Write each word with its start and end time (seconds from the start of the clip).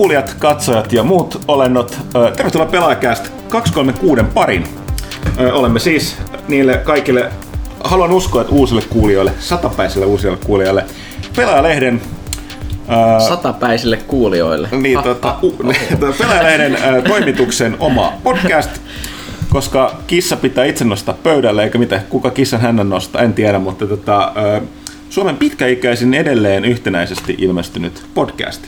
Kuulijat, 0.00 0.36
katsojat 0.38 0.92
ja 0.92 1.02
muut 1.02 1.40
olennot, 1.48 1.98
tervetuloa 2.36 2.66
Pelaajakäästä 2.66 3.28
236 3.48 4.22
parin. 4.34 4.64
Olemme 5.52 5.78
siis 5.78 6.16
niille 6.48 6.76
kaikille, 6.76 7.30
haluan 7.84 8.12
uskoa, 8.12 8.40
että 8.40 8.52
uusille 8.52 8.82
kuulijoille, 8.82 9.32
satapäisille 9.38 10.06
uusille 10.06 10.38
kuulijoille, 10.46 10.84
Pelaajalehden 11.36 12.00
Satapäisille 13.28 13.96
kuulijoille. 13.96 14.68
Niin, 14.72 15.02
tota, 15.02 15.36
u, 15.42 15.56
Pelaajalehden 16.18 16.78
toimituksen 17.08 17.76
oma 17.78 18.12
podcast, 18.22 18.70
koska 19.48 19.96
kissa 20.06 20.36
pitää 20.36 20.64
itse 20.64 20.84
nostaa 20.84 21.14
pöydälle, 21.22 21.64
eikä 21.64 21.78
mitä, 21.78 22.02
kuka 22.08 22.30
kissan 22.30 22.60
hänen 22.60 22.88
nostaa, 22.88 23.22
en 23.22 23.34
tiedä, 23.34 23.58
mutta 23.58 23.86
tota, 23.86 24.32
Suomen 25.10 25.36
pitkäikäisin 25.36 26.14
edelleen 26.14 26.64
yhtenäisesti 26.64 27.34
ilmestynyt 27.38 28.02
podcast 28.14 28.62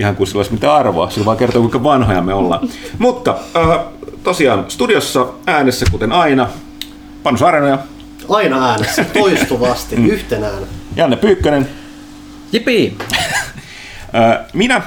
ihan 0.00 0.16
kuin 0.16 0.26
sillä 0.26 0.38
olisi 0.38 0.52
mitään 0.52 0.74
arvoa, 0.74 1.10
sillä 1.10 1.24
vaan 1.24 1.36
kertoo 1.36 1.60
kuinka 1.60 1.82
vanhoja 1.82 2.22
me 2.22 2.34
ollaan. 2.34 2.68
Mutta 2.98 3.36
äh, 3.56 3.78
tosiaan 4.24 4.64
studiossa 4.68 5.26
äänessä 5.46 5.86
kuten 5.90 6.12
aina, 6.12 6.48
Panu 7.22 7.38
Saarenoja. 7.38 7.78
Aina 8.28 8.70
äänessä, 8.70 9.04
toistuvasti, 9.18 9.96
mm. 9.96 10.06
yhtenään. 10.06 10.62
Janne 10.96 11.16
Pyykkönen. 11.16 11.68
Jipi! 12.52 12.96
Äh, 14.14 14.38
minä 14.52 14.76
äh, 14.76 14.82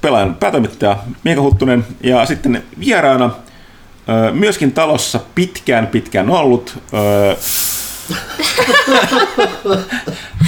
pelaan 0.00 0.34
päätoimittaja 0.34 0.96
Miika 1.24 1.40
Huttunen 1.40 1.86
ja 2.02 2.26
sitten 2.26 2.64
vieraana 2.80 3.24
äh, 3.24 4.32
myöskin 4.32 4.72
talossa 4.72 5.20
pitkään 5.34 5.86
pitkään 5.86 6.30
ollut 6.30 6.78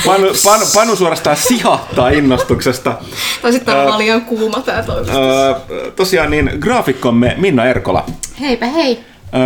Panu, 0.06 0.26
panu, 0.44 0.64
panu 0.74 0.96
suorastaan 0.96 1.36
sihahtaa 1.36 2.08
innostuksesta. 2.08 2.98
Tai 3.42 3.52
sitten 3.52 3.76
on 3.76 3.98
liian 3.98 4.22
kuuma 4.22 4.60
tää 4.60 4.82
toimistossa. 4.82 5.60
Tosiaan 5.96 6.30
niin 6.30 6.50
graafikkomme 6.60 7.34
Minna 7.38 7.64
Erkola. 7.64 8.04
Heipä 8.40 8.66
hei. 8.66 9.04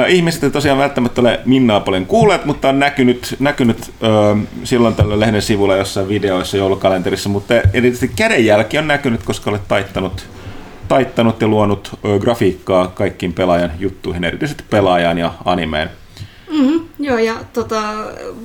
Ihmiset 0.08 0.44
ei 0.44 0.50
tosiaan 0.50 0.78
välttämättä 0.78 1.20
ole 1.20 1.40
Minnaa 1.44 1.80
paljon 1.80 2.06
kuulleet, 2.06 2.44
mutta 2.44 2.68
on 2.68 2.78
näkynyt, 2.78 3.36
näkynyt 3.38 3.78
äh, 3.80 4.38
silloin 4.64 4.94
tällä 4.94 5.20
lehden 5.20 5.42
sivulla 5.42 5.76
jossain 5.76 6.08
videoissa 6.08 6.56
joulukalenterissa, 6.56 7.28
mutta 7.28 7.54
erityisesti 7.54 8.10
kädenjälki 8.16 8.78
on 8.78 8.88
näkynyt, 8.88 9.22
koska 9.22 9.50
olet 9.50 9.68
taittanut, 9.68 10.26
taittanut 10.88 11.40
ja 11.40 11.48
luonut 11.48 11.98
grafiikkaa 12.20 12.86
kaikkiin 12.86 13.32
pelaajan 13.32 13.72
juttuihin, 13.78 14.24
erityisesti 14.24 14.64
pelaajan 14.70 15.18
ja 15.18 15.32
animeen. 15.44 15.90
Mm-hmm, 16.52 16.80
joo, 17.00 17.18
ja 17.18 17.34
tota, 17.52 17.82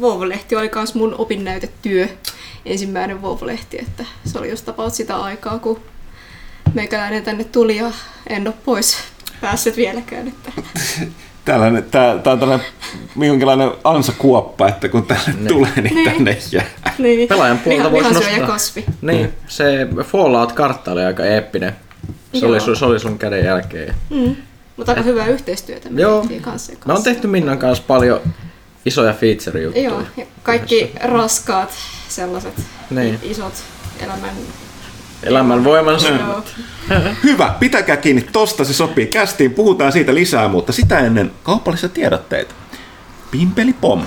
Vouvolehti 0.02 0.56
oli 0.56 0.72
myös 0.76 0.96
mun 0.96 1.16
opinnäytetyö, 1.18 2.08
ensimmäinen 2.66 3.22
Vouvolehti, 3.22 3.78
että 3.80 4.06
se 4.26 4.40
oli 4.40 4.50
just 4.50 4.66
tapaus 4.66 4.98
sitä 4.98 5.16
aikaa, 5.16 5.60
kun 5.60 5.80
meikäläinen 6.74 7.24
tänne 7.24 7.44
tuli 7.44 7.78
ja 7.78 7.92
en 8.28 8.48
ole 8.48 8.56
pois 8.66 8.98
päässyt 9.42 9.78
vieläkään. 9.78 10.28
Että. 10.28 10.52
Tällainen, 11.46 11.84
tää, 11.84 12.18
tää 12.18 12.34
on 12.34 12.40
tällainen 12.40 12.68
jonkinlainen 13.16 13.72
ansakuoppa, 13.84 14.68
että 14.68 14.90
kun 14.90 15.06
tänne 15.06 15.34
niin. 15.34 15.48
tulee, 15.48 15.72
niin, 15.76 15.96
niin 15.96 16.12
tänne 16.12 16.38
jää. 16.52 16.66
Niin. 16.98 17.30
Pelaajan 17.30 17.60
puolta 17.60 17.92
voisi 17.92 18.14
nostaa. 18.14 18.48
kasvi. 18.48 18.86
Niin, 19.02 19.34
se 19.48 19.88
Fallout-kartta 20.04 20.92
oli 20.92 21.04
aika 21.04 21.26
eeppinen. 21.26 21.76
Se, 22.34 22.46
oli, 22.46 22.60
se 22.76 22.86
oli 22.86 23.00
sun 23.00 23.20
käden 23.20 23.46
jälkeen. 23.46 23.96
Mm. 24.10 24.36
Mutta 24.78 24.92
aika 24.92 25.02
hyvää 25.02 25.28
yhteistyötä 25.28 25.90
me 25.90 26.02
Joo. 26.02 26.20
kanssa. 26.20 26.42
kanssa. 26.42 26.74
Me 26.86 26.94
on 26.94 27.04
tehty 27.04 27.28
Minnan 27.28 27.58
kanssa 27.58 27.84
paljon 27.88 28.22
isoja 28.86 29.14
feature-juttuja. 29.14 29.90
Joo, 29.90 30.02
ja 30.18 30.26
kaikki 30.44 30.82
yhdessä. 30.82 31.08
raskaat 31.08 31.70
sellaiset 32.10 32.54
niin. 32.90 33.20
isot 33.24 33.54
elämän 34.00 34.30
Elämän 35.24 35.64
voimansa. 35.64 36.08
Hyvä, 37.24 37.56
pitäkää 37.60 37.98
kiinni 37.98 38.22
tosta, 38.32 38.64
se 38.64 38.74
sopii 38.74 39.08
kästiin. 39.08 39.54
Puhutaan 39.54 39.92
siitä 39.92 40.14
lisää, 40.14 40.48
mutta 40.48 40.74
sitä 40.74 41.00
ennen 41.00 41.32
kaupallisia 41.44 41.90
tiedotteita. 41.90 42.54
Pimpeli 43.32 43.74
pom. 43.74 44.06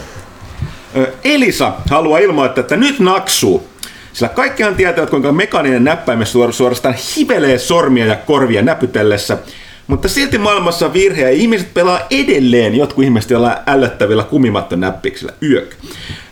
Elisa 1.24 1.72
haluaa 1.90 2.18
ilmoittaa, 2.18 2.60
että 2.60 2.76
nyt 2.76 3.00
naksuu. 3.00 3.68
Sillä 4.12 4.28
kaikkihan 4.28 4.74
tietävät, 4.74 5.10
kuinka 5.10 5.32
mekaaninen 5.32 5.84
näppäimen 5.84 6.26
suorastaan 6.50 6.94
hivelee 7.16 7.58
sormia 7.58 8.06
ja 8.06 8.16
korvia 8.16 8.62
näpytellessä– 8.62 9.38
mutta 9.88 10.08
silti 10.08 10.38
maailmassa 10.38 10.86
on 10.86 10.92
virhe 10.92 11.22
ja 11.22 11.30
ihmiset 11.30 11.74
pelaa 11.74 12.00
edelleen 12.10 12.74
jotkut 12.74 13.04
ihmiset 13.04 13.30
joilla 13.30 13.56
ällöttävillä 13.66 14.24
kumimattonäppiksillä 14.24 15.32
yök. 15.42 15.74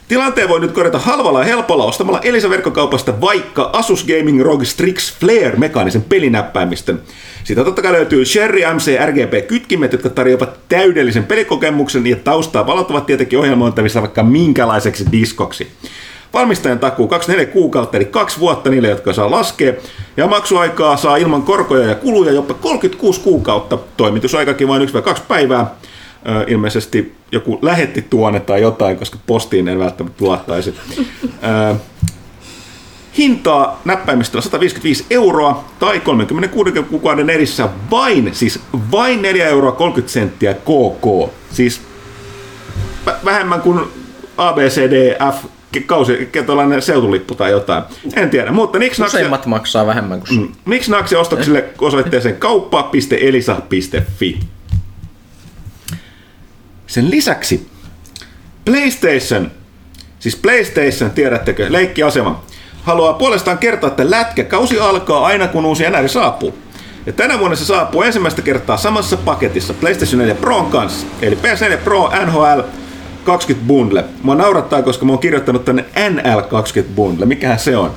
Tilanteen 0.09 0.49
voi 0.49 0.61
nyt 0.61 0.72
korjata 0.72 0.99
halvalla 0.99 1.39
ja 1.39 1.44
helpolla 1.44 1.84
ostamalla 1.84 2.21
Elisa 2.21 2.50
verkkokaupasta 2.50 3.21
vaikka 3.21 3.71
Asus 3.72 4.05
Gaming 4.05 4.43
ROG 4.43 4.65
Strix 4.65 5.15
Flare 5.21 5.55
mekaanisen 5.56 6.03
pelinäppäimistön. 6.03 7.03
Siitä 7.44 7.65
totta 7.65 7.83
kai 7.83 7.93
löytyy 7.93 8.25
Sherry 8.25 8.61
MC 8.75 8.97
RGB-kytkimet, 9.06 9.93
jotka 9.93 10.11
tarjoavat 10.11 10.59
täydellisen 10.69 11.25
pelikokemuksen 11.25 12.06
ja 12.06 12.17
taustaa 12.17 12.67
valottavat 12.67 13.06
tietenkin 13.06 13.38
ohjelmointavissa 13.38 14.00
vaikka 14.00 14.23
minkälaiseksi 14.23 15.05
diskoksi. 15.12 15.69
Valmistajan 16.32 16.78
takuu 16.78 17.09
24 17.09 17.53
kuukautta, 17.53 17.97
eli 17.97 18.04
kaksi 18.04 18.41
vuotta 18.41 18.70
niille, 18.70 18.88
jotka 18.88 19.12
saa 19.12 19.31
laskea. 19.31 19.72
Ja 20.16 20.26
maksuaikaa 20.26 20.97
saa 20.97 21.16
ilman 21.16 21.42
korkoja 21.42 21.88
ja 21.88 21.94
kuluja 21.94 22.32
jopa 22.32 22.54
36 22.54 23.20
kuukautta. 23.20 23.78
Toimitusaikakin 23.97 24.69
vain 24.69 24.88
1-2 24.88 25.20
päivää. 25.28 25.75
Ö, 26.28 26.44
ilmeisesti 26.47 27.14
joku 27.32 27.59
lähetti 27.62 28.03
tuonne 28.03 28.41
tai 28.41 28.60
jotain, 28.62 28.97
koska 28.97 29.19
postiin 29.26 29.69
en 29.69 29.78
välttämättä 29.78 30.25
luottaisi. 30.25 30.75
Ö, 31.72 31.75
hintaa 33.19 33.81
näppäimistöllä 33.84 34.43
155 34.43 35.06
euroa 35.10 35.64
tai 35.78 36.00
36 36.00 36.72
kuukauden 36.91 37.31
erissä 37.31 37.69
vain, 37.91 38.31
siis 38.32 38.60
vain 38.93 39.22
4 39.22 39.47
euroa 39.47 39.72
30 39.72 40.12
senttiä 40.12 40.54
KK. 40.54 41.32
Siis 41.53 41.81
vähemmän 43.25 43.60
kuin 43.60 43.81
ABCDF 44.37 45.44
kausi, 45.87 46.28
tuollainen 46.47 46.82
seutulippu 46.82 47.34
tai 47.34 47.50
jotain. 47.50 47.82
En 48.15 48.31
tiedä, 48.31 48.53
mutta 48.53 48.78
miksi 48.78 49.03
Useimmat 49.03 49.47
maksaa 49.47 49.87
vähemmän 49.87 50.21
kuin 50.21 50.41
mm, 50.41 50.49
Miksi 50.65 50.91
Naksi 50.91 51.16
ostoksille 51.16 51.65
osoitteeseen 51.78 52.37
kauppa.elisa.fi. 52.37 54.41
Sen 56.87 57.10
lisäksi 57.10 57.66
PlayStation, 58.65 59.50
siis 60.19 60.37
PlayStation, 60.37 61.10
tiedättekö, 61.10 61.66
leikkiasema, 61.69 62.44
haluaa 62.82 63.12
puolestaan 63.12 63.59
kertoa, 63.59 63.88
että 63.88 64.10
lätkäkausi 64.10 64.81
alkaa 64.81 65.26
aina 65.26 65.49
kun 65.49 65.66
uusi 65.66 65.84
NR 65.91 66.09
saapuu. 66.09 66.55
Ja 67.06 67.12
tänä 67.12 67.38
vuonna 67.38 67.56
se 67.56 67.65
saapuu 67.65 68.03
ensimmäistä 68.03 68.43
kertaa 68.43 68.76
samassa 68.76 69.16
paketissa 69.16 69.75
PlayStation 69.75 70.19
4 70.19 70.34
Pro 70.34 70.62
kanssa. 70.62 71.06
Eli 71.22 71.34
PS4 71.34 71.76
Pro, 71.84 72.10
NHL, 72.26 72.60
20 73.26 73.66
bundle. 73.66 74.04
Mua 74.22 74.34
naurattaa, 74.34 74.82
koska 74.82 75.04
mä 75.04 75.12
oon 75.12 75.19
kirjoittanut 75.19 75.64
tänne 75.64 75.84
NL20 75.97 76.84
bundle. 76.94 77.26
Mikähän 77.26 77.59
se 77.59 77.76
on? 77.76 77.91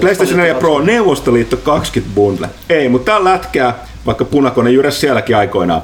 PlayStation 0.00 0.38
4 0.38 0.54
Pro 0.54 0.80
Neuvostoliitto 0.80 1.56
20 1.56 2.14
bundle. 2.14 2.48
Ei, 2.68 2.88
mutta 2.88 3.04
tää 3.04 3.16
on 3.16 3.24
lätkää, 3.24 3.74
vaikka 4.06 4.24
punakone 4.24 4.70
jyräs 4.70 5.00
sielläkin 5.00 5.36
aikoinaan. 5.36 5.82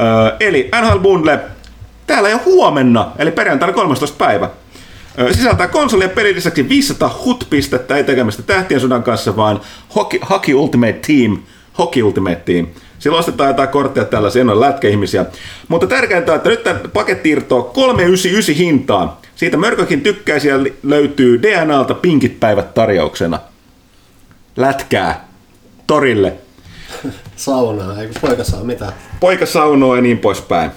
Öö, 0.00 0.36
eli 0.40 0.70
NHL 0.80 0.98
bundle 0.98 1.40
täällä 2.06 2.28
jo 2.28 2.40
huomenna, 2.44 3.12
eli 3.18 3.30
perjantaina 3.30 3.74
13. 3.74 4.16
päivä. 4.18 4.50
Öö, 5.18 5.32
sisältää 5.32 5.68
konsoli 5.68 6.04
ja 6.04 6.08
pelin 6.08 6.36
lisäksi 6.36 6.68
500 6.68 7.20
HUT-pistettä, 7.24 7.96
ei 7.96 8.04
tekemistä 8.04 8.42
tähtien 8.42 8.80
sodan 8.80 9.02
kanssa, 9.02 9.36
vaan 9.36 9.60
Hockey, 9.94 10.20
Hockey 10.30 10.54
Ultimate 10.54 11.00
Team, 11.06 11.38
Hockey 11.78 12.02
Ultimate 12.02 12.42
Team 12.44 12.66
Silloin 12.98 13.18
ostetaan 13.18 13.50
jotain 13.50 13.68
kortteja 13.68 14.04
tällaisia, 14.04 14.40
en 14.40 14.50
ole 14.50 14.66
lätkäihmisiä. 14.66 15.26
Mutta 15.68 15.86
tärkeintä 15.86 16.32
on, 16.32 16.36
että 16.36 16.48
nyt 16.48 16.64
tämä 16.64 16.80
paketti 16.92 17.30
irtoaa 17.30 17.62
399 17.62 18.54
hintaan. 18.54 19.12
Siitä 19.36 19.56
Mörkökin 19.56 20.00
tykkäisiä 20.00 20.54
löytyy 20.82 21.42
DNAlta 21.42 21.94
pinkit 21.94 22.40
päivät 22.40 22.74
tarjouksena. 22.74 23.38
Lätkää. 24.56 25.28
Torille. 25.86 26.32
Saunaa, 27.36 28.00
eikö 28.00 28.20
poika 28.20 28.44
saa 28.44 28.64
mitä? 28.64 28.92
Poika 29.20 29.46
saunoo 29.46 29.96
ja 29.96 30.02
niin 30.02 30.18
poispäin. 30.18 30.70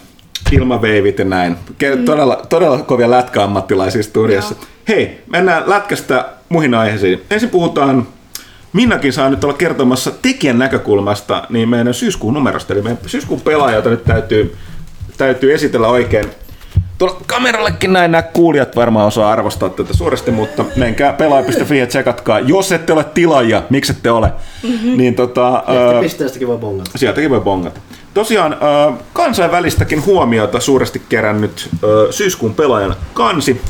Ilmaveivit 0.51 1.19
ja 1.19 1.25
näin. 1.25 1.57
Mm. 1.95 2.05
Todella, 2.05 2.45
todella 2.49 2.77
kovia 2.77 3.11
lätkäammattilaisia 3.11 4.03
studiossa. 4.03 4.55
Hei, 4.87 5.21
mennään 5.27 5.63
lätkästä 5.67 6.25
muihin 6.49 6.73
aiheisiin. 6.73 7.21
Ensin 7.29 7.49
puhutaan 7.49 8.07
Minnakin 8.73 9.13
saa 9.13 9.29
nyt 9.29 9.43
olla 9.43 9.53
kertomassa 9.53 10.11
tekijän 10.21 10.59
näkökulmasta 10.59 11.43
niin 11.49 11.69
meidän 11.69 11.93
syyskuun 11.93 12.33
numerosta. 12.33 12.73
Eli 12.73 12.81
meidän 12.81 12.99
syyskuun 13.05 13.41
pelaaja, 13.41 13.75
jota 13.75 13.89
nyt 13.89 14.03
täytyy, 14.03 14.55
täytyy 15.17 15.53
esitellä 15.53 15.87
oikein. 15.87 16.25
Tuolla 16.97 17.21
kamerallekin 17.27 17.93
näin 17.93 18.11
nämä 18.11 18.21
kuulijat 18.21 18.75
varmaan 18.75 19.07
osaa 19.07 19.31
arvostaa 19.31 19.69
tätä 19.69 19.93
suuresti, 19.93 20.31
mutta 20.31 20.65
menkää 20.75 21.13
pelaaja.fi 21.13 21.77
ja 21.77 21.87
tsekatkaa. 21.87 22.39
Jos 22.39 22.71
ette 22.71 22.93
ole 22.93 23.03
tilaajia, 23.03 23.63
miksi 23.69 23.91
ette 23.91 24.11
ole? 24.11 24.31
Mm-hmm. 24.63 24.97
Niin 24.97 25.15
tota, 25.15 25.63
pisteestäkin 26.01 26.47
voi 26.47 26.57
bongata. 26.57 26.91
Sieltäkin 26.95 27.29
voi 27.29 27.41
bongata. 27.41 27.79
Tosiaan 28.13 28.57
kansainvälistäkin 29.13 30.05
huomiota 30.05 30.59
suuresti 30.59 31.01
kerännyt 31.09 31.69
syyskuun 32.09 32.53
pelaajan 32.53 32.95
kansi 33.13 33.61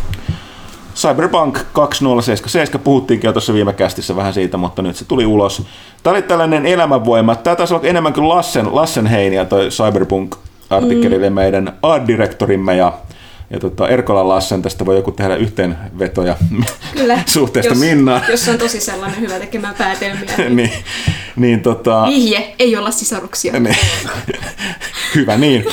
Cyberpunk 0.96 1.60
2077 1.74 2.84
puhuttiinkin 2.84 3.28
jo 3.28 3.34
tuossa 3.34 3.54
viime 3.54 3.74
kästissä 3.74 4.16
vähän 4.16 4.34
siitä, 4.34 4.58
mutta 4.58 4.82
nyt 4.82 4.96
se 4.96 5.06
tuli 5.06 5.26
ulos. 5.26 5.64
Tämä 6.04 6.12
oli 6.12 6.22
tällainen 6.22 6.66
elämänvoima. 6.66 7.36
Tämä 7.36 7.56
taisi 7.56 7.74
olla 7.74 7.88
enemmän 7.88 8.14
kuin 8.14 8.30
Lassen, 8.30 8.76
Lassen 8.76 9.08
heiniä 9.08 9.46
toi 9.46 9.70
Cyberpunk-artikkeli 9.70 11.30
mm. 11.30 11.34
meidän 11.34 11.74
art-direktorimme 11.82 12.76
ja 12.76 12.94
ja 13.52 13.60
tota, 13.60 13.88
Erkola 13.88 14.28
Lassen, 14.28 14.62
tästä 14.62 14.86
voi 14.86 14.96
joku 14.96 15.12
tehdä 15.12 15.36
yhteenvetoja 15.36 16.36
Kyllä, 16.94 17.20
suhteesta 17.26 17.72
jos, 17.72 17.80
Minnaan. 17.80 18.22
Jos 18.30 18.50
on 18.50 18.58
tosi 18.58 18.82
sellainen 18.82 19.20
hyvä 19.22 19.40
tekemään 19.40 19.76
päätelmiä. 19.76 20.34
Niin, 20.38 20.56
niin, 20.56 20.72
niin 21.36 21.62
tota, 21.62 22.06
Vihje, 22.08 22.56
ei 22.60 22.78
olla 22.78 22.92
sisaruksia. 22.92 23.60
niin, 23.60 23.78
hyvä 25.16 25.38
niin. 25.38 25.66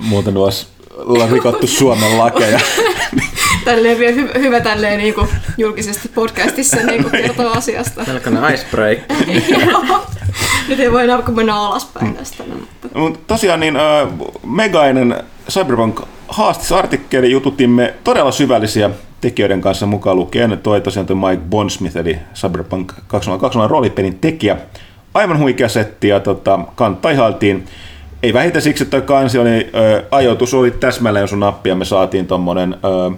Muuten 0.00 0.36
olisi 0.36 0.66
ollaan 0.98 1.30
rikottu 1.30 1.66
Suomen 1.66 2.18
lakeja. 2.18 2.60
Tälleen 3.64 3.98
vielä 3.98 4.16
hy- 4.16 4.38
hyvä 4.38 4.60
tälleen 4.60 4.98
niin 4.98 5.14
kuin 5.14 5.28
julkisesti 5.58 6.08
podcastissa 6.08 6.76
niin 6.76 7.02
kuin 7.02 7.22
kertoa 7.22 7.52
asiasta. 7.52 8.04
Melkoinen 8.06 8.54
icebreak. 8.54 8.98
Nyt 10.68 10.80
ei 10.80 10.92
voi 10.92 11.04
enää 11.04 11.22
mennä 11.34 11.60
alaspäin 11.60 12.16
tästä. 12.16 12.44
no, 12.46 12.54
Mutta... 12.54 12.98
Mut 12.98 13.26
tosiaan 13.26 13.60
niin 13.60 13.76
äh, 13.76 14.08
megainen 14.46 15.16
Cyberpunk 15.50 16.00
haastisartikkeli 16.28 17.30
jututimme 17.30 17.94
todella 18.04 18.32
syvällisiä 18.32 18.90
tekijöiden 19.20 19.60
kanssa 19.60 19.86
mukaan 19.86 20.16
lukien. 20.16 20.58
Toi 20.62 20.80
tosiaan 20.80 21.06
toi 21.06 21.16
Mike 21.16 21.42
Bondsmith, 21.50 21.96
eli 21.96 22.18
Cyberpunk 22.34 22.92
2020 23.06 23.70
roolipelin 23.70 24.18
tekijä. 24.18 24.56
Aivan 25.14 25.38
huikea 25.38 25.68
setti 25.68 26.08
ja 26.08 26.20
tota, 26.20 26.58
kantta 26.74 27.10
ihailtiin. 27.10 27.64
Ei 28.22 28.32
vähiten 28.32 28.62
siksi, 28.62 28.82
että 28.82 29.00
toi 29.00 29.06
kansi 29.06 29.38
oli, 29.38 29.70
ö, 29.74 30.04
ajoitus 30.10 30.54
oli 30.54 30.70
täsmälleen 30.70 31.28
sun 31.28 31.40
nappia. 31.40 31.74
Me 31.74 31.84
saatiin 31.84 32.26
tommonen 32.26 32.76
ö, 32.84 33.16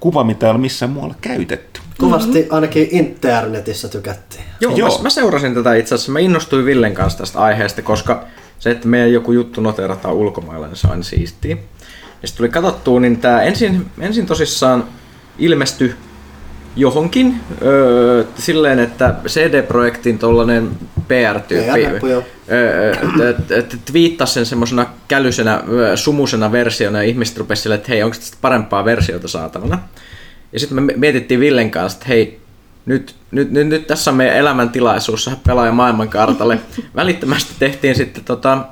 kuva, 0.00 0.24
mitä 0.24 0.46
ei 0.46 0.50
ole 0.50 0.58
missään 0.58 0.92
muualla 0.92 1.14
käytetty. 1.20 1.80
Kovasti 1.98 2.46
ainakin 2.50 2.88
internetissä 2.90 3.88
tykättiin. 3.88 4.44
Joo, 4.60 4.76
Joo. 4.76 4.96
Mä, 4.96 5.02
mä 5.02 5.10
seurasin 5.10 5.54
tätä 5.54 5.74
itse 5.74 5.94
asiassa. 5.94 6.12
Mä 6.12 6.18
innostuin 6.18 6.64
Villen 6.64 6.94
kanssa 6.94 7.18
tästä 7.18 7.38
aiheesta, 7.38 7.82
koska 7.82 8.24
se, 8.58 8.70
että 8.70 8.88
meidän 8.88 9.12
joku 9.12 9.32
juttu 9.32 9.60
noterataan 9.60 10.14
ulkomailla, 10.14 10.66
niin 10.66 10.76
se 10.76 10.88
on 10.88 11.04
siistiä. 11.04 11.56
Ja 12.22 12.28
sitten 12.28 12.36
tuli 12.36 12.48
katsottua, 12.48 13.00
niin 13.00 13.16
tämä 13.16 13.42
ensin, 13.42 13.86
ensin 14.00 14.26
tosissaan 14.26 14.84
ilmestyi 15.38 15.94
johonkin 16.76 17.40
öö, 17.62 18.24
silleen, 18.38 18.78
että 18.78 19.14
CD-projektin 19.26 20.18
tollanen 20.18 20.70
PR-tyyppi 21.08 22.06
t- 23.68 23.84
twiittasi 23.84 24.32
sen 24.32 24.46
semmoisena 24.46 24.86
kälysenä, 25.08 25.62
sumusena 25.94 26.52
versiona 26.52 26.98
ja 27.02 27.08
ihmiset 27.08 27.38
rupesivat 27.38 27.62
silleen, 27.62 27.78
että 27.78 27.88
hei, 27.92 28.02
onko 28.02 28.16
tästä 28.16 28.36
parempaa 28.40 28.84
versiota 28.84 29.28
saatavana? 29.28 29.78
Ja 30.52 30.60
sitten 30.60 30.82
me 30.82 30.92
mietittiin 30.96 31.40
Villen 31.40 31.70
kanssa, 31.70 31.96
että 31.96 32.08
hei, 32.08 32.40
nyt, 32.86 33.14
nyt, 33.30 33.50
nyt, 33.50 33.66
nyt 33.66 33.86
tässä 33.86 34.10
on 34.10 34.16
meidän 34.16 34.36
elämäntilaisuus 34.36 35.30
pelaaja 35.46 35.72
maailmankartalle. 35.72 36.58
Välittömästi 36.96 37.52
tehtiin 37.58 37.94
sitten 37.94 38.24
tota, 38.24 38.64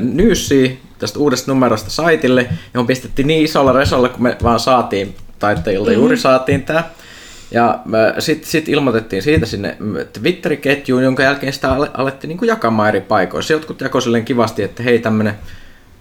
nyyssiä 0.00 0.70
tästä 0.98 1.18
uudesta 1.18 1.50
numerosta 1.50 1.90
saitille, 1.90 2.48
johon 2.74 2.86
pistettiin 2.86 3.26
niin 3.26 3.44
isolla 3.44 3.72
resolla, 3.72 4.08
kun 4.08 4.22
me 4.22 4.36
vaan 4.42 4.60
saatiin 4.60 5.16
taittajilta, 5.38 5.92
juuri 5.92 6.16
saatiin 6.16 6.62
tämä. 6.62 6.84
Ja 7.50 7.82
sitten 8.18 8.50
sit 8.50 8.68
ilmoitettiin 8.68 9.22
siitä 9.22 9.46
sinne 9.46 9.76
Twitter-ketjuun, 10.12 11.02
jonka 11.02 11.22
jälkeen 11.22 11.52
sitä 11.52 11.72
ale- 11.72 11.90
alettiin 11.94 12.28
niinku 12.28 12.44
jakamaan 12.44 12.88
eri 12.88 13.00
paikoissa. 13.00 13.52
Jotkut 13.52 13.80
jakoi 13.80 14.02
silleen 14.02 14.24
kivasti, 14.24 14.62
että 14.62 14.82
hei 14.82 14.98
tämmönen 14.98 15.34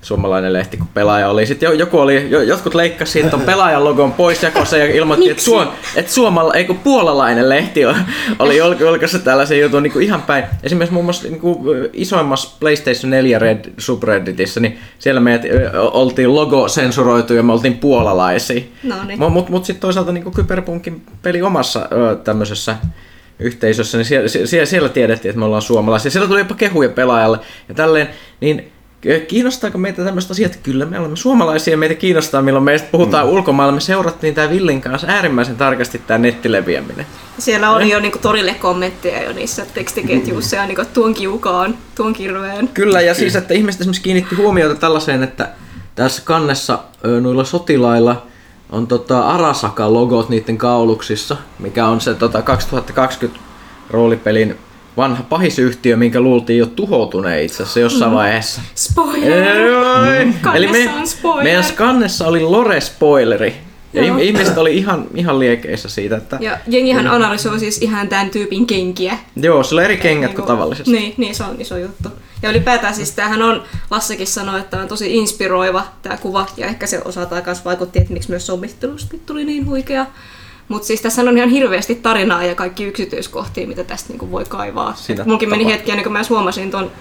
suomalainen 0.01 0.53
lehti, 0.53 0.77
kun 0.77 0.88
pelaaja 0.94 1.29
oli. 1.29 1.45
Sitten 1.45 1.67
jo- 1.67 1.73
joku 1.73 1.99
oli, 1.99 2.29
jo- 2.29 2.41
jotkut 2.41 2.75
leikkasi 2.75 3.11
siitä 3.11 3.29
ton 3.29 3.41
pelaajan 3.41 3.83
logon 3.83 4.13
pois 4.13 4.44
jakossa 4.44 4.77
ja 4.77 4.85
ilmoitti, 4.85 5.29
että, 5.29 5.44
suom, 5.44 5.67
että 5.95 6.11
suomala, 6.11 6.53
ei 6.53 6.65
kun 6.65 6.77
puolalainen 6.77 7.49
lehti 7.49 7.81
oli 8.39 8.57
julk- 8.59 8.79
julkaissut 8.79 9.23
tällaisen 9.23 9.59
jutun 9.59 9.83
niin 9.83 9.94
kuin 9.94 10.05
ihan 10.05 10.21
päin. 10.21 10.44
Esimerkiksi 10.63 10.94
muun 10.94 11.05
muassa 11.05 11.27
niin 11.27 11.39
kuin 11.39 11.59
isoimmassa 11.94 12.55
PlayStation 12.59 13.09
4 13.09 13.39
Red, 13.39 13.65
subredditissä, 13.77 14.59
niin 14.59 14.79
siellä 14.99 15.21
meidät 15.21 15.45
ö, 15.45 15.81
oltiin 15.81 16.35
logo 16.35 16.67
sensuroitu 16.67 17.33
ja 17.33 17.43
me 17.43 17.53
oltiin 17.53 17.77
puolalaisia. 17.77 18.61
No 18.83 18.95
niin. 19.07 19.19
Mutta 19.19 19.33
mut, 19.33 19.50
mut 19.50 19.65
sitten 19.65 19.81
toisaalta 19.81 20.11
niin 20.11 20.31
Kyberpunkin 20.31 21.01
peli 21.21 21.41
omassa 21.41 21.88
ö, 21.91 22.15
tämmöisessä 22.15 22.75
yhteisössä, 23.39 23.97
niin 23.97 24.05
siellä, 24.05 24.27
siellä, 24.27 24.65
siellä 24.65 24.89
tiedettiin, 24.89 25.29
että 25.29 25.39
me 25.39 25.45
ollaan 25.45 25.61
suomalaisia. 25.61 26.11
Siellä 26.11 26.27
tuli 26.27 26.39
jopa 26.39 26.55
kehuja 26.55 26.89
pelaajalle 26.89 27.39
ja 27.69 27.75
tälleen, 27.75 28.09
niin 28.41 28.71
kiinnostaako 29.27 29.77
meitä 29.77 30.03
tämmöistä 30.03 30.31
asiat? 30.31 30.59
Kyllä 30.63 30.85
me 30.85 30.99
olemme 30.99 31.17
suomalaisia 31.17 31.71
ja 31.71 31.77
meitä 31.77 31.95
kiinnostaa, 31.95 32.41
milloin 32.41 32.63
meistä 32.63 32.88
puhutaan 32.91 33.27
mm. 33.27 33.33
ulkomailla. 33.33 33.73
Me 33.73 33.79
seurattiin 33.79 34.35
tämä 34.35 34.49
Villin 34.49 34.81
kanssa 34.81 35.07
äärimmäisen 35.07 35.55
tarkasti 35.55 36.01
tämä 36.07 36.17
nettileviäminen. 36.17 37.05
Siellä 37.39 37.71
oli 37.71 37.89
jo 37.89 37.99
niinku 37.99 38.17
torille 38.17 38.53
kommentteja 38.53 39.23
jo 39.23 39.33
niissä 39.33 39.65
tekstiketjuissa 39.73 40.55
ja 40.55 40.67
niinku 40.67 40.85
tuon 40.94 41.13
kiukaan, 41.13 41.77
tuon 41.95 42.13
kirveen. 42.13 42.67
Kyllä, 42.67 43.01
ja 43.01 43.13
siis, 43.13 43.35
että 43.35 43.53
ihmiset 43.53 43.81
esimerkiksi 43.81 44.03
kiinnitti 44.03 44.35
huomiota 44.35 44.75
tällaiseen, 44.75 45.23
että 45.23 45.50
tässä 45.95 46.21
kannessa 46.25 46.79
noilla 47.21 47.43
sotilailla 47.43 48.27
on 48.69 48.88
tota 48.88 49.21
Arasaka-logot 49.21 50.29
niiden 50.29 50.57
kauluksissa, 50.57 51.38
mikä 51.59 51.88
on 51.88 52.01
se 52.01 52.13
tota 52.13 52.41
2020 52.41 53.39
roolipelin 53.89 54.57
vanha 54.97 55.23
pahisyhtiö, 55.23 55.97
minkä 55.97 56.21
luultiin 56.21 56.59
jo 56.59 56.65
tuhoutuneen 56.65 57.44
itse 57.44 57.63
asiassa 57.63 57.79
jossain 57.79 58.11
vaiheessa. 58.11 58.61
Spoiler! 58.75 59.57
Kannessa 60.41 60.53
Eli 60.53 60.67
me, 60.67 60.89
spoiler. 61.05 61.44
meidän 61.44 61.63
skannessa 61.63 62.27
oli 62.27 62.39
lore-spoileri. 62.39 63.53
Ja 63.94 64.05
Joo. 64.05 64.17
ihm- 64.17 64.21
ihmiset 64.21 64.57
oli 64.57 64.77
ihan, 64.77 65.05
ihan 65.15 65.39
liekeissä 65.39 65.89
siitä, 65.89 66.17
että 66.17 66.38
Ja 66.41 66.57
jengihän 66.67 67.07
analysoi 67.07 67.59
siis 67.59 67.77
ihan 67.81 68.07
tämän 68.07 68.29
tyypin 68.29 68.67
kenkiä. 68.67 69.17
joo, 69.35 69.63
sillä 69.63 69.79
on 69.79 69.86
eri 69.86 69.98
kengät 69.98 70.29
kuin 70.31 70.36
Niinku- 70.38 70.48
tavallisesti. 70.48 70.91
Niin, 70.91 71.13
niin, 71.17 71.36
se 71.36 71.43
on 71.43 71.55
iso 71.62 71.77
juttu. 71.77 72.10
Ja 72.41 72.50
ylipäätään 72.50 72.95
siis 72.95 73.12
tämähän 73.12 73.41
on, 73.41 73.63
Lassekin 73.91 74.27
sanoi, 74.27 74.60
että 74.60 74.81
on 74.81 74.88
tosi 74.88 75.15
inspiroiva 75.15 75.83
tämä 76.01 76.17
kuva, 76.17 76.45
ja 76.57 76.67
ehkä 76.67 76.88
se 76.88 77.01
osaltaan 77.05 77.43
myös 77.45 77.65
vaikutti, 77.65 78.00
että 78.00 78.13
miksi 78.13 78.29
myös 78.29 78.48
sommittelusta 78.48 79.15
tuli 79.25 79.45
niin 79.45 79.65
huikea. 79.65 80.05
Mutta 80.67 80.88
siis 80.88 81.01
tässä 81.01 81.21
on 81.21 81.38
ihan 81.38 81.50
hirveästi 81.50 81.95
tarinaa 81.95 82.43
ja 82.43 82.55
kaikki 82.55 82.83
yksityiskohtia, 82.83 83.67
mitä 83.67 83.83
tästä 83.83 84.09
niinku 84.09 84.31
voi 84.31 84.45
kaivaa. 84.45 84.93
Siinä 84.95 85.24
Munkin 85.25 85.50
meni 85.50 85.65
hetki 85.65 85.91
ennen 85.91 86.03
kuin 86.03 86.13
mä 86.13 86.21
huomasin 86.29 86.71
ton 86.71 86.91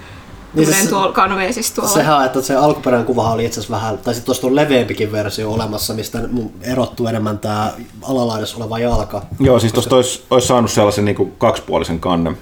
Niin 0.54 0.68
niin 0.68 0.74
siis- 0.78 0.88
tuolla 0.90 1.12
kanveesissa 1.12 1.74
tuolla. 1.74 1.90
Sehän, 1.90 2.26
että 2.26 2.42
se 2.42 2.54
alkuperäinen 2.56 3.06
kuvahan 3.06 3.32
oli 3.34 3.44
itse 3.44 3.60
asiassa 3.60 3.76
vähän, 3.76 3.98
tai 3.98 4.14
sitten 4.14 4.26
tuosta 4.26 4.46
on 4.46 4.56
leveämpikin 4.56 5.12
versio 5.12 5.52
olemassa, 5.52 5.94
mistä 5.94 6.28
mun 6.30 6.52
erottuu 6.62 7.06
enemmän 7.06 7.38
tämä 7.38 7.72
alalaidassa 8.02 8.56
oleva 8.56 8.78
jalka. 8.78 9.22
Joo, 9.40 9.58
siis 9.58 9.72
tuosta 9.72 9.96
olisi, 9.96 10.24
olisi 10.30 10.46
saanut 10.46 10.70
sellaisen 10.70 11.04
niin 11.04 11.14
kuin 11.16 11.32
kaksipuolisen 11.38 12.00
kannen. 12.00 12.38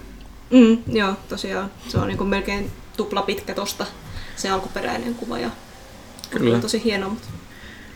Mm, 0.51 0.79
joo, 0.89 1.13
tosiaan. 1.29 1.71
Se 1.89 1.99
on 1.99 2.09
niinku 2.09 2.25
melkein 2.25 2.71
tupla 2.97 3.23
pitkä 3.23 3.55
tosta 3.55 3.87
se 4.37 4.51
alkuperäinen 4.51 5.15
kuva 5.15 5.39
ja 5.39 5.51
Kyllä. 6.31 6.55
on 6.55 6.61
tosi 6.63 6.85
hieno, 6.85 7.09
mutta 7.09 7.29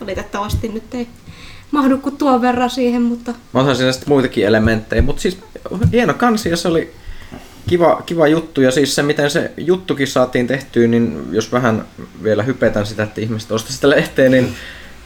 valitettavasti 0.00 0.68
nyt 0.68 0.94
ei 0.94 1.08
mahdu 1.70 1.98
kuin 1.98 2.16
tuon 2.16 2.42
verran 2.42 2.70
siihen, 2.70 3.02
mutta 3.02 3.34
Onhan 3.54 3.76
siinä 3.76 3.92
sitten 3.92 4.08
muitakin 4.08 4.46
elementtejä, 4.46 5.02
mutta 5.02 5.22
siis 5.22 5.38
hieno 5.92 6.14
kansi 6.14 6.50
ja 6.50 6.56
se 6.56 6.68
oli 6.68 6.92
kiva, 7.68 8.02
kiva 8.06 8.28
juttu. 8.28 8.60
Ja 8.60 8.70
siis 8.70 8.94
se, 8.94 9.02
miten 9.02 9.30
se 9.30 9.50
juttukin 9.56 10.06
saatiin 10.06 10.46
tehtyä, 10.46 10.86
niin 10.86 11.28
jos 11.32 11.52
vähän 11.52 11.84
vielä 12.22 12.42
hypetän 12.42 12.86
sitä, 12.86 13.02
että 13.02 13.20
ihmiset 13.20 13.52
ostavat 13.52 13.74
sitä 13.74 13.90
lehteä, 13.90 14.28
niin 14.28 14.54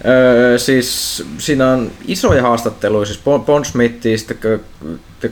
öö, 0.07 0.59
siis 0.59 1.25
siinä 1.39 1.69
on 1.69 1.91
isoja 2.07 2.43
haastatteluja, 2.43 3.07
siis 3.07 3.21
Bon- 3.21 3.45
Bondsmithia, 3.45 4.19
sitten 4.19 4.61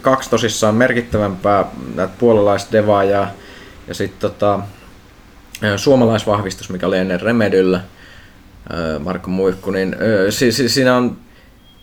kaksi 0.00 0.30
tosissaan 0.30 0.74
merkittävämpää 0.74 1.64
näitä 1.94 2.12
puolalaisdevaa 2.18 3.04
ja, 3.04 3.28
ja 3.88 3.94
sitten 3.94 4.20
tota, 4.20 4.60
suomalaisvahvistus, 5.76 6.70
mikä 6.70 6.86
oli 6.86 6.98
ennen 6.98 7.20
Remedyllä, 7.20 7.80
Marko 8.98 9.30
Muikku, 9.30 9.70
niin 9.70 9.96
si, 10.30 10.52
si, 10.52 10.68
siinä 10.68 10.96
on 10.96 11.16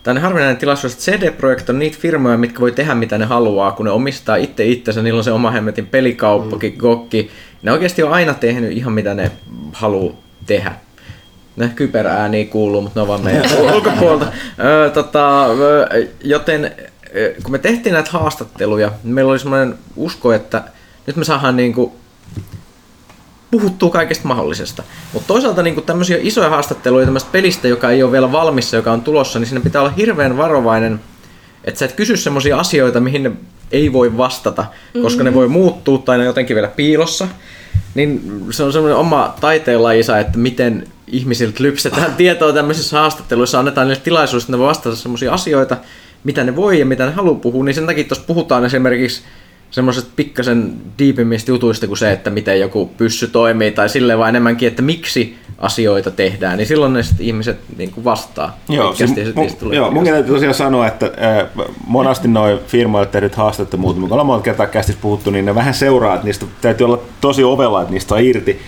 Tämä 0.08 0.20
harvinainen 0.20 0.56
tilaisuus, 0.56 0.92
että 0.92 1.04
CD 1.04 1.30
Projekt 1.30 1.70
on 1.70 1.78
niitä 1.78 1.98
firmoja, 2.00 2.38
mitkä 2.38 2.60
voi 2.60 2.72
tehdä 2.72 2.94
mitä 2.94 3.18
ne 3.18 3.24
haluaa, 3.24 3.72
kun 3.72 3.86
ne 3.86 3.92
omistaa 3.92 4.36
itse 4.36 4.66
itsensä, 4.66 5.02
niillä 5.02 5.18
on 5.18 5.24
se 5.24 5.32
oma 5.32 5.50
hemmetin 5.50 5.86
pelikauppakin, 5.86 6.72
mm. 6.72 6.78
gokki. 6.78 7.30
Ne 7.62 7.72
oikeasti 7.72 8.02
on 8.02 8.12
aina 8.12 8.34
tehnyt 8.34 8.72
ihan 8.72 8.92
mitä 8.92 9.14
ne 9.14 9.30
haluaa 9.72 10.16
tehdä. 10.46 10.72
Ne 11.56 11.68
kyberääniä 11.74 12.44
kuuluu, 12.44 12.80
mutta 12.80 13.00
ne 13.00 13.02
on 13.02 13.08
vaan 13.08 13.24
meidän 13.24 13.44
ulkopuolta. 13.74 14.26
Ö, 14.86 14.90
tota, 14.90 15.46
ö, 15.46 16.06
joten 16.24 16.72
ö, 17.16 17.34
kun 17.42 17.52
me 17.52 17.58
tehtiin 17.58 17.92
näitä 17.92 18.10
haastatteluja, 18.10 18.92
niin 19.04 19.14
meillä 19.14 19.30
oli 19.30 19.38
semmoinen 19.38 19.74
usko, 19.96 20.32
että 20.32 20.64
nyt 21.06 21.16
me 21.16 21.24
saadaan 21.24 21.56
niinku 21.56 21.96
puhuttuu 23.50 23.90
kaikesta 23.90 24.28
mahdollisesta. 24.28 24.82
Mutta 25.12 25.26
toisaalta 25.26 25.62
niin 25.62 25.82
tämmöisiä 25.82 26.18
isoja 26.20 26.48
haastatteluja 26.48 27.04
tämmöistä 27.04 27.28
pelistä, 27.32 27.68
joka 27.68 27.90
ei 27.90 28.02
ole 28.02 28.12
vielä 28.12 28.32
valmissa, 28.32 28.76
joka 28.76 28.92
on 28.92 29.02
tulossa, 29.02 29.38
niin 29.38 29.46
siinä 29.46 29.60
pitää 29.60 29.82
olla 29.82 29.92
hirveän 29.96 30.36
varovainen, 30.36 31.00
että 31.64 31.78
sä 31.78 31.84
et 31.84 31.92
kysy 31.92 32.16
semmoisia 32.16 32.58
asioita, 32.58 33.00
mihin 33.00 33.22
ne 33.22 33.32
ei 33.72 33.92
voi 33.92 34.16
vastata, 34.16 34.64
koska 35.02 35.24
ne 35.24 35.34
voi 35.34 35.48
muuttua 35.48 35.98
tai 35.98 36.16
ne 36.16 36.22
on 36.22 36.26
jotenkin 36.26 36.54
vielä 36.54 36.68
piilossa. 36.68 37.28
niin 37.94 38.42
se 38.50 38.62
on 38.62 38.72
semmoinen 38.72 38.98
oma 38.98 39.34
taiteenlajisa, 39.40 40.18
että 40.18 40.38
miten 40.38 40.86
ihmisiltä 41.06 41.62
lypsetään 41.62 42.14
tietoa 42.16 42.52
tämmöisissä 42.52 43.00
haastatteluissa, 43.00 43.58
annetaan 43.58 43.88
niille 43.88 44.02
tilaisuus, 44.04 44.42
että 44.42 44.52
ne 44.52 44.58
voi 44.58 44.68
vastata 44.68 44.96
semmoisia 44.96 45.32
asioita, 45.32 45.76
mitä 46.24 46.44
ne 46.44 46.56
voi 46.56 46.78
ja 46.78 46.86
mitä 46.86 47.06
ne 47.06 47.12
haluaa 47.12 47.34
puhua, 47.34 47.64
niin 47.64 47.74
sen 47.74 47.86
takia 47.86 48.04
tuossa 48.04 48.24
puhutaan 48.26 48.64
esimerkiksi 48.64 49.22
semmoisesta 49.70 50.10
pikkasen 50.16 50.72
diipimmistä 50.98 51.50
jutuista 51.50 51.86
kuin 51.86 51.98
se, 51.98 52.12
että 52.12 52.30
miten 52.30 52.60
joku 52.60 52.90
pyssy 52.96 53.28
toimii 53.28 53.70
tai 53.70 53.88
silleen 53.88 54.18
vaan 54.18 54.28
enemmänkin, 54.28 54.68
että 54.68 54.82
miksi 54.82 55.36
asioita 55.58 56.10
tehdään, 56.10 56.58
niin 56.58 56.66
silloin 56.66 56.92
ne 56.92 57.00
ihmiset 57.20 57.58
niin 57.76 57.90
kuin 57.90 58.04
vastaa. 58.04 58.58
Joo, 58.68 58.94
siis, 58.94 58.98
pitkästi 58.98 59.20
ja 59.20 59.26
sit 59.26 59.36
mu, 59.36 59.42
niistä 59.42 59.60
tulee 59.60 59.76
joo, 59.76 59.90
mun 59.90 60.04
täytyy 60.04 60.34
tosiaan 60.34 60.54
sanoa, 60.54 60.86
että 60.86 61.06
äh, 61.06 61.66
monasti 61.86 62.28
noin 62.28 62.58
firmoille 62.66 63.06
tehdyt 63.06 63.34
haastattelut, 63.34 63.98
mutta 63.98 64.14
ollaan 64.14 64.26
monta 64.26 64.44
kertaa 64.44 64.66
kästissä 64.66 65.00
puhuttu, 65.02 65.30
niin 65.30 65.44
ne 65.44 65.54
vähän 65.54 65.74
seuraa, 65.74 66.14
että 66.14 66.26
niistä 66.26 66.46
täytyy 66.60 66.84
olla 66.84 67.00
tosi 67.20 67.44
ovella, 67.44 67.80
että 67.82 67.92
niistä 67.92 68.08
saa 68.08 68.18
irti. 68.18 68.60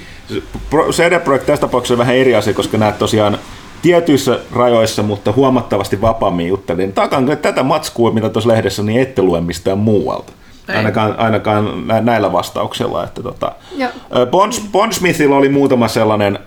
Pro- 0.70 0.92
CD-projekti 0.92 1.46
tässä 1.46 1.60
tapauksessa 1.60 1.94
on 1.94 1.98
vähän 1.98 2.16
eri 2.16 2.34
asia, 2.34 2.54
koska 2.54 2.78
nämä 2.78 2.92
tosiaan 2.92 3.38
tietyissä 3.82 4.38
rajoissa, 4.52 5.02
mutta 5.02 5.32
huomattavasti 5.32 6.00
vapaammin 6.00 6.48
juttelin. 6.48 6.92
Takan 6.92 7.24
kyllä 7.24 7.36
tätä 7.36 7.62
matskua, 7.62 8.10
mitä 8.10 8.28
tuossa 8.28 8.50
lehdessä, 8.50 8.82
niin 8.82 9.00
ette 9.00 9.22
lue 9.22 9.40
mistään 9.40 9.78
muualta. 9.78 10.32
Ei. 10.70 10.76
Ainakaan, 10.76 11.18
ainakaan 11.18 11.86
nä- 11.86 12.00
näillä 12.00 12.32
vastauksilla. 12.32 13.04
Että 13.04 13.22
tota. 13.22 13.52
Ja- 13.76 13.88
Ö, 14.16 14.26
Bond, 14.26 14.52
Bond 14.72 14.92
Smithilla 14.92 15.36
oli 15.36 15.48
muutama 15.48 15.88
sellainen, 15.88 16.38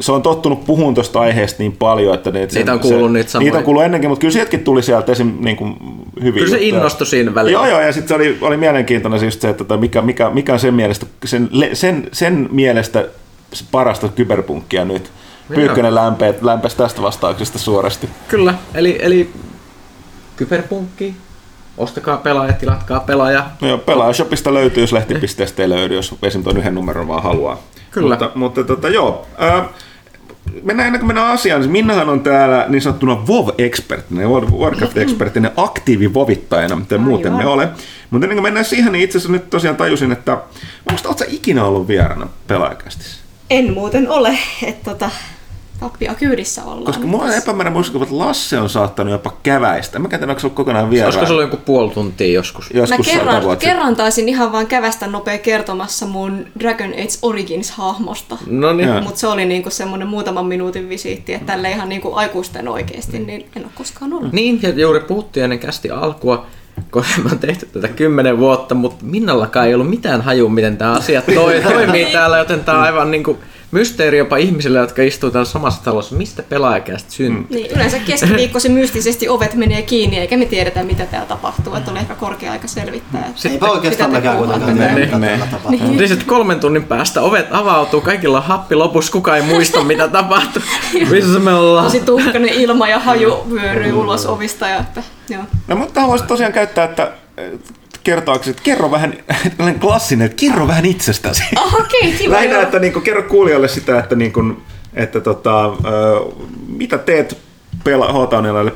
se 0.00 0.12
on 0.12 0.22
tottunut 0.22 0.64
puhumaan 0.64 0.94
tuosta 0.94 1.20
aiheesta 1.20 1.62
niin 1.62 1.76
paljon, 1.76 2.14
että 2.14 2.30
ne, 2.30 2.48
Niitä 2.54 2.72
on 2.72 2.80
kuullut 2.80 3.12
niitä 3.12 3.30
samoja. 3.30 3.44
Niitä 3.44 3.58
on 3.58 3.64
kuullut 3.64 3.82
ennenkin, 3.84 4.10
mutta 4.10 4.20
kyllä 4.20 4.32
sieltäkin 4.32 4.60
tuli 4.64 4.82
sieltä 4.82 5.12
esim. 5.12 5.32
Niin 5.40 5.56
kuin 5.56 5.76
hyvin 6.22 6.34
Kyllä 6.34 6.48
se 6.50 6.56
juttuja. 6.56 6.76
innostui 6.78 7.06
siinä 7.06 7.34
välillä. 7.34 7.58
Joo, 7.58 7.66
joo, 7.66 7.80
ja 7.80 7.92
sitten 7.92 8.08
se 8.08 8.14
oli, 8.14 8.38
oli 8.40 8.56
mielenkiintoinen 8.56 9.20
siis 9.20 9.40
se, 9.40 9.48
että 9.48 9.64
tota, 9.64 9.76
mikä, 9.80 10.02
mikä, 10.02 10.30
mikä 10.30 10.52
on 10.52 10.58
sen 10.60 10.74
mielestä, 10.74 11.06
sen, 11.24 11.48
sen, 11.72 12.08
sen 12.12 12.48
mielestä 12.52 13.04
se 13.52 13.64
parasta 13.70 14.08
kyberpunkkia 14.08 14.84
nyt. 14.84 15.10
Pyykkönen 15.54 15.94
lämpesi 16.42 16.76
tästä 16.76 17.02
vastauksesta 17.02 17.58
suorasti. 17.58 18.08
Kyllä, 18.28 18.54
eli, 18.74 18.98
eli 19.02 19.30
kyberpunkki, 20.36 21.14
ostakaa 21.78 22.16
pelaaja, 22.16 22.52
tilatkaa 22.52 23.00
pelaaja. 23.00 23.46
No 23.60 23.68
joo, 23.68 23.78
pelaajashopista 23.78 24.54
löytyy, 24.54 24.82
jos 24.82 24.92
lehti.st 24.92 25.60
ei 25.60 25.68
löydy, 25.68 25.94
jos 25.94 26.14
esim. 26.22 26.42
tuon 26.42 26.56
yhden 26.56 26.74
numeron 26.74 27.08
vaan 27.08 27.22
haluaa. 27.22 27.62
Kyllä. 27.90 28.08
Mutta, 28.08 28.30
mutta 28.34 28.64
tota, 28.64 28.88
joo. 28.88 29.26
Ää, 29.38 29.68
mennään 30.62 30.86
ennen 30.86 31.00
kuin 31.00 31.06
mennään 31.06 31.32
asiaan, 31.32 31.60
niin 31.60 31.70
Minnahan 31.70 32.08
on 32.08 32.20
täällä 32.20 32.66
niin 32.68 32.82
sanottuna 32.82 33.14
WoW-ekspertinä, 33.26 34.28
World 34.28 34.48
of 34.48 34.60
Warcraft-ekspertinä, 34.60 35.50
aktiivivovittajana, 35.56 36.76
mitä 36.76 36.98
muuten 36.98 37.32
me 37.32 37.46
ole. 37.46 37.68
Mutta 38.10 38.24
ennen 38.24 38.36
kuin 38.36 38.42
mennään 38.42 38.64
siihen, 38.64 38.92
niin 38.92 39.04
itse 39.04 39.18
asiassa 39.18 39.32
nyt 39.32 39.50
tosiaan 39.50 39.76
tajusin, 39.76 40.12
että 40.12 40.32
onko 40.32 41.02
oletko 41.04 41.24
ikinä 41.28 41.64
ollut 41.64 41.88
vieraana 41.88 42.28
pelaajakästissä? 42.46 43.20
En 43.50 43.72
muuten 43.72 44.10
ole, 44.10 44.38
että 44.62 44.90
tota, 44.90 45.10
tappia 45.80 46.14
kyydissä 46.14 46.64
ollaan. 46.64 46.84
Koska 46.84 47.06
mulla 47.06 47.24
on 47.24 47.32
epämääräinen 47.32 47.72
muistikuva, 47.72 48.04
että 48.04 48.18
Lasse 48.18 48.60
on 48.60 48.70
saattanut 48.70 49.12
jopa 49.12 49.32
käväistä. 49.42 49.98
Mä 49.98 50.08
käyn, 50.08 50.30
onko 50.30 50.40
se 50.40 50.46
ollut 50.46 50.56
kokonaan 50.56 50.90
vieraana? 50.90 51.06
Olisiko 51.06 51.26
se 51.26 51.32
ollut 51.32 51.44
joku 51.44 51.56
puoli 51.56 51.90
tuntia 51.90 52.32
joskus? 52.32 52.74
Mä 52.74 52.80
Joskus 52.80 53.06
sata 53.06 53.18
kerran, 53.18 53.56
kerran 53.56 53.96
taisin 53.96 54.28
ihan 54.28 54.52
vaan 54.52 54.66
kävästä 54.66 55.06
nopea 55.06 55.38
kertomassa 55.38 56.06
mun 56.06 56.46
Dragon 56.60 56.92
Age 56.92 57.18
Origins-hahmosta. 57.22 58.36
No 58.46 58.72
niin. 58.72 59.02
Mutta 59.02 59.20
se 59.20 59.26
oli 59.26 59.44
niinku 59.44 59.70
semmoinen 59.70 60.08
muutaman 60.08 60.46
minuutin 60.46 60.88
visiitti, 60.88 61.34
että 61.34 61.46
tälle 61.46 61.70
ihan 61.70 61.88
niinku 61.88 62.14
aikuisten 62.14 62.68
oikeasti, 62.68 63.18
niin 63.18 63.46
en 63.56 63.62
ole 63.62 63.72
koskaan 63.74 64.12
ollut. 64.12 64.32
Niin, 64.32 64.58
ja 64.62 64.70
juuri 64.70 65.00
puhuttiin 65.00 65.44
ennen 65.44 65.58
kästi 65.58 65.90
alkua, 65.90 66.46
kun 66.90 67.04
me 67.24 67.30
on 67.32 67.38
tehty 67.38 67.66
tätä 67.66 67.88
kymmenen 67.88 68.38
vuotta, 68.38 68.74
mutta 68.74 69.04
Minnallakaan 69.04 69.66
ei 69.66 69.74
ollut 69.74 69.90
mitään 69.90 70.20
hajua, 70.20 70.48
miten 70.48 70.76
tämä 70.76 70.92
asia 70.92 71.22
toi, 71.22 71.60
toimii 71.72 72.06
täällä, 72.06 72.38
joten 72.38 72.64
tämä 72.64 72.78
on 72.78 72.84
aivan 72.84 73.10
niin 73.10 73.24
kuin 73.24 73.38
mysteeri 73.70 74.18
jopa 74.18 74.36
ihmisille, 74.36 74.78
jotka 74.78 75.02
istuu 75.02 75.30
täällä 75.30 75.44
samassa 75.50 75.84
talossa. 75.84 76.14
Mistä 76.16 76.42
pelaajakästä 76.42 77.12
syntyy? 77.12 77.56
Niin, 77.56 77.70
yleensä 77.76 77.98
keskiviikkoisin 77.98 78.72
mystisesti 78.72 79.28
ovet 79.28 79.54
menee 79.54 79.82
kiinni, 79.82 80.18
eikä 80.18 80.36
me 80.36 80.44
tiedetä, 80.44 80.82
mitä 80.84 81.06
täällä 81.06 81.26
tapahtuu. 81.28 81.74
Että 81.74 81.90
on 81.90 81.96
ehkä 81.96 82.14
korkea 82.14 82.52
aika 82.52 82.68
selvittää. 82.68 83.24
Että 83.30 83.48
Eipä 83.48 83.66
oikeastaan 83.70 84.10
mekään 84.12 84.36
puhutte. 84.36 84.58
kuitenkaan 84.58 84.94
tiedä, 84.94 85.06
mitä 85.06 85.18
Ne. 85.18 85.26
täällä 85.26 85.46
tapahtuu. 85.46 85.90
Niin 85.90 86.08
sitten 86.08 86.26
kolmen 86.28 86.60
tunnin 86.60 86.84
päästä 86.84 87.20
ovet 87.20 87.46
avautuu, 87.50 88.00
kaikilla 88.00 88.36
on 88.38 88.44
happi 88.44 88.74
lopussa, 88.74 89.12
kukaan 89.12 89.36
ei 89.36 89.42
muista 89.42 89.84
mitä 89.84 90.08
tapahtui. 90.08 90.62
Missä 91.10 91.38
me 91.38 91.54
ollaan? 91.54 91.84
Tosi 91.84 92.00
tuhkainen 92.00 92.54
ilma 92.54 92.88
ja 92.88 92.98
haju 92.98 93.46
vyöryy 93.50 93.92
ulos 93.92 94.26
ovista. 94.26 94.68
Ja 94.68 94.78
että, 94.78 95.02
joo. 95.28 95.42
No 95.68 95.76
mutta 95.76 96.00
haluaisin 96.00 96.26
tosiaan 96.28 96.52
käyttää, 96.52 96.84
että 96.84 97.12
äh, 98.08 98.14
kertoaksesi, 98.16 98.50
että 98.50 98.62
kerro 98.62 98.90
vähän, 98.90 99.12
tällainen 99.56 99.80
klassinen, 99.80 100.26
että 100.26 100.36
kerro 100.36 100.66
vähän 100.68 100.86
itsestäsi. 100.86 101.42
Ah, 101.56 101.74
okei, 101.74 102.12
kiva. 102.12 102.34
Lähinnä, 102.34 102.54
joo. 102.56 102.62
että 102.62 102.78
niin 102.78 103.02
kerro 103.02 103.22
kuulijoille 103.22 103.68
sitä, 103.68 103.98
että, 103.98 104.14
niin 104.14 104.32
kuin, 104.32 104.62
että 104.94 105.20
tota, 105.20 105.64
ö, 105.66 105.70
mitä 106.68 106.98
teet 106.98 107.38
pela, 107.84 108.12
h 108.12 108.16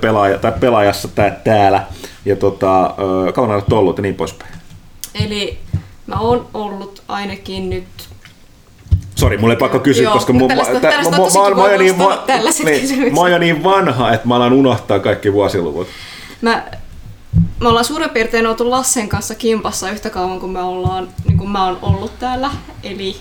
pelaaja, 0.01 0.39
tai 0.39 0.53
pelaajassa 0.61 1.09
tää, 1.09 1.31
täällä, 1.31 1.87
ja 2.25 2.37
tota, 2.37 2.95
ö, 3.29 3.33
kauan 3.33 3.51
olet 3.51 3.73
ollut 3.73 3.99
ja 3.99 4.03
niin 4.03 4.15
poispäin. 4.15 4.53
Eli 5.27 5.59
mä 6.07 6.17
oon 6.21 6.47
ollut 6.55 7.03
ainakin 7.09 7.71
nyt 7.71 7.85
Sori, 9.15 9.39
mulla 9.39 9.55
ei 9.55 9.59
pakko 9.59 9.79
kysyä, 9.79 10.03
Joo, 10.03 10.12
koska 10.12 10.33
tällaista- 10.49 10.81
tä- 10.81 10.91
tällaista 10.91 11.11
mä 11.11 11.79
niin, 11.79 11.97
mä- 11.97 12.19
niin, 12.65 13.15
mä 13.15 13.21
oon 13.21 13.31
jo 13.33 13.39
niin 13.39 13.65
vanha, 13.65 14.12
että 14.12 14.29
mä 14.29 14.37
alan 14.37 14.53
unohtaa 14.53 14.99
kaikki 14.99 15.33
vuosiluvut. 15.33 15.89
Mä, 16.41 16.65
me 17.62 17.69
ollaan 17.69 17.85
suurin 17.85 18.11
piirtein 18.11 18.47
oltu 18.47 18.71
Lassen 18.71 19.09
kanssa 19.09 19.35
kimpassa 19.35 19.90
yhtä 19.90 20.11
kauan 20.11 20.40
kuin 20.40 20.52
me 20.52 20.62
ollaan, 20.62 21.09
niin 21.25 21.38
kuin 21.38 21.50
mä 21.50 21.64
oon 21.64 21.78
ollut 21.83 22.19
täällä. 22.19 22.50
Eli 22.83 23.16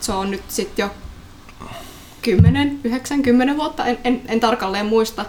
se 0.00 0.12
on 0.12 0.30
nyt 0.30 0.42
sitten 0.48 0.82
jo 0.82 0.90
10, 2.22 2.80
9, 2.84 3.22
10 3.22 3.56
vuotta, 3.56 3.84
en, 3.86 3.98
en, 4.04 4.22
en 4.28 4.40
tarkalleen 4.40 4.86
muista. 4.86 5.24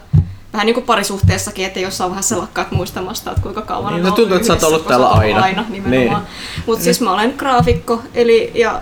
Vähän 0.54 0.66
niin 0.66 0.74
kuin 0.74 0.86
parisuhteessakin, 0.86 1.66
että 1.66 1.80
jossain 1.80 2.10
vaiheessa 2.10 2.38
lakkaat 2.38 2.72
muistamasta, 2.72 3.32
että 3.32 3.44
kuinka 3.44 3.62
kauan 3.62 3.94
Niin, 3.94 4.06
on 4.06 4.12
se 4.12 4.16
tuntuu, 4.16 4.36
että 4.36 4.48
sä 4.48 4.54
oot 4.54 4.64
ollut 4.64 4.88
täällä 4.88 5.08
aina. 5.08 5.42
aina 5.42 5.66
nimenomaan. 5.70 6.22
Niin. 6.24 6.64
Mutta 6.66 6.84
siis 6.84 7.02
mä 7.02 7.14
olen 7.14 7.34
graafikko, 7.38 8.02
eli 8.14 8.52
ja 8.56 8.82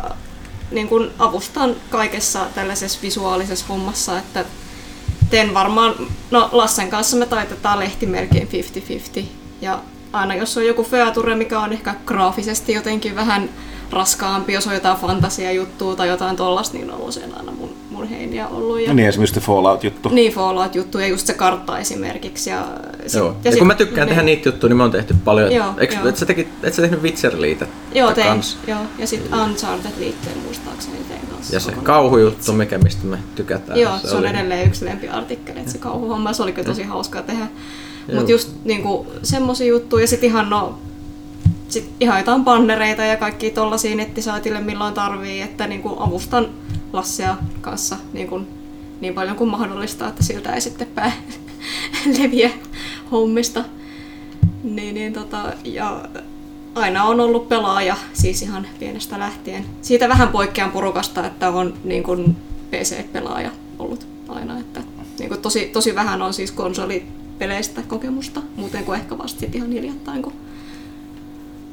niin 0.72 0.88
kun 0.88 1.12
avustan 1.20 1.76
kaikessa 1.90 2.46
tällaisessa 2.56 3.00
visuaalisessa 3.02 3.66
hommassa, 3.70 4.18
että 4.18 4.46
teen 5.30 5.54
varmaan, 5.54 5.96
no 6.32 6.50
Lassen 6.52 6.90
kanssa 6.90 7.18
me 7.18 7.26
taitetaan 7.26 7.80
lehti 7.80 8.06
melkein 8.06 8.50
50-50. 9.20 9.45
Ja 9.62 9.80
aina 10.14 10.36
jos 10.36 10.58
on 10.58 10.66
joku 10.66 10.84
feature, 10.84 11.36
mikä 11.36 11.60
on 11.60 11.74
ehkä 11.74 11.96
graafisesti 12.06 12.74
jotenkin 12.74 13.16
vähän 13.16 13.50
raskaampi, 13.92 14.54
jos 14.54 14.68
on 14.68 14.74
jotain 14.74 14.98
fantasiajuttua 14.98 15.96
tai 15.96 16.08
jotain 16.08 16.36
tollasta, 16.36 16.78
niin 16.78 16.92
on 16.92 17.14
siellä 17.14 17.36
aina 17.38 17.52
mun, 17.52 17.70
mun 17.92 18.08
heiniä 18.08 18.48
ollut. 18.48 18.80
Ja, 18.80 18.88
Ja 18.88 18.94
niin 18.94 19.10
esimerkiksi 19.10 19.36
se 19.40 19.46
Fallout-juttu. 19.46 20.10
niin 20.10 20.34
Fallout-juttu 20.34 21.00
ja 21.00 21.08
just 21.08 21.28
se 21.28 21.34
kartta 21.34 21.80
esimerkiksi. 21.80 22.50
Ja, 22.50 22.66
sit, 23.08 23.20
Joo. 23.20 23.36
Ja, 23.44 23.52
sit- 23.52 23.58
kun 23.60 23.68
mä 23.68 23.76
tykkään 23.76 24.08
tehdä 24.08 24.22
niitä 24.24 24.50
juttuja, 24.50 24.70
niin 24.70 24.78
me 24.78 24.84
on 24.84 24.92
tehty 24.92 25.16
paljon. 25.26 25.52
Joo, 25.52 25.74
Eikö, 25.78 25.96
joo. 25.96 26.08
et, 26.08 26.18
sä 26.18 26.26
tekit, 26.26 26.48
et 26.64 26.74
sä 26.74 26.82
tehnyt 26.82 27.02
Witcher-liitettä 27.02 27.76
Joo, 27.94 28.14
tein. 28.14 28.28
kans? 28.28 28.58
Joo, 28.68 28.80
ja 29.00 29.08
sitten 29.08 29.40
Uncharted 29.40 29.92
liitteen 30.00 30.38
muistaakseni 30.38 30.98
tein 31.08 31.22
kanssa. 31.32 31.54
Ja 31.56 31.60
se 31.60 31.72
kauhujuttu, 31.72 32.54
mikä 32.54 32.78
mistä 32.78 33.06
me 33.06 33.18
tykätään. 33.36 33.80
Joo, 33.80 33.94
se, 34.04 34.12
on 34.12 34.20
oli- 34.20 34.28
edelleen 34.28 34.68
yksi 34.68 34.86
lempiartikkeli, 34.86 35.60
että 35.60 35.72
se 35.72 35.78
kauhuhomma, 35.78 36.34
se 36.34 36.44
oli 36.44 36.52
kyllä 36.54 36.68
tosi 36.68 36.84
hauskaa 36.84 37.22
tehdä. 37.22 37.48
Mutta 38.14 38.32
just 38.32 38.50
niinku 38.64 39.08
semmosia 39.24 39.68
juttuja 39.68 40.04
ja 40.04 40.08
sitten 40.08 40.30
ihan 40.30 40.50
no, 40.50 40.80
sit 41.70 41.90
ihan 42.00 42.20
jotain 42.20 42.44
bannereita 42.44 43.04
ja 43.04 43.18
kaikki 43.18 43.50
tollasia 43.50 43.96
nettisaitille 43.96 44.62
milloin 44.62 44.94
tarvii, 44.94 45.42
että 45.42 45.68
niinku 45.68 45.96
avustan 46.00 46.50
Lassia 46.94 47.38
kanssa 47.62 47.98
niinku 48.14 48.42
niin 49.02 49.14
paljon 49.14 49.36
kuin 49.36 49.50
mahdollista, 49.50 50.08
että 50.08 50.24
siltä 50.24 50.54
ei 50.54 50.62
sitten 50.62 50.88
pää 50.88 51.12
leviä 52.20 52.50
hommista. 53.12 53.64
Niin, 54.64 54.96
niin 54.96 55.14
tota, 55.14 55.54
ja 55.64 56.06
aina 56.76 57.04
on 57.04 57.20
ollut 57.20 57.50
pelaaja, 57.50 57.96
siis 58.14 58.42
ihan 58.42 58.68
pienestä 58.80 59.20
lähtien. 59.20 59.66
Siitä 59.82 60.10
vähän 60.10 60.28
poikkean 60.28 60.72
porukasta, 60.72 61.28
että 61.28 61.50
on 61.50 61.74
niin 61.84 62.04
kuin 62.04 62.36
PC-pelaaja 62.72 63.52
ollut 63.80 64.08
aina. 64.28 64.60
Että 64.60 64.82
niin 65.20 65.30
kuin 65.30 65.42
tosi, 65.42 65.66
tosi 65.66 65.96
vähän 65.96 66.22
on 66.22 66.34
siis 66.34 66.52
konsolipeleistä 67.36 67.82
kokemusta, 67.88 68.42
muuten 68.56 68.86
kuin 68.86 69.00
ehkä 69.00 69.18
vasta 69.18 69.40
sit 69.40 69.56
ihan 69.56 69.72
hiljattain, 69.72 70.22
kun 70.22 70.34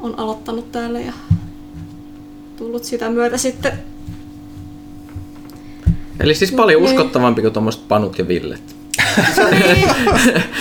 on 0.00 0.18
aloittanut 0.18 0.72
täällä 0.72 1.00
ja 1.00 1.12
tullut 2.56 2.84
sitä 2.84 3.10
myötä 3.10 3.36
sitten. 3.38 3.72
Eli 6.20 6.34
siis 6.34 6.52
paljon 6.52 6.82
Niin. 6.82 6.90
uskottavampi 6.92 7.42
kuin 7.42 7.52
tuommoiset 7.52 7.88
panut 7.88 8.18
ja 8.18 8.28
villet. 8.28 8.76
Niin, 9.50 9.88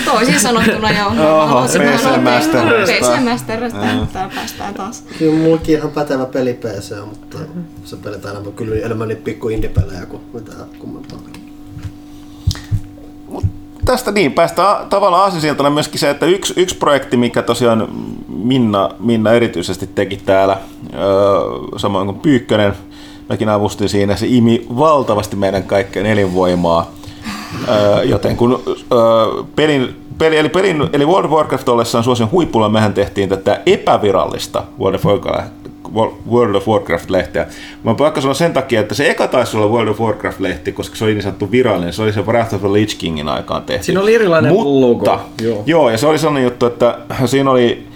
toisin 0.05 0.39
sanottuna 0.39 0.91
joo. 0.91 1.07
Oho, 1.43 1.67
PC 1.67 2.21
Master. 2.23 2.65
PC 2.85 3.23
Master, 3.23 3.71
täällä 4.13 4.31
päästään 4.35 4.73
taas. 4.73 5.03
Kyllä 5.19 5.33
mullakin 5.33 5.77
ihan 5.77 5.91
pätevä 5.91 6.25
peli 6.25 6.53
PC 6.53 7.05
mutta 7.05 7.37
se 7.85 7.95
pelit 7.95 8.25
aina 8.25 8.39
kyllä 8.55 8.85
enemmän 8.85 9.07
niitä 9.07 9.21
pikku 9.23 9.49
indie-pelejä 9.49 10.05
kuin 10.05 10.21
mitään 10.33 10.69
kummempaa. 10.79 11.19
Tästä 13.85 14.11
niin, 14.11 14.33
päästään 14.33 14.89
tavallaan 14.89 15.23
aasisiltana 15.23 15.69
myöskin 15.69 15.99
se, 15.99 16.09
että 16.09 16.25
yksi, 16.25 16.53
yksi 16.57 16.75
projekti, 16.75 17.17
mikä 17.17 17.41
tosiaan 17.41 17.87
Minna, 18.27 18.89
Minna 18.99 19.31
erityisesti 19.31 19.87
teki 19.87 20.17
täällä, 20.17 20.57
öö, 20.93 20.99
samoin 21.77 22.05
kuin 22.05 22.19
Pyykkönen, 22.19 22.73
mäkin 23.29 23.49
avustin 23.49 23.89
siinä, 23.89 24.15
se 24.15 24.27
imi 24.29 24.65
valtavasti 24.77 25.35
meidän 25.35 25.63
kaikkeen 25.63 26.05
elinvoimaa. 26.05 26.91
Öö, 27.69 28.03
joten 28.03 28.37
kun 28.37 28.63
öö, 28.67 29.43
pelin, 29.55 29.95
peli, 30.17 30.37
eli, 30.37 30.49
pelin, 30.49 30.89
eli 30.93 31.05
World 31.05 31.25
of 31.25 31.31
Warcraft 31.31 31.69
ollessaan 31.69 32.03
suosion 32.03 32.31
huipulla, 32.31 32.69
mehän 32.69 32.93
tehtiin 32.93 33.29
tätä 33.29 33.61
epävirallista 33.65 34.63
World 34.79 34.95
of 34.95 35.05
Warcraft 35.05 35.60
World 36.31 36.55
of 36.55 36.67
Warcraft-lehteä. 36.67 37.45
Mä 37.83 37.89
oon 37.89 37.95
pakko 37.95 38.21
sanoa 38.21 38.33
sen 38.33 38.53
takia, 38.53 38.79
että 38.79 38.95
se 38.95 39.09
eka 39.09 39.27
taisi 39.27 39.57
olla 39.57 39.67
World 39.67 39.87
of 39.87 39.99
Warcraft-lehti, 39.99 40.71
koska 40.71 40.95
se 40.95 41.03
oli 41.05 41.13
niin 41.13 41.23
sanottu 41.23 41.51
virallinen. 41.51 41.93
Se 41.93 42.01
oli 42.01 42.13
se 42.13 42.21
Wrath 42.21 42.55
of 42.55 42.61
the 42.61 42.73
Lich 42.73 42.97
Kingin 42.97 43.27
aikaan 43.27 43.63
tehty. 43.63 43.85
Siinä 43.85 44.01
oli 44.01 44.15
erilainen 44.15 44.53
Mutta, 44.53 44.81
logo. 44.81 45.19
Joo. 45.41 45.63
joo, 45.65 45.89
ja 45.89 45.97
se 45.97 46.07
oli 46.07 46.17
sellainen 46.19 46.43
juttu, 46.43 46.65
että 46.65 46.97
siinä 47.25 47.51
oli, 47.51 47.87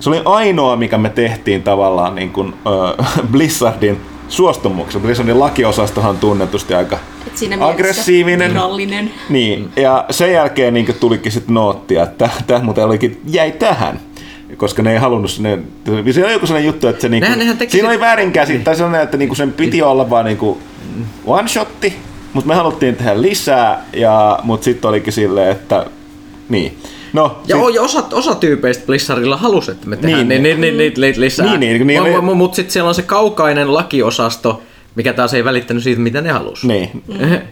se 0.00 0.10
oli 0.10 0.22
ainoa, 0.24 0.76
mikä 0.76 0.98
me 0.98 1.08
tehtiin 1.08 1.62
tavallaan 1.62 2.14
niin 2.14 2.30
kuin, 2.30 2.54
äh, 2.98 3.20
Blizzardin 3.32 4.00
suostumuksen. 4.28 5.00
Blizzardin 5.00 5.40
lakiosastohan 5.40 6.10
on 6.10 6.16
tunnetusti 6.16 6.74
aika 6.74 6.98
Et 7.26 7.36
siinä 7.36 7.56
aggressiivinen. 7.60 8.50
Virallinen. 8.50 9.10
Niin, 9.28 9.70
ja 9.76 10.04
sen 10.10 10.32
jälkeen 10.32 10.74
niin 10.74 10.96
tulikin 11.00 11.32
sitten 11.32 11.54
noottia, 11.54 12.02
että 12.02 12.30
tämä 12.46 12.64
muuten 12.64 12.84
olikin, 12.84 13.20
jäi 13.26 13.52
tähän. 13.52 14.00
Koska 14.60 14.82
ne 14.82 14.92
ei 14.92 14.98
halunnut, 14.98 15.30
ne, 15.38 15.58
siinä 16.12 16.26
oli 16.26 16.32
joku 16.32 16.46
sellainen 16.46 16.66
juttu, 16.66 16.88
että 16.88 17.02
se 17.02 17.08
niinku, 17.08 17.30
Nehän- 17.30 17.56
siinä 17.58 17.68
se- 17.70 17.86
oli 17.88 18.00
väärinkäsit, 18.00 18.64
tai 18.64 18.76
sellainen, 18.76 19.00
että 19.02 19.16
niinku 19.16 19.34
sen 19.34 19.52
piti 19.52 19.82
olla 19.82 20.10
vaan 20.10 20.24
niinku 20.24 20.58
one 21.26 21.48
shotti, 21.48 21.96
mutta 22.32 22.48
me 22.48 22.54
haluttiin 22.54 22.96
tehdä 22.96 23.22
lisää, 23.22 23.84
ja, 23.96 24.38
mutta 24.42 24.64
sitten 24.64 24.88
olikin 24.88 25.12
silleen, 25.12 25.50
että 25.52 25.86
niin. 26.48 26.78
No, 27.12 27.38
Ja, 27.46 27.56
sit- 27.66 27.78
osa, 27.78 28.04
osa 28.12 28.34
tyypeistä 28.34 28.86
Blizzardilla 28.86 29.36
halusi, 29.36 29.70
että 29.70 29.86
me 29.88 29.96
tehdään 29.96 30.28
Niin. 30.28 30.42
niin, 30.42 30.60
niin, 30.60 30.78
niin, 30.78 30.96
niin, 31.00 31.20
lisää. 31.20 31.46
Niin, 31.46 31.60
niin, 31.60 31.86
niin, 31.86 32.02
mu- 32.02 32.34
Mutta 32.34 32.56
sitten 32.56 32.72
siellä 32.72 32.88
on 32.88 32.94
se 32.94 33.02
kaukainen 33.02 33.74
lakiosasto, 33.74 34.62
mikä 34.94 35.12
taas 35.12 35.34
ei 35.34 35.44
välittänyt 35.44 35.82
siitä, 35.82 36.00
mitä 36.00 36.20
ne 36.20 36.30
halusi. 36.30 36.66
Niin, 36.66 37.02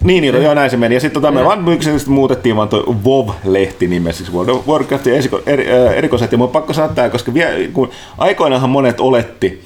niin, 0.03 0.23
niin 0.23 0.43
joo, 0.43 0.55
näin 0.55 0.71
se 0.71 0.77
meni. 0.77 0.95
Ja 0.95 1.01
sitten 1.01 1.23
tota, 1.23 1.33
me 1.33 1.45
vaan 1.45 1.59
yksinkertaisesti 1.59 2.11
muutettiin 2.11 2.57
vaan 2.57 2.69
tuo 2.69 2.97
WoW-lehti 3.05 3.89
nimessä, 3.89 4.25
siis 4.25 4.37
World 4.37 4.49
of 4.49 4.69
Warcraftin 4.69 5.15
äh, 5.15 5.97
erikoiset. 5.97 6.33
Ja 6.33 6.39
mun 6.39 6.45
on 6.45 6.53
pakko 6.53 6.73
sanoa 6.73 6.89
tämä, 6.89 7.09
koska 7.09 7.35
vie, 7.35 7.69
kun 7.73 7.91
aikoinaanhan 8.19 8.71
monet 8.71 9.01
oletti, 9.01 9.63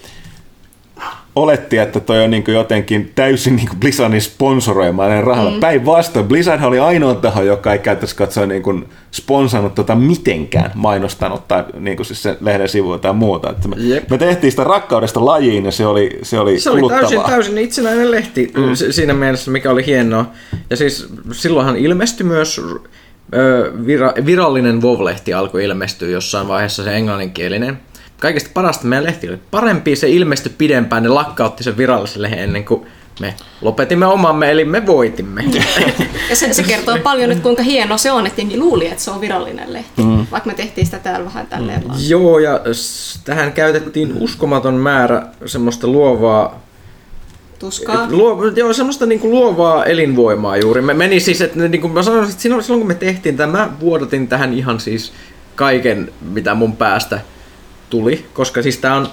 oletti, 1.36 1.78
että 1.78 2.00
toi 2.00 2.24
on 2.24 2.30
niin 2.30 2.44
jotenkin 2.46 3.12
täysin 3.14 3.56
niin 3.56 3.68
Blizzardin 3.80 4.22
sponsoroimainen 4.22 5.24
rahalla. 5.24 5.50
Mm. 5.50 5.60
Päinvastoin, 5.60 6.28
Blizzard 6.28 6.62
oli 6.62 6.78
ainoa 6.78 7.14
taho, 7.14 7.42
joka 7.42 7.72
ei 7.72 7.78
käytännössä 7.78 8.16
katsoa 8.16 8.46
niin 8.46 8.88
sponsannut 9.10 9.74
tota 9.74 9.94
mitenkään 9.94 10.70
mainostanut 10.74 11.48
tai 11.48 11.64
niin 11.78 11.96
kuin 11.96 12.06
siis 12.06 12.22
sen 12.22 12.36
lehden 12.40 12.68
sivuilla 12.68 12.98
tai 12.98 13.12
muuta. 13.12 13.50
Että 13.50 13.68
me, 13.68 13.76
Jep. 13.78 14.10
me, 14.10 14.18
tehtiin 14.18 14.50
sitä 14.50 14.64
rakkaudesta 14.64 15.24
lajiin 15.24 15.64
ja 15.64 15.70
se 15.70 15.86
oli, 15.86 16.18
se 16.22 16.38
oli 16.38 16.60
Se 16.60 16.70
oli 16.70 16.88
täysin, 16.88 17.20
täysin 17.20 17.58
itsenäinen 17.58 18.10
lehti 18.10 18.52
mm. 18.56 18.92
siinä 18.92 19.14
mielessä, 19.14 19.50
mikä 19.50 19.70
oli 19.70 19.86
hienoa. 19.86 20.26
Ja 20.70 20.76
siis 20.76 21.08
silloinhan 21.32 21.76
ilmestyi 21.76 22.26
myös 22.26 22.60
ö, 23.34 23.72
vira, 23.86 24.12
virallinen 24.26 24.82
WoW-lehti 24.82 25.34
alkoi 25.34 25.64
ilmestyä 25.64 26.08
jossain 26.08 26.48
vaiheessa 26.48 26.84
se 26.84 26.96
englanninkielinen. 26.96 27.78
Kaikista 28.22 28.50
parasta 28.54 28.86
meidän 28.86 29.04
lehti 29.04 29.28
oli 29.28 29.38
parempi, 29.50 29.96
se 29.96 30.08
ilmestyi 30.08 30.52
pidempään, 30.58 31.02
ne 31.02 31.08
lakkautti 31.08 31.64
sen 31.64 31.76
virallisen 31.76 32.22
lehden 32.22 32.38
ennen 32.38 32.64
kuin 32.64 32.86
me 33.20 33.34
lopetimme 33.60 34.06
omamme, 34.06 34.50
eli 34.50 34.64
me 34.64 34.86
voitimme. 34.86 35.44
Ja 36.30 36.36
se, 36.36 36.54
se 36.54 36.62
kertoo 36.62 36.98
paljon 36.98 37.28
nyt 37.28 37.40
kuinka 37.40 37.62
hieno 37.62 37.98
se 37.98 38.10
on, 38.10 38.26
että 38.26 38.40
jengi 38.40 38.58
luuli, 38.58 38.86
että 38.86 39.02
se 39.02 39.10
on 39.10 39.20
virallinen 39.20 39.72
lehti. 39.72 40.02
Mm. 40.02 40.26
Vaikka 40.30 40.50
me 40.50 40.54
tehtiin 40.54 40.84
sitä 40.84 40.98
täällä 40.98 41.24
vähän 41.24 41.46
tälleen 41.46 41.88
vaan. 41.88 41.98
Joo, 42.08 42.38
ja 42.38 42.60
tähän 43.24 43.52
käytettiin 43.52 44.12
uskomaton 44.20 44.74
määrä 44.74 45.26
semmoista 45.46 45.86
luovaa 45.86 46.62
Tuskaa. 47.58 48.06
Luo, 48.10 48.46
joo, 48.56 48.72
semmoista 48.72 49.06
niinku 49.06 49.30
luovaa 49.30 49.84
elinvoimaa 49.84 50.56
juuri. 50.56 50.82
Me 50.82 50.94
meni 50.94 51.20
siis, 51.20 51.40
että 51.40 51.68
niinku 51.68 51.88
mä 51.88 52.02
sanoin, 52.02 52.30
että 52.30 52.42
silloin, 52.42 52.62
silloin 52.62 52.80
kun 52.80 52.88
me 52.88 52.94
tehtiin 52.94 53.36
tämä, 53.36 53.58
mä 53.58 53.70
vuodatin 53.80 54.28
tähän 54.28 54.52
ihan 54.52 54.80
siis 54.80 55.12
kaiken, 55.56 56.12
mitä 56.20 56.54
mun 56.54 56.76
päästä 56.76 57.20
tuli. 57.92 58.24
Koska 58.32 58.62
siis 58.62 58.78
tää 58.78 58.96
on, 58.96 59.08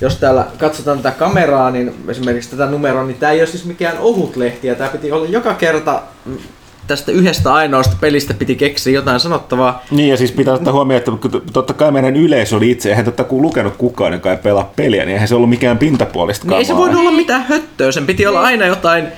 jos 0.00 0.16
täällä 0.16 0.46
katsotaan 0.58 0.98
tätä 0.98 1.18
kameraa, 1.18 1.70
niin 1.70 1.94
esimerkiksi 2.08 2.50
tätä 2.50 2.66
numeroa, 2.66 3.04
niin 3.04 3.16
tää 3.16 3.30
ei 3.30 3.40
ole 3.40 3.46
siis 3.46 3.64
mikään 3.64 3.98
ohut 3.98 4.36
lehti. 4.36 4.66
Ja 4.66 4.74
tää 4.74 4.88
piti 4.88 5.12
olla 5.12 5.26
joka 5.28 5.54
kerta 5.54 6.02
mm, 6.24 6.38
tästä 6.86 7.12
yhdestä 7.12 7.54
ainoasta 7.54 7.96
pelistä 8.00 8.34
piti 8.34 8.56
keksiä 8.56 8.92
jotain 8.92 9.20
sanottavaa. 9.20 9.84
Niin, 9.90 10.08
ja 10.08 10.16
siis 10.16 10.32
pitää 10.32 10.54
ottaa 10.54 10.72
huomioon, 10.72 10.98
että 10.98 11.10
kun 11.10 11.42
totta 11.52 11.72
kai 11.72 11.92
meidän 11.92 12.16
yleisö 12.16 12.56
oli 12.56 12.70
itse, 12.70 12.88
eihän 12.88 13.04
totta 13.04 13.24
kuin 13.24 13.42
lukenut 13.42 13.76
kukaan, 13.76 14.12
joka 14.12 14.30
ei 14.30 14.36
pelaa 14.36 14.72
peliä, 14.76 15.04
niin 15.04 15.12
eihän 15.12 15.28
se 15.28 15.34
ollut 15.34 15.50
mikään 15.50 15.78
pintapuolista 15.78 16.46
Niin 16.46 16.58
ei 16.58 16.64
se 16.64 16.76
voinut 16.76 17.00
olla 17.00 17.10
mitään 17.10 17.46
höttöä, 17.48 17.92
sen 17.92 18.06
piti 18.06 18.26
olla 18.26 18.40
aina 18.40 18.66
jotain 18.66 19.08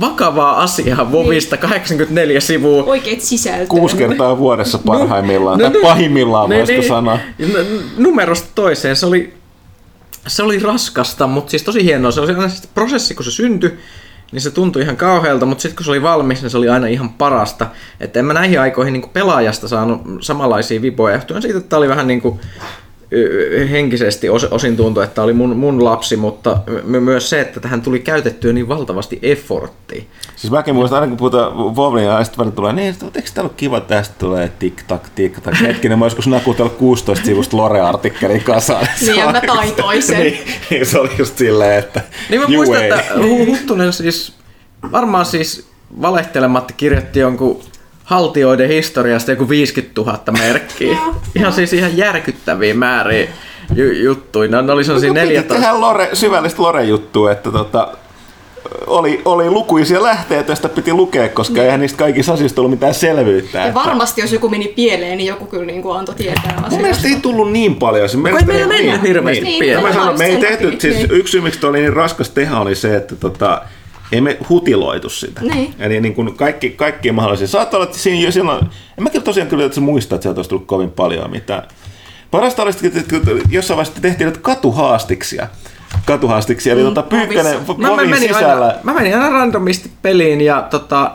vakavaa 0.00 0.62
asiaa 0.62 1.12
Vovista, 1.12 1.56
84 1.56 2.40
sivua. 2.40 2.84
Oikeet 2.84 3.20
sisältöä. 3.20 3.66
Kuusi 3.66 3.96
kertaa 3.96 4.38
vuodessa 4.38 4.78
parhaimmillaan, 4.78 5.58
No, 5.58 5.70
tai 5.70 5.80
no, 5.80 5.88
pahimmillaan, 5.88 6.50
niin, 6.50 6.58
voisiko 6.58 6.80
niin. 6.80 6.88
sanoa. 6.88 7.18
Numerosta 7.96 8.48
toiseen, 8.54 8.96
se 8.96 9.06
oli, 9.06 9.34
se 10.26 10.42
oli 10.42 10.58
raskasta, 10.58 11.26
mutta 11.26 11.50
siis 11.50 11.62
tosi 11.62 11.84
hienoa. 11.84 12.10
Se 12.10 12.20
oli 12.20 12.32
aina 12.32 12.48
se 12.48 12.68
prosessi, 12.74 13.14
kun 13.14 13.24
se 13.24 13.30
syntyi, 13.30 13.78
niin 14.32 14.42
se 14.42 14.50
tuntui 14.50 14.82
ihan 14.82 14.96
kauhealta, 14.96 15.46
mutta 15.46 15.62
sitten 15.62 15.76
kun 15.76 15.84
se 15.84 15.90
oli 15.90 16.02
valmis, 16.02 16.42
niin 16.42 16.50
se 16.50 16.58
oli 16.58 16.68
aina 16.68 16.86
ihan 16.86 17.08
parasta. 17.08 17.66
Että 18.00 18.18
en 18.18 18.24
mä 18.24 18.32
näihin 18.32 18.60
aikoihin 18.60 18.92
niin 18.92 19.10
pelaajasta 19.12 19.68
saanut 19.68 20.00
samanlaisia 20.20 20.82
vipoja, 20.82 21.14
johtuen 21.14 21.42
siitä, 21.42 21.58
että 21.58 21.68
tämä 21.68 21.78
oli 21.78 21.88
vähän 21.88 22.06
niin 22.06 22.20
kuin 22.20 22.40
henkisesti 23.70 24.28
os- 24.28 24.48
osin 24.50 24.76
tuntui, 24.76 25.04
että 25.04 25.14
tämä 25.14 25.24
oli 25.24 25.32
mun, 25.32 25.56
mun 25.56 25.84
lapsi, 25.84 26.16
mutta 26.16 26.58
my- 26.84 27.00
myös 27.00 27.30
se, 27.30 27.40
että 27.40 27.60
tähän 27.60 27.82
tuli 27.82 28.00
käytettyä 28.00 28.52
niin 28.52 28.68
valtavasti 28.68 29.18
efforttia. 29.22 30.02
Siis 30.36 30.50
mäkin 30.50 30.74
muistan, 30.74 30.96
aina 30.96 31.08
kun 31.08 31.16
puhutaan 31.16 31.76
Vovlin, 31.76 32.04
ja 32.04 32.24
sitten 32.24 32.38
välillä 32.38 32.54
tulee, 32.56 32.72
niin, 32.72 32.88
että 32.88 33.06
eikö 33.14 33.30
täällä 33.34 33.48
ole 33.48 33.54
kiva, 33.56 33.78
että 33.78 33.94
tästä 33.94 34.14
tulee 34.18 34.52
tik-tak, 34.58 35.02
tik-tak. 35.14 35.54
Hetkinen, 35.60 35.98
mä 35.98 36.06
joskus 36.06 36.26
nakutellut 36.26 36.76
16 36.76 37.24
sivusta 37.24 37.56
Lore-artikkelin 37.56 38.40
kasaan. 38.44 38.86
Niin, 39.00 39.16
ja 39.16 39.32
mä 39.32 39.40
taitoin 39.46 40.02
sen. 40.02 40.20
niin, 40.20 40.38
niin, 40.70 40.86
se 40.86 40.98
oli 40.98 41.10
just 41.18 41.38
silleen, 41.38 41.78
että 41.78 42.00
Niin 42.30 42.40
mä 42.40 42.46
muistan, 42.48 42.82
ei. 42.82 42.90
että 42.90 43.02
Hu- 43.14 43.46
Huttunen 43.46 43.92
siis 43.92 44.32
varmaan 44.92 45.26
siis 45.26 45.66
valehtelematta 46.02 46.74
kirjoitti 46.76 47.18
jonkun 47.20 47.60
haltioiden 48.06 48.68
historiasta 48.68 49.30
joku 49.30 49.48
50 49.48 50.00
000 50.00 50.20
merkkiä. 50.38 50.96
ihan 51.36 51.52
siis 51.52 51.72
ihan 51.72 51.96
järkyttäviä 51.96 52.74
määriä 52.74 53.28
ju- 53.74 53.92
juttuja. 53.92 54.50
Ne, 54.50 54.62
ne 54.62 54.72
oli 54.72 54.84
sellaisia 54.84 55.10
Piti 55.12 55.20
14. 55.20 55.54
tehdä 55.54 55.80
lore, 55.80 56.08
syvällistä 56.12 56.62
Lore-juttua, 56.62 57.32
että 57.32 57.50
tota, 57.52 57.88
oli, 58.86 59.22
oli 59.24 59.50
lukuisia 59.50 60.02
lähteitä, 60.02 60.50
joista 60.50 60.68
piti 60.68 60.92
lukea, 60.92 61.28
koska 61.28 61.62
eihän 61.62 61.80
niistä 61.80 61.98
kaikista 61.98 62.32
asioista 62.32 62.60
ollut 62.60 62.70
mitään 62.70 62.94
selvyyttä. 62.94 63.58
Ja 63.58 63.64
että- 63.66 63.80
varmasti 63.84 64.20
jos 64.20 64.32
joku 64.32 64.48
meni 64.48 64.68
pieleen, 64.68 65.18
niin 65.18 65.28
joku 65.28 65.46
kyllä 65.46 65.64
niin 65.66 65.82
kuin 65.82 65.98
antoi 65.98 66.14
tietää 66.14 66.42
Mun 66.44 66.54
mielestä 66.60 66.76
asioista. 66.86 67.08
ei 67.08 67.16
tullut 67.20 67.52
niin 67.52 67.76
paljon. 67.76 68.08
Se 68.08 68.16
meillä 68.16 68.66
mennyt 68.66 69.02
hirveästi 69.02 69.44
Niin, 69.44 69.60
pieleen. 69.60 69.86
Mä 69.86 69.92
sanon, 69.92 70.18
me 70.18 70.24
ei 70.26 70.36
tehty, 70.36 70.76
siis 70.78 70.96
niin. 70.96 71.10
yksi 71.10 71.30
syy, 71.30 71.40
miksi 71.40 71.66
oli 71.66 71.78
niin 71.80 71.92
raskas 71.92 72.30
tehdä, 72.30 72.58
oli 72.58 72.74
se, 72.74 72.96
että 72.96 73.16
tota, 73.16 73.62
ei 74.12 74.20
me 74.20 74.38
hutiloitu 74.48 75.08
sitä. 75.08 75.40
Niin. 75.40 75.74
Eli 75.78 76.00
niin 76.00 76.14
kuin 76.14 76.36
kaikki, 76.36 76.70
kaikki 76.70 77.12
mahdollisia. 77.12 77.46
Saattaa 77.46 77.78
olla, 77.78 77.86
että 77.86 77.98
siinä 77.98 78.24
jo 78.24 78.32
silloin, 78.32 78.64
en 78.98 79.04
mä 79.04 79.10
kyllä 79.10 79.24
tosiaan 79.24 79.48
kyllä, 79.48 79.64
että 79.64 79.74
sä 79.74 79.80
muistat, 79.80 80.16
että 80.16 80.22
sieltä 80.22 80.38
olisi 80.38 80.48
tullut 80.48 80.66
kovin 80.66 80.90
paljon 80.90 81.30
mitään. 81.30 81.62
Parasta 82.30 82.62
olisi, 82.62 82.86
että 82.86 83.14
jossain 83.50 83.76
vaiheessa 83.76 84.02
tehtiin 84.02 84.26
näitä 84.26 84.40
katuhaastiksia. 84.42 85.48
Katuhaastiksia, 86.06 86.72
eli 86.72 86.82
tota, 86.82 87.02
pyykkänen 87.02 87.66
Vovissa. 87.66 87.96
Mä, 87.96 87.96
menin 87.96 88.28
sisällä. 88.28 88.66
aina, 88.66 88.78
mä 88.82 88.94
menin 88.94 89.14
aina 89.14 89.30
randomisti 89.30 89.90
peliin 90.02 90.40
ja 90.40 90.62
tota, 90.70 91.10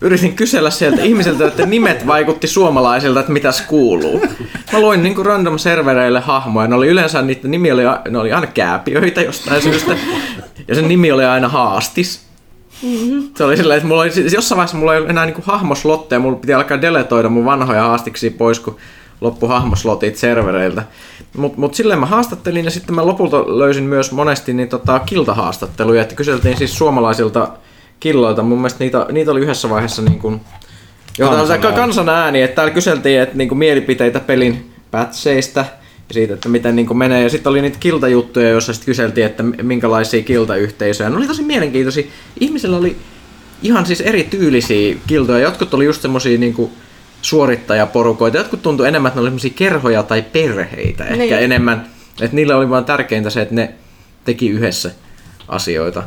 yritin 0.00 0.36
kysellä 0.36 0.70
sieltä 0.70 1.02
ihmisiltä, 1.02 1.46
että 1.46 1.66
nimet 1.66 2.06
vaikutti 2.06 2.46
suomalaisilta, 2.46 3.20
että 3.20 3.32
mitäs 3.32 3.60
kuuluu. 3.60 4.26
Mä 4.72 4.80
luin 4.80 5.02
niinku 5.02 5.22
random 5.22 5.58
servereille 5.58 6.20
hahmoja. 6.20 6.68
Ne 6.68 6.74
oli 6.74 6.88
yleensä, 6.88 7.22
niiden 7.22 7.50
nimi 7.50 7.72
oli, 7.72 7.82
ne 8.10 8.18
oli 8.18 8.32
aina 8.32 8.46
kääpiöitä 8.46 9.20
jostain 9.20 9.62
syystä. 9.62 9.96
Ja 10.68 10.74
sen 10.74 10.88
nimi 10.88 11.12
oli 11.12 11.24
aina 11.24 11.48
haastis. 11.48 12.20
Se 13.36 13.44
oli 13.44 13.56
silleen, 13.56 13.76
että 13.76 13.88
mulla 13.88 14.02
oli, 14.02 14.10
jossain 14.32 14.56
vaiheessa 14.56 14.76
mulla 14.76 14.92
ei 14.92 14.98
ollut 14.98 15.10
enää 15.10 15.26
niinku 15.26 15.42
hahmoslotteja, 15.44 16.20
mulla 16.20 16.36
piti 16.36 16.54
alkaa 16.54 16.82
deletoida 16.82 17.28
mun 17.28 17.44
vanhoja 17.44 17.82
haastiksia 17.82 18.30
pois, 18.38 18.60
kun 18.60 18.76
loppu 19.20 19.46
hahmoslotit 19.46 20.16
servereiltä. 20.16 20.82
Mutta 21.36 21.60
mut 21.60 21.74
silleen 21.74 22.00
mä 22.00 22.06
haastattelin 22.06 22.64
ja 22.64 22.70
sitten 22.70 22.94
mä 22.94 23.06
lopulta 23.06 23.58
löysin 23.58 23.84
myös 23.84 24.12
monesti 24.12 24.52
niin 24.52 24.68
tota, 24.68 24.98
kiltahaastatteluja, 24.98 26.02
että 26.02 26.14
kyseltiin 26.14 26.56
siis 26.56 26.78
suomalaisilta 26.78 27.48
killoilta. 28.00 28.42
Mun 28.42 28.58
mielestä 28.58 28.84
niitä, 28.84 29.06
niitä 29.12 29.30
oli 29.30 29.40
yhdessä 29.40 29.70
vaiheessa 29.70 30.02
niin 30.02 30.18
kuin, 30.18 30.40
Kansan 31.18 31.38
kansan, 31.38 31.64
ääni. 31.64 31.76
kansan 31.76 32.08
ääni, 32.08 32.42
että 32.42 32.54
täällä 32.54 32.74
kyseltiin 32.74 33.20
että 33.20 33.36
niin 33.36 33.48
kuin 33.48 33.58
mielipiteitä 33.58 34.20
pelin 34.20 34.72
pätseistä 34.90 35.60
ja 36.08 36.14
siitä, 36.14 36.34
että 36.34 36.48
miten 36.48 36.76
niin 36.76 36.86
kuin 36.86 36.98
menee. 36.98 37.22
Ja 37.22 37.28
sitten 37.28 37.50
oli 37.50 37.62
niitä 37.62 37.76
kiltajuttuja, 37.80 38.48
joissa 38.48 38.72
sitten 38.72 38.86
kyseltiin, 38.86 39.26
että 39.26 39.42
minkälaisia 39.42 40.22
kiltayhteisöjä. 40.22 41.10
Ne 41.10 41.16
oli 41.16 41.26
tosi 41.26 41.42
mielenkiintoisia. 41.42 42.04
Ihmisillä 42.40 42.76
oli 42.76 42.96
ihan 43.62 43.86
siis 43.86 44.00
eri 44.00 44.24
tyylisiä 44.24 44.96
kiltoja. 45.06 45.38
Jotkut 45.38 45.74
oli 45.74 45.84
just 45.84 46.02
semmosia 46.02 46.38
niinku 46.38 46.72
suorittajaporukoita. 47.22 48.36
Jotkut 48.38 48.62
tuntui 48.62 48.88
enemmän, 48.88 49.08
että 49.08 49.20
ne 49.20 49.28
oli 49.28 49.50
kerhoja 49.50 50.02
tai 50.02 50.22
perheitä 50.22 51.04
ehkä 51.04 51.16
Niin. 51.16 51.34
enemmän. 51.34 51.86
Että 52.20 52.36
niillä 52.36 52.56
oli 52.56 52.70
vaan 52.70 52.84
tärkeintä 52.84 53.30
se, 53.30 53.42
että 53.42 53.54
ne 53.54 53.74
teki 54.24 54.48
yhdessä 54.48 54.90
asioita 55.48 56.02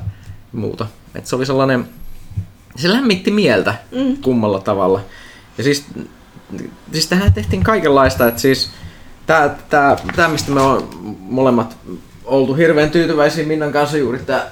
muuta. 0.51 0.87
Et 1.15 1.27
se 1.27 1.35
oli 1.35 1.45
sellainen, 1.45 1.85
se 2.75 2.89
lämmitti 2.89 3.31
mieltä 3.31 3.75
mm. 3.91 4.17
kummalla 4.17 4.59
tavalla. 4.59 5.01
Ja 5.57 5.63
siis, 5.63 5.85
siis 6.91 7.07
tähän 7.07 7.33
tehtiin 7.33 7.63
kaikenlaista, 7.63 8.27
että 8.27 8.41
siis 8.41 8.69
tämä, 9.25 9.55
tämä, 9.69 9.95
tämä 10.15 10.27
mistä 10.27 10.51
me 10.51 10.61
on 10.61 10.89
molemmat 11.19 11.77
oltu 12.25 12.53
hirveän 12.53 12.89
tyytyväisiä 12.89 13.45
Minnan 13.45 13.71
kanssa 13.71 13.97
juuri 13.97 14.19
tämä 14.19 14.45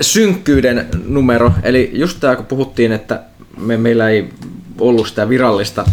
synkkyyden 0.00 0.88
numero. 1.04 1.52
Eli 1.62 1.90
just 1.92 2.20
tämä, 2.20 2.36
kun 2.36 2.46
puhuttiin, 2.46 2.92
että 2.92 3.22
me, 3.58 3.76
meillä 3.76 4.08
ei 4.08 4.28
ollut 4.78 5.08
sitä 5.08 5.28
virallista, 5.28 5.84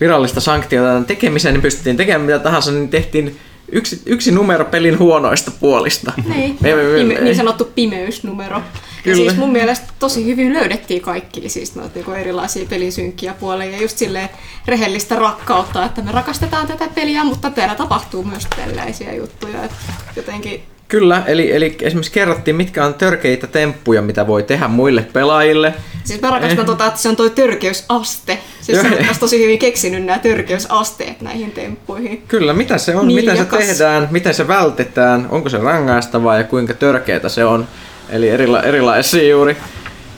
virallista 0.00 0.40
sanktiota 0.40 0.88
tämän 0.88 1.04
tekemiseen, 1.04 1.54
niin 1.54 1.62
pystyttiin 1.62 1.96
tekemään 1.96 2.26
mitä 2.26 2.38
tahansa, 2.38 2.72
niin 2.72 2.88
tehtiin 2.88 3.38
yksi, 3.72 4.02
yksi 4.06 4.30
numero 4.32 4.64
pelin 4.64 4.98
huonoista 4.98 5.50
puolista. 5.60 6.12
Niin, 6.34 6.56
Me- 6.60 6.74
me- 6.74 6.82
me- 6.82 6.98
Pime, 6.98 7.20
niin 7.20 7.36
sanottu 7.36 7.64
pimeysnumero. 7.74 8.56
Ja 8.56 8.62
Kyllä. 9.04 9.16
siis 9.16 9.36
mun 9.36 9.52
mielestä 9.52 9.86
tosi 9.98 10.24
hyvin 10.24 10.54
löydettiin 10.54 11.02
kaikki 11.02 11.48
siis 11.48 11.74
noita 11.74 11.94
niinku 11.94 12.10
erilaisia 12.10 12.66
pelisynkkiä 12.68 13.34
puolia 13.34 13.70
ja 13.70 13.82
just 13.82 13.98
silleen 13.98 14.28
rehellistä 14.66 15.16
rakkautta, 15.16 15.84
että 15.84 16.02
me 16.02 16.12
rakastetaan 16.12 16.66
tätä 16.66 16.88
peliä, 16.94 17.24
mutta 17.24 17.50
täällä 17.50 17.74
tapahtuu 17.74 18.24
myös 18.24 18.46
tällaisia 18.56 19.14
juttuja. 19.14 19.64
Että 19.64 19.76
jotenkin 20.16 20.62
Kyllä, 20.90 21.22
eli, 21.26 21.52
eli 21.52 21.76
esimerkiksi 21.82 22.12
kerrottiin, 22.12 22.56
mitkä 22.56 22.84
on 22.84 22.94
törkeitä 22.94 23.46
temppuja, 23.46 24.02
mitä 24.02 24.26
voi 24.26 24.42
tehdä 24.42 24.68
muille 24.68 25.06
pelaajille. 25.12 25.74
Siis 26.04 26.20
mä 26.20 26.30
rakastan 26.30 26.66
tota, 26.66 26.86
että 26.86 27.00
se 27.00 27.08
on 27.08 27.16
toi 27.16 27.30
törkeysaste. 27.30 28.38
Siis 28.60 28.80
se 28.80 28.86
on 28.86 29.16
tosi 29.20 29.42
hyvin 29.44 29.58
keksinyt 29.58 30.04
nämä 30.04 30.18
törkeysasteet 30.18 31.20
näihin 31.20 31.50
temppuihin. 31.50 32.22
Kyllä, 32.28 32.52
mitä 32.52 32.78
se 32.78 32.96
on, 32.96 33.08
Niin, 33.08 33.20
miten 33.20 33.36
se 33.36 33.44
tehdään, 33.44 34.08
miten 34.10 34.34
se 34.34 34.48
vältetään, 34.48 35.26
onko 35.30 35.48
se 35.48 35.58
rangaistavaa 35.58 36.36
ja 36.36 36.44
kuinka 36.44 36.74
törkeätä 36.74 37.28
se 37.28 37.44
on. 37.44 37.68
Eli 38.08 38.28
erila, 38.28 38.62
erilaisia 38.62 39.28
juuri, 39.28 39.56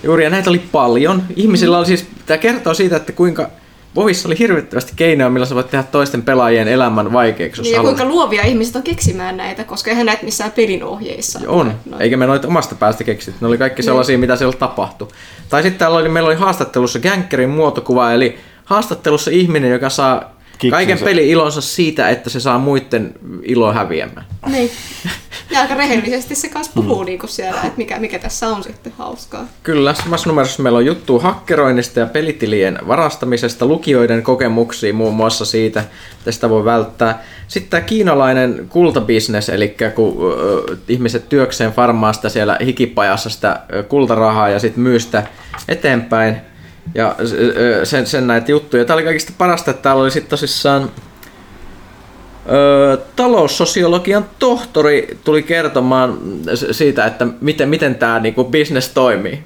juuri, 0.03 0.25
ja 0.25 0.31
näitä 0.31 0.51
oli 0.51 0.63
paljon. 0.73 1.23
Ihmisillä 1.37 1.79
oli 1.79 1.87
siis, 1.87 2.07
tämä 2.27 2.39
kertoo 2.39 2.75
siitä, 2.75 2.97
että 2.97 3.13
kuinka 3.13 3.51
Vovissa 3.97 4.29
oli 4.29 4.39
hirvittävästi 4.39 4.93
keinoja, 4.97 5.31
millä 5.31 5.47
sä 5.47 5.55
voit 5.55 5.71
tehdä 5.71 5.85
toisten 5.85 6.23
pelaajien 6.23 6.69
elämän 6.69 7.13
vaikeaksi, 7.13 7.61
jos 7.61 7.67
Niin, 7.69 7.77
haluat. 7.77 7.97
kuinka 7.97 8.15
luovia 8.15 8.43
ihmiset 8.43 8.77
on 8.77 8.83
keksimään 8.83 9.37
näitä, 9.37 9.65
koska 9.65 9.91
eihän 9.91 10.07
näitä 10.07 10.25
missään 10.25 10.53
pelin 10.53 10.85
ohjeissa. 10.85 11.41
On, 11.47 11.75
No. 11.85 11.99
eikä 12.01 12.17
me 12.17 12.27
noita 12.27 12.49
omasta 12.49 12.75
päästä 12.75 13.05
keksit. 13.05 13.35
Ne 13.41 13.47
oli 13.47 13.59
kaikki 13.59 13.81
Niin. 13.83 13.85
sellaisia, 13.85 14.19
mitä 14.19 14.37
siellä 14.37 14.57
tapahtui. 14.57 15.09
Tai 15.49 15.63
sitten 15.63 15.79
täällä 15.79 15.99
oli, 15.99 16.09
meillä 16.09 16.27
oli 16.27 16.37
haastattelussa 16.37 16.99
Gänkerin 16.99 17.51
muotokuva, 17.51 18.13
eli 18.13 18.39
haastattelussa 18.65 19.31
ihminen, 19.31 19.71
joka 19.71 19.91
saa 19.91 20.37
Kiksinsä. 20.63 20.77
kaiken 20.77 20.99
peli-ilonsa 20.99 21.61
siitä, 21.61 22.09
että 22.09 22.31
se 22.31 22.41
saa 22.41 22.59
muiden 22.59 23.15
ilo 23.43 23.73
häviämään. 23.73 24.27
Niin. 24.47 24.71
Ja 25.51 25.61
aika 25.61 25.75
rehellisesti 25.75 26.35
se 26.35 26.49
kanssa 26.49 26.73
puhuu 26.75 27.01
mm. 27.01 27.07
niinku 27.07 27.27
siellä, 27.27 27.61
että 27.63 27.77
mikä, 27.77 27.99
mikä 27.99 28.19
tässä 28.19 28.49
on 28.49 28.63
sitten 28.63 28.93
hauskaa. 28.99 29.45
Kyllä, 29.63 29.95
samassa 29.95 30.29
numerossa 30.29 30.63
meillä 30.63 30.77
on 30.77 30.87
juttu 30.87 31.19
hakkeroinnista 31.19 32.01
ja 32.01 32.07
pelitilien 32.07 32.79
varastamisesta, 32.89 33.67
lukijoiden 33.67 34.23
kokemuksia 34.23 34.95
muun 34.95 35.15
muassa 35.15 35.45
siitä, 35.45 35.85
että 36.19 36.33
sitä 36.33 36.51
voi 36.51 36.65
välttää. 36.65 37.25
Sitten 37.49 37.71
tämä 37.71 37.81
kiinalainen 37.81 38.67
kultabisnes, 38.69 39.49
eli 39.49 39.77
kun 39.95 40.33
ö, 40.33 40.77
ihmiset 40.89 41.29
työkseen 41.29 41.73
farmaa 41.73 42.13
sitä 42.13 42.29
siellä 42.29 42.59
hikipajassa 42.65 43.31
sitä 43.31 43.61
kultarahaa 43.89 44.49
ja 44.49 44.59
sitten 44.59 44.83
myy 44.83 45.01
sitä 45.01 45.23
eteenpäin. 45.69 46.52
Ja 46.95 47.17
sen, 47.85 48.07
sen 48.07 48.27
näitä 48.27 48.51
juttuja. 48.51 48.85
Tämä 48.85 48.95
oli 48.95 49.05
kaikista 49.05 49.33
parasta, 49.39 49.71
että 49.71 49.83
täällä 49.83 50.03
oli 50.03 50.11
sitten 50.11 50.31
tosissaan 50.31 50.91
Öö, 52.51 52.97
taloussosiologian 53.17 54.25
tohtori 54.39 55.19
tuli 55.25 55.43
kertomaan 55.43 56.19
siitä, 56.71 57.07
että 57.07 57.27
miten, 57.41 57.69
miten 57.69 57.95
tämä 57.95 58.19
niinku, 58.19 58.45
business 58.45 58.89
toimii. 58.89 59.43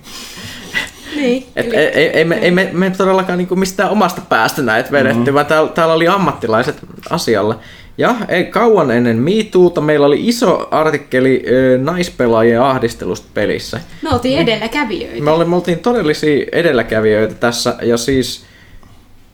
Niin. 1.17 1.47
Et 1.57 1.73
ei, 1.73 1.87
ei, 1.87 2.09
ei, 2.09 2.25
me, 2.25 2.35
ei 2.35 2.51
me, 2.51 2.71
me 2.73 2.91
todellakaan 2.91 3.39
niinku 3.39 3.57
mistään 3.57 3.91
omasta 3.91 4.21
päästä 4.29 4.63
näitä 4.63 4.93
vedetty, 4.93 5.19
mm-hmm. 5.19 5.35
vaan 5.35 5.47
täällä, 5.47 5.71
täällä 5.71 5.95
oli 5.95 6.09
ammattilaiset 6.09 6.77
asialla. 7.11 7.61
Ja 7.99 8.15
ei, 8.29 8.45
kauan 8.45 8.91
ennen 8.91 9.17
MeToota 9.17 9.81
meillä 9.81 10.07
oli 10.07 10.29
iso 10.29 10.69
artikkeli 10.71 11.45
ö, 11.49 11.79
naispelaajien 11.83 12.63
ahdistelusta 12.63 13.27
pelissä. 13.35 13.81
Me 14.03 14.09
oltiin 14.11 14.39
edelläkävijöitä. 14.39 15.23
Me 15.23 15.31
olemme, 15.31 15.51
me 15.51 15.57
oltiin 15.57 15.79
todellisia 15.79 16.47
edelläkävijöitä 16.53 17.35
tässä, 17.35 17.75
ja 17.83 17.97
siis 17.97 18.45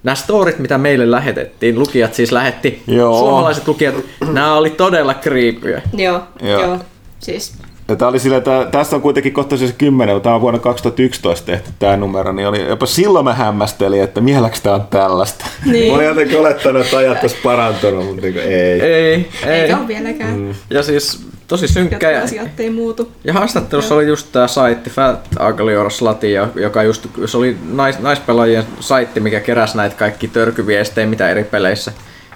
nämä 0.02 0.14
storit, 0.14 0.58
mitä 0.58 0.78
meille 0.78 1.10
lähetettiin, 1.10 1.78
lukijat 1.78 2.14
siis 2.14 2.32
lähetti, 2.32 2.82
Joo. 2.86 3.18
suomalaiset 3.18 3.68
lukijat, 3.68 3.94
nämä 4.32 4.54
oli 4.54 4.70
todella 4.70 5.14
kriipyjä. 5.14 5.82
Joo, 5.96 6.22
Joo. 6.42 6.62
joo. 6.62 6.78
Siis 7.18 7.54
Ja 7.92 7.96
tää 7.96 8.08
oli 8.08 8.18
sillä, 8.18 8.36
että 8.36 8.68
tästä 8.70 8.96
on 8.96 9.02
kuitenkin 9.02 9.32
kohta 9.32 9.56
se 9.56 9.74
10, 9.78 10.14
mutta 10.14 10.24
tämä 10.24 10.34
on 10.34 10.40
vuonna 10.40 10.60
2011 10.60 11.46
tehty 11.46 11.70
tämä 11.78 11.96
numero, 11.96 12.32
niin 12.32 12.48
oli, 12.48 12.68
jopa 12.68 12.86
silloin 12.86 13.24
mä 13.24 13.34
hämmästelin, 13.34 14.02
että 14.02 14.20
mieläks 14.20 14.60
tää 14.60 14.74
on 14.74 14.86
tällaista. 14.90 15.46
Niin. 15.64 15.88
Mä 15.88 15.94
olin 15.94 16.06
jotenkin 16.06 16.40
olettanut, 16.40 16.84
että 16.84 16.96
ajat 16.96 17.22
olisi 17.22 17.36
parantunut, 17.42 18.06
mutta 18.06 18.20
niin 18.20 18.38
ei. 18.38 18.80
Ei, 18.80 19.30
ei. 19.46 19.50
eikä 19.60 19.78
ole 19.78 19.88
vieläkään. 19.88 20.38
Mm. 20.38 20.54
Ja 20.70 20.82
siis 20.82 21.26
tosi 21.48 21.68
synkkä. 21.68 22.10
Ja, 22.10 22.22
asiat 22.22 22.60
ei 22.60 22.70
muutu. 22.70 23.12
ja 23.24 23.32
haastattelussa 23.32 23.94
oli 23.94 24.06
just 24.06 24.26
tää 24.32 24.48
saitti 24.48 24.90
Fat 24.90 25.28
Ugly 25.50 25.76
or 25.76 25.90
Slutty, 25.90 26.26
joka 26.54 26.82
just, 26.82 27.06
se 27.26 27.36
oli 27.36 27.56
nais, 27.72 27.98
naispelaajien 27.98 28.64
saitti, 28.80 29.20
mikä 29.20 29.40
keräsi 29.40 29.76
näitä 29.76 29.96
kaikki 29.96 30.28
törkyviestejä, 30.28 31.06
mitä 31.06 31.30
eri 31.30 31.44
peleissä 31.44 31.92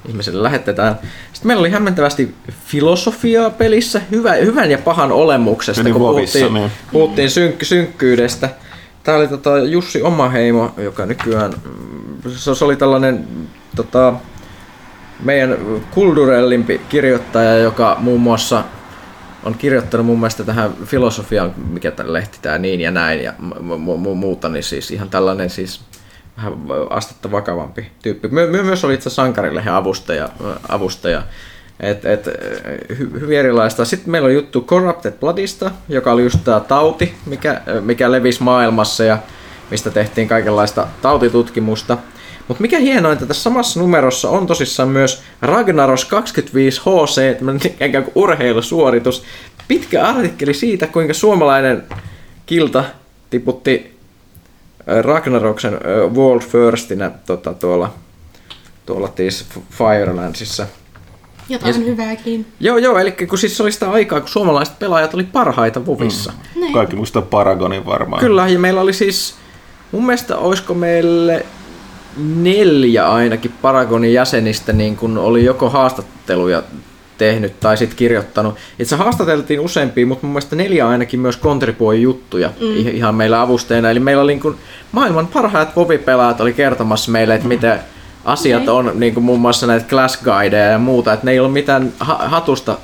ihmisille 0.09 0.43
lähetetään. 0.43 0.99
Sitten 1.33 1.47
meillä 1.47 1.61
oli 1.61 1.71
hämmentävästi 1.71 2.35
filosofiaa 2.67 3.51
pelissä, 3.51 4.01
hyvä, 4.11 4.33
hyvän 4.33 4.71
ja 4.71 4.79
pahan 4.79 5.13
olemuksesta, 5.13 5.81
Eli 5.81 5.93
kun 5.93 6.01
Vovissa, 6.01 6.39
puhuttiin, 6.39 6.55
niin. 6.55 6.71
puhuttiin 6.93 7.31
synk, 7.31 7.65
synkkyydestä. 7.65 8.49
Tää 9.03 9.17
oli 9.17 9.29
tota 9.29 9.59
Jussi 9.59 10.03
Omaheimo, 10.03 10.75
joka 10.77 11.07
nykyään, 11.07 11.53
mm, 12.25 12.31
se, 12.37 12.65
oli 12.65 12.77
tällainen 12.77 13.29
tota, 13.77 14.15
meidän 15.23 15.59
kulturellimpi 15.91 16.81
kirjoittaja, 16.89 17.59
joka 17.59 17.97
muun 18.01 18.21
muassa 18.21 18.65
on 19.45 19.55
kirjoittanut 19.55 20.07
mun 20.07 20.19
mielestä 20.19 20.45
tähän 20.45 20.73
filosofiaan, 20.85 21.55
mikä 21.71 21.91
tämä 21.91 22.13
lehti 22.13 22.39
tää 22.43 22.59
niin 22.59 22.81
ja 22.81 22.91
näin 22.91 23.23
ja 23.23 23.33
mu- 23.41 24.07
mu- 24.07 24.15
muuta, 24.15 24.49
niin 24.49 24.63
siis 24.63 24.91
ihan 24.91 25.11
tällainen 25.11 25.51
siis 25.51 25.81
vähän 26.37 26.53
astetta 26.91 27.31
vakavampi 27.31 27.91
tyyppi. 28.03 28.29
My- 28.29 28.47
my- 28.47 28.63
myös 28.63 28.85
oli 28.85 28.95
itse 28.95 29.11
Sankarilehen 29.11 29.75
avustaja, 29.75 30.29
avustaja. 30.69 31.23
Et, 31.81 32.05
et, 32.05 32.27
hy- 32.93 33.21
hyvin 33.21 33.39
erilaista. 33.39 33.85
Sitten 33.85 34.11
meillä 34.11 34.27
on 34.27 34.35
juttu 34.35 34.63
Corrupted 34.63 35.13
Bloodista, 35.13 35.71
joka 35.89 36.13
oli 36.13 36.23
just 36.23 36.39
tämä 36.45 36.61
tauti, 36.61 37.15
mikä, 37.27 37.63
mikä 37.81 38.13
levisi 38.13 38.43
maailmassa 38.43 39.05
ja 39.05 39.19
mistä 39.71 39.91
tehtiin 39.91 40.29
kaikenlaista 40.29 40.87
tautitutkimusta. 41.03 41.99
Mutta 42.49 42.61
mikä 42.63 42.79
hienointa, 42.79 43.27
tässä 43.27 43.43
samassa 43.43 43.81
numerossa 43.81 44.31
on 44.31 44.47
tosissaan 44.47 44.89
myös 44.89 45.23
Ragnaros 45.43 46.05
25 46.05 46.81
HC, 46.81 47.21
ikään 47.81 48.05
kuin 48.05 48.13
urheilusuoritus. 48.15 49.25
Pitkä 49.69 50.07
artikkeli 50.07 50.55
siitä, 50.55 50.87
kuinka 50.87 51.15
suomalainen 51.15 51.83
kilta 52.47 52.85
tiputti 53.31 53.96
Ragnaroksen 55.03 55.75
ö, 55.75 56.09
World 56.15 56.43
Firstinä 56.43 57.11
tota, 57.27 57.55
tuolla, 57.55 57.93
tuolla 58.87 59.13
siis 59.17 59.47
Firelandsissa. 59.71 60.67
Jotain 61.49 61.87
hyvääkin. 61.87 62.47
Joo, 62.61 62.77
joo, 62.79 62.99
eli 62.99 63.13
kun 63.13 63.39
siis 63.39 63.61
oli 63.61 63.73
sitä 63.73 63.91
aikaa, 63.91 64.21
kun 64.21 64.29
suomalaiset 64.29 64.79
pelaajat 64.79 65.15
oli 65.15 65.25
parhaita 65.25 65.87
Vovissa. 65.87 66.33
Mm. 66.33 66.61
Niin. 66.61 66.73
Kaikki 66.73 66.97
muistaa 66.97 67.23
Paragonin 67.23 67.87
varmaan. 67.87 68.21
Kyllä, 68.21 68.49
ja 68.49 68.59
meillä 68.59 68.81
oli 68.81 68.93
siis, 68.93 69.35
mun 69.93 70.07
mielestä 70.07 70.37
olisiko 70.37 70.75
meille 70.75 71.47
neljä 72.37 73.09
ainakin 73.09 73.53
Paragonin 73.63 74.13
jäsenistä 74.13 74.73
niin 74.73 74.97
kun 74.97 75.19
oli 75.19 75.45
joko 75.45 75.71
haastatteluja 75.71 76.63
tehnyt 77.19 77.61
tai 77.61 77.77
sitten 77.77 77.97
kirjoittanut. 77.97 78.55
Itse 78.79 78.97
haastateltiin 78.97 79.61
useampia, 79.61 80.07
mutta 80.07 80.27
mun 80.27 80.33
mielestä 80.33 80.57
neljä 80.57 80.89
ainakin 80.89 81.21
myös 81.21 81.37
kontribuoi 81.37 82.03
juttuja 82.03 82.51
mm. 82.61 82.89
ihan 82.89 83.15
meillä 83.15 83.41
avustajana. 83.41 83.91
Eli 83.91 84.01
meillä 84.01 84.23
oli 84.23 84.33
niin 84.33 84.43
kun 84.43 84.57
maailman 84.93 85.27
parhaat 85.27 85.77
vovipelaajat 85.77 86.41
oli 86.41 86.53
kertomassa 86.53 87.11
meille, 87.11 87.35
että 87.35 87.49
miten 87.49 87.81
asiat 88.25 88.63
Okei. 88.63 88.75
on, 88.75 88.93
niin 88.95 89.15
kuin 89.15 89.25
muun 89.25 89.41
muassa 89.41 89.67
näitä 89.67 89.89
class 89.89 90.23
guideja 90.23 90.71
ja 90.71 90.79
muuta, 90.79 91.13
että 91.13 91.27
ne 91.27 91.33
ei 91.33 91.41
ole 91.41 91.49
mitään 91.49 91.93
ha- 91.99 92.29
hatusta 92.29 92.79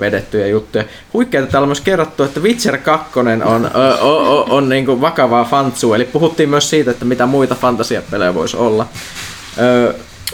vedettyjä 0.00 0.46
juttuja. 0.46 0.84
Huikeeta 1.12 1.46
täällä 1.46 1.64
on 1.64 1.68
myös 1.68 1.80
kerrottu, 1.80 2.22
että 2.22 2.40
Witcher 2.40 2.78
2 2.78 3.18
on, 3.18 3.28
on, 3.28 3.70
on, 4.00 4.50
on, 4.50 4.68
niin 4.68 4.86
kuin 4.86 5.00
vakavaa 5.00 5.44
fantsua, 5.44 5.96
eli 5.96 6.04
puhuttiin 6.04 6.48
myös 6.48 6.70
siitä, 6.70 6.90
että 6.90 7.04
mitä 7.04 7.26
muita 7.26 7.54
fantasiapelejä 7.54 8.34
voisi 8.34 8.56
olla. 8.56 8.86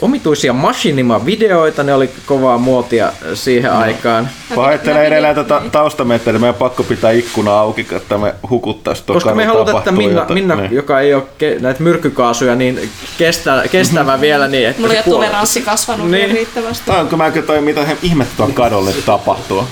Omituisia 0.01 0.53
machinima-videoita, 0.53 1.83
ne 1.83 1.93
oli 1.93 2.09
kovaa 2.25 2.57
muotia 2.57 3.11
siihen 3.33 3.71
aikaan. 3.73 4.29
Pahoittelen 4.55 5.05
edelleen 5.05 5.35
tätä 5.35 5.61
taustametriä, 5.71 6.39
meidän 6.39 6.55
pakko 6.55 6.83
pitää 6.83 7.11
ikkuna 7.11 7.59
auki, 7.59 7.87
että 7.95 8.17
me 8.17 8.35
hukuttaisiin 8.49 9.05
tuo 9.05 9.13
Koska 9.13 9.35
me 9.35 9.45
halutaan, 9.45 9.77
että 9.77 9.91
Minna, 9.91 10.25
Minna 10.29 10.55
niin. 10.55 10.71
joka 10.71 10.99
ei 10.99 11.13
ole 11.13 11.23
ke- 11.23 11.61
näitä 11.61 11.83
myrkkykaasuja, 11.83 12.55
niin 12.55 12.89
kestä, 13.17 13.63
kestävä 13.71 14.21
vielä 14.21 14.47
niin, 14.47 14.67
että 14.67 14.81
Mulla 14.81 14.93
ei 14.93 14.99
ole 15.05 15.13
toleranssi 15.15 15.61
kasvanut 15.61 16.11
Niin. 16.11 16.23
niin. 16.25 16.35
riittävästi. 16.35 16.85
Tai 16.85 16.99
onko 16.99 17.17
mä 17.17 17.31
toi, 17.31 17.61
mitä 17.61 17.85
he 17.85 17.97
ihmettä 18.01 18.33
tuon 18.37 18.53
kadolle 18.53 18.93
tapahtuu? 19.05 19.63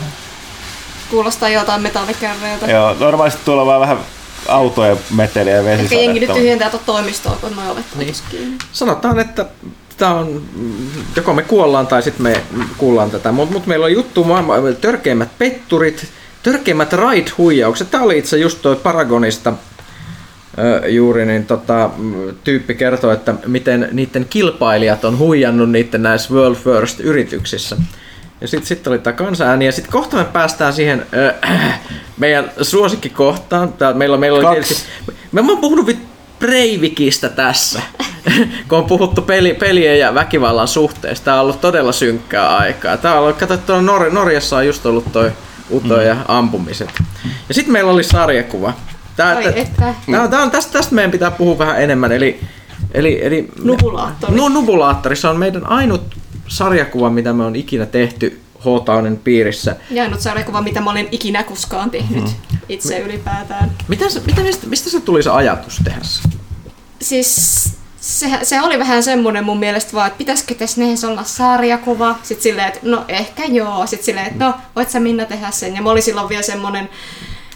Kuulostaa 1.11 1.49
jotain 1.49 1.81
metallikärreiltä. 1.81 2.71
Joo, 2.71 2.95
normaalisti 2.99 3.41
tuolla 3.45 3.61
on 3.61 3.67
vaan 3.67 3.81
vähän 3.81 3.97
autoja, 4.47 4.95
meteliä 5.15 5.53
ja 5.53 5.71
Ehkä 5.71 5.95
jengi 5.95 6.07
nyt 6.07 6.13
vesisadetta. 6.13 6.33
tyhjentää 6.33 6.69
tuota 6.69 6.85
toimistoa, 6.85 7.37
kun 7.41 7.55
noi 7.55 7.69
ovet 7.69 7.85
Niin. 7.95 8.15
Sanotaan, 8.71 9.19
että 9.19 9.45
tämä 9.97 10.13
on, 10.13 10.41
joko 11.15 11.33
me 11.33 11.43
kuollaan 11.43 11.87
tai 11.87 12.03
sitten 12.03 12.23
me 12.23 12.41
kuullaan 12.77 13.11
tätä, 13.11 13.31
mutta 13.31 13.53
mut 13.53 13.67
meillä 13.67 13.85
on 13.85 13.93
juttu 13.93 14.23
maailman 14.23 14.75
törkeimmät 14.75 15.29
petturit, 15.37 16.07
törkeimmät 16.43 16.93
ride-huijaukset. 16.93 17.91
Tämä 17.91 18.03
oli 18.03 18.17
itse 18.17 18.37
just 18.37 18.61
toi 18.61 18.75
Paragonista 18.75 19.53
juuri, 20.87 21.25
niin 21.25 21.45
tota, 21.45 21.89
tyyppi 22.43 22.75
kertoi, 22.75 23.13
että 23.13 23.35
miten 23.45 23.89
niiden 23.91 24.25
kilpailijat 24.29 25.05
on 25.05 25.17
huijannut 25.17 25.71
niiden 25.71 26.03
näissä 26.03 26.33
World 26.33 26.55
First 26.55 26.99
yrityksissä. 26.99 27.77
Ja 28.41 28.47
sitten 28.47 28.67
sit 28.67 28.87
oli 28.87 28.99
tämä 28.99 29.13
kansanääni, 29.13 29.65
ja 29.65 29.71
sitten 29.71 29.91
kohta 29.91 30.17
me 30.17 30.23
päästään 30.23 30.73
siihen 30.73 31.05
ö, 31.13 31.33
meidän 32.17 32.51
suosikkikohtaan. 32.61 33.73
Tää, 33.73 33.93
meillä, 33.93 34.17
meillä 34.17 34.37
oli 34.37 34.45
Kaksi. 34.45 34.67
tietysti, 34.67 34.89
me, 35.31 35.41
mä 35.41 35.51
oon 35.51 35.61
puhunut 35.61 35.87
vit 35.87 35.99
Breivikistä 36.39 37.29
tässä, 37.29 37.81
kun 38.67 38.77
on 38.77 38.83
puhuttu 38.85 39.21
peli, 39.21 39.53
pelien 39.53 39.99
ja 39.99 40.13
väkivallan 40.13 40.67
suhteesta. 40.67 41.25
Tämä 41.25 41.35
on 41.37 41.41
ollut 41.41 41.61
todella 41.61 41.91
synkkää 41.91 42.57
aikaa. 42.57 42.97
Tämä 42.97 43.13
on 43.13 43.19
ollut, 43.23 43.37
kato, 43.37 43.57
tuolla 43.57 43.81
Nor- 43.81 44.13
Norjassa 44.13 44.57
on 44.57 44.67
just 44.67 44.85
ollut 44.85 45.11
toi 45.11 45.31
Uto 45.71 46.01
ja 46.01 46.17
ampumiset. 46.27 46.89
Ja 47.47 47.53
sitten 47.53 47.73
meillä 47.73 47.91
oli 47.91 48.03
sarjakuva. 48.03 48.73
Tää, 49.15 49.35
Ai 49.37 49.43
tää- 49.43 49.53
että. 49.55 49.93
tää, 50.11 50.27
tää 50.27 50.41
on, 50.41 50.51
tästä, 50.51 50.73
tästä 50.73 50.95
meidän 50.95 51.11
pitää 51.11 51.31
puhua 51.31 51.57
vähän 51.57 51.81
enemmän. 51.81 52.11
Eli, 52.11 52.39
eli, 52.93 53.19
eli 53.25 53.47
Nubulaattori. 53.63 54.35
No, 54.35 54.49
Nubulaattori. 54.49 55.15
Se 55.15 55.27
on 55.27 55.37
meidän 55.39 55.67
ainut 55.69 56.15
sarjakuva, 56.47 57.09
mitä 57.09 57.33
me 57.33 57.43
on 57.45 57.55
ikinä 57.55 57.85
tehty 57.85 58.41
H-Taunen 58.59 59.17
piirissä. 59.17 59.75
Ja 59.91 60.03
ainut 60.03 60.21
sarjakuva, 60.21 60.61
mitä 60.61 60.81
mä 60.81 60.91
olen 60.91 61.07
ikinä 61.11 61.43
koskaan 61.43 61.91
tehnyt 61.91 62.23
Mm-hmm. 62.23 62.57
itse 62.69 62.99
ylipäätään. 62.99 63.71
Mitä 63.87 64.09
se, 64.09 64.19
mitä, 64.25 64.41
mistä, 64.41 64.67
mistä 64.67 64.89
se 64.89 64.99
tuli 65.01 65.23
se 65.23 65.29
ajatus 65.29 65.79
tehdä? 65.83 65.99
Siis 67.01 67.35
se, 68.01 68.27
se 68.43 68.61
oli 68.61 68.79
vähän 68.79 69.03
semmoinen 69.03 69.43
mun 69.43 69.59
mielestä 69.59 69.93
vaan, 69.93 70.07
että 70.07 70.17
pitäisikö 70.17 70.55
tässä 70.55 70.81
näissä 70.81 71.07
olla 71.07 71.23
sarjakuva. 71.23 72.15
Sitten 72.23 72.43
silleen, 72.43 72.67
että 72.67 72.79
no 72.83 73.05
ehkä 73.07 73.43
joo. 73.45 73.87
Sitten 73.87 74.05
silleen, 74.05 74.27
että 74.27 74.45
no 74.45 74.53
voit 74.75 74.89
sä 74.89 74.99
Minna 74.99 75.25
tehdä 75.25 75.51
sen. 75.51 75.75
Ja 75.75 75.81
mä 75.81 75.91
olin 75.91 76.03
silloin 76.03 76.29
vielä 76.29 76.41
semmoinen 76.43 76.89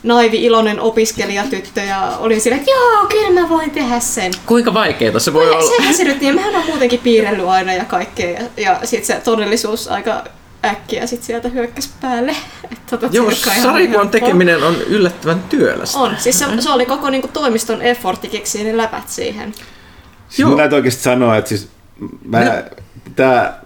naivi, 0.03 0.43
iloinen 0.45 0.79
opiskelijatyttö 0.79 1.81
ja 1.81 2.17
olin 2.19 2.41
silleen, 2.41 2.59
että 2.59 2.71
joo, 2.71 3.05
kyllä 3.09 3.41
mä 3.41 3.49
voin 3.49 3.71
tehdä 3.71 3.99
sen. 3.99 4.31
Kuinka 4.45 4.73
vaikeeta 4.73 5.19
se 5.19 5.33
voi 5.33 5.45
No, 5.45 5.51
olla? 5.51 5.77
sehän 5.77 5.93
se 5.93 6.03
nyt, 6.03 6.21
niin 6.21 6.35
mähän 6.35 6.55
on 6.55 6.65
muutenkin 6.65 6.99
piirrellyt 6.99 7.45
aina 7.47 7.73
ja 7.73 7.85
kaikkea. 7.85 8.29
Ja, 8.39 8.45
ja 8.57 8.79
sitten 8.83 9.05
se 9.07 9.21
todellisuus 9.23 9.87
aika 9.87 10.23
äkkiä 10.65 11.07
sit 11.07 11.23
sieltä 11.23 11.49
hyökkäsi 11.49 11.89
päälle. 12.01 12.35
Et 12.71 12.79
tota, 12.89 13.09
Joo, 13.11 13.31
sarjakuvan 13.63 14.09
tekeminen 14.09 14.63
on 14.63 14.75
yllättävän 14.87 15.43
työlästä. 15.49 15.99
On, 15.99 16.15
siis 16.17 16.39
se, 16.39 16.45
se 16.59 16.69
oli 16.71 16.85
koko 16.85 17.09
niinku, 17.09 17.27
toimiston 17.27 17.81
effortti 17.81 18.27
keksiä 18.27 18.63
ne 18.63 18.77
läpät 18.77 19.09
siihen. 19.09 19.53
Siis 20.29 20.47
mun 20.47 20.57
täytyy 20.57 20.75
oikeasti 20.75 21.03
sanoa, 21.03 21.37
että 21.37 21.49
siis 21.49 21.69
mä, 22.25 22.63
tää, 23.15 23.59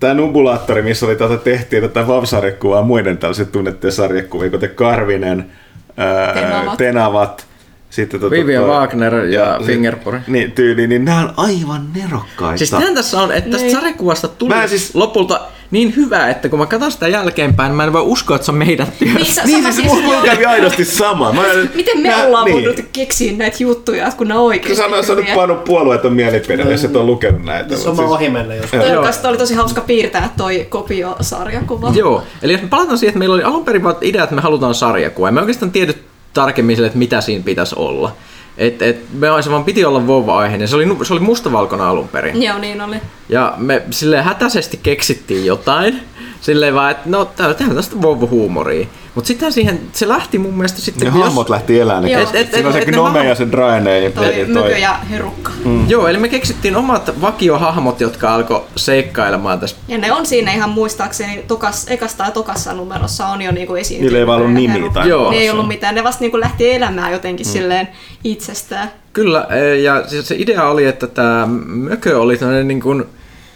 tää 0.00 0.14
nubulaattori, 0.14 0.82
missä 0.82 1.06
oli 1.06 1.16
tätä 1.16 1.36
tehtiin 1.36 1.82
tätä 1.82 2.06
VAV-sarjakuvaa 2.06 2.82
muiden 2.82 3.18
tällaisen 3.18 3.46
tunnettujen 3.46 3.92
sarjakuvia, 3.92 4.50
kuten 4.50 4.70
Karvinen, 4.70 5.50
ää, 5.96 6.32
Tenavat. 6.34 6.76
Tenavat 6.76 7.46
sitten 7.90 8.20
tota, 8.20 8.30
Vivian 8.30 8.64
Wagner 8.66 9.14
ja 9.14 9.56
se- 9.60 9.66
Fingerpori. 9.66 10.18
Niin, 10.26 10.52
tyyli, 10.52 10.86
niin 10.86 11.04
nämä 11.04 11.20
on 11.20 11.32
aivan 11.36 11.88
nerokkaita. 11.94 12.58
Siis 12.58 12.70
tämän 12.70 12.94
tässä 12.94 13.20
on, 13.20 13.32
että 13.32 13.50
tästä 13.50 13.66
Niin. 13.66 13.76
sarjakuvasta 13.76 14.28
tuli 14.28 14.54
Mä 14.54 14.66
siis- 14.66 14.94
lopulta 14.94 15.40
niin 15.70 15.96
hyvä, 15.96 16.28
että 16.28 16.48
kun 16.48 16.58
mä 16.58 16.66
katson 16.66 16.92
sitä 16.92 17.08
jälkeenpäin, 17.08 17.68
niin 17.70 17.76
mä 17.76 17.84
en 17.84 17.92
voi 17.92 18.02
uskoa, 18.02 18.36
että 18.36 18.44
se 18.46 18.52
on 18.52 18.58
meidän 18.58 18.86
työstä. 18.98 19.18
Niin, 19.18 19.34
sa- 19.34 19.42
niin 19.44 19.62
sama 19.62 19.74
siis 19.74 19.92
mulla 19.92 20.22
kävi 20.24 20.44
aidosti 20.44 20.84
sama. 20.84 21.32
Mä, 21.32 21.42
Miten 21.74 22.00
me 22.00 22.08
mä, 22.08 22.24
ollaan 22.24 22.44
niin. 22.44 22.54
voinut 22.54 22.80
keksiä 22.92 23.32
näitä 23.32 23.56
juttuja, 23.60 24.12
kun 24.16 24.28
ne 24.28 24.34
on 24.34 24.54
sanoo, 24.74 24.98
että 24.98 25.06
sä 25.06 25.14
nyt 25.14 25.34
pannut 25.34 25.64
puolueeton 25.64 26.12
mielipide, 26.12 26.62
jos 26.62 26.84
et 26.84 26.96
ole 26.96 27.04
lukenut 27.04 27.44
näitä. 27.44 27.76
Se 27.76 27.88
on 27.88 27.96
siis... 27.96 28.08
ohi 28.08 28.28
mennä 28.28 28.54
joskus. 28.54 28.80
Toi 28.80 28.88
Joo. 28.88 28.98
oikeastaan 28.98 29.30
oli 29.30 29.38
tosi 29.38 29.54
hauska 29.54 29.80
piirtää 29.80 30.30
toi 30.36 30.66
kopiosarjakuva. 30.68 31.92
Joo, 31.94 32.22
eli 32.42 32.52
jos 32.52 32.62
me 32.62 32.68
palataan 32.68 32.98
siihen, 32.98 33.10
että 33.10 33.18
meillä 33.18 33.34
oli 33.34 33.42
alun 33.42 33.64
perin 33.64 33.84
vaan 33.84 33.96
idea, 34.00 34.22
että 34.22 34.34
me 34.34 34.40
halutaan 34.40 34.74
sarjakuva. 34.74 35.28
Ja 35.28 35.32
me 35.32 35.40
oikeastaan 35.40 35.72
tiedät 35.72 35.96
tarkemmin 36.34 36.76
sille, 36.76 36.86
että 36.86 36.98
mitä 36.98 37.20
siinä 37.20 37.44
pitäisi 37.44 37.74
olla. 37.78 38.12
Et, 38.58 38.82
et 38.82 39.12
me 39.12 39.42
se 39.42 39.50
vaan 39.50 39.64
piti 39.64 39.84
olla 39.84 40.06
vova-aiheinen. 40.06 40.68
Se 40.68 40.76
oli, 40.76 40.86
se 41.02 41.12
oli 41.12 41.20
mustavalkoinen 41.20 41.86
alun 41.86 42.08
perin. 42.08 42.42
Joo, 42.42 42.58
niin 42.58 42.80
oli. 42.80 42.96
Ja 43.28 43.54
me 43.56 43.82
sille 43.90 44.22
hätäisesti 44.22 44.80
keksittiin 44.82 45.46
jotain. 45.46 46.00
Silleen 46.44 46.74
vaan, 46.74 46.90
että 46.90 47.10
no 47.10 47.24
tää 47.24 47.54
tää 47.54 47.66
on 47.66 47.74
tästä 47.74 48.02
vova-huumoria. 48.02 48.86
Mutta 49.14 49.28
sitten 49.28 49.52
siihen, 49.52 49.80
se 49.92 50.08
lähti 50.08 50.38
mun 50.38 50.54
mielestä 50.54 50.80
sitten... 50.80 51.04
Ne 51.04 51.20
hahmot 51.20 51.50
lähti 51.50 51.80
elämään. 51.80 52.10
Joo. 52.10 52.22
Et, 52.22 52.34
et, 52.34 52.52
Siinä 52.52 52.68
on 52.68 52.74
se 52.74 52.84
Gnome 52.84 53.28
ja 53.28 53.34
se 53.34 53.46
Draene. 53.50 54.00
Ja 54.00 54.10
Toi 54.10 54.40
ja 54.40 54.46
Mökö 54.46 54.78
ja 54.78 54.98
Herukka. 55.10 55.50
Mm. 55.64 55.90
Joo, 55.90 56.08
eli 56.08 56.18
me 56.18 56.28
keksittiin 56.28 56.76
omat 56.76 57.20
vakiohahmot, 57.20 58.00
jotka 58.00 58.34
alkoi 58.34 58.64
seikkailemaan 58.76 59.60
tässä. 59.60 59.76
Ja 59.88 59.98
ne 59.98 60.12
on 60.12 60.26
siinä 60.26 60.52
ihan 60.52 60.70
muistaakseni 60.70 61.44
tokas, 61.48 61.86
ekassa 61.88 62.18
tai 62.18 62.32
tokassa 62.32 62.72
numerossa 62.72 63.26
on 63.26 63.42
jo 63.42 63.52
niinku 63.52 63.74
esiin. 63.74 64.00
Niillä 64.00 64.18
ei 64.18 64.26
vaan 64.26 64.40
ollut 64.40 64.54
nimi 64.54 64.90
tai 64.90 65.08
Joo. 65.08 65.30
Ne 65.30 65.36
ei 65.36 65.50
ollut 65.50 65.68
mitään, 65.68 65.94
ne 65.94 66.04
vasta 66.04 66.20
niinku 66.20 66.40
lähti 66.40 66.72
elämään 66.72 67.12
jotenkin 67.12 67.46
mm. 67.46 67.52
silleen 67.52 67.88
itsestään. 68.24 68.90
Kyllä, 69.12 69.46
e, 69.50 69.76
ja 69.76 70.04
siis 70.06 70.28
se 70.28 70.34
idea 70.38 70.68
oli, 70.68 70.84
että 70.84 71.06
tämä 71.06 71.46
mökö 71.66 72.20
oli 72.20 72.36
tämmöinen 72.36 72.68
niin 72.68 72.80
kuin, 72.80 73.04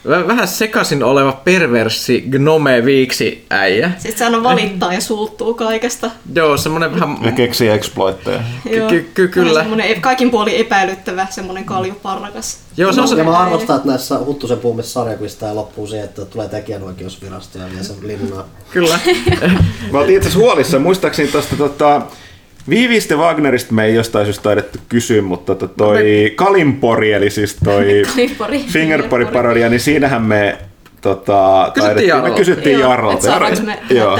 vähän 0.09 0.49
sekaisin 0.49 1.03
oleva 1.05 1.33
perverssi 1.33 2.25
gnome 2.31 2.85
viiksi 2.85 3.47
äijä. 3.51 3.90
Sitten 3.99 4.18
se 4.18 4.25
aina 4.25 4.42
valittaa 4.42 4.92
ja 4.92 5.01
suuttuu 5.01 5.55
kaikesta. 5.55 6.11
Joo, 6.35 6.57
semmoinen 6.57 6.94
vähän... 6.94 7.16
Ne 7.21 7.33
keksii 7.33 7.68
exploitteja. 7.68 8.40
Joo. 8.71 8.88
ky- 8.88 9.11
ky- 9.14 9.29
kyllä. 9.29 9.51
Vähän 9.51 9.64
Semmoinen 9.64 9.87
e- 9.97 10.01
kaikin 10.01 10.31
puoli 10.31 10.61
epäilyttävä, 10.61 11.27
semmoinen 11.31 11.64
kaljuparrakas. 11.64 12.59
Joo, 12.77 12.92
se 12.92 13.01
on 13.01 13.09
se... 13.09 13.16
Ja 13.16 13.25
mä 13.25 13.38
arvostan, 13.38 13.77
että 13.77 13.88
näissä 13.88 14.18
Huttusen 14.18 14.59
puhumissa 14.59 14.92
sarjakuvista 14.92 15.47
ja 15.47 15.55
loppuu 15.55 15.87
siihen, 15.87 16.05
että 16.05 16.25
tulee 16.25 16.49
tekijänoikeusvirasto 16.49 17.59
ja 17.59 17.64
vie 17.75 17.85
sen 17.85 17.97
linnaan. 18.03 18.44
Kyllä. 18.71 18.99
Mä 19.92 19.99
oltiin 19.99 20.16
itse 20.16 20.29
asiassa 20.29 20.44
huolissa, 20.44 20.79
muistaakseni 20.79 21.29
tuosta 21.29 21.57
tota, 21.57 22.03
Viivistä 22.68 23.16
Wagnerista 23.16 23.74
me 23.74 23.85
ei 23.85 23.94
jostain 23.94 24.26
syystä 24.26 24.42
taidettu 24.42 24.78
kysyä, 24.88 25.22
mutta 25.22 25.54
tota, 25.54 25.74
toi 25.76 26.33
Kalimpori, 26.37 27.12
eli 27.12 27.31
siis 27.31 27.57
toi 27.64 28.02
Kalimpori. 28.14 28.64
Fingerpori-parodia, 28.68 29.68
niin 29.68 29.81
siinähän 29.81 30.22
me 30.22 30.59
tota, 31.00 31.70
Kysyttiin 31.74 32.11
taidettiin, 32.11 32.33
me 32.33 32.38
kysyttiin 32.38 32.78
Joo, 32.81 33.12
et 33.12 33.22
saadaanko 33.22 33.62
me 33.62 33.78
Joo. 33.90 34.18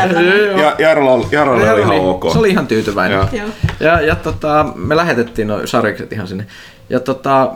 Ja 0.57 0.77
Jarlo, 0.79 1.29
Jarlo 1.31 1.73
oli 1.73 1.81
ihan 1.81 2.01
ok. 2.01 2.33
Se 2.33 2.39
oli 2.39 2.51
ihan 2.51 2.67
tyytyväinen. 2.67 3.17
Joo. 3.17 3.29
Joo. 3.33 3.49
Ja, 3.81 4.01
ja 4.01 4.15
tota, 4.15 4.67
me 4.75 4.97
lähetettiin 4.97 5.49
noin 5.49 5.69
sarjakset 5.69 6.13
ihan 6.13 6.29
sinne. 6.29 6.47
Ja 6.91 7.01
tota, 7.01 7.53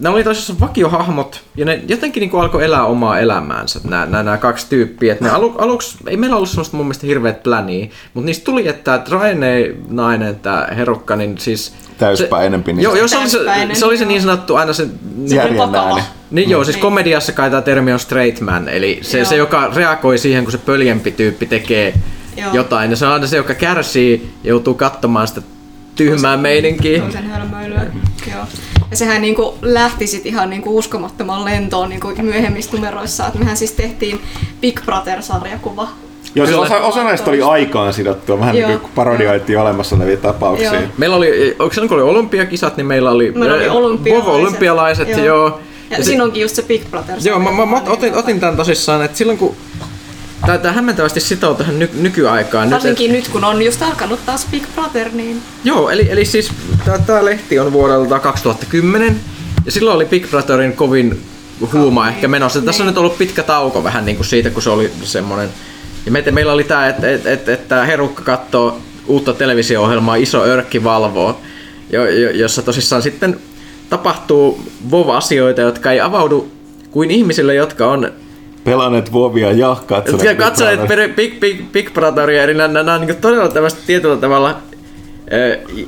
ne 0.00 0.08
oli 0.08 0.24
tosissaan 0.24 0.60
vakiohahmot, 0.60 1.42
ja 1.56 1.64
ne 1.64 1.80
jotenkin 1.88 2.20
niin 2.20 2.40
alkoi 2.40 2.64
elää 2.64 2.84
omaa 2.84 3.18
elämäänsä, 3.18 3.80
nämä, 3.84 4.06
nämä, 4.06 4.22
nämä 4.22 4.36
kaksi 4.36 4.66
tyyppiä. 4.68 5.12
Et 5.12 5.20
ne 5.20 5.30
alu, 5.30 5.54
aluksi, 5.58 5.98
ei 6.06 6.16
meillä 6.16 6.36
ollut 6.36 6.48
semmoista 6.48 6.76
mun 6.76 6.86
mielestä 6.86 7.06
hirveät 7.06 7.42
pläniä, 7.42 7.88
mutta 8.14 8.26
niistä 8.26 8.44
tuli, 8.44 8.68
että 8.68 9.02
Raine 9.10 9.74
nainen, 9.88 10.36
tämä 10.36 10.68
herukka, 10.76 11.16
niin 11.16 11.38
siis... 11.38 11.74
Täyspäinempi, 11.98 12.70
Se, 12.70 12.74
niin 12.74 12.82
joo, 12.82 12.94
joo, 12.94 13.08
se 13.08 13.18
oli 13.18 13.28
se, 13.28 13.36
Täyspäinen, 13.36 13.76
se, 13.76 13.84
oli 13.84 13.98
se 13.98 14.04
niin 14.04 14.22
sanottu 14.22 14.56
aina 14.56 14.72
se... 14.72 14.88
Järjen 15.26 15.58
vakava. 15.58 15.88
ääni. 15.88 16.02
Niin 16.30 16.50
joo, 16.50 16.64
siis 16.64 16.76
komediassa 16.76 17.32
kai 17.32 17.50
tämä 17.50 17.62
termi 17.62 17.92
on 17.92 18.00
straight 18.00 18.40
man, 18.40 18.68
eli 18.68 18.98
se, 19.02 19.18
Joo. 19.18 19.26
se 19.26 19.36
joka 19.36 19.70
reagoi 19.74 20.18
siihen, 20.18 20.44
kun 20.44 20.52
se 20.52 20.58
pöljempi 20.58 21.10
tyyppi 21.10 21.46
tekee 21.46 21.94
Joo. 22.36 22.54
jotain. 22.54 22.90
Ja 22.90 22.96
se 22.96 23.06
on 23.06 23.12
aina 23.12 23.26
se, 23.26 23.36
joka 23.36 23.54
kärsii, 23.54 24.30
joutuu 24.44 24.74
katsomaan 24.74 25.28
sitä 25.28 25.42
tyhmää 25.96 26.36
meininkiä. 26.36 27.00
Toisen 27.00 27.30
hölmöilyä. 27.30 27.86
Joo. 28.32 28.44
Ja 28.90 28.96
sehän 28.96 29.22
niinku 29.22 29.54
lähti 29.62 30.06
sit 30.06 30.26
ihan 30.26 30.50
niinku 30.50 30.78
uskomattoman 30.78 31.44
lentoon 31.44 31.88
niinku 31.88 32.08
myöhemmissä 32.22 32.72
numeroissa. 32.72 33.26
Et 33.26 33.34
mehän 33.34 33.56
siis 33.56 33.72
tehtiin 33.72 34.20
Big 34.60 34.80
Brother-sarjakuva. 34.84 35.88
Joo, 36.34 36.46
siis 36.46 36.58
osa, 36.58 36.80
osa 36.80 37.04
näistä 37.04 37.30
oli 37.30 37.42
aikaan 37.42 37.92
sidottua, 37.92 38.40
vähän 38.40 38.56
Joo. 38.56 38.68
niin 38.68 38.80
kuin 38.80 38.92
parodioitiin 38.94 39.58
olemassa 39.58 39.96
olevia 39.96 40.16
tapauksia. 40.16 40.74
Joo. 40.74 40.82
Meillä 40.98 41.16
oli, 41.16 41.56
onko 41.58 41.74
se 41.74 41.80
kun 41.80 41.92
oli 41.92 42.02
olympiakisat, 42.02 42.76
niin 42.76 42.86
meillä 42.86 43.10
oli, 43.10 43.32
Meillä 43.32 43.56
oli 43.56 43.64
eh, 43.64 43.76
olympialaiset. 43.76 44.26
Vovo 44.26 44.36
olympialaiset, 44.36 45.08
joo. 45.08 45.18
Joo. 45.18 45.36
joo. 45.36 45.60
Ja, 45.90 45.96
se- 45.96 46.02
siinä 46.02 46.24
onkin 46.24 46.42
just 46.42 46.56
se 46.56 46.62
Big 46.62 46.82
Brother. 46.90 47.18
Joo, 47.24 47.38
mä, 47.38 47.52
mä, 47.52 47.66
mä 47.66 47.80
otin, 47.86 48.14
otin 48.14 48.40
tämän 48.40 48.56
tosissaan, 48.56 49.04
että 49.04 49.18
silloin 49.18 49.38
kun 49.38 49.56
Tää, 50.46 50.58
tää 50.58 50.72
hämmentävästi 50.72 51.20
sitoo 51.20 51.54
tähän 51.54 51.78
ny, 51.78 51.90
nykyaikaan. 51.94 52.68
Nyt, 52.68 52.72
Varsinkin 52.74 53.12
nyt, 53.12 53.28
kun 53.28 53.44
on 53.44 53.62
just 53.62 53.82
alkanut 53.82 54.20
taas 54.26 54.46
Big 54.50 54.62
Brother, 54.74 55.08
niin 55.12 55.42
Joo, 55.64 55.90
eli, 55.90 56.06
eli 56.10 56.24
siis 56.24 56.52
tää 57.06 57.24
lehti 57.24 57.58
on 57.58 57.72
vuodelta 57.72 58.18
2010 58.18 59.20
ja 59.64 59.72
silloin 59.72 59.96
oli 59.96 60.04
Big 60.04 60.30
Brotherin 60.30 60.72
kovin 60.72 61.20
huuma 61.72 62.08
ehkä 62.08 62.28
menossa. 62.28 62.60
Tässä 62.60 62.82
on 62.82 62.86
Niin. 62.86 62.92
nyt 62.92 62.98
ollut 62.98 63.18
pitkä 63.18 63.42
tauko 63.42 63.84
vähän 63.84 64.04
niin 64.04 64.16
kuin 64.16 64.26
siitä, 64.26 64.50
kun 64.50 64.62
se 64.62 64.70
oli 64.70 64.92
semmonen. 65.02 65.48
Ja 66.06 66.12
me, 66.12 66.24
meillä 66.30 66.52
oli 66.52 66.64
tää, 66.64 66.88
että 66.88 67.10
et, 67.10 67.26
et, 67.26 67.48
et, 67.48 67.60
herukka 67.86 68.22
katsoo 68.22 68.80
uutta 69.06 69.34
televisio-ohjelmaa 69.34 70.16
Iso 70.16 70.44
Örkki 70.44 70.84
valvoo, 70.84 71.40
jo, 71.92 72.04
jo, 72.10 72.30
jossa 72.30 72.62
tosissaan 72.62 73.02
sitten 73.02 73.40
tapahtuu 73.90 74.62
VOV-asioita, 74.90 75.60
jotka 75.60 75.92
ei 75.92 76.00
avaudu 76.00 76.52
kuin 76.90 77.10
ihmisille, 77.10 77.54
jotka 77.54 77.86
on 77.86 78.12
pelanneet 78.70 79.12
Vovia 79.12 79.52
ja 79.52 79.76
katsoneet 79.86 80.24
Ja 80.24 80.30
Big 80.30 80.38
katsoneet 80.38 80.80
Big, 81.16 81.40
Big, 81.40 81.72
Big 81.72 81.94
Brotheria, 81.94 82.42
eli 82.42 82.54
nämä, 82.54 82.82
nämä 82.82 82.94
on 82.94 83.00
niin 83.06 83.16
todella 83.16 83.48
tämmöistä 83.48 83.80
tietyllä 83.86 84.16
tavalla 84.16 84.48
äh, 84.50 84.56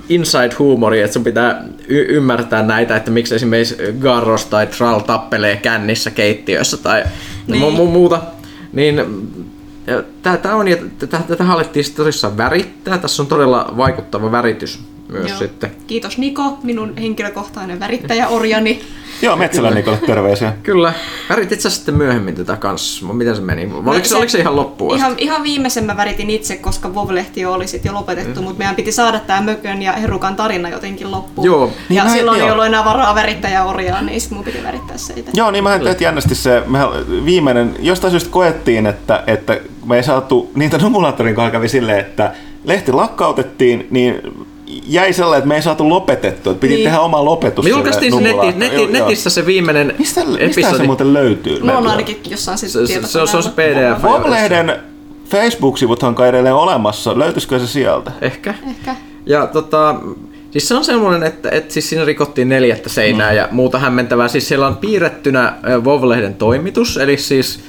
inside-huumoria, 0.09 1.05
että 1.05 1.15
sun 1.15 1.25
pitää 1.25 1.65
y- 1.89 2.07
ymmärtää 2.09 2.63
näitä, 2.63 2.97
että 2.97 3.11
miksi 3.11 3.35
esimerkiksi 3.35 3.77
Garros 4.01 4.47
tai 4.47 4.67
Tral 4.67 5.01
tappelee 5.01 5.57
kännissä 5.57 6.11
keittiössä 6.11 6.77
tai 6.77 7.05
Niin. 7.47 7.63
mu- 7.63 7.77
mu- 7.77 7.91
muuta. 7.91 8.23
Niin 8.73 9.03
tämä 10.23 10.55
on, 10.55 10.69
ja 10.69 10.77
tätä, 10.99 11.21
tätä 11.29 11.45
haluttiin 11.45 11.85
sitten 11.85 12.05
tosissaan 12.05 12.37
värittää. 12.37 12.99
Tässä 12.99 13.23
on 13.23 13.27
todella 13.27 13.75
vaikuttava 13.77 14.33
väritys 14.33 14.81
myös 15.09 15.31
Joo. 15.31 15.39
sitten. 15.39 15.71
Kiitos 15.87 16.19
Niko, 16.19 16.59
minun 16.63 16.97
henkilökohtainen 16.97 17.81
värittäjäorjani. 17.81 18.81
Joo, 19.23 19.37
Metsälän 19.37 19.75
Nikolle 19.75 19.99
terveisiä. 20.07 20.53
Kyllä, 20.63 20.93
väritit 21.29 21.61
sä 21.61 21.71
sitten 21.71 21.95
myöhemmin 21.95 22.35
tätä 22.35 22.57
kanssa? 22.57 23.07
Miten 23.07 23.37
se 23.37 23.43
meni? 23.43 23.71
Oliko 23.87 24.05
se, 24.05 24.17
oliko 24.17 24.29
se 24.29 24.39
ihan 24.39 24.57
loppuun 24.57 24.91
asti? 24.95 25.01
Ihan, 25.01 25.15
ihan 25.19 25.43
viimeisen 25.43 25.85
mä 25.85 25.97
väritin 25.97 26.31
itse, 26.31 26.57
koska 26.57 26.95
Vov-lehti 26.95 27.47
oli 27.47 27.67
sit 27.67 27.85
jo 27.85 27.95
lopetettu, 27.95 28.41
mm. 28.41 28.45
mutta 28.45 28.59
meidän 28.59 28.77
piti 28.77 28.93
saada 28.93 29.21
tämä 29.21 29.41
Mökön 29.41 29.83
ja 29.83 29.93
Herukan 29.93 30.37
tarina 30.37 30.69
jotenkin 30.69 31.11
loppuun. 31.11 31.47
Joo. 31.47 31.71
Niin 31.89 31.97
ja 31.97 32.05
mä- 32.05 32.13
silloin 32.13 32.41
ei 32.41 32.47
joo. 32.47 32.53
ollut 32.53 32.67
enää 32.67 32.85
varaa 32.85 33.15
värittäjäorjaa, 33.15 34.03
niin 34.03 34.21
sit 34.21 34.31
mun 34.31 34.45
piti 34.45 34.63
värittää 34.63 34.97
se 34.97 35.13
itse. 35.17 35.31
Joo, 35.35 35.51
niin 35.51 35.65
mehän 35.65 35.81
tehtiin 35.81 36.07
jännästi 36.07 36.35
se 36.35 36.63
mehän 36.67 36.89
viimeinen, 37.25 37.75
jostain 37.79 38.11
syystä 38.11 38.31
koettiin, 38.31 38.87
että, 38.87 39.25
että 39.27 39.61
me 39.87 39.97
ei 39.97 40.03
saatu, 40.03 40.51
niitä 40.55 40.79
numulaattorin 40.79 41.35
kävi 41.53 41.69
silleen, 41.69 42.01
että 42.01 42.33
lehti 42.65 42.93
lakkautettiin, 42.93 43.87
niin 43.91 44.21
jäi 44.87 45.13
sellainen, 45.13 45.39
että 45.39 45.49
me 45.49 45.57
ei 45.57 45.63
saatu 45.63 45.89
lopetettua, 45.89 46.51
että 46.53 46.61
piti 46.61 46.75
Niin. 46.75 46.85
tehdä 46.85 47.01
oma 47.01 47.25
lopetus 47.25 47.65
Me 47.65 47.71
julkaistiin 47.71 48.13
se 48.15 48.21
neti, 48.21 48.59
neti, 48.59 48.75
Joo, 48.75 48.85
joo. 48.85 48.93
netissä 48.93 49.31
se 49.31 49.47
viimeinen 49.47 49.95
Mistä, 49.99 50.25
mistä 50.25 50.39
se 50.39 50.45
episodi. 50.45 50.87
muuten 50.87 51.13
löytyy? 51.13 51.61
Mulla 51.61 51.79
on 51.79 51.87
ainakin 51.87 52.21
jossain 52.31 52.59
siis 52.59 52.73
Se- 52.73 52.87
se- 52.87 53.07
se 53.07 53.21
on- 53.21 53.29
se 53.29 53.37
on 53.37 53.43
se 53.43 53.51
PDF. 53.51 54.03
Vov-lehden 54.03 54.73
Facebook-sivuthan 55.31 56.15
kai 56.15 56.29
edelleen 56.29 56.55
olemassa. 56.55 57.19
Löytyisikö 57.19 57.59
se 57.59 57.67
sieltä? 57.67 58.13
Ehkä. 58.21 58.55
Ehkä. 58.69 58.97
Ja 59.27 59.47
tota, 59.47 59.95
siis 60.51 60.69
se 60.69 60.75
on 60.75 60.85
semmoinen, 60.85 61.23
että, 61.23 61.49
että 61.51 61.73
siis 61.73 61.89
siinä 61.89 62.05
rikottiin 62.05 62.49
neljättä 62.49 62.89
seinää 62.89 63.31
mm. 63.31 63.37
ja 63.37 63.49
muuta 63.51 63.79
hämmentävää. 63.79 64.29
Siis 64.29 64.49
siellä 64.49 64.67
on 64.67 64.77
piirrettynä 64.77 65.55
Vov-lehden 65.85 66.35
toimitus, 66.35 66.97
eli 66.97 67.17
siis 67.17 67.61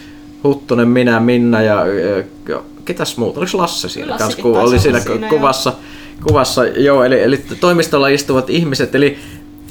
Huttunen, 0.43 0.87
minä, 0.87 1.19
Minna 1.19 1.61
ja 1.61 1.81
ö, 1.81 2.23
ketäs 2.85 3.17
muuta? 3.17 3.39
Oliko 3.39 3.57
Lasse 3.57 3.89
siinä 3.89 4.09
Lassikin 4.11 4.25
kanssa, 4.27 4.41
kun 4.41 4.57
oli 4.59 4.79
siinä, 4.79 4.99
siinä, 4.99 5.27
kuvassa? 5.29 5.73
Kuvassa. 6.23 6.65
Joo, 6.65 7.03
eli, 7.03 7.21
eli 7.21 7.37
toimistolla 7.59 8.07
istuvat 8.07 8.49
ihmiset, 8.49 8.95
eli 8.95 9.17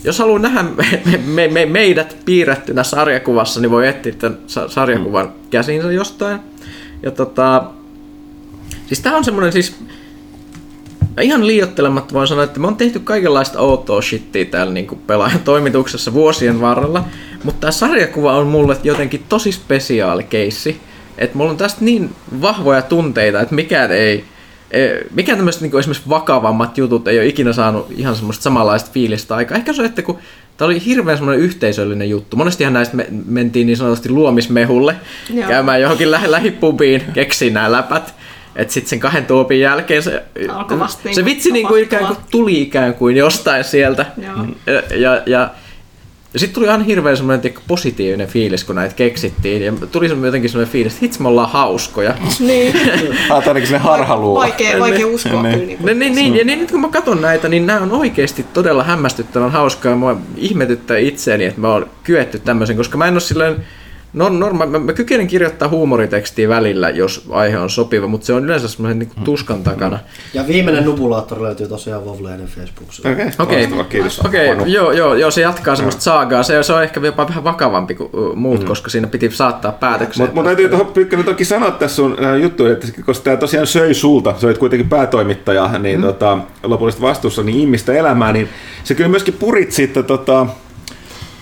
jos 0.05 0.19
haluaa 0.19 0.39
nähdä 0.39 0.63
me, 0.63 1.21
me, 1.27 1.49
me, 1.49 1.67
meidät 1.67 2.17
piirrettynä 2.25 2.83
sarjakuvassa, 2.83 3.61
niin 3.61 3.71
voi 3.71 3.89
etsiä 3.89 4.13
tämän 4.13 4.39
sa- 4.47 4.69
sarjakuvan 4.69 5.33
käsinsä 5.51 5.93
jostain. 5.93 6.41
Ja 7.03 7.11
tota, 7.11 7.65
siis 8.87 9.01
tää 9.01 9.17
on 9.17 9.25
semmonen 9.25 9.53
siis, 9.53 9.77
ihan 11.21 11.47
liiottelematta 11.47 12.15
voin 12.15 12.29
sanoa, 12.29 12.45
että 12.45 12.61
me 12.61 12.67
on 12.67 12.77
tehty 12.77 12.99
kaikenlaista 12.99 13.61
outoa 13.61 14.03
shittiä 14.03 14.45
täällä 14.45 14.73
niin 14.73 15.01
pelaajan 15.07 15.41
toimituksessa 15.41 16.13
vuosien 16.13 16.61
varrella, 16.61 17.05
mutta 17.45 17.61
tämä 17.61 17.71
sarjakuva 17.71 18.37
on 18.37 18.47
mulle 18.47 18.77
jotenkin 18.85 19.25
tosi 19.29 19.53
spesiaali 19.53 20.23
keissi, 20.25 20.81
että 21.19 21.39
mulla 21.39 21.51
on 21.51 21.57
tästä 21.57 21.85
niin 21.85 22.11
vahvoja 22.41 22.83
tunteita, 22.83 23.41
että 23.41 23.55
mikään 23.55 23.93
ei, 23.93 24.25
eh, 24.73 24.99
mikään 25.15 25.39
tämmöiset 25.39 25.63
niin 25.63 25.79
esimerkiksi 25.79 26.09
vakavammat 26.09 26.79
jutut 26.79 27.09
ei 27.09 27.19
ole 27.19 27.27
ikinä 27.27 27.53
saanut 27.53 27.87
ihan 27.97 28.17
semmoista 28.17 28.43
samanlaista 28.43 28.91
fiilistä 28.93 29.35
aikaa. 29.37 29.57
Ehkä 29.57 29.73
se, 29.73 29.85
että 29.85 30.03
kun 30.03 30.19
Tämä 30.57 30.67
oli 30.67 30.85
hirveän 30.85 31.19
semmoinen 31.19 31.45
yhteisöllinen 31.45 32.11
juttu. 32.11 32.37
Monestihan 32.37 32.73
näistä 32.73 32.97
me 32.97 33.07
mentiin 33.27 33.67
niin 33.67 33.77
sanotusti 33.77 34.11
luomismehulle 34.11 34.97
Joo. 35.35 35.49
käymään 35.49 35.81
johonkin 35.81 36.11
lä- 36.11 36.31
lähipubiin, 36.31 37.03
keksiin 37.15 37.55
nämä 37.55 37.73
läpät. 37.73 38.15
Että 38.57 38.75
sitten 38.75 38.91
sen 38.91 39.01
kahden 39.01 39.27
tuopin 39.27 39.61
jälkeen 39.61 40.03
se, 40.03 40.23
Alkoi 40.49 40.79
vasta 40.79 41.03
se 41.03 41.09
niinku 41.09 41.25
vitsi 41.25 41.51
niinku 41.51 41.75
ikään 41.75 42.07
kuin 42.07 42.19
tuli 42.31 42.63
ikään 42.63 42.95
kuin 42.95 43.17
jostain 43.17 43.65
sieltä. 43.65 44.07
Joo. 44.23 44.47
Ja, 44.67 44.97
ja, 44.97 45.23
ja, 45.27 45.51
ja 46.33 46.39
sitten 46.39 46.55
tuli 46.55 46.69
aina 46.69 46.85
hirveän 46.85 47.17
semmoinen 47.17 47.55
positiivinen 47.69 48.29
fiilis, 48.29 48.65
kun 48.65 48.75
näitä 48.77 48.95
keksittiin. 48.95 49.63
Ja 49.63 49.73
tuli 49.93 50.09
semmoinen 50.09 50.29
jotenkin 50.29 50.51
semmoinen 50.51 50.73
fiilis, 50.73 50.93
että 50.93 51.05
hitsi 51.05 51.23
me 51.23 51.29
ollaan 51.29 51.51
hauskoja. 51.51 52.15
Niin. 52.41 52.75
Ah, 53.31 53.49
ainakin 53.49 53.67
sinne 53.67 53.79
harhaluulo. 53.79 54.41
Vaikea, 54.41 54.79
vaikea 54.81 55.07
uskoa 55.07 55.43
Niin. 55.43 55.55
kyllä. 55.55 55.67
Niin 55.67 55.79
Niin, 55.85 55.99
niin, 55.99 56.15
niin, 56.15 56.37
ja 56.37 56.45
niin, 56.45 56.59
nyt 56.59 56.71
kun 56.71 56.81
mä 56.81 56.89
katson 56.89 57.21
näitä, 57.21 57.49
niin 57.49 57.67
nämä 57.67 57.81
on 57.81 57.93
oikeasti 57.93 58.47
todella 58.53 58.85
hämmästyttävän 58.85 59.51
hauskaa. 59.53 59.97
Mua 59.97 60.17
ihmetyttää 60.37 60.99
itseäni, 60.99 61.45
että 61.45 61.61
mä 61.61 61.69
oon 61.69 61.87
kyetty 62.05 62.39
tämmöisen, 62.39 62.77
koska 62.77 62.99
mä 62.99 63.07
en 63.07 63.15
ole 63.15 63.21
silleen... 63.21 63.57
No, 64.13 64.29
norma, 64.29 64.67
mä, 64.67 64.79
mä 64.79 64.93
kykenen 64.93 65.27
kirjoittaa 65.27 65.69
huumoritekstiä 65.69 66.49
välillä, 66.49 66.91
jos 66.91 67.27
aihe 67.31 67.59
on 67.59 67.71
sopiva, 67.71 68.07
mutta 68.07 68.27
se 68.27 68.33
on 68.33 68.45
yleensä 68.45 68.69
semmoisen 68.69 68.99
niin 68.99 69.11
tuskan 69.25 69.63
takana. 69.63 69.99
Ja 70.35 70.47
viimeinen 70.47 70.85
nubulaattori 70.85 71.43
löytyy 71.43 71.69
tosiaan 71.69 72.05
Vovlehden 72.05 72.47
Facebookista. 72.47 73.09
Okei, 73.11 73.27
Okei, 73.39 73.57
loistavaa, 73.59 73.85
kiitos. 73.85 74.21
Okei, 74.21 74.49
Panu. 74.49 74.65
joo, 74.67 74.93
joo, 74.93 75.15
joo, 75.15 75.31
se 75.31 75.41
jatkaa 75.41 75.77
semmoista 75.77 76.03
saagaa. 76.03 76.43
Se, 76.43 76.63
se 76.63 76.73
on 76.73 76.83
ehkä 76.83 77.01
jopa 77.01 77.29
vähän 77.29 77.45
vakavampi 77.45 77.95
kuin 77.95 78.39
muut, 78.39 78.61
mm. 78.61 78.67
koska 78.67 78.91
siinä 78.91 79.07
piti 79.07 79.31
saattaa 79.31 79.73
päätökseen. 79.73 80.27
Mutta 80.27 80.35
mun 80.35 80.45
täytyy 80.45 80.69
tuohon 80.69 80.87
Pyykkönen 80.87 81.25
toki 81.25 81.45
sanoa 81.45 81.71
tässä 81.71 81.97
sun 81.97 82.17
äh, 82.25 82.41
juttuun, 82.41 82.71
että 82.71 82.87
koska 83.07 83.25
tämä 83.25 83.37
tosiaan 83.37 83.67
söi 83.67 83.95
sulta, 83.95 84.35
sä 84.39 84.47
olit 84.47 84.59
kuitenkin 84.59 84.89
päätoimittaja, 84.89 85.71
niin 85.79 85.99
mm. 86.01 86.07
tota, 86.07 86.39
lopullisesti 86.63 87.03
vastuussa 87.03 87.43
niin 87.43 87.61
ihmistä 87.61 87.93
elämää, 87.93 88.33
niin 88.33 88.49
se 88.85 88.95
kyllä 88.95 89.11
myöskin 89.11 89.35
purit 89.35 89.73
sitten 89.73 90.05
tota, 90.05 90.47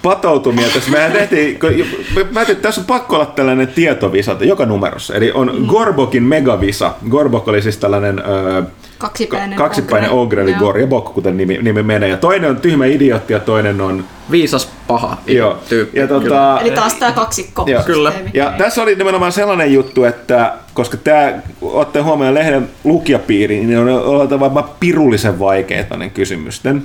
patoutumia 0.03 0.67
tässä. 0.75 0.91
Mehän 0.91 1.13
tehtiin, 1.13 1.59
kun- 1.61 1.71
mä 2.15 2.25
päätin, 2.35 2.53
että 2.53 2.63
tässä 2.69 2.81
on 2.81 2.87
pakko 2.87 3.17
olla 3.17 3.27
tällainen 3.27 3.69
tietovisa 3.69 4.37
joka 4.41 4.67
numerossa. 4.67 5.15
Eli 5.15 5.33
on 5.33 5.51
Mm. 5.59 5.67
Gorbokin 5.67 6.23
megavisa. 6.23 6.95
Gorbok 7.11 7.49
oli 7.49 7.63
siis 7.63 7.77
tällainen 7.77 8.19
ö, 8.19 8.63
Kaksipäinen 8.99 9.57
ka- 9.59 9.65
kaksipäinen 9.65 10.11
ogre, 10.11 10.43
eli 10.43 10.51
Joo. 10.51 10.61
Gorbok, 10.61 11.15
kuten 11.15 11.37
nimi, 11.37 11.59
nimi 11.63 11.83
menee. 11.83 12.09
Ja 12.09 12.17
toinen 12.17 12.51
on 12.51 12.57
tyhmä 12.57 12.87
idiootti 12.87 13.33
ja 13.33 13.39
toinen 13.41 13.81
on... 13.81 14.05
Viisas 14.31 14.73
paha 14.87 15.17
Joo. 15.27 15.59
tyyppi. 15.69 15.99
Ja 15.99 16.07
tota, 16.09 16.61
Eli 16.61 16.71
taas 16.71 16.95
tämä 16.95 17.13
kaksikko. 17.13 17.65
Joo. 17.67 17.83
Kyllä. 17.83 18.13
Ja 18.35 18.53
tässä 18.59 18.83
oli 18.83 18.95
nimenomaan 18.95 19.33
sellainen 19.33 19.73
juttu, 19.73 20.05
että 20.05 20.53
koska 20.75 20.97
tämä, 20.97 21.33
ottaa 21.63 22.03
huomioon 22.03 22.35
lehden 22.35 22.69
lukijapiiri, 22.85 23.61
niin 23.65 23.79
on 23.79 23.89
oltava 23.89 24.63
pirullisen 24.81 25.39
vaikeita 25.39 25.97
ne 25.97 26.09
kysymysten. 26.11 26.83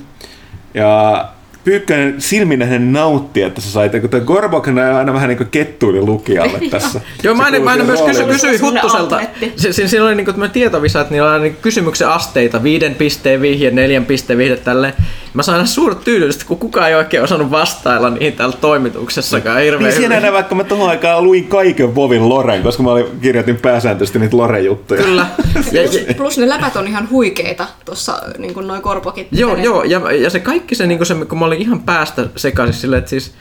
Ja 0.74 1.24
Pyykkönen 1.66 2.14
silminähän 2.18 2.92
nautti, 2.92 3.42
että 3.42 3.60
sä 3.60 3.70
sait, 3.70 3.92
kun 4.00 4.10
tämä 4.10 4.24
Gorbok 4.24 4.68
aina 4.98 5.12
vähän 5.12 5.28
niin 5.28 5.36
kuin 5.36 5.48
kettuili 5.50 6.00
lukijalle 6.00 6.58
tässä. 6.70 7.00
Joo, 7.22 7.34
mä 7.34 7.44
aina, 7.44 7.60
mä 7.60 7.70
aina 7.70 7.84
myös 7.84 8.02
kysy, 8.02 8.24
kysyin 8.24 8.60
Huttuselta. 8.60 9.16
outletti. 9.16 9.52
Si- 9.56 9.72
si- 9.72 9.88
siinä 9.88 10.04
oli 10.04 10.14
niinku 10.14 10.32
tämmöinen 10.32 10.52
tietovisa, 10.52 11.00
että 11.00 11.14
niillä 11.14 11.32
oli 11.34 11.42
aina 11.44 11.54
kysymyksen 11.62 12.08
asteita, 12.08 12.62
viiden 12.62 12.94
pisteen 12.94 13.40
vihje, 13.40 13.70
neljän 13.70 14.04
pisteen 14.06 14.38
vihje, 14.38 14.56
tälleen. 14.56 14.94
Mä 15.36 15.42
sain 15.42 15.56
aina 15.56 15.66
suurta 15.66 16.04
tyydytystä, 16.04 16.44
kun 16.44 16.58
kukaan 16.58 16.88
ei 16.88 16.94
oikein 16.94 17.22
osannut 17.22 17.50
vastailla 17.50 18.10
niihin 18.10 18.32
täällä 18.32 18.56
toimituksessakaan 18.60 19.60
hirveän 19.60 19.82
Niin 19.82 19.96
siinä 19.96 20.16
enää 20.16 20.32
vaikka 20.32 20.54
mä 20.54 20.64
tuohon 20.64 20.88
aikaan 20.88 21.24
luin 21.24 21.48
kaiken 21.48 21.94
Vovin 21.94 22.28
Loren, 22.28 22.62
koska 22.62 22.82
mä 22.82 22.90
olin, 22.90 23.06
kirjoitin 23.20 23.56
pääsääntöisesti 23.56 24.18
niitä 24.18 24.36
Lore-juttuja. 24.36 25.02
Kyllä. 25.02 25.26
Ja, 25.72 25.82
ja, 25.82 26.14
Plus 26.16 26.38
ne 26.38 26.48
läpät 26.48 26.76
on 26.76 26.88
ihan 26.88 27.10
huikeita 27.10 27.66
tuossa, 27.84 28.22
niin 28.38 28.54
kuin 28.54 28.66
noi 28.66 28.80
korpokit. 28.80 29.28
Joo, 29.30 29.56
ne- 29.56 29.62
joo, 29.62 29.82
ja, 29.82 30.12
ja 30.12 30.30
se 30.30 30.40
kaikki 30.40 30.74
se, 30.74 30.86
niin 30.86 31.06
se, 31.06 31.14
kun 31.28 31.38
mä 31.38 31.44
olin 31.44 31.60
ihan 31.60 31.82
päästä 31.82 32.26
sekaisin 32.36 32.80
silleen, 32.80 32.98
että 32.98 33.10
siis, 33.10 33.34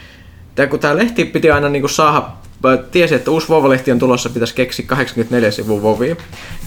tää, 0.55 0.67
kun 0.67 0.79
tämä 0.79 0.97
lehti 0.97 1.25
piti 1.25 1.51
aina 1.51 1.69
niin 1.69 1.89
saada, 1.89 2.23
mä 2.69 2.77
tiesin, 2.77 3.15
että 3.15 3.31
uusi 3.31 3.49
Vova-lehti 3.49 3.91
on 3.91 3.99
tulossa, 3.99 4.29
pitäisi 4.29 4.55
keksiä 4.55 4.85
84 4.87 5.51
sivun 5.51 5.83
Vovia. 5.83 6.15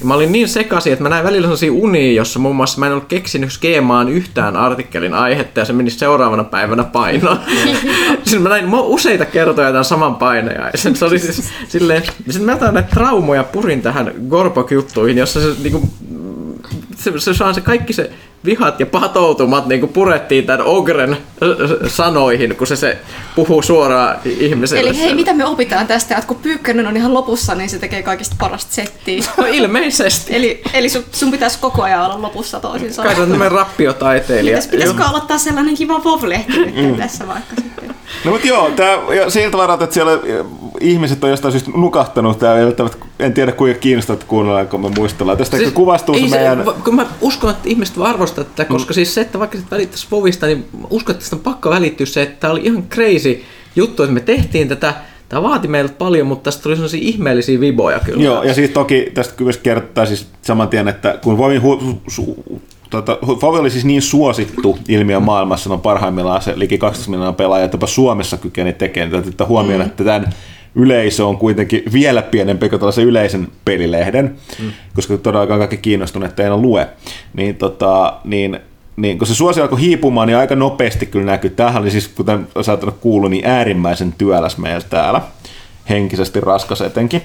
Ja 0.00 0.06
mä 0.06 0.14
olin 0.14 0.32
niin 0.32 0.48
sekaisin, 0.48 0.92
että 0.92 1.02
mä 1.02 1.08
näin 1.08 1.24
välillä 1.24 1.44
sellaisia 1.44 1.72
unia, 1.72 2.12
jossa 2.12 2.38
muun 2.38 2.56
muassa 2.56 2.80
mä 2.80 2.86
en 2.86 2.92
ollut 2.92 3.08
keksinyt 3.08 3.52
skeemaan 3.52 4.08
yhtään 4.08 4.56
artikkelin 4.56 5.14
aihetta, 5.14 5.60
ja 5.60 5.64
se 5.64 5.72
meni 5.72 5.90
seuraavana 5.90 6.44
päivänä 6.44 6.84
painoon. 6.84 7.38
siis 8.24 8.42
mä 8.42 8.48
näin 8.48 8.64
mo- 8.64 8.84
useita 8.84 9.24
kertoja 9.24 9.68
tämän 9.68 9.84
saman 9.84 10.14
painajaisen. 10.14 10.96
Se 10.96 11.04
oli 11.04 11.18
siis 11.18 11.50
silleen, 11.68 12.02
sitten 12.02 12.42
mä 12.42 12.52
otan 12.54 12.74
näitä 12.74 12.90
traumoja 12.94 13.44
purin 13.44 13.82
tähän 13.82 14.12
Gorbok-juttuihin, 14.28 15.18
jossa 15.18 15.40
se 15.40 15.62
niinku 15.62 15.88
se, 16.96 17.12
se, 17.18 17.34
se, 17.34 17.52
se 17.54 17.60
kaikki 17.60 17.92
se 17.92 18.10
vihat 18.44 18.80
ja 18.80 18.86
patoutumat 18.86 19.66
niin 19.66 19.80
kuin 19.80 19.92
purettiin 19.92 20.46
tämän 20.46 20.66
Ogren 20.66 21.16
sanoihin, 21.86 22.56
kun 22.56 22.66
se, 22.66 22.76
se 22.76 22.98
puhuu 23.34 23.62
suoraan 23.62 24.16
ihmiselle. 24.24 24.90
Eli 24.90 24.98
hei, 24.98 25.14
mitä 25.14 25.34
me 25.34 25.44
opitaan 25.44 25.86
tästä, 25.86 26.14
että 26.14 26.28
kun 26.28 26.36
Pyykkönen 26.36 26.86
on 26.86 26.96
ihan 26.96 27.14
lopussa, 27.14 27.54
niin 27.54 27.70
se 27.70 27.78
tekee 27.78 28.02
kaikista 28.02 28.36
parasta 28.38 28.74
settiä. 28.74 29.24
No 29.36 29.46
ilmeisesti. 29.46 30.36
Eli, 30.36 30.62
eli 30.72 30.88
sun, 30.88 31.04
sun 31.12 31.30
pitäisi 31.30 31.58
koko 31.58 31.82
ajan 31.82 32.04
olla 32.04 32.22
lopussa 32.22 32.60
toisin 32.60 32.86
Kai 32.86 32.94
sanoen. 32.94 33.16
tämmöinen 33.16 33.52
rappiotaiteilija. 33.52 34.56
Pitäis, 34.56 34.70
pitäisikö 34.70 35.04
aloittaa 35.04 35.38
sellainen 35.38 35.74
kiva 35.74 36.04
Vov-lehti 36.04 36.58
nyt 36.58 36.96
tässä 36.96 37.28
vaikka 37.28 37.54
sitten? 37.56 37.94
No 38.24 38.30
mutta 38.30 38.46
joo, 38.46 38.70
tää, 38.70 38.98
ja 39.14 39.30
siltä 39.30 39.56
varalta, 39.56 39.84
että 39.84 39.94
siellä 39.94 40.12
ihmiset 40.80 41.24
on 41.24 41.30
jostain 41.30 41.52
syystä 41.52 41.70
nukahtanut, 41.76 42.42
välttämättä, 42.42 42.98
en 43.18 43.34
tiedä 43.34 43.52
kuinka 43.52 43.80
kiinnostavaa 43.80 44.22
kuunnellaan, 44.26 44.68
kun 44.68 44.80
me 44.80 44.88
muistellaan. 44.96 45.38
Tästä 45.38 45.56
siis, 45.56 45.72
kuvastuu 45.72 46.14
se 46.14 46.20
ei 46.20 46.30
meidän... 46.30 46.64
kun 46.84 46.94
mä 46.94 47.06
uskon, 47.20 47.50
että 47.50 47.68
ihmiset 47.68 47.98
voi 47.98 48.06
arvostaa 48.06 48.44
tätä, 48.44 48.64
koska 48.64 48.94
siis 48.94 49.14
se, 49.14 49.20
että 49.20 49.38
vaikka 49.38 49.58
sit 49.58 49.70
välittäisi 49.70 50.06
Vovista, 50.10 50.46
niin 50.46 50.64
uskon, 50.90 51.12
että 51.12 51.22
tästä 51.22 51.36
on 51.36 51.42
pakko 51.42 51.70
välittyä 51.70 52.06
se, 52.06 52.22
että 52.22 52.40
tämä 52.40 52.52
oli 52.52 52.60
ihan 52.64 52.82
crazy 52.88 53.42
juttu, 53.76 54.02
että 54.02 54.14
me 54.14 54.20
tehtiin 54.20 54.68
tätä. 54.68 54.94
Tämä 55.28 55.42
vaati 55.42 55.68
meiltä 55.68 55.94
paljon, 55.98 56.26
mutta 56.26 56.42
tästä 56.42 56.62
tuli 56.62 56.74
sellaisia 56.74 57.00
ihmeellisiä 57.02 57.60
viboja 57.60 58.00
kyllä. 58.00 58.22
Joo, 58.22 58.42
ja 58.42 58.54
siis 58.54 58.70
toki 58.70 59.10
tästä 59.14 59.34
kyllä 59.36 59.52
kertaa 59.62 60.06
siis 60.06 60.26
saman 60.42 60.68
tien, 60.68 60.88
että 60.88 61.18
kun 61.22 61.38
Vovin 61.38 61.62
hu- 61.62 62.10
su- 62.10 62.60
Tota, 62.90 63.18
Vovi 63.42 63.58
oli 63.58 63.70
siis 63.70 63.84
niin 63.84 64.02
suosittu 64.02 64.78
ilmiö 64.88 65.20
maailmassa, 65.20 65.72
on 65.72 65.80
parhaimmillaan 65.80 66.42
se 66.42 66.52
liki 66.56 66.78
12 66.78 67.10
miljoonaa 67.10 67.32
pelaajaa, 67.32 67.64
että 67.64 67.74
jopa 67.74 67.86
Suomessa 67.86 68.36
kykeni 68.36 68.72
tekemään 68.72 69.24
tätä 69.24 69.44
huomioon, 69.44 69.80
mm. 69.80 69.86
että 69.86 70.04
tämän 70.04 70.32
yleisö 70.78 71.26
on 71.26 71.38
kuitenkin 71.38 71.82
vielä 71.92 72.22
pienempi 72.22 72.68
kuin 72.68 72.80
tällaisen 72.80 73.04
yleisen 73.04 73.48
pelilehden, 73.64 74.36
mm. 74.62 74.72
koska 74.94 75.16
todellakaan 75.16 75.58
kaikki 75.58 75.76
kiinnostuneet 75.76 76.40
ei 76.40 76.50
lue. 76.50 76.88
Niin, 77.34 77.54
tota, 77.54 78.14
niin 78.24 78.60
niin 78.96 79.18
kun 79.18 79.26
se 79.26 79.34
suosio 79.34 79.62
alkoi 79.62 79.80
hiipumaan, 79.80 80.28
niin 80.28 80.36
aika 80.36 80.56
nopeasti 80.56 81.06
kyllä 81.06 81.26
näkyy. 81.26 81.50
Tämähän 81.50 81.82
oli 81.82 81.90
siis, 81.90 82.08
kuten 82.08 82.48
saattanut 82.60 82.96
kuulua, 83.00 83.28
niin 83.28 83.46
äärimmäisen 83.46 84.14
työläs 84.18 84.58
meillä 84.58 84.80
täällä, 84.90 85.20
henkisesti 85.88 86.40
raskas 86.40 86.80
etenkin. 86.80 87.22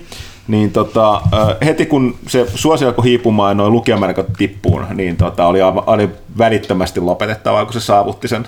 Niin 0.48 0.72
tota, 0.72 1.22
heti 1.66 1.86
kun 1.86 2.16
se 2.28 2.46
suosio 2.56 2.88
alkoi 2.88 3.06
hiipumaan 3.06 3.52
ja 3.52 3.56
noin 3.56 3.74
lukijamäärät 3.74 4.26
tippuun, 4.38 4.86
niin 4.94 5.18
tota, 5.18 5.48
oli, 5.48 5.60
oli 5.62 6.10
välittömästi 6.38 7.00
lopetettavaa, 7.00 7.66
kun 7.66 7.74
se 7.74 7.80
saavutti 7.80 8.28
sen 8.28 8.48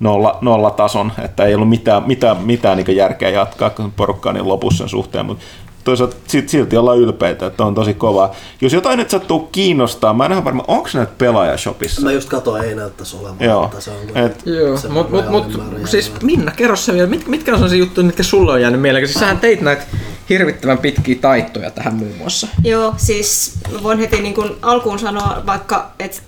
nolla, 0.00 0.38
nolla 0.40 0.70
tason, 0.70 1.12
että 1.24 1.44
ei 1.44 1.54
ollut 1.54 1.68
mitään, 1.68 2.02
mitään, 2.06 2.42
mitään 2.42 2.76
niin 2.76 2.96
järkeä 2.96 3.30
jatkaa, 3.30 3.70
kun 3.70 3.92
porukka 3.92 4.28
on 4.28 4.34
niin 4.34 4.48
lopussa 4.48 4.78
sen 4.78 4.88
suhteen, 4.88 5.26
mutta 5.26 5.44
toisaalta 5.84 6.16
silti 6.26 6.76
ollaan 6.76 6.98
ylpeitä, 6.98 7.46
että 7.46 7.64
on 7.64 7.74
tosi 7.74 7.94
kova. 7.94 8.30
Jos 8.60 8.72
jotain 8.72 8.98
nyt 8.98 9.10
sattuu 9.10 9.40
kiinnostaa, 9.40 10.14
mä 10.14 10.26
en 10.26 10.32
ole 10.32 10.44
varma, 10.44 10.64
onko 10.68 10.88
näitä 10.94 11.12
pelaajashopissa? 11.18 12.02
Mä 12.02 12.12
just 12.12 12.28
katsoin, 12.28 12.64
ei 12.64 12.74
näyttäisi 12.74 13.16
olemaan. 13.16 13.44
Joo. 13.44 13.70
Se 13.78 13.90
on 13.90 13.96
Et, 14.24 14.46
Joo, 14.46 14.78
mutta 14.88 15.16
mut, 15.16 15.28
mut, 15.28 15.60
siis 15.84 16.12
Minna, 16.22 16.50
kerro 16.50 16.76
se 16.76 16.92
vielä, 16.92 17.06
mit, 17.06 17.28
mitkä 17.28 17.52
on 17.52 17.58
sellaisia 17.58 17.78
juttuja, 17.78 18.06
mitkä 18.06 18.22
sulle 18.22 18.52
on 18.52 18.60
jäänyt 18.60 18.80
mieleen? 18.80 19.06
Siis 19.06 19.20
sähän 19.20 19.38
teit 19.38 19.60
näitä 19.60 19.82
hirvittävän 20.28 20.78
pitkiä 20.78 21.16
taittoja 21.20 21.70
tähän 21.70 21.94
muun 21.94 22.16
muassa. 22.18 22.48
Joo, 22.64 22.94
siis 22.96 23.58
voin 23.82 23.98
heti 23.98 24.20
niin 24.20 24.34
kun 24.34 24.56
alkuun 24.62 24.98
sanoa 24.98 25.42
vaikka, 25.46 25.90
että 25.98 26.22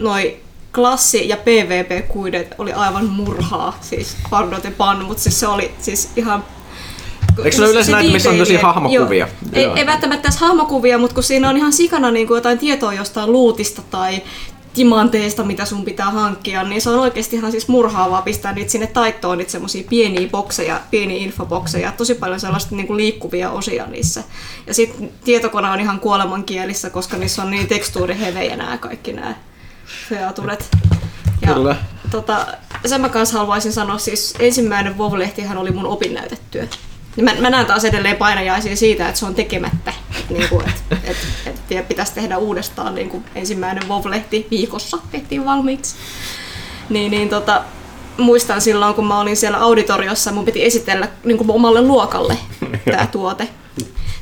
noi 0.00 0.36
klassi- 0.76 1.28
ja 1.28 1.36
PvP-kuidet 1.36 2.54
oli 2.58 2.72
aivan 2.72 3.06
murhaa, 3.06 3.78
siis 3.80 4.16
pardon 4.30 4.62
te 4.62 4.70
pan, 4.70 5.04
mutta 5.04 5.22
siis 5.22 5.40
se 5.40 5.46
oli 5.46 5.70
siis 5.78 6.10
ihan 6.16 6.44
Eikö 7.44 7.56
se 7.56 7.62
ole 7.62 7.70
yleensä 7.70 7.92
näitä, 7.92 8.12
missä 8.12 8.30
on 8.30 8.38
tosi 8.38 8.56
hahmokuvia? 8.56 9.28
Joo. 9.52 9.74
Ei, 9.74 9.80
ei 9.80 9.86
välttämättä 9.86 10.22
tässä 10.22 10.46
hahmokuvia, 10.46 10.98
mutta 10.98 11.14
kun 11.14 11.22
siinä 11.22 11.48
on 11.48 11.56
ihan 11.56 11.72
sikana 11.72 12.10
niin 12.10 12.26
kuin 12.26 12.36
jotain 12.36 12.58
tietoa 12.58 12.94
jostain 12.94 13.32
luutista 13.32 13.82
tai 13.90 14.22
timanteista, 14.74 15.44
mitä 15.44 15.64
sun 15.64 15.84
pitää 15.84 16.10
hankkia, 16.10 16.62
niin 16.62 16.80
se 16.82 16.90
on 16.90 16.98
oikeasti 16.98 17.36
ihan 17.36 17.50
siis 17.50 17.68
murhaavaa 17.68 18.22
pistää 18.22 18.52
niitä 18.52 18.70
sinne 18.70 18.86
taittoon, 18.86 19.38
niitä 19.38 19.52
semmosia 19.52 19.84
pieniä 19.88 20.28
bokseja, 20.28 20.80
pieniä 20.90 21.16
infobokseja, 21.16 21.92
tosi 21.92 22.14
paljon 22.14 22.40
sellaista 22.40 22.76
niin 22.76 22.86
kuin 22.86 22.96
liikkuvia 22.96 23.50
osia 23.50 23.86
niissä. 23.86 24.24
Ja 24.66 24.74
sitten 24.74 25.10
tietokone 25.24 25.70
on 25.70 25.80
ihan 25.80 26.00
kuolemankielissä, 26.00 26.90
koska 26.90 27.16
niissä 27.16 27.42
on 27.42 27.50
niin 27.50 27.68
tekstuurihevejä 27.68 28.56
nämä 28.56 28.78
kaikki 28.78 29.12
nämä 29.12 29.34
featuret. 30.08 30.68
Ja, 31.42 31.54
Kyllä. 31.54 31.76
Tota, 32.10 32.46
sen 32.86 33.00
mä 33.00 33.08
kanssa 33.08 33.38
haluaisin 33.38 33.72
sanoa, 33.72 33.98
siis 33.98 34.34
ensimmäinen 34.38 34.98
WoW-lehtihän 34.98 35.58
oli 35.58 35.70
mun 35.70 35.86
opinnäytetyö. 35.86 36.66
Niin 37.16 37.24
mä, 37.24 37.34
mä 37.40 37.50
näen 37.50 37.66
taas 37.66 37.84
edelleen 37.84 38.16
painajaisia 38.16 38.76
siitä, 38.76 39.08
että 39.08 39.18
se 39.18 39.26
on 39.26 39.34
tekemättä. 39.34 39.92
Niin 40.30 40.48
kuin, 40.48 40.68
että 40.68 40.96
et, 41.04 41.16
et, 41.46 41.56
et 41.70 41.88
pitäisi 41.88 42.14
tehdä 42.14 42.38
uudestaan 42.38 42.94
niin 42.94 43.08
kuin 43.08 43.24
ensimmäinen 43.34 43.88
WoW-lehti 43.88 44.46
viikossa 44.50 44.98
tehtiin 45.10 45.44
valmiiksi. 45.44 45.94
Niin, 46.88 47.10
niin 47.10 47.28
tota, 47.28 47.64
muistan 48.18 48.60
silloin, 48.60 48.94
kun 48.94 49.06
mä 49.06 49.20
olin 49.20 49.36
siellä 49.36 49.58
auditoriossa, 49.58 50.32
mun 50.32 50.44
piti 50.44 50.64
esitellä 50.64 51.08
niin 51.24 51.38
kuin 51.38 51.50
omalle 51.50 51.82
luokalle 51.82 52.38
tämä 52.90 53.06
tuote. 53.06 53.48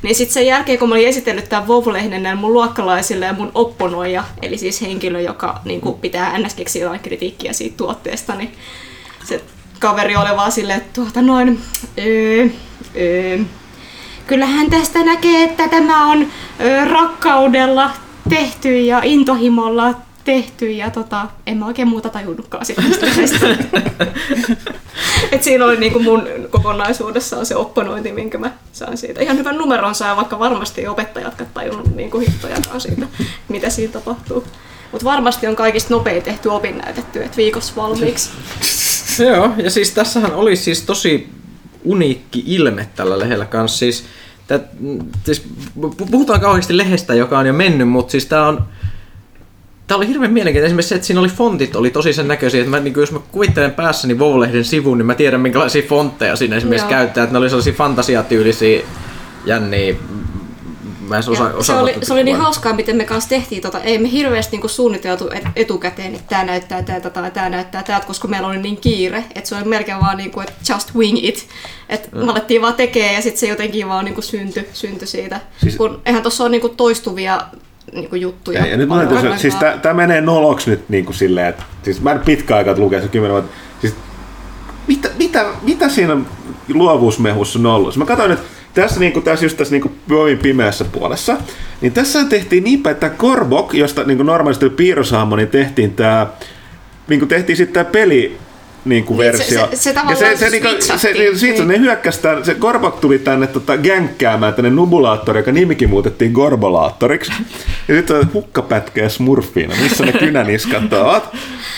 Niin 0.05 0.15
sitten 0.15 0.33
sen 0.33 0.45
jälkeen, 0.45 0.79
kun 0.79 0.89
mä 0.89 0.95
olin 0.95 1.07
esitellyt 1.07 1.49
tämän 1.49 1.67
WoW-lehden 1.67 2.37
mun 2.37 2.53
luokkalaisille 2.53 3.25
ja 3.25 3.33
mun 3.33 3.51
opponoija, 3.53 4.23
eli 4.41 4.57
siis 4.57 4.81
henkilö, 4.81 5.21
joka 5.21 5.61
niin 5.65 5.81
kuin 5.81 5.99
pitää 5.99 6.39
ns. 6.39 6.53
keksiä 6.53 6.99
kritiikkiä 7.03 7.53
siitä 7.53 7.77
tuotteesta, 7.77 8.35
niin 8.35 8.51
se 9.23 9.43
kaveri 9.79 10.15
oli 10.15 10.35
vaan 10.35 10.51
silleen, 10.51 10.77
että 10.77 10.93
tuota 10.93 11.21
noin, 11.21 11.61
öö, 11.99 12.47
öö, 12.97 13.39
kyllähän 14.27 14.69
tästä 14.69 15.03
näkee, 15.03 15.43
että 15.43 15.67
tämä 15.67 16.11
on 16.11 16.27
öö, 16.61 16.85
rakkaudella 16.85 17.91
tehty 18.29 18.79
ja 18.79 19.01
intohimolla 19.03 19.93
tehty 20.25 20.71
ja 20.71 20.89
tota, 20.89 21.27
en 21.47 21.57
mä 21.57 21.65
oikein 21.65 21.87
muuta 21.87 22.09
tajunnutkaan 22.09 22.65
siitä 22.65 22.81
Et 25.31 25.43
siinä 25.43 25.65
oli 25.65 25.77
niinku 25.77 25.99
mun 25.99 26.27
kokonaisuudessaan 26.49 27.45
se 27.45 27.55
opponointi, 27.55 28.11
minkä 28.11 28.37
mä 28.37 28.51
sain 28.71 28.97
siitä. 28.97 29.21
Ihan 29.21 29.37
hyvän 29.37 29.57
numeron 29.57 29.95
saa, 29.95 30.15
vaikka 30.15 30.39
varmasti 30.39 30.87
opettajatkaan 30.87 31.49
tajunnut 31.53 31.95
niinku 31.95 32.19
hittojakaan 32.19 32.81
siitä, 32.81 33.07
mitä 33.49 33.69
siinä 33.69 33.93
tapahtuu. 33.93 34.43
Mutta 34.91 35.05
varmasti 35.05 35.47
on 35.47 35.55
kaikista 35.55 35.93
nopein 35.93 36.23
tehty 36.23 36.49
opinnäytetty, 36.49 37.23
että 37.23 37.37
viikossa 37.37 37.73
valmiiksi. 37.75 38.29
Joo, 39.29 39.51
ja 39.57 39.69
siis 39.69 39.91
tässähän 39.91 40.33
oli 40.33 40.55
siis 40.55 40.81
tosi 40.81 41.29
uniikki 41.83 42.43
ilme 42.45 42.89
tällä 42.95 43.19
lehdellä 43.19 43.45
kanssa. 43.45 43.77
Siis, 43.77 44.05
tät, 44.47 44.63
siis 45.23 45.43
puhutaan 46.11 46.41
kauheasti 46.41 46.77
lehdestä, 46.77 47.13
joka 47.13 47.39
on 47.39 47.45
jo 47.45 47.53
mennyt, 47.53 47.89
mutta 47.89 48.11
siis 48.11 48.25
tämä 48.25 48.47
on 48.47 48.65
Tämä 49.87 49.97
oli 49.97 50.07
hirveän 50.07 50.33
mielenkiintoinen. 50.33 50.67
Esimerkiksi 50.67 50.89
se, 50.89 50.95
että 50.95 51.07
siinä 51.07 51.19
oli 51.19 51.29
fontit 51.29 51.75
oli 51.75 51.89
tosi 51.89 52.13
sen 52.13 52.27
näköisiä, 52.27 52.59
että 52.59 52.71
mä, 52.71 52.79
niin 52.79 52.93
jos 52.97 53.11
mä 53.11 53.19
kuvittelen 53.31 53.71
päässäni 53.71 54.13
WoW-lehden 54.13 54.63
sivun, 54.63 54.97
niin 54.97 55.05
mä 55.05 55.15
tiedän 55.15 55.41
minkälaisia 55.41 55.87
fontteja 55.87 56.35
siinä 56.35 56.55
esimerkiksi 56.55 56.85
Joo. 56.85 56.89
käyttää. 56.89 57.23
Että 57.23 57.33
ne 57.33 57.39
oli 57.39 57.49
sellaisia 57.49 57.73
fantasiatyylisiä 57.73 58.81
jänniä 59.45 59.95
Mä 61.07 61.17
en 61.17 61.23
osaa, 61.29 61.53
osaa 61.53 61.75
se, 61.75 61.81
oli, 61.81 61.95
se 62.01 62.13
oli 62.13 62.23
niin 62.23 62.37
hauskaa, 62.37 62.73
miten 62.73 62.97
me 62.97 63.05
kanssa 63.05 63.29
tehtiin, 63.29 63.61
tota, 63.61 63.79
ei 63.79 63.97
me 63.97 64.11
hirveästi 64.11 64.57
niin 64.57 64.69
suunniteltu 64.69 65.29
etukäteen, 65.55 66.15
että 66.15 66.27
tämä 66.29 66.43
näyttää 66.43 66.83
täältä 66.83 67.09
tai 67.09 67.31
tämä 67.31 67.49
näyttää 67.49 67.83
täältä, 67.83 68.07
koska 68.07 68.27
meillä 68.27 68.47
oli 68.47 68.57
niin 68.57 68.77
kiire, 68.77 69.23
että 69.35 69.49
se 69.49 69.55
oli 69.55 69.63
melkein 69.63 69.99
vaan 70.01 70.17
niin 70.17 70.31
kuin, 70.31 70.47
että 70.47 70.73
just 70.73 70.95
wing 70.95 71.23
it. 71.23 71.47
Että 71.89 72.09
mm. 72.11 72.25
me 72.25 72.31
alettiin 72.31 72.61
vaan 72.61 72.73
tekee 72.73 73.13
ja 73.13 73.21
sitten 73.21 73.39
se 73.39 73.47
jotenkin 73.47 73.87
vaan 73.87 74.05
niin 74.05 74.15
kuin 74.15 74.25
syntyi, 74.25 74.67
syntyi 74.73 75.07
siitä. 75.07 75.41
Siis... 75.57 75.75
Kun 75.75 76.01
eihän 76.05 76.21
tuossa 76.21 76.43
ole 76.43 76.51
niin 76.51 76.61
kuin 76.61 76.75
toistuvia 76.75 77.41
niin 77.93 78.09
kuin 78.09 78.21
juttuja. 78.21 78.59
Ja, 78.59 78.67
ja 78.67 78.77
nyt 78.77 78.89
mä 78.89 79.05
tässä, 79.05 79.37
siis 79.37 79.55
tämä 79.81 79.93
menee 79.93 80.21
noloksi 80.21 80.69
nyt 80.69 80.89
niin 80.89 81.05
kuin 81.05 81.15
silleen, 81.15 81.47
että 81.47 81.63
siis 81.83 82.01
mä 82.01 82.11
en 82.11 82.19
pitkä 82.19 82.55
aikaa 82.55 82.75
lukea 82.77 83.01
se 83.01 83.07
kymmenen 83.07 83.33
vuotta. 83.33 83.51
Siis, 83.81 83.93
mitä, 84.87 85.09
mitä, 85.17 85.45
mitä 85.61 85.89
siinä 85.89 86.17
luovuusmehussa 86.73 87.59
on 87.59 87.65
ollut? 87.65 87.93
Siis 87.93 87.99
mä 87.99 88.05
katsoin, 88.05 88.31
että 88.31 88.45
tässä, 88.73 88.99
niin 88.99 89.13
kuin, 89.13 89.23
tässä 89.23 89.45
just 89.45 89.57
tässä 89.57 89.75
niin 89.75 89.81
kuin 89.81 90.37
pimeässä 90.37 90.85
puolessa, 90.85 91.37
niin 91.81 91.93
tässä 91.93 92.25
tehtiin 92.25 92.63
niinpä, 92.63 92.91
että 92.91 93.09
Korbok, 93.09 93.73
josta 93.73 94.03
niin 94.03 94.17
kuin 94.17 94.27
normaalisti 94.27 94.69
piirroshahmo, 94.69 95.35
niin 95.35 95.47
tehtiin 95.47 95.93
tämä, 95.93 96.27
niin 97.07 97.19
kuin 97.19 97.29
tehtiin 97.29 97.57
sitten 97.57 97.73
tämä 97.73 97.91
peli, 97.91 98.37
niin 98.85 99.03
kuin 99.03 99.17
niin, 99.17 99.25
versio. 99.25 99.67
Se, 99.71 99.75
se, 99.75 99.93
se 99.93 99.99
ja 100.09 100.15
se, 100.15 100.37
se, 100.37 100.49
niinku, 100.49 100.67
se, 100.79 100.97
se, 100.97 101.13
niin, 101.13 101.39
siitä 101.39 101.59
niin. 101.59 101.67
ne 101.67 101.79
hyökkäsi 101.79 102.21
tämän, 102.21 102.45
se 102.45 102.53
Gorbok 102.53 102.99
tuli 102.99 103.19
tänne 103.19 103.47
tota, 103.47 103.77
gänkkäämään 103.77 104.53
tänne 104.53 104.69
nubulaattori, 104.69 105.39
joka 105.39 105.51
nimikin 105.51 105.89
muutettiin 105.89 106.31
Gorbolaattoriksi. 106.31 107.31
Ja 107.87 107.95
sitten 107.95 108.15
on 108.15 108.29
hukkapätkä 108.33 109.09
smurfiina, 109.09 109.75
missä 109.81 110.05
ne 110.05 110.11
kynäniskat 110.11 110.93
ovat. 110.93 111.35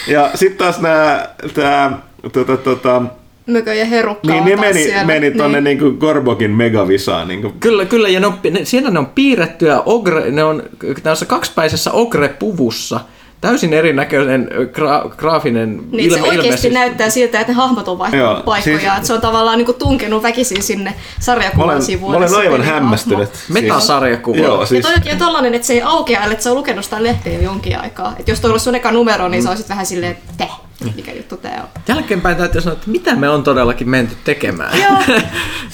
Ja 0.07 0.31
sitten 0.35 0.57
taas 0.57 0.81
nämä, 0.81 1.27
tämä, 1.53 1.91
tota, 2.33 2.57
tota, 2.57 3.01
Mökö 3.47 3.73
ja 3.73 3.85
herukka 3.85 4.33
Niin, 4.33 4.45
ne 4.45 4.55
meni, 4.55 4.83
siellä. 4.83 5.03
meni 5.03 5.31
tonne 5.31 5.61
niin. 5.61 5.79
Niin 5.79 5.97
Gorbokin 5.97 6.51
megavisaan. 6.51 7.27
Niin 7.27 7.41
kuin. 7.41 7.53
Kyllä, 7.59 7.85
kyllä, 7.85 8.09
ja 8.09 8.19
ne 8.19 8.27
on, 8.27 8.39
ne, 8.51 8.65
siellä 8.65 8.89
ne 8.89 8.99
on 8.99 9.05
piirrettyä, 9.05 9.81
ogre, 9.85 10.31
ne 10.31 10.43
on 10.43 10.63
tässä 11.03 11.25
kaksipäisessä 11.25 11.91
ogre-puvussa, 11.91 12.99
täysin 13.41 13.73
erinäköinen 13.73 14.49
gra- 14.51 15.15
graafinen 15.15 15.81
niin, 15.91 16.11
ilme. 16.11 16.17
Se 16.17 16.23
oikeasti 16.23 16.67
ilme, 16.67 16.79
näyttää 16.79 17.09
siltä, 17.09 17.39
että 17.39 17.53
ne 17.53 17.57
hahmot 17.57 17.87
on 17.87 17.97
vaihtanut 17.97 18.25
Joo, 18.25 18.43
paikkoja, 18.43 18.79
siis... 18.79 18.91
että 18.93 19.07
se 19.07 19.13
on 19.13 19.21
tavallaan 19.21 19.57
niin 19.57 19.75
tunkenut 19.79 20.23
väkisin 20.23 20.63
sinne 20.63 20.93
sarjakuvan 21.19 21.81
sivuille. 21.81 22.19
Mä 22.19 22.25
olen 22.25 22.47
aivan 22.47 22.61
hämmästynyt. 22.61 23.35
Siis... 23.35 23.49
Metasarjakuva. 23.49 24.37
Joo, 24.37 24.65
siis... 24.65 24.85
Ja 24.85 25.01
toi 25.01 25.11
on 25.11 25.17
tollanen, 25.17 25.53
että 25.53 25.67
se 25.67 25.73
ei 25.73 25.81
aukea, 25.81 26.23
että 26.23 26.43
se 26.43 26.49
on 26.49 26.57
lukenut 26.57 26.85
sitä 26.85 27.03
lehteä 27.03 27.33
jo 27.33 27.41
jonkin 27.41 27.79
aikaa. 27.79 28.15
Että 28.19 28.31
jos 28.31 28.39
toi 28.39 28.51
olisi 28.51 28.63
sun 28.63 28.75
eka 28.75 28.91
numero, 28.91 29.27
niin 29.27 29.41
mm. 29.41 29.43
se 29.43 29.49
olisi 29.49 29.69
vähän 29.69 29.85
silleen, 29.85 30.11
että 30.11 30.47
mikä 30.95 31.11
juttu 31.13 31.37
tämä 31.37 31.55
on. 31.55 31.81
Jälkeenpäin 31.87 32.37
täytyy 32.37 32.61
sanoa, 32.61 32.77
että 32.77 32.89
mitä 32.89 33.15
me 33.15 33.29
on 33.29 33.43
todellakin 33.43 33.89
menty 33.89 34.15
tekemään. 34.23 34.79
Joo. 34.79 35.19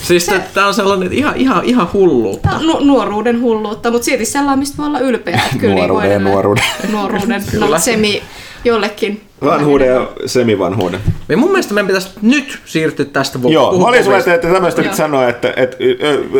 siis 0.07 0.25
se... 0.25 0.41
tämä 0.53 0.67
on 0.67 0.73
sellainen 0.73 1.13
ihan, 1.13 1.37
ihan, 1.37 1.65
ihan 1.65 1.89
hulluutta. 1.93 2.49
Tämä 2.49 2.61
nu- 2.61 2.79
nuoruuden 2.79 3.41
hulluutta, 3.41 3.91
mutta 3.91 4.05
silti 4.05 4.25
sellainen, 4.25 4.59
mistä 4.59 4.77
voi 4.77 4.87
olla 4.87 4.99
ylpeä. 4.99 5.41
Että 5.45 5.57
kyllä 5.59 5.75
niin 5.75 5.87
nuoruuden 5.87 6.11
ja 6.11 6.19
nuoruuden. 6.19 6.63
Nuoruuden, 6.91 7.43
no 7.59 7.79
semi 7.79 8.23
jollekin. 8.65 9.21
Vanhuuden 9.43 9.87
ja 9.87 10.09
semivanhuuden. 10.25 10.99
Ja 11.29 11.37
mun 11.37 11.51
mielestä 11.51 11.73
meidän 11.73 11.87
pitäisi 11.87 12.09
nyt 12.21 12.59
siirtyä 12.65 13.05
tästä 13.05 13.39
Joo, 13.47 13.79
mä 13.79 13.85
olin 13.85 14.03
sulle, 14.03 14.17
että 14.17 14.53
tämmöistä 14.53 14.81
nyt 14.81 14.93
sanoa, 14.93 15.29
että, 15.29 15.53
että, 15.55 15.77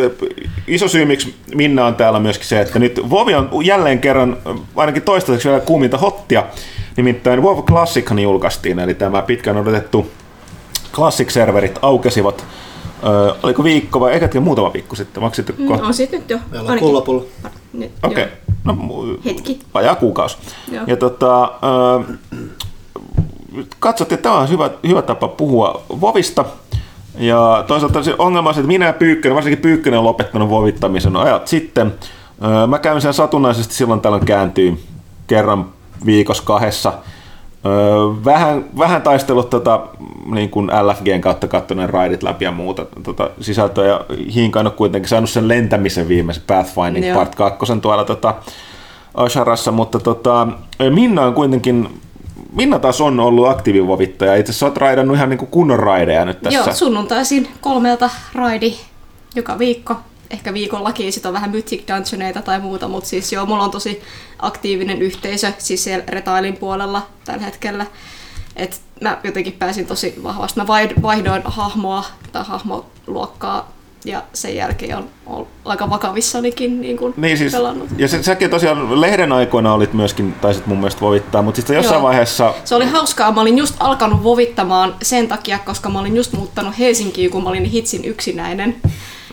että 0.06 0.26
iso 0.66 0.88
syy, 0.88 1.04
miksi 1.04 1.34
Minna 1.54 1.86
on 1.86 1.94
täällä 1.94 2.20
myöskin 2.20 2.46
se, 2.46 2.60
että 2.60 2.78
nyt 2.78 3.00
Vovi 3.10 3.34
on 3.34 3.48
jälleen 3.64 3.98
kerran, 3.98 4.36
ainakin 4.76 5.02
toistaiseksi 5.02 5.48
vielä 5.48 5.60
kuuminta 5.60 5.98
hottia, 5.98 6.44
Nimittäin 6.96 7.42
WoW 7.42 7.64
Classic 7.64 8.10
julkaistiin, 8.22 8.78
eli 8.78 8.94
tämä 8.94 9.22
pitkään 9.22 9.56
odotettu 9.56 10.06
Classic-serverit 10.92 11.78
aukesivat 11.82 12.44
Öö, 13.06 13.34
oliko 13.42 13.64
viikko 13.64 14.00
vai 14.00 14.12
eikä 14.12 14.40
muutama 14.40 14.72
viikko 14.72 14.96
sitten? 14.96 15.22
Maksitte 15.22 15.54
Mm, 15.58 15.66
kohta? 15.66 15.86
on 15.86 15.94
sit 15.94 16.12
nyt 16.12 16.30
jo. 16.30 16.38
Meillä 16.50 16.72
on. 16.72 17.24
Nyt, 17.72 17.90
Okei. 18.02 18.24
joo. 18.24 18.30
No, 18.64 18.76
Hetki. 19.24 19.58
Vajaa 19.74 19.94
kuukausi. 19.94 20.36
Joo. 20.72 20.84
Ja 20.86 20.96
tota, 20.96 21.42
öö, 21.64 22.14
katsottiin, 23.78 24.16
että 24.16 24.22
tämä 24.28 24.38
on 24.40 24.48
hyvä, 24.48 24.70
hyvä 24.88 25.02
tapa 25.02 25.28
puhua 25.28 25.82
Vovista. 26.00 26.44
Ja 27.18 27.64
toisaalta 27.66 28.02
se 28.02 28.14
ongelma 28.18 28.48
on 28.48 28.54
se, 28.54 28.60
että 28.60 28.68
minä 28.68 28.86
ja 28.86 28.92
Pyykkönen, 28.92 29.34
varsinkin 29.36 29.62
Pyykkönen 29.62 29.98
on 29.98 30.04
lopettanut 30.04 30.50
vovittamisen 30.50 31.16
ajat 31.16 31.48
sitten. 31.48 31.94
Öö, 32.44 32.66
Mä 32.66 32.78
käyn 32.78 33.00
sen 33.00 33.14
satunnaisesti 33.14 33.74
silloin 33.74 34.00
tällöin 34.00 34.24
kääntyy 34.26 34.78
kerran 35.26 35.66
viikossa 36.06 36.42
kahdessa. 36.46 36.92
Öö, 37.66 37.72
Vähän, 38.24 38.64
vähän 38.78 39.02
taistellut 39.02 39.50
tota, 39.50 39.86
niin 40.26 40.50
kuin 40.50 40.70
LFGn 40.82 41.20
kautta 41.20 41.48
kattoneen 41.48 41.90
raidit 41.90 42.22
läpi 42.22 42.44
ja 42.44 42.52
muuta 42.52 42.86
tota, 43.02 43.30
sisältöä. 43.40 43.86
Ja 43.86 44.00
Hiinkaan 44.34 44.66
on 44.66 44.72
kuitenkin 44.72 45.08
saanut 45.08 45.30
sen 45.30 45.48
lentämisen 45.48 46.08
viimeisen 46.08 46.44
Pathfinding 46.46 47.06
Joo. 47.06 47.18
Part 47.18 47.34
2 47.34 47.58
tuolla 47.82 48.04
tota, 48.04 48.34
Asharassa, 49.14 49.72
mutta 49.72 49.98
tota, 49.98 50.48
Minna 50.90 51.22
on 51.22 51.34
kuitenkin 51.34 52.00
Minna 52.52 52.78
taas 52.78 53.00
on 53.00 53.20
ollut 53.20 53.48
aktiivivovittaja. 53.48 54.34
Itse 54.34 54.50
asiassa 54.50 54.66
olet 54.66 54.76
raidannut 54.76 55.16
ihan 55.16 55.28
niin 55.28 55.38
kunnon 55.38 55.78
raideja 55.78 56.24
nyt 56.24 56.42
tässä. 56.42 56.58
Joo, 56.58 56.74
sunnuntaisin 56.74 57.48
kolmelta 57.60 58.10
raidi 58.34 58.74
joka 59.34 59.58
viikko. 59.58 59.96
Ehkä 60.30 60.54
viikollakin 60.54 61.12
sit 61.12 61.26
on 61.26 61.32
vähän 61.32 61.50
Mythic 61.50 61.82
Dungeoneita 61.88 62.42
tai 62.42 62.60
muuta, 62.60 62.88
mutta 62.88 63.08
siis 63.08 63.32
joo, 63.32 63.46
mulla 63.46 63.64
on 63.64 63.70
tosi 63.70 64.02
aktiivinen 64.38 65.02
yhteisö 65.02 65.52
siis 65.58 65.84
siellä 65.84 66.04
retailin 66.08 66.56
puolella 66.56 67.06
tällä 67.24 67.42
hetkellä. 67.44 67.86
Et 68.56 68.80
mä 69.00 69.18
jotenkin 69.24 69.52
pääsin 69.52 69.86
tosi 69.86 70.14
vahvasti. 70.22 70.60
Mä 70.60 70.66
vaihd- 70.66 71.02
vaihdoin 71.02 71.42
hahmoa 71.44 72.04
tai 72.32 72.44
hahmoluokkaa 72.46 73.72
ja 74.04 74.22
sen 74.32 74.56
jälkeen 74.56 74.96
on, 74.96 75.08
on 75.26 75.46
aika 75.64 75.90
vakavissanikin 75.90 76.80
niin 76.80 76.96
kun 76.96 77.14
Niin 77.16 77.38
siis, 77.38 77.52
pelannut. 77.52 77.88
ja 77.98 78.08
se, 78.08 78.22
säkin 78.22 78.50
tosiaan 78.50 79.00
lehden 79.00 79.32
aikoina 79.32 79.74
olit 79.74 79.92
myöskin, 79.92 80.32
taisit 80.32 80.66
mun 80.66 80.78
mielestä 80.78 81.00
vovittaa, 81.00 81.42
mutta 81.42 81.56
sitten 81.56 81.76
jossain 81.76 81.94
Joo. 81.94 82.02
vaiheessa, 82.02 82.54
Se 82.64 82.74
oli 82.74 82.86
hauskaa. 82.86 83.32
Mä 83.32 83.40
olin 83.40 83.58
just 83.58 83.74
alkanut 83.80 84.22
vovittamaan 84.22 84.94
sen 85.02 85.28
takia, 85.28 85.58
koska 85.58 85.88
mä 85.90 86.00
olin 86.00 86.16
just 86.16 86.32
muuttanut 86.32 86.78
Helsinkiin, 86.78 87.30
kun 87.30 87.42
mä 87.42 87.48
olin 87.48 87.64
hitsin 87.64 88.04
yksinäinen. 88.04 88.76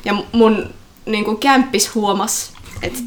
Ja 0.06 0.14
mun 0.32 0.70
niin 1.06 1.26
kuin 1.26 1.38
kämppis 1.38 1.96
huomas, 1.96 2.54
että 2.82 3.00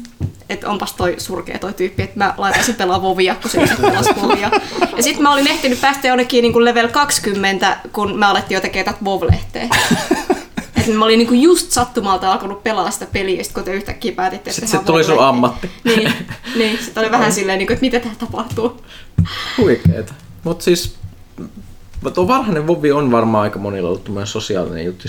et 0.49 0.63
onpas 0.63 0.93
toi 0.93 1.15
surkea 1.17 1.59
toi 1.59 1.73
tyyppi, 1.73 2.03
että 2.03 2.17
mä 2.17 2.33
laitaisin 2.37 2.75
pelaa 2.75 3.01
vovia, 3.01 3.35
kun 3.35 3.51
se 3.51 3.67
pelasi 3.81 4.09
vovia. 4.21 4.51
Ja 4.97 5.03
sitten 5.03 5.23
mä 5.23 5.33
olin 5.33 5.47
ehtinyt 5.47 5.81
päästä 5.81 6.07
jonnekin 6.07 6.41
niin 6.41 6.53
kuin 6.53 6.65
level 6.65 6.87
20, 6.87 7.77
kun 7.93 8.19
mä 8.19 8.29
alettiin 8.29 8.55
jo 8.55 8.61
tekemään 8.61 8.85
tätä 8.93 9.05
vov-lehteä. 9.05 9.69
Et 10.77 10.93
mä 10.93 11.05
olin 11.05 11.17
niin 11.17 11.27
kuin 11.27 11.41
just 11.41 11.71
sattumalta 11.71 12.31
alkanut 12.31 12.63
pelaa 12.63 12.91
sitä 12.91 13.05
peliä, 13.05 13.43
sit 13.43 13.53
kun 13.53 13.63
te 13.63 13.73
yhtäkkiä 13.73 14.11
päätitte, 14.11 14.49
että 14.49 14.67
se 14.67 14.77
tuli 14.77 15.03
sun 15.03 15.19
ammatti. 15.19 15.71
Niin, 15.83 16.13
niin 16.55 16.77
sitten 16.83 17.03
oli 17.03 17.11
vähän 17.11 17.31
silleen, 17.37 17.59
niin 17.59 17.67
kuin, 17.67 17.73
että 17.73 17.85
mitä 17.85 17.99
tää 17.99 18.15
tapahtuu. 18.19 18.81
Huikeeta. 19.57 20.13
Mutta 20.43 20.63
siis 20.63 20.95
tuo 22.13 22.27
varhainen 22.27 22.67
Vovi 22.67 22.91
on 22.91 23.11
varmaan 23.11 23.43
aika 23.43 23.59
monilla 23.59 23.87
ollut 23.87 24.03
tämmöinen 24.03 24.27
sosiaalinen 24.27 24.85
juttu. 24.85 25.07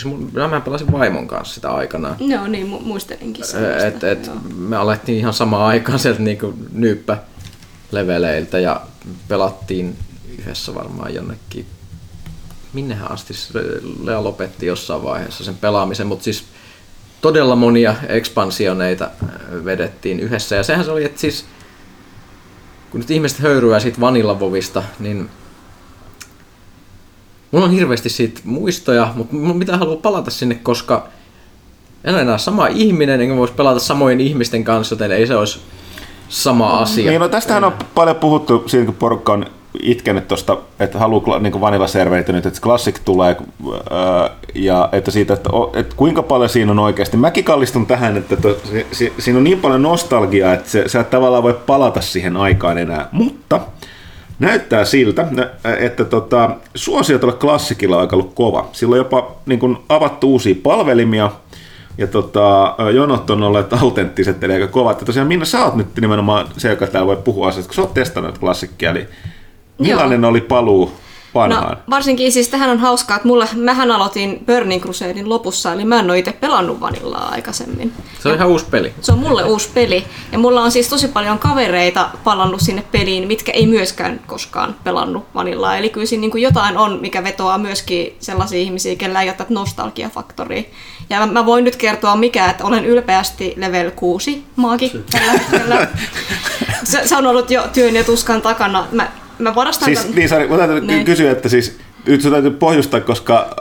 Mä 0.50 0.60
pelasin 0.60 0.92
vaimon 0.92 1.28
kanssa 1.28 1.54
sitä 1.54 1.70
aikanaan. 1.70 2.16
Joo, 2.18 2.46
niin 2.46 2.66
mu- 2.66 2.82
muistelinkin 2.82 3.44
semmoista. 3.44 3.86
Et, 3.86 4.04
et, 4.04 4.26
Joo. 4.26 4.36
me 4.56 4.76
alettiin 4.76 5.18
ihan 5.18 5.34
samaan 5.34 5.66
aikaan 5.66 5.98
sieltä 5.98 6.22
niinku 6.22 6.54
nyyppä 6.72 7.18
leveleiltä 7.92 8.58
ja 8.58 8.80
pelattiin 9.28 9.96
yhdessä 10.38 10.74
varmaan 10.74 11.14
jonnekin. 11.14 11.66
Minnehän 12.72 13.10
asti 13.10 13.34
Lea 14.02 14.24
lopetti 14.24 14.66
jossain 14.66 15.02
vaiheessa 15.02 15.44
sen 15.44 15.56
pelaamisen, 15.56 16.06
mutta 16.06 16.24
siis 16.24 16.44
todella 17.20 17.56
monia 17.56 17.94
ekspansioneita 18.08 19.04
äh, 19.04 19.30
vedettiin 19.64 20.20
yhdessä. 20.20 20.56
Ja 20.56 20.62
sehän 20.62 20.84
se 20.84 20.90
oli, 20.90 21.04
että 21.04 21.20
siis 21.20 21.44
kun 22.90 23.00
nyt 23.00 23.10
ihmiset 23.10 23.38
höyryää 23.38 23.80
siitä 23.80 24.00
vanillavovista, 24.00 24.82
niin 24.98 25.30
mulla 27.50 27.66
on 27.66 27.72
hirveästi 27.72 28.08
siitä 28.08 28.40
muistoja, 28.44 29.12
mutta 29.14 29.36
mun 29.36 29.58
pitää 29.58 29.76
halua 29.76 29.96
palata 29.96 30.30
sinne, 30.30 30.54
koska 30.54 31.08
en 32.04 32.14
ole 32.14 32.22
enää 32.22 32.38
sama 32.38 32.66
ihminen, 32.66 33.20
enkä 33.20 33.36
voisi 33.36 33.54
pelata 33.54 33.80
samojen 33.80 34.20
ihmisten 34.20 34.64
kanssa, 34.64 34.92
joten 34.92 35.12
ei 35.12 35.26
se 35.26 35.36
olisi 35.36 35.60
sama 36.28 36.78
asia. 36.78 37.10
niin 37.10 37.20
no 37.20 37.28
tästähän 37.28 37.64
on 37.64 37.72
paljon 37.94 38.16
puhuttu 38.16 38.64
siinä, 38.66 38.84
kun 38.84 38.94
porukka 38.94 39.32
on 39.32 39.46
itkenyt 39.82 40.28
tuosta, 40.28 40.58
että 40.80 40.98
haluaa 40.98 41.38
niin 41.38 41.60
vanilla-servereitä 41.60 42.32
nyt, 42.32 42.46
että 42.46 42.60
Classic 42.60 43.00
tulee, 43.04 43.36
ää, 43.90 44.30
ja 44.54 44.88
että 44.92 45.10
siitä, 45.10 45.34
että, 45.34 45.50
että 45.74 45.96
kuinka 45.96 46.22
paljon 46.22 46.48
siinä 46.48 46.72
on 46.72 46.78
oikeasti. 46.78 47.16
Mäkin 47.16 47.44
kallistun 47.44 47.86
tähän, 47.86 48.16
että 48.16 48.36
to, 48.36 48.56
si, 48.64 48.86
si, 48.92 49.12
siinä 49.18 49.38
on 49.38 49.44
niin 49.44 49.60
paljon 49.60 49.82
nostalgiaa, 49.82 50.54
että 50.54 50.70
se, 50.70 50.88
sä 50.88 51.00
et 51.00 51.10
tavallaan 51.10 51.42
voi 51.42 51.58
palata 51.66 52.00
siihen 52.00 52.36
aikaan 52.36 52.78
enää, 52.78 53.08
mutta 53.12 53.60
näyttää 54.38 54.84
siltä, 54.84 55.26
että 55.78 56.04
tota, 56.04 56.50
suosio 56.74 57.18
tuolla 57.18 57.36
klassikilla 57.36 57.96
on 57.96 58.02
aika 58.02 58.16
ollut 58.16 58.34
kova. 58.34 58.68
Sillä 58.72 58.92
on 58.92 58.98
jopa 58.98 59.36
niin 59.46 59.58
kuin, 59.58 59.76
avattu 59.88 60.32
uusia 60.32 60.54
palvelimia, 60.62 61.30
ja 61.98 62.06
tota, 62.06 62.74
jonot 62.94 63.30
on 63.30 63.42
olleet 63.42 63.72
autenttiset, 63.82 64.44
eli 64.44 64.52
aika 64.52 64.66
kovat. 64.66 65.00
Ja 65.00 65.06
tosiaan 65.06 65.28
Minna, 65.28 65.44
sä 65.44 65.64
oot 65.64 65.74
nyt 65.74 65.96
nimenomaan 66.00 66.46
se, 66.56 66.70
joka 66.70 66.86
täällä 66.86 67.06
voi 67.06 67.16
puhua 67.16 67.48
asioista, 67.48 67.68
kun 67.68 67.74
sä 67.74 67.82
oot 67.82 67.94
testannut 67.94 68.38
klassikkia, 68.38 68.90
eli 68.90 69.06
millainen 69.78 70.24
oli 70.24 70.40
paluu 70.40 70.92
vanhaan? 71.36 71.76
No, 71.76 71.82
varsinkin 71.90 72.32
siis 72.32 72.48
tähän 72.48 72.70
on 72.70 72.78
hauskaa, 72.78 73.16
että 73.16 73.28
mulla, 73.28 73.46
mähän 73.54 73.90
aloitin 73.90 74.44
Burning 74.46 74.82
Crusadein 74.82 75.28
lopussa, 75.28 75.72
eli 75.72 75.84
mä 75.84 76.00
en 76.00 76.10
ole 76.10 76.18
itse 76.18 76.32
pelannut 76.32 76.80
vanillaa 76.80 77.28
aikaisemmin. 77.28 77.92
Se 78.18 78.28
on 78.28 78.34
ihan 78.34 78.48
uusi 78.48 78.66
peli. 78.70 78.94
Se 79.00 79.12
on 79.12 79.18
mulle 79.18 79.44
uusi 79.44 79.70
peli. 79.74 80.04
Ja 80.32 80.38
mulla 80.38 80.62
on 80.62 80.70
siis 80.70 80.88
tosi 80.88 81.08
paljon 81.08 81.38
kavereita 81.38 82.10
palannut 82.24 82.60
sinne 82.60 82.84
peliin, 82.92 83.28
mitkä 83.28 83.52
ei 83.52 83.66
myöskään 83.66 84.20
koskaan 84.26 84.76
pelannut 84.84 85.24
vanillaa. 85.34 85.76
Eli 85.76 85.90
kyllä 85.90 86.06
siinä 86.06 86.20
niin 86.20 86.30
kuin 86.30 86.42
jotain 86.42 86.78
on, 86.78 86.98
mikä 87.00 87.24
vetoaa 87.24 87.58
myöskin 87.58 88.16
sellaisia 88.20 88.58
ihmisiä, 88.58 88.96
kellä 88.96 89.22
ei 89.22 89.28
ole 89.28 89.36
tätä 89.36 89.54
nostalgiafaktoria. 89.54 90.62
Ja 91.10 91.18
mä, 91.18 91.26
mä 91.26 91.46
voin 91.46 91.64
nyt 91.64 91.76
kertoa 91.76 92.16
mikä, 92.16 92.50
että 92.50 92.64
olen 92.64 92.84
ylpeästi 92.84 93.54
level 93.56 93.90
6 93.90 94.44
maagi 94.56 94.92
tällä 95.10 95.32
hetkellä. 95.32 95.88
Se, 96.84 97.02
se, 97.04 97.16
on 97.16 97.26
ollut 97.26 97.50
jo 97.50 97.62
työn 97.72 97.96
ja 97.96 98.04
tuskan 98.04 98.42
takana. 98.42 98.86
Mä, 98.92 99.08
mä 99.38 99.54
varastan 99.54 99.84
Siis, 99.86 100.04
tän- 100.06 100.14
niin, 100.16 100.28
Sari, 100.28 100.48
mä 100.48 100.56
täytyy 100.56 100.80
Niin. 100.80 101.04
kysyä, 101.04 101.30
että 101.30 101.48
siis, 101.48 101.78
nyt 102.06 102.20
sun 102.22 102.32
täytyy 102.32 102.50
pohjustaa, 102.50 103.00
koska 103.00 103.56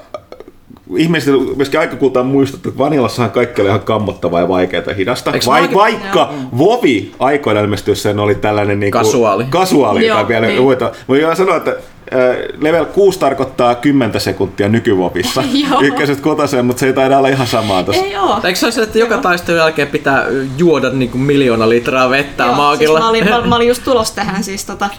ihmiset 0.98 1.34
myöskin 1.56 1.80
aika 1.80 1.96
kultaan 1.96 2.26
muistuttu, 2.26 2.70
että 2.70 2.80
Vanilassahan 2.80 3.32
kaikki 3.32 3.62
oli 3.62 3.70
ihan 3.70 3.80
kammottavaa 3.82 4.42
ja 4.42 4.48
vaikeaa 4.48 4.84
ja 4.88 4.94
hidasta. 4.94 5.32
Eikö 5.32 5.46
Vai, 5.46 5.62
Magi- 5.62 5.74
vaikka 5.76 6.34
Vovi 6.58 7.12
aikoina 7.20 7.60
ilmestyessään 7.62 8.20
oli 8.20 8.36
tällainen 8.36 8.80
niin 8.80 8.92
Kasuaali. 8.92 9.46
kasuaali 9.50 10.08
Joo, 10.08 10.16
tai 10.18 10.28
vielä 10.28 10.48
niin. 10.48 10.60
uutta. 10.60 10.86
Mä 10.86 10.92
voin 11.08 11.36
sanoa, 11.38 11.56
että 11.56 11.72
äh, 11.72 12.36
level 12.62 12.86
6 12.86 13.20
tarkoittaa 13.20 13.76
10 13.76 14.22
sekuntia 14.22 14.70
nykyvovissa. 14.70 15.44
Joo. 15.70 15.82
Ykköset 15.82 16.20
kotoseen, 16.20 16.66
mutta 16.66 16.80
se 16.80 16.86
ei 16.88 16.94
taida 16.94 17.18
olla 17.18 17.28
ihan 17.28 17.48
samaa 17.48 17.84
tossa. 17.84 18.02
Ei 18.06 18.16
oo. 18.18 18.40
Eikö 18.44 18.60
se 18.60 18.66
ole 18.66 18.72
se, 18.72 18.82
että 18.82 19.00
joka 19.00 19.18
taistelun 19.18 19.60
jälkeen 19.60 19.88
pitää 19.88 20.26
juoda 20.58 20.90
niinku 20.90 21.18
miljoona 21.18 21.70
litraa 21.70 22.10
vettä 22.10 22.44
Joo, 22.44 22.56
maagilla? 22.56 23.00
Siis 23.00 23.04
mä, 23.04 23.10
olin, 23.10 23.30
mä, 23.30 23.42
mä 23.50 23.56
olin 23.56 23.68
just 23.68 23.84
tulos 23.84 24.12
tähän 24.12 24.44
siis 24.44 24.66
tota, 24.66 24.90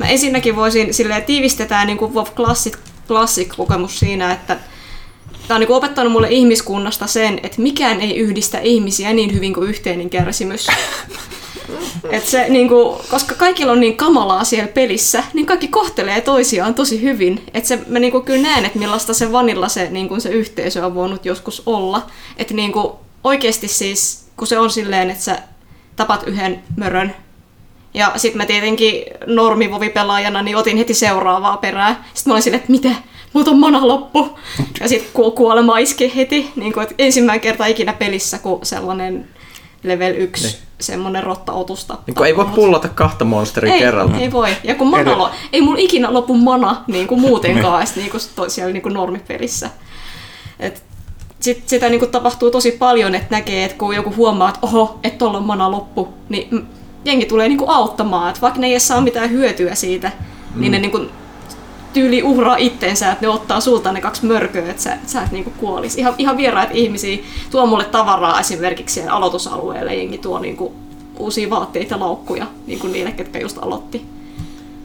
mä 0.00 0.08
ensinnäkin 0.08 0.56
voisin 0.56 0.94
silleen 0.94 1.24
tiivistetään 1.24 1.86
niin 1.86 1.98
kuin 1.98 2.14
WoW 2.14 2.26
Classic, 2.34 2.78
Classic-kokemus 3.08 3.98
siinä, 3.98 4.32
että 4.32 4.56
Tämä 5.48 5.56
on 5.56 5.60
niin 5.60 5.72
opettanut 5.72 6.12
mulle 6.12 6.28
ihmiskunnasta 6.30 7.06
sen, 7.06 7.40
että 7.42 7.62
mikään 7.62 8.00
ei 8.00 8.16
yhdistä 8.16 8.58
ihmisiä 8.58 9.12
niin 9.12 9.34
hyvin 9.34 9.54
kuin 9.54 9.68
yhteinen 9.68 10.10
kärsimys. 10.10 10.66
Et 12.10 12.26
se, 12.26 12.48
niin 12.48 12.68
kuin, 12.68 12.98
koska 13.10 13.34
kaikilla 13.34 13.72
on 13.72 13.80
niin 13.80 13.96
kamalaa 13.96 14.44
siellä 14.44 14.68
pelissä, 14.68 15.24
niin 15.34 15.46
kaikki 15.46 15.68
kohtelee 15.68 16.20
toisiaan 16.20 16.74
tosi 16.74 17.02
hyvin. 17.02 17.42
Et 17.54 17.66
se, 17.66 17.78
mä 17.88 17.98
niin 17.98 18.12
kuin 18.12 18.24
kyllä 18.24 18.42
näen, 18.42 18.64
että 18.64 18.78
millaista 18.78 19.14
se 19.14 19.32
vanilla 19.32 19.68
se, 19.68 19.90
niin 19.90 20.08
kuin 20.08 20.20
se 20.20 20.28
yhteisö 20.28 20.86
on 20.86 20.94
voinut 20.94 21.26
joskus 21.26 21.62
olla. 21.66 22.06
Että 22.36 22.54
niin 22.54 22.72
kuin, 22.72 22.92
oikeasti 23.24 23.68
siis, 23.68 24.24
kun 24.36 24.46
se 24.46 24.58
on 24.58 24.70
silleen, 24.70 25.10
että 25.10 25.24
sä 25.24 25.38
tapat 25.96 26.22
yhden 26.26 26.62
mörön, 26.76 27.14
ja 27.94 28.12
sitten 28.16 28.36
mä 28.42 28.46
tietenkin 28.46 29.02
normivovipelaajana 29.26 30.42
niin 30.42 30.56
otin 30.56 30.76
heti 30.76 30.94
seuraavaa 30.94 31.56
perää. 31.56 32.04
Sitten 32.14 32.30
mä 32.30 32.34
olin 32.34 32.42
silleen, 32.42 32.60
että 32.60 32.72
mitä? 32.72 32.88
Multa 33.32 33.50
on 33.50 33.58
mana 33.58 33.88
loppu. 33.88 34.38
Ja 34.80 34.88
sitten 34.88 35.10
ku- 35.12 35.30
kuolema 35.30 35.78
iski 35.78 36.12
heti. 36.16 36.50
Niin 36.56 36.72
kuin, 36.72 36.82
että 36.82 36.94
ensimmäinen 36.98 37.40
kerta 37.40 37.66
ikinä 37.66 37.92
pelissä, 37.92 38.38
kun 38.38 38.58
sellainen 38.62 39.28
level 39.82 40.14
1 40.16 40.44
Niin. 40.46 40.56
semmoinen 40.80 41.22
rotta-otus 41.22 41.84
tappaa. 41.84 42.04
Niin 42.06 42.14
kun 42.14 42.26
ei 42.26 42.36
voi 42.36 42.44
pullata 42.44 42.88
kahta 42.88 43.24
monsteria 43.24 43.74
ei, 43.74 43.80
kerralla. 43.80 44.16
ei 44.18 44.32
voi. 44.32 44.48
Ja 44.64 44.74
kun 44.74 44.86
mana 44.88 45.10
Ei- 45.10 45.16
lo- 45.16 45.30
ei 45.52 45.60
mun 45.60 45.78
ikinä 45.78 46.12
lopu 46.12 46.34
mana 46.34 46.84
niin 46.86 47.06
kuin 47.06 47.20
muutenkaan 47.20 47.78
edes 47.82 47.96
niin 47.96 48.10
kuin 48.10 48.50
siellä 48.50 48.72
niin 48.72 48.82
kuin 48.82 48.94
normipelissä. 48.94 49.70
Et 50.60 50.82
sit, 51.40 51.68
sitä 51.68 51.88
niin 51.88 51.98
kuin 51.98 52.10
tapahtuu 52.10 52.50
tosi 52.50 52.72
paljon, 52.72 53.14
että 53.14 53.36
näkee, 53.36 53.64
että 53.64 53.78
kun 53.78 53.94
joku 53.96 54.14
huomaa, 54.16 54.48
että 54.48 54.60
oho, 54.62 54.98
että 55.04 55.18
tuolla 55.18 55.38
on 55.38 55.44
mana 55.44 55.70
loppu, 55.70 56.08
niin 56.28 56.66
jengi 57.04 57.26
tulee 57.26 57.48
niin 57.48 57.58
kuin 57.58 57.70
auttamaan. 57.70 58.28
Että 58.28 58.40
vaikka 58.40 58.60
ne 58.60 58.66
ei 58.66 58.80
saa 58.80 59.00
mitään 59.00 59.30
hyötyä 59.30 59.74
siitä, 59.74 60.12
mm. 60.54 60.60
niin 60.60 60.72
ne 60.72 60.78
niin 60.78 60.90
kuin 60.90 61.10
tyyli 61.92 62.22
uhraa 62.22 62.56
itsensä, 62.56 63.12
että 63.12 63.26
ne 63.26 63.28
ottaa 63.28 63.60
sulta 63.60 63.92
ne 63.92 64.00
kaksi 64.00 64.26
mörköä, 64.26 64.70
että 64.70 64.82
sä, 64.82 64.98
sä 65.06 65.22
et 65.22 65.32
niinku 65.32 65.52
kuolisi. 65.56 66.00
Ihan, 66.00 66.14
ihan 66.18 66.36
vieraat 66.36 66.68
ihmisiä 66.72 67.18
tuo 67.50 67.66
mulle 67.66 67.84
tavaraa 67.84 68.40
esimerkiksi 68.40 68.94
siihen 68.94 69.12
aloitusalueelle, 69.12 69.94
jengi 69.94 70.18
tuo 70.18 70.38
niinku 70.38 70.74
uusia 71.18 71.50
vaatteita 71.50 71.94
ja 71.94 72.00
laukkuja 72.00 72.46
niinku 72.66 72.86
niille, 72.86 73.12
ketkä 73.12 73.38
just 73.38 73.58
aloitti. 73.58 74.06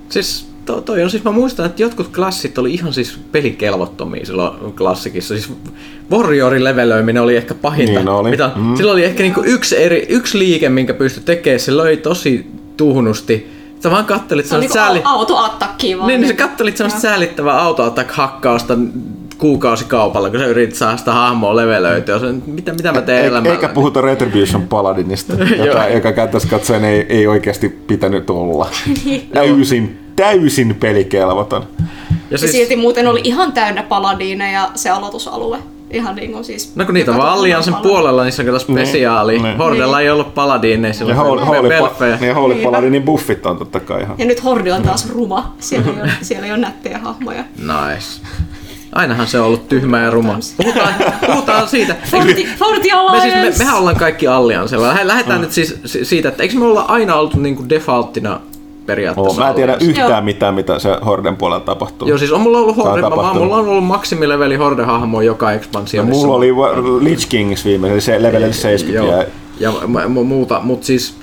Siis 0.10 0.55
to, 0.66 0.82
toi 0.82 1.04
on 1.04 1.10
siis, 1.10 1.24
mä 1.24 1.32
muistan, 1.32 1.66
että 1.66 1.82
jotkut 1.82 2.08
klassit 2.16 2.58
oli 2.58 2.74
ihan 2.74 2.94
siis 2.94 3.20
pelikelvottomia 3.32 4.26
silloin 4.26 4.74
klassikissa. 4.74 5.34
Siis 5.34 5.54
Warriorin 6.12 6.64
levelöiminen 6.64 7.24
oli 7.24 7.36
ehkä 7.36 7.54
pahinta. 7.54 8.00
Niin 8.00 8.08
oli. 8.10 8.30
Mitä, 8.30 8.52
Mm. 8.56 8.76
Sillä 8.76 8.92
oli 8.92 9.04
ehkä 9.04 9.24
niinku 9.24 9.42
yksi, 9.46 9.84
eri, 9.84 10.06
yksi 10.10 10.40
liike, 10.40 10.70
minkä 10.70 10.94
pystyi 10.94 11.24
tekemään. 11.24 11.60
Se 11.60 11.78
löi 11.78 11.98
tosi 11.98 12.48
tuhnusti. 12.78 13.56
Sä 13.84 13.92
vaan 13.92 14.06
kattelit 14.06 14.46
Se 14.46 14.56
on 14.56 14.62
sellaista 14.62 14.94
niinku 14.94 15.04
sääli... 15.10 15.16
au- 15.16 15.20
autoattakkiä 15.20 15.98
vaan. 15.98 16.08
Niin, 16.08 16.22
niin 16.22 16.28
sä 16.28 16.34
kattelit 16.36 16.78
sellaista 16.78 17.00
säälittävää 17.00 17.60
autoattack-hakkausta 17.62 18.78
kuukausikaupalla, 19.38 20.30
kun 20.30 20.40
sä 20.40 20.46
yritit 20.46 20.76
saada 20.76 20.98
sitä 20.98 21.12
hahmoa 21.14 21.56
levelöityä. 21.56 22.20
Se, 22.20 22.26
mitä, 22.48 22.74
mitä 22.74 22.92
mä 22.92 23.02
teen 23.02 23.24
E- 23.24 23.28
elämällä? 23.28 23.52
Eikä 23.52 23.68
puhuta 23.68 24.02
Retribution 24.02 24.68
Paladinista, 24.68 25.34
joka, 25.68 25.88
joka 25.88 26.12
käyttäisi 26.12 26.48
katsoen 26.48 26.84
ei, 26.86 27.06
ei 27.10 27.28
oikeasti 27.28 27.70
pitänyt 27.70 28.30
olla. 28.30 28.70
Täysin, 29.34 30.00
täysin 30.16 30.76
pelikelvoton. 30.76 31.68
ja 31.80 31.86
Ja 32.32 32.38
siis, 32.38 32.52
silti 32.52 32.76
muuten 32.76 33.08
oli 33.08 33.22
ihan 33.24 33.52
täynnä 33.54 33.84
paladiineja 33.84 34.70
se 34.76 34.90
aloitusalue. 34.90 35.58
Ihan 35.92 36.16
niin 36.16 36.32
kuin 36.32 36.46
siis... 36.46 36.76
no 36.76 36.86
kun 36.86 36.94
niitä 36.94 37.18
vaan 37.18 37.30
Alliansen 37.34 37.74
toinen 37.74 37.90
puolella, 37.92 38.24
niissä 38.24 38.42
on 38.42 38.46
kato 38.46 38.60
spesiaali. 38.60 39.40
niin. 39.40 39.58
Hordella 39.58 40.02
ei 40.02 40.10
ollut 40.10 40.34
paladiineja, 40.36 40.94
sillä 40.94 41.14
Ja 41.14 41.22
oli 41.22 41.42
Holy, 41.42 41.58
Holy, 41.58 41.70
belfejä. 41.70 42.16
pa- 42.16 42.20
niin 42.22 42.36
Holy 42.36 42.54
Niinpä. 42.54 42.72
Paladinin 42.72 43.04
buffit 43.04 43.46
on 43.46 43.58
totta 43.58 43.80
kai 43.80 44.02
ihan. 44.02 44.16
Ja 44.18 44.26
nyt 44.26 44.44
Horde 44.44 44.74
on 44.74 44.84
taas 44.84 45.10
ruma. 45.10 45.56
Siellä 45.60 45.92
ei 45.92 46.02
ole, 46.02 46.12
siellä 46.22 46.46
ei 46.46 46.52
ole 46.52 46.60
nättejä 46.60 46.98
hahmoja. 46.98 47.44
Nice. 47.58 48.22
Ainahan 48.96 49.28
se 49.28 49.40
on 49.40 49.46
ollut 49.46 49.68
tyhmä 49.70 50.00
ja 50.02 50.12
ruma. 50.12 50.38
Puhutaan, 50.58 50.94
puhutaan 51.28 51.68
siitä. 51.68 51.96
Forti, 52.12 52.48
Forti 52.60 52.90
Me 53.12 53.22
siis, 53.22 53.34
me, 53.60 53.64
mehän 53.66 53.78
ollaan 53.78 53.96
kaikki 53.96 54.28
Alliansella. 54.28 54.96
Lähdetään 55.04 55.42
nyt 55.42 55.52
siis 55.52 55.76
si- 55.86 56.06
siitä, 56.06 56.30
että 56.30 56.44
eikö 56.44 56.56
me 56.58 56.66
olla 56.66 56.82
aina 56.82 57.16
oltu 57.16 57.40
niinku 57.40 57.70
defaulttina 57.70 58.40
periaatteessa 58.86 59.32
Oh, 59.32 59.38
mä 59.46 59.50
en 59.50 59.56
tiedä 59.56 59.74
Alliance? 59.74 59.92
yhtään 60.02 60.10
Joo. 60.12 60.22
mitään, 60.22 60.54
mitä 60.54 60.80
se 60.80 60.90
Horden 61.06 61.36
puolella 61.36 61.60
tapahtuu. 61.66 62.08
Joo, 62.08 62.18
siis 62.18 62.32
on 62.32 62.42
mulla 62.42 62.58
ollut 62.58 62.76
Tää 62.76 62.84
on 62.86 62.90
Horde, 62.92 63.02
mä, 63.02 63.34
mulla 63.34 63.56
on 63.58 63.68
ollut 63.70 63.86
maksimileveli 63.86 64.56
Horde-hahmo 64.58 65.22
joka 65.22 65.46
No, 65.46 65.52
ekspansionissa. 65.52 66.22
mulla 66.26 66.36
oli 66.38 66.52
Lich 67.04 67.30
Kings 67.30 67.66
viimeinen, 67.66 68.02
se 68.02 68.22
level 68.24 68.52
70 68.52 69.12
Joo. 69.14 69.22
ja 69.22 69.26
Ja 69.60 69.72
mu- 69.72 70.08
mu- 70.08 70.24
muuta, 70.24 70.60
mut 70.64 70.84
siis 70.84 71.16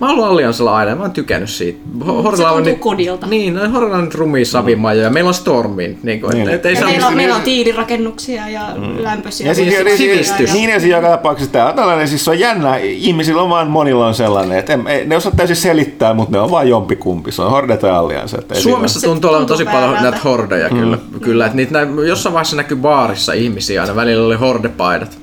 mä 0.00 0.06
oon 0.06 0.10
ollut 0.14 0.24
Alliansella 0.24 0.76
aina, 0.76 0.94
mä 0.94 1.02
oon 1.02 1.10
tykännyt 1.10 1.50
siitä. 1.50 1.78
Ho- 2.00 2.04
Se 2.04 2.12
Hordella 2.22 2.50
on 2.50 2.62
nyt, 2.62 2.78
kodilta. 2.78 3.26
niin, 3.26 3.54
no, 3.54 3.68
Hordella 3.70 3.96
on 3.96 4.04
nyt 4.04 4.14
rumia 4.14 4.44
savimaja 4.44 5.02
ja 5.02 5.10
meillä 5.10 5.28
on 5.28 5.34
Stormin. 5.34 5.98
Niin 6.02 6.20
kuin, 6.20 6.30
Niin. 6.34 6.48
et, 6.48 6.54
et, 6.54 6.66
ei 6.66 6.74
Ja 6.74 6.84
meillä, 6.86 7.06
on, 7.06 7.10
niin- 7.12 7.16
meillä 7.16 7.36
on 7.36 7.42
tiilirakennuksia 7.42 8.48
ja 8.48 8.60
lämpöisiä. 8.98 9.46
Ja 9.48 9.54
siis, 9.54 9.68
Niin, 9.68 9.78
ja, 9.78 9.84
siis 9.84 9.98
niin, 10.00 10.24
sivistys. 10.24 10.52
niin 10.52 10.70
ja 10.70 10.80
siinä 10.80 10.96
joka 10.96 11.08
tapauksessa 11.08 11.52
tämä 11.52 11.68
on 11.68 11.74
tällainen, 11.74 12.08
siis 12.08 12.24
se 12.24 12.30
on 12.30 12.38
jännä, 12.38 12.76
ihmisillä 12.76 13.42
on 13.42 13.50
vaan 13.50 13.70
monilla 13.70 14.06
on 14.06 14.14
sellainen, 14.14 14.58
että 14.58 14.72
en, 14.72 14.86
ei- 14.86 15.06
ne 15.06 15.16
osaa 15.16 15.32
täysin 15.36 15.56
selittää, 15.56 16.14
mutta 16.14 16.32
ne 16.36 16.40
on 16.40 16.50
vaan 16.50 16.68
jompikumpi, 16.68 17.32
se 17.32 17.42
on 17.42 17.50
Horde 17.50 17.76
tai 17.76 17.90
Alliance. 17.90 18.38
Suomessa 18.54 19.00
Se 19.00 19.06
tuntuu 19.06 19.30
olevan 19.30 19.46
tosi 19.46 19.64
paljon 19.64 19.92
näitä 20.02 20.18
hordeja 20.24 20.68
kyllä, 20.70 20.98
kyllä 21.20 21.46
että 21.46 21.56
niitä 21.56 21.84
nä- 21.84 22.02
jossain 22.06 22.32
vaiheessa 22.32 22.56
näkyy 22.56 22.76
baarissa 22.76 23.32
ihmisiä 23.32 23.82
aina, 23.82 23.96
välillä 23.96 24.26
oli 24.26 24.36
hordepaidat. 24.36 25.18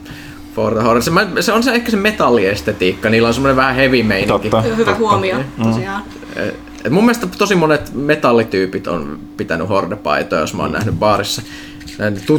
Horde. 0.57 1.01
Se, 1.01 1.11
mä- 1.11 1.27
se 1.39 1.53
on 1.53 1.63
se 1.63 1.71
ehkä 1.71 1.91
se 1.91 1.97
metalliestetiikka, 1.97 3.09
niillä 3.09 3.27
on 3.27 3.33
semmoinen 3.33 3.55
vähän 3.55 3.75
heavy 3.75 4.03
meininki. 4.03 4.49
Totta. 4.49 4.61
Hyvä 4.61 4.95
huomio, 4.95 5.35
tosiaan. 5.63 6.03
Et- 6.35 6.55
Et 6.85 6.91
mun 6.93 7.03
mielestä 7.05 7.27
tosi 7.37 7.55
monet 7.55 7.91
metallityypit 7.93 8.87
on 8.87 9.19
pitänyt 9.37 9.69
hordepaitoja, 9.69 10.41
jos 10.41 10.53
mä 10.53 10.63
oon 10.63 10.71
nähnyt 10.71 10.95
baarissa. 10.95 11.41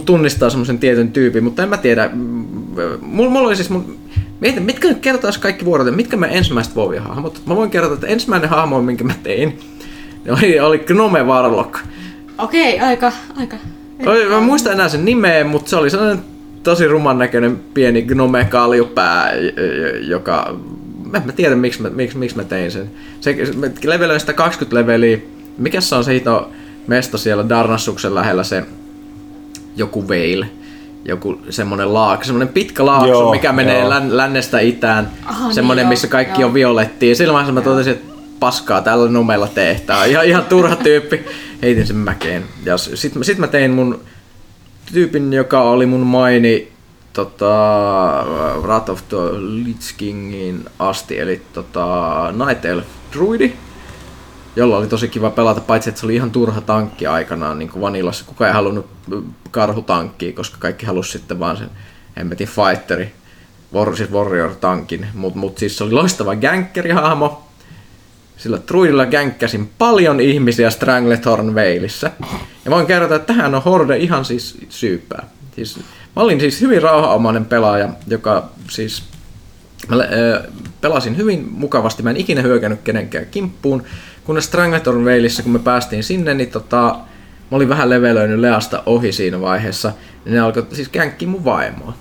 Tunnistaa 0.04 0.50
semmoisen 0.50 0.78
tietyn 0.78 1.12
tyypin, 1.12 1.44
mutta 1.44 1.62
en 1.62 1.68
mä 1.68 1.76
tiedä. 1.76 2.10
mm, 2.12 2.20
Mulla, 3.02 3.30
mulla 3.30 3.48
oli 3.48 3.56
siis 3.56 3.70
mun... 3.70 3.98
Mietin, 4.40 4.62
mitkä 4.62 4.88
nyt 4.88 4.98
kertois 4.98 5.38
kaikki 5.38 5.64
vuorot, 5.64 5.96
mitkä 5.96 6.16
mä 6.16 6.26
ensimmäiset 6.26 6.76
vovia 6.76 7.02
hahmot. 7.02 7.42
Mä 7.46 7.56
voin 7.56 7.70
kertoa, 7.70 7.94
että 7.94 8.06
ensimmäinen 8.06 8.50
hahmo, 8.50 8.82
minkä 8.82 9.04
mä 9.04 9.14
tein, 9.22 9.58
oli, 10.38 10.60
oli 10.60 10.78
Gnome 10.78 11.22
Warlock. 11.22 11.78
Okei, 12.38 12.80
aika, 12.80 13.12
aika. 13.36 13.56
Oli, 14.06 14.28
mä 14.28 14.40
muistan 14.40 14.72
enää 14.72 14.88
sen 14.88 15.04
nimeä, 15.04 15.44
mutta 15.44 15.70
se 15.70 15.76
oli 15.76 15.90
sellainen 15.90 16.24
tosi 16.62 16.88
ruman 16.88 17.18
näköinen 17.18 17.60
pieni 17.74 18.02
gnome 18.02 18.44
kaljupää, 18.44 19.32
joka... 20.00 20.56
Mä 21.10 21.18
en 21.18 21.26
mä 21.26 21.32
tiedä, 21.32 21.56
miksi 21.56 21.82
mä, 21.82 21.90
miksi, 21.90 22.18
miksi 22.18 22.36
mä 22.36 22.44
tein 22.44 22.70
sen. 22.70 22.90
Se, 23.20 23.36
mä 23.56 23.66
levelöin 23.84 24.20
sitä 24.20 24.32
20 24.32 24.76
leveliä. 24.76 25.18
Mikä 25.58 25.80
se 25.80 25.94
on 25.94 26.04
se 26.04 26.14
hito 26.14 26.50
mesta 26.86 27.18
siellä 27.18 27.48
Darnassuksen 27.48 28.14
lähellä 28.14 28.44
se 28.44 28.64
joku 29.76 30.08
veil? 30.08 30.44
Joku 31.04 31.40
semmonen 31.50 31.94
laakso, 31.94 32.26
semmonen 32.26 32.48
pitkä 32.48 32.86
laakso, 32.86 33.08
Joo, 33.08 33.30
mikä 33.30 33.52
menee 33.52 33.80
joo. 33.80 33.90
län, 33.90 34.16
lännestä 34.16 34.60
itään. 34.60 35.10
Aha, 35.24 35.52
semmonen, 35.52 35.82
niin 35.82 35.88
missä 35.88 36.08
kaikki 36.08 36.40
joo. 36.40 36.48
on 36.48 36.54
violettia. 36.54 37.14
Silloin 37.14 37.54
mä 37.54 37.60
totesin, 37.60 37.92
että 37.92 38.14
paskaa 38.40 38.80
tällä 38.80 39.10
numella 39.10 39.46
tehtää. 39.46 40.04
Ihan, 40.04 40.26
ihan 40.26 40.44
turha 40.44 40.76
tyyppi. 40.76 41.24
Heitin 41.62 41.86
sen 41.86 41.96
mäkeen. 41.96 42.44
Ja 42.64 42.78
sitten 42.78 43.24
sit 43.24 43.38
mä 43.38 43.46
tein 43.46 43.70
mun 43.70 44.00
tyypin, 44.92 45.32
joka 45.32 45.62
oli 45.62 45.86
mun 45.86 46.00
maini 46.00 46.72
tota, 47.12 48.24
Wrath 48.60 48.90
of 48.90 49.08
the 49.08 49.16
Lich 49.38 49.96
Kingin 49.96 50.64
asti, 50.78 51.18
eli 51.18 51.42
tota, 51.52 51.84
Night 52.46 52.64
Elf 52.64 52.86
Druidi, 53.12 53.52
jolla 54.56 54.76
oli 54.76 54.86
tosi 54.86 55.08
kiva 55.08 55.30
pelata, 55.30 55.60
paitsi 55.60 55.88
että 55.88 56.00
se 56.00 56.06
oli 56.06 56.14
ihan 56.14 56.30
turha 56.30 56.60
tankki 56.60 57.06
aikanaan 57.06 57.58
niin 57.58 57.68
kuin 57.68 57.82
Vanillassa. 57.82 58.24
Kukaan 58.24 58.48
ei 58.48 58.54
halunnut 58.54 58.86
karhutankkia, 59.50 60.32
koska 60.32 60.56
kaikki 60.60 60.86
halusi 60.86 61.12
sitten 61.12 61.40
vaan 61.40 61.56
sen 61.56 61.70
hemmetin 62.16 62.48
fighteri, 62.48 63.12
War, 63.74 63.96
siis 63.96 64.12
warrior-tankin. 64.12 65.06
Mutta 65.14 65.38
mut 65.38 65.58
siis 65.58 65.78
se 65.78 65.84
oli 65.84 65.92
loistava 65.92 66.34
gänkkeri-hahmo, 66.34 67.47
sillä 68.38 68.58
Druidilla 68.68 69.06
känkkäsin 69.06 69.70
paljon 69.78 70.20
ihmisiä 70.20 70.70
Stranglethorn 70.70 71.54
Veilissä. 71.54 72.10
Ja 72.64 72.70
voin 72.70 72.86
kertoa, 72.86 73.16
että 73.16 73.34
tähän 73.34 73.54
on 73.54 73.62
Horde 73.62 73.96
ihan 73.96 74.24
siis 74.24 74.58
syypää. 74.68 75.26
Siis, 75.56 75.76
mä 76.16 76.22
olin 76.22 76.40
siis 76.40 76.60
hyvin 76.60 76.82
rauhaomainen 76.82 77.44
pelaaja, 77.44 77.88
joka 78.08 78.50
siis 78.70 79.02
Mä 79.88 79.96
ö, 79.96 80.42
pelasin 80.80 81.16
hyvin 81.16 81.48
mukavasti, 81.50 82.02
mä 82.02 82.10
en 82.10 82.16
ikinä 82.16 82.42
hyökännyt 82.42 82.80
kenenkään 82.84 83.26
kimppuun, 83.26 83.82
kunnes 84.24 84.44
Stranglethorn 84.44 85.04
Veilissä, 85.04 85.42
kun 85.42 85.52
me 85.52 85.58
päästiin 85.58 86.04
sinne, 86.04 86.34
niin 86.34 86.50
tota, 86.50 86.98
mä 87.50 87.56
olin 87.56 87.68
vähän 87.68 87.90
levelöinyt 87.90 88.38
Leasta 88.38 88.82
ohi 88.86 89.12
siinä 89.12 89.40
vaiheessa, 89.40 89.92
niin 90.24 90.34
ne 90.34 90.40
alkoi 90.40 90.66
siis 90.72 90.88
känkkiä 90.88 91.28
mun 91.28 91.44
vaimoa. 91.44 91.92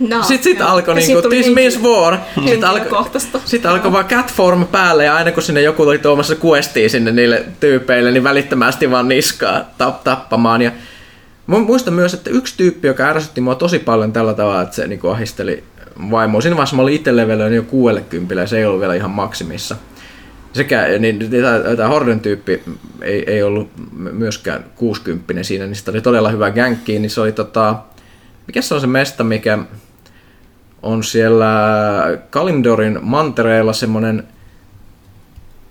No, 0.00 0.22
Sitten 0.22 0.44
sit 0.44 0.58
joo. 0.58 0.68
alkoi 0.68 0.94
Ja 0.94 1.06
niinku 1.06 1.22
sit 1.22 1.30
This 1.30 1.54
means 1.54 1.82
war. 1.82 2.18
Sitten 2.34 2.64
alkoi, 2.64 3.04
sitten 3.44 3.70
alkoi 3.70 3.92
vaan 3.92 4.04
catform 4.04 4.66
päälle 4.66 5.04
ja 5.04 5.16
aina 5.16 5.32
kun 5.32 5.42
sinne 5.42 5.60
joku 5.62 5.82
oli 5.82 5.98
tuomassa 5.98 6.36
questia 6.44 6.88
sinne 6.88 7.12
niille 7.12 7.44
tyypeille, 7.60 8.10
niin 8.10 8.24
välittömästi 8.24 8.90
vaan 8.90 9.08
niskaa 9.08 9.64
tap, 9.78 10.04
tappamaan. 10.04 10.62
Ja 10.62 10.72
muistan 11.46 11.94
myös, 11.94 12.14
että 12.14 12.30
yksi 12.30 12.54
tyyppi, 12.56 12.88
joka 12.88 13.04
ärsytti 13.04 13.40
mua 13.40 13.54
tosi 13.54 13.78
paljon 13.78 14.12
tällä 14.12 14.34
tavalla, 14.34 14.62
että 14.62 14.76
se 14.76 14.86
niinku 14.86 15.08
ahisteli 15.08 15.64
vaimoa. 16.10 16.40
Siinä 16.40 16.56
vaiheessa 16.56 16.76
mä 16.76 16.82
olin 16.82 16.94
itse 16.94 17.16
levelöin 17.16 17.54
jo 17.54 17.62
60 17.62 18.34
ja 18.34 18.46
se 18.46 18.58
ei 18.58 18.64
ollut 18.64 18.80
vielä 18.80 18.94
ihan 18.94 19.10
maksimissa. 19.10 19.76
Sekä, 20.52 20.86
niin 20.98 21.30
tämä 21.76 21.88
Horden 21.88 22.20
tyyppi 22.20 22.62
ei, 23.02 23.24
ei 23.26 23.42
ollut 23.42 23.70
myöskään 24.12 24.64
60 24.76 25.42
siinä, 25.42 25.66
niin 25.66 25.74
sitä 25.74 25.90
oli 25.90 26.00
todella 26.00 26.28
hyvä 26.28 26.50
gänkki, 26.50 26.98
niin 26.98 27.10
se 27.10 27.20
oli 27.20 27.32
tota, 27.32 27.76
mikä 28.46 28.62
se 28.62 28.74
on 28.74 28.80
se 28.80 28.86
mesta, 28.86 29.24
mikä 29.24 29.58
on 30.82 31.04
siellä 31.04 31.46
Kalimdorin 32.30 32.98
mantereella 33.02 33.72
semmonen 33.72 34.28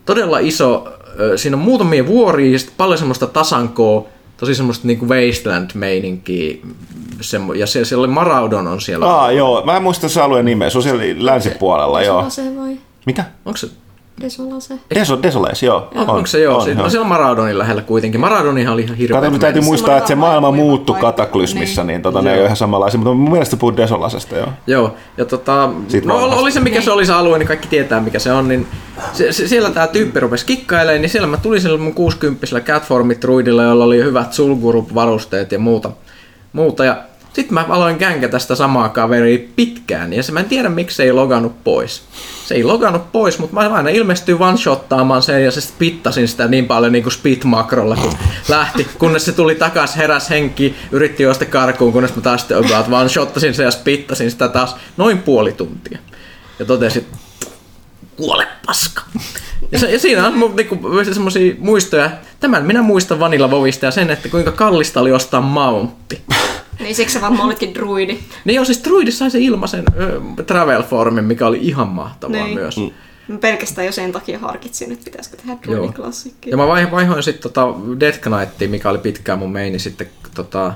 todella 0.06 0.40
iso, 0.40 0.94
siinä 1.36 1.58
on 1.58 1.64
muutamia 1.64 2.08
vuoria 2.08 2.52
ja 2.52 2.60
sitten 2.60 2.78
paljon 2.78 2.98
semmoista 2.98 3.28
tasankoa, 3.28 4.08
tosi 4.38 4.56
semmoista 4.56 4.88
niinku 4.88 5.06
wasteland-meininkiä. 5.06 6.58
Semmo, 7.22 7.54
ja 7.54 7.68
siellä, 7.68 7.86
siellä 7.86 8.02
oli 8.04 8.14
Maraudon 8.14 8.68
on 8.68 8.82
siellä. 8.82 9.06
Aa, 9.06 9.32
joo. 9.32 9.66
Mä 9.66 9.78
en 9.78 9.84
muista 9.84 10.10
se 10.10 10.22
alueen 10.22 10.46
nimeä. 10.46 10.70
Se 10.70 10.78
on 10.78 10.84
siellä 10.84 11.04
länsipuolella, 11.18 12.02
joo. 12.02 12.26
Desolase 12.26 12.58
vai? 12.58 12.78
Mitä? 13.06 13.26
Onko 13.46 13.58
se, 13.58 13.68
Desolase. 14.22 14.74
Deso, 14.96 15.24
Desoles, 15.24 15.64
joo. 15.64 15.88
on, 15.96 16.10
onko 16.10 16.26
se 16.28 16.40
joo? 16.40 16.56
on, 16.58 16.62
On, 16.62 16.70
joo. 16.70 16.84
no 16.84 16.90
siellä 16.90 17.04
on 17.04 17.10
Maraudonin 17.10 17.58
lähellä 17.60 17.82
kuitenkin. 17.82 18.20
Maraudonihan 18.22 18.74
oli 18.74 18.82
ihan 18.82 18.98
hirveä. 18.98 19.22
Kato, 19.22 19.38
täytyy 19.38 19.62
muistaa, 19.62 19.98
että 19.98 20.08
se 20.08 20.16
maailma 20.16 20.52
muuttui 20.52 20.94
paikka. 20.94 21.12
kataklysmissa, 21.12 21.84
niin, 21.84 21.88
Niin. 21.88 22.02
tota, 22.02 22.22
ne 22.22 22.32
ei 22.32 22.38
ole 22.38 22.46
ihan 22.46 22.58
samanlaisia, 22.58 22.98
mutta 22.98 23.14
mun 23.14 23.32
mielestä 23.32 23.58
puhut 23.58 23.78
Desolasesta, 23.78 24.36
joo. 24.38 24.48
Joo, 24.68 24.94
ja 25.18 25.26
tota, 25.26 25.70
Siitä 25.88 26.08
no 26.08 26.14
vanhasta. 26.14 26.42
oli 26.42 26.52
se 26.52 26.60
mikä 26.60 26.82
se 26.82 26.92
oli 26.92 27.06
se 27.06 27.14
alue, 27.14 27.38
niin 27.40 27.48
kaikki 27.48 27.68
tietää 27.68 28.00
mikä 28.02 28.20
se 28.20 28.32
on, 28.34 28.48
niin 28.48 28.68
se, 29.14 29.32
se, 29.34 29.48
siellä 29.48 29.70
tämä 29.70 29.88
tyyppi 29.88 30.20
rupesi 30.20 30.46
kikkailemaan, 30.46 31.02
niin 31.02 31.10
siellä 31.10 31.28
mä 31.28 31.38
tulin 31.38 31.62
sillä 31.62 31.78
mun 31.78 31.94
60 31.94 32.62
catformit 32.62 33.22
druidilla, 33.22 33.64
jolla 33.64 33.84
oli 33.84 34.04
hyvät 34.04 34.34
sulgurup 34.34 34.94
varusteet 34.96 35.52
ja 35.52 35.60
muuta. 35.60 35.92
muuta. 36.54 36.86
Ja 36.86 36.98
Sitten 37.40 37.54
mä 37.54 37.66
aloin 37.70 37.98
känkätä 37.98 38.40
sitä 38.40 38.56
samaa 38.56 38.90
kaveria 38.90 39.40
pitkään, 39.56 40.14
ja 40.14 40.24
se 40.24 40.32
mä 40.32 40.40
en 40.40 40.46
tiedä 40.46 40.70
miksi 40.70 40.96
se 40.96 41.04
ei 41.04 41.12
logannut 41.12 41.64
pois. 41.64 42.02
Se 42.46 42.56
ei 42.56 42.64
logannut 42.64 43.12
pois, 43.12 43.40
mutta 43.40 43.54
mä 43.54 43.76
aina 43.76 43.90
ilmestyin 43.90 44.38
one-shottaamaan 44.38 45.22
sen, 45.22 45.46
ja 45.46 45.52
se 45.52 45.62
sitten 45.62 45.80
pittasin 45.80 46.28
sitä 46.28 46.48
niin 46.48 46.66
paljon 46.66 46.92
niin 46.92 47.04
kuin 47.04 47.14
spit-makrolla, 47.14 47.96
kun 47.96 48.14
lähti. 48.50 48.88
Kunnes 48.98 49.26
se 49.26 49.32
tuli 49.32 49.56
takas, 49.56 49.98
heräs 49.98 50.30
henki, 50.30 50.76
yritti 50.92 51.24
juosta 51.24 51.46
karkuun, 51.46 51.94
kunnes 51.94 52.16
mä 52.16 52.22
taas 52.22 52.48
one-shottasin 52.90 53.54
sen 53.54 53.64
ja 53.64 53.72
spittasin 53.72 54.32
sitä 54.32 54.48
taas 54.48 54.76
noin 54.98 55.18
puoli 55.18 55.52
tuntia. 55.52 56.00
Ja 56.60 56.66
totesin, 56.66 57.06
kuole 58.16 58.48
paska. 58.66 59.02
Ja, 59.72 59.80
se, 59.80 59.92
ja 59.92 60.00
siinä 60.00 60.28
on 60.28 60.54
niinku, 60.56 60.80
semmosia 61.14 61.56
muistoja. 61.60 62.12
Tämän 62.40 62.66
minä 62.66 62.82
muistan 62.82 63.20
Vanilla 63.20 63.52
Vovista 63.52 63.86
ja 63.86 63.92
sen, 63.92 64.10
että 64.10 64.30
kuinka 64.30 64.52
kallista 64.52 65.02
oli 65.02 65.12
ostaa 65.12 65.42
mountti. 65.42 66.22
Niin 66.80 66.96
siksi 66.96 67.14
sä 67.14 67.22
varmaan 67.22 67.46
olitkin 67.46 67.74
druidi. 67.74 68.20
Niin 68.46 68.56
joo, 68.56 68.66
siis 68.66 68.84
Druidissa 68.84 69.18
sai 69.20 69.32
se 69.32 69.40
ilmaisen 69.40 69.84
ö, 70.00 70.22
travel 70.44 70.84
formin, 70.84 71.24
mikä 71.24 71.48
oli 71.48 71.60
ihan 71.62 71.88
mahtavaa 71.88 72.44
Niin. 72.46 72.54
myös. 72.54 72.76
Mä 73.28 73.38
pelkästään 73.38 73.86
jo 73.86 73.92
sen 73.92 74.12
takia 74.12 74.40
harkitsin, 74.40 74.92
että 74.92 75.06
pitäisikö 75.06 75.38
tehdä 75.38 75.58
druidiklassikki. 75.64 76.50
Ja 76.50 76.58
mä 76.58 76.68
vai- 76.68 76.92
vaihoin 76.92 77.24
sitten 77.24 77.44
tota 77.44 77.68
Death 78.00 78.20
Knightia, 78.20 78.68
mikä 78.70 78.90
oli 78.90 78.98
pitkään 78.98 79.40
mun 79.40 79.52
meini 79.52 79.80
sitten 79.80 80.08
tota 80.36 80.74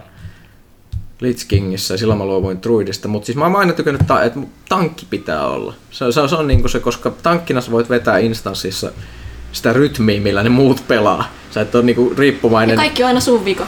Lich 1.22 1.47
Kingissä 1.47 1.93
ja 1.93 1.97
silloin 1.97 2.18
mä 2.18 2.26
luovuin 2.26 2.62
Druidista, 2.64 3.08
mutta 3.08 3.26
siis 3.26 3.36
mä 3.38 3.43
oon 3.45 3.56
aina 3.56 3.74
tykännyt, 3.74 4.08
ta- 4.08 4.24
että 4.24 4.39
tankki 4.70 5.06
pitää 5.10 5.47
olla. 5.47 5.74
Se, 5.91 6.12
se, 6.12 6.22
on- 6.22 6.30
se 6.30 6.36
on 6.36 6.47
niinku 6.47 6.68
se, 6.68 6.80
koska 6.80 7.10
tankkina 7.24 7.62
sä 7.62 7.72
voit 7.72 7.89
vetää 7.89 8.18
instanssissa 8.18 8.91
sitä 9.51 9.74
rytmiä, 9.74 10.22
millä 10.22 10.43
ne 10.43 10.49
muut 10.49 10.84
pelaa. 10.88 11.30
Sä 11.51 11.62
et 11.62 11.76
ole 11.76 11.84
niinku 11.84 12.10
Ja 12.10 12.16
riippuvainen. 12.20 12.76
kaikki 12.76 13.04
on 13.04 13.08
aina 13.08 13.20
sun 13.20 13.45
vika. 13.45 13.68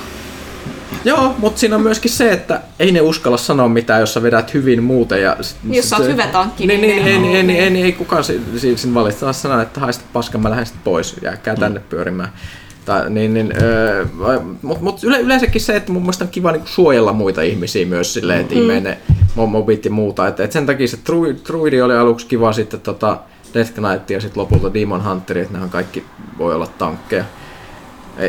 Joo, 1.06 1.36
mutta 1.38 1.60
siinä 1.60 1.76
on 1.76 1.82
myöskin 1.82 2.12
se, 2.12 2.32
että 2.32 2.62
ei 2.80 2.92
ne 2.92 3.02
uskalla 3.02 3.38
sanoa 3.38 3.68
mitään, 3.70 4.00
jos 4.00 4.14
sä 4.14 4.22
vedät 4.24 4.54
hyvin 4.54 4.84
muuten. 4.84 5.22
Ja 5.22 5.38
sit- 5.42 5.58
Jos 5.70 5.90
sä 5.90 5.98
oot 5.98 6.08
hyvä 6.08 6.28
tankki, 6.28 6.68
niin, 6.68 6.82
niin 6.82 7.06
niin, 7.06 7.48
ne- 7.48 7.54
ei, 7.54 7.60
ei, 7.60 7.82
ei, 7.84 7.92
kukaan 7.92 8.24
si- 8.24 8.42
si- 8.58 8.78
siinä 8.78 8.94
valitettavasti 8.94 9.42
sanoa, 9.42 9.62
että 9.62 9.80
haista 9.80 10.04
paskan, 10.14 10.42
mä 10.42 10.50
lähden 10.50 10.66
sit 10.66 10.76
pois, 10.84 11.16
jääkää 11.22 11.56
tänne 11.56 11.80
pyörimään. 11.80 12.30
Tai, 12.86 13.10
niin, 13.10 13.34
niin, 13.34 13.54
öö, 13.62 14.06
mutta 14.62 14.84
mut 14.84 15.04
yle, 15.04 15.20
yleensäkin 15.20 15.62
se, 15.62 15.76
että 15.76 15.92
mun 15.92 16.02
mielestä 16.02 16.24
on 16.26 16.30
kiva 16.32 16.52
niinku 16.52 16.68
suojella 16.68 17.14
muita 17.14 17.42
ihmisiä 17.42 17.86
myös 17.86 18.14
silleen, 18.14 18.42
että 18.42 18.56
mm. 18.56 18.84
ne 18.84 18.98
mo- 19.38 19.46
mobit 19.48 19.86
ja 19.86 19.92
muuta. 19.92 20.28
Et, 20.28 20.40
et 20.40 20.52
sen 20.52 20.66
takia 20.66 20.88
se 20.88 20.98
Druid, 21.06 21.38
Druidi 21.48 21.82
oli 21.82 21.96
aluksi 21.98 22.28
kiva 22.28 22.54
sitten 22.54 22.80
tota 22.82 23.18
Death 23.54 23.72
Knight 23.74 24.10
ja 24.10 24.22
sitten 24.22 24.42
lopulta 24.42 24.74
Demon 24.74 25.10
Hunteri, 25.10 25.42
että 25.42 25.54
nehän 25.54 25.70
kaikki 25.70 26.06
voi 26.38 26.56
olla 26.56 26.68
tankkeja. 26.78 27.24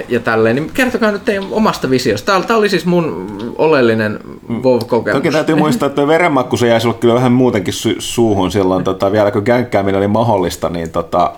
Ja 0.09 0.20
tälleen, 0.20 0.57
niin 0.57 0.70
kertokaa 0.74 1.11
nyt 1.12 1.24
teidän 1.24 1.45
omasta 1.51 1.91
visiosta. 1.91 2.41
Tämä, 2.47 2.59
oli 2.59 2.68
siis 2.68 2.87
mun 2.87 3.26
oleellinen 3.59 4.20
WoW-kokemus. 4.51 5.12
Toki 5.12 5.30
täytyy 5.30 5.55
muistaa, 5.55 5.87
että 5.87 6.07
verenmakku 6.07 6.57
se 6.57 6.68
jäi 6.68 6.80
sulle 6.80 6.95
kyllä 6.95 7.14
vähän 7.14 7.32
muutenkin 7.32 7.74
su- 7.74 7.97
suuhun 7.99 8.51
silloin, 8.51 8.84
tota, 8.84 9.12
vielä 9.12 9.30
kun 9.30 9.43
gänkkääminen 9.45 9.99
oli 9.99 10.09
mahdollista, 10.09 10.68
niin 10.68 10.91
tota, 10.91 11.32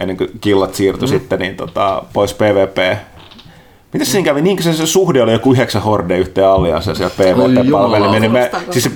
ennen 0.00 0.16
kuin 0.16 0.30
killat 0.40 0.74
siirtyi 0.74 1.08
mm. 1.08 1.10
sitten 1.10 1.38
niin 1.38 1.56
tota, 1.56 2.02
pois 2.12 2.34
PvP. 2.34 2.98
Miten 3.92 4.06
siinä 4.06 4.24
kävi? 4.24 4.42
Niinkö 4.42 4.62
se, 4.62 4.72
se 4.72 4.86
suhde 4.86 5.22
oli 5.22 5.32
joku 5.32 5.52
yhdeksän 5.52 5.82
horde 5.82 6.18
yhteen 6.18 6.46
allianssa 6.46 6.94
siellä 6.94 7.14
PvP-palvelimeen? 7.16 8.20
Niin 8.20 8.32
me, 8.32 8.50
siis 8.70 8.84
se 8.84 8.90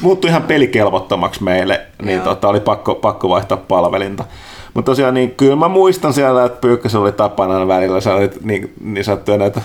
muuttui 0.00 0.30
ihan 0.30 0.42
pelikelvottomaksi 0.42 1.42
meille, 1.42 1.80
niin 2.02 2.20
tota, 2.20 2.48
oli 2.48 2.60
pakko, 2.60 2.94
pakko 2.94 3.28
vaihtaa 3.28 3.58
palvelinta. 3.58 4.24
Mutta 4.76 4.90
tosiaan, 4.90 5.14
niin 5.14 5.30
kyllä 5.30 5.56
mä 5.56 5.68
muistan 5.68 6.12
siellä, 6.12 6.44
että 6.44 6.60
Pyykkösellä 6.60 7.02
oli 7.02 7.12
tapana 7.12 7.68
välillä, 7.68 8.00
sä 8.00 8.14
olit 8.14 8.44
niin, 8.44 8.72
niin 8.84 9.04
sanottuja 9.04 9.38
näitä 9.38 9.60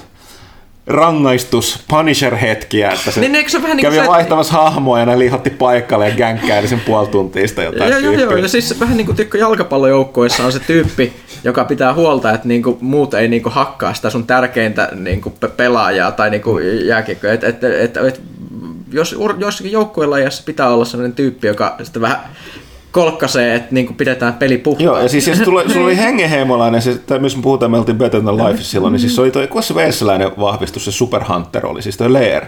rangaistus, 0.88 1.84
Punisher-hetkiä, 1.88 2.91
että 2.91 3.12
se 3.12 3.20
Niin, 3.20 3.36
eikö 3.36 3.49
se 3.49 3.64
vähän 3.64 3.78
niin 3.78 3.86
kuin 3.86 3.95
kävi 3.95 4.05
se- 4.05 4.12
vaihtamassa 4.12 4.53
hahmoa 4.53 4.99
ja 4.99 5.05
ne 5.05 5.20
lihotti 5.20 5.49
paikalle 5.49 6.09
ja 6.09 6.16
gänkkäili 6.16 6.68
sen 6.68 6.80
puoli 6.80 7.07
tuntia 7.07 7.47
sitä 7.47 7.64
jotain 7.64 7.91
Joo, 7.91 7.99
joo, 7.99 8.14
joo, 8.14 8.36
ja 8.36 8.47
siis 8.47 8.80
vähän 8.80 8.97
niin 8.97 9.05
kuin 9.05 9.16
tiedätkö, 9.16 9.38
jalkapallojoukkoissa 9.38 10.45
on 10.45 10.51
se 10.51 10.59
tyyppi, 10.59 11.14
joka 11.43 11.66
pitää 11.66 11.93
huolta, 11.93 12.32
että 12.34 12.47
niinku 12.47 12.78
muut 12.82 13.14
ei 13.14 13.28
niinku 13.28 13.49
hakkaa 13.49 13.93
sitä 13.93 14.09
sun 14.09 14.28
tärkeintä 14.28 14.89
niinku 14.95 15.30
pe- 15.30 15.47
pelaajaa 15.47 16.12
tai 16.12 16.30
niinku 16.30 16.59
jääkiekkoa. 16.59 17.32
Et, 17.32 17.43
et, 17.43 17.64
et, 17.64 17.97
et, 17.97 18.22
jos 18.91 19.16
jossakin 19.38 19.72
joukkuelajassa 19.72 20.43
pitää 20.45 20.70
olla 20.70 20.86
sellainen 20.86 21.16
tyyppi, 21.16 21.47
joka 21.47 21.76
sitten 21.84 22.01
vähän 22.01 22.20
kolkkasee, 22.92 23.56
että 23.56 23.68
niinku 23.72 23.94
pidetään 23.94 24.34
peli 24.34 24.58
puhtaan. 24.58 24.86
Joo, 24.86 25.00
ja 25.00 25.10
siis 25.10 25.28
jos 25.28 25.38
sulla, 25.38 25.70
sulla 25.70 25.86
oli 25.86 25.98
hengenheimolainen, 26.06 26.82
se, 26.82 26.98
tai 26.98 27.20
myös 27.20 27.36
me 27.36 27.42
puhutaan, 27.42 27.72
me 27.72 27.78
oltiin 27.78 27.98
Better 27.98 28.22
Than 28.22 28.38
Life 28.38 28.64
silloin, 28.64 28.92
niin 28.92 29.00
siis 29.00 29.16
se 29.16 29.22
oli 29.22 29.32
toi, 29.32 29.50
veessäläinen 29.76 30.32
vahvistus, 30.39 30.86
se 30.86 30.92
Super 30.92 31.24
Hunter 31.24 31.66
oli, 31.66 31.82
siis 31.82 31.98
toi 31.98 32.10
Lair. 32.10 32.44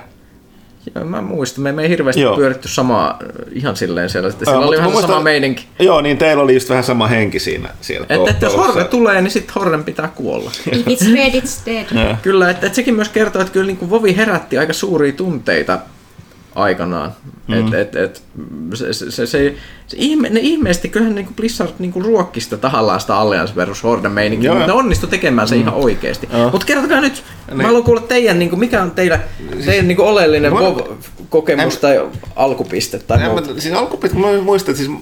Joo, 0.96 1.06
mä 1.06 1.22
muistan, 1.22 1.64
me, 1.64 1.72
me 1.72 1.82
ei 1.84 1.90
hirveästi 1.90 2.22
Joo. 2.22 2.36
Pyöritty 2.36 2.68
samaa 2.68 3.20
ihan 3.52 3.76
silleen 3.76 4.10
siellä. 4.10 4.32
Sillä 4.32 4.52
Ää, 4.52 4.60
oli 4.60 4.78
vähän 4.78 4.90
se 4.92 4.96
sama 4.96 5.08
muistan- 5.08 5.24
meininki. 5.24 5.66
Joo, 5.80 6.02
niin 6.02 6.18
teillä 6.18 6.44
oli 6.44 6.54
just 6.54 6.70
vähän 6.70 6.84
sama 6.84 7.08
henki 7.08 7.40
siinä. 7.40 7.70
siinä 7.82 8.06
Että 8.10 8.32
et 8.32 8.42
jos. 8.42 8.58
Horde 8.58 8.84
tulee, 8.84 9.22
niin 9.22 9.32
sitten 9.32 9.54
Horden 9.56 9.84
pitää 9.84 10.08
kuolla. 10.16 10.52
If 10.72 10.88
it's 11.02 11.14
red, 11.16 11.42
it's 11.42 11.66
dead. 11.66 12.06
Joo. 12.06 12.16
Kyllä, 12.22 12.50
että, 12.50 12.66
että 12.66 12.76
sekin 12.76 12.96
myös 12.96 13.10
kertoo, 13.10 13.42
että 13.42 13.54
kyllä 13.54 13.68
niin 13.68 13.78
kuin 13.78 13.90
Vovi 13.90 14.16
herätti 14.16 14.58
aika 14.58 14.74
suuria 14.74 15.12
tunteita 15.12 15.80
aikanaan. 16.56 17.12
Mm. 17.48 17.54
Et, 17.68 17.74
et, 17.74 17.96
et, 17.96 18.24
se, 18.74 18.94
se, 18.94 19.12
se, 19.12 19.26
se, 19.28 19.56
se 19.88 19.98
ihme, 20.00 20.30
ne 20.30 20.40
ihmeesti, 20.40 20.90
kyllähän 20.90 21.16
niin 21.16 21.26
kuin 21.26 21.36
Blizzard 21.36 21.72
niin 21.80 21.92
kuin 21.94 22.06
ruokki 22.06 22.42
sitä 22.42 22.58
tahallaan 22.58 23.02
sitä 23.02 23.16
Alliance 23.18 23.56
versus 23.56 23.84
Horde 23.84 24.10
meininkiä, 24.10 24.52
mutta 24.54 24.68
ne 24.68 24.74
onnistu 24.74 25.08
tekemään 25.08 25.48
se 25.48 25.56
mm. 25.56 25.62
ihan 25.62 25.74
oikeasti. 25.74 26.30
Joo. 26.34 26.50
Mutta 26.50 26.66
kertokaa 26.68 27.02
nyt, 27.02 27.24
Niin. 27.48 27.58
mä 27.58 27.64
haluan 27.64 27.84
kuulla 27.84 28.02
teidän, 28.02 28.40
niin 28.40 28.50
kuin, 28.50 28.60
mikä 28.60 28.82
on 28.82 28.92
teillä, 28.92 29.20
teidän 29.66 29.88
niin 29.88 29.96
kuin 29.96 30.08
oleellinen 30.08 30.54
Mä- 30.54 30.60
WoW-kokemus 30.60 31.74
En- 31.76 31.82
tai 31.82 32.02
alkupiste 32.36 33.00
tai 33.00 33.30
muuta. 33.30 33.54
mä, 33.54 33.60
siis 33.60 33.76
alkupit, 33.76 34.14
mä 34.14 34.42
muistan, 34.44 34.76
että 34.76 34.86
siis, 34.86 34.98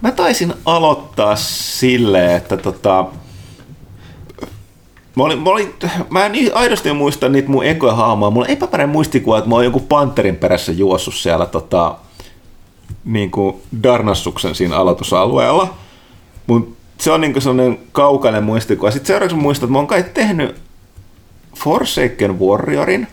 mä 0.00 0.12
taisin 0.12 0.54
aloittaa 0.64 1.36
silleen, 1.36 2.36
että 2.36 2.56
tota, 2.56 3.04
Mä, 5.16 5.22
olin, 5.22 5.38
mä, 5.38 5.50
olin, 5.50 5.74
mä 6.10 6.26
en 6.26 6.32
niin 6.32 6.54
aidosti 6.54 6.92
muista 6.92 7.28
niitä 7.28 7.48
mun 7.48 7.64
ekoja 7.64 7.94
hahmoja. 7.94 8.30
Mulla 8.30 8.46
on 8.46 8.52
epäpäinen 8.52 8.88
muistikuva, 8.88 9.38
että 9.38 9.50
mä 9.50 9.54
oon 9.54 9.64
jonkun 9.64 9.86
panterin 9.88 10.36
perässä 10.36 10.72
juossut 10.72 11.14
siellä 11.14 11.46
tota, 11.46 11.94
niin 13.04 13.30
kuin 13.30 13.56
Darnassuksen 13.82 14.54
siinä 14.54 14.76
aloitusalueella. 14.76 15.74
Mut 16.46 16.76
se 16.98 17.12
on 17.12 17.20
niin 17.20 17.42
sellainen 17.42 17.78
kaukainen 17.92 18.44
muistikuva. 18.44 18.90
Sitten 18.90 19.06
seuraavaksi 19.06 19.36
muistan, 19.36 19.66
että 19.66 19.72
mä 19.72 19.78
oon 19.78 19.86
kai 19.86 20.04
tehnyt 20.14 20.56
Forsaken 21.56 22.40
Warriorin, 22.40 23.06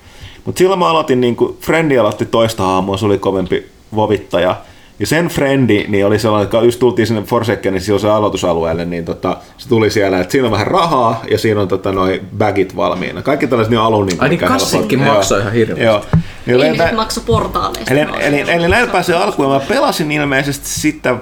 mutta 0.45 0.59
silloin 0.59 0.79
mä 0.79 0.87
aloitin, 0.87 1.21
niin 1.21 1.35
kuin 1.35 1.57
Frendi 1.61 1.97
aloitti 1.97 2.25
toista 2.25 2.63
hahmoa, 2.63 2.97
se 2.97 3.05
oli 3.05 3.17
kovempi 3.17 3.65
vovittaja. 3.95 4.55
Ja 4.99 5.07
sen 5.07 5.27
Frendi 5.27 5.85
niin 5.87 6.05
oli 6.05 6.19
sellainen, 6.19 6.43
että 6.45 6.57
just 6.57 6.79
tultiin 6.79 7.07
sinne 7.07 7.21
Forsakenin 7.21 7.81
silloin 7.81 8.01
se 8.01 8.09
aloitusalueelle, 8.09 8.85
niin 8.85 9.05
tota, 9.05 9.37
se 9.57 9.69
tuli 9.69 9.89
siellä, 9.91 10.19
että 10.19 10.31
siinä 10.31 10.45
on 10.45 10.51
vähän 10.51 10.67
rahaa 10.67 11.21
ja 11.31 11.37
siinä 11.37 11.61
on 11.61 11.67
tota, 11.67 11.91
noi 11.91 12.21
bagit 12.37 12.75
valmiina. 12.75 13.21
Kaikki 13.21 13.47
tällaiset 13.47 13.69
niin 13.71 13.79
alun 13.79 14.05
niin 14.05 14.21
Ai 14.21 14.29
niin, 14.29 14.39
mikä 14.39 14.47
kassitkin 14.47 14.99
maksoi 14.99 15.37
Joo. 15.37 15.41
ihan 15.41 15.53
hirveästi. 15.53 15.83
Joo. 15.83 16.01
Niin 16.45 16.55
Ihmiset 16.55 16.59
lentää- 16.79 16.93
maksu 16.95 17.21
portaaleista. 17.21 17.91
Eli, 17.93 17.99
eli, 18.19 18.41
on- 18.43 18.49
eli 18.49 18.67
näillä 18.67 18.91
pääsee 18.91 19.15
alkuun. 19.15 19.49
Mä 19.51 19.59
pelasin 19.59 20.11
ilmeisesti 20.11 20.69
sitä 20.69 21.15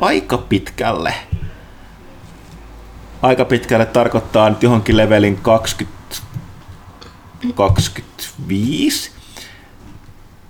aika 0.00 0.38
pitkälle. 0.38 1.14
Aika 3.22 3.44
pitkälle 3.44 3.86
tarkoittaa 3.86 4.50
nyt 4.50 4.62
johonkin 4.62 4.96
levelin 4.96 5.36
20, 5.42 6.16
25. 7.54 9.10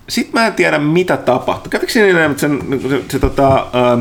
Sitten 0.08 0.40
mä 0.40 0.46
en 0.46 0.52
tiedä 0.52 0.78
mitä 0.78 1.16
tapahtui. 1.16 1.70
Kävikö 1.70 1.92
siinä 1.92 2.18
niin, 2.18 2.30
että 2.30 2.40
sen, 2.40 2.62
se, 2.88 3.02
se 3.08 3.18
tota, 3.18 3.66
ää, 3.72 3.98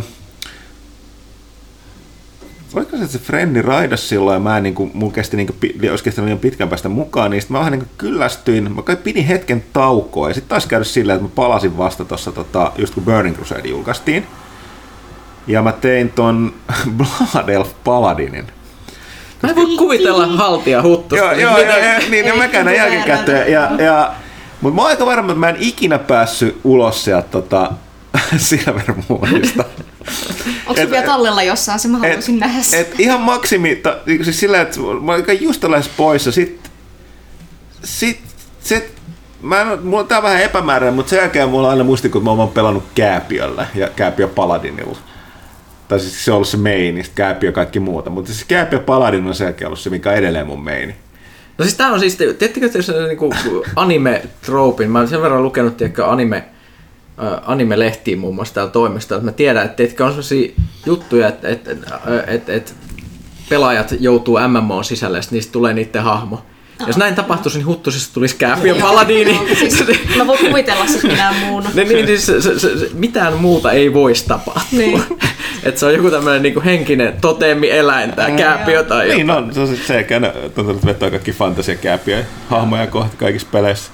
Oliko 2.74 2.92
se, 2.92 3.04
että 3.04 3.08
se 3.08 3.20
Frendi 3.20 3.62
raidas 3.62 4.10
silloin 4.10 4.34
ja 4.34 4.40
mä 4.40 4.58
en, 4.58 4.64
niin 4.64 4.76
kuin, 4.76 4.92
mulla 4.94 5.14
kesti, 5.14 5.38
niin 5.38 5.48
kuin, 5.48 5.90
olisi 5.92 6.04
kestänyt 6.04 6.26
liian 6.26 6.40
pitkän 6.40 6.70
päästä 6.70 6.90
mukaan, 6.90 7.32
niin 7.32 7.42
sitten 7.42 7.54
mä 7.56 7.60
vähän 7.60 7.72
niin 7.72 7.80
kuin 7.80 7.90
kyllästyin. 7.98 8.76
Mä 8.76 8.82
kai 8.82 8.96
pidin 8.96 9.26
hetken 9.26 9.64
taukoa 9.74 10.28
ja 10.28 10.34
sitten 10.34 10.50
taisi 10.50 10.68
käydä 10.68 10.84
silleen, 10.84 11.16
että 11.16 11.28
mä 11.28 11.36
palasin 11.36 11.78
vasta 11.78 12.06
tuossa 12.06 12.32
tota, 12.32 12.72
just 12.78 12.94
kun 12.94 13.04
Burning 13.04 13.36
Crusade 13.36 13.70
julkaistiin. 13.70 14.28
Ja 15.48 15.62
mä 15.62 15.72
tein 15.72 16.10
ton 16.10 16.54
Blood 16.98 17.50
Elf 17.50 17.72
Paladinin. 17.84 18.48
Mä 19.44 19.50
en 19.50 19.56
voi 19.56 19.78
kuvitella 19.78 20.28
haltia 20.28 20.82
huttusta. 20.82 21.26
Joo, 21.26 21.34
joo, 21.34 21.58
joo, 21.58 22.00
niin, 22.10 22.26
niin 22.26 22.38
mäkään 22.38 22.76
jälkikäteen. 22.76 23.52
Ja, 23.52 23.72
ja, 23.78 24.14
mutta 24.62 24.76
mä 24.76 24.82
oon 24.82 24.90
aika 24.92 25.06
varma, 25.06 25.32
että 25.32 25.40
mä 25.40 25.50
en 25.50 25.56
ikinä 25.60 26.00
päässyt 26.00 26.60
ulos 26.64 27.04
sieltä 27.04 27.28
tota, 27.28 27.72
Silver 28.38 28.94
Moonista. 29.10 29.64
Onko 30.66 30.76
se 30.76 30.82
Et- 30.82 30.92
vielä 30.92 31.06
tallella 31.06 31.44
jossain? 31.44 31.80
Se 31.80 31.88
mä 31.88 31.98
haluaisin 31.98 32.40
nähdä 32.40 32.64
sen. 32.64 32.82
et 32.82 33.00
ihan 33.00 33.22
maksimi, 33.22 33.76
ta, 33.76 33.98
siis 34.24 34.40
sillä, 34.40 34.62
että 34.62 34.80
mä 35.02 35.14
olin 35.14 35.42
just 35.42 35.64
lähes 35.64 35.90
pois 35.98 36.26
ja 36.26 36.32
sit, 36.32 36.70
sit, 37.84 38.20
sit 38.60 38.98
mä 39.42 39.62
en, 39.62 39.68
mulla 39.84 40.00
on 40.00 40.08
tää 40.08 40.24
vähän 40.24 40.42
epämääräinen, 40.42 40.96
mutta 40.96 41.10
sen 41.10 41.20
jälkeen 41.20 41.50
mulla 41.50 41.68
on 41.68 41.72
aina 41.72 41.84
muistikuva, 41.84 42.22
että 42.22 42.36
mä 42.36 42.42
oon 42.42 42.52
pelannut 42.52 42.84
Kääpiöllä 42.96 43.68
ja 43.76 43.90
Kääpiö 43.96 44.28
Paladinilla. 44.28 44.98
Tai 45.88 46.00
siis 46.00 46.26
se 46.26 46.32
on 46.32 46.36
ollut 46.36 46.48
se 46.48 46.58
main, 46.58 47.04
sit 47.04 47.14
Kääpiö 47.16 47.50
ja 47.50 47.54
kaikki 47.54 47.80
muuta. 47.80 48.10
Mutta 48.10 48.32
siis 48.32 48.46
Kääpiö 48.46 48.80
Paladin 48.80 49.28
on 49.28 49.36
selkeä 49.36 49.68
ollut 49.68 49.80
se, 49.80 49.90
mikä 49.90 50.10
on 50.10 50.16
edelleen 50.16 50.48
mun 50.48 50.64
main. 50.64 50.96
No 51.58 51.66
siis 51.66 51.76
tää 51.76 51.92
on 51.92 52.00
siis, 52.00 52.16
tiedättekö 52.16 52.70
te 52.70 52.82
sen 52.82 53.08
niinku 53.08 53.34
anime-troopin? 53.76 54.90
Mä 54.90 55.00
oon 55.00 55.08
sen 55.08 55.22
verran 55.22 55.44
lukenut, 55.44 55.78
tiedätkö, 55.78 56.08
anime, 56.08 56.38
äh, 56.38 57.42
anime-lehtiä 57.46 58.18
muun 58.18 58.36
muassa 58.36 58.54
täällä 58.54 58.72
toimistolla, 58.72 59.20
että 59.20 59.32
mä 59.32 59.36
tiedän, 59.36 59.66
että 59.66 59.76
tiedätkö, 59.76 60.06
on 60.06 60.12
sellaisia 60.12 60.52
juttuja, 60.86 61.28
että, 61.28 61.50
että, 61.50 61.72
että, 61.72 62.24
että, 62.28 62.54
että 62.54 62.72
pelaajat 63.50 63.94
joutuu 64.00 64.38
MMOn 64.48 64.84
sisälle 64.84 65.18
ja 65.18 65.24
niistä 65.32 65.52
tulee 65.52 65.74
niiden 65.74 66.04
hahmo. 66.04 66.42
Jos 66.88 66.98
näin 66.98 67.16
tapahtuisi, 67.16 67.58
niin 67.58 67.68
Huttusesta 67.68 68.14
tulisi 68.14 68.36
Kääpiö 68.36 68.76
Paladiini. 68.76 69.32
Joo, 69.36 69.56
siis 69.56 69.84
mä 70.18 70.28
voin 70.28 70.40
kuvitella 70.40 70.88
sit 70.88 71.04
minä 71.04 71.34
muun. 71.40 71.64
niin, 71.74 71.88
niin, 71.88 72.06
niin 72.06 72.22
se, 72.22 72.42
se, 72.42 72.60
se, 72.60 72.70
mitään 72.94 73.34
muuta 73.34 73.72
ei 73.72 73.94
voisi 73.94 74.26
tapahtua. 74.28 74.80
Niin. 74.80 75.04
Että 75.68 75.80
se 75.80 75.86
on 75.86 75.94
joku 75.94 76.12
tämmöinen 76.12 76.42
niinku 76.42 76.62
henkinen 76.66 77.14
toteemi 77.22 77.72
eläin, 77.72 78.12
tää 78.12 78.32
kääpiö 78.32 78.84
tai 78.84 79.08
Niin 79.08 79.28
jotain. 79.28 79.44
on, 79.46 79.54
se 79.54 79.60
on 79.60 79.68
sit 79.68 79.86
se, 79.86 80.00
että 80.00 80.34
tuntuu, 80.56 80.74
että 80.76 80.88
vetää 80.88 81.10
kaikki 81.10 81.32
fantasiakääpiä 81.32 82.26
hahmoja 82.50 82.88
kohta 82.88 83.18
kaikissa 83.18 83.48
peleissä. 83.52 83.92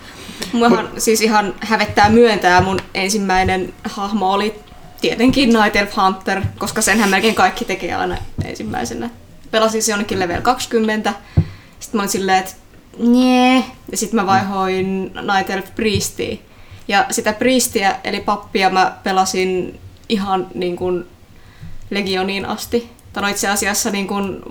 Muahan 0.53 0.89
siis 0.97 1.21
ihan 1.21 1.53
hävettää 1.59 2.09
myöntää, 2.09 2.61
mun 2.61 2.79
ensimmäinen 2.93 3.73
hahmo 3.83 4.33
oli 4.33 4.55
tietenkin 5.01 5.49
Night 5.49 5.75
Elf 5.75 5.95
Hunter, 5.97 6.41
koska 6.57 6.81
senhän 6.81 7.09
melkein 7.09 7.35
kaikki 7.35 7.65
tekee 7.65 7.95
aina 7.95 8.17
ensimmäisenä. 8.45 9.09
Pelasin 9.51 9.83
se 9.83 9.91
jonnekin 9.91 10.19
level 10.19 10.41
20, 10.41 11.13
sitten 11.79 11.97
mä 11.97 12.01
olin 12.01 12.09
silleen, 12.09 12.39
että 12.39 12.53
nee. 12.97 13.63
ja 13.91 13.97
sitten 13.97 14.19
mä 14.19 14.27
vaihoin 14.27 15.13
Night 15.35 15.49
Elf 15.49 15.75
Priestiin. 15.75 16.39
Ja 16.87 17.05
sitä 17.11 17.33
Priestiä, 17.33 17.95
eli 18.03 18.19
pappia, 18.19 18.69
mä 18.69 18.93
pelasin 19.03 19.79
ihan 20.09 20.47
niin 20.53 20.75
kuin 20.75 21.05
Legioniin 21.93 22.45
asti. 22.45 22.89
Tai 23.13 23.23
no 23.23 23.29
itse 23.29 23.47
asiassa 23.47 23.89
niin 23.89 24.07
kuin 24.07 24.43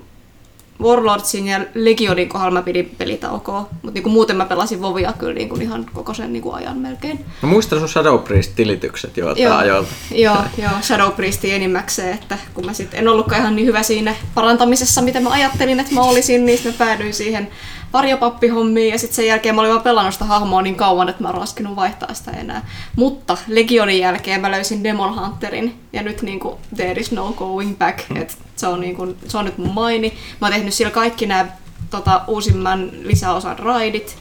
Warlordsin 0.82 1.47
ja 1.47 1.61
Legionin 1.74 2.28
kohdalla 2.28 2.59
mä 2.59 2.62
pidin 2.62 2.95
pelitaukoa, 2.99 3.68
mutta 3.72 3.90
niinku 3.95 4.09
muuten 4.09 4.36
mä 4.36 4.45
pelasin 4.45 4.82
Vovia 4.82 5.12
kyllä 5.12 5.32
niinku 5.32 5.57
ihan 5.61 5.86
koko 5.93 6.14
sen 6.14 6.32
niinku 6.32 6.53
ajan 6.53 6.78
melkein. 6.78 7.24
Mä 7.43 7.49
muistan 7.49 7.78
sun 7.78 7.88
Shadow 7.88 8.18
Priest-tilitykset 8.18 9.16
joilta 9.16 9.40
Joo, 9.40 9.57
ajoilta. 9.57 9.90
joo, 10.14 10.36
joo, 10.59 10.70
Shadow 10.82 11.12
Priestin 11.12 11.55
enimmäkseen, 11.55 12.14
että 12.14 12.38
kun 12.55 12.66
mä 12.66 12.72
sitten 12.72 13.01
en 13.01 13.09
ollutkaan 13.09 13.40
ihan 13.40 13.57
niin 13.57 13.66
hyvä 13.66 13.82
siinä 13.82 14.14
parantamisessa, 14.34 15.03
mitä 15.03 15.20
mä 15.20 15.30
ajattelin, 15.30 15.80
että 15.80 15.95
mä 15.95 16.01
olisin, 16.01 16.47
niin 16.47 16.61
mä 16.64 16.72
päädyin 16.78 17.14
siihen 17.14 17.49
varjopappihommiin 17.93 18.93
ja 18.93 18.99
sitten 18.99 19.16
sen 19.16 19.26
jälkeen 19.26 19.55
mä 19.55 19.61
olin 19.61 19.70
vaan 19.70 19.82
pelannut 19.82 20.14
sitä 20.14 20.24
hahmoa 20.24 20.62
niin 20.62 20.74
kauan, 20.74 21.09
että 21.09 21.22
mä 21.22 21.28
en 21.28 21.34
raskinut 21.34 21.76
vaihtaa 21.76 22.14
sitä 22.14 22.30
enää. 22.30 22.66
Mutta 22.97 23.36
Legionin 23.47 23.99
jälkeen 23.99 24.40
mä 24.40 24.51
löysin 24.51 24.84
Demon 24.84 25.20
Hunterin 25.20 25.80
ja 25.93 26.03
nyt 26.03 26.22
niinku 26.22 26.59
there 26.76 27.01
is 27.01 27.12
no 27.12 27.32
going 27.32 27.78
back, 27.78 27.99
että 28.14 28.34
se 28.57 28.66
on, 28.66 28.80
niinku, 28.80 29.16
se 29.28 29.38
on 29.38 29.45
nyt 29.45 29.59
mun 29.59 29.74
maini. 29.74 30.14
Mä 30.40 30.47
oon 30.47 30.53
tehnyt 30.53 30.74
sillä 30.74 30.90
kaikki 30.90 31.26
nämä 31.26 31.47
tota, 31.90 32.20
uusimman 32.26 32.90
lisäosan 33.03 33.59
raidit 33.59 34.16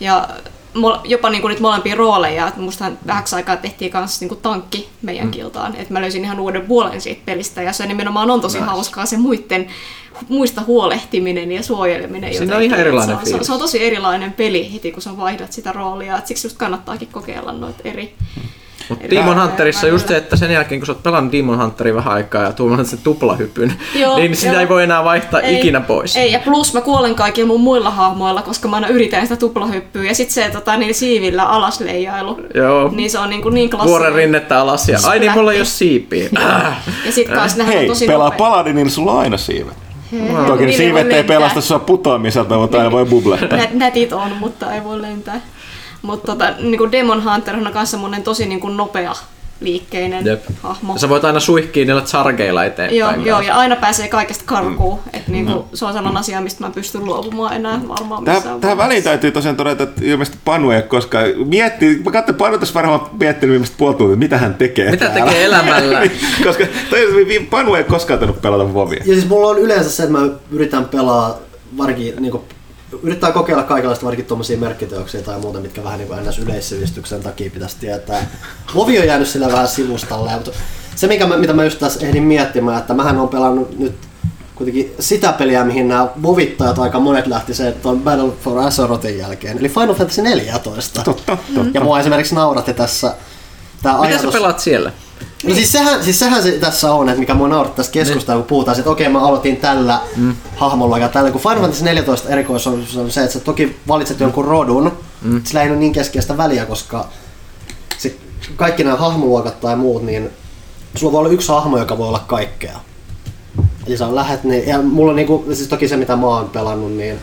ja 0.00 0.28
jopa 1.04 1.30
niinku 1.30 1.48
niitä 1.48 1.62
molempia 1.62 1.94
rooleja. 1.94 2.48
Et 2.48 2.56
mustahan 2.56 2.98
vähäksi 3.06 3.36
aikaa 3.36 3.56
tehtiin 3.56 3.90
kanssa 3.90 4.20
niinku 4.20 4.36
tankki 4.36 4.88
meidän 5.02 5.30
kiltaan. 5.30 5.76
Et 5.76 5.90
mä 5.90 6.00
löysin 6.00 6.24
ihan 6.24 6.40
uuden 6.40 6.62
puolen 6.62 7.00
siitä 7.00 7.22
pelistä 7.24 7.62
ja 7.62 7.72
se 7.72 7.86
nimenomaan 7.86 8.30
on 8.30 8.40
tosi 8.40 8.58
nice. 8.58 8.70
hauskaa 8.70 9.06
se 9.06 9.16
muiden, 9.16 9.66
muista 10.28 10.62
huolehtiminen 10.66 11.52
ja 11.52 11.62
suojeleminen. 11.62 12.34
Siinä 12.34 12.56
on 12.56 12.62
ihan 12.62 12.80
erilainen 12.80 13.18
se 13.24 13.34
on, 13.34 13.44
se, 13.44 13.52
on, 13.52 13.58
tosi 13.58 13.84
erilainen 13.84 14.32
peli 14.32 14.72
heti 14.74 14.92
kun 14.92 15.02
sä 15.02 15.16
vaihdat 15.16 15.52
sitä 15.52 15.72
roolia. 15.72 16.18
Et 16.18 16.26
siksi 16.26 16.46
just 16.46 16.56
kannattaakin 16.56 17.08
kokeilla 17.08 17.52
noita 17.52 17.80
eri. 17.84 18.14
Mutta 18.88 19.10
Demon 19.10 19.40
Hunterissa 19.42 19.86
just 19.86 20.08
se, 20.08 20.16
että 20.16 20.36
sen 20.36 20.50
jälkeen 20.50 20.80
kun 20.80 20.86
sä 20.86 20.92
oot 20.92 21.02
pelannut 21.02 21.32
Demon 21.32 21.58
Hunterin 21.62 21.94
vähän 21.94 22.14
aikaa 22.14 22.42
ja 22.42 22.52
tuomannut 22.52 22.86
sen 22.86 22.98
tuplahypyn, 23.04 23.72
Joo, 23.94 24.16
niin 24.16 24.36
sitä 24.36 24.52
joo. 24.52 24.60
ei 24.60 24.68
voi 24.68 24.82
enää 24.82 25.04
vaihtaa 25.04 25.40
ikinä 25.44 25.80
pois. 25.80 26.16
Ei, 26.16 26.32
ja 26.32 26.38
plus 26.38 26.74
mä 26.74 26.80
kuolen 26.80 27.14
kaikilla 27.14 27.46
mun 27.48 27.60
muilla 27.60 27.90
hahmoilla, 27.90 28.42
koska 28.42 28.68
mä 28.68 28.76
aina 28.76 28.88
yritän 28.88 29.22
sitä 29.22 29.36
tuplahyppyä. 29.36 30.04
Ja 30.04 30.14
sit 30.14 30.30
se 30.30 30.50
tota, 30.52 30.76
niin 30.76 30.94
siivillä 30.94 31.44
alasleijailu. 31.44 32.40
Joo. 32.54 32.90
Niin 32.94 33.10
se 33.10 33.18
on 33.18 33.30
niin, 33.30 33.42
kuin 33.42 33.54
niin 33.54 33.70
klassinen. 33.70 33.90
Vuoren 33.90 34.14
rinnettä 34.14 34.60
alas 34.60 34.88
ja 34.88 34.98
ai 35.04 35.18
niin 35.18 35.32
mulla 35.32 35.52
ei 35.52 35.58
ole 35.58 35.64
siipiä. 35.64 36.28
Äh. 36.38 36.76
Ja 37.06 37.12
sit 37.12 37.28
kans 37.28 37.56
on 37.60 37.66
Hei, 37.66 37.86
tosi 37.88 38.06
pelaa 38.06 38.26
nopea. 38.30 38.38
Paladinin, 38.38 38.76
niin 38.76 38.90
sulla 38.90 39.12
on 39.12 39.18
aina 39.18 39.36
siivet. 39.36 39.74
Hei, 40.12 40.20
Toki 40.46 40.66
niin 40.66 40.76
siivet 40.76 41.06
ei 41.06 41.12
lentää. 41.12 41.36
pelasta 41.36 41.60
sua 41.60 41.78
putoamiselta, 41.78 42.58
mutta 42.58 42.78
aina 42.78 42.90
voi 42.90 43.04
bublehtaa. 43.14 43.58
Nät, 43.58 43.74
nätit 43.74 44.12
on, 44.12 44.30
mutta 44.40 44.74
ei 44.74 44.84
voi 44.84 45.02
lentää. 45.02 45.40
Mutta 46.02 46.26
tota, 46.26 46.50
niin 46.58 46.92
Demon 46.92 47.24
Hunter 47.24 47.56
on 47.56 47.70
myös 47.74 47.90
semmonen 47.90 48.22
tosi 48.22 48.46
niin 48.46 48.60
kuin 48.60 48.76
nopea 48.76 49.14
liikkeinen 49.60 50.26
Jep. 50.26 50.44
hahmo. 50.62 50.98
Sä 50.98 51.08
voit 51.08 51.24
aina 51.24 51.40
suihkia 51.40 51.84
niillä 51.84 52.02
chargeilla 52.02 52.64
eteenpäin. 52.64 52.98
Joo, 52.98 53.10
joo, 53.10 53.36
kanssa. 53.36 53.52
ja 53.52 53.56
aina 53.56 53.76
pääsee 53.76 54.08
kaikesta 54.08 54.44
karkuun. 54.46 54.98
Mm. 54.98 55.10
Et 55.12 55.28
niinku, 55.28 55.64
se 55.74 55.84
on 55.84 55.92
sellainen 55.92 56.20
asia, 56.20 56.40
mistä 56.40 56.60
mä 56.60 56.66
en 56.66 56.72
pysty 56.72 56.98
luopumaan 56.98 57.56
enää 57.56 57.80
varmaan 57.88 58.22
missään 58.22 58.42
Tähän, 58.42 58.60
tähän 58.60 58.78
väliin 58.78 59.02
täytyy 59.02 59.32
tosiaan 59.32 59.56
todeta, 59.56 59.82
että 59.82 60.00
ilmeisesti 60.04 60.38
Panu 60.44 60.70
ei 60.70 60.76
ole 60.76 60.82
koskaan 60.82 61.24
miettii, 61.44 62.02
mä 62.04 62.10
katsoin 62.10 62.38
Panu 62.38 62.58
tässä 62.58 62.74
varmaan 62.74 63.00
miettinyt 63.20 63.50
viimeistä 63.50 63.76
puoli 63.78 63.94
tuntia, 63.94 64.16
mitä 64.16 64.38
hän 64.38 64.54
tekee 64.54 64.90
Mitä 64.90 65.06
täällä. 65.08 65.24
tekee 65.24 65.44
elämällä? 65.44 66.02
Koska 66.46 66.64
toi, 66.90 67.38
Panu 67.50 67.74
ei 67.74 67.84
koskaan 67.84 68.18
tainnut 68.18 68.42
pelata 68.42 68.74
Vovia. 68.74 68.98
Ja 69.06 69.14
siis 69.14 69.28
mulla 69.28 69.48
on 69.48 69.58
yleensä 69.58 69.90
se, 69.90 70.02
että 70.02 70.18
mä 70.18 70.28
yritän 70.50 70.84
pelaa 70.84 71.38
varsinkin 71.78 72.14
niinku, 72.20 72.44
yrittää 73.02 73.32
kokeilla 73.32 73.62
kaikenlaista 73.62 74.04
varsinkin 74.04 74.26
tuommoisia 74.26 74.58
merkkiteoksia 74.58 75.22
tai 75.22 75.38
muuta, 75.38 75.60
mitkä 75.60 75.84
vähän 75.84 75.98
niin 75.98 76.08
kuin 76.08 76.26
ns. 76.28 76.38
yleissivistyksen 76.38 77.22
takia 77.22 77.50
pitäisi 77.50 77.76
tietää. 77.80 78.26
Movi 78.74 78.98
on 78.98 79.06
jäänyt 79.06 79.28
sillä 79.28 79.52
vähän 79.52 79.68
sivustalle, 79.68 80.30
mutta 80.34 80.50
se 80.96 81.06
mikä 81.06 81.26
mä, 81.26 81.36
mitä 81.36 81.52
mä 81.52 81.64
just 81.64 81.78
tässä 81.78 82.06
ehdin 82.06 82.22
miettimään, 82.22 82.78
että 82.78 82.94
mähän 82.94 83.18
on 83.18 83.28
pelannut 83.28 83.78
nyt 83.78 83.94
kuitenkin 84.54 84.94
sitä 85.00 85.32
peliä, 85.32 85.64
mihin 85.64 85.88
nämä 85.88 86.08
vovittajat 86.22 86.78
aika 86.78 87.00
monet 87.00 87.26
lähti 87.26 87.54
se, 87.54 87.68
että 87.68 87.88
on 87.88 88.00
Battle 88.00 88.32
for 88.42 88.58
Azerotin 88.58 89.18
jälkeen, 89.18 89.58
eli 89.58 89.68
Final 89.68 89.94
Fantasy 89.94 90.22
14. 90.22 91.02
Totta, 91.02 91.38
totta. 91.54 91.70
Ja 91.74 91.80
mua 91.80 92.00
esimerkiksi 92.00 92.34
nauratti 92.34 92.74
tässä 92.74 93.14
tämä 93.82 93.94
Mitä 93.94 94.06
ajatus... 94.06 94.32
sä 94.32 94.38
pelaat 94.38 94.58
siellä? 94.58 94.92
No 95.46 95.54
siis 95.54 95.72
sehän, 95.72 96.04
siis 96.04 96.18
sehän 96.18 96.42
se 96.42 96.52
tässä 96.52 96.92
on, 96.92 97.08
että 97.08 97.20
mikä 97.20 97.34
mua 97.34 97.48
naurattaa 97.48 97.76
tässä 97.76 97.92
keskustelua, 97.92 98.42
kun 98.42 98.48
puhutaan, 98.48 98.78
että 98.78 98.90
okei 98.90 99.08
mä 99.08 99.20
aloitin 99.20 99.56
tällä 99.56 100.00
mm. 100.16 100.36
hahmolla 100.56 100.98
ja 100.98 101.08
tällä. 101.08 101.30
Kun 101.30 101.40
Final 101.40 101.60
Fantasy 101.60 101.84
14 101.84 102.28
erikois 102.28 102.66
on, 102.66 102.84
on 102.96 103.10
se, 103.10 103.20
että 103.20 103.32
sä 103.32 103.40
toki 103.40 103.76
valitset 103.88 104.20
jonkun 104.20 104.44
rodun, 104.44 104.92
mm. 105.22 105.44
sillä 105.44 105.62
ei 105.62 105.70
ole 105.70 105.78
niin 105.78 105.92
keskeistä 105.92 106.36
väliä, 106.36 106.66
koska 106.66 107.08
se, 107.98 108.16
kaikki 108.56 108.84
nämä 108.84 108.96
hahmoluokat 108.96 109.60
tai 109.60 109.76
muut, 109.76 110.02
niin 110.02 110.30
sulla 110.96 111.12
voi 111.12 111.18
olla 111.18 111.30
yksi 111.30 111.48
hahmo, 111.48 111.78
joka 111.78 111.98
voi 111.98 112.08
olla 112.08 112.24
kaikkea. 112.26 112.80
Eli 113.86 113.96
sä 113.96 114.14
lähet, 114.14 114.44
niin, 114.44 114.68
ja 114.68 114.82
mulla 114.82 115.10
on 115.10 115.16
niinku, 115.16 115.44
siis 115.52 115.68
toki 115.68 115.88
se 115.88 115.96
mitä 115.96 116.16
mä 116.16 116.26
oon 116.26 116.50
pelannut, 116.50 116.92
niin 116.92 117.18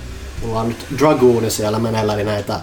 mulla 0.45 0.59
on 0.59 0.67
nyt 0.67 0.85
Dragooni 0.99 1.51
siellä 1.51 1.79
meneillä, 1.79 2.13
eli 2.13 2.23
näitä 2.23 2.59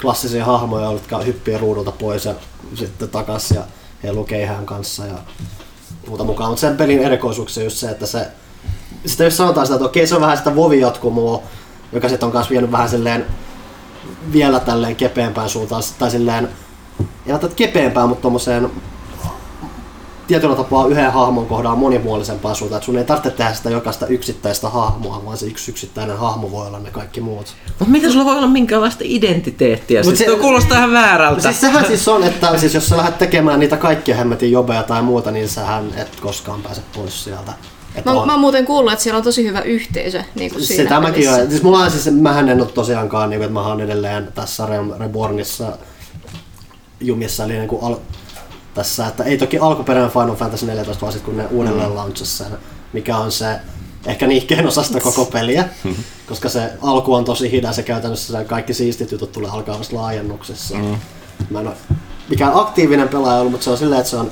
klassisia 0.00 0.44
hahmoja, 0.44 0.92
jotka 0.92 1.18
hyppii 1.18 1.58
ruudulta 1.58 1.92
pois 1.92 2.24
ja 2.24 2.34
sitten 2.74 3.08
takas 3.08 3.50
ja 3.50 3.62
he 4.02 4.12
lukee 4.12 4.42
ihan 4.42 4.66
kanssa 4.66 5.06
ja 5.06 5.18
muuta 6.08 6.24
mukaan. 6.24 6.50
Mutta 6.50 6.60
sen 6.60 6.76
pelin 6.76 6.98
erikoisuuksia 6.98 7.64
just 7.64 7.76
se, 7.76 7.90
että 7.90 8.06
se, 8.06 8.26
sitä 9.06 9.24
jos 9.24 9.36
sanotaan 9.36 9.66
sitä, 9.66 9.74
että 9.74 9.86
okei 9.86 10.06
se 10.06 10.14
on 10.14 10.20
vähän 10.20 10.36
sitä 10.36 10.54
vovi-jatkumoa, 10.54 11.42
joka 11.92 12.08
sitten 12.08 12.26
on 12.26 12.32
kanssa 12.32 12.50
vienyt 12.50 12.72
vähän 12.72 12.88
silleen 12.88 13.26
vielä 14.32 14.60
tälleen 14.60 14.96
kepeämpään 14.96 15.48
suuntaan, 15.48 15.82
tai 15.98 16.10
silleen, 16.10 16.48
ei 17.00 17.32
välttämättä 17.32 17.56
kepeämpään, 17.56 18.08
mutta 18.08 18.22
tommoseen 18.22 18.70
tietyllä 20.26 20.54
tapaa 20.56 20.86
yhden 20.86 21.12
hahmon 21.12 21.46
kohdalla 21.46 21.76
monipuolisempaan 21.76 22.56
suuntaan, 22.56 22.76
että 22.78 22.86
sun 22.86 22.98
ei 22.98 23.04
tarvitse 23.04 23.30
tehdä 23.30 23.54
sitä 23.54 23.70
jokaista 23.70 24.06
yksittäistä 24.06 24.68
hahmoa, 24.68 25.22
vaan 25.24 25.36
se 25.36 25.46
yksi 25.46 25.70
yksittäinen 25.70 26.18
hahmo 26.18 26.50
voi 26.50 26.66
olla 26.66 26.78
ne 26.78 26.90
kaikki 26.90 27.20
muut. 27.20 27.46
Mutta 27.68 27.84
miten 27.84 28.12
sulla 28.12 28.24
voi 28.24 28.36
olla 28.36 28.46
minkäänlaista 28.46 29.00
identiteettiä? 29.04 30.02
Mut 30.02 30.16
Siis 30.16 30.30
se- 30.30 30.36
kuulostaa 30.36 30.78
ihan 30.78 30.92
väärältä. 30.92 31.40
Siis 31.42 31.60
sehän 31.60 31.84
siis 31.86 32.08
on, 32.08 32.24
että 32.24 32.58
siis 32.58 32.74
jos 32.74 32.86
sä 32.88 32.96
lähdet 32.96 33.18
tekemään 33.18 33.60
niitä 33.60 33.76
kaikkia 33.76 34.16
hemmetin 34.16 34.52
jobeja 34.52 34.82
tai 34.82 35.02
muuta, 35.02 35.30
niin 35.30 35.48
sähän 35.48 35.84
et 35.96 36.20
koskaan 36.20 36.62
pääse 36.62 36.80
pois 36.94 37.24
sieltä. 37.24 37.52
Et 37.94 38.04
Mä, 38.04 38.12
on- 38.12 38.26
mä 38.26 38.32
oon 38.32 38.40
muuten 38.40 38.64
kuullut, 38.66 38.92
että 38.92 39.02
siellä 39.02 39.18
on 39.18 39.24
tosi 39.24 39.44
hyvä 39.44 39.60
yhteisö 39.60 40.22
niin 40.34 40.50
kuin 40.50 40.62
siinä 40.64 40.82
Sitä 40.82 41.00
mäkin 41.00 41.30
olen. 41.34 41.50
Siis 41.50 41.62
mulla 41.62 41.78
on 41.78 41.90
siis, 41.90 42.10
mähän 42.14 42.48
en 42.48 42.60
ole 42.60 42.68
tosiaankaan, 42.68 43.30
niin 43.30 43.38
kuin, 43.38 43.44
että 43.44 43.54
mä 43.54 43.66
oon 43.66 43.80
edelleen 43.80 44.28
tässä 44.34 44.68
Rebornissa 44.98 45.72
jumissa, 47.00 47.44
eli 47.44 47.52
niin 47.52 47.68
kuin 47.68 47.82
al- 47.84 47.96
tässä, 48.76 49.06
että 49.06 49.24
ei 49.24 49.38
toki 49.38 49.58
alkuperäinen 49.58 50.10
Final 50.10 50.36
Fantasy 50.36 50.66
14, 50.66 51.00
vaan 51.00 51.12
sitten 51.12 51.34
kun 51.34 51.42
ne 51.42 51.46
uudelleen 51.50 51.88
mm. 51.88 51.94
launchasi 51.94 52.36
sen, 52.36 52.58
mikä 52.92 53.16
on 53.16 53.32
se 53.32 53.46
ehkä 54.06 54.26
niikkeen 54.26 54.66
osasta 54.66 55.00
koko 55.00 55.24
peliä, 55.24 55.68
koska 56.28 56.48
se 56.48 56.72
alku 56.82 57.14
on 57.14 57.24
tosi 57.24 57.50
hidas 57.50 57.78
ja 57.78 57.82
käytännössä 57.82 58.38
se 58.38 58.44
kaikki 58.44 58.74
siistit 58.74 59.12
jutut 59.12 59.32
tulee 59.32 59.50
alkaa 59.50 59.78
vasta 59.78 59.96
laajennuksessa. 59.96 60.76
Mm. 60.76 60.98
Mä 61.50 61.60
en 61.60 61.66
ole 61.66 61.76
mikään 62.28 62.52
aktiivinen 62.54 63.08
pelaaja 63.08 63.38
ollut, 63.38 63.50
mutta 63.50 63.64
se 63.64 63.70
on 63.70 63.78
silleen, 63.78 64.00
että 64.00 64.10
se 64.10 64.16
on, 64.16 64.30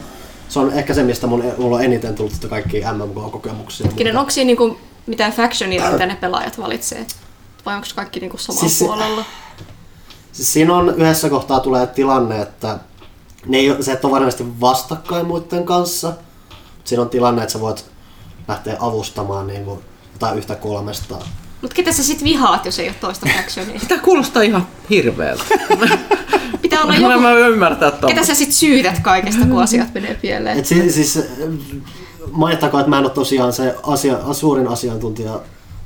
se 0.48 0.58
on 0.58 0.72
ehkä 0.72 0.94
se, 0.94 1.02
mistä 1.02 1.26
mun, 1.26 1.44
mulla 1.58 1.76
on 1.76 1.84
eniten 1.84 2.14
tullut 2.14 2.32
kaikki 2.50 2.82
MMK-kokemuksia. 2.92 3.86
Hetkinen, 3.86 4.16
onko 4.16 4.30
siinä 4.30 4.46
niinku 4.46 4.78
mitään 5.06 5.32
factionia, 5.32 5.90
mitä 5.90 6.06
ne 6.06 6.16
pelaajat 6.16 6.58
valitsee? 6.58 7.06
Vai 7.66 7.74
onko 7.74 7.86
kaikki 7.94 8.20
niinku 8.20 8.38
samalla 8.38 8.68
Siis 8.68 8.78
puolella? 8.78 9.24
Siis 10.32 10.52
siinä 10.52 10.74
on 10.74 10.94
yhdessä 10.96 11.30
kohtaa 11.30 11.60
tulee 11.60 11.86
tilanne, 11.86 12.42
että 12.42 12.78
ne 13.46 13.58
ei, 13.58 13.82
sä 13.82 13.92
et 13.92 14.04
ole 14.04 14.12
varsinaisesti 14.12 14.60
vastakkain 14.60 15.26
muiden 15.26 15.64
kanssa. 15.64 16.12
Siinä 16.84 17.02
on 17.02 17.08
tilanne, 17.08 17.42
että 17.42 17.52
sä 17.52 17.60
voit 17.60 17.84
lähteä 18.48 18.76
avustamaan 18.80 19.46
niin 19.46 19.64
kuin, 19.64 19.80
jotain 20.12 20.38
yhtä 20.38 20.54
kolmesta 20.54 21.18
Mut 21.64 21.74
ketä 21.74 21.92
sä 21.92 22.02
sit 22.02 22.24
vihaat, 22.24 22.64
jos 22.64 22.78
ei 22.78 22.88
ole 22.88 22.96
toista 23.00 23.28
factionia? 23.36 23.80
Tämä 23.88 24.00
kuulostaa 24.00 24.42
ihan 24.42 24.66
hirveältä. 24.90 25.44
Pitää 26.62 26.82
olla 26.82 26.94
joku... 26.94 27.20
mä 27.20 27.32
ymmärtää 27.32 27.90
tuon. 27.90 28.12
Ketä 28.12 28.26
sä 28.26 28.34
sit 28.34 28.52
syytät 28.52 28.98
kaikesta, 29.02 29.46
kun 29.46 29.62
asiat 29.62 29.94
menee 29.94 30.14
pieleen? 30.14 30.58
Et 30.58 30.66
siis, 30.66 30.94
siis 30.94 31.18
mainittakoon, 32.32 32.80
että 32.80 32.90
mä 32.90 32.98
en 32.98 33.04
ole 33.04 33.10
tosiaan 33.10 33.52
se 33.52 33.74
asia, 33.82 34.18
suurin 34.32 34.68
asiantuntija 34.68 35.40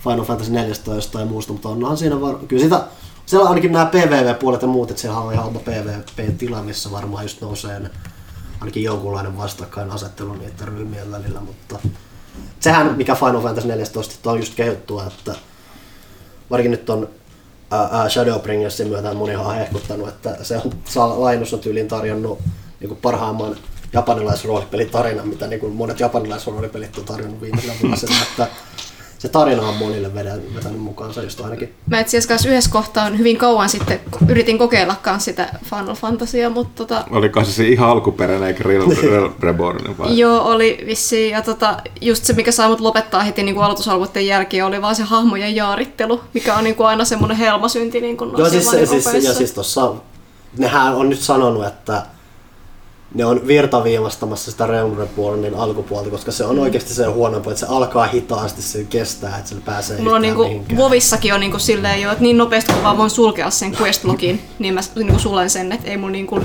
Final 0.04 0.24
Fantasy 0.24 0.52
14 0.52 1.20
ja 1.20 1.26
muusta, 1.26 1.52
mutta 1.52 1.68
onhan 1.68 1.96
siinä 1.96 2.20
var... 2.20 2.34
kyllä 2.48 2.62
sitä, 2.62 2.84
siellä 3.28 3.42
on 3.42 3.48
ainakin 3.48 3.72
nämä 3.72 3.86
PvV-puolet 3.86 4.62
ja 4.62 4.68
muut, 4.68 4.90
että 4.90 5.00
siellä 5.00 5.18
on 5.18 5.32
ihan 5.32 5.46
oma 5.46 5.60
PvP-tila, 5.60 6.62
missä 6.62 6.90
varmaan 6.90 7.24
just 7.24 7.40
nousee 7.40 7.80
ne, 7.80 7.90
ainakin 8.60 8.82
jonkunlainen 8.82 9.36
vastakkainasettelu 9.36 10.32
niiden 10.32 10.68
ryhmien 10.68 11.10
välillä, 11.10 11.40
mutta 11.40 11.78
sehän, 12.60 12.94
mikä 12.96 13.14
Final 13.14 13.42
Fantasy 13.42 13.68
14 13.68 14.30
on 14.30 14.38
just 14.38 14.54
kehuttua, 14.54 15.06
että 15.06 15.34
varsinkin 16.50 16.70
nyt 16.70 16.90
on 16.90 17.08
ää, 17.70 18.08
Shadowbringersin 18.08 18.88
myötä 18.88 19.14
moni 19.14 19.36
on 19.36 19.54
hehkuttanut, 19.54 20.08
että 20.08 20.36
se 20.42 20.56
on, 20.56 20.72
saa, 20.84 21.20
Lainus 21.20 21.54
on 21.54 21.60
tyyliin 21.60 21.88
tarjonnut 21.88 22.38
niin 22.80 22.88
kuin 22.88 23.00
parhaimman 23.02 23.56
japanilaisroolipelitarinan, 23.92 25.28
mitä 25.28 25.46
niin 25.46 25.60
kuin 25.60 25.72
monet 25.72 26.00
japanilaisroolipelit 26.00 26.98
on 26.98 27.04
tarjonnut 27.04 27.40
viimeisenä 27.40 27.74
vuosina, 27.82 28.16
että 28.22 28.46
se 29.18 29.28
tarina 29.28 29.62
on 29.62 29.74
monille 29.74 30.14
vetänyt, 30.14 30.54
vetänyt 30.54 30.80
mukaansa 30.80 31.22
just 31.22 31.40
ainakin. 31.40 31.74
Mä 31.86 32.00
itse 32.00 32.18
asiassa 32.18 32.48
yhdessä 32.48 32.70
kohtaa 32.70 33.10
hyvin 33.10 33.36
kauan 33.36 33.68
sitten 33.68 34.00
yritin 34.28 34.58
kokeilla 34.58 34.96
kans 35.02 35.24
sitä 35.24 35.48
Final 35.64 35.94
Fantasia, 35.94 36.50
mutta 36.50 36.72
tota, 36.76 37.04
Oliko 37.10 37.44
se 37.44 37.52
se 37.52 37.68
ihan 37.68 37.88
alkuperäinen 37.88 38.48
eikä 38.48 38.64
Real, 38.64 38.90
Real 39.02 39.30
Reborn 39.40 39.98
vai? 39.98 40.18
Joo, 40.18 40.42
oli 40.42 40.84
vissiin. 40.86 41.30
Ja 41.30 41.42
tota, 41.42 41.76
just 42.00 42.24
se, 42.24 42.32
mikä 42.32 42.52
sai 42.52 42.68
mut 42.68 42.80
lopettaa 42.80 43.22
heti 43.22 43.42
niin 43.42 43.58
aloitusarvoitteen 43.58 44.26
jälkeen, 44.26 44.66
oli 44.66 44.82
vaan 44.82 44.94
se 44.94 45.02
hahmojen 45.02 45.56
jaarittelu, 45.56 46.20
mikä 46.34 46.54
on 46.54 46.64
niin 46.64 46.76
kuin 46.76 46.86
aina 46.86 47.04
semmoinen 47.04 47.36
helmasynti 47.36 48.00
niin 48.00 48.16
kuin 48.16 48.30
Joo, 48.38 48.48
siis, 48.48 48.72
noissa 48.72 49.10
siis, 49.10 49.24
ja 49.24 49.34
siis 49.34 49.52
tossa, 49.52 49.94
nehän 50.58 50.94
on 50.94 51.08
nyt 51.08 51.20
sanonut, 51.20 51.66
että 51.66 52.02
ne 53.14 53.24
on 53.24 53.46
virtaviivastamassa 53.46 54.50
sitä 54.50 54.66
Realm 54.66 54.96
alkupuolta, 55.56 56.10
koska 56.10 56.32
se 56.32 56.44
on 56.44 56.56
Mm. 56.56 56.62
oikeasti 56.62 56.94
se 56.94 57.04
huonompi, 57.06 57.50
että 57.50 57.60
se 57.60 57.66
alkaa 57.68 58.06
hitaasti, 58.06 58.62
se 58.62 58.84
kestää, 58.84 59.38
että 59.38 59.48
se 59.48 59.56
pääsee 59.64 60.00
Mulla 60.00 60.16
on 60.16 60.22
niinku, 60.22 60.42
mihinkään. 60.44 60.78
Vovissakin 60.78 61.34
on 61.34 61.40
niinku 61.40 61.58
silleen 61.58 62.02
jo, 62.02 62.10
että 62.12 62.22
niin 62.24 62.38
nopeasti 62.38 62.72
kun 62.72 62.82
vaan 62.82 62.98
voin 62.98 63.10
sulkea 63.10 63.50
sen 63.50 63.76
questlogin, 63.80 64.40
niin 64.58 64.74
mä 64.74 64.80
niinku 64.94 65.18
sulen 65.18 65.50
sen, 65.50 65.72
että 65.72 65.88
ei 65.90 65.96
mun 65.96 66.12
niinku 66.12 66.40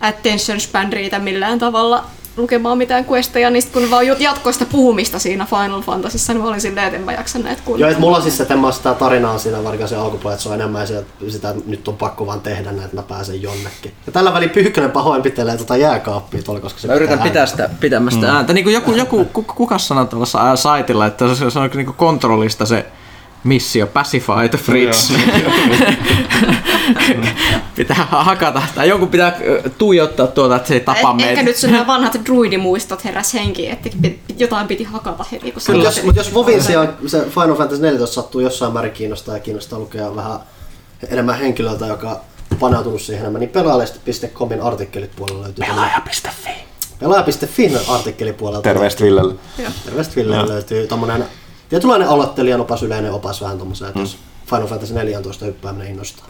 attention 0.00 0.60
span 0.60 0.92
riitä 0.92 1.18
millään 1.18 1.58
tavalla 1.58 2.04
lukemaan 2.36 2.78
mitään 2.78 3.06
questeja, 3.10 3.50
niin 3.50 3.62
sit 3.62 3.72
kun 3.72 3.90
vaan 3.90 4.06
jatkoi 4.06 4.52
sitä 4.52 4.64
puhumista 4.64 5.18
siinä 5.18 5.46
Final 5.46 5.82
Fantasyssa, 5.82 6.32
niin 6.32 6.42
mä 6.42 6.48
olin 6.48 6.60
silleen, 6.60 6.86
että 6.86 6.96
en 6.96 7.04
mä 7.04 7.12
jaksa 7.12 7.38
näitä 7.38 7.62
kun... 7.64 7.80
Joo, 7.80 7.90
että 7.90 8.00
mulla 8.00 8.16
on 8.16 8.22
siis 8.22 8.36
se, 8.36 8.46
sitä 8.72 8.94
tarinaa 8.94 9.38
siinä 9.38 9.64
varmaan 9.64 9.88
se 9.88 9.96
alkupuolella, 9.96 10.32
että 10.32 10.42
se 10.42 10.48
on 10.48 10.54
enemmän 10.54 10.86
se, 10.86 10.98
että 10.98 11.24
sitä 11.28 11.50
että 11.50 11.62
nyt 11.66 11.88
on 11.88 11.96
pakko 11.96 12.26
vaan 12.26 12.40
tehdä 12.40 12.72
näin, 12.72 12.84
että 12.84 12.96
mä 12.96 13.02
pääsen 13.02 13.42
jonnekin. 13.42 13.92
Ja 14.06 14.12
tällä 14.12 14.34
välin 14.34 14.50
Pyykkönen 14.50 14.90
pahoinpitelee 14.90 15.56
tota 15.56 15.76
jääkaappia 15.76 16.42
tuolla, 16.42 16.60
koska 16.60 16.80
se 16.80 16.88
Mä 16.88 16.94
yritän 16.94 17.18
pitää 17.18 17.46
sitä 17.46 17.70
pitämästä 17.80 18.26
mm. 18.26 18.34
ääntä. 18.34 18.52
Niin 18.52 18.64
kuin 18.64 18.74
joku, 18.74 18.92
joku 18.92 19.24
ku- 19.24 19.42
kuka 19.42 19.78
sanoi 19.78 20.06
tuolla 20.06 20.56
saitilla, 20.56 21.06
että 21.06 21.34
se, 21.34 21.50
se 21.50 21.58
on 21.58 21.70
niin 21.74 21.86
kuin 21.86 21.96
kontrollista 21.96 22.66
se 22.66 22.86
missio, 23.44 23.86
pacify 23.86 24.48
the 24.50 24.58
Fritz. 24.58 25.12
pitää 27.76 28.06
hakata, 28.10 28.62
tai 28.74 28.88
jonkun 28.88 29.08
pitää 29.08 29.36
tuijottaa 29.78 30.26
tuota, 30.26 30.56
että 30.56 30.68
se 30.68 30.74
ei 30.74 30.80
tapa 30.80 31.10
Eh, 31.10 31.16
meitä. 31.16 31.30
ehkä 31.30 31.42
nyt 31.42 31.56
sun 31.56 31.70
nämä 31.70 31.86
vanhat 31.86 32.20
druidimuistot 32.26 33.04
heräs 33.04 33.34
henkiin, 33.34 33.72
että 33.72 33.88
jotain 34.38 34.66
piti 34.68 34.84
hakata 34.84 35.24
heti. 35.32 35.52
Kun 35.52 35.62
Mutta 35.68 35.72
sä 35.72 35.72
jos, 35.88 35.96
olet- 35.98 36.04
mut 36.06 36.16
jos 36.16 36.34
Vovin 36.34 36.62
sijaan 36.62 36.88
se 37.06 37.20
Final 37.30 37.54
Fantasy 37.56 37.82
14 37.82 38.14
sattuu 38.14 38.40
jossain 38.40 38.72
määrin 38.72 38.92
kiinnostaa 38.92 39.34
ja 39.34 39.40
kiinnostaa 39.40 39.78
lukea 39.78 40.16
vähän 40.16 40.38
enemmän 41.10 41.38
henkilöltä, 41.38 41.86
joka 41.86 42.20
on 42.52 42.56
paneutunut 42.60 43.00
siihen 43.02 43.20
enemmän, 43.20 43.40
niin 43.40 43.50
pelaajalehti.comin 43.50 44.62
artikkelit 44.62 45.16
puolella 45.16 45.42
löytyy. 45.42 45.64
Pelaaja.fi. 45.66 46.50
Pelaaja.fin 47.00 47.78
artikkelipuolelta. 47.88 48.62
Terveistä 48.62 49.04
Villelle. 49.04 49.34
Terveistä 49.84 50.16
Ville 50.16 50.48
löytyy 50.48 50.86
tommonen 50.86 51.24
tietynlainen 51.70 52.08
aloittelijan 52.08 52.60
opas, 52.60 52.82
yleinen 52.82 53.12
opas 53.12 53.40
vähän 53.40 53.58
tommoseen, 53.58 53.88
että 53.88 54.00
jos 54.00 54.18
Final 54.46 54.66
Fantasy 54.66 54.94
14 54.94 55.44
hyppääminen 55.44 55.88
innostaa. 55.90 56.26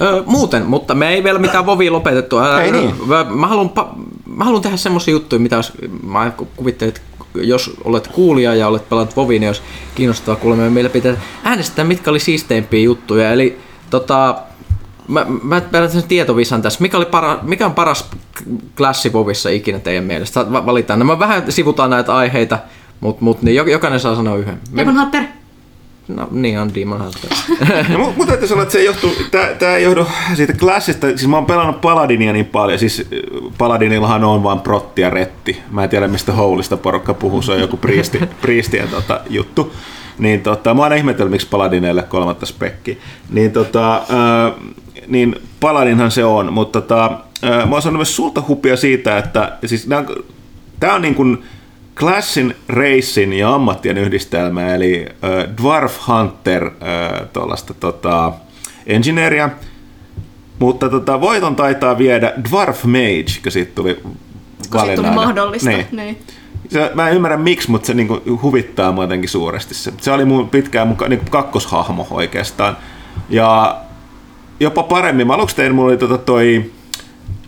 Öö, 0.00 0.22
muuten, 0.26 0.66
mutta 0.66 0.94
me 0.94 1.08
ei 1.08 1.24
vielä 1.24 1.38
mitään 1.38 1.66
Vovia 1.66 1.92
lopetettu. 1.92 2.38
Ää, 2.38 2.62
Ei 2.62 2.72
niin. 2.72 2.94
Mä, 3.06 3.24
mä, 3.24 3.46
haluan, 3.46 3.70
pa- 3.78 3.98
mä 4.26 4.44
haluan 4.44 4.62
tehdä 4.62 4.76
semmoisia 4.76 5.12
juttuja, 5.12 5.40
mitä 5.40 5.56
olisi, 5.56 5.72
mä 6.02 6.30
ku- 6.30 6.48
kuvittelin, 6.56 6.88
että 6.88 7.00
jos 7.34 7.70
olet 7.84 8.08
kuulija 8.08 8.54
ja 8.54 8.68
olet 8.68 8.88
pelannut 8.88 9.16
Vovia, 9.16 9.40
niin 9.40 9.48
olisi 9.48 9.62
kiinnostavaa 9.94 10.40
kuulla 10.40 10.56
meidän 10.56 10.72
mielipiteitä. 10.72 11.20
Äänestetään, 11.44 11.88
mitkä 11.88 12.10
oli 12.10 12.20
siisteimpiä 12.20 12.80
juttuja. 12.80 13.32
Eli 13.32 13.58
tota, 13.90 14.38
mä, 15.08 15.26
mä 15.42 15.62
sen 15.88 16.02
tietovisan 16.02 16.62
tässä. 16.62 16.80
Mikä, 16.80 16.96
oli 16.96 17.06
para, 17.06 17.38
mikä 17.42 17.66
on 17.66 17.74
paras 17.74 18.10
klassi 18.76 19.12
Vovissa 19.12 19.48
ikinä 19.48 19.78
teidän 19.78 20.04
mielestä? 20.04 20.52
Valitaan. 20.52 20.98
No, 20.98 21.04
mä 21.04 21.18
vähän 21.18 21.52
sivutaan 21.52 21.90
näitä 21.90 22.14
aiheita, 22.14 22.58
mutta 23.00 23.24
mut, 23.24 23.42
niin 23.42 23.56
jo- 23.56 23.66
jokainen 23.66 24.00
saa 24.00 24.16
sanoa 24.16 24.36
yhden. 24.36 24.60
Demon 24.76 24.98
Hunter. 24.98 25.22
No 26.08 26.28
niin 26.30 26.58
on 26.58 26.74
Demon 26.74 27.02
Hunter. 27.02 27.30
No, 27.92 27.98
mun, 27.98 28.14
mun 28.16 28.26
täytyy 28.26 28.48
sanoa, 28.48 28.62
että 28.62 28.72
se 28.72 28.78
ei 28.78 28.84
johtu, 28.84 29.10
tää, 29.30 29.54
tää 29.54 29.76
ei 29.76 29.84
johdu 29.84 30.06
siitä 30.34 30.52
klassista, 30.52 31.06
siis 31.06 31.28
mä 31.28 31.36
oon 31.36 31.46
pelannut 31.46 31.80
Paladinia 31.80 32.32
niin 32.32 32.46
paljon, 32.46 32.78
siis 32.78 33.00
äh, 33.00 33.52
Paladinillahan 33.58 34.24
on 34.24 34.42
vaan 34.42 34.60
protti 34.60 35.02
ja 35.02 35.10
retti. 35.10 35.62
Mä 35.70 35.84
en 35.84 35.90
tiedä 35.90 36.08
mistä 36.08 36.32
houlista 36.32 36.76
porukka 36.76 37.14
puhuu, 37.14 37.42
se 37.42 37.52
on 37.52 37.60
joku 37.60 37.76
priisti, 37.76 38.18
priistien 38.42 38.88
tota, 38.88 39.20
juttu. 39.30 39.72
Niin 40.18 40.40
tota, 40.40 40.74
mä 40.74 40.80
oon 40.80 40.84
aina 40.84 40.96
ihmetellyt, 40.96 41.30
miksi 41.30 41.48
Paladineille 41.48 42.02
kolmatta 42.02 42.46
spekki. 42.46 42.98
Niin 43.30 43.52
tota, 43.52 43.96
äh, 43.96 44.52
niin 45.06 45.34
Paladinhan 45.60 46.10
se 46.10 46.24
on, 46.24 46.52
mutta 46.52 46.80
tota, 46.80 47.04
äh, 47.44 47.68
mä 47.68 47.74
oon 47.74 47.82
saanut 47.82 47.98
myös 47.98 48.16
sulta 48.16 48.42
hupia 48.48 48.76
siitä, 48.76 49.18
että 49.18 49.58
siis 49.64 49.86
nää 49.86 49.98
on, 49.98 50.06
tää 50.80 50.94
on 50.94 51.02
niin 51.02 51.14
kuin 51.14 51.44
Classin, 51.96 52.56
Racein 52.68 53.32
ja 53.32 53.54
ammattien 53.54 53.98
yhdistelmä, 53.98 54.74
eli 54.74 55.06
äh, 55.08 55.56
Dwarf 55.62 56.08
Hunter, 56.08 56.64
äh, 56.64 57.28
tuollaista 57.32 57.74
tota, 57.74 58.32
engineeria, 58.86 59.50
mutta 60.58 60.88
tota, 60.88 61.20
voiton 61.20 61.56
taitaa 61.56 61.98
viedä 61.98 62.32
Dwarf 62.50 62.84
Mage, 62.84 63.40
kun 63.42 63.52
siitä 63.52 63.72
tuli 63.74 63.94
Kun 64.70 64.80
siitä 64.80 64.96
tuli 64.96 65.10
mahdollista. 65.10 65.68
Niin. 65.68 65.86
Niin. 65.92 66.18
Se, 66.68 66.90
mä 66.94 67.08
en 67.08 67.16
ymmärrä 67.16 67.36
miksi, 67.36 67.70
mutta 67.70 67.86
se 67.86 67.94
niinku 67.94 68.22
huvittaa 68.42 68.92
mua 68.92 69.04
jotenkin 69.04 69.30
suuresti. 69.30 69.74
Se, 69.74 69.92
se 70.00 70.12
oli 70.12 70.24
mun 70.24 70.48
pitkään 70.48 70.88
muka, 70.88 71.08
niinku 71.08 71.24
kakkoshahmo 71.30 72.06
oikeastaan. 72.10 72.76
Ja 73.30 73.76
jopa 74.60 74.82
paremmin. 74.82 75.26
Mä 75.26 75.34
aluksi 75.34 75.56
tein, 75.56 75.74
mulla 75.74 75.88
oli 75.88 75.96
tota 75.96 76.18
toi 76.18 76.70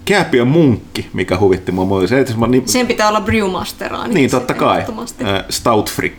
Kääpiö 0.07 0.45
Munkki, 0.45 1.09
mikä 1.13 1.39
huvitti 1.39 1.73
mua. 1.73 1.99
Oli 1.99 2.09
se, 2.09 2.21
että 2.21 2.37
mä, 2.37 2.47
niin, 2.47 2.69
Sen 2.69 2.87
pitää 2.87 3.09
olla 3.09 3.21
Brewmasteraa. 3.21 4.09
niin, 4.09 4.31
totta 4.31 4.55
se 4.55 4.59
kai. 4.59 4.85
Stoutfrick 5.51 6.19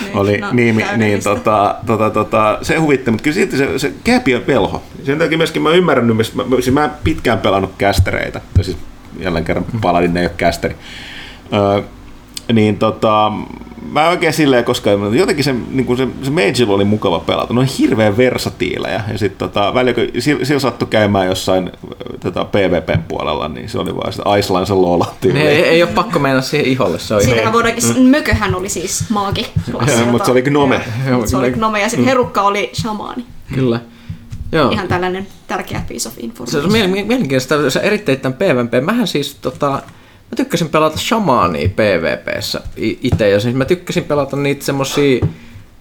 Niin, 0.00 0.16
oli 0.16 0.38
no, 0.38 0.48
nimi, 0.52 0.84
niin 0.96 1.22
tota, 1.22 1.74
tota, 1.86 2.10
tota, 2.10 2.58
se 2.62 2.76
huvitti, 2.76 3.10
mutta 3.10 3.22
kyllä 3.22 3.34
silti 3.34 3.56
se, 3.56 3.78
se 3.78 3.92
Kääpiö 4.04 4.46
velho. 4.46 4.82
Sen 5.04 5.18
takia 5.18 5.38
myöskin 5.38 5.62
mä 5.62 5.70
ymmärrän, 5.70 6.06
mä, 6.06 6.14
mä, 6.14 6.44
siis 6.54 6.72
mä 6.72 6.84
en 6.84 6.90
pitkään 7.04 7.38
pelannut 7.38 7.70
kästereitä, 7.78 8.40
tai 8.54 8.64
siis 8.64 8.76
jälleen 9.18 9.44
kerran 9.44 9.66
Paladin 9.80 10.16
ei 10.16 10.24
ole 10.26 10.32
kästeri. 10.36 10.76
Öö, 11.52 11.82
niin 12.52 12.78
tota, 12.78 13.32
mä 13.92 14.04
en 14.04 14.10
oikein 14.10 14.32
silleen 14.32 14.64
koskaan, 14.64 14.98
mutta 15.00 15.16
jotenkin 15.16 15.44
se, 15.44 15.54
niin 15.70 15.86
kuin 15.86 15.96
se, 15.96 16.08
se 16.22 16.30
Magella 16.30 16.74
oli 16.74 16.84
mukava 16.84 17.20
pelata. 17.20 17.54
Ne 17.54 17.60
on 17.60 17.66
hirveän 17.66 18.16
versatiileja. 18.16 19.00
Ja 19.12 19.18
sitten 19.18 19.48
tota, 19.48 19.74
välillä, 19.74 19.94
kun 19.94 20.22
sillä, 20.22 20.44
sillä 20.44 20.60
sattui 20.60 20.88
käymään 20.88 21.26
jossain 21.26 21.70
tota, 22.20 22.44
PvPn 22.44 23.02
puolella, 23.08 23.48
niin 23.48 23.68
se 23.68 23.78
oli 23.78 23.96
vaan 23.96 24.12
sitä 24.12 24.36
Icelandsen 24.38 24.82
Lola 24.82 25.14
Niin, 25.24 25.36
ei, 25.36 25.64
ei 25.64 25.82
ole 25.82 25.90
pakko 25.90 26.18
mennä 26.18 26.40
siihen 26.40 26.66
iholle, 26.66 26.98
se 26.98 27.14
on 27.14 27.20
ihan... 27.20 27.30
Siinähän 27.30 27.52
voidaankin, 27.52 28.02
mököhän 28.02 28.54
oli 28.54 28.68
siis 28.68 29.04
maagi. 29.10 29.46
Mutta 30.10 30.24
se 30.24 30.30
oli 30.30 30.42
gnome. 30.42 30.80
Mutta 31.12 31.30
se 31.30 31.36
oli 31.36 31.50
gnome 31.50 31.80
ja 31.80 31.88
sitten 31.88 32.06
herukka 32.06 32.42
oli 32.42 32.70
shamaani. 32.74 33.24
Kyllä. 33.54 33.80
Joo. 34.52 34.70
Ihan 34.70 34.88
tällainen 34.88 35.26
tärkeä 35.46 35.82
piece 35.88 36.08
of 36.08 36.14
Se 36.14 36.20
on 36.20 36.24
information. 36.24 36.72
mielen- 36.72 36.90
mielen- 36.90 37.06
mielenkiintoista, 37.06 37.70
sä 37.70 37.80
erittäit 37.80 38.22
tämän 38.22 38.38
PvP. 38.38 38.84
Mähän 38.84 39.06
siis 39.06 39.34
tota, 39.34 39.82
mä 40.34 40.36
tykkäsin 40.36 40.68
pelata 40.68 40.98
shamaania 40.98 41.68
PvPssä 41.68 42.60
itse, 42.76 43.30
ja 43.30 43.40
siis 43.40 43.54
mä 43.54 43.64
tykkäsin 43.64 44.04
pelata 44.04 44.36
niitä 44.36 44.64
semmosia 44.64 45.26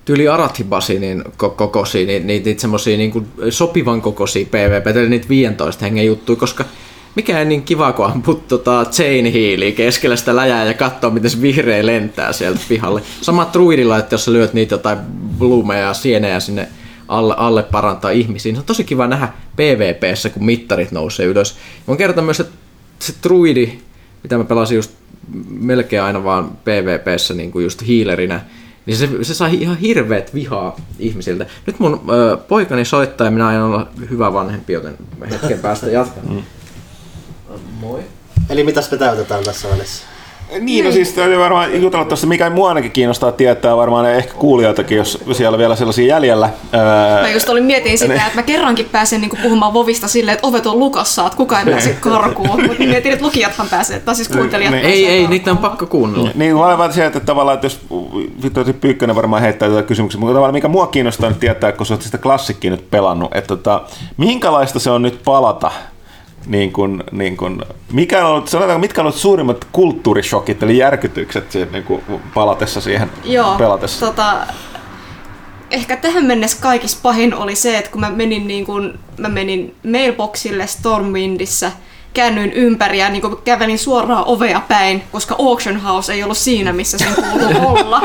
tyyli 0.05 0.27
Arathibasinin 0.27 1.23
ko- 1.25 1.49
kokoisia, 1.55 2.05
niitä, 2.05 2.25
niitä, 2.25 2.45
niitä 2.45 2.61
semmosia 2.61 2.97
niinku 2.97 3.23
sopivan 3.49 4.01
kokoisia 4.01 4.45
PvP, 4.45 4.97
eli 4.97 5.09
niitä 5.09 5.29
15 5.29 5.85
hengen 5.85 6.05
juttuja, 6.05 6.39
koska 6.39 6.65
mikä 7.15 7.39
ei 7.39 7.45
niin 7.45 7.61
kiva, 7.61 7.91
kun 7.91 8.05
amput 8.05 8.47
tota 8.47 8.85
chain 8.91 9.33
healia 9.33 9.71
keskellä 9.71 10.15
sitä 10.15 10.35
läjää 10.35 10.65
ja 10.65 10.73
katsoo, 10.73 11.09
miten 11.09 11.29
se 11.29 11.41
vihreä 11.41 11.85
lentää 11.85 12.33
sieltä 12.33 12.61
pihalle. 12.69 13.01
Sama 13.21 13.49
druidilla, 13.53 13.97
että 13.97 14.13
jos 14.13 14.25
sä 14.25 14.33
lyöt 14.33 14.53
niitä 14.53 14.73
jotain 14.73 14.97
blumeja 15.37 15.87
ja 15.87 15.93
sienejä 15.93 16.39
sinne 16.39 16.67
alle, 17.07 17.33
alle 17.37 17.63
parantaa 17.63 18.11
ihmisiä. 18.11 18.49
niin 18.49 18.55
Se 18.55 18.59
on 18.59 18.65
tosi 18.65 18.83
kiva 18.83 19.07
nähdä 19.07 19.29
PvPssä, 19.55 20.29
kun 20.29 20.45
mittarit 20.45 20.91
nousee 20.91 21.25
ylös. 21.25 21.55
Voin 21.87 21.97
kertoa 21.97 22.23
myös, 22.23 22.39
että 22.39 22.55
se 22.99 23.13
druidi, 23.23 23.79
mitä 24.23 24.37
mä 24.37 24.43
pelasin 24.43 24.75
just 24.75 24.91
melkein 25.49 26.03
aina 26.03 26.23
vaan 26.23 26.57
PvPssä 26.63 27.33
niin 27.33 27.51
kuin 27.51 27.63
just 27.63 27.87
healerinä, 27.87 28.41
Niin 28.85 28.97
se, 28.97 29.09
se 29.21 29.33
sai 29.33 29.61
ihan 29.61 29.77
hirveät 29.77 30.33
vihaa 30.33 30.75
ihmisiltä. 30.99 31.45
Nyt 31.65 31.79
mun 31.79 32.01
ö, 32.09 32.37
poikani 32.37 32.85
soittaa 32.85 33.27
ja 33.27 33.31
minä 33.31 33.47
aion 33.47 33.63
olla 33.63 33.89
hyvä 34.09 34.33
vanhempi, 34.33 34.73
joten 34.73 34.97
hetken 35.31 35.59
päästä 35.59 35.87
jatkan. 35.87 36.23
Mm. 36.29 36.43
Moi. 37.79 37.99
Eli 38.49 38.63
mitäs 38.63 38.91
me 38.91 38.97
täytetään 38.97 39.43
tässä 39.43 39.69
välissä? 39.69 40.03
Niin, 40.59 40.85
no 40.85 40.91
siis 40.91 41.13
täytyy 41.13 41.39
varmaan 41.39 41.81
jutella 41.81 42.05
tuosta, 42.05 42.27
mikä 42.27 42.49
mua 42.49 42.69
ainakin 42.69 42.91
kiinnostaa 42.91 43.31
tietää, 43.31 43.77
varmaan 43.77 44.11
ehkä 44.11 44.33
kuulijoitakin, 44.33 44.97
jos 44.97 45.19
siellä 45.31 45.55
on 45.55 45.59
vielä 45.59 45.75
sellaisia 45.75 46.07
jäljellä. 46.07 46.49
Öö, 46.73 47.21
Mä 47.21 47.29
just 47.29 47.49
olin 47.49 47.63
mietin 47.63 47.97
sitä, 47.97 48.13
Niin. 48.13 48.21
että 48.21 48.35
mä 48.35 48.43
kerrankin 48.43 48.85
pääsen 48.91 49.21
niinku 49.21 49.37
puhumaan 49.43 49.73
Vovista 49.73 50.07
silleen, 50.07 50.33
että 50.35 50.47
ovet 50.47 50.65
on 50.65 50.79
lukassa, 50.79 51.25
että 51.25 51.37
kukaan 51.37 51.67
ei 51.67 51.73
pääse 51.73 51.93
karkuun. 51.99 52.49
Mutta 52.67 52.83
mietin, 52.83 53.11
että 53.13 53.25
lukijathan 53.25 53.67
pääsee, 53.69 53.99
tai 53.99 54.15
siis 54.15 54.29
kuuntelijat 54.29 54.71
Niin. 54.71 54.81
pääsee 54.81 54.99
Ei, 54.99 55.07
ei, 55.07 55.27
niitä 55.27 55.51
on 55.51 55.57
pakko 55.57 55.85
kuunnella. 55.85 56.29
Niin, 56.35 56.55
mä 56.55 56.65
olen 56.65 56.77
vaan 56.77 56.93
sieltä, 56.93 57.17
että 57.17 57.25
tavallaan, 57.27 57.55
että 57.55 57.65
jos 57.65 57.79
vittu 58.43 58.65
se 58.65 58.73
Pyykkönen 58.73 59.15
varmaan 59.15 59.41
heittää 59.41 59.69
tätä 59.69 59.83
kysymyksiä, 59.83 60.19
mutta 60.19 60.33
tavallaan 60.33 60.53
mikä 60.53 60.67
mua 60.67 60.87
kiinnostaa 60.87 61.29
nyt 61.29 61.39
tietää, 61.39 61.71
kun 61.71 61.85
sä 61.85 61.93
oot 61.93 62.01
sitä 62.01 62.17
klassikkiä 62.17 62.71
nyt 62.71 62.91
pelannut, 62.91 63.35
että 63.35 63.47
tota, 63.47 63.81
minkälaista 64.17 64.79
se 64.79 64.89
on 64.89 65.01
nyt 65.01 65.19
palata 65.25 65.71
niin 66.47 66.73
kun, 66.73 67.03
niin 67.11 67.37
kun, 67.37 67.65
mikä 67.91 68.25
on 68.25 68.31
ollut, 68.31 68.47
sanotaanko, 68.47 68.79
mitkä 68.79 69.01
on 69.01 69.05
ollut 69.05 69.19
suurimmat 69.19 69.67
kulttuurishokit, 69.71 70.63
eli 70.63 70.77
järkytykset 70.77 71.51
siihen, 71.51 71.71
niin 71.71 71.83
kun, 71.83 72.01
palatessa 72.33 72.81
siihen 72.81 73.09
Joo, 73.23 73.55
pelatessa? 73.55 74.05
tota, 74.05 74.47
ehkä 75.71 75.97
tähän 75.97 76.25
mennessä 76.25 76.57
kaikista 76.61 76.99
pahin 77.03 77.35
oli 77.35 77.55
se, 77.55 77.77
että 77.77 77.91
kun 77.91 78.01
mä 78.01 78.09
menin, 78.09 78.47
niin 78.47 78.65
kun, 78.65 78.99
mä 79.17 79.29
menin 79.29 79.75
mailboxille 79.91 80.67
Stormwindissä, 80.67 81.71
käännyin 82.13 82.53
ympäri 82.53 82.99
ja 82.99 83.09
niin 83.09 83.23
kävelin 83.45 83.79
suoraan 83.79 84.23
ovea 84.27 84.61
päin, 84.67 85.03
koska 85.11 85.35
Auction 85.39 85.77
House 85.81 86.13
ei 86.13 86.23
ollut 86.23 86.37
siinä, 86.37 86.73
missä 86.73 86.97
sen 86.97 87.07
kuuluu 87.15 87.67
olla. 87.77 87.99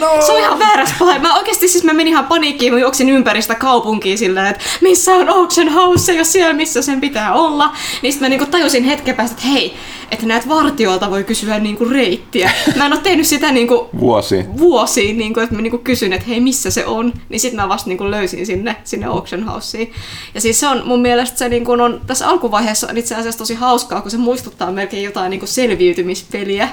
No. 0.00 0.22
Se 0.26 0.32
on 0.32 0.38
ihan 0.38 0.58
väärässä 0.58 0.94
paikka. 0.98 1.28
Mä 1.28 1.36
oikeasti 1.36 1.68
siis 1.68 1.84
mä 1.84 1.92
menin 1.92 2.12
ihan 2.12 2.26
paniikkiin, 2.26 2.72
mä 2.72 2.78
juoksin 2.78 3.08
ympäri 3.08 3.42
sitä 3.42 3.54
kaupunkia 3.54 4.16
sillä, 4.16 4.48
että 4.48 4.64
missä 4.80 5.12
on 5.12 5.28
Auction 5.28 5.68
House, 5.68 6.04
se 6.04 6.12
ei 6.12 6.18
ole 6.18 6.24
siellä, 6.24 6.52
missä 6.52 6.82
sen 6.82 7.00
pitää 7.00 7.34
olla. 7.34 7.72
Niin 8.02 8.12
sitten 8.12 8.30
mä 8.30 8.36
niin 8.36 8.50
tajusin 8.50 8.84
hetken 8.84 9.14
päästä, 9.14 9.34
että 9.36 9.48
hei, 9.48 9.74
että 10.10 10.26
näet 10.26 10.48
vartijoilta 10.48 11.10
voi 11.10 11.24
kysyä 11.24 11.58
niin 11.58 11.76
kuin 11.76 11.90
reittiä. 11.90 12.50
Mä 12.76 12.86
en 12.86 12.92
ole 12.92 13.00
tehnyt 13.00 13.26
sitä 13.26 13.52
niin 13.52 13.68
kuin 13.68 13.80
Vuosi. 14.00 14.44
vuosiin, 14.58 15.18
niin 15.18 15.34
kuin, 15.34 15.44
että 15.44 15.56
mä 15.56 15.62
niin 15.62 15.70
kuin 15.70 15.84
kysyn, 15.84 16.12
että 16.12 16.26
hei, 16.28 16.40
missä 16.40 16.70
se 16.70 16.86
on, 16.86 17.12
niin 17.28 17.40
sitten 17.40 17.60
mä 17.60 17.68
vasta 17.68 17.88
niin 17.88 17.98
kuin 17.98 18.10
löysin 18.10 18.46
sinne, 18.46 18.76
sinne 18.84 19.06
Auction 19.06 19.44
Houseen. 19.44 19.88
Ja 20.34 20.40
siis 20.40 20.60
se 20.60 20.68
on 20.68 20.82
mun 20.84 21.00
mielestä 21.00 21.38
se 21.38 21.48
niin 21.48 21.64
kuin 21.64 21.80
on 21.80 22.00
tässä 22.06 22.28
alkuvaiheessa 22.28 22.86
on 22.90 22.96
itse 22.96 23.14
asiassa 23.14 23.38
tosi 23.48 23.60
hauskaa, 23.60 24.00
kun 24.00 24.10
se 24.10 24.16
muistuttaa 24.16 24.72
melkein 24.72 25.04
jotain 25.04 25.30
niin 25.30 25.40
kuin 25.40 25.48
selviytymispeliä, 25.48 26.68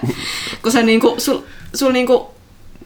kun 0.62 0.72
se 0.72 0.84
niin 0.84 1.00
kuin, 1.00 1.22
sul, 1.22 1.40
sul 1.74 1.92
niin 1.92 2.08
kuin 2.08 2.24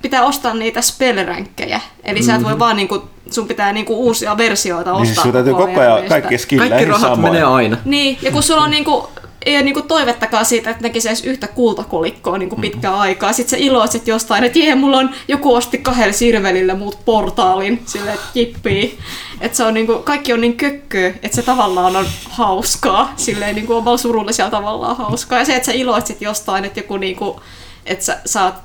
pitää 0.02 0.26
ostaa 0.26 0.54
niitä 0.54 0.82
spellränkkejä. 0.82 1.82
Eli 2.04 2.24
sä 2.24 2.36
et 2.36 2.44
voi 2.44 2.60
vaan 2.60 2.76
niinku, 2.76 3.04
sun 3.32 3.48
pitää 3.48 3.74
niinku 3.74 3.96
uusia 3.96 4.38
versioita 4.38 4.94
ostaa. 4.94 5.04
Niin 5.04 5.14
siis 5.14 5.24
sun 5.24 5.32
täytyy 5.32 5.54
koko 5.54 5.80
ajan 5.80 6.04
kaikkia 6.10 6.38
skillejä 6.38 6.70
Kaikki 6.70 6.86
rahat 6.86 7.22
menee 7.22 7.44
aina. 7.44 7.78
Niin, 7.86 8.18
ja 8.22 8.32
kun 8.32 8.44
sulla 8.44 8.64
on 8.64 8.72
niinku, 8.72 9.10
ei 9.46 9.56
ole 9.56 9.64
niinku 9.64 9.82
toivettakaan 9.82 10.46
siitä, 10.46 10.70
että 10.70 10.84
näkisi 10.84 11.08
edes 11.08 11.24
yhtä 11.24 11.48
kultakolikkoa 11.48 12.38
niinku 12.38 12.56
pitkään 12.56 12.96
aikaa. 12.96 13.34
Sitten 13.34 13.60
sä 13.60 13.66
iloitset 13.66 14.08
jostain, 14.08 14.44
että 14.44 14.60
jee, 14.60 14.76
mulla 14.76 14.98
on 14.98 15.10
joku 15.28 15.54
osti 15.54 15.78
kahdella 15.78 16.14
sirvelillä 16.14 16.76
muut 16.76 17.06
portaalin, 17.06 17.84
silleen, 17.86 18.16
että 18.16 18.28
jippii. 18.36 19.00
Että 19.42 19.58
se 19.58 19.64
on 19.64 19.74
niinku, 19.74 19.94
kaikki 19.96 20.34
on 20.34 20.42
niin 20.42 20.58
kökköä, 20.58 21.14
että 21.24 21.36
se 21.36 21.42
tavallaan 21.42 21.96
on 21.96 22.06
hauskaa, 22.30 23.14
silleen 23.16 23.56
niinku 23.56 23.74
omalla 23.74 23.98
surullisella 23.98 24.52
tavallaan 24.52 24.98
hauskaa. 24.98 25.40
Ja 25.40 25.46
se, 25.46 25.56
että 25.56 25.66
sä 25.66 25.72
iloitset 25.72 26.22
jostain, 26.22 26.66
että 26.66 26.80
joku 26.80 26.98
niinku, 26.98 27.42
että 27.86 28.06
sä 28.06 28.18
saat 28.26 28.56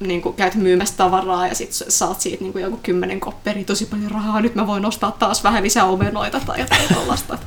niin 0.00 0.22
kuin, 0.22 0.34
käyt 0.34 0.54
myymässä 0.54 0.96
tavaraa 0.96 1.46
ja 1.46 1.54
sit 1.54 1.72
saat 1.72 2.20
siitä 2.20 2.44
niin 2.44 2.52
kuin, 2.52 2.62
joku 2.62 2.80
kymmenen 2.82 3.20
kopperi 3.20 3.64
tosi 3.64 3.86
paljon 3.86 4.10
rahaa, 4.10 4.40
nyt 4.40 4.54
mä 4.54 4.66
voin 4.66 4.86
ostaa 4.86 5.12
taas 5.12 5.44
vähän 5.44 5.62
lisää 5.62 5.84
omenoita 5.84 6.40
tai 6.46 6.60
jotain 6.60 6.94
tollasta. 6.94 7.38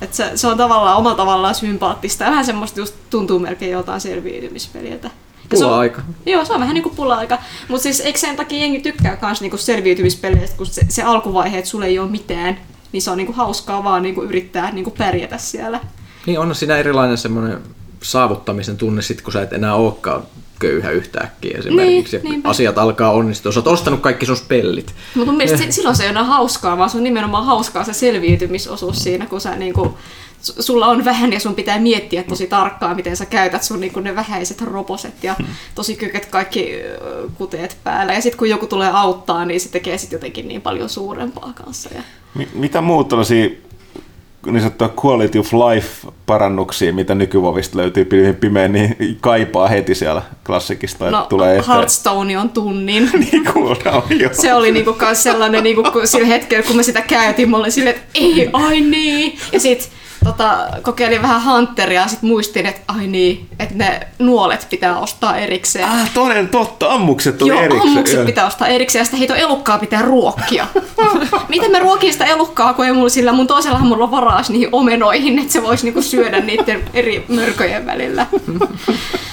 Et 0.00 0.14
se, 0.14 0.30
se, 0.34 0.46
on 0.46 0.56
tavallaan 0.56 0.96
omalla 0.96 1.16
tavallaan 1.16 1.54
sympaattista 1.54 2.24
ja 2.24 2.30
vähän 2.30 2.44
semmoista 2.44 2.80
just 2.80 2.94
tuntuu 3.10 3.38
melkein 3.38 3.72
jotain 3.72 4.00
selviytymispeliltä. 4.00 5.10
Se 5.54 5.64
on- 5.64 5.70
Pula-aika. 5.70 6.02
Joo, 6.26 6.44
se 6.44 6.52
on 6.52 6.60
vähän 6.60 6.74
niinku 6.74 6.90
pula-aika. 6.90 7.38
Mutta 7.68 7.82
siis 7.82 8.00
eikö 8.00 8.18
sen 8.18 8.36
takia 8.36 8.58
jengi 8.58 8.80
tykkää 8.80 9.16
kans 9.16 9.40
niinku 9.40 9.56
selviytymispeleistä, 9.56 10.56
kun 10.56 10.66
se, 10.66 10.82
se 10.88 11.02
alkuvaihe, 11.02 11.58
että 11.58 11.70
sulla 11.70 11.84
ei 11.86 11.98
ole 11.98 12.10
mitään, 12.10 12.58
niin 12.92 13.02
se 13.02 13.10
on 13.10 13.16
niinku 13.16 13.32
hauskaa 13.32 13.84
vaan 13.84 14.02
niinku 14.02 14.22
yrittää 14.22 14.70
niinku 14.70 14.90
pärjätä 14.90 15.38
siellä. 15.38 15.80
Niin 16.26 16.38
on 16.38 16.54
siinä 16.54 16.76
erilainen 16.76 17.18
semmoinen 17.18 17.58
saavuttamisen 18.02 18.76
tunne 18.76 19.02
sit, 19.02 19.22
kun 19.22 19.32
sä 19.32 19.42
et 19.42 19.52
enää 19.52 19.74
olekaan 19.74 20.22
köyhä 20.58 20.90
yhtäkkiä 20.90 21.58
esimerkiksi. 21.58 22.16
Niin, 22.16 22.30
niinpä. 22.30 22.48
asiat 22.48 22.78
alkaa 22.78 23.10
onnistua. 23.10 23.52
Sä 23.52 23.60
oot 23.60 23.66
ostanut 23.66 24.00
kaikki 24.00 24.26
sun 24.26 24.36
spellit. 24.36 24.94
Mutta 25.14 25.26
mun 25.32 25.36
mielestä 25.36 25.70
silloin 25.70 25.96
se 25.96 26.04
ei 26.04 26.10
ole 26.10 26.18
hauskaa, 26.18 26.78
vaan 26.78 26.90
se 26.90 26.96
on 26.96 27.04
nimenomaan 27.04 27.44
hauskaa 27.44 27.84
se 27.84 27.92
selviytymisosuus 27.92 29.02
siinä, 29.02 29.26
kun 29.26 29.40
sä 29.40 29.56
niinku, 29.56 29.98
su- 30.42 30.62
sulla 30.62 30.86
on 30.86 31.04
vähän 31.04 31.32
ja 31.32 31.40
sun 31.40 31.54
pitää 31.54 31.78
miettiä 31.78 32.22
tosi 32.22 32.46
tarkkaan, 32.46 32.96
miten 32.96 33.16
sä 33.16 33.26
käytät 33.26 33.62
sun 33.62 33.80
niinku 33.80 34.00
ne 34.00 34.16
vähäiset 34.16 34.60
roposet 34.60 35.24
ja 35.24 35.36
tosi 35.74 35.96
kyket 35.96 36.26
kaikki 36.26 36.74
kuteet 37.34 37.76
päällä. 37.84 38.12
Ja 38.12 38.20
sitten 38.20 38.38
kun 38.38 38.50
joku 38.50 38.66
tulee 38.66 38.90
auttaa, 38.92 39.44
niin 39.44 39.60
se 39.60 39.68
tekee 39.68 39.98
sit 39.98 40.12
jotenkin 40.12 40.48
niin 40.48 40.62
paljon 40.62 40.88
suurempaa 40.88 41.52
kanssa. 41.64 41.90
Ja... 41.94 42.02
Mi- 42.34 42.48
mitä 42.54 42.80
muut 42.80 43.08
tällaisia 43.08 43.50
niin 44.52 44.60
sanottuja 44.60 44.90
quality 45.04 45.38
of 45.38 45.52
life 45.52 46.08
parannuksia, 46.26 46.92
mitä 46.92 47.14
nykyvovista 47.14 47.78
löytyy 47.78 48.04
pilvin 48.04 48.36
pimeän, 48.36 48.72
niin 48.72 48.96
kaipaa 49.20 49.68
heti 49.68 49.94
siellä 49.94 50.22
klassikista, 50.46 51.10
No, 51.10 51.26
tulee 51.28 51.58
eteen. 51.58 51.68
Hearthstone 51.74 52.38
on 52.38 52.48
tunnin. 52.50 53.10
Niin 53.18 53.44
cooldown, 53.44 54.02
joo. 54.20 54.30
Se 54.32 54.54
oli 54.54 54.72
niinku 54.72 54.92
kans 54.92 55.22
sellainen, 55.22 55.64
niinku, 55.64 55.82
kun 55.92 56.06
sillä 56.06 56.26
hetkellä, 56.26 56.66
kun 56.66 56.76
mä 56.76 56.82
sitä 56.82 57.00
käytin, 57.00 57.50
mä 57.50 57.56
olin 57.56 57.72
silleen, 57.72 57.96
että 57.96 58.08
ei, 58.14 58.50
ai 58.52 58.80
niin. 58.80 59.38
Ja 59.52 59.60
sit 59.60 59.90
tota, 60.24 60.58
kokeilin 60.82 61.22
vähän 61.22 61.44
Hunteria 61.44 62.00
ja 62.00 62.08
sit 62.08 62.22
muistin, 62.22 62.66
että 62.66 62.80
ai 62.88 63.06
niin, 63.06 63.48
että 63.58 63.74
ne 63.74 64.00
nuolet 64.18 64.66
pitää 64.70 64.98
ostaa 64.98 65.36
erikseen. 65.36 65.88
Ah, 65.88 66.10
toden 66.14 66.48
totta, 66.48 66.92
ammukset 66.92 67.38
tuli 67.38 67.50
Joo, 67.50 67.60
erikseen. 67.60 67.88
ammukset 67.88 68.26
pitää 68.26 68.46
ostaa 68.46 68.68
erikseen 68.68 69.00
ja 69.00 69.04
sitä 69.04 69.16
heito 69.16 69.34
elukkaa 69.34 69.78
pitää 69.78 70.02
ruokkia. 70.02 70.66
Miten 71.48 71.70
mä 71.70 71.78
ruokin 71.78 72.12
sitä 72.12 72.24
elukkaa, 72.24 72.74
kun 72.74 72.84
ei 72.84 72.92
mulla 72.92 73.08
sillä 73.08 73.32
mun 73.32 73.46
toisella 73.46 73.78
mulla 73.78 74.04
on 74.04 74.10
varaus 74.10 74.50
niihin 74.50 74.68
omenoihin, 74.72 75.38
että 75.38 75.52
se 75.52 75.62
voisi 75.62 75.84
niinku 75.84 76.02
syödä 76.02 76.40
niiden 76.40 76.82
eri 76.94 77.24
mörköjen 77.28 77.86
välillä. 77.86 78.26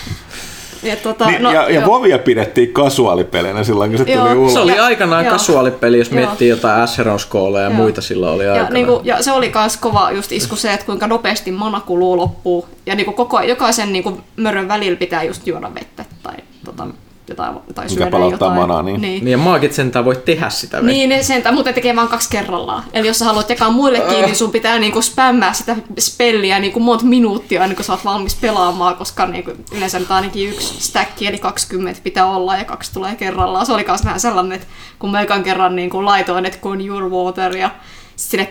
Ja, 0.86 0.96
tota, 0.96 1.26
Niin, 1.28 1.44
ja, 1.44 1.52
ja 1.52 1.70
joo. 1.70 1.86
Vovia 1.86 2.20
pidettiin 2.20 2.74
kasuaalipeleinä 2.74 3.64
silloin, 3.64 3.92
kun 3.92 4.06
se 4.06 4.12
Joo. 4.14 4.26
tuli 4.26 4.38
ulos. 4.38 4.54
Se 4.54 4.60
oli 4.60 4.76
Ja- 4.76 4.86
aikanaan 4.86 5.26
joo. 5.26 5.32
kasuaalipeli, 5.32 5.98
jos 5.98 6.12
Joo. 6.12 6.16
miettii 6.20 6.50
jotain 6.50 6.88
Callia 7.30 7.62
ja 7.62 7.68
Joo. 7.70 7.74
muita 7.78 8.02
silloin 8.02 8.34
oli 8.34 8.44
Ja, 8.44 8.52
aikanaan. 8.52 8.74
niinku, 8.74 9.02
ja 9.04 9.24
se 9.24 9.32
oli 9.32 9.52
myös 9.56 9.78
kova 9.78 10.12
just 10.12 10.32
isku 10.32 10.56
se, 10.56 10.74
että 10.74 10.86
kuinka 10.86 11.08
nopeasti 11.08 11.52
mana 11.52 11.82
kuluu 11.82 12.18
loppuu. 12.18 12.68
Ja 12.86 12.96
niinku 12.96 13.12
koko, 13.14 13.42
jokaisen 13.42 13.94
niinku 13.94 14.18
mörön 14.36 14.68
välillä 14.68 14.98
pitää 14.98 15.24
just 15.24 15.48
juoda 15.48 15.74
vettä 15.74 16.06
tai 16.24 16.36
tota, 16.66 16.88
jotain, 17.28 17.56
tai 17.76 17.90
syödä 17.90 18.12
palauttaa 18.12 18.48
jotain. 18.48 18.62
manaa, 18.62 18.84
niin. 18.84 19.02
niin. 19.02 19.24
Niin 19.26 19.32
ja 19.32 19.38
maagit 19.38 19.74
sentään 19.74 20.06
voi 20.06 20.16
tehdä 20.16 20.50
sitä 20.50 20.78
vettä. 20.78 20.92
Niin, 20.92 21.10
ne 21.10 21.24
sentään, 21.24 21.56
mutta 21.56 21.70
ne 21.70 21.74
tekee 21.74 21.96
vaan 21.96 22.08
kaksi 22.08 22.30
kerrallaan. 22.30 22.84
Eli 22.94 23.08
jos 23.08 23.20
sä 23.20 23.26
haluat 23.26 23.50
jakaa 23.50 23.72
muillekin, 23.72 24.22
niin 24.22 24.36
sun 24.36 24.52
pitää 24.52 24.80
niinku 24.80 25.02
spämmää 25.02 25.54
sitä 25.54 25.76
spelliä 26.00 26.60
niinku 26.60 26.80
monta 26.80 27.06
minuuttia 27.06 27.64
ennen 27.64 27.76
kuin 27.76 27.86
sä 27.86 27.94
oot 27.94 28.06
valmis 28.06 28.36
pelaamaan, 28.36 28.96
koska 28.96 29.26
niinku 29.26 29.52
yleensä 29.72 30.00
nyt 30.00 30.12
ainakin 30.12 30.50
yksi 30.50 30.84
stack, 30.84 31.22
eli 31.22 31.38
20 31.38 32.02
pitää 32.04 32.26
olla 32.26 32.58
ja 32.58 32.66
kaksi 32.66 32.94
tulee 32.94 33.16
kerrallaan. 33.16 33.66
Se 33.66 33.74
oli 33.74 33.86
myös 33.88 34.06
vähän 34.06 34.20
sellainen, 34.20 34.52
että 34.52 34.68
kun 35.00 35.12
mä 35.12 35.22
ekan 35.22 35.44
kerran 35.44 35.76
niinku 35.76 36.06
laitoin, 36.06 36.46
että 36.46 36.60
kun 36.60 36.88
your 36.88 37.10
water 37.10 37.58
ja 37.58 37.70
sille, 38.16 38.50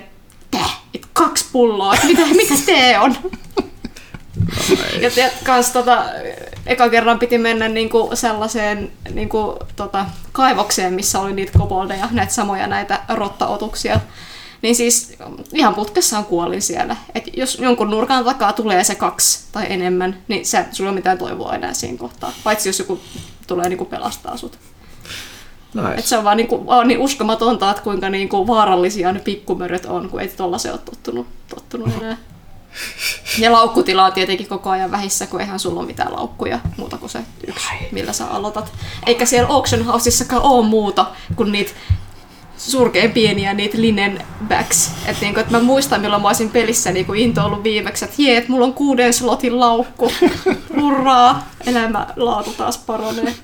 täh, 0.51 0.81
et 0.95 1.07
kaksi 1.13 1.45
pulloa, 1.53 1.95
että 1.95 2.07
mitä, 2.07 2.27
mikä 2.27 2.55
tee 2.67 2.99
on? 2.99 3.17
Ja, 5.01 5.11
ja 5.17 5.31
kans 5.45 5.71
tota, 5.71 6.05
eka 6.67 6.89
kerran 6.89 7.19
piti 7.19 7.39
mennä 7.39 7.69
niinku 7.69 8.11
sellaiseen 8.15 8.93
niinku, 9.15 9.59
tota, 9.77 10.07
kaivokseen, 10.33 10.93
missä 10.93 11.21
oli 11.21 11.33
niitä 11.33 11.59
koboldeja, 11.59 12.09
näitä 12.11 12.33
samoja 12.33 12.67
näitä 12.67 13.01
rottaotuksia. 13.09 14.01
Niin 14.63 14.75
siis 14.75 15.17
ihan 15.53 15.75
putkessaan 15.75 16.25
kuolin 16.25 16.63
siellä. 16.63 16.97
Et 17.15 17.25
jos 17.37 17.59
jonkun 17.59 17.91
nurkan 17.91 18.25
takaa 18.25 18.53
tulee 18.53 18.85
se 18.85 18.95
kaksi 18.95 19.45
tai 19.53 19.67
enemmän, 19.69 20.19
niin 20.29 20.47
sä, 20.47 20.65
sulla 20.73 20.89
ei 20.89 20.93
ole 20.93 20.99
mitään 20.99 21.19
toivoa 21.19 21.55
enää 21.55 21.73
siinä 21.73 21.99
kohtaa. 21.99 22.33
Paitsi 22.45 22.69
jos 22.69 22.79
joku 22.79 23.01
tulee 23.47 23.69
niinku 23.69 23.85
pelastaa 23.85 24.37
sut. 24.37 24.59
Nice. 25.75 25.95
Et 25.95 26.05
se 26.05 26.19
on 26.19 26.25
vaan 26.25 26.37
niinku, 26.37 26.65
on 26.67 26.89
niin 26.89 27.01
uskomatonta, 27.01 27.71
että 27.71 27.83
kuinka 27.83 28.11
niinku 28.11 28.47
vaarallisia 28.47 29.13
ne 29.13 29.21
pikkumöröt 29.21 29.85
on, 29.85 30.11
kun 30.11 30.21
ei 30.21 30.29
tollasen 30.29 30.73
ole 30.73 30.81
tottunut, 30.85 31.27
tottunut 31.49 31.89
enää. 32.01 32.17
Ja 33.39 33.53
laukkutila 33.53 34.05
on 34.05 34.13
tietenkin 34.13 34.47
koko 34.47 34.71
ajan 34.71 34.91
vähissä, 34.91 35.27
kun 35.27 35.41
eihän 35.41 35.59
sulla 35.59 35.81
ole 35.81 35.87
mitään 35.87 36.13
laukkuja 36.13 36.59
muuta 36.77 36.97
kuin 36.97 37.11
se 37.11 37.19
yksi, 37.47 37.69
millä 37.93 38.13
sä 38.13 38.27
aloitat. 38.27 38.73
Eikä 39.07 39.27
siellä 39.27 39.49
auction 39.49 39.85
houseissakaan 39.85 40.43
ole 40.43 40.67
muuta 40.67 41.07
kuin 41.37 41.53
niitä 41.53 41.73
surkeen 42.57 43.13
pieniä 43.13 43.55
niitä 43.55 43.81
linen 43.81 44.25
bags. 44.49 44.91
Et 45.07 45.21
niinku, 45.21 45.41
et 45.41 45.51
mä 45.51 45.61
muistan, 45.61 46.01
milloin 46.01 46.23
mä 46.23 46.29
olisin 46.29 46.51
pelissä 46.51 46.93
niinku 46.93 47.13
into 47.13 47.45
ollut 47.45 47.63
viimeksi, 47.63 48.05
että 48.05 48.23
jee, 48.23 48.37
et 48.37 48.49
mulla 48.49 48.67
on 48.67 48.75
kuuden 48.75 49.13
slotin 49.13 49.61
laukku. 49.61 50.13
Hurraa! 50.81 51.49
Elämä 51.67 52.07
laatu 52.17 52.53
taas 52.53 52.79
paranee. 52.79 53.35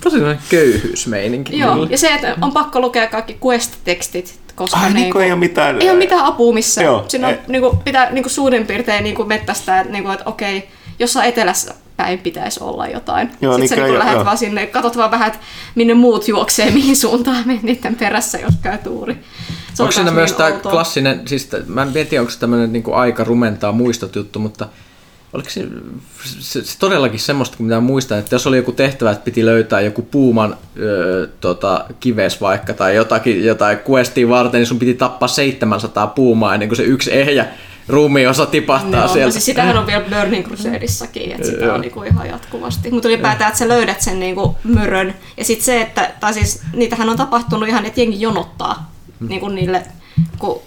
Tosi 0.00 0.16
sellainen 0.16 0.42
köyhyysmeininki. 0.50 1.58
Joo, 1.58 1.86
ja 1.90 1.98
se, 1.98 2.14
että 2.14 2.36
on 2.40 2.52
pakko 2.52 2.80
lukea 2.80 3.06
kaikki 3.06 3.38
quest-tekstit, 3.46 4.40
koska 4.54 4.80
Ai, 4.80 4.92
niin 4.92 5.12
kuin 5.12 5.24
ei 5.24 5.32
ole 5.32 5.40
mitään... 5.40 5.82
ei 5.82 5.90
ole 5.90 5.98
mitään 5.98 6.24
apua 6.24 6.54
missään. 6.54 6.84
Joo, 6.84 7.04
Siinä 7.08 7.28
on, 7.28 7.34
ei. 7.34 7.40
niin 7.48 7.62
kuin, 7.62 7.76
pitää 7.78 8.10
niin 8.10 8.22
kuin 8.22 8.32
suurin 8.32 8.66
piirtein 8.66 9.04
niin 9.04 9.16
kuin 9.16 9.28
mettästää, 9.28 9.80
että, 9.80 9.92
niin 9.92 10.04
kuin, 10.04 10.14
että 10.14 10.28
okei, 10.28 10.68
jossain 10.98 11.28
etelässä 11.28 11.74
päin 11.96 12.18
pitäisi 12.18 12.60
olla 12.62 12.86
jotain. 12.86 13.30
Joo, 13.40 13.52
Sitten 13.52 13.60
niin 13.60 13.68
sä 13.68 13.76
kai- 13.76 13.84
niin 13.84 13.98
lähdet 13.98 14.14
joo. 14.14 14.24
vaan 14.24 14.38
sinne, 14.38 14.66
katsot 14.66 14.96
vaan 14.96 15.10
vähän, 15.10 15.28
että 15.28 15.40
minne 15.74 15.94
muut 15.94 16.28
juoksee, 16.28 16.70
mihin 16.80 16.96
suuntaan 16.96 17.42
menet 17.46 17.62
niiden 17.62 17.96
perässä, 17.96 18.38
jos 18.38 18.54
käy 18.62 18.78
tuuri. 18.78 19.14
Se 19.74 19.82
on 19.82 19.86
Onko 19.86 19.92
siinä 19.92 20.10
myös 20.10 20.30
niin 20.30 20.36
tämä 20.36 20.50
klassinen, 20.50 21.28
siis 21.28 21.48
mä 21.66 21.82
en 21.82 21.92
tiedä 21.92 22.20
onko 22.20 22.30
se 22.30 22.38
tämmöinen 22.38 22.72
niinku 22.72 22.92
aika 22.92 23.24
rumentaa 23.24 23.72
muistot 23.72 24.16
juttu, 24.16 24.38
mutta 24.38 24.68
oliko 25.32 25.50
se, 25.50 25.68
se, 26.24 26.64
se 26.64 26.78
todellakin 26.78 27.20
semmoista, 27.20 27.56
kun 27.56 27.66
mitä 27.66 27.80
muistan, 27.80 28.18
että 28.18 28.34
jos 28.34 28.46
oli 28.46 28.56
joku 28.56 28.72
tehtävä, 28.72 29.10
että 29.10 29.24
piti 29.24 29.46
löytää 29.46 29.80
joku 29.80 30.02
puuman 30.02 30.56
öö, 30.78 31.26
tota, 31.40 31.84
kives 32.00 32.40
vaikka 32.40 32.74
tai 32.74 32.96
jotakin, 32.96 33.44
jotain 33.44 33.78
questia 33.90 34.28
varten, 34.28 34.58
niin 34.58 34.66
sun 34.66 34.78
piti 34.78 34.94
tappaa 34.94 35.28
700 35.28 36.06
puumaa 36.06 36.54
ennen 36.54 36.68
kuin 36.68 36.76
se 36.76 36.82
yksi 36.82 37.14
ehjä 37.14 37.46
ruumiosa 37.88 38.46
tipahtaa 38.46 39.04
Joo, 39.04 39.12
sieltä. 39.12 39.32
Siis 39.32 39.44
sitähän 39.44 39.78
on 39.78 39.86
vielä 39.86 40.04
Burning 40.10 40.46
Crusadissakin, 40.46 41.32
että 41.32 41.46
sitä 41.46 41.74
on 41.74 41.80
niinku 41.80 42.02
ihan 42.02 42.28
jatkuvasti. 42.28 42.90
Mutta 42.90 43.08
ylipäätään, 43.08 43.48
että 43.48 43.58
sä 43.58 43.68
löydät 43.68 44.00
sen 44.00 44.20
niinku 44.20 44.56
mörön. 44.64 45.14
Ja 45.36 45.44
sitten 45.44 45.64
se, 45.64 45.80
että, 45.80 46.10
tai 46.20 46.34
siis 46.34 46.62
niitähän 46.74 47.08
on 47.08 47.16
tapahtunut 47.16 47.68
ihan, 47.68 47.86
että 47.86 48.00
jengi 48.00 48.20
jonottaa 48.20 48.92
niinku 49.20 49.48
niille, 49.48 49.82
kun 50.38 50.62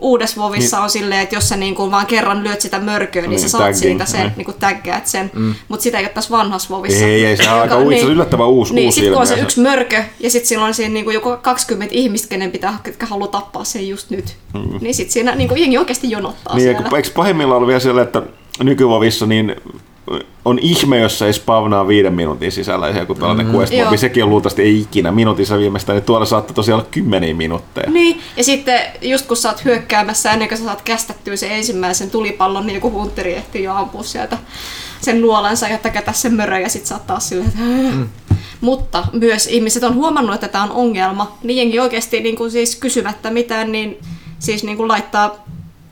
uudessa 0.00 0.40
vovissa 0.40 0.80
on 0.80 0.90
silleen, 0.90 1.20
että 1.20 1.34
jos 1.34 1.48
sä 1.48 1.56
niinku 1.56 1.90
vaan 1.90 2.06
kerran 2.06 2.44
lyöt 2.44 2.60
sitä 2.60 2.78
mörköä, 2.78 3.22
niin, 3.22 3.30
Niin, 3.30 3.40
sä 3.40 3.48
saat 3.48 3.62
tagging, 3.64 3.80
siitä 3.80 4.06
sen, 4.06 4.20
niin. 4.20 4.32
niinku 4.36 4.52
taggaat 4.52 5.06
sen. 5.06 5.30
Mm. 5.34 5.54
Mutta 5.68 5.82
sitä 5.82 5.98
ei 5.98 6.04
ole 6.04 6.08
tässä 6.14 6.30
vanhassa 6.30 6.76
vovissa. 6.76 7.04
Ei, 7.04 7.24
ei, 7.26 7.36
se 7.36 7.50
on 7.50 7.60
aika 7.62 7.76
uusi- 7.78 7.98
se 7.98 8.04
on 8.06 8.12
yllättävän 8.12 8.46
uusi- 8.48 8.74
niin, 8.74 8.86
uusi 8.86 9.00
sit 9.00 9.10
kun 9.12 9.20
on 9.20 9.26
se 9.26 9.38
yksi 9.40 9.60
mörkö, 9.60 10.02
ja 10.20 10.30
sitten 10.30 10.48
silloin 10.48 10.68
on 10.68 10.74
siinä 10.74 10.94
niinku 10.94 11.10
joku 11.10 11.36
20 11.42 11.94
ihmistä, 11.94 12.28
kenen 12.28 12.50
pitää, 12.50 12.78
ketkä 12.82 13.06
haluaa 13.06 13.28
tappaa 13.28 13.64
sen 13.64 13.88
just 13.88 14.10
nyt. 14.10 14.36
Mm. 14.54 14.78
Niin 14.80 14.94
sitten 14.94 15.12
siinä 15.12 15.34
niinku 15.34 15.54
jengi 15.54 15.78
oikeasti 15.78 16.10
jonottaa 16.10 16.54
Niin, 16.54 16.62
siellä. 16.62 16.78
eikö, 16.84 16.96
eikö 16.96 17.08
pahimmillaan 17.14 17.56
ollut 17.56 17.68
vielä 17.68 17.80
siellä, 17.80 18.02
että 18.02 18.22
nykyvovissa 18.62 19.26
niin 19.26 19.56
on 20.44 20.58
ihme, 20.58 20.98
jos 20.98 21.22
ei 21.22 21.32
spawnaa 21.32 21.88
viiden 21.88 22.14
minuutin 22.14 22.52
sisällä 22.52 22.88
joku 22.88 23.14
tällainen 23.14 23.46
mm-hmm. 23.46 23.58
quest 23.58 23.72
mobi. 23.84 23.98
Sekin 23.98 24.24
on 24.24 24.30
luultavasti 24.30 24.62
ei 24.62 24.80
ikinä 24.80 25.12
minuutissa 25.12 25.58
viimeistään, 25.58 25.96
niin 25.96 26.04
tuolla 26.04 26.26
saattaa 26.26 26.54
tosiaan 26.54 26.80
olla 26.80 26.88
kymmeniä 26.90 27.34
minuutteja. 27.34 27.90
Niin, 27.90 28.20
ja 28.36 28.44
sitten 28.44 28.80
just 29.02 29.26
kun 29.26 29.36
sä 29.36 29.48
oot 29.48 29.64
hyökkäämässä 29.64 30.32
ennen 30.32 30.48
kuin 30.48 30.58
sä 30.58 30.64
saat 30.64 30.82
kästettyä 30.82 31.36
sen 31.36 31.50
ensimmäisen 31.50 32.10
tulipallon, 32.10 32.66
niin 32.66 32.74
joku 32.74 32.90
hunteri 32.90 33.34
ehtii 33.34 33.62
jo 33.62 33.74
ampua 33.74 34.02
sieltä 34.02 34.38
sen 35.00 35.20
nuolensa 35.20 35.68
ja 35.68 35.78
täkätä 35.78 36.12
sen 36.12 36.34
mörön 36.34 36.62
ja 36.62 36.68
sit 36.68 36.86
sä 36.86 36.94
oot 36.94 37.06
taas 37.06 37.28
silleen, 37.28 37.48
että 37.48 37.60
mm. 37.96 38.08
Mutta 38.60 39.04
myös 39.12 39.46
ihmiset 39.46 39.82
on 39.82 39.94
huomannut, 39.94 40.34
että 40.34 40.48
tämä 40.48 40.64
on 40.64 40.70
ongelma, 40.70 41.38
niin 41.42 41.56
jengi 41.56 41.80
oikeasti 41.80 42.20
niin 42.20 42.36
kuin 42.36 42.50
siis 42.50 42.76
kysymättä 42.76 43.30
mitään, 43.30 43.72
niin 43.72 43.98
siis 44.38 44.64
niin 44.64 44.76
kuin 44.76 44.88
laittaa 44.88 45.44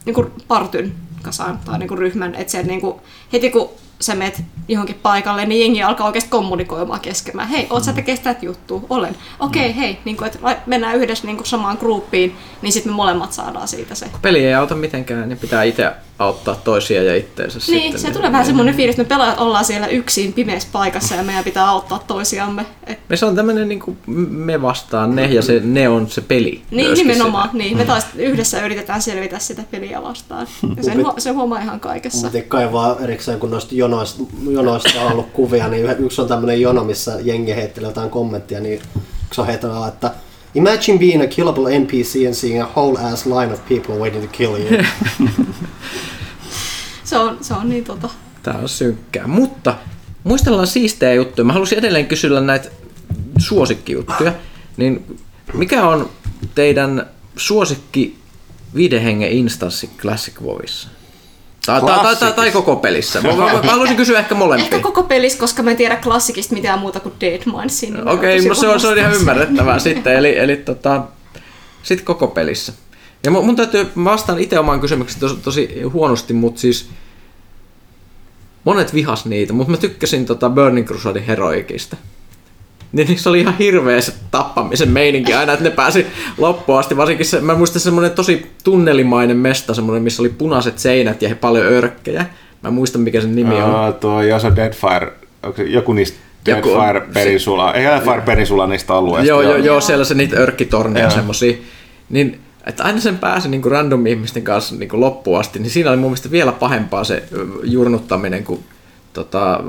niin 0.05 0.13
kuin 0.13 0.27
partyn 0.47 0.93
kasaan 1.21 1.59
tai 1.65 1.79
niin 1.79 1.87
kuin 1.87 1.97
ryhmän, 1.97 2.35
että 2.35 2.51
se 2.51 2.63
niin 2.63 2.81
kuin, 2.81 2.95
heti 3.33 3.49
kun 3.49 3.69
sä 4.01 4.15
menet 4.15 4.43
johonkin 4.67 4.99
paikalle, 5.03 5.45
niin 5.45 5.61
jengi 5.61 5.83
alkaa 5.83 6.07
oikeasti 6.07 6.29
kommunikoimaan 6.29 6.99
keskenään. 6.99 7.49
Hei, 7.49 7.67
oot 7.69 7.83
sä 7.83 7.93
tekee 7.93 8.15
sitä 8.15 8.35
juttua? 8.41 8.81
Olen. 8.89 9.15
Okei, 9.39 9.69
okay, 9.69 9.81
hei, 9.81 9.99
niin 10.05 10.25
että 10.25 10.39
lai- 10.41 10.57
mennään 10.65 10.95
yhdessä 10.95 11.27
niin 11.27 11.45
samaan 11.45 11.77
gruppiin, 11.79 12.35
niin 12.61 12.73
sitten 12.73 12.91
me 12.91 12.95
molemmat 12.95 13.33
saadaan 13.33 13.67
siitä 13.67 13.95
se. 13.95 14.05
Peli 14.21 14.45
ei 14.45 14.53
auta 14.53 14.75
mitenkään, 14.75 15.29
niin 15.29 15.39
pitää 15.39 15.63
itse 15.63 15.91
auttaa 16.21 16.55
toisia 16.55 17.03
ja 17.03 17.15
itteensä 17.15 17.59
Niin, 17.67 17.81
sitten. 17.81 18.01
se 18.01 18.11
tulee 18.11 18.31
vähän 18.31 18.45
semmoinen 18.45 18.75
fiilis, 18.75 18.93
että 18.99 19.03
me 19.03 19.07
pelaajat 19.07 19.39
ollaan 19.39 19.65
siellä 19.65 19.87
yksin 19.87 20.33
pimeässä 20.33 20.69
paikassa 20.71 21.15
ja 21.15 21.23
meidän 21.23 21.43
pitää 21.43 21.67
auttaa 21.67 22.03
toisiamme. 22.07 22.65
Et, 22.87 22.99
Me 23.09 23.17
se 23.17 23.25
on 23.25 23.35
tämmöinen 23.35 23.67
niin 23.69 23.79
kuin 23.79 23.97
me 24.31 24.61
vastaan 24.61 25.15
ne 25.15 25.25
ja 25.25 25.41
se, 25.41 25.61
ne 25.63 25.89
on 25.89 26.09
se 26.09 26.21
peli. 26.21 26.61
niin, 26.71 26.93
nimenomaan. 26.93 27.49
siinä. 27.49 27.63
Niin, 27.63 27.77
me 27.77 27.85
taas 27.85 28.05
yhdessä 28.15 28.65
yritetään 28.65 29.01
selvitä 29.01 29.39
sitä 29.39 29.63
peliä 29.71 30.03
vastaan. 30.03 30.47
Ja 30.77 30.83
sen, 30.83 30.97
huo- 31.05 31.13
sen 31.17 31.35
huomaa 31.35 31.59
ihan 31.61 31.79
kaikessa. 31.79 32.27
Piti 32.29 32.41
kaivaa 32.47 32.97
erikseen, 32.99 33.39
kun 33.39 33.51
noista 33.51 33.75
jonoista, 33.75 34.23
jonoista 34.51 35.01
on 35.01 35.11
ollut 35.11 35.31
kuvia, 35.33 35.67
niin 35.67 35.85
yksi 35.99 36.21
on 36.21 36.27
tämmönen 36.27 36.61
jono, 36.61 36.83
missä 36.83 37.17
jengi 37.23 37.55
heittelee 37.55 37.89
jotain 37.89 38.09
kommenttia, 38.09 38.59
niin 38.59 38.81
yksi 39.27 39.41
on 39.41 39.47
heittänyt, 39.47 39.87
että 39.87 40.11
Imagine 40.55 40.99
being 40.99 41.23
a 41.23 41.27
killable 41.27 41.79
NPC 41.79 42.25
and 42.25 42.33
seeing 42.33 42.61
a 42.61 42.65
whole 42.75 42.97
ass 42.97 43.25
line 43.25 43.53
of 43.53 43.67
people 43.67 43.95
waiting 43.95 44.21
to 44.21 44.27
kill 44.27 44.57
you. 44.57 44.83
Se 47.11 47.17
on, 47.17 47.37
se 47.41 47.53
on 47.53 47.69
niin 47.69 47.83
tota... 47.83 48.09
Tää 48.43 48.57
on 48.57 48.69
synkkää. 48.69 49.27
Mutta 49.27 49.75
muistellaan 50.23 50.67
siistejä 50.67 51.13
juttuja. 51.13 51.45
Mä 51.45 51.53
haluaisin 51.53 51.79
edelleen 51.79 52.07
kysyä 52.07 52.41
näitä 52.41 52.69
suosikkijuttuja. 53.37 54.33
Niin 54.77 55.17
mikä 55.53 55.87
on 55.87 56.09
teidän 56.55 57.05
suosikki 57.35 58.17
viiden 58.75 59.01
hengen 59.01 59.31
instanssi 59.31 59.89
Classic 59.97 60.41
WoWissa? 60.41 60.89
Tai, 61.65 61.81
tai, 61.81 61.99
tai, 61.99 62.15
tai, 62.15 62.33
tai 62.33 62.51
koko 62.51 62.75
pelissä. 62.75 63.21
Mä, 63.21 63.29
mä, 63.35 63.61
mä 63.63 63.71
haluaisin 63.71 63.97
kysyä 63.97 64.19
ehkä 64.19 64.25
Ehkä 64.25 64.35
molempia. 64.35 64.79
koko 64.79 65.03
pelissä, 65.03 65.39
koska 65.39 65.63
mä 65.63 65.71
en 65.71 65.77
tiedä 65.77 65.95
klassikista 65.95 66.53
mitään 66.53 66.79
muuta 66.79 66.99
kuin 66.99 67.15
Deadmindsin. 67.21 67.93
Niin 67.93 68.07
Okei, 68.07 68.37
tosi 68.37 68.49
no 68.49 68.55
se 68.55 68.67
on, 68.67 68.79
se 68.79 68.87
on 68.87 68.97
ihan 68.97 69.13
ymmärrettävää 69.13 69.79
sitten. 69.79 70.13
Eli, 70.13 70.37
eli 70.37 70.55
tota, 70.55 71.03
sitten 71.83 72.05
koko 72.05 72.27
pelissä. 72.27 72.73
Ja 73.23 73.31
mun, 73.31 73.45
mun 73.45 73.55
täytyy, 73.55 73.91
mä 73.95 74.09
vastaan 74.11 74.39
itse 74.39 74.59
omaan 74.59 74.81
kysymykseen 74.81 75.19
tosi, 75.19 75.35
tosi 75.35 75.81
huonosti, 75.93 76.33
mutta 76.33 76.61
siis 76.61 76.89
monet 78.63 78.93
vihas 78.93 79.25
niitä, 79.25 79.53
mutta 79.53 79.71
mä 79.71 79.77
tykkäsin 79.77 80.25
tota 80.25 80.49
Burning 80.49 80.87
Crusadin 80.87 81.23
heroikista. 81.23 81.97
Niin 82.91 83.07
niissä 83.07 83.29
oli 83.29 83.39
ihan 83.39 83.57
hirveä 83.59 84.01
se 84.01 84.13
tappamisen 84.31 84.89
meininki 84.89 85.33
aina, 85.33 85.53
että 85.53 85.63
ne 85.63 85.69
pääsi 85.69 86.05
loppuun 86.37 86.79
asti. 86.79 86.97
Varsinkin 86.97 87.25
se, 87.25 87.41
mä 87.41 87.55
muistan 87.55 87.81
semmoinen 87.81 88.11
tosi 88.11 88.51
tunnelimainen 88.63 89.37
mesta, 89.37 89.73
semmoinen, 89.73 90.03
missä 90.03 90.21
oli 90.21 90.29
punaiset 90.29 90.79
seinät 90.79 91.21
ja 91.21 91.35
paljon 91.35 91.65
örkkejä. 91.65 92.25
Mä 92.61 92.67
en 92.67 92.73
muista 92.73 92.97
mikä 92.97 93.21
sen 93.21 93.35
nimi 93.35 93.61
on. 93.61 93.89
Uh, 93.89 93.93
tuo 93.93 94.21
Jasa 94.21 94.55
Deadfire, 94.55 95.13
onko 95.43 95.57
se 95.57 95.63
joku 95.63 95.93
niistä 95.93 96.17
Deadfire 96.45 97.01
perinsula, 97.13 97.73
ei 97.73 97.83
Deadfire 97.83 98.21
perinsula 98.21 98.67
niistä 98.67 98.93
alueista. 98.93 99.27
Joo, 99.27 99.41
joo, 99.41 99.57
joo. 99.57 99.81
siellä 99.81 100.05
se 100.05 100.13
niitä 100.13 100.39
örkkitorneja 100.39 101.09
semmosia. 101.09 101.57
Niin, 102.09 102.39
että 102.67 102.83
aina 102.83 102.99
sen 102.99 103.17
pääsi 103.17 103.49
niinku 103.49 103.69
random 103.69 104.05
ihmisten 104.05 104.43
kanssa 104.43 104.75
niinku 104.75 104.99
loppuun 104.99 105.39
asti, 105.39 105.59
niin 105.59 105.69
siinä 105.69 105.89
oli 105.89 105.97
mun 105.97 106.09
mielestä 106.09 106.31
vielä 106.31 106.51
pahempaa 106.51 107.03
se 107.03 107.23
jurnuttaminen 107.63 108.43
kuin 108.43 108.63
tota, 109.13 109.59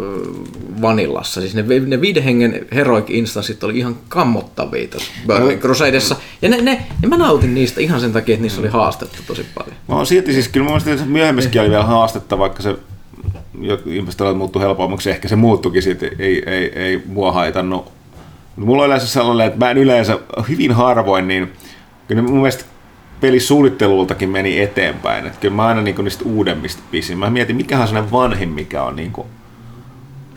Vanillassa. 0.82 1.40
Siis 1.40 1.54
ne, 1.54 1.64
ne 1.86 2.00
viiden 2.00 2.22
hengen 2.22 2.66
heroic 2.74 3.10
instanssit 3.10 3.64
oli 3.64 3.78
ihan 3.78 3.96
kammottavia 4.08 4.88
tuossa 4.88 5.12
Burning 5.26 5.60
Crusadessa. 5.60 6.16
Ja 6.42 6.48
ne, 6.48 6.60
ne, 6.60 6.82
ja 7.02 7.08
mä 7.08 7.16
nautin 7.16 7.54
niistä 7.54 7.80
ihan 7.80 8.00
sen 8.00 8.12
takia, 8.12 8.32
että 8.32 8.42
niissä 8.42 8.60
oli 8.60 8.68
haastettu 8.68 9.18
tosi 9.26 9.46
paljon. 9.54 9.76
Mä 9.88 9.94
oon 9.94 10.06
silti 10.06 10.32
siis, 10.32 10.48
kyllä 10.48 10.66
mun 10.68 10.80
mielestä 10.84 11.06
myöhemmissäkin 11.06 11.60
oli 11.60 11.70
vielä 11.70 11.84
haastetta, 11.84 12.38
vaikka 12.38 12.62
se 12.62 12.76
jo- 13.60 13.80
ihmiset 13.86 14.20
olivat 14.20 14.38
muuttu 14.38 14.60
helpommaksi, 14.60 15.10
ehkä 15.10 15.28
se 15.28 15.36
muuttukin 15.36 15.82
siitä, 15.82 16.06
ei, 16.18 16.42
ei, 16.46 16.72
ei 16.78 17.02
mua 17.06 17.32
haitannut. 17.32 17.92
Mulla 18.56 18.82
on 18.82 18.86
yleensä 18.86 19.06
sellainen, 19.06 19.46
että 19.46 19.58
mä 19.58 19.70
en 19.70 19.78
yleensä 19.78 20.18
hyvin 20.48 20.72
harvoin, 20.72 21.28
niin 21.28 21.52
kyllä 22.08 22.22
mun 22.22 22.36
mielestä 22.36 22.64
pelisuunnittelultakin 23.22 24.28
meni 24.28 24.60
eteenpäin. 24.60 25.26
Että 25.26 25.38
kyllä 25.40 25.54
mä 25.54 25.66
aina 25.66 25.82
niin 25.82 26.04
niistä 26.04 26.24
uudemmista 26.24 26.82
pisin. 26.90 27.18
Mä 27.18 27.30
mietin, 27.30 27.56
mikä 27.56 27.78
on 27.78 27.86
sellainen 27.86 28.12
vanhin, 28.12 28.48
mikä 28.48 28.82
on 28.82 28.96
niin 28.96 29.12
kuin, 29.12 29.26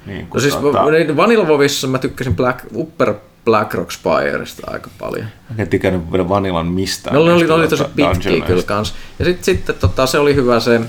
niin 0.06 0.28
No 0.34 0.40
siis 0.40 0.56
tota... 0.56 0.80
Vanilla 1.16 1.48
Vovissa 1.48 1.88
mä 1.88 1.98
tykkäsin 1.98 2.36
Black, 2.36 2.60
Upper 2.74 3.14
Black 3.46 3.74
Rock 3.74 3.92
Spireista 3.92 4.72
aika 4.72 4.90
paljon. 5.00 5.26
Mä 5.50 5.62
en 5.62 5.68
tykännyt 5.68 6.12
vielä 6.12 6.30
Vanilan 6.30 6.68
mistään. 6.68 7.14
Ne 7.14 7.20
oli, 7.20 7.30
ne 7.30 7.36
oli, 7.36 7.50
oli 7.50 7.62
niistä 7.62 7.78
tosi 7.78 7.90
pitkiä 7.96 8.46
kyllä 8.46 8.64
kans. 8.64 8.94
Ja 9.20 9.26
sitten 9.26 9.44
sit, 9.44 9.80
tota, 9.80 10.06
se 10.06 10.18
oli 10.20 10.36
hyvä 10.36 10.60
se... 10.60 10.82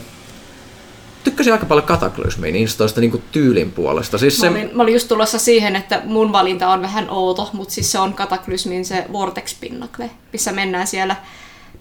Tykkäsin 1.24 1.52
aika 1.52 1.66
paljon 1.66 1.86
Kataklysmiin 1.86 2.56
instoista 2.56 3.01
niin 3.01 3.23
tyylin 3.32 3.73
puolesta. 3.73 4.18
Siis 4.18 4.39
se, 4.40 4.51
Mä 4.51 4.56
olin, 4.56 4.70
mä 4.73 4.82
olin 4.82 4.94
just 4.94 5.09
tulossa 5.09 5.39
siihen, 5.39 5.77
että 5.77 6.02
mun 6.05 6.32
valinta 6.32 6.68
on 6.68 6.82
vähän 6.82 7.10
outo, 7.10 7.51
mutta 7.52 7.74
siis 7.74 7.93
se 7.93 7.98
on 7.98 8.14
Kataklysmin 8.14 8.85
se 8.85 9.06
Vortex 9.12 9.60
Pinnacle, 9.60 10.10
missä 10.32 10.52
mennään 10.52 10.86
siellä 10.86 11.16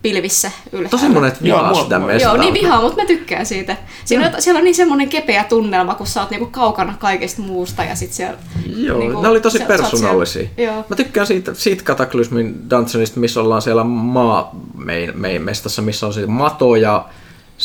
pilvissä 0.09 0.51
ylhäällä. 0.71 0.89
tosi 0.89 1.09
monet 1.09 1.37
Joo, 1.41 1.57
vihaa 1.57 1.73
mua- 1.73 1.83
sitä 1.83 1.99
mua-. 1.99 2.11
Joo, 2.13 2.37
niin 2.37 2.53
vihaa, 2.53 2.81
mutta 2.81 3.01
mä 3.01 3.07
tykkään 3.07 3.45
siitä. 3.45 3.77
Siinä 4.05 4.25
on, 4.35 4.41
siellä 4.41 4.57
on 4.57 4.63
niin 4.63 4.75
semmoinen 4.75 5.09
kepeä 5.09 5.43
tunnelma, 5.43 5.95
kun 5.95 6.07
sä 6.07 6.21
oot 6.21 6.29
niinku 6.29 6.45
kaukana 6.51 6.93
kaikesta 6.99 7.41
muusta 7.41 7.83
ja 7.83 7.95
sit 7.95 8.13
siellä... 8.13 8.37
Joo, 8.75 8.99
niinku, 8.99 9.21
ne 9.21 9.27
oli 9.27 9.41
tosi 9.41 9.57
oot 9.59 9.67
persoonallisia. 9.67 10.47
siellä- 10.55 10.71
Joo. 10.73 10.85
Mä 10.89 10.95
tykkään 10.95 11.27
siitä, 11.27 11.53
siitä 11.53 11.83
Kataklysmin 11.83 12.69
Dungeonista, 12.69 13.19
missä 13.19 13.41
ollaan 13.41 13.61
siellä 13.61 13.83
maa 13.83 14.51
mein, 14.75 15.11
mein 15.15 15.41
mestassa, 15.41 15.81
missä 15.81 16.05
on 16.07 16.13
se 16.13 16.25
mato 16.25 16.75
ja 16.75 17.05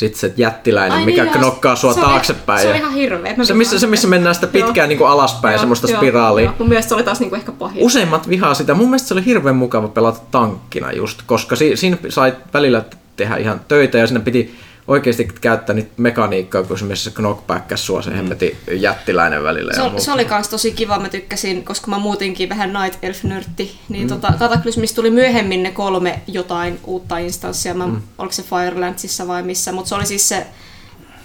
sitten 0.00 0.20
se 0.20 0.32
jättiläinen, 0.36 0.98
Ai 0.98 1.04
mikä 1.04 1.24
niin, 1.24 1.32
knokkaa 1.32 1.76
sua 1.76 1.92
se 1.92 2.00
taaksepäin. 2.00 2.62
se 2.62 2.68
on 2.68 2.76
ihan 2.76 2.92
hirveä. 2.92 3.34
Se 3.42 3.54
missä, 3.54 3.78
se, 3.78 3.86
missä 3.86 4.08
mennään 4.08 4.34
sitä 4.34 4.46
pitkään 4.46 4.88
niin 4.88 4.98
kuin 4.98 5.10
alaspäin, 5.10 5.52
Joo, 5.52 5.60
semmoista 5.60 5.90
joo, 5.90 5.96
spiraalia. 6.00 6.44
joo. 6.44 6.54
Mun 6.58 6.68
mielestä 6.68 6.88
se 6.88 6.94
oli 6.94 7.02
taas 7.02 7.20
niinku 7.20 7.36
ehkä 7.36 7.52
pahin. 7.52 7.82
Useimmat 7.84 8.28
vihaa 8.28 8.54
sitä. 8.54 8.74
Mun 8.74 8.86
mielestä 8.88 9.08
se 9.08 9.14
oli 9.14 9.24
hirveän 9.24 9.56
mukava 9.56 9.88
pelata 9.88 10.20
tankkina 10.30 10.92
just, 10.92 11.22
koska 11.26 11.56
si- 11.56 11.76
siinä 11.76 11.96
sai 12.08 12.34
välillä 12.54 12.82
tehdä 13.16 13.36
ihan 13.36 13.60
töitä 13.68 13.98
ja 13.98 14.06
siinä 14.06 14.20
piti 14.20 14.54
oikeasti 14.90 15.28
käyttää 15.40 15.74
niitä 15.74 15.90
mekaniikkaa, 15.96 16.62
kun 16.62 16.76
esimerkiksi 16.76 17.04
se 17.04 17.16
knockback 17.16 17.76
sua 17.78 17.98
Mm. 17.98 18.02
se 18.04 18.16
hemmetin 18.16 18.56
jättiläinen 18.72 19.42
välillä. 19.44 19.72
Se, 19.74 19.82
ja 19.82 20.00
se 20.00 20.12
oli 20.12 20.24
kans 20.24 20.48
tosi 20.48 20.72
kiva, 20.72 20.98
mä 20.98 21.08
tykkäsin, 21.08 21.64
koska 21.64 21.90
mä 21.90 21.98
muutinkin 21.98 22.48
vähän 22.48 22.72
Night 22.72 23.04
Elf-nörtti, 23.04 23.70
niin 23.88 24.02
Mm. 24.02 24.08
tota, 24.08 24.32
Kataklysmissa 24.38 24.96
tuli 24.96 25.10
myöhemmin 25.10 25.62
ne 25.62 25.70
kolme 25.70 26.20
jotain 26.26 26.78
uutta 26.84 27.18
instanssia, 27.18 27.74
mä, 27.74 27.86
Mm. 27.86 28.02
oliko 28.18 28.32
se 28.32 28.42
Firelandsissa 28.42 29.28
vai 29.28 29.42
missä, 29.42 29.72
mutta 29.72 29.88
se 29.88 29.94
oli 29.94 30.06
siis 30.06 30.28
se, 30.28 30.46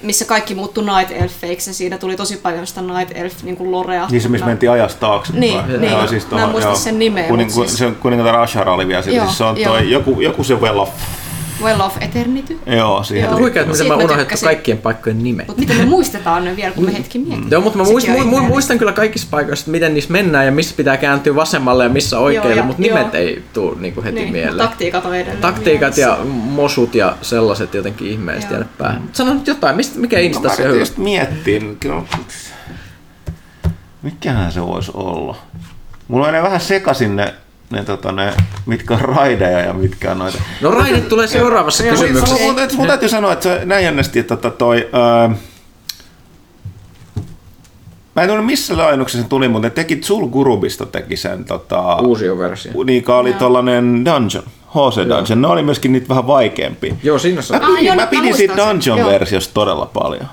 missä 0.01 0.25
kaikki 0.25 0.55
muuttui 0.55 0.83
Night 0.85 1.21
Elfeiksi 1.21 1.69
ja 1.69 1.73
siinä 1.73 1.97
tuli 1.97 2.15
tosi 2.15 2.37
paljon 2.37 2.67
sitä 2.67 2.81
Night 2.81 3.17
Elf 3.17 3.43
niin 3.43 3.57
kuin 3.57 3.71
lorea. 3.71 4.07
Niin 4.11 4.21
se, 4.21 4.29
missä 4.29 4.45
mentiin 4.45 4.71
ajasta 4.71 4.99
taakse. 4.99 5.33
Niin, 5.33 5.61
niin. 5.79 5.93
Mä 6.31 6.43
en 6.43 6.49
muista 6.49 6.75
sen 6.75 6.99
nimeä, 6.99 7.27
Kuning, 7.27 7.49
siis- 7.51 7.77
Se 7.77 7.91
kuningatar 7.91 8.35
Ashara 8.35 8.73
oli 8.73 8.87
vielä 8.87 9.01
siellä. 9.01 9.17
Joo, 9.17 9.25
Siis 9.25 9.37
se 9.37 9.43
on 9.43 9.57
joo. 9.61 9.73
toi, 9.73 9.91
joku, 9.91 10.21
joku 10.21 10.43
se 10.43 10.55
Well 10.55 10.77
of... 10.79 10.89
Well 11.63 11.81
of 11.81 11.97
Eternity. 12.01 12.59
Joo, 12.65 13.03
siihen. 13.03 13.29
Joo. 13.29 13.39
Huikea, 13.39 13.61
että 13.61 13.71
miten 13.71 13.87
mä 13.87 13.93
unohdettu 13.93 14.19
tykkäsin. 14.19 14.45
kaikkien 14.45 14.77
paikkojen 14.77 15.23
nimet. 15.23 15.47
Mutta 15.47 15.59
miten 15.61 15.77
me 15.77 15.85
muistetaan 15.85 16.45
ne 16.45 16.55
vielä, 16.55 16.71
kun 16.71 16.85
me 16.85 16.93
hetki 16.97 17.19
mietitään. 17.19 17.51
Joo, 17.51 17.61
mutta 17.61 17.77
mä 17.77 17.83
on 17.83 17.89
mu, 18.19 18.23
mu, 18.25 18.39
muistan 18.47 18.77
kyllä 18.77 18.91
kaikissa 18.91 19.27
paikoissa, 19.31 19.63
että 19.63 19.71
miten 19.71 19.93
niissä 19.93 20.11
mennään 20.11 20.45
ja 20.45 20.51
missä 20.51 20.75
pitää 20.77 20.97
kääntyä 20.97 21.35
vasemmalle 21.35 21.83
ja 21.83 21.89
missä 21.89 22.19
oikealle, 22.19 22.61
mutta 22.61 22.81
nimet 22.81 23.13
joo. 23.13 23.23
ei 23.23 23.43
tule 23.53 23.75
niinku 23.79 24.03
heti 24.03 24.15
Niin, 24.19 24.31
mieleen. 24.31 24.57
taktiikat 24.57 25.05
on 25.05 25.15
edelleen 25.15 25.41
Taktiikat 25.41 25.95
mielessä. 25.95 26.01
ja 26.01 26.25
mosut 26.33 26.95
ja 26.95 27.15
sellaiset 27.21 27.73
jotenkin 27.73 28.07
ihmeellisesti 28.07 28.53
Joo. 28.53 28.59
jäänyt 28.61 28.77
päähän. 28.77 29.01
Sano 29.13 29.33
nyt 29.33 29.47
jotain, 29.47 29.75
mistä, 29.75 29.99
mikä 29.99 30.15
No, 30.15 30.19
mä 30.21 30.25
instanssi 30.25 30.61
on 30.61 30.67
hyvä? 30.67 30.79
just 30.79 30.97
miettiä. 30.97 31.61
Kyllä... 31.79 32.01
Mikähän 34.01 34.51
se 34.51 34.61
voisi 34.61 34.91
olla? 34.93 35.37
Mulla 36.07 36.25
menee 36.25 36.43
vähän 36.43 36.59
sekaisin 36.61 37.15
ne, 37.15 37.33
ne, 37.69 37.83
tota, 37.83 38.11
ne, 38.11 38.33
mitkä 38.65 38.93
on 38.93 39.01
raideja 39.01 39.59
ja 39.59 39.73
mitkä 39.73 40.11
on 40.11 40.19
noita. 40.19 40.37
No 40.61 40.71
raidit 40.71 41.09
tulee 41.09 41.27
seuraavassa 41.27 41.83
Joo. 41.83 41.91
kysymyksessä. 41.91 42.35
Mun, 42.43 42.55
mun, 42.55 42.69
mun 42.75 42.87
täytyy 42.87 43.09
sanoa, 43.09 43.33
että 43.33 43.43
se 43.43 43.65
näin 43.65 43.85
jännästi, 43.85 44.19
että 44.19 44.35
tota, 44.35 44.57
toi... 44.57 44.89
Ää, 44.93 45.35
Mä 48.15 48.21
en 48.21 48.29
tunne 48.29 48.43
missä 48.43 48.77
lainnuksessa 48.77 49.23
se 49.23 49.29
tuli, 49.29 49.47
mutta 49.47 49.67
ne 49.67 49.69
teki 49.69 49.95
Zul 50.03 50.27
Gurubista 50.27 50.85
teki 50.85 51.17
sen 51.17 51.45
tota, 51.45 51.95
Uusio 51.95 52.37
versio. 52.37 52.83
Niika 52.83 53.17
oli 53.17 53.29
Joo. 53.29 53.39
tollanen 53.39 54.05
dungeon, 54.05 54.43
HC 54.69 54.97
Dungeon. 55.09 55.41
Ne 55.41 55.47
oli 55.47 55.63
myöskin 55.63 55.91
niitä 55.91 56.09
vähän 56.09 56.27
vaikeampia. 56.27 56.95
Joo, 57.03 57.19
siinä 57.19 57.41
Mä 57.49 57.57
on. 57.57 57.63
Ah, 57.63 57.69
pidin, 57.71 57.85
joo, 57.85 57.95
mä 57.95 58.01
mä 58.01 58.07
pidin 58.07 58.35
siitä. 58.35 58.53
Joo. 58.57 58.67
Dungeon-versiosta 58.67 59.53
todella 59.53 59.85
paljon. 59.85 60.25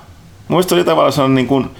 Muista 0.48 0.74
oli 0.74 0.84
tavallaan 0.84 1.34
niin 1.34 1.46
kuin, 1.46 1.70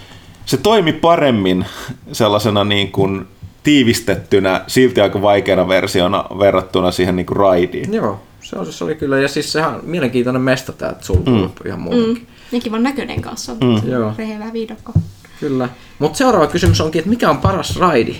se 0.46 0.56
toimi 0.56 0.92
paremmin 0.92 1.66
sellaisena 2.12 2.64
niin 2.64 2.92
kuin 2.92 3.28
tiivistettynä, 3.62 4.64
silti 4.66 5.00
aika 5.00 5.22
vaikeana 5.22 5.68
versiona 5.68 6.24
verrattuna 6.38 6.90
siihen 6.90 7.16
niin 7.16 7.26
kuin 7.26 7.36
raidiin. 7.36 7.94
Joo, 7.94 8.20
se, 8.40 8.56
on, 8.56 8.72
se 8.72 8.84
oli 8.84 8.94
kyllä. 8.94 9.18
Ja 9.18 9.28
siis 9.28 9.52
sehän 9.52 9.74
on 9.74 9.80
mielenkiintoinen 9.82 10.42
mesta 10.42 10.72
tää 10.72 10.94
Zulgroup 11.00 11.60
mm. 11.60 11.66
ihan 11.66 11.80
muutenkin. 11.80 12.14
Mm. 12.22 12.26
Niin 12.52 12.62
kivan 12.62 12.82
näköinen 12.82 13.22
kanssa. 13.22 13.52
Mm. 13.54 13.90
Joo. 13.90 14.12
Rehevä 14.18 14.52
viidakko. 14.52 14.92
Kyllä. 15.40 15.68
Mutta 15.98 16.18
seuraava 16.18 16.46
kysymys 16.46 16.80
onkin, 16.80 16.98
että 16.98 17.10
mikä 17.10 17.30
on 17.30 17.38
paras 17.38 17.76
raidi? 17.76 18.16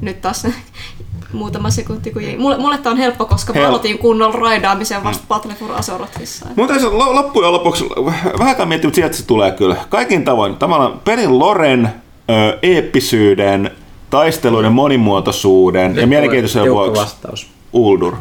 Nyt 0.00 0.20
taas 0.20 0.46
muutama 1.32 1.70
sekunti 1.70 2.10
kun 2.10 2.22
jäi. 2.22 2.36
Mulle, 2.36 2.58
mulle 2.58 2.78
tää 2.78 2.92
on 2.92 2.98
helppo, 2.98 3.24
koska 3.24 3.52
mä 3.52 3.60
Hel- 3.60 3.64
aloitin 3.68 3.98
kunnolla 3.98 4.36
raidaamisen 4.36 5.04
vasta 5.04 5.24
Battle 5.28 5.54
for 5.54 5.72
Azerothissa. 5.72 6.46
Mutta 6.56 6.74
loppujen 6.92 7.52
lopuksi 7.52 7.84
vähän 8.38 8.68
miettinyt 8.68 8.94
sieltä 8.94 9.16
se 9.16 9.26
tulee 9.26 9.50
kyllä. 9.50 9.76
Kaikin 9.88 10.24
tavoin 10.24 10.56
tavallaan 10.56 11.00
pelin 11.04 11.38
loren, 11.38 11.92
ö, 12.30 12.58
eeppisyyden, 12.62 13.70
taisteluiden 14.10 14.72
monimuotoisuuden 14.72 15.96
ja 15.96 16.06
mielenkiintoisen 16.06 16.70
vuoksi 16.70 17.00
vastaus. 17.00 17.46
Uldur. 17.72 18.16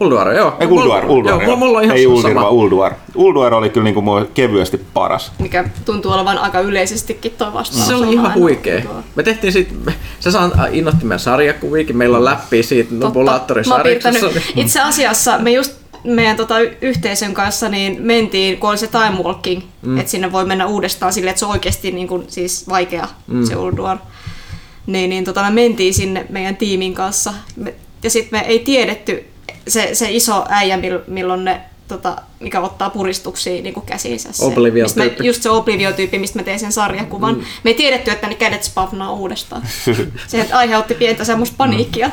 Ulduar, 0.00 0.32
joo. 0.32 0.56
Ei 0.60 0.66
Ulduar, 0.66 1.10
Ulduar. 1.10 1.34
Joo, 1.34 1.42
joo. 1.42 1.56
mulla 1.56 1.78
on 1.78 1.84
ihan 1.84 1.96
Ei 1.96 2.04
sama. 2.04 2.14
Uldur, 2.14 2.34
vaan 2.34 2.52
Ulduar. 2.52 2.94
Ulduar 3.14 3.54
oli 3.54 3.70
kyllä 3.70 3.84
niinku 3.84 4.02
kevyesti 4.34 4.80
paras. 4.94 5.32
Mikä 5.38 5.64
tuntuu 5.84 6.12
olevan 6.12 6.38
aika 6.38 6.60
yleisestikin 6.60 7.32
toi 7.38 7.52
vastaus. 7.52 7.86
Se 7.86 7.94
oli 7.94 8.06
on 8.06 8.12
ihan 8.12 8.34
huikea. 8.34 8.82
tuo. 8.82 8.94
Me 9.14 9.22
tehtiin 9.22 9.52
sit, 9.52 9.74
se 10.20 10.30
saa 10.30 10.50
innoitti 10.70 11.04
meidän 11.04 11.20
sarjakuviikin, 11.20 11.96
meillä 11.96 12.18
on 12.18 12.24
läppi 12.24 12.62
siitä 12.62 12.90
piirtänyt. 13.82 14.22
Itse 14.56 14.80
asiassa 14.80 15.38
me 15.38 15.50
just 15.50 15.80
meidän 16.04 16.36
tota, 16.36 16.58
yhteisön 16.82 17.34
kanssa 17.34 17.68
niin 17.68 18.02
mentiin, 18.02 18.58
kun 18.58 18.70
oli 18.70 18.78
se 18.78 18.86
time 18.86 19.22
walking, 19.22 19.62
mm. 19.82 19.98
että 19.98 20.10
sinne 20.10 20.32
voi 20.32 20.44
mennä 20.44 20.66
uudestaan 20.66 21.12
silleen, 21.12 21.30
että 21.30 21.38
se 21.38 21.44
on 21.44 21.52
oikeasti 21.52 21.92
niin 21.92 22.08
kuin, 22.08 22.24
siis 22.28 22.68
vaikea 22.68 23.08
mm. 23.26 23.44
se 23.44 23.56
Ulduar. 23.56 23.98
Niin, 24.86 25.10
niin 25.10 25.24
tota, 25.24 25.42
me 25.42 25.50
mentiin 25.50 25.94
sinne 25.94 26.26
meidän 26.28 26.56
tiimin 26.56 26.94
kanssa 26.94 27.34
me, 27.56 27.74
ja 28.02 28.10
sitten 28.10 28.40
me 28.40 28.46
ei 28.46 28.58
tiedetty 28.58 29.24
se, 29.68 29.90
se 29.92 30.10
iso 30.10 30.44
äijä, 30.48 30.76
mill- 30.76 31.04
milloin 31.06 31.44
ne 31.44 31.60
tota, 31.88 32.16
mikä 32.40 32.60
ottaa 32.60 32.90
puristuksia 32.90 33.62
niin 33.62 33.74
kuin 33.74 33.86
käsiinsä. 33.86 34.32
Se, 34.32 34.44
mistä 34.82 35.04
mä-. 35.04 35.26
Just 35.26 35.42
se 35.42 35.50
Oblivion-tyyppi, 35.50 36.18
mistä 36.18 36.38
mä 36.38 36.42
tein 36.42 36.58
sen 36.58 36.72
sarjakuvan. 36.72 37.34
Mm. 37.34 37.44
Me 37.64 37.70
ei 37.70 37.74
tiedetty, 37.74 38.10
että 38.10 38.26
ne 38.26 38.34
kädet 38.34 38.64
spavnaa 38.64 39.12
uudestaan. 39.12 39.62
se 40.26 40.48
aiheutti 40.52 40.94
pientä 40.94 41.24
semmoista 41.24 41.54
paniikkia 41.58 42.10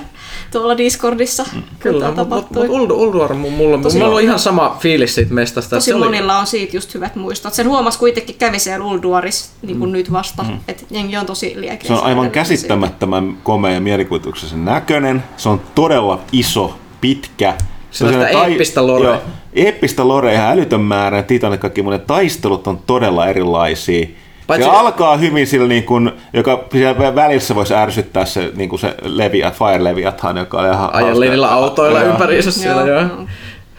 tuolla 0.51 0.77
Discordissa. 0.77 1.43
kun 1.53 1.63
Kyllä, 1.79 2.05
mutta 2.05 2.23
mut, 2.23 2.29
tapahtui. 2.29 2.67
mut 2.67 2.77
Uldu- 2.77 2.93
Ulduar, 2.93 3.31
mu- 3.31 3.49
mulla, 3.49 3.77
Tosi 3.77 3.97
mulla 3.99 4.15
on 4.15 4.21
ihan 4.21 4.39
sama 4.39 4.77
fiilis 4.79 5.15
siitä 5.15 5.33
mestasta. 5.33 5.75
Tosi 5.75 5.85
Se 5.85 5.95
oli- 5.95 6.05
monilla 6.05 6.37
on 6.39 6.47
siitä 6.47 6.77
just 6.77 6.93
hyvät 6.93 7.15
muistot. 7.15 7.53
Sen 7.53 7.67
huomasi 7.69 7.99
kuitenkin 7.99 8.35
kävi 8.35 8.59
siellä 8.59 8.85
Ulduaris 8.85 9.51
niin 9.61 9.79
kuin 9.79 9.89
mm. 9.89 9.93
nyt 9.93 10.11
vasta, 10.11 10.43
mm. 10.43 10.59
että 10.67 10.83
jengi 10.91 11.17
on 11.17 11.25
tosi 11.25 11.53
liekeä. 11.55 11.87
Se 11.87 11.93
on 11.93 12.03
aivan 12.03 12.23
siitä. 12.25 12.33
käsittämättömän 12.33 13.37
komea 13.43 13.71
ja 13.71 13.81
mielikuvituksellisen 13.81 14.65
näköinen. 14.65 15.23
Se 15.37 15.49
on 15.49 15.61
todella 15.75 16.19
iso, 16.31 16.75
pitkä. 17.01 17.53
Sellaista 17.91 18.21
on 18.21 18.27
sellainen 18.27 18.51
eeppistä 18.51 18.87
lorea. 18.87 19.09
Joo, 19.09 19.21
eeppistä 19.53 20.07
lorea, 20.07 20.33
ihan 20.33 20.51
älytön 20.51 20.81
määrä, 20.81 21.23
Titanik 21.23 21.59
kaikki 21.59 21.81
monet 21.81 22.07
taistelut 22.07 22.67
on 22.67 22.79
todella 22.87 23.27
erilaisia. 23.27 24.07
Paitsi- 24.47 24.69
se 24.69 24.75
alkaa 24.75 25.17
hyvin 25.17 25.47
sillä, 25.47 25.67
niin 25.67 25.83
kuin, 25.83 26.11
joka 26.33 26.63
siellä 26.71 27.15
välissä 27.15 27.55
voisi 27.55 27.73
ärsyttää 27.75 28.25
se, 28.25 28.51
niin 28.55 28.69
kuin 28.69 28.79
se 28.79 28.95
Leviat, 29.01 29.53
Fire 29.53 29.83
Leviathan, 29.83 30.37
joka 30.37 30.59
oli 30.59 30.67
ihan 30.69 31.19
niillä 31.19 31.51
autoilla 31.51 31.99
Joo. 31.99 32.09
ympäriinsä 32.11 32.51
siellä. 32.51 32.81
Joo. 32.81 32.99
joo. 33.01 33.09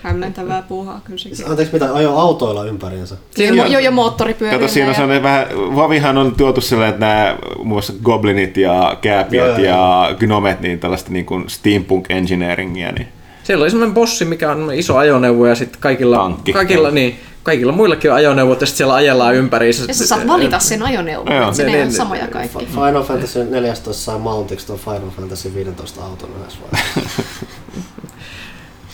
Hämmentävää 0.02 0.62
puuhaa 0.62 1.00
kyllä 1.04 1.18
sekin. 1.18 1.50
Anteeksi, 1.50 1.72
mitä 1.74 1.94
ajo 1.94 2.16
autoilla 2.16 2.64
ympäriinsä? 2.64 3.16
Siinä 3.30 3.66
jo, 3.66 3.78
jo 3.78 3.90
moottoripyörillä. 3.90 4.60
Kato, 4.60 4.72
siinä 4.72 4.94
on 5.04 5.10
ja- 5.10 5.22
vähän, 5.22 5.46
Vavihan 5.76 6.18
on 6.18 6.34
tuotu 6.36 6.60
silleen, 6.60 6.90
että 6.90 7.06
nämä 7.06 7.36
muun 7.56 7.68
muassa 7.68 7.92
goblinit 8.02 8.56
ja 8.56 8.96
kääpiöt 9.00 9.46
Joo, 9.46 9.58
joo, 9.58 9.66
ja 9.66 10.14
gnomet, 10.18 10.60
niin 10.60 10.78
tällaista 10.80 11.12
niin 11.12 11.24
kuin 11.26 11.44
steampunk 11.48 12.10
engineeringia, 12.10 12.92
niin 12.92 13.08
Siellä 13.48 13.62
oli 13.62 13.70
semmoinen 13.70 13.94
bossi, 13.94 14.24
mikä 14.24 14.50
on 14.50 14.74
iso 14.74 14.96
ajoneuvo 14.96 15.46
ja 15.46 15.54
sitten 15.54 15.80
kaikilla, 15.80 16.16
Tankki. 16.16 16.52
kaikilla, 16.52 16.90
niin, 16.90 17.20
kaikilla 17.42 17.72
muillakin 17.72 18.10
on 18.10 18.16
ajoneuvot 18.16 18.60
ja 18.60 18.66
sitten 18.66 18.76
siellä 18.78 18.94
ajellaan 18.94 19.34
ympäri. 19.34 19.66
Ja 19.88 19.94
sä 19.94 20.06
saat 20.06 20.26
valita 20.26 20.58
sen 20.58 20.82
ajoneuvon, 20.82 21.32
Joo. 21.32 21.42
että 21.44 21.56
se 21.56 21.64
Ne- 21.64 21.70
ei 21.72 21.76
ne- 21.78 21.82
ole 21.84 21.90
samoja 21.90 22.26
kaikki. 22.26 22.66
Final 22.66 23.02
Fantasy 23.02 23.44
14 23.44 23.92
sai 24.04 24.18
mountiksi 24.18 24.66
tuon 24.66 24.78
Final 24.78 25.10
Fantasy 25.16 25.54
15 25.54 26.04
auton 26.04 26.30
yhdessä 26.40 26.58
vaiheessa. 26.72 27.22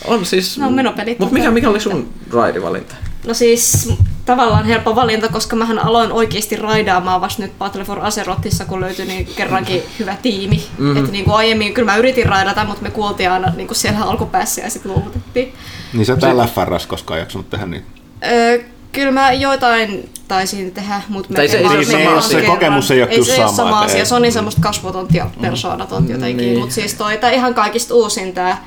On 0.05 0.25
siis... 0.25 0.57
No, 0.57 0.69
menopelit 0.71 1.19
Mutta 1.19 1.33
on 1.35 1.39
mikä, 1.39 1.51
mikä 1.51 1.69
oli 1.69 1.79
sun 1.79 2.09
raidivalinta? 2.33 2.95
No 3.27 3.33
siis 3.33 3.93
tavallaan 4.25 4.65
helppo 4.65 4.95
valinta, 4.95 5.27
koska 5.29 5.55
mähän 5.55 5.79
aloin 5.79 6.11
oikeasti 6.11 6.55
raidaamaan 6.55 7.21
vasta 7.21 7.41
nyt 7.41 7.59
Battle 7.59 7.83
for 7.83 8.05
Azerothissa, 8.05 8.65
kun 8.65 8.81
löytyi 8.81 9.05
niin 9.05 9.27
kerrankin 9.35 9.83
hyvä 9.99 10.15
tiimi. 10.21 10.55
Mhm. 10.55 10.83
Mm-hmm. 10.83 10.97
Että 10.97 11.11
niin 11.11 11.25
kuin 11.25 11.35
aiemmin 11.35 11.73
kyllä 11.73 11.91
mä 11.91 11.97
yritin 11.97 12.25
raidata, 12.25 12.63
mutta 12.65 12.81
me 12.83 12.91
kuultiin 12.91 13.31
aina 13.31 13.51
niin 13.55 13.67
kuin 13.67 13.77
siellä 13.77 13.99
alkupäässä 14.03 14.61
ja 14.61 14.69
sitten 14.69 14.91
luovutettiin. 14.91 15.53
Niin 15.93 16.05
sä 16.05 16.15
täällä 16.15 16.47
FRS 16.47 16.87
koskaan 16.87 17.19
jaksanut 17.19 17.49
tehdä 17.49 17.65
niin. 17.65 17.85
Öö, 18.31 18.59
kyllä 18.91 19.11
mä 19.11 19.31
joitain 19.31 20.09
taisin 20.27 20.71
tehdä, 20.71 21.01
mutta 21.09 21.33
Tai 21.33 21.47
se 21.47 21.57
ei- 21.57 21.85
se 21.85 21.97
ei- 21.97 22.07
me 22.15 22.21
se- 22.21 22.27
se 22.29 22.41
kokemus 22.41 22.91
ei 22.91 23.01
ole 23.01 23.07
kyllä 23.09 23.25
se 23.25 23.31
ole 23.31 23.39
sama, 23.41 23.55
sama 23.55 23.79
asia. 23.79 23.99
ei- 23.99 24.05
Se 24.05 24.15
on 24.15 24.21
niin 24.21 24.31
semmoista 24.33 24.61
kasvotonta 24.61 25.17
ja 25.17 25.29
persoonatonta 25.41 26.11
jotenkin. 26.11 26.37
Niin. 26.37 26.59
Mutta 26.59 26.75
siis 26.75 26.93
toi 26.93 27.17
tää 27.17 27.31
ihan 27.31 27.53
kaikista 27.53 27.93
uusin 27.93 28.33
tää 28.33 28.65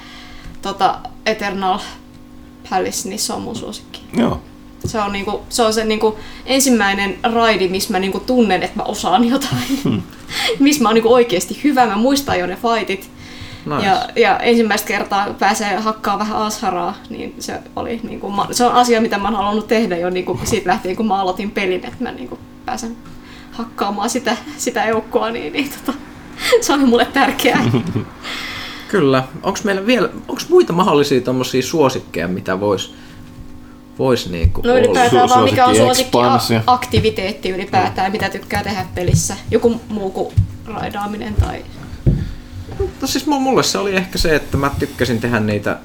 tota, 0.63 0.99
Eternal 1.27 1.79
Palace, 2.71 3.09
niin 3.09 3.19
se 3.19 3.33
on 3.33 3.43
mun 3.43 3.57
suosikki. 3.57 4.01
Joo. 4.17 4.41
Se 4.85 5.01
on, 5.01 5.13
niinku, 5.13 5.41
se, 5.49 5.63
on 5.63 5.75
se 5.75 5.85
niinku 5.85 6.19
ensimmäinen 6.47 7.19
raidi, 7.23 7.69
missä 7.69 7.93
mä 7.93 7.99
niinku 7.99 8.21
tunnen, 8.21 8.63
että 8.63 8.77
mä 8.77 8.83
osaan 8.83 9.25
jotain. 9.25 10.03
missä 10.59 10.83
mä 10.83 10.89
oon 10.89 10.95
niinku 10.95 11.13
oikeasti 11.13 11.61
hyvä, 11.65 11.87
mä 11.87 11.97
muistan 11.97 12.39
jo 12.39 12.47
ne 12.47 12.57
fightit. 12.57 13.11
Nice. 13.67 13.87
Ja, 13.87 14.09
ja 14.17 14.39
ensimmäistä 14.39 14.89
kertaa 14.89 15.35
pääsee 15.39 15.77
hakkaa 15.77 16.19
vähän 16.19 16.37
asharaa, 16.37 16.97
niin 17.11 17.35
se 17.39 17.61
oli 17.77 18.01
niinku, 18.03 18.33
se 18.53 18.65
on 18.65 18.73
asia, 18.73 19.01
mitä 19.01 19.19
mä 19.19 19.29
oon 19.29 19.37
halunnut 19.37 19.69
tehdä 19.69 19.97
jo 19.97 20.11
niinku 20.11 20.41
siitä 20.45 20.71
lähtien, 20.71 20.97
kun 20.97 21.07
mä 21.07 21.21
aloitin 21.21 21.51
pelin, 21.51 21.85
että 21.85 22.05
mä 22.05 22.13
niinku 22.13 22.39
pääsen 22.65 22.97
hakkaamaan 23.53 24.11
sitä, 24.11 24.37
sitä 24.57 24.85
eukkoa, 24.85 25.31
niin, 25.31 25.53
niin 25.53 25.71
tota, 25.71 25.99
se 26.61 26.73
on 26.73 26.89
mulle 26.89 27.05
tärkeää. 27.05 27.65
Kyllä. 28.89 29.25
Onko 29.43 29.59
meillä 29.65 29.87
vielä, 29.87 30.09
onko 30.29 30.43
muita 30.49 30.73
mahdollisia 30.73 31.21
tommosia 31.21 31.63
suosikkeja, 31.63 32.29
mitä 32.29 32.61
vois, 32.61 32.95
vois 33.99 34.31
niinku 34.31 34.61
No 34.65 34.71
olla? 34.71 34.81
ylipäätään 34.81 35.25
Su- 35.27 35.29
vaan 35.31 35.45
mikä 35.45 35.67
on 35.67 35.77
suosikki 35.77 36.19
a- 36.19 36.63
aktiviteetti 36.67 37.49
ylipäätään, 37.51 38.13
mitä 38.13 38.29
tykkää 38.29 38.63
tehdä 38.63 38.87
pelissä. 38.95 39.37
Joku 39.51 39.81
muu 39.89 40.11
kuin 40.11 40.35
raidaaminen 40.67 41.35
tai... 41.35 41.65
No 43.01 43.07
siis 43.07 43.27
mu- 43.27 43.39
mulle 43.41 43.63
se 43.63 43.79
oli 43.79 43.97
ehkä 43.97 44.19
se, 44.19 44.35
että 44.37 44.57
mä 44.57 44.71
tykkäsin 44.79 45.21
tehdä 45.21 45.41
niitä 45.41 45.79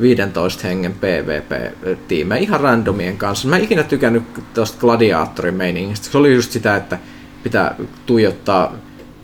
15 0.00 0.68
hengen 0.68 0.92
PvP-tiimejä 0.92 2.40
ihan 2.40 2.60
randomien 2.60 3.16
kanssa. 3.16 3.48
Mä 3.48 3.56
en 3.56 3.64
ikinä 3.64 3.82
tykännyt 3.82 4.22
tuosta 4.54 4.78
gladiaattorin 4.80 5.54
meiningistä. 5.54 6.08
Se 6.10 6.18
oli 6.18 6.34
just 6.34 6.52
sitä, 6.52 6.76
että 6.76 6.98
pitää 7.42 7.74
tuijottaa 8.06 8.72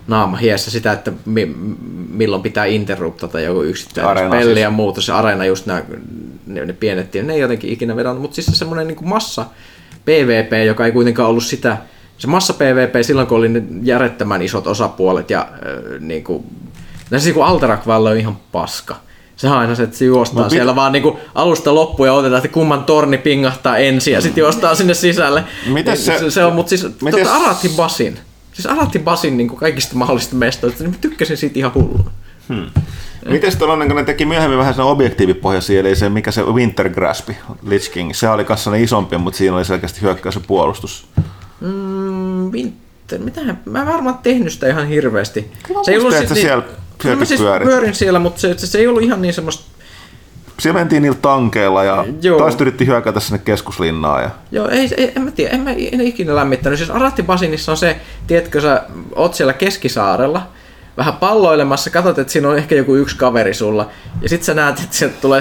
naama 0.08 0.36
hiessä 0.36 0.70
sitä, 0.70 0.92
että 0.92 1.12
mi- 1.24 1.54
milloin 2.10 2.42
pitää 2.42 2.64
interruptata 2.64 3.40
joku 3.40 3.62
yksittäinen 3.62 4.10
Areena 4.10 4.30
peli 4.30 4.44
siis. 4.44 4.58
ja 4.58 4.70
muuta. 4.70 5.00
Se 5.00 5.12
areena 5.12 5.44
just 5.44 5.66
nämä, 5.66 5.82
ne, 6.46 6.64
ne 6.66 6.72
pienet 6.72 7.14
ne 7.22 7.34
ei 7.34 7.40
jotenkin 7.40 7.70
ikinä 7.72 7.96
vedonnut, 7.96 8.22
mutta 8.22 8.34
siis 8.34 8.46
se 8.46 8.54
semmoinen 8.56 8.86
niin 8.86 8.96
massa 9.08 9.46
PvP, 10.04 10.66
joka 10.66 10.86
ei 10.86 10.92
kuitenkaan 10.92 11.28
ollut 11.30 11.44
sitä, 11.44 11.76
se 12.18 12.26
massa 12.26 12.54
PvP 12.54 12.94
silloin, 13.02 13.26
kun 13.26 13.38
oli 13.38 13.48
ne 13.48 13.62
järjettömän 13.82 14.42
isot 14.42 14.66
osapuolet 14.66 15.30
ja 15.30 15.40
äh, 15.40 16.00
niin 16.00 16.24
kuin, 16.24 16.44
se 17.18 17.32
kun 17.32 17.44
Alterac 17.44 17.86
on 17.86 18.16
ihan 18.16 18.36
paska. 18.52 18.96
Sehän 19.36 19.56
on 19.56 19.60
aina 19.60 19.74
se, 19.74 19.82
että 19.82 19.96
se 19.96 20.04
juostaan 20.04 20.34
Mut 20.36 20.42
no, 20.42 20.44
mit- 20.46 20.50
siellä 20.58 20.76
vaan 20.76 20.92
niinku 20.92 21.18
alusta 21.34 21.74
loppuun 21.74 22.06
ja 22.06 22.12
otetaan, 22.12 22.38
että 22.44 22.54
kumman 22.54 22.84
torni 22.84 23.18
pingahtaa 23.18 23.76
ensin 23.78 24.14
ja 24.14 24.20
sitten 24.20 24.42
juostaan 24.42 24.76
sinne 24.76 24.94
sisälle. 24.94 25.44
Mites 25.66 26.06
Niin 26.08 26.18
se- 26.18 26.30
se, 26.30 26.44
on, 26.44 26.52
mutta 26.54 26.70
siis 26.70 26.86
mites- 27.02 27.18
tota 27.28 27.36
Arati 27.36 27.68
Basin. 27.68 28.18
Siis 28.56 28.66
Arati 28.66 28.98
Basin 28.98 29.36
niin 29.36 29.48
kaikista 29.48 29.96
mahdollisista 29.96 30.36
mestoista, 30.36 30.82
niin 30.82 30.90
mä 30.90 30.96
tykkäsin 31.00 31.36
siitä 31.36 31.58
ihan 31.58 31.74
hulluna. 31.74 32.10
Miten 33.28 33.58
tuollainen, 33.58 33.88
kun 33.88 33.96
ne 33.96 34.04
teki 34.04 34.26
myöhemmin 34.26 34.58
vähän 34.58 34.74
sen 34.74 34.84
objektiivipohjaisia, 34.84 35.80
eli 35.80 35.96
se 35.96 36.08
mikä 36.08 36.30
se 36.30 36.42
Winter 36.42 36.88
Grasp, 36.88 37.28
Lich 37.62 37.90
King, 37.92 38.14
se 38.14 38.28
oli 38.28 38.44
kanssa 38.44 38.74
isompi, 38.74 39.18
mutta 39.18 39.38
siinä 39.38 39.56
oli 39.56 39.64
selkeästi 39.64 40.02
hyökkäys 40.02 40.34
ja 40.34 40.40
puolustus. 40.46 41.06
Mm, 41.60 42.50
Winter, 42.50 43.18
mitähän, 43.18 43.60
mä 43.64 43.80
en 43.80 43.86
varmaan 43.86 44.18
tehnyt 44.18 44.52
sitä 44.52 44.68
ihan 44.68 44.88
hirveästi. 44.88 45.52
muistan, 45.68 46.22
että 46.22 46.34
sit 46.34 46.42
siellä 46.42 46.64
Kyllä 46.98 47.16
mä 47.16 47.24
sielläkin 47.24 47.66
siis 47.66 47.70
pyörin 47.70 47.94
siellä, 47.94 48.18
mutta 48.18 48.40
se, 48.40 48.58
se, 48.58 48.66
se, 48.66 48.78
ei 48.78 48.86
ollut 48.86 49.02
ihan 49.02 49.22
niin 49.22 49.34
semmoista 49.34 49.64
Siellä 50.58 50.78
mentiin 50.78 51.02
niillä 51.02 51.18
tankeilla 51.22 51.84
ja 51.84 52.04
Joo. 52.22 52.38
toiset 52.38 52.60
yritti 52.60 52.86
hyökätä 52.86 53.20
sinne 53.20 53.38
keskuslinnaan. 53.38 54.22
Ja... 54.22 54.30
Joo, 54.52 54.68
ei, 54.68 54.88
ei, 54.96 55.12
en 55.16 55.22
mä 55.22 55.30
tiedä, 55.30 55.54
en 55.54 55.60
mä 55.60 55.70
en 55.70 56.00
ikinä 56.00 56.34
lämmittänyt. 56.34 56.78
Siis 56.78 56.90
Arati 56.90 57.22
Basinissa 57.22 57.72
on 57.72 57.78
se, 57.78 57.96
tiedätkö 58.26 58.60
sä, 58.60 58.82
oot 59.14 59.34
siellä 59.34 59.52
keskisaarella, 59.52 60.46
vähän 60.96 61.14
palloilemassa, 61.14 61.90
katsot, 61.90 62.18
että 62.18 62.32
siinä 62.32 62.48
on 62.48 62.58
ehkä 62.58 62.74
joku 62.74 62.94
yksi 62.94 63.16
kaveri 63.16 63.54
sulla, 63.54 63.88
ja 64.22 64.28
sit 64.28 64.42
sä 64.42 64.54
näet, 64.54 64.80
että 64.80 64.96
sieltä 64.96 65.16
tulee 65.20 65.40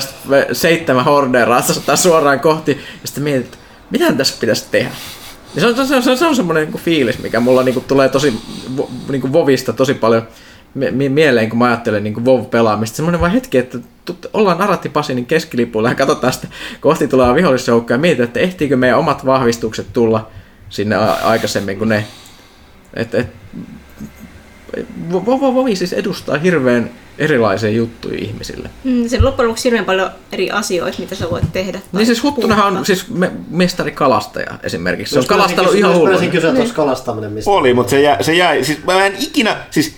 seitsemän 0.51 1.05
hordea 1.05 1.45
ratsastaa 1.45 1.95
suoraan 1.95 2.39
kohti, 2.39 2.71
ja 2.71 3.07
sitten 3.07 3.23
mietit, 3.23 3.45
että 3.45 3.57
mitä 3.91 4.13
tässä 4.13 4.35
pitäisi 4.39 4.65
tehdä. 4.71 4.91
Ja 5.55 5.61
se 5.61 5.67
on, 5.67 5.75
se 5.87 5.95
on, 5.95 6.03
se 6.03 6.11
on, 6.11 6.17
se 6.17 6.25
on 6.25 6.35
semmoinen 6.35 6.63
niinku 6.63 6.77
fiilis, 6.77 7.19
mikä 7.19 7.39
mulla 7.39 7.63
niinku 7.63 7.81
tulee 7.87 8.09
tosi 8.09 8.39
vo- 8.77 8.89
niinku 9.09 9.33
Vovista 9.33 9.73
tosi 9.73 9.93
paljon 9.93 10.27
mie- 10.75 10.91
mie- 10.91 11.09
mieleen, 11.09 11.49
kun 11.49 11.59
mä 11.59 11.65
ajattelen 11.65 12.03
niinku 12.03 12.25
Vov-pelaamista. 12.25 12.95
Semmoinen 12.95 13.21
vaan 13.21 13.31
hetki, 13.31 13.57
että 13.57 13.77
tut- 14.11 14.29
ollaan 14.33 14.61
Aratti 14.61 14.89
Pasinin 14.89 15.25
keskilipulla 15.25 15.89
ja 15.89 15.95
katsotaan 15.95 16.33
sitten 16.33 16.49
kohti 16.81 17.07
tulee 17.07 17.35
vihollisjoukkoja 17.35 17.95
ja 17.95 17.99
mietitään, 18.01 18.27
että 18.27 18.39
ehtiikö 18.39 18.77
meidän 18.77 18.99
omat 18.99 19.25
vahvistukset 19.25 19.87
tulla 19.93 20.27
sinne 20.69 20.95
a- 20.95 21.13
aikaisemmin 21.23 21.77
kuin 21.77 21.89
ne. 21.89 22.05
Et, 22.93 23.15
et, 23.15 23.27
Vo- 25.11 25.25
Vo- 25.25 25.39
Vo- 25.41 25.53
Vovi 25.55 25.75
siis 25.75 25.93
edustaa 25.93 26.37
hirveän 26.37 26.89
erilaisia 27.17 27.69
juttuja 27.69 28.17
ihmisille. 28.19 28.69
Mm, 28.83 29.07
sen 29.09 29.25
loppujen 29.25 29.47
lopuksi 29.47 29.63
hirveän 29.63 29.85
paljon 29.85 30.09
eri 30.31 30.51
asioita, 30.51 30.99
mitä 30.99 31.15
sä 31.15 31.29
voit 31.29 31.53
tehdä. 31.53 31.79
Niin 31.91 32.05
siis 32.05 32.23
Huttunahan 32.23 32.77
on 32.77 32.85
siis 32.85 33.09
me, 33.09 33.31
mestari 33.49 33.91
kalastaja 33.91 34.51
esimerkiksi. 34.63 35.13
Se 35.13 35.19
on 35.19 35.25
meinasin 35.29 35.37
kalastanut 35.55 35.71
kysyä- 35.71 35.79
ihan 35.79 35.91
hulluna. 35.93 36.09
meinasin 36.09 36.31
kysyä 36.31 36.53
tuossa 36.53 36.73
kalastaminen, 36.75 37.31
mistä 37.31 37.51
Oli, 37.51 37.73
mutta 37.73 37.89
se 37.89 38.01
jäi, 38.01 38.23
se 38.23 38.33
jäi, 38.33 38.63
siis 38.63 38.83
mä 38.85 39.05
en 39.05 39.13
ikinä, 39.19 39.57
siis 39.71 39.95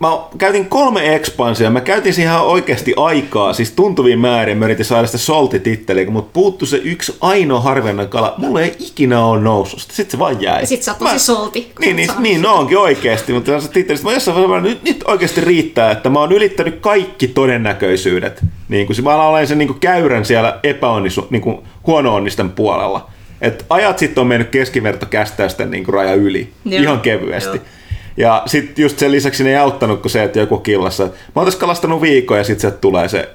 mä 0.00 0.08
käytin 0.38 0.66
kolme 0.68 1.14
ekspansia, 1.14 1.70
mä 1.70 1.80
käytin 1.80 2.14
siihen 2.14 2.32
ihan 2.32 2.46
oikeasti 2.46 2.94
aikaa, 2.96 3.52
siis 3.52 3.72
tuntuviin 3.72 4.18
määrin, 4.18 4.58
mä 4.58 4.64
yritin 4.64 4.84
saada 4.84 5.06
sitä 5.06 5.18
soltititteliä, 5.18 6.10
mutta 6.10 6.30
puuttu 6.32 6.66
se 6.66 6.76
yksi 6.84 7.16
ainoa 7.20 7.60
harvinainen 7.60 8.08
kala, 8.08 8.34
mulle 8.38 8.62
ei 8.62 8.76
ikinä 8.78 9.24
ole 9.24 9.40
noussut, 9.40 9.80
sitten 9.80 10.10
se 10.10 10.18
vaan 10.18 10.42
jäi. 10.42 10.60
Ja 10.60 10.66
sit 10.66 10.82
sä 10.82 10.90
oot 10.90 10.98
tosi 10.98 11.12
Mä- 11.12 11.18
solti, 11.18 11.72
Niin, 11.80 11.96
niin, 11.96 12.10
niin 12.18 12.36
sitä. 12.36 12.48
no 12.48 12.54
onkin 12.54 12.78
oikeasti, 12.78 13.32
mutta 13.32 13.60
se 13.60 13.70
tittelistä, 13.70 14.06
mä 14.06 14.12
jossain 14.12 14.34
vaiheessa 14.34 14.52
vaan, 14.52 14.62
nyt, 14.62 14.82
nyt 14.82 15.04
oikeasti 15.06 15.40
riittää, 15.40 15.90
että 15.90 16.10
mä 16.10 16.18
oon 16.20 16.32
ylittänyt 16.32 16.78
kaikki 16.80 17.28
todennäköisyydet. 17.28 18.40
Niin 18.68 18.86
kuin, 18.86 19.04
mä 19.04 19.28
olen 19.28 19.46
sen 19.46 19.58
niin 19.58 19.68
kuin 19.68 19.80
käyrän 19.80 20.24
siellä 20.24 20.58
epäonnistu, 20.62 21.26
niin 21.30 21.42
kuin 21.42 21.58
huono-onnisten 21.86 22.50
puolella. 22.50 23.06
Et 23.40 23.66
ajat 23.70 23.98
sitten 23.98 24.20
on 24.20 24.26
mennyt 24.26 24.48
keskivertokästäysten 24.48 25.70
niin 25.70 25.84
kuin 25.84 25.94
raja 25.94 26.14
yli, 26.14 26.48
Joo. 26.64 26.82
ihan 26.82 27.00
kevyesti. 27.00 27.56
Joo. 27.56 27.66
Ja 28.16 28.42
sitten 28.46 28.82
just 28.82 28.98
sen 28.98 29.12
lisäksi 29.12 29.44
ne 29.44 29.50
ei 29.50 29.56
auttanut 29.56 30.00
kuin 30.00 30.12
se, 30.12 30.24
että 30.24 30.38
joku 30.38 30.58
killassa. 30.58 31.04
Mä 31.04 31.10
oon 31.34 31.44
tässä 31.44 31.60
kalastanut 31.60 32.02
viikon 32.02 32.38
ja 32.38 32.44
sitten 32.44 32.60
sieltä 32.60 32.78
tulee 32.78 33.08
se, 33.08 33.30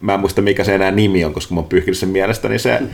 mä 0.00 0.14
en 0.14 0.20
muista 0.20 0.42
mikä 0.42 0.64
se 0.64 0.74
enää 0.74 0.90
nimi 0.90 1.24
on, 1.24 1.34
koska 1.34 1.54
mä 1.54 1.60
oon 1.60 1.68
pyyhkinyt 1.68 1.98
sen 1.98 2.08
mielestäni 2.08 2.58
se 2.58 2.78
uh, 2.82 2.88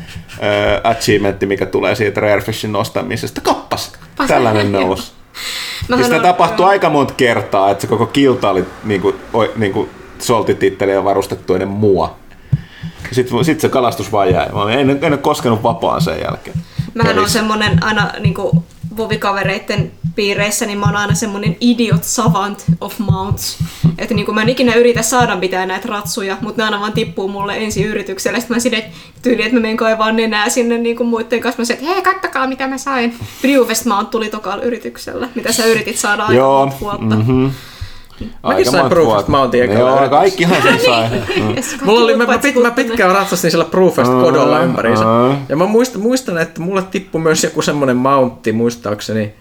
achievementti, 0.85 1.47
mikä 1.47 1.67
tulee 1.67 1.95
siitä 1.95 2.21
Rarefishin 2.21 2.73
nostamisesta. 2.73 3.41
Kappas! 3.41 3.93
Tällainen 4.27 4.73
Joo. 4.73 4.83
nousi. 4.87 5.13
Mähän 5.89 6.01
Ja 6.01 6.05
sitä 6.05 6.23
tapahtui 6.23 6.67
aika 6.67 6.91
monta 6.91 7.15
kertaa, 7.15 7.71
että 7.71 7.83
se 7.83 7.87
koko 7.87 8.07
kilta 8.07 8.51
oli 8.51 8.65
niinku, 8.85 9.15
oi, 9.33 9.53
niinku 9.57 9.89
soltititteliä 10.19 11.05
varustettu 11.05 11.55
ennen 11.55 11.69
mua. 11.69 12.17
Sitten 13.13 13.45
sit 13.45 13.61
se 13.61 13.69
kalastus 13.69 14.13
vaan 14.13 14.33
jäi. 14.33 14.49
Mä 14.53 14.73
en, 14.73 14.91
en 14.91 15.13
ole 15.13 15.19
koskenut 15.19 15.63
vapaan 15.63 16.01
sen 16.01 16.21
jälkeen. 16.21 16.57
Mähän 16.95 17.19
on 17.19 17.31
semmonen 17.31 17.85
aina 17.85 18.11
niinku 18.21 18.65
vovikavereitten 18.97 19.93
piireissä, 20.15 20.67
niin 20.67 20.79
mä 20.79 20.87
oon 20.87 20.97
aina 20.97 21.15
semmonen 21.15 21.57
idiot 21.61 22.05
savant 22.05 22.65
of 22.81 22.99
mounts. 22.99 23.59
Että 23.99 24.15
niinku 24.15 24.33
mä 24.33 24.43
en 24.43 24.49
ikinä 24.49 24.75
yritä 24.75 25.03
saada 25.03 25.37
mitään 25.37 25.69
näitä 25.69 25.89
ratsuja, 25.89 26.37
mutta 26.41 26.63
ne 26.63 26.65
aina 26.65 26.81
vaan 26.81 26.93
tippuu 26.93 27.29
mulle 27.29 27.57
ensi 27.57 27.85
yrityksellä. 27.85 28.41
Sitten 28.41 28.57
mä 28.57 28.61
sinne 28.61 28.91
tyyli, 29.23 29.43
että 29.43 29.55
mä 29.55 29.61
menen 29.61 29.77
kaivaa 29.77 30.13
nenää 30.13 30.49
sinne 30.49 30.79
niinku 30.79 31.05
muiden 31.05 31.41
kanssa. 31.41 31.63
Mä 31.63 31.65
sanoin, 31.65 31.83
että 31.83 31.95
hei, 31.95 32.03
kattokaa 32.03 32.47
mitä 32.47 32.67
mä 32.67 32.79
sain. 32.79 33.15
Brewvest 33.41 33.85
Mount 33.85 34.11
tuli 34.11 34.31
tokalla 34.31 34.65
yrityksellä, 34.65 35.29
mitä 35.35 35.53
sä 35.53 35.67
yritit 35.67 35.99
saada 35.99 36.23
aika 36.23 36.35
Joo, 36.35 36.73
monta 36.81 37.17
mhm. 38.21 38.31
Mäkin 38.43 38.71
sain 38.71 38.89
Proof 38.89 39.19
of. 39.19 39.29
Mountain 39.29 39.65
ekalla 39.65 40.01
Joo, 40.01 40.09
kaikkihan 40.09 40.63
sen 40.63 40.81
sai. 40.87 41.09
Mm. 41.11 41.55
Mulla 41.85 42.05
oli, 42.05 42.17
mä, 42.17 42.27
mä, 42.27 42.39
pit, 42.39 42.63
mä 42.63 42.71
pitkään 42.71 43.15
ratsastin 43.15 43.51
siellä 43.51 43.65
Proofest 43.65 44.11
Aa, 44.11 44.23
kodolla 44.23 44.61
ympäriinsä. 44.61 45.05
Ja 45.49 45.57
mä 45.57 45.67
muistan, 45.67 46.03
muistan, 46.03 46.39
että 46.39 46.61
mulle 46.61 46.83
tippui 46.83 47.21
myös 47.21 47.45
joku 47.45 47.63
semmonen 47.63 47.97
mountti, 47.97 48.53
muistaakseni, 48.53 49.35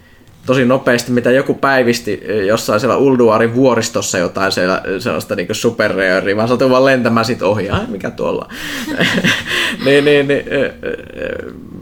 tosi 0.46 0.64
nopeasti, 0.64 1.12
mitä 1.12 1.30
joku 1.30 1.54
päivisti 1.54 2.22
eh, 2.24 2.46
jossain 2.46 2.80
siellä 2.80 2.96
Ulduarin 2.96 3.54
vuoristossa 3.54 4.18
jotain 4.18 4.52
siellä, 4.52 4.82
sellaista 4.98 5.36
niinku 5.36 5.54
superreöriä. 5.54 6.34
Mä 6.34 6.46
satuin 6.46 6.70
vaan 6.70 6.84
lentämään 6.84 7.26
sit 7.26 7.42
ohi. 7.42 7.70
Ai, 7.70 7.86
mikä 7.88 8.10
tuolla 8.10 8.48
niin, 9.84 10.04
niin, 10.04 10.28
niin, 10.28 10.44
eh, 10.48 10.62
eh, 10.62 10.72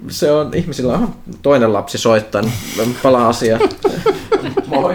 se 0.08 0.32
on, 0.32 0.50
ihmisillä 0.54 0.92
on 0.92 1.14
toinen 1.42 1.72
lapsi 1.72 1.98
soittaa, 1.98 2.42
niin 2.42 2.52
mä 2.76 2.84
palaan 3.02 3.26
asiaan. 3.26 3.60
Moi. 4.66 4.94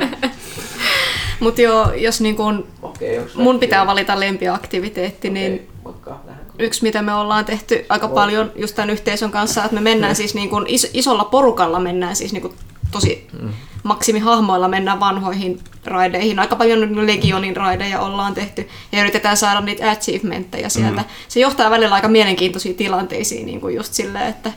Mut 1.40 1.58
joo, 1.60 1.92
jos 1.92 2.22
niinku 2.22 2.44
on, 2.44 2.68
Okei, 2.82 3.20
onks 3.20 3.36
mun 3.36 3.60
pitää 3.60 3.88
valita 3.88 4.20
lempiaktiviteetti, 4.20 5.30
niin 5.30 5.68
Moikka, 5.84 6.20
lähden. 6.26 6.46
yksi, 6.60 6.84
mitä 6.84 7.02
me 7.02 7.14
ollaan 7.14 7.46
tehty 7.46 7.86
aika 7.90 8.08
paljon 8.08 8.52
just 8.56 8.76
tämän 8.76 8.90
yhteisön 8.90 9.32
kanssa, 9.32 9.64
että 9.64 9.76
me 9.76 9.82
mennään 9.82 10.16
siis 10.16 10.36
niin 10.36 10.50
kuin 10.50 10.66
is- 10.68 10.92
isolla 10.94 11.24
porukalla 11.26 11.80
mennään 11.80 12.16
siis 12.16 12.34
niin 12.34 12.42
kuin 12.42 12.54
tosi 12.92 13.28
maksimihahmoilla 13.84 14.68
mennään 14.68 15.00
vanhoihin 15.00 15.60
raideihin. 15.86 16.40
Aika 16.40 16.56
paljon 16.56 17.08
Legionin 17.08 17.56
raideja 17.58 18.02
ollaan 18.02 18.34
tehty 18.34 18.68
ja 18.92 19.02
yritetään 19.02 19.38
saada 19.38 19.62
niitä 19.62 19.92
achievementteja 19.92 20.70
sieltä. 20.70 21.04
Se 21.28 21.40
johtaa 21.40 21.70
välillä 21.70 21.96
aika 21.96 22.08
mielenkiintoisiin 22.08 22.76
tilanteisiin 22.76 23.46
niin 23.46 23.62
kuin 23.62 23.76
just 23.76 23.94
silleen, 23.94 24.28
että, 24.28 24.52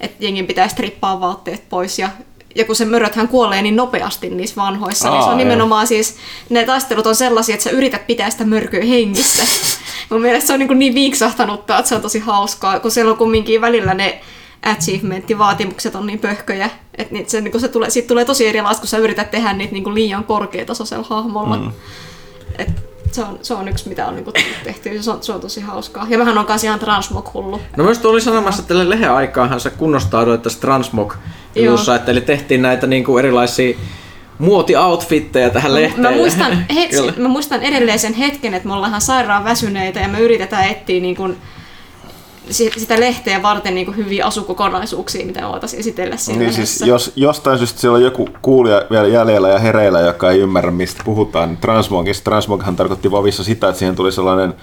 että 0.00 0.24
jengin 0.24 0.46
pitää 0.46 0.68
strippaa 0.68 1.20
vaatteet 1.20 1.68
pois 1.68 1.98
ja 1.98 2.08
ja 2.54 2.64
kun 2.64 2.76
se 2.76 2.84
möröthän 2.84 3.28
kuolee 3.28 3.62
niin 3.62 3.76
nopeasti 3.76 4.30
niissä 4.30 4.56
vanhoissa, 4.56 5.10
niin 5.10 5.22
se 5.22 5.24
Aa, 5.24 5.32
on 5.32 5.40
joo. 5.40 5.48
nimenomaan 5.48 5.86
siis, 5.86 6.16
ne 6.50 6.64
taistelut 6.64 7.06
on 7.06 7.16
sellaisia, 7.16 7.54
että 7.54 7.64
sä 7.64 7.70
yrität 7.70 8.06
pitää 8.06 8.30
sitä 8.30 8.44
mörköä 8.44 8.84
hengissä. 8.84 9.42
Mun 10.10 10.20
mielestä 10.20 10.46
se 10.46 10.52
on 10.52 10.58
niin, 10.58 10.78
niin 10.78 10.94
viiksahtanutta, 10.94 11.78
että 11.78 11.88
se 11.88 11.94
on 11.94 12.02
tosi 12.02 12.18
hauskaa, 12.18 12.80
kun 12.80 12.90
siellä 12.90 13.10
on 13.10 13.18
kumminkin 13.18 13.60
välillä 13.60 13.94
ne 13.94 14.20
achievementti-vaatimukset 14.62 15.94
on 15.94 16.06
niin 16.06 16.18
pöhköjä, 16.18 16.70
että 16.98 17.12
niitä 17.12 17.30
se, 17.30 17.40
niin 17.40 17.60
se 17.60 17.68
tulee, 17.68 17.90
siitä 17.90 18.08
tulee 18.08 18.24
tosi 18.24 18.46
erilaista, 18.46 18.80
kun 18.80 18.88
sä 18.88 18.98
yrität 18.98 19.30
tehdä 19.30 19.52
niitä 19.52 19.72
niin 19.72 19.94
liian 19.94 20.24
korkeatasoisella 20.24 21.06
hahmolla. 21.08 21.56
Mm. 21.56 21.72
Et 22.58 22.93
se, 23.14 23.22
on, 23.22 23.38
se 23.42 23.54
on 23.54 23.68
yksi, 23.68 23.88
mitä 23.88 24.06
on 24.06 24.14
niin 24.14 24.24
kuin 24.24 24.34
tehty, 24.64 25.02
se 25.02 25.10
on, 25.10 25.22
se 25.22 25.32
on 25.32 25.40
tosi 25.40 25.60
hauskaa. 25.60 26.06
Ja 26.08 26.18
mähän 26.18 26.38
on 26.38 26.46
kanssa 26.46 26.66
ihan 26.66 26.80
transmog-hullu. 26.80 27.60
No 27.76 27.84
myös 27.84 28.04
oli 28.04 28.20
sanomassa, 28.20 28.60
että 28.60 28.68
tälle 28.68 28.90
lehen 28.90 29.10
aikaanhan 29.10 29.60
se 29.60 29.70
kunnostauduit 29.70 30.42
tässä 30.42 30.60
Transmog 30.60 31.14
että 31.96 32.12
eli 32.12 32.20
tehtiin 32.20 32.62
näitä 32.62 32.86
niinku 32.86 33.18
erilaisia 33.18 33.76
muoti-outfitteja 34.38 35.50
tähän 35.50 35.74
lehteen. 35.74 36.02
Mä 36.02 36.10
muistan, 36.10 36.52
hetki, 36.74 37.20
mä 37.20 37.28
muistan 37.28 37.62
edelleen 37.62 37.98
sen 37.98 38.14
hetken, 38.14 38.54
että 38.54 38.68
me 38.68 38.74
ollaan 38.74 38.90
ihan 38.90 39.00
sairaan 39.00 39.44
väsyneitä 39.44 40.00
ja 40.00 40.08
me 40.08 40.20
yritetään 40.20 40.68
etsiä 40.68 41.00
niin 41.00 41.16
kuin, 41.16 41.36
sitä 42.50 43.00
lehteä 43.00 43.42
varten 43.42 43.74
niin 43.74 43.86
kuin 43.86 43.96
hyviä 43.96 44.26
asukokonaisuuksia, 44.26 45.26
mitä 45.26 45.48
voitaisiin 45.48 45.80
esitellä 45.80 46.16
siinä 46.16 46.38
Niin 46.38 46.50
lehdessä. 46.50 46.78
siis, 46.78 46.88
jos 46.88 47.12
jostain 47.16 47.58
syystä 47.58 47.80
siellä 47.80 47.96
on 47.96 48.02
joku 48.02 48.28
kuulija 48.42 48.82
vielä 48.90 49.08
jäljellä 49.08 49.48
ja 49.48 49.58
hereillä, 49.58 50.00
joka 50.00 50.30
ei 50.30 50.38
ymmärrä 50.40 50.70
mistä 50.70 51.02
puhutaan, 51.04 51.48
niin 51.48 51.58
transmogista. 51.58 52.24
Transmoghan 52.24 52.76
tarkoitti 52.76 53.10
Vovissa 53.10 53.44
sitä, 53.44 53.68
että 53.68 53.78
siihen 53.78 53.96
tuli 53.96 54.12
sellainen 54.12 54.54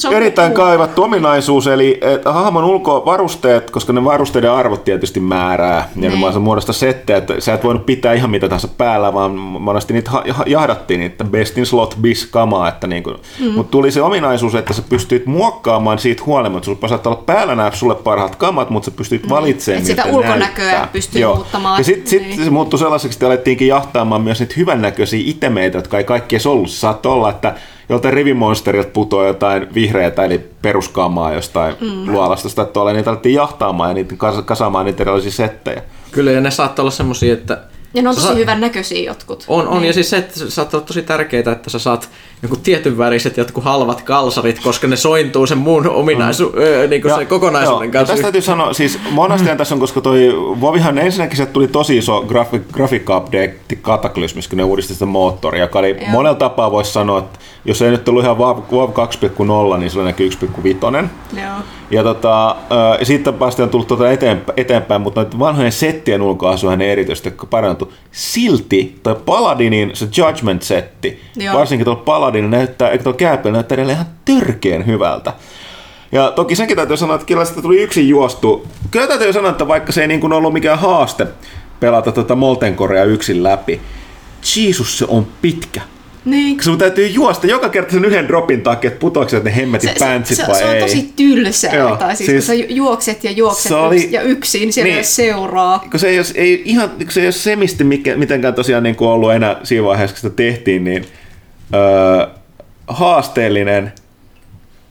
Se 0.00 0.08
on 0.08 0.14
erittäin 0.14 0.52
cool. 0.52 0.66
kaivattu 0.66 1.02
ominaisuus, 1.02 1.66
eli 1.66 1.98
että 2.00 2.32
hahmon 2.32 2.64
ulkovarusteet, 2.64 3.70
koska 3.70 3.92
ne 3.92 4.04
varusteiden 4.04 4.50
arvot 4.52 4.84
tietysti 4.84 5.20
määrää, 5.20 5.76
ja 5.76 5.84
Niin. 5.94 6.20
niin. 6.20 6.32
se 6.32 6.38
muodosta 6.38 6.72
settejä, 6.72 7.16
että 7.16 7.34
sä 7.40 7.54
et 7.54 7.64
voinut 7.64 7.86
pitää 7.86 8.12
ihan 8.12 8.30
mitä 8.30 8.48
tahansa 8.48 8.68
päällä, 8.68 9.14
vaan 9.14 9.30
monesti 9.34 9.92
niitä 9.92 10.10
jahdattiin 10.46 11.00
niitä 11.00 11.24
best 11.24 11.58
in 11.58 11.66
slot 11.66 11.96
bis 12.00 12.26
kamaa, 12.26 12.68
että 12.68 12.86
niinku, 12.86 13.10
mm. 13.40 13.50
mutta 13.54 13.70
tuli 13.70 13.90
se 13.90 14.02
ominaisuus, 14.02 14.54
että 14.54 14.72
sä 14.72 14.82
pystyit 14.88 15.26
muokkaamaan 15.26 15.98
siitä 15.98 16.22
huolimatta, 16.26 16.64
sulla 16.64 16.88
saattaa 16.88 17.12
olla 17.12 17.22
päällä 17.26 17.54
nämä 17.54 17.70
sulle 17.74 17.94
parhaat 17.94 18.36
kamat, 18.36 18.70
mutta 18.70 18.90
sä 18.90 18.96
pystyt 18.96 19.28
valitsemaan, 19.28 19.80
Et 19.80 19.86
sitä 19.86 20.04
ne 20.04 20.10
ulkonäköä 20.12 20.64
näyttää. 20.64 20.88
pystyy 20.92 21.20
Joo. 21.20 21.34
muuttamaan. 21.34 21.80
Ja 21.80 21.84
sitten 21.84 22.06
sit 22.06 22.22
Niin. 22.22 22.44
se 22.44 22.50
muuttui 22.50 22.78
sellaiseksi, 22.78 23.16
että 23.16 23.26
alettiinkin 23.26 23.68
jahtaamaan 23.68 24.22
myös 24.22 24.40
niitä 24.40 24.54
hyvännäköisiä 24.56 25.20
itemeitä, 25.24 25.78
jotka 25.78 25.98
ei 25.98 26.04
kaikki 26.04 26.36
edes 26.36 26.46
ollut. 26.46 26.70
Saattoi 26.70 27.12
olla, 27.12 27.30
että 27.30 27.54
joltain 27.90 28.14
rivimonsterilta 28.14 28.90
putoaa 28.92 29.26
jotain 29.26 29.74
vihreätä, 29.74 30.24
eli 30.24 30.50
peruskamaa 30.62 31.32
jostain 31.32 31.74
mm. 31.80 32.12
luolasta, 32.12 32.48
että 32.48 32.64
tuolla 32.72 32.92
niitä 32.92 33.10
alettiin 33.10 33.34
jahtaamaan 33.34 33.90
ja 33.90 33.94
niitä 33.94 34.14
kas- 34.16 34.44
kasaamaan 34.44 34.86
niitä 34.86 35.02
erilaisia 35.02 35.30
settejä. 35.30 35.82
Kyllä, 36.12 36.30
ja 36.30 36.40
ne 36.40 36.50
saattaa 36.50 36.82
olla 36.82 36.90
semmosia, 36.90 37.32
että 37.32 37.58
Ja 37.94 38.02
ne 38.02 38.08
on 38.08 38.14
tosi 38.14 38.26
saat- 38.26 38.38
hyvän 38.38 38.60
näköisiä 38.60 39.10
jotkut. 39.10 39.44
On, 39.48 39.68
on. 39.68 39.74
Niin. 39.76 39.86
ja 39.86 39.92
siis 39.92 40.10
se, 40.10 40.16
että 40.16 40.40
saattaa 40.48 40.78
olla 40.78 40.86
tosi 40.86 41.02
tärkeää, 41.02 41.52
että 41.52 41.70
sä 41.70 41.78
saat 41.78 42.08
joku 42.42 42.56
tietyn 42.56 42.98
väriset 42.98 43.36
jotkut 43.36 43.64
halvat 43.64 44.02
kalsarit, 44.02 44.60
koska 44.62 44.86
ne 44.86 44.96
sointuu 44.96 45.46
sen 45.46 45.58
muun 45.58 45.88
ominaisu, 45.88 46.52
öö, 46.56 46.86
niin 46.86 47.02
kuin 47.02 47.14
se 47.14 47.24
kokonaisuuden 47.24 47.86
joo, 47.86 47.92
kanssa. 47.92 48.12
Ja 48.12 48.16
tästä 48.16 48.22
täytyy 48.22 48.40
sanoa, 48.40 48.72
siis 48.72 48.98
monastihan 49.10 49.56
tässä 49.56 49.74
on, 49.74 49.80
koska 49.80 50.00
toi 50.00 50.32
Vovihan 50.60 50.98
ensinnäkin 50.98 51.36
se 51.36 51.46
tuli 51.46 51.68
tosi 51.68 51.98
iso 51.98 52.24
grafi, 52.28 52.62
grafiikka-update 52.72 53.76
Kataklysmissa, 53.82 54.50
kun 54.50 54.56
ne 54.56 54.64
uudisti 54.64 54.92
sitä 54.92 55.06
moottoria, 55.06 55.64
joka 55.64 55.78
oli 55.78 55.96
Joo. 56.00 56.10
monella 56.10 56.36
tapaa 56.36 56.70
voisi 56.70 56.92
sanoa, 56.92 57.18
että 57.18 57.38
jos 57.64 57.82
ei 57.82 57.90
nyt 57.90 58.08
ollut 58.08 58.24
ihan 58.24 58.38
WoW 58.38 58.62
WoW 58.72 58.90
2.0, 58.90 59.78
niin 59.78 59.90
se 59.90 59.98
oli 59.98 60.06
ainakin 60.06 60.32
1.5. 60.32 61.08
Joo. 61.40 61.52
Ja 61.90 62.02
tota, 62.02 62.56
ja 62.98 63.06
siitä 63.06 63.32
päästä 63.32 63.62
on 63.62 63.68
tullut 63.68 63.88
tota 63.88 64.10
eteenpäin, 64.10 64.60
eteenpäin, 64.60 65.00
mutta 65.00 65.22
noiden 65.22 65.38
vanhojen 65.38 65.72
settien 65.72 66.22
ulkoasuhan 66.22 66.80
ei 66.80 66.90
erityisesti 66.90 67.32
parantu. 67.50 67.92
Silti 68.12 68.98
toi 69.02 69.16
Paladinin 69.26 69.90
se 69.94 70.08
Judgment-setti, 70.16 71.20
varsinkin 71.52 71.84
tuolla 71.84 72.02
Paladin 72.30 72.50
näyttää, 72.50 72.90
eikä 72.90 73.04
tuolla 73.04 73.16
Kääpillä 73.18 73.52
näyttää 73.52 73.76
edelleen 73.76 73.96
ihan 73.96 74.06
törkeen 74.24 74.86
hyvältä. 74.86 75.32
Ja 76.12 76.30
toki 76.30 76.56
senkin 76.56 76.76
täytyy 76.76 76.96
sanoa, 76.96 77.14
että 77.14 77.26
kyllä 77.26 77.44
sitä 77.44 77.62
tuli 77.62 77.82
yksin 77.82 78.08
juostu. 78.08 78.66
Kyllä 78.90 79.06
täytyy 79.06 79.32
sanoa, 79.32 79.50
että 79.50 79.68
vaikka 79.68 79.92
se 79.92 80.00
ei 80.02 80.08
niin 80.08 80.20
kuin 80.20 80.32
ollut 80.32 80.52
mikään 80.52 80.78
haaste 80.78 81.26
pelata 81.80 82.12
tätä 82.12 82.34
Molten 82.34 82.76
Corea 82.76 83.04
yksin 83.04 83.42
läpi, 83.42 83.80
Jeesus 84.56 84.98
se 84.98 85.04
on 85.08 85.26
pitkä. 85.42 85.80
Niin. 86.24 86.62
Sun 86.62 86.78
täytyy 86.78 87.06
juosta 87.06 87.46
joka 87.46 87.68
kerta 87.68 87.92
sen 87.92 88.04
yhden 88.04 88.28
dropin 88.28 88.62
takia, 88.62 88.88
että 88.88 89.00
putoako 89.00 89.30
ne 89.44 89.56
hemmetin 89.56 89.88
Se, 89.88 89.92
se, 89.98 90.04
pantsit 90.04 90.36
se, 90.36 90.46
vai 90.48 90.58
se 90.58 90.64
on 90.64 90.74
ei. 90.74 90.80
tosi 90.82 91.12
tylsää, 91.16 91.74
Joo, 91.74 91.96
tai 91.96 92.16
siis, 92.16 92.26
siis- 92.30 92.36
kun 92.46 92.46
sä 92.46 92.54
ju- 92.54 92.66
juokset 92.68 93.24
ja 93.24 93.30
juokset 93.30 93.68
Se 93.68 93.74
oli- 93.74 94.08
ja 94.12 94.22
yksin 94.22 94.72
siellä 94.72 94.86
Niin. 94.86 94.94
niin. 94.94 95.04
seuraa. 95.04 95.78
kun 95.90 96.00
se 96.00 96.08
ei, 96.08 96.18
olisi, 96.18 96.38
ei 96.40 96.62
ihan, 96.64 96.90
kun 96.90 97.06
se 97.10 97.20
ei 97.20 97.26
ole 97.26 97.32
semisti 97.32 97.84
mikä, 97.84 98.16
mitenkään 98.16 98.54
tosiaan 98.54 98.82
niin 98.82 98.96
kuin 98.96 99.08
ollut 99.10 99.32
enää 99.32 99.56
siinä 99.62 99.84
vaiheessa, 99.84 100.14
kun 100.14 100.20
sitä 100.30 100.36
tehtiin, 100.36 100.84
niin 100.84 101.06
öö, 101.74 102.26
haasteellinen 102.88 103.92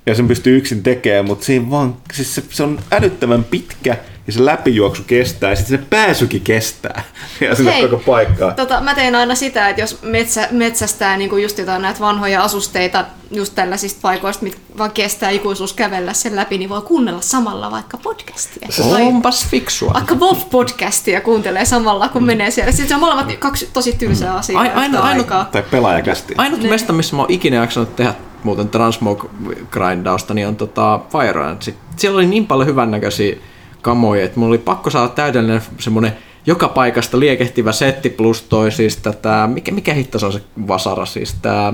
ja 0.06 0.16
sen 0.16 0.28
pystyy 0.28 0.58
yksin 0.58 0.84
tekemään, 0.84 1.26
mutta 1.26 1.46
siinä 1.46 1.70
vaan, 1.70 1.98
siis 2.14 2.36
se, 2.36 2.44
se 2.50 2.64
on 2.64 2.80
älyttömän 2.92 3.44
pitkä 3.44 3.98
ja 4.30 4.34
se 4.34 4.46
läpijuoksu 4.46 5.04
kestää 5.08 5.50
ja 5.50 5.56
sitten 5.56 5.80
se 5.80 5.86
pääsykin 5.90 6.42
kestää 6.42 7.04
ja 7.42 7.56
sinne 7.56 7.72
Hei, 7.74 7.82
koko 7.82 8.04
paikkaan. 8.06 8.56
Tota, 8.56 8.82
mä 8.82 8.96
teen 8.96 9.16
aina 9.16 9.36
sitä, 9.36 9.70
että 9.70 9.82
jos 9.82 10.02
metsä, 10.02 10.48
metsästää 10.52 11.18
niin 11.18 11.30
kuin 11.30 11.44
just 11.44 11.58
jotain 11.58 11.82
näitä 11.82 12.00
vanhoja 12.00 12.44
asusteita 12.44 13.06
just 13.32 13.56
tällaisista 13.56 14.00
paikoista, 14.02 14.44
mitkä 14.44 14.62
vaan 14.78 14.92
kestää 14.92 15.30
ikuisuus 15.30 15.74
kävellä 15.74 16.14
sen 16.14 16.36
läpi, 16.36 16.58
niin 16.58 16.70
voi 16.70 16.82
kuunnella 16.82 17.22
samalla 17.22 17.72
vaikka 17.72 17.98
podcastia. 17.98 18.68
Onpas 19.08 19.48
fiksua. 19.48 19.94
vaikka 19.94 20.16
WoW-podcastia 20.16 21.22
kuuntelee 21.24 21.66
samalla, 21.66 22.08
kun 22.10 22.24
menee 22.24 22.52
siellä. 22.52 22.72
Sitten 22.72 22.88
se 22.90 22.96
on 22.96 23.02
molemmat 23.02 23.36
kaksi 23.40 23.70
tosi 23.74 23.94
tylsää 23.94 24.36
asiaa. 24.36 24.62
Ai- 24.62 24.72
aina- 24.76 25.00
ainut- 25.02 25.20
aikaa. 25.20 25.46
Tai 25.52 25.64
pelaajakästi. 25.72 26.34
Ainut 26.38 26.64
mesta, 26.64 26.94
missä 26.94 27.16
mä 27.16 27.22
oon 27.22 27.32
ikinä 27.32 27.56
jaksanut 27.58 27.96
tehdä 27.96 28.14
muuten 28.44 28.70
transmog 28.70 29.26
grindausta, 29.72 30.34
niin 30.34 30.48
on 30.48 30.56
tota 30.56 31.00
Fire 31.12 31.44
Ant. 31.44 31.70
Siellä 31.96 32.18
oli 32.18 32.28
niin 32.28 32.48
paljon 32.48 32.68
hyvännäköisiä 32.68 33.36
kamoja, 33.82 34.26
että 34.26 34.40
mulla 34.40 34.50
oli 34.50 34.58
pakko 34.58 34.90
saada 34.90 35.08
täydellinen 35.08 35.62
semmonen 35.80 36.18
joka 36.46 36.68
paikasta 36.68 37.20
liekehtivä 37.20 37.72
setti 37.72 38.10
plus 38.10 38.42
toi 38.42 38.72
siis 38.72 38.98
tätä, 38.98 39.50
mikä, 39.54 39.72
mikä 39.72 39.94
hitto 39.94 40.20
se 40.20 40.26
on 40.26 40.34
se 40.34 40.42
vasara 40.68 41.06
siis 41.06 41.36
tää 41.42 41.74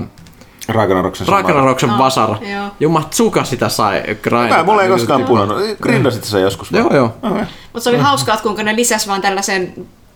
Ragnaroksen 0.68 1.28
Ragnaroksen 1.28 1.90
Aa, 1.90 1.98
vasara. 1.98 2.36
joo. 2.52 2.66
Jumatsuka 2.80 3.44
sitä 3.44 3.68
sai 3.68 4.02
grindata. 4.22 4.54
Hyvä, 4.54 4.64
mulla 4.64 4.82
ei 4.82 4.88
koskaan 4.88 5.24
puhunut. 5.24 5.58
Grindasit 5.82 6.24
sä 6.24 6.38
joskus? 6.38 6.72
Joo, 6.72 6.94
joo. 6.94 7.14
Okay. 7.22 7.44
Mutta 7.72 7.80
se 7.80 7.90
oli 7.90 7.98
hauskaa, 7.98 8.34
että 8.34 8.42
kuinka 8.42 8.62
ne 8.62 8.76
lisäs 8.76 9.08
vaan 9.08 9.20
tällaisen 9.20 9.74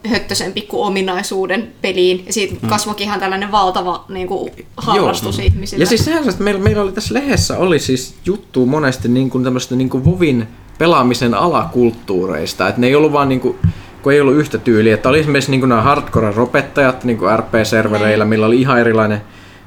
höttösen 0.09 0.53
pikku 0.53 0.83
ominaisuuden 0.83 1.73
peliin. 1.83 2.23
Ja 2.27 2.33
siitä 2.33 2.67
kasvoikin 2.69 3.05
ihan 3.05 3.21
tällainen 3.21 3.53
valtava 3.53 4.05
niin 4.09 4.27
kuin, 4.27 4.53
harrastus 4.77 5.39
Joo. 5.39 5.47
ihmisille. 5.47 5.83
Ja 5.83 5.87
siis 5.87 6.05
sehän 6.05 6.25
se, 6.25 6.31
että 6.31 6.43
meillä, 6.43 6.61
meillä 6.61 6.83
oli 6.83 6.93
tässä 6.93 7.15
lehdessä 7.15 7.59
oli 7.59 7.79
siis 7.79 8.15
juttu 8.25 8.67
monesti 8.67 9.09
niin 9.09 9.31
kuin 9.31 9.45
tämmöistä 9.45 9.77
niin 9.77 9.91
kuin 9.91 10.05
Vovin 10.05 10.49
pelaamisen 10.79 11.35
alakulttuureista. 11.35 12.69
Että 12.69 12.81
ne 12.81 12.87
ei 12.87 12.95
ollut 12.95 13.13
vaan 13.13 13.29
niin 13.29 13.41
kuin, 13.41 13.59
kun 14.03 14.13
ei 14.13 14.21
ollut 14.21 14.37
yhtä 14.37 14.59
tyyliä. 14.59 14.95
Että 14.95 15.09
oli 15.09 15.21
esimerkiksi 15.21 15.51
niin 15.51 15.61
kuin 15.61 15.69
nämä 15.69 15.83
hardcore-ropettajat 15.83 17.05
niin 17.05 17.19
kuin 17.19 17.39
RP-servereillä, 17.39 18.25
millä 18.25 18.47
oli 18.47 18.61
ihan 18.61 18.81
erilainen 18.81 19.21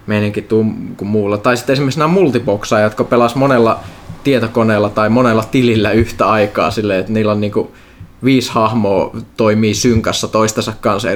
meininki 0.07 0.41
kuin 0.41 1.07
muulla. 1.07 1.37
Tai 1.37 1.57
sitten 1.57 1.73
esimerkiksi 1.73 1.99
nämä 1.99 2.13
multiboksaajat, 2.13 2.91
jotka 2.91 3.03
pelas 3.03 3.35
monella 3.35 3.79
tietokoneella 4.23 4.89
tai 4.89 5.09
monella 5.09 5.43
tilillä 5.43 5.91
yhtä 5.91 6.29
aikaa 6.29 6.71
silleen, 6.71 6.99
että 6.99 7.11
niillä 7.11 7.31
on 7.31 7.41
niin 7.41 7.51
kuin 7.51 7.67
viisi 8.23 8.51
hahmoa 8.51 9.15
toimii 9.37 9.73
synkassa 9.73 10.27
toistensa 10.27 10.73
kanssa 10.81 11.09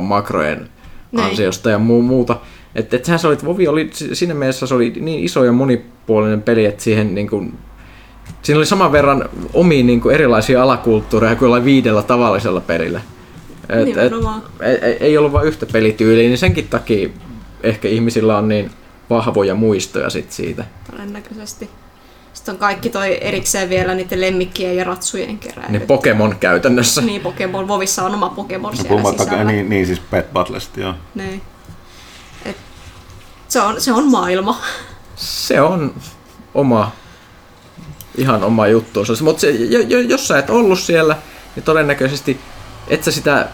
makrojen 0.00 0.68
Niin. 1.12 1.24
ansiosta 1.24 1.70
ja 1.70 1.78
muu, 1.78 2.02
muuta. 2.02 2.36
Että 2.74 2.96
et 2.96 3.04
sehän 3.04 3.18
se 3.18 3.28
oli, 3.28 3.36
Vovi 3.44 3.68
oli, 3.68 3.90
si- 3.92 4.14
siinä 4.14 4.34
mielessä 4.34 4.66
se 4.66 4.74
oli 4.74 4.92
niin 5.00 5.24
iso 5.24 5.44
ja 5.44 5.52
monipuolinen 5.52 6.42
peli, 6.42 6.64
että 6.64 6.82
siihen 6.82 7.14
niin 7.14 7.28
kuin, 7.28 7.58
siinä 8.42 8.58
oli 8.58 8.66
saman 8.66 8.92
verran 8.92 9.28
omia 9.54 9.84
niin 9.84 10.00
kuin 10.00 10.14
erilaisia 10.14 10.62
alakulttuureja 10.62 11.36
kuin 11.36 11.64
viidellä 11.64 12.02
tavallisella 12.02 12.60
pelillä. 12.60 13.00
Et, 13.68 13.78
et, 13.78 13.84
Nimenomaan. 13.84 14.42
ei- 14.62 14.96
ei 15.00 15.18
ollut 15.18 15.32
vain 15.32 15.48
yhtä 15.48 15.66
pelityyliä, 15.72 16.28
niin 16.28 16.38
senkin 16.38 16.68
takia 16.68 17.08
ehkä 17.62 17.88
ihmisillä 17.88 18.38
on 18.38 18.48
niin 18.48 18.70
vahvoja 19.10 19.54
muistoja 19.54 20.10
sit 20.10 20.32
siitä. 20.32 20.64
Todennäköisesti. 20.90 21.70
Sitten 22.36 22.54
on 22.54 22.58
kaikki 22.58 22.90
toi 22.90 23.18
erikseen 23.20 23.68
vielä 23.68 23.94
niiden 23.94 24.20
lemmikkien 24.20 24.76
ja 24.76 24.84
ratsujen 24.84 25.38
keräilyt. 25.38 25.70
Niin 25.70 25.82
Pokemon 25.82 26.36
käytännössä. 26.40 27.00
Niin, 27.00 27.20
Pokemon. 27.20 27.68
Vovissa 27.68 28.04
on 28.04 28.14
oma 28.14 28.28
Pokemon 28.28 28.76
siellä 28.76 28.88
Puhumattakaan, 28.88 29.30
sisällä. 29.30 29.52
niin, 29.52 29.68
niin 29.68 29.86
siis 29.86 30.00
Pet 30.10 30.32
Battlesta, 30.32 30.80
joo. 30.80 30.94
Niin. 31.14 31.42
Et 32.44 32.56
se, 33.48 33.60
on, 33.60 33.80
se 33.80 33.92
on 33.92 34.10
maailma. 34.10 34.60
Se 35.16 35.60
on 35.60 35.94
oma, 36.54 36.92
ihan 38.16 38.44
oma 38.44 38.66
juttuunsa. 38.66 39.24
Mutta 39.24 39.40
se, 39.40 39.50
jo, 39.50 39.80
jo, 39.80 40.00
jos 40.00 40.28
sä 40.28 40.38
et 40.38 40.50
ollut 40.50 40.80
siellä, 40.80 41.16
niin 41.56 41.64
todennäköisesti 41.64 42.40
et 42.88 43.04
sä 43.04 43.12
sitä 43.12 43.48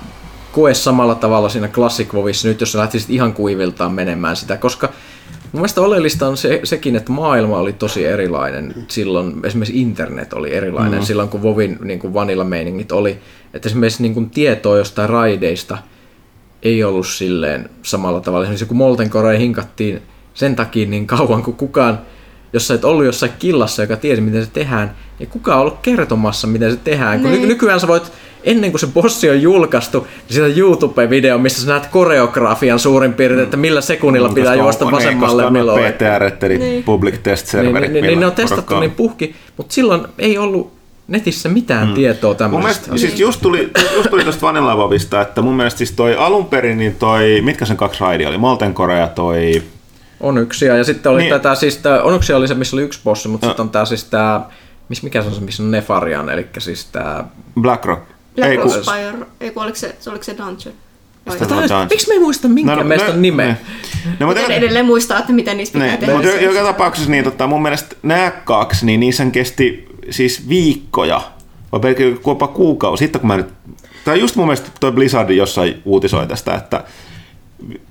koe 0.52 0.74
samalla 0.74 1.14
tavalla 1.14 1.48
siinä 1.48 1.68
Classic 1.68 2.12
WoWissa 2.12 2.48
nyt, 2.48 2.60
jos 2.60 2.72
sä 2.72 2.78
lähtisit 2.78 3.10
ihan 3.10 3.32
kuiviltaan 3.32 3.92
menemään 3.92 4.36
sitä, 4.36 4.56
koska 4.56 4.92
mun 5.52 5.60
mielestä 5.60 5.80
oleellista 5.80 6.28
on 6.28 6.36
se, 6.36 6.60
sekin, 6.64 6.96
että 6.96 7.12
maailma 7.12 7.58
oli 7.58 7.72
tosi 7.72 8.04
erilainen 8.04 8.74
silloin, 8.88 9.34
esimerkiksi 9.44 9.80
internet 9.80 10.32
oli 10.32 10.54
erilainen 10.54 11.00
mm. 11.00 11.04
silloin, 11.04 11.28
kun 11.28 11.42
WoWin 11.42 11.78
niin 11.84 11.98
kuin 11.98 12.14
vanilla-meiningit 12.14 12.92
oli, 12.92 13.18
että 13.54 13.68
esimerkiksi 13.68 14.02
niin 14.02 14.14
kuin 14.14 14.30
tietoa 14.30 14.78
jostain 14.78 15.08
raideista 15.10 15.78
ei 16.62 16.84
ollut 16.84 17.06
silleen 17.06 17.70
samalla 17.82 18.20
tavalla. 18.20 18.44
Esimerkiksi 18.44 18.66
kun 18.66 18.76
Molten 18.76 19.10
Core 19.10 19.38
hinkattiin 19.38 20.02
sen 20.34 20.56
takia 20.56 20.86
niin 20.88 21.06
kauan, 21.06 21.42
kun 21.42 21.54
kukaan, 21.54 21.98
jos 22.52 22.66
sä 22.68 22.74
et 22.74 22.84
ollut 22.84 23.04
jossain 23.04 23.32
killassa, 23.38 23.82
joka 23.82 23.96
tiesi, 23.96 24.20
miten 24.22 24.44
se 24.44 24.50
tehdään, 24.50 24.94
niin 25.18 25.28
kukaan 25.28 25.60
ollut 25.60 25.78
kertomassa, 25.82 26.46
miten 26.46 26.70
se 26.70 26.78
tehdään. 26.84 27.20
Kun 27.20 27.30
Niin. 27.30 27.42
ny- 27.42 27.48
nykyään 27.48 27.80
sä 27.80 27.88
voit, 27.88 28.12
ennen 28.44 28.70
kuin 28.70 28.81
se 28.81 28.86
bossi 28.86 29.31
on 29.31 29.43
julkaistu, 29.43 30.01
niin 30.01 30.35
sitä 30.35 30.47
YouTube-video, 30.60 31.39
missä 31.39 31.62
sä 31.62 31.69
näet 31.69 31.86
koreografian 31.86 32.78
suurin 32.78 33.14
piirtein, 33.14 33.43
että 33.44 33.56
millä 33.56 33.81
sekunnilla 33.81 34.28
pitää 34.28 34.52
Koska 34.52 34.62
juosta 34.64 34.85
on- 34.85 34.93
vasemmalle 34.93 35.43
niin, 35.43 35.52
milloin. 35.52 35.85
on 35.86 35.93
PTR, 35.93 36.44
eli 36.47 36.59
Niin. 36.59 36.85
Public 36.85 37.23
Test 37.23 37.52
Niin, 37.52 37.64
Serverit. 37.64 37.81
niin, 37.81 37.93
niin, 37.93 38.05
millä 38.05 38.20
ne 38.20 38.27
on 38.27 38.32
testattu 38.32 38.81
niin 38.81 38.90
puhki, 38.90 39.35
mutta 39.56 39.74
silloin 39.74 40.06
ei 40.19 40.39
ollut 40.39 40.73
netissä 41.09 41.48
mitään 41.48 41.89
mm. 41.89 41.94
tietoa 41.94 42.28
Mun 42.31 42.36
tämmöisestä. 42.36 42.86
mielestä, 42.86 43.09
siis 43.09 43.20
just 43.20 43.40
tuli, 43.40 43.70
just 43.97 44.10
tuli 44.10 44.23
tuosta 44.24 44.43
Vanilla 44.47 45.20
että 45.23 45.43
mun 45.43 45.55
mielestä 45.55 45.78
siis 45.78 45.93
toi 45.93 46.16
alun 46.16 46.47
perin, 46.47 46.78
niin 46.78 46.94
toi, 46.94 47.40
mitkä 47.44 47.64
sen 47.64 47.77
kaksi 47.77 48.01
raidia 48.01 48.28
oli? 48.28 48.39
Molten 48.39 48.74
Core 48.74 48.98
ja 48.98 49.06
toi... 49.09 49.62
Onyxia 50.20 50.77
ja 50.77 50.85
sitten 50.85 51.12
oli 51.12 51.19
Niin. 51.23 51.31
niin. 51.31 51.40
tätä 51.43 51.55
siis 51.55 51.77
tää, 51.77 52.02
Onyxia 52.02 52.36
oli 52.36 52.48
se, 52.48 52.55
missä 52.55 52.77
oli 52.77 52.82
yksi 52.82 53.01
bossi, 53.05 53.28
mutta 53.28 53.47
No. 53.47 53.51
sitten 53.51 53.62
on 53.62 53.70
tää 53.70 53.85
siis 53.85 54.05
tää, 54.05 54.40
mikä 55.02 55.23
se 55.23 55.28
on 55.28 55.35
se, 55.35 55.40
missä 55.40 55.62
on 55.62 55.70
Nefarian, 55.70 56.31
eli 56.31 56.47
siis 56.59 56.85
tää... 56.85 57.24
Blackrock. 57.60 58.02
Black 58.36 58.50
Ei, 58.50 58.59
kun- 58.59 58.70
Spire, 58.70 59.26
ei 59.40 59.50
kun 59.50 59.62
oliko 59.62 59.76
se, 59.76 59.94
oliko 60.10 60.24
se 60.24 60.36
Dungeon? 60.38 60.74
Miksi 61.90 62.09
me 62.09 62.14
ei 62.14 62.20
muista 62.20 62.48
minkä 62.48 62.76
no, 62.76 62.84
meistä 62.84 63.10
on 63.12 63.22
nimeä? 63.22 63.46
niin. 63.46 63.56
No, 64.20 64.26
mutta, 64.26 64.40
Mutta 64.40 64.54
edelleen 64.54 64.86
muistaa, 64.86 65.18
että 65.18 65.32
miten 65.32 65.56
niistä 65.56 65.72
pitää 65.78 65.90
ne, 65.90 65.96
tehdä. 65.96 66.12
mutta 66.12 66.28
jo- 66.28 66.40
joka 66.52 66.62
tapauksessa 66.66 67.10
niin, 67.10 67.24
tota, 67.24 67.46
mun 67.46 67.62
mielestä 67.62 67.96
nämä 68.02 68.30
kaksi, 68.30 68.86
niin 68.86 69.00
niissä 69.00 69.24
kesti 69.26 69.88
siis 70.10 70.48
viikkoja, 70.48 71.22
vai 71.72 71.80
pelkkä 71.80 72.04
jopa 72.26 72.48
kuukausi. 72.48 73.04
Sitten 73.04 73.20
kun 73.20 73.28
mä 73.28 73.36
nyt, 73.36 73.46
tai 74.04 74.20
just 74.20 74.36
mun 74.36 74.46
mielestä 74.46 74.70
toi 74.80 74.92
Blizzard 74.92 75.30
jossain 75.30 75.82
uutisoi 75.84 76.26
tästä, 76.26 76.54
että 76.54 76.84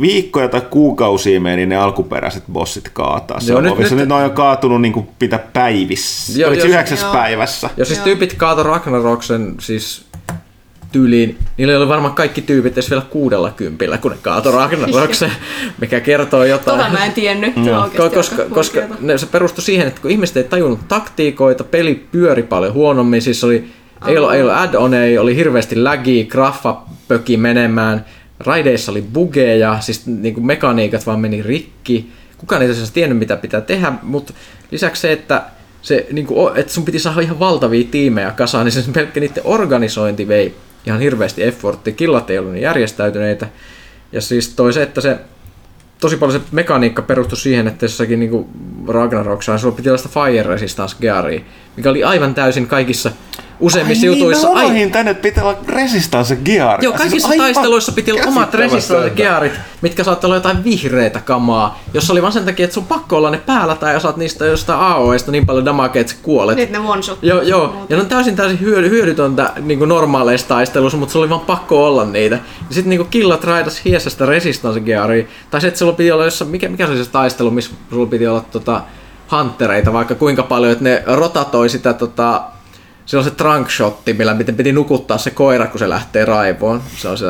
viikkoja 0.02 0.48
tai 0.50 0.62
kuukausia 0.62 1.42
meni 1.42 1.66
ne 1.66 1.76
alkuperäiset 1.76 2.44
bossit 2.52 2.90
kaataa. 2.94 3.40
Se 3.40 3.52
Joo, 3.52 3.58
on 3.58 3.64
nyt- 3.64 3.78
nyt, 3.78 3.92
nyt- 3.92 4.08
ne 4.08 4.14
on 4.14 4.24
jo 4.24 4.30
kaatunut 4.30 4.82
niin 4.82 4.94
kuin 4.94 5.08
mitä 5.22 5.40
päivissä. 5.54 6.40
Joo, 6.42 6.50
se 6.52 6.56
jos- 6.56 6.66
yhdeksäs 6.66 7.02
Joo. 7.02 7.14
päivässä? 7.14 7.70
Ja 7.78 7.86
siis 7.86 8.00
tyypit 8.00 8.34
kaato 8.34 8.64
Ragnaroksen 8.64 9.56
siis 9.60 10.06
tyyliin, 10.92 11.38
niillä 11.58 11.78
oli 11.78 11.88
varmaan 11.88 12.14
kaikki 12.14 12.42
tyypit 12.42 12.74
edes 12.74 12.90
vielä 12.90 13.04
kuudella 13.10 13.52
kympillä, 13.52 13.98
kun 13.98 14.12
ne 14.12 14.18
kaato 14.22 14.52
Ragnaroksen, 14.52 15.32
mikä 15.82 16.00
kertoo 16.00 16.44
jotain. 16.44 16.80
Tota 16.80 16.92
mä 16.92 17.06
en 17.06 17.14
tiennyt. 17.14 17.54
Oikeasti 17.58 18.16
koska, 18.16 18.46
koska 18.46 18.80
ne, 19.00 19.18
se 19.18 19.26
perustui 19.26 19.64
siihen, 19.64 19.88
että 19.88 20.02
kun 20.02 20.12
ihmiset 20.12 20.38
ei 20.38 20.44
tajunnut 20.44 20.88
taktiikoita, 20.88 21.64
peli 21.64 22.08
pyöri 22.12 22.44
paljon 22.44 22.74
huonommin, 22.74 23.22
siis 23.22 23.44
oli, 23.44 23.66
ei 24.08 24.18
ollut, 24.18 24.34
ei 24.34 24.42
ollut 24.42 24.56
add-oneja, 24.56 25.22
oli 25.22 25.36
hirveästi 25.36 25.76
lagia, 25.76 26.26
graffa 26.26 26.82
pöki 27.08 27.38
menemään, 27.38 28.06
raideissa 28.40 28.92
oli 28.92 29.02
bugeja, 29.14 29.78
siis 29.80 30.06
niin 30.06 30.34
kuin 30.34 30.46
mekaniikat 30.46 31.06
vaan 31.06 31.20
meni 31.20 31.42
rikki, 31.42 32.10
kukaan 32.38 32.62
ei 32.62 32.68
tosiaan 32.68 32.90
tiennyt 32.94 33.18
mitä 33.18 33.38
pitää 33.38 33.62
tehdä, 33.62 33.94
mutta 34.02 34.34
lisäksi 34.72 35.02
se, 35.02 35.12
että 35.12 35.44
se, 35.82 36.08
niin 36.12 36.26
kuin, 36.26 36.58
että 36.58 36.74
sun 36.74 36.86
piti 36.86 37.00
saada 37.00 37.22
ihan 37.22 37.40
valtavia 37.40 37.88
tiimejä 37.92 38.32
kasaan, 38.32 38.66
niin 38.66 38.72
se 38.74 38.92
pelkkä 38.94 39.20
niiden 39.20 39.44
organisointi 39.46 40.28
vei 40.28 40.56
ihan 40.86 41.00
hirveästi 41.00 41.44
effortti, 41.44 41.94
killat 41.94 42.30
ei 42.30 42.38
ollut 42.38 42.54
niin 42.54 42.64
järjestäytyneitä, 42.64 43.48
ja 44.12 44.22
siis 44.22 44.50
toi 44.50 44.74
se, 44.74 44.84
että 44.84 45.02
se 45.02 45.18
tosi 46.00 46.18
paljon 46.18 46.40
se 46.40 46.48
mekaniikka 46.52 47.02
perustui 47.02 47.38
siihen, 47.38 47.68
että 47.68 47.86
jossakin 47.86 48.20
niinku 48.20 48.50
Ragnaroksaan 48.88 49.60
sulla 49.60 49.76
piti 49.76 49.90
olla 49.90 49.98
sitä 49.98 50.10
Fire 50.10 50.44
Resistance 50.44 50.96
Gearia, 51.02 51.42
mikä 51.78 51.90
oli 51.90 52.04
aivan 52.04 52.36
täysin 52.36 52.68
kaikissa 52.68 53.12
useimmissa 53.62 54.06
jutuissa. 54.06 54.50
Ai, 54.50 54.66
ai, 54.66 54.72
niin, 54.72 54.88
mä 54.88 54.94
tänne 54.94 55.14
pitää 55.14 55.44
olla 55.44 55.58
Resistance 55.68 56.36
Gear. 56.36 56.84
Joo, 56.84 56.94
kaikissa 56.94 57.28
Siis 57.28 57.42
taisteluissa 57.42 57.92
piti 57.92 58.12
olla 58.12 58.22
omat 58.22 58.34
käsittämätöntä. 58.34 58.76
resistance 58.76 59.10
gearit, 59.10 59.54
mitkä 59.82 60.04
saattaa 60.04 60.28
olla 60.28 60.36
jotain 60.36 60.64
vihreitä 60.64 61.20
kamaa, 61.20 61.80
jos 61.94 62.12
oli 62.12 62.22
vaan 62.22 62.34
sen 62.34 62.46
takia, 62.46 62.64
että 62.64 62.74
sun 62.74 62.86
pakko 62.86 63.18
olla 63.18 63.32
ne 63.32 63.38
päällä 63.38 63.76
tai 63.76 64.02
saat 64.02 64.18
niistä 64.18 64.46
jostain 64.46 64.80
AOEista 64.80 65.32
niin 65.32 65.46
paljon 65.46 65.66
damakea, 65.66 66.02
että 66.02 66.14
sä 66.14 66.20
kuolet. 66.22 66.58
Nyt 66.58 66.72
ne 66.72 66.80
one 66.80 67.02
shot. 67.02 67.20
Joo, 67.22 67.42
joo. 67.42 67.86
Ja 67.90 67.96
ne 67.96 68.02
on 68.02 68.10
täysin 68.10 68.36
täysin 68.36 68.60
hyödy, 68.60 68.90
hyödytöntä 68.90 69.54
niin 69.62 69.80
normaaleissa 69.90 70.48
taisteluissa, 70.48 70.98
mutta 70.98 71.12
se 71.14 71.18
oli 71.20 71.30
vaan 71.30 71.42
pakko 71.42 71.88
olla 71.88 72.06
niitä. 72.06 72.36
Ja 72.70 72.76
sitten 72.76 72.90
niin 72.90 73.08
killat 73.08 73.44
raidas 73.44 73.86
hiessästä 73.86 74.26
resistance 74.26 74.80
gearia. 74.80 75.26
Tai 75.52 75.62
se, 75.62 75.68
että 75.68 75.78
sulla 75.78 75.94
piti 75.94 76.12
olla 76.12 76.26
jossain, 76.26 76.52
mikä, 76.52 76.70
mikä 76.70 76.86
se 76.86 76.92
oli 76.92 77.04
se 77.04 77.12
taistelu, 77.12 77.52
missä 77.52 77.72
sulla 77.90 78.06
piti 78.06 78.28
olla 78.28 78.46
tota, 78.52 78.82
huntereita 79.32 79.94
vaikka 79.94 80.16
kuinka 80.16 80.44
paljon, 80.44 80.72
että 80.72 80.84
ne 80.84 81.04
rotatoi 81.06 81.70
sitä 81.70 81.94
tota, 81.94 82.44
se 83.06 83.18
on 83.18 83.24
se 83.24 83.32
trunk 83.32 83.70
shotti, 83.70 84.14
millä 84.14 84.34
miten 84.34 84.56
piti 84.56 84.72
nukuttaa 84.72 85.18
se 85.18 85.32
koira, 85.32 85.68
kun 85.68 85.80
se 85.80 85.90
lähtee 85.90 86.26
raivoon. 86.26 86.82
Se 86.98 87.08
on 87.08 87.18
se 87.18 87.26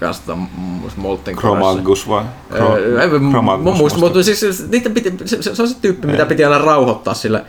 kanssa 0.00 0.22
tota, 0.26 0.36
mm, 0.36 0.90
Molten. 0.96 1.36
Chromagus 1.36 2.08
vai? 2.08 2.24
Öö, 2.52 3.02
en- 3.02 3.22
musta. 3.22 3.98
mutta 3.98 4.22
siis, 4.22 4.68
niiden 4.68 4.94
piti, 4.94 5.12
se, 5.24 5.42
se, 5.42 5.62
on 5.62 5.68
se 5.68 5.76
tyyppi, 5.80 6.06
mitä 6.06 6.26
piti 6.26 6.44
aina 6.44 6.58
rauhoittaa 6.58 7.14
sille. 7.14 7.44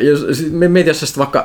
Jos, 0.00 0.42
mieti, 0.68 0.90
jos 0.90 1.00
sä 1.00 1.06
sit 1.06 1.18
vaikka, 1.18 1.44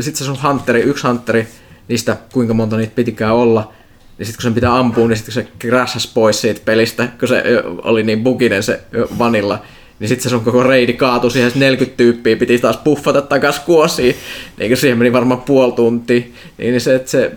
sit 0.00 0.16
se 0.16 0.24
sun 0.24 0.38
hunteri, 0.42 0.80
yksi 0.80 1.06
hunteri, 1.06 1.48
niistä 1.88 2.16
kuinka 2.32 2.54
monta 2.54 2.76
niitä 2.76 2.94
pitikään 2.94 3.34
olla, 3.34 3.72
niin 4.18 4.26
sitten 4.26 4.36
kun 4.36 4.42
sen 4.42 4.54
pitää 4.54 4.78
ampua, 4.78 5.08
niin 5.08 5.16
sitten 5.16 5.34
kun 5.44 5.52
se 5.52 5.68
crashas 5.68 6.06
pois 6.06 6.40
siitä 6.40 6.60
pelistä, 6.64 7.08
kun 7.18 7.28
se 7.28 7.42
oli 7.82 8.02
niin 8.02 8.24
buginen 8.24 8.62
se 8.62 8.80
vanilla, 9.18 9.62
niin 10.00 10.08
sitten 10.08 10.22
se 10.22 10.28
sun 10.28 10.44
koko 10.44 10.62
reidi 10.62 10.92
kaatui 10.92 11.30
siihen, 11.30 11.50
sit 11.50 11.60
40 11.60 11.96
tyyppiä 11.96 12.36
piti 12.36 12.58
taas 12.58 12.76
puffata 12.76 13.22
takas 13.22 13.60
kuosiin, 13.60 14.14
niin 14.58 14.76
siihen 14.76 14.98
meni 14.98 15.12
varmaan 15.12 15.40
puoli 15.40 15.72
tuntia, 15.72 16.22
niin 16.58 16.80
se, 16.80 16.94
että 16.94 17.10
se, 17.10 17.32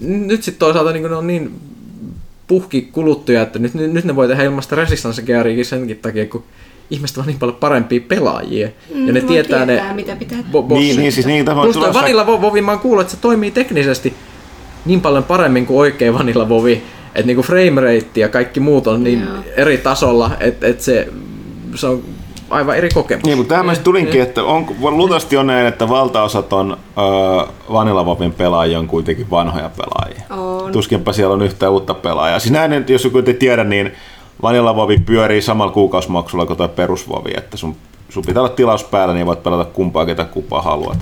nyt 0.00 0.42
sitten 0.42 0.58
toisaalta 0.58 0.92
niin 0.92 1.02
ne 1.02 1.16
on 1.16 1.26
niin 1.26 1.50
puhki 2.46 2.82
kuluttuja, 2.92 3.42
että 3.42 3.58
nyt, 3.58 3.74
nyt, 3.74 4.04
ne 4.04 4.16
voi 4.16 4.28
tehdä 4.28 4.42
ilmasta 4.42 4.76
resistance 4.76 5.22
geariakin 5.22 5.64
senkin 5.64 5.98
takia, 5.98 6.26
kun 6.26 6.44
ihmiset 6.90 7.18
on 7.18 7.26
niin 7.26 7.38
paljon 7.38 7.56
parempia 7.60 8.00
pelaajia. 8.08 8.68
Mm, 8.94 9.06
ja 9.06 9.12
ne 9.12 9.20
tietää, 9.20 9.66
tietää, 9.66 9.88
ne 9.88 9.94
mitä 9.94 10.16
pitää 10.16 10.38
bo- 10.38 10.62
bossit. 10.62 10.86
Niin, 10.86 10.96
niin, 10.96 11.12
siis 11.12 11.26
niin, 11.26 11.44
tämä 11.44 11.60
on 11.60 11.72
tulossa- 11.72 11.94
Vanilla 12.00 12.24
Vo- 12.24 12.40
Vovi, 12.40 12.62
mä 12.62 12.70
oon 12.70 12.80
kuullut, 12.80 13.00
että 13.00 13.14
se 13.14 13.20
toimii 13.20 13.50
teknisesti 13.50 14.14
niin 14.84 15.00
paljon 15.00 15.24
paremmin 15.24 15.66
kuin 15.66 15.78
oikea 15.78 16.14
Vanilla 16.14 16.48
Vovi, 16.48 16.82
että 17.14 17.26
niinku 17.26 17.42
frame 17.42 17.80
rate 17.80 18.20
ja 18.20 18.28
kaikki 18.28 18.60
muut 18.60 18.86
on 18.86 19.04
niin 19.04 19.20
Joo. 19.20 19.42
eri 19.56 19.78
tasolla, 19.78 20.30
että, 20.40 20.66
että 20.66 20.84
se, 20.84 21.08
se 21.74 21.86
on 21.86 22.02
aivan 22.50 22.76
eri 22.76 22.88
kokemus. 22.88 23.24
Niin, 23.24 23.38
mutta 23.38 23.54
tähän 23.54 23.76
tulinkin, 23.84 24.22
että 24.22 24.44
on, 24.44 24.66
luultavasti 24.80 25.36
on 25.36 25.46
näin, 25.46 25.66
että 25.66 25.88
valtaosa 25.88 26.42
ton 26.42 26.72
uh, 26.72 27.48
Vanilla 27.72 28.06
Vopin 28.06 28.32
pelaajia 28.32 28.78
on 28.78 28.86
kuitenkin 28.86 29.30
vanhoja 29.30 29.70
pelaajia. 29.76 30.22
On. 30.30 30.72
Tuskinpa 30.72 31.12
siellä 31.12 31.34
on 31.34 31.42
yhtään 31.42 31.72
uutta 31.72 31.94
pelaajaa. 31.94 32.38
Siis 32.38 32.52
näin, 32.52 32.72
että 32.72 32.92
jos 32.92 33.04
joku 33.04 33.18
ei 33.18 33.34
tiedä, 33.34 33.64
niin 33.64 33.92
Vanilla 34.42 34.76
Vovi 34.76 34.98
pyörii 34.98 35.42
samalla 35.42 35.72
kuukausimaksulla 35.72 36.46
kuin 36.46 36.56
tuo 36.56 36.68
perusvovi, 36.68 37.30
että 37.36 37.56
sun, 37.56 37.76
sun 38.08 38.24
pitää 38.26 38.42
olla 38.42 38.52
tilaus 38.52 38.84
päällä, 38.84 39.14
niin 39.14 39.26
voit 39.26 39.42
pelata 39.42 39.64
kumpaa 39.64 40.06
ketä 40.06 40.24
kupaa 40.24 40.62
haluat. 40.62 40.98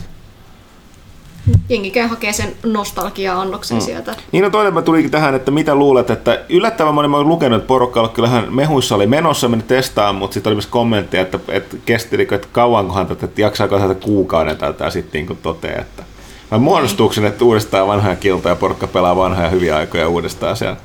Jengi 1.69 1.91
käy 1.91 2.07
hakee 2.07 2.33
sen 2.33 2.53
nostalgia-annoksen 2.63 3.77
mm. 3.77 3.81
sieltä. 3.81 4.17
Niin 4.33 4.45
no 4.45 4.51
toinen 4.51 4.75
mä 4.75 4.83
tulikin 4.83 5.11
tähän, 5.11 5.35
että 5.35 5.51
mitä 5.51 5.75
luulet, 5.75 6.11
että 6.11 6.41
yllättävän 6.49 6.95
moni 6.95 7.09
mä 7.09 7.17
oon 7.17 7.29
lukenut, 7.29 7.57
että 7.57 7.69
porukka 7.69 8.01
oli 8.01 8.09
kyllähän 8.09 8.55
mehuissa 8.55 8.95
oli 8.95 9.07
menossa, 9.07 9.49
meni 9.49 9.63
testaamaan, 9.63 10.15
mutta 10.15 10.35
sitten 10.35 10.51
oli 10.51 10.55
myös 10.55 10.67
kommentteja, 10.67 11.23
että, 11.23 11.39
että 11.49 11.77
kesti, 11.87 12.23
että 12.23 12.49
kauankohan 12.53 13.07
tätä, 13.07 13.27
että 13.27 13.41
jaksaako 13.41 13.79
tätä 13.79 13.95
kuukauden 13.95 14.57
tätä 14.57 14.91
sitten 14.91 15.27
niin 15.27 15.39
toteaa, 15.43 15.81
että 15.81 16.03
vai 16.51 16.59
muodostuuko 16.59 17.15
se, 17.15 17.27
että 17.27 17.45
uudestaan 17.45 17.87
vanhoja 17.87 18.17
kiltoja, 18.17 18.57
porukka 18.57 18.87
pelaa 18.87 19.17
vanhoja 19.17 19.51
hyviä 19.51 19.77
aikoja 19.77 20.09
uudestaan 20.09 20.57
siellä 20.57 20.77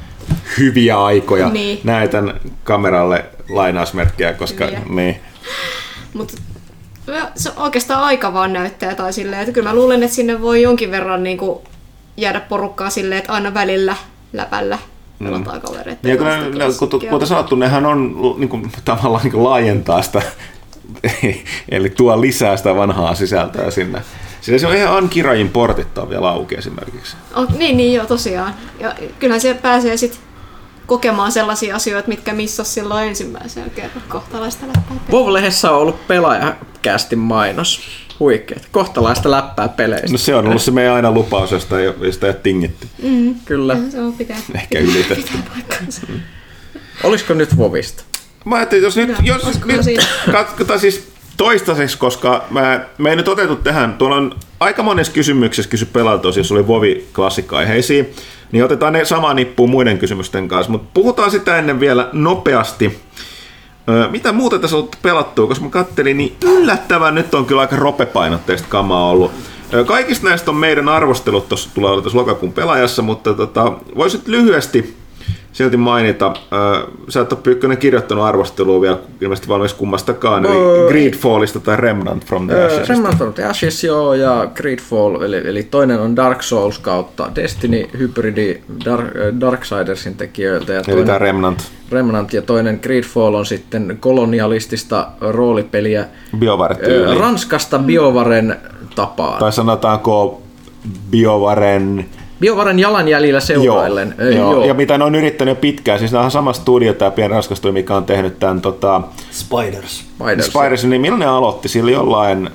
hyviä 0.58 1.04
aikoja. 1.04 1.50
Niin. 1.50 1.80
Näytän 1.84 2.40
kameralle 2.64 3.26
lainausmerkkiä, 3.50 4.34
koska 4.34 4.66
Hyviä. 4.66 4.82
niin. 4.90 5.20
Mutta 6.14 6.34
se 7.36 7.52
oikeastaan 7.58 8.04
aika 8.04 8.34
vaan 8.34 8.54
näyttää 8.54 8.96
tai 8.96 9.14
silleen, 9.14 9.42
että 9.42 9.54
kyllä 9.54 9.70
mä 9.70 9.76
luulen, 9.76 10.04
että 10.04 10.16
sinne 10.16 10.42
voi 10.42 10.62
jonkin 10.62 10.92
verran 10.92 11.24
niin 11.24 11.38
kuin 11.38 11.60
jäädä 12.18 12.40
porukkaa 12.40 12.90
silleen, 12.90 13.20
että 13.20 13.34
aina 13.34 13.54
välillä 13.54 13.96
läpällä 14.34 14.78
pelataan 15.24 15.62
kavereita. 15.62 16.00
Mm. 16.04 16.10
Ja 16.10 16.18
kun, 16.18 16.26
ne, 16.28 16.66
kuten, 16.80 17.10
kuten 17.10 17.28
sanottu, 17.28 17.56
nehän 17.56 17.86
on 17.86 18.16
niin 18.38 18.50
kuin, 18.50 18.72
tavallaan 18.86 19.24
niin 19.24 19.32
kuin 19.32 19.44
laajentaa 19.44 20.02
sitä, 20.02 20.22
eli 21.72 21.90
tuo 21.90 22.22
lisää 22.22 22.58
sitä 22.58 22.76
vanhaa 22.76 23.16
sisältöä 23.16 23.72
sinne. 23.72 24.02
Sillä 24.42 24.60
se 24.60 24.68
on 24.68 24.76
ihan 24.76 24.98
Ankirajin 24.98 25.50
portit 25.50 25.98
on 25.98 26.10
vielä 26.10 26.30
auki 26.30 26.56
esimerkiksi. 26.56 27.18
Oh, 27.36 27.50
niin, 27.58 27.78
niin 27.78 27.94
joo, 27.94 28.06
tosiaan. 28.06 28.54
Ja 28.80 28.96
kyllähän 29.20 29.42
se 29.42 29.54
pääsee 29.54 29.98
sitten 29.98 30.20
kokemaan 30.86 31.32
sellaisia 31.32 31.76
asioita, 31.76 32.08
mitkä 32.08 32.34
missas 32.34 32.74
silloin 32.74 33.08
ensimmäisen 33.08 33.72
kerran 33.76 34.04
kohtalaista 34.10 34.66
läppää. 34.68 34.98
WoW-lehdessä 35.12 35.72
on 35.72 35.78
ollut 35.78 36.08
pelaajakästin 36.84 37.20
mainos. 37.20 37.82
Huikeet. 38.20 38.68
Kohtalaista 38.72 39.32
läppää 39.32 39.68
peleistä. 39.70 40.12
No 40.12 40.18
se 40.18 40.36
on 40.36 40.48
ollut 40.48 40.62
se 40.62 40.72
meidän 40.72 40.94
aina 40.94 41.12
lupaus, 41.12 41.52
josta 41.52 41.80
ei, 41.80 41.94
josta 42.02 42.26
ei 42.26 42.30
ole 42.32 42.40
tingitty. 42.44 42.88
Kyllä. 43.46 43.78
Se 43.90 44.02
on 44.02 44.14
pitää, 44.14 44.38
Ehkä 44.56 44.80
ylitetty. 44.80 45.16
pitää 45.16 45.42
paikkansa. 45.54 46.02
Olisiko 47.04 47.34
nyt 47.34 47.56
WoWista? 47.58 48.04
Mä 48.46 48.56
ajattelin, 48.56 48.84
jos 48.84 48.96
nyt, 48.98 49.08
Hyvä. 49.08 49.18
jos 49.24 49.44
Olisiko 49.44 49.68
nyt 49.68 49.84
siinä? 49.84 50.04
katsotaan 50.32 50.80
siis 50.80 51.08
toistaiseksi, 51.38 51.98
koska 51.98 52.46
mä, 52.50 52.86
me 52.98 53.10
ei 53.10 53.16
nyt 53.16 53.28
otettu 53.28 53.56
tähän, 53.56 53.94
tuolla 53.94 54.16
on 54.16 54.36
aika 54.60 54.84
monessa 54.84 55.14
kysymyksessä 55.14 55.70
kysy 55.70 55.86
pelailta, 55.86 56.28
jos 56.36 56.52
oli 56.52 56.68
Vovi 56.68 57.08
klassikko-aiheisiin, 57.16 58.10
niin 58.52 58.64
otetaan 58.64 58.94
ne 58.94 59.06
samaan 59.06 59.36
nippuun 59.36 59.70
muiden 59.70 59.98
kysymysten 59.98 60.48
kanssa, 60.48 60.72
mutta 60.72 60.90
puhutaan 60.94 61.32
sitä 61.32 61.58
ennen 61.58 61.80
vielä 61.80 62.10
nopeasti. 62.14 63.00
Mitä 64.12 64.32
muuta 64.32 64.60
tässä 64.60 64.78
on 64.78 64.90
pelattua, 65.02 65.48
koska 65.48 65.66
mä 65.66 65.72
kattelin, 65.72 66.18
niin 66.18 66.36
yllättävän 66.46 67.16
nyt 67.16 67.34
on 67.34 67.46
kyllä 67.46 67.62
aika 67.62 67.76
ropepainotteista 67.76 68.68
kamaa 68.70 69.10
ollut. 69.10 69.32
Kaikista 69.88 70.28
näistä 70.28 70.52
on 70.52 70.58
meidän 70.58 70.90
arvostelut, 70.90 71.50
tuossa 71.50 71.70
tulee 71.74 71.92
olla 71.92 72.02
tässä 72.02 72.18
lokakuun 72.18 72.54
pelaajassa, 72.54 73.02
mutta 73.02 73.34
tota, 73.34 73.74
voisit 73.96 74.28
lyhyesti 74.28 74.98
silti 75.54 75.78
mainita. 75.78 76.28
Äh, 76.28 76.88
sä 77.10 77.22
et 77.22 77.34
ole 77.34 77.40
Pyykkönen 77.44 77.78
kirjoittanut 77.78 78.26
arvostelua 78.26 78.82
vielä 78.82 78.98
ilmeisesti 79.22 79.48
valmis 79.50 79.74
kummastakaan, 79.74 80.46
eli 80.46 80.56
Öö, 80.56 80.88
Greedfallista 80.88 81.60
tai 81.60 81.78
Remnant 81.78 82.26
from 82.26 82.48
the 82.48 82.66
Ashes. 82.66 82.90
Remnant 82.90 83.22
of 83.22 83.36
the 83.36 83.44
Ashes, 83.44 83.84
joo, 83.84 84.14
ja 84.14 84.48
Greedfall, 84.56 85.22
eli, 85.22 85.42
eli 85.46 85.64
toinen 85.64 86.00
on 86.00 86.16
Dark 86.16 86.44
Souls 86.44 86.80
kautta 86.80 87.30
Destiny 87.36 87.90
Hybridi 88.00 88.62
Dark, 88.86 89.08
Darksidersin 89.40 90.16
tekijöiltä, 90.16 90.74
ja 90.74 90.78
Eli 90.80 90.86
toinen 90.86 91.06
tämä 91.06 91.18
Remnant 91.18 91.72
Remnant 91.92 92.34
ja 92.34 92.42
toinen 92.42 92.80
Greedfall 92.84 93.34
on 93.34 93.46
sitten 93.46 93.98
kolonialistista 94.00 95.08
roolipeliä 95.22 96.06
tyyli. 96.86 97.20
Ranskasta 97.20 97.80
Biovaren 97.80 98.56
tapaan. 98.96 99.40
Tai 99.40 99.54
sanotaanko 99.54 100.42
BioWaren 101.12 102.06
BioVaren 102.44 102.80
jalanjäljillä 102.80 103.40
seuraillen. 103.40 104.16
Joo, 104.18 104.28
Ö, 104.28 104.34
joo. 104.34 104.66
Ja 104.66 104.74
mitä 104.74 104.98
ne 104.98 105.04
on 105.04 105.16
yrittänyt 105.16 105.62
pitkään, 105.62 106.00
siis 106.00 106.12
nämä 106.12 106.26
on 106.26 106.32
sama 106.32 106.54
studio, 106.54 106.94
tämä 106.94 107.12
pieni 107.12 107.34
raskas 107.34 107.58
studio, 107.58 107.74
mikä 107.74 107.96
on 107.96 108.06
tehnyt 108.06 108.40
tämän 108.40 108.62
tota, 108.62 109.02
Spiders. 109.32 110.00
Spiders. 110.00 110.48
Spidersin, 110.48 110.90
niin 110.90 111.02
milloin 111.02 111.20
ne 111.20 111.26
aloitti? 111.26 111.70
Sillä 111.70 111.92
jollain 111.92 112.50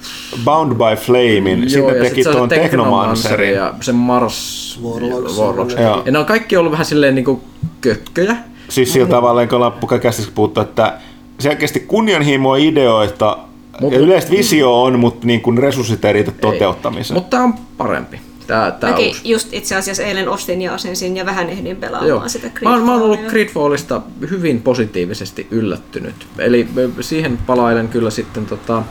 Bound 0.44 0.73
by 0.73 0.97
Flamein, 1.01 1.60
Joo, 1.60 1.69
sitten 1.69 1.97
ja 1.97 2.02
teki 2.02 2.23
sit 2.24 2.32
tuon 2.32 2.48
Technomancerin. 2.48 3.55
ja 3.55 3.74
se 3.81 3.93
Mars 3.93 4.81
Warlocks. 4.85 5.39
Warlocks. 5.39 5.74
Joo. 5.81 6.02
Ja 6.06 6.12
ne 6.12 6.19
on 6.19 6.27
kaikki 6.27 6.56
ollut 6.56 6.73
vähän 6.73 6.86
silleen 6.86 7.15
niinku 7.15 7.40
kökköjä. 7.81 8.36
Siis 8.69 8.93
sillä 8.93 9.09
tavalla, 9.09 9.47
kun 9.47 9.56
ollaan 9.56 10.01
kästissä 10.02 10.32
puhuttu, 10.35 10.60
että 10.60 10.93
selkeästi 11.39 11.81
kunnianhimoa 11.81 12.56
ideoita 12.56 13.39
Mut- 13.81 13.93
ja 13.93 13.98
yleistä 13.98 14.31
visio 14.31 14.82
on, 14.82 14.98
mutta 14.98 15.27
niin 15.27 15.40
kuin 15.40 15.59
resurssit 15.59 16.05
ei 16.05 16.12
riitä 16.12 16.32
toteuttamiseen. 16.40 17.20
Mutta 17.20 17.36
tää 17.36 17.44
on 17.44 17.55
parempi. 17.77 18.28
Tää, 18.49 18.70
tää 18.70 18.91
Mäkin 18.91 19.07
uusi. 19.09 19.20
just 19.31 19.49
itse 19.53 19.77
asiassa 19.77 20.03
eilen 20.03 20.29
ostin 20.29 20.62
ja 20.62 20.75
asensin 20.75 21.16
ja 21.16 21.27
vähän 21.27 21.51
ehdin 21.51 21.77
pelaamaan 21.77 22.09
Joo. 22.09 22.29
sitä 22.29 22.51
Mä, 22.62 22.70
oon- 22.70 22.83
mä 22.83 22.93
oon 22.93 23.03
ollut 23.03 23.16
Gridfallia. 23.19 23.31
Gridfallista 23.31 24.03
hyvin 24.31 24.62
positiivisesti 24.62 25.47
yllättynyt. 25.51 26.15
Eli 26.39 26.69
siihen 27.01 27.39
palailen 27.47 27.89
kyllä 27.89 28.11
sitten 28.11 28.47
tota, 28.47 28.83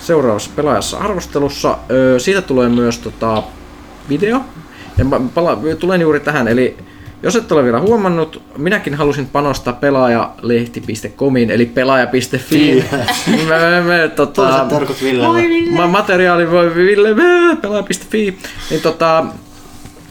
seuraavassa 0.00 0.50
pelaajassa 0.56 0.98
arvostelussa. 0.98 1.78
Ö, 1.90 2.18
siitä 2.18 2.42
tulee 2.42 2.68
myös 2.68 2.98
tota, 2.98 3.42
video. 4.08 4.40
Ja 4.98 5.04
mä 5.04 5.20
pala- 5.34 5.58
tulen 5.78 6.00
juuri 6.00 6.20
tähän, 6.20 6.48
eli 6.48 6.76
jos 7.22 7.36
et 7.36 7.52
ole 7.52 7.64
vielä 7.64 7.80
huomannut, 7.80 8.42
minäkin 8.58 8.94
halusin 8.94 9.26
panostaa 9.26 9.72
pelaajalehti.comiin, 9.72 11.50
eli 11.50 11.66
pelaaja.fi. 11.66 12.84
me, 13.48 13.58
me, 13.58 13.80
me, 13.80 14.08
tota, 14.16 14.66
Villelle. 15.02 15.70
Ma- 15.76 15.86
materiaali 15.86 16.50
voi 16.50 16.74
Ville, 16.74 17.14
mä- 17.14 17.56
pelaaja.fi. 17.56 18.38
Niin 18.70 18.82
tota, 18.82 19.24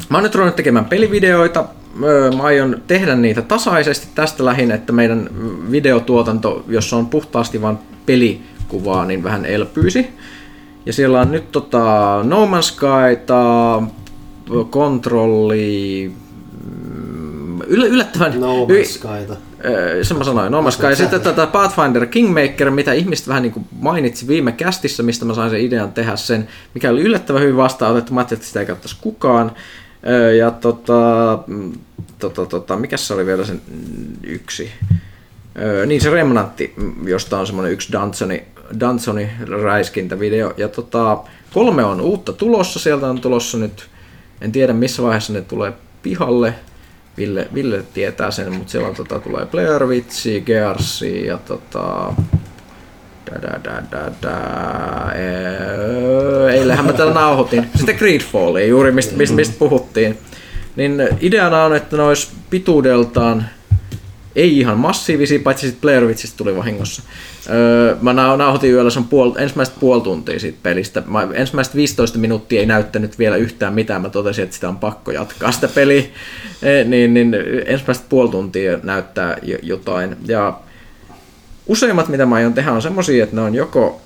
mä 0.09 0.17
oon 0.17 0.23
nyt 0.23 0.35
ruvennut 0.35 0.55
tekemään 0.55 0.85
pelivideoita. 0.85 1.65
Öö, 2.03 2.31
Mä 2.31 2.43
aion 2.43 2.81
tehdä 2.87 3.15
niitä 3.15 3.41
tasaisesti 3.41 4.07
tästä 4.15 4.45
lähin, 4.45 4.71
että 4.71 4.93
meidän 4.93 5.29
videotuotanto, 5.71 6.65
jossa 6.67 6.97
on 6.97 7.07
puhtaasti 7.07 7.61
vain 7.61 7.77
pelikuvaa, 8.05 9.05
niin 9.05 9.23
vähän 9.23 9.45
elpyisi. 9.45 10.07
Ja 10.85 10.93
siellä 10.93 11.21
on 11.21 11.31
nyt 11.31 11.51
tota 11.51 12.19
No 12.23 12.45
Man's 12.45 12.61
Skyta, 12.61 13.83
kontrolli, 14.69 16.11
yllättävän... 17.67 18.39
No 18.39 18.67
y- 18.69 18.83
Man's. 18.83 19.37
Öö, 19.65 20.03
sen 20.03 20.17
mä 20.17 20.23
sanoin, 20.23 20.51
No 20.51 20.61
Man's 20.61 20.71
Sky. 20.71 20.95
Sitten 20.95 21.21
tätä 21.31 21.47
Pathfinder 21.47 22.05
Kingmaker, 22.05 22.71
mitä 22.71 22.93
ihmiset 22.93 23.27
vähän 23.27 23.43
niin 23.43 23.53
kuin 23.53 23.65
mainitsi 23.79 24.27
viime 24.27 24.51
kästissä, 24.51 25.03
mistä 25.03 25.25
mä 25.25 25.33
sain 25.33 25.49
sen 25.49 25.61
idean 25.61 25.91
tehdä 25.91 26.15
sen, 26.15 26.47
mikä 26.73 26.89
oli 26.89 27.01
yllättävän 27.01 27.41
hyvin 27.41 27.57
vastaanotettu. 27.57 28.13
Mä 28.13 28.19
ajattelin, 28.19 28.37
että 28.39 28.47
sitä 28.47 28.59
ei 28.59 28.65
käyttäisi 28.65 28.97
kukaan. 29.01 29.51
Ja 30.37 30.51
tota, 30.51 31.39
mm, 31.47 31.71
tota, 32.19 32.45
tota, 32.45 32.75
mikä 32.75 32.97
se 32.97 33.13
oli 33.13 33.25
vielä 33.25 33.45
sen 33.45 33.61
yksi? 34.23 34.71
Öö, 35.59 35.85
niin 35.85 36.01
se 36.01 36.09
Remnantti, 36.09 36.73
mm, 36.77 37.07
josta 37.07 37.39
on 37.39 37.47
semmoinen 37.47 37.73
yksi 37.73 37.91
Dunsoni, 37.93 38.43
Dunsoni 38.79 39.29
räiskintävideo. 39.63 40.53
Ja 40.57 40.67
tota, 40.67 41.17
kolme 41.53 41.83
on 41.83 42.01
uutta 42.01 42.33
tulossa, 42.33 42.79
sieltä 42.79 43.07
on 43.07 43.21
tulossa 43.21 43.57
nyt, 43.57 43.87
en 44.41 44.51
tiedä 44.51 44.73
missä 44.73 45.03
vaiheessa 45.03 45.33
ne 45.33 45.41
tulee 45.41 45.73
pihalle. 46.03 46.53
Ville, 47.17 47.47
Ville 47.53 47.83
tietää 47.93 48.31
sen, 48.31 48.53
mutta 48.53 48.71
siellä 48.71 48.89
on, 48.89 48.95
tota, 48.95 49.19
tulee 49.19 49.45
Blair 49.45 49.85
Witchi, 49.85 50.41
Gearsi 50.41 51.25
ja 51.25 51.37
tota, 51.37 52.13
da, 53.31 53.41
da, 53.41 53.59
da, 53.63 53.81
da, 53.91 54.11
da, 54.21 55.11
ee, 55.15 56.59
eilähän 56.59 56.85
mä 56.85 56.93
tällä 56.93 57.13
nauhoitin. 57.13 57.69
Sitten 57.75 57.95
Greedfallia 57.95 58.65
juuri, 58.65 58.91
mistä, 58.91 59.17
mistä, 59.17 59.35
mistä 59.35 59.55
puhuttiin. 59.59 60.17
Niin 60.75 61.01
ideana 61.21 61.63
on, 61.65 61.75
että 61.75 61.97
ne 61.97 62.03
olisi 62.03 62.31
pituudeltaan 62.49 63.45
ei 64.35 64.59
ihan 64.59 64.77
massiivisia, 64.77 65.39
paitsi 65.39 65.67
sitten 65.67 65.81
Blair 65.81 66.05
Witchistä 66.05 66.37
tuli 66.37 66.55
vahingossa. 66.55 67.03
Öö, 67.49 67.95
mä 68.01 68.11
nau- 68.11 68.37
nauhoitin 68.37 68.71
yöllä 68.71 68.89
sen 68.89 69.03
puol, 69.03 69.31
ensimmäiset 69.37 69.75
puoli 69.79 70.01
tuntia 70.01 70.39
siitä 70.39 70.57
pelistä. 70.63 71.03
Mä, 71.05 71.27
ensimmäiset 71.33 71.75
15 71.75 72.17
minuuttia 72.17 72.59
ei 72.59 72.65
näyttänyt 72.65 73.19
vielä 73.19 73.35
yhtään 73.35 73.73
mitään. 73.73 74.01
Mä 74.01 74.09
totesin, 74.09 74.43
että 74.43 74.55
sitä 74.55 74.69
on 74.69 74.77
pakko 74.77 75.11
jatkaa 75.11 75.51
sitä 75.51 75.67
peliä. 75.67 76.03
E, 76.61 76.83
niin, 76.83 77.13
niin 77.13 77.35
ensimmäiset 77.65 78.09
puoli 78.09 78.29
tuntia 78.29 78.79
näyttää 78.83 79.37
jo- 79.41 79.57
jotain. 79.61 80.15
Ja 80.27 80.59
useimmat, 81.67 82.07
mitä 82.07 82.25
mä 82.25 82.35
aion 82.35 82.53
tehdä, 82.53 82.71
on 82.71 82.81
semmosia, 82.81 83.23
että 83.23 83.35
ne 83.35 83.41
on 83.41 83.55
joko, 83.55 84.01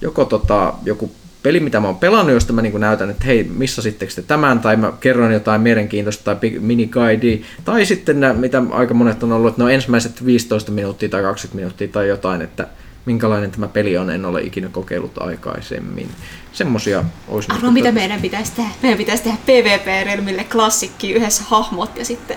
joko 0.00 0.24
tota, 0.24 0.74
joku 0.84 1.12
peli, 1.42 1.60
mitä 1.60 1.80
mä 1.80 1.86
oon 1.86 1.98
pelannut, 1.98 2.34
josta 2.34 2.52
mä 2.52 2.62
niin 2.62 2.80
näytän, 2.80 3.10
että 3.10 3.24
hei, 3.24 3.44
missä 3.44 3.82
sitten 3.82 4.08
te 4.14 4.22
tämän, 4.22 4.60
tai 4.60 4.76
mä 4.76 4.92
kerron 5.00 5.32
jotain 5.32 5.60
mielenkiintoista 5.60 6.34
tai 6.34 6.50
miniguidea, 6.60 7.38
tai 7.64 7.86
sitten 7.86 8.20
nämä, 8.20 8.34
mitä 8.34 8.62
aika 8.70 8.94
monet 8.94 9.22
on 9.22 9.32
ollut, 9.32 9.48
että 9.48 9.60
ne 9.60 9.64
on 9.64 9.72
ensimmäiset 9.72 10.24
15 10.24 10.72
minuuttia 10.72 11.08
tai 11.08 11.22
20 11.22 11.56
minuuttia 11.56 11.88
tai 11.88 12.08
jotain, 12.08 12.42
että 12.42 12.66
minkälainen 13.06 13.50
tämä 13.50 13.68
peli 13.68 13.98
on, 13.98 14.10
en 14.10 14.24
ole 14.24 14.42
ikinä 14.42 14.68
kokeillut 14.68 15.22
aikaisemmin. 15.22 16.08
Semmosia 16.52 17.04
olisi 17.28 17.48
Arvo, 17.52 17.70
mitä 17.70 17.92
meidän 17.92 18.20
pitäisi 18.20 18.52
tehdä? 18.52 18.70
Meidän 18.82 18.98
pitäisi 18.98 19.22
tehdä 19.22 19.38
PvP-relmille 19.46 20.44
klassikki 20.44 21.12
yhdessä 21.12 21.42
hahmot 21.46 21.96
ja 21.96 22.04
sitten 22.04 22.36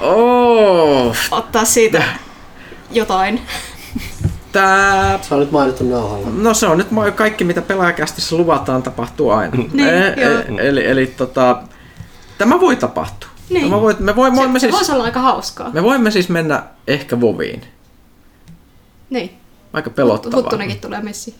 Oh, 0.00 1.16
ottaa 1.30 1.64
siitä 1.64 2.02
jotain. 2.90 3.40
Tää 4.52 5.18
Se 5.22 5.34
on 5.34 5.40
nyt 5.40 5.50
mainittu 5.50 5.84
nauhalla. 5.84 6.26
No 6.36 6.54
se 6.54 6.66
on 6.66 6.78
nyt 6.78 6.88
kaikki, 7.14 7.44
mitä 7.44 7.62
pelaajakästissä 7.62 8.36
luvataan, 8.36 8.82
tapahtuu 8.82 9.30
aina. 9.30 9.56
Niin, 9.72 9.88
E- 9.88 10.06
e- 10.06 10.68
eli, 10.68 10.86
eli 10.86 11.06
tota, 11.06 11.62
tämä 12.38 12.60
voi 12.60 12.76
tapahtua. 12.76 13.30
Niin. 13.50 13.64
Tämä 13.64 13.80
voi, 13.80 13.96
me, 13.98 14.16
voi, 14.16 14.30
Se, 14.30 14.36
voimme 14.36 14.58
se 14.58 14.60
siis, 14.60 14.72
voisi 14.74 14.92
olla 14.92 15.04
aika 15.04 15.20
hauskaa. 15.20 15.70
me 15.72 15.82
voimme 15.82 16.10
siis 16.10 16.28
mennä 16.28 16.62
ehkä 16.86 17.20
voviin. 17.20 17.62
Niin. 19.10 19.30
Aika 19.72 19.90
pelottavaa. 19.90 20.40
Huttunenkin 20.40 20.80
tulee 20.80 21.00
messiin. 21.00 21.36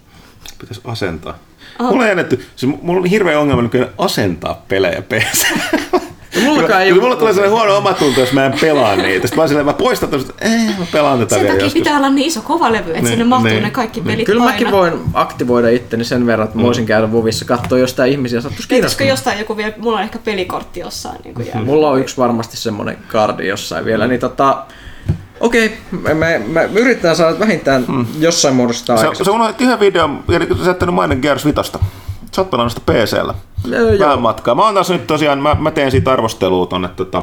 Pitäisi 0.59 0.81
asentaa. 0.85 1.39
Aha. 1.79 1.91
Mulla, 1.91 2.05
ei 2.05 2.11
jännetty, 2.11 2.47
siis 2.57 2.73
mulla 2.83 3.01
on 3.01 3.07
hirveä 3.07 3.41
ongelma 3.41 3.63
nykyään 3.63 3.91
asentaa 3.99 4.63
pelejä 4.69 5.03
PC. 5.03 5.47
Mullakaan 6.45 6.83
ei 6.83 6.89
Kyllä 6.89 7.03
mulla 7.03 7.17
tulee 7.17 7.33
sellainen 7.33 7.59
huono 7.59 7.77
omatunto, 7.77 8.21
jos 8.21 8.33
mä 8.33 8.47
en 8.47 8.55
pelaa 8.61 8.97
niitä. 8.97 9.27
Sitten 9.27 9.37
mä 9.37 9.43
oon 9.43 9.49
silleen, 9.49 9.67
mä 9.67 9.73
poistan 9.73 10.09
tämmöset, 10.09 10.35
eh, 10.41 10.79
mä 10.79 10.87
pelaan 10.93 11.19
tätä 11.19 11.35
Sen 11.35 11.43
vielä 11.43 11.55
takia 11.55 11.65
joskus. 11.67 11.83
pitää 11.83 11.97
olla 11.97 12.09
niin 12.11 12.27
iso 12.29 12.41
kova 12.43 12.73
levy, 12.73 12.79
että 12.91 12.93
Niin, 12.93 13.07
sinne 13.07 13.25
mahtuu 13.25 13.49
niin, 13.51 13.63
ne 13.63 13.71
kaikki 13.71 14.01
pelit 14.01 14.27
Kyllä 14.27 14.41
aina. 14.43 14.53
mäkin 14.53 14.71
voin 14.71 14.93
aktivoida 15.15 15.69
itteni 15.69 16.05
sen 16.05 16.27
verran, 16.27 16.45
että 16.47 16.59
mä 16.59 16.65
voisin 16.65 16.87
käydä 16.87 17.13
vovissa 17.13 17.45
katsoa, 17.45 17.79
jos 17.79 17.95
tää 17.95 18.07
ihmisiä 18.07 18.41
sattuisi 18.41 18.69
Pitäisikö 18.69 19.05
kiinnostamaan. 19.05 19.09
jostain 19.11 19.39
joku 19.39 19.57
vielä, 19.57 19.73
mulla 19.79 19.97
on 19.99 20.05
ehkä 20.05 20.19
pelikortti 20.25 20.81
jossain 20.81 21.17
niin 21.25 21.35
kuin 21.35 21.47
jäänyt. 21.47 21.67
Mulla 21.67 21.89
on 21.91 22.01
yksi 22.01 22.17
varmasti 22.17 22.57
semmonen 22.57 22.99
kardi 23.09 23.47
jossain 23.49 23.85
vielä, 23.85 24.07
niin 24.07 24.21
tota... 24.21 24.63
Okei, 25.41 25.79
me, 25.91 26.15
me, 26.15 26.39
me 26.49 26.81
yritetään 26.81 27.17
saada 27.17 27.39
vähintään 27.39 27.85
jossain 28.21 28.55
muodossa 28.55 28.93
aikaiseksi. 28.95 29.25
se 29.25 29.31
unohdit 29.31 29.61
yhden 29.61 29.81
videon, 29.81 30.25
eli 30.29 30.47
sä 30.65 30.71
jättänyt 30.71 30.95
mainon 30.95 31.19
Gears 31.23 31.45
Vitasta. 31.45 31.79
Sä 32.37 32.41
oot 32.41 32.51
pelannut 32.51 32.73
sitä 32.73 32.93
PCllä. 32.93 33.35
Joo. 33.65 33.99
Vähän 33.99 34.23
matkaa. 34.23 34.55
Mä 34.55 34.65
oon 34.65 34.75
nyt 34.89 35.07
tosiaan, 35.07 35.39
mä, 35.39 35.57
mä 35.61 35.71
teen 35.71 35.91
siitä 35.91 36.13
arvostelua 36.13 36.67
tonne 36.67 36.89
tota, 36.89 37.23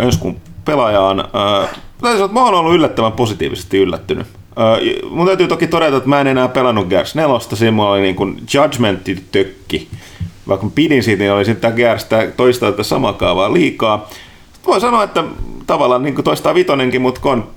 ensi 0.00 0.18
kuun 0.18 0.36
pelaajaan. 0.64 1.20
Ö, 1.20 1.68
täytyy 2.02 2.28
mä 2.28 2.44
oon 2.44 2.54
ollut 2.54 2.74
yllättävän 2.74 3.12
positiivisesti 3.12 3.78
yllättynyt. 3.78 4.26
Ö, 4.26 5.08
mun 5.10 5.26
täytyy 5.26 5.48
toki 5.48 5.66
todeta, 5.66 5.96
että 5.96 6.08
mä 6.08 6.20
en 6.20 6.26
enää 6.26 6.48
pelannut 6.48 6.88
Gears 6.88 7.14
4, 7.14 7.38
siinä 7.54 7.70
mulla 7.70 7.90
oli 7.90 8.00
niin 8.00 8.16
kuin 8.16 8.42
judgmentti 8.54 9.24
tökki. 9.32 9.88
Vaikka 10.48 10.66
mä 10.66 10.72
pidin 10.74 11.02
siitä, 11.02 11.22
niin 11.22 11.32
oli 11.32 11.44
sitten 11.44 11.72
Gears 11.72 12.04
tää 12.04 12.26
toistaa 12.26 12.70
tätä 12.70 12.82
samaa 12.82 13.12
kaavaa 13.12 13.52
liikaa. 13.52 14.08
Voi 14.66 14.80
sanoa, 14.80 15.02
että 15.02 15.24
tavallaan 15.66 16.02
niin 16.02 16.14
kuin 16.14 16.24
toistaa 16.24 16.54
vitonenkin, 16.54 17.02
mutta 17.02 17.20
kun 17.20 17.32
on 17.32 17.48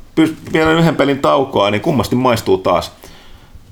vielä 0.53 0.71
yhden 0.71 0.95
pelin 0.95 1.19
taukoa, 1.19 1.71
niin 1.71 1.81
kummasti 1.81 2.15
maistuu 2.15 2.57
taas. 2.57 2.91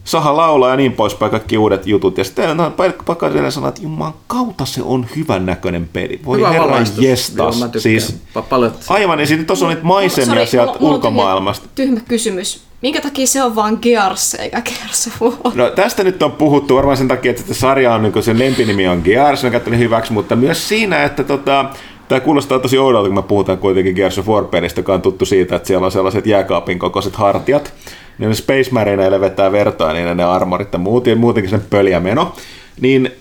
Saha 0.04 0.38
laulaa 0.38 0.70
ja 0.70 0.76
niin 0.76 0.92
poispäin, 0.94 1.32
kaikki 1.32 1.58
uudet 1.58 1.88
jutut. 1.88 2.18
Ja 2.18 2.24
sitten 2.24 2.58
no, 2.58 2.74
pakka 3.06 3.34
vielä 3.34 3.52
sanoa, 3.52 3.70
että 3.70 3.82
juman 3.82 4.14
kautta 4.28 4.66
se 4.66 4.82
on 4.84 5.06
hyvän 5.16 5.46
näköinen 5.46 5.90
peli. 5.94 6.20
Voi 6.26 6.38
Hyvä 6.38 6.54
valaistus. 6.60 7.04
jestas. 7.04 7.60
Joo, 7.60 7.70
siis, 7.78 8.16
pa- 8.38 8.42
paljon. 8.42 8.72
aivan, 8.90 9.18
niin 9.18 9.28
sitten 9.28 9.48
tuossa 9.48 9.66
on 9.66 9.70
niitä 9.70 9.84
maisemia 9.84 10.26
Sori, 10.36 10.46
sieltä 10.48 10.74
mulla- 10.80 10.94
ulkomaailmasta. 10.96 11.68
Tyhmä, 11.76 11.92
tyhmä 11.96 12.08
kysymys. 12.08 12.64
Minkä 12.82 13.02
takia 13.02 13.28
se 13.28 13.44
on 13.44 13.56
vaan 13.56 13.78
Gears 13.82 14.34
eikä 14.34 14.62
Gears 14.62 15.08
of 15.08 15.22
War? 15.22 15.56
No, 15.56 15.70
tästä 15.70 16.04
nyt 16.04 16.24
on 16.24 16.32
puhuttu 16.32 16.76
varmaan 16.76 16.98
sen 16.98 17.08
takia, 17.08 17.32
että 17.32 17.54
sarja 17.54 17.94
on, 17.94 18.04
niin 18.04 18.24
sen 18.24 18.40
lempinimi 18.40 18.88
on 18.88 19.02
Gears, 19.04 19.44
mä 19.44 19.50
katselin 19.50 19.80
hyväksi, 19.80 20.14
mutta 20.14 20.36
myös 20.36 20.70
siinä, 20.70 21.04
että 21.04 21.24
tota, 21.24 21.66
Tämä 22.12 22.20
kuulostaa 22.20 22.60
tosi 22.60 22.78
oudolta, 22.78 23.08
kun 23.08 23.16
me 23.16 23.22
puhutaan 23.22 23.58
kuitenkin 23.58 23.96
Gears 23.96 24.20
of 24.20 24.28
War-pelistä, 24.28 24.80
joka 24.80 24.94
on 24.94 25.02
tuttu 25.02 25.26
siitä, 25.26 25.56
että 25.56 25.68
siellä 25.68 25.86
on 25.86 25.92
sellaiset 25.92 26.26
jääkaapin 26.26 26.80
kokoiset 26.80 27.16
hartiat. 27.16 27.74
Ne 28.18 28.34
Space 28.34 28.72
Marineille 28.72 29.22
vetää 29.22 29.52
vertoa, 29.52 29.94
niin 29.94 30.18
ne 30.18 30.24
armorit 30.24 30.74
ja 30.74 30.80
muut, 30.80 31.06
muutenkin 31.16 31.50
sen 31.50 31.64
pöliä 31.70 32.00
meno. 32.00 32.36
Niin 32.82 33.12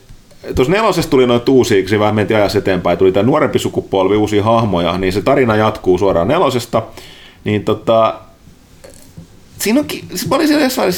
tuossa 0.55 0.73
nelosessa 0.73 1.11
tuli 1.11 1.27
noin 1.27 1.41
uusiksi, 1.49 1.99
vähän 1.99 2.15
mentiin 2.15 2.37
ajassa 2.37 2.59
eteenpäin, 2.59 2.99
tuli 2.99 3.13
tämä 3.13 3.27
nuorempi 3.27 3.59
sukupolvi, 3.59 4.17
uusia 4.17 4.43
hahmoja, 4.43 4.99
niin 4.99 5.13
se 5.13 5.23
tarina 5.23 5.57
jatkuu 5.57 5.99
suoraan 5.99 6.29
nelosesta. 6.29 6.83
Niin 7.45 7.65
tota, 7.65 8.15
siinä 9.59 9.81
onkin, 9.81 10.05
siis 10.09 10.29
mä 10.29 10.37
olin 10.37 10.49
siellä 10.49 10.65
jossain, 10.65 10.93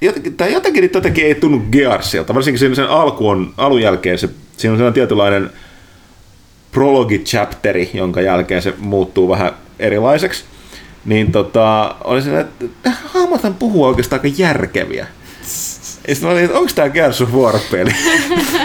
jotenkin, 0.00 0.36
tai 0.36 0.52
jotenkin 0.52 0.90
jotenkin 0.94 1.26
ei 1.26 1.34
tunnu 1.34 1.62
Gearsilta, 1.72 2.34
varsinkin 2.34 2.58
sen, 2.58 2.76
sen 2.76 2.88
alku 2.88 3.28
on, 3.28 3.54
alun 3.56 3.82
jälkeen 3.82 4.18
se, 4.18 4.28
siinä 4.56 4.72
on 4.72 4.78
sellainen 4.78 4.94
tietynlainen 4.94 5.50
prologi-chapteri, 6.74 7.90
jonka 7.94 8.20
jälkeen 8.20 8.62
se 8.62 8.74
muuttuu 8.78 9.28
vähän 9.28 9.52
erilaiseksi. 9.78 10.44
Niin 11.04 11.32
tota, 11.32 11.94
oli 12.04 12.22
se, 12.22 12.40
että 12.40 12.64
hahmothan 13.04 13.54
puhuu 13.54 13.84
oikeastaan 13.84 14.20
aika 14.24 14.36
järkeviä. 14.38 15.06
Ja 16.08 16.14
sitten 16.14 16.28
mä 16.28 16.32
olin, 16.32 16.44
että 16.44 16.58
onko 16.58 16.70
tämä 16.74 16.88
Gears 16.88 17.20
of 17.20 17.30
War-peli? 17.32 17.90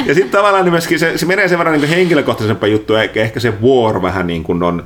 ja 0.06 0.14
sitten 0.14 0.30
tavallaan 0.32 0.66
niin 0.66 0.74
myöskin 0.74 1.00
se, 1.00 1.18
se 1.18 1.26
menee 1.26 1.48
sen 1.48 1.58
verran 1.58 1.82
niin 1.82 1.90
henkilökohtaisempaan 1.90 2.72
juttu, 2.72 2.96
ehkä, 2.96 3.22
ehkä 3.22 3.40
se 3.40 3.54
War 3.64 4.02
vähän 4.02 4.28
niin 4.28 4.44
kuin 4.44 4.64
on 4.64 4.84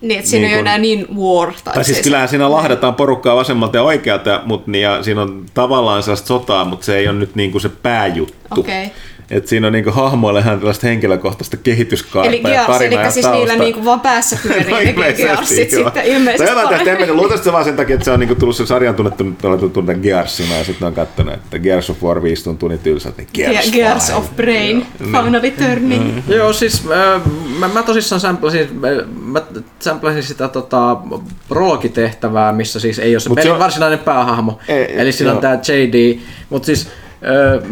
Niin, 0.00 0.18
että 0.18 0.30
siinä 0.30 0.42
Niin 0.42 0.50
ei 0.50 0.54
ole 0.56 0.62
kun- 0.62 0.66
enää 0.66 0.78
niin 0.78 1.06
war. 1.16 1.52
Tai, 1.64 1.74
tai 1.74 1.84
siis 1.84 2.00
kyllähän 2.00 2.28
siinä 2.28 2.50
lahdataan 2.50 2.94
porukkaa 2.94 3.36
vasemmalta 3.36 3.76
ja 3.76 3.82
oikealta, 3.82 4.42
mutta 4.44 4.70
niin, 4.70 4.82
ja 4.82 5.02
siinä 5.02 5.22
on 5.22 5.46
tavallaan 5.54 6.02
sellaista 6.02 6.26
sotaa, 6.26 6.64
mutta 6.64 6.86
se 6.86 6.96
ei 6.96 7.08
ole 7.08 7.18
nyt 7.18 7.34
niin 7.34 7.52
kuin 7.52 7.62
se 7.62 7.68
pääjuttu. 7.68 8.60
Okei. 8.60 8.90
Et 9.30 9.46
siinä 9.48 9.66
on 9.66 9.72
niin 9.72 9.92
hahmoillehan 9.92 10.58
tällaista 10.58 10.86
henkilökohtaista 10.86 11.56
kehityskaarta 11.56 12.28
Eli 12.30 12.42
ja 12.52 12.64
tarinaa 12.66 12.82
eli 12.82 12.94
ja 12.94 13.10
siis 13.10 13.26
niillä 13.26 13.46
tausta. 13.46 13.62
niinku 13.64 13.84
vaan 13.84 14.00
päässä 14.00 14.38
pyörii 14.42 14.64
No 14.70 14.76
ne 14.76 14.82
ilmeisesti, 14.82 15.22
Gearsit 15.22 15.70
sitten 15.70 16.04
ilmeisesti. 16.04 16.54
Tai 16.54 16.62
jotain 16.62 16.84
tästä. 16.98 17.12
Luultavasti 17.14 17.44
se 17.44 17.52
vaan 17.52 17.64
sen 17.64 17.76
takia, 17.76 17.94
että 17.94 18.04
se 18.04 18.10
on 18.10 18.20
niinku 18.20 18.34
tullut 18.34 18.56
sen 18.56 18.66
sarjan 18.66 18.94
tunnettu, 18.94 19.24
tunnettu 19.42 19.68
tunne 19.68 19.94
Gearsina 19.94 20.54
ja 20.56 20.64
sitten 20.64 20.88
on 20.88 20.94
katsonut, 20.94 21.34
että 21.34 21.58
Gears 21.58 21.90
of 21.90 22.02
War 22.02 22.22
5 22.22 22.44
tuntuu 22.44 22.68
niin 22.68 22.78
tylsältä, 22.78 23.16
niin 23.22 23.28
Gears, 23.34 23.66
Ge- 23.66 23.72
Gears 23.72 24.08
5. 24.08 24.12
of 24.12 24.36
Brain, 24.36 24.86
finally 24.98 25.50
turning. 25.50 26.18
Joo, 26.28 26.52
siis 26.52 26.82
äh, 26.90 27.20
mä, 27.58 27.68
mä 27.68 27.82
tosissaan 27.82 28.20
samplasin, 28.20 28.68
mä 29.20 29.42
samplasin 29.78 30.22
sitä 30.22 30.48
tota, 30.48 30.96
rookitehtävää, 31.50 32.52
missä 32.52 32.80
siis 32.80 32.98
ei 32.98 33.14
ole 33.14 33.20
se 33.20 33.28
Mut 33.28 33.38
se 33.38 33.42
pelin 33.42 33.52
on- 33.54 33.58
varsinainen 33.58 33.98
päähahmo. 33.98 34.58
Ei, 34.68 35.00
Eli 35.00 35.12
siinä 35.12 35.32
on 35.32 35.38
tää 35.38 35.54
JD, 35.68 36.18
mutta 36.50 36.66
siis 36.66 36.88
äh, 37.66 37.70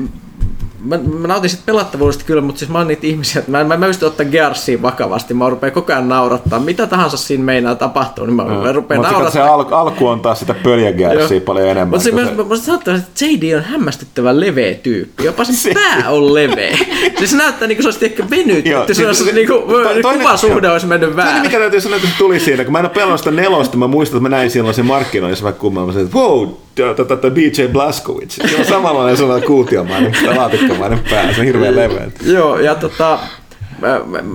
mä, 0.84 0.98
mä 1.18 1.28
nautin 1.28 1.50
sit 1.50 1.66
pelattavuudesta 1.66 2.24
kyllä, 2.24 2.42
mutta 2.42 2.58
siis 2.58 2.70
mä 2.70 2.78
oon 2.78 2.88
niitä 2.88 3.06
ihmisiä, 3.06 3.38
että 3.40 3.50
mä, 3.50 3.60
en- 3.60 3.66
mä, 3.66 3.76
mä 3.76 3.86
pystyn 3.86 4.08
ottaa 4.08 4.26
Gearsia 4.26 4.82
vakavasti, 4.82 5.34
mä 5.34 5.50
rupean 5.50 5.72
koko 5.72 5.92
ajan 5.92 6.08
naurattaa, 6.08 6.58
mitä 6.60 6.86
tahansa 6.86 7.16
siinä 7.16 7.44
meinaa 7.44 7.74
tapahtuu, 7.74 8.26
niin 8.26 8.36
mä, 8.36 8.44
mä 8.44 8.72
rupean 8.72 9.00
Mutta 9.00 9.30
se 9.30 9.38
naurattaa. 9.38 9.78
al- 9.78 9.86
alku 9.86 10.06
on 10.08 10.20
taas 10.20 10.40
sitä 10.40 10.54
pöljä 10.54 10.92
Gearsia 10.92 11.40
paljon 11.40 11.66
enemmän. 11.68 11.88
Mutta 11.88 12.04
se, 12.04 12.10
kuin 12.10 12.24
mä, 12.24 12.30
mä, 12.30 12.44
mä 12.44 12.56
sanotaan, 12.56 12.96
että 12.96 13.24
JD 13.24 13.56
on 13.56 13.62
hämmästyttävän 13.62 14.40
leveä 14.40 14.74
tyyppi. 14.74 15.24
Jopa 15.24 15.44
sen 15.44 15.54
Se- 15.56 15.74
pää 15.74 16.10
on 16.10 16.34
leveä. 16.34 16.76
siis 17.18 17.30
se 17.30 17.36
näyttää 17.36 17.68
niinku 17.68 17.82
se 17.82 17.88
olisi 17.88 18.04
ehkä 18.04 18.30
venyt, 18.30 18.66
Joo, 18.66 18.80
että 18.80 18.94
se 18.94 18.96
siis 18.96 19.06
olisi 19.08 19.24
se- 19.24 19.32
niinku, 19.32 19.52
to- 19.52 19.82
toinen- 20.02 20.18
kuvasuhde 20.18 20.70
olisi 20.70 20.86
mennyt 20.86 21.10
Toinen, 21.10 21.24
väärin. 21.26 21.42
mikä 21.42 21.58
täytyy 21.58 21.80
sanoa, 21.80 21.96
että 21.96 22.08
se 22.08 22.14
tuli 22.18 22.40
siinä, 22.40 22.64
kun 22.64 22.72
mä 22.72 22.78
en 22.78 22.84
ole 22.84 22.94
pelannut 22.94 23.20
sitä 23.20 23.30
nelosta, 23.30 23.76
mä 23.76 23.86
muistan, 23.86 24.16
että 24.18 24.28
mä 24.30 24.36
näin 24.36 24.50
silloin 24.50 24.74
sen 24.74 24.86
markkinoinnissa 24.86 25.44
mä 25.72 25.80
olin, 25.80 25.98
että 25.98 26.16
wow, 26.18 26.48
tätä 27.06 27.34
DJ 27.34 27.66
Blaskowicz. 27.72 28.50
Se 28.50 28.56
on 28.58 28.64
samanlainen 28.64 29.16
sellainen 29.16 29.48
kuutiomainen, 29.48 30.12
laatikkomainen 30.36 31.00
pää, 31.10 31.32
se 31.32 31.40
on 31.40 31.46
hirveän 31.46 31.76
leveä. 31.76 32.10
Joo, 32.26 32.58
ja 32.58 32.74
tota, 32.74 33.18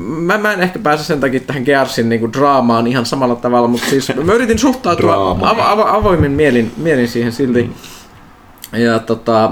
mä, 0.04 0.38
mä, 0.38 0.54
en 0.54 0.62
ehkä 0.62 0.80
pääse 0.80 1.04
sen 1.04 1.20
takia 1.20 1.40
tähän 1.40 1.64
Gearsin 1.64 2.10
niinku 2.10 2.34
draamaan 2.34 2.88
ihan 2.88 3.06
samalla 3.06 3.36
tavalla, 3.36 3.68
mutta 3.68 3.90
siis 3.90 4.12
mä 4.24 4.34
yritin 4.34 4.60
suhtautua 4.60 5.14
avo, 5.14 5.46
avo, 5.46 5.84
avoimin 5.88 6.32
mielin, 6.32 6.72
mielin 6.78 7.08
siihen 7.08 7.32
silti. 7.32 7.72
Ja 8.72 9.00
tota, 9.00 9.52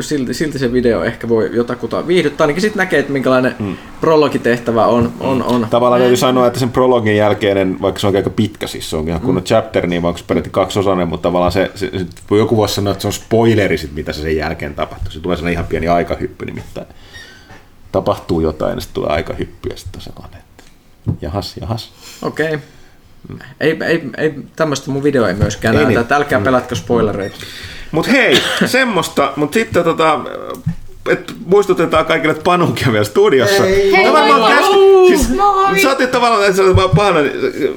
silti, 0.00 0.34
silti 0.34 0.58
se 0.58 0.72
video 0.72 1.04
ehkä 1.04 1.28
voi 1.28 1.50
jotakuta 1.52 2.06
viihdyttää. 2.06 2.44
Ainakin 2.44 2.60
sitten 2.62 2.78
näkee, 2.78 3.00
että 3.00 3.12
minkälainen 3.12 3.54
mm. 3.58 3.76
prologitehtävä 4.00 4.86
on. 4.86 5.12
on, 5.20 5.42
on. 5.42 5.66
Tavallaan 5.70 6.00
täytyy 6.00 6.16
sanoa, 6.16 6.46
että 6.46 6.58
sen 6.58 6.70
prologin 6.70 7.16
jälkeinen, 7.16 7.80
vaikka 7.80 8.00
se 8.00 8.06
on 8.06 8.16
aika 8.16 8.30
pitkä, 8.30 8.66
siis 8.66 8.90
se 8.90 8.96
on 8.96 9.08
ihan 9.08 9.20
kunnon 9.20 9.44
chapter, 9.44 9.86
niin 9.86 10.02
vaikka 10.02 10.18
se 10.18 10.24
periaatteessa 10.26 10.54
kaksiosainen, 10.54 11.08
mutta 11.08 11.22
tavallaan 11.22 11.52
se, 11.52 11.70
se, 11.74 11.90
se, 11.98 12.06
joku 12.36 12.56
voisi 12.56 12.74
sanoa, 12.74 12.90
että 12.90 13.02
se 13.02 13.08
on 13.08 13.12
spoileri 13.12 13.78
sit, 13.78 13.94
mitä 13.94 14.12
se 14.12 14.22
sen 14.22 14.36
jälkeen 14.36 14.74
tapahtuu. 14.74 15.10
Se 15.10 15.20
tulee 15.20 15.36
sellainen 15.36 15.52
ihan 15.52 15.66
pieni 15.66 15.88
aikahyppy 15.88 16.44
nimittäin. 16.44 16.86
Tapahtuu 17.92 18.40
jotain 18.40 18.74
ja 18.74 18.80
sitten 18.80 18.94
tulee 18.94 19.10
aikahyppy 19.10 19.68
ja 19.68 19.76
sitten 19.76 19.98
on 19.98 20.02
sellainen, 20.02 20.40
että 20.40 20.64
jahas, 21.20 21.56
jahas. 21.60 21.92
Okei. 22.22 22.46
Okay. 22.46 22.58
Ei, 23.60 23.76
ei, 23.86 24.02
ei, 24.16 24.34
tämmöistä 24.56 24.90
mun 24.90 25.02
video 25.02 25.26
ei 25.26 25.34
myöskään 25.34 25.74
Ei 25.74 25.76
näytä, 25.76 25.88
niin. 25.88 26.00
että 26.00 26.16
älkää 26.16 26.40
pelatko 26.40 26.74
spoilereita. 26.74 27.36
Mut 27.92 28.08
hei, 28.08 28.42
semmoista, 28.66 29.32
mutta 29.36 29.54
sitten 29.54 29.84
tota, 29.84 30.20
et 31.08 31.32
muistutetaan 31.46 32.06
kaikille, 32.06 32.32
että 32.32 32.44
Panukin 32.44 32.86
on 32.86 32.92
vielä 32.92 33.04
studiossa. 33.04 33.62
Hei, 33.62 33.90
Tämä 34.04 34.26
moi, 34.26 34.38
moi. 34.38 34.50
käs- 34.52 34.90
siis, 35.08 35.28
Moi. 35.36 35.80
sä 35.82 35.90
otit 35.90 36.10
tavallaan, 36.10 36.44
että 36.44 36.56
sä 36.56 36.62
pahana, 36.96 37.18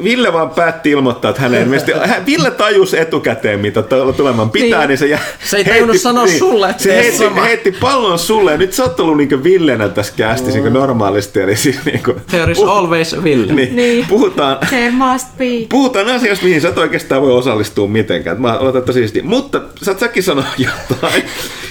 Ville 0.03 0.33
vaan 0.33 0.49
päätti 0.49 0.91
ilmoittaa, 0.91 1.29
että 1.29 1.41
hänen 1.41 1.67
hän- 2.05 2.25
Ville 2.25 2.51
tajusi 2.51 2.99
etukäteen, 2.99 3.59
mitä 3.59 3.81
tuolla 3.81 4.13
tulemaan 4.13 4.49
pitää, 4.49 4.79
niin, 4.79 4.87
Niin. 4.87 4.97
se, 4.97 5.07
jä, 5.07 5.19
Se 5.45 5.57
ei 5.57 5.63
tajunnut 5.65 5.97
sanoa 5.97 6.27
sulle, 6.27 6.69
että 6.69 6.83
se 6.83 6.95
heitti, 6.95 7.17
sama. 7.17 7.41
heitti 7.41 7.71
pallon 7.71 8.19
sulle, 8.19 8.51
ja 8.51 8.57
nyt 8.57 8.73
sä 8.73 8.83
oot 8.83 8.99
ollut 8.99 9.17
niinku 9.17 9.43
Villenä 9.43 9.89
tässä 9.89 10.13
kästissä 10.17 10.59
niinku 10.59 10.79
normaalisti, 10.79 11.39
eli 11.41 11.55
siis 11.55 11.85
niinku, 11.85 12.15
There 12.29 12.51
is 12.51 12.59
always 12.59 13.13
a 13.13 13.23
Ville. 13.23 13.53
niin, 13.53 13.75
Niin. 13.75 14.05
puhutaan, 14.09 14.57
There 14.69 14.91
must 14.91 15.27
be. 15.37 15.45
Puhutaan 15.69 16.07
asiasta, 16.09 16.45
mihin 16.45 16.61
sä 16.61 16.69
et 16.69 16.77
oikeastaan 16.77 17.21
voi 17.21 17.31
osallistua 17.31 17.87
mitenkään. 17.87 18.41
Mä 18.41 18.57
oletan, 18.57 18.79
että 18.79 18.91
siisti. 18.93 19.21
Mutta 19.21 19.61
saat 19.81 19.99
säkin 19.99 20.23
sanoa 20.23 20.43
jotain. 20.57 21.23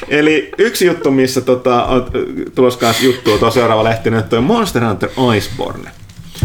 Eli 0.09 0.51
yksi 0.59 0.87
juttu, 0.87 1.11
missä 1.11 1.41
tota, 1.43 1.85
on 1.85 2.11
tulossa 2.55 2.81
kanssa 2.81 3.05
juttua, 3.05 3.39
tuo 3.39 3.51
seuraava 3.51 3.85
lehti, 3.85 4.11
niin 4.11 4.25
toi 4.25 4.41
Monster 4.41 4.85
Hunter 4.85 5.11
Iceborne. 5.37 5.91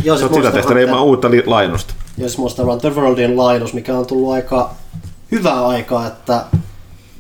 Joo, 0.03 0.18
oot 0.22 0.34
sitä 0.34 0.52
tehtänyt 0.52 0.84
ilman 0.84 0.99
Hunter- 0.99 1.03
uutta 1.03 1.32
li- 1.32 1.44
lainnusta. 1.45 1.94
jos 2.18 2.38
Monster 2.38 2.65
Hunter 2.65 2.94
Worldin 2.94 3.38
lainus, 3.38 3.74
mikä 3.74 3.98
on 3.98 4.06
tullut 4.06 4.34
aika 4.34 4.72
hyvää 5.32 5.68
aikaa, 5.68 6.07
että 6.07 6.44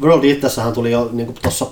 World 0.01 0.23
itsessähän 0.23 0.73
tuli 0.73 0.91
jo 0.91 1.09
niin 1.13 1.33
tuossa 1.41 1.65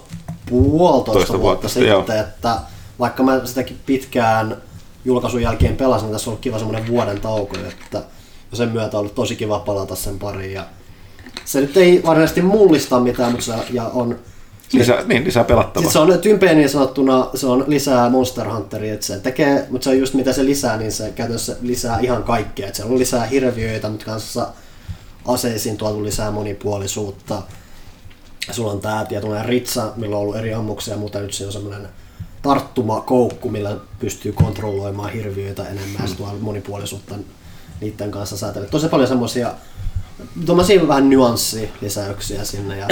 puolitoista 0.49 1.13
Toista 1.13 1.33
vuotta, 1.33 1.41
vuotta 1.41 1.69
sitten, 1.69 1.97
sitten, 1.97 2.19
että 2.19 2.57
vaikka 2.99 3.23
mä 3.23 3.41
sitäkin 3.45 3.79
pitkään 3.85 4.57
julkaisun 5.05 5.41
jälkeen 5.41 5.77
pelasin, 5.77 6.05
niin 6.05 6.13
tässä 6.13 6.29
on 6.29 6.31
ollut 6.31 6.41
kiva 6.43 6.57
semmoinen 6.57 6.87
vuoden 6.87 7.21
tauko, 7.21 7.55
että 7.69 8.03
ja 8.51 8.57
sen 8.57 8.69
myötä 8.69 8.97
on 8.97 8.99
ollut 8.99 9.15
tosi 9.15 9.35
kiva 9.35 9.59
palata 9.59 9.95
sen 9.95 10.19
pariin. 10.19 10.53
Ja 10.53 10.65
se 11.45 11.61
nyt 11.61 11.77
ei 11.77 12.01
varsinaisesti 12.05 12.41
mullista 12.41 12.99
mitään, 12.99 13.31
mutta 13.31 13.45
se 13.45 13.53
ja 13.71 13.83
on 13.83 14.15
Lisää, 14.73 15.03
niin, 15.03 15.23
lisää 15.23 15.43
pelattavaa. 15.43 15.89
Sitten 15.91 16.07
se 16.07 16.13
on 16.13 16.19
tympeen 16.19 16.57
niin 16.57 16.69
sanottuna, 16.69 17.29
se 17.35 17.47
on 17.47 17.63
lisää 17.67 18.09
Monster 18.09 18.49
Hunteria, 18.49 18.93
että 18.93 19.05
se 19.05 19.19
tekee, 19.19 19.67
mutta 19.69 19.83
se 19.83 19.89
on 19.89 19.99
just 19.99 20.13
mitä 20.13 20.33
se 20.33 20.45
lisää, 20.45 20.77
niin 20.77 20.91
se 20.91 21.11
käytännössä 21.11 21.55
lisää 21.61 21.99
ihan 21.99 22.23
kaikkea. 22.23 22.67
Että 22.67 22.77
siellä 22.77 22.93
on 22.93 22.99
lisää 22.99 23.25
hirviöitä, 23.25 23.89
mutta 23.89 24.05
kanssa 24.05 24.47
aseisiin 25.27 25.77
tuotu 25.77 26.03
lisää 26.03 26.31
monipuolisuutta. 26.31 27.41
Sulla 28.51 28.71
on 28.71 28.79
tää 28.79 29.05
tietynlainen 29.05 29.49
ritsa, 29.49 29.91
millä 29.95 30.15
on 30.15 30.21
ollut 30.21 30.35
eri 30.35 30.53
ammuksia, 30.53 30.97
mutta 30.97 31.19
nyt 31.19 31.33
siinä 31.33 31.47
on 31.47 31.53
semmoinen 31.53 31.87
tarttumakoukku, 32.41 33.49
millä 33.49 33.77
pystyy 33.99 34.31
kontrolloimaan 34.31 35.13
hirviöitä 35.13 35.63
enemmän 35.63 36.01
ja 36.01 36.07
se 36.07 36.15
tuo 36.15 36.37
monipuolisuutta 36.39 37.15
niiden 37.81 38.11
kanssa 38.11 38.37
säätellä. 38.37 38.67
Tosi 38.67 38.87
paljon 38.87 39.07
semmoisia 39.07 39.53
tuommoisia 40.45 40.87
vähän 40.87 41.09
nyanssilisäyksiä 41.09 42.43
sinne 42.43 42.77
ja 42.77 42.87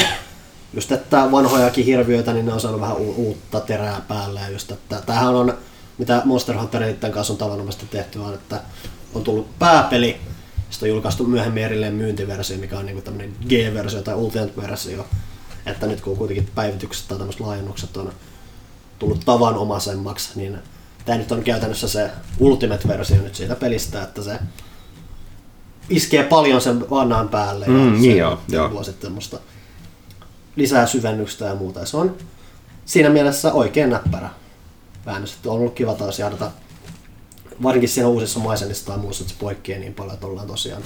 just 0.74 0.92
että 0.92 1.32
vanhojakin 1.32 1.86
hirviöitä, 1.86 2.34
niin 2.34 2.46
ne 2.46 2.54
on 2.54 2.60
saanut 2.60 2.82
vähän 2.82 2.98
u- 2.98 3.14
uutta 3.18 3.60
terää 3.60 4.02
päälle 4.08 4.40
ja 4.40 4.50
just 4.50 4.72
että 4.72 5.02
tämähän 5.06 5.36
on, 5.36 5.54
mitä 5.98 6.22
Monster 6.26 6.58
Huntereiden 6.58 7.12
kanssa 7.12 7.34
on 7.34 7.38
tavanomaisesti 7.40 7.86
tehty, 7.92 8.20
on, 8.20 8.34
että 8.34 8.62
on 9.14 9.24
tullut 9.24 9.60
pääpeli, 9.60 10.18
sitten 10.70 10.88
on 10.88 10.90
julkaistu 10.90 11.24
myöhemmin 11.28 11.64
erilleen 11.64 11.94
myyntiversio, 11.94 12.58
mikä 12.58 12.78
on 12.80 12.86
niinku 12.86 13.02
tämmöinen 13.02 13.34
G-versio 13.50 14.02
tai 14.02 14.16
Ultimate-versio, 14.16 15.06
että 15.66 15.88
nyt 15.88 16.02
kun 16.02 16.18
kuitenkin 16.18 16.50
päivitykset 16.56 17.08
tai 17.08 17.18
tämmöiset 17.18 17.42
laajennukset 17.42 17.98
on 17.98 18.12
tullut 19.00 19.26
tavanomaisemmaksi, 19.26 20.30
niin 20.36 20.58
tämä 21.06 21.18
nyt 21.18 21.32
on 21.32 21.44
käytännössä 21.44 21.88
se 21.88 22.10
Ultimate-versio 22.40 23.22
nyt 23.22 23.36
siitä 23.36 23.56
pelistä, 23.56 24.04
että 24.04 24.24
se 24.24 24.40
iskee 25.90 26.24
paljon 26.24 26.62
sen 26.62 26.90
vanhan 26.90 27.30
päälle 27.30 27.66
ja 27.66 27.72
Mm, 27.72 27.96
se 27.96 28.02
niin 28.02 28.18
joo, 28.18 28.40
joo. 28.50 28.70
tuo 28.70 28.84
sitten 28.84 29.02
semmoista 29.08 29.40
lisää 30.56 30.86
syvennystä 30.88 31.46
ja 31.46 31.56
muuta. 31.56 31.80
Ja 31.80 31.86
se 31.86 31.98
on 31.98 32.16
siinä 32.86 33.10
mielessä 33.10 33.54
oikein 33.54 33.90
näppärä 33.90 34.30
väännös. 35.06 35.34
Että 35.34 35.50
on 35.50 35.56
ollut 35.56 35.74
kiva 35.74 35.94
taas 35.94 36.20
jahdata 36.20 36.52
varsinkin 37.64 37.90
siinä 37.90 38.08
uusissa 38.08 38.40
maisemissa 38.40 38.86
tai 38.86 38.98
muussa, 38.98 39.24
että 39.24 39.34
se 39.34 39.40
poikkeaa 39.40 39.80
niin 39.80 39.94
paljon, 39.94 40.14
että 40.14 40.28
ollaan 40.28 40.48
tosiaan 40.48 40.82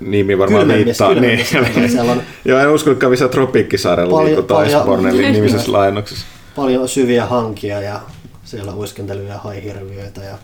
Nimi 0.00 0.38
varmaan 0.38 0.66
Kylmemmissä- 0.66 0.84
viittaa. 0.84 1.14
Niin. 1.14 1.46
kylmemmissä. 1.52 1.88
Siellä 1.96 2.12
on- 2.12 2.22
Joo, 2.44 2.58
en 2.60 2.68
usko, 2.68 2.90
että 2.90 3.00
kävi 3.00 3.16
siellä 3.16 3.32
Tropiikkisaarella 3.32 4.10
Paljon- 4.10 4.26
liikuttaa 4.28 4.56
paljon- 4.58 4.78
Iceborne 4.78 5.12
nimisessä 5.32 5.72
laajennuksessa. 5.72 6.26
paljon 6.56 6.88
syviä 6.88 7.26
hankia 7.26 7.80
ja 7.80 8.00
siellä 8.44 8.74
uiskentelyjä 8.74 9.38
haihirviöitä. 9.38 10.20
Ja... 10.24 10.38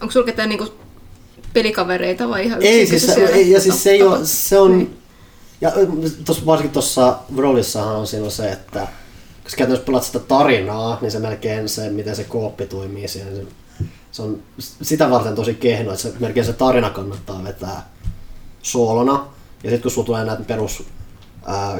Onko 0.00 0.12
sulla 0.12 0.26
ketään 0.26 0.48
niinku 0.48 0.66
pelikavereita 1.52 2.28
vai 2.28 2.44
ihan 2.46 2.62
Ei, 2.62 2.86
siis 2.86 3.06
se, 3.06 3.14
siellä 3.14 3.30
ei, 3.36 3.50
ja 3.50 3.60
siis 3.60 3.82
se, 3.82 3.90
ei 3.90 4.02
ole, 4.02 4.18
se 4.22 4.58
on, 4.58 4.88
ja 5.60 5.72
tos, 6.24 6.46
varsinkin 6.46 6.72
tuossa 6.72 7.18
Brolissahan 7.34 7.96
on 7.96 8.06
siinä 8.06 8.30
se, 8.30 8.52
että 8.52 8.88
sä 9.48 9.56
käytännössä 9.56 9.86
pelaat 9.86 10.04
sitä 10.04 10.18
tarinaa, 10.18 10.98
niin 11.00 11.10
se 11.10 11.18
melkein 11.18 11.68
se, 11.68 11.90
miten 11.90 12.16
se 12.16 12.24
kooppi 12.24 12.66
toimii 12.66 13.08
siinä, 13.08 13.30
niin 13.30 13.48
se, 13.48 13.84
se 14.12 14.22
on 14.22 14.42
sitä 14.82 15.10
varten 15.10 15.34
tosi 15.34 15.54
kehno, 15.54 15.92
että 15.92 16.02
se, 16.02 16.12
melkein 16.20 16.46
se 16.46 16.52
tarina 16.52 16.90
kannattaa 16.90 17.44
vetää 17.44 17.88
soolona. 18.62 19.26
Ja 19.64 19.70
sitten 19.70 19.82
kun 19.82 19.90
sulla 19.90 20.06
tulee 20.06 20.24
näitä 20.24 20.42
perus 20.42 20.84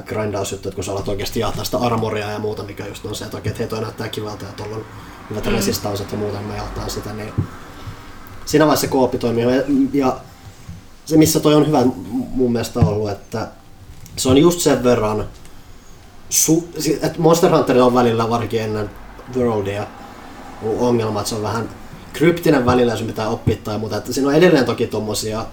grindausjuttu, 0.07 0.69
että 0.69 0.74
kun 0.74 0.85
sä 0.85 0.93
alat 0.93 1.09
oikeasti 1.09 1.40
jaattaa 1.40 1.65
sitä 1.65 1.78
armoria 1.78 2.31
ja 2.31 2.39
muuta, 2.39 2.62
mikä 2.62 2.86
just 2.86 3.07
on 3.07 3.15
se, 3.15 3.24
että 3.24 3.36
okei, 3.36 3.51
että 3.51 3.59
hei 3.59 3.69
toi 3.69 3.81
näyttää 3.81 4.09
kivalta 4.09 4.44
ja 4.44 4.52
tuolla 4.52 4.77
on 4.77 4.85
hyvät 5.31 5.44
mm. 5.44 5.52
resistaukset 5.52 6.12
ja 6.12 6.19
muuta, 6.19 6.39
niin 6.39 6.48
mä 6.48 6.57
jahtaan 6.57 6.90
sitä, 6.90 7.12
niin 7.12 7.32
siinä 8.47 8.66
vaiheessa 8.66 8.86
se 8.86 8.90
kooppi 8.90 9.19
toimii. 9.19 9.44
Ja, 9.44 9.62
ja 9.93 10.16
se, 11.05 11.16
missä 11.16 11.40
toi 11.40 11.55
on 11.55 11.66
hyvä 11.66 11.85
mun 12.11 12.52
mielestä 12.52 12.81
ollut, 12.81 13.11
että 13.11 13.48
se 14.16 14.28
on 14.28 14.39
just 14.39 14.61
sen 14.61 14.85
verran, 14.85 15.28
su, 16.28 16.69
että 17.03 17.19
Monster 17.20 17.51
Hunter 17.51 17.78
on 17.78 17.95
välillä 17.95 18.31
varsinkin 18.31 18.61
ennen 18.61 18.91
Worldia 19.37 19.87
ongelma, 20.62 21.20
että 21.20 21.28
se 21.28 21.35
on 21.35 21.43
vähän 21.43 21.69
kryptinen 22.12 22.66
välillä, 22.66 22.93
jos 22.93 23.03
pitää 23.03 23.28
oppia 23.28 23.57
tai 23.57 23.78
muuta. 23.78 23.97
Että 23.97 24.12
siinä 24.12 24.28
on 24.28 24.35
edelleen 24.35 24.65
toki 24.65 24.87
tommosia, 24.87 25.47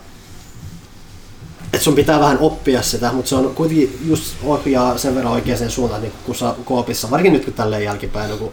että 1.74 1.84
sun 1.84 1.96
pitää 1.96 2.20
vähän 2.20 2.40
oppia 2.40 2.82
sitä, 2.82 3.12
mutta 3.12 3.30
se 3.30 3.36
on 3.36 3.56
kuitenkin 3.56 4.00
just 4.06 4.36
ohjaa 4.44 4.98
sen 4.98 5.16
verran 5.16 5.34
oikeaan 5.34 5.72
suuntaan, 5.72 6.02
niin 6.02 6.14
kun 6.26 6.36
sä 6.36 6.56
koopissa, 6.66 7.12
varsinkin 7.12 7.34
nyt 7.34 7.46
kun 7.46 7.54
tälleen 7.54 7.84
jälkipäin, 7.84 8.38
kun 8.38 8.52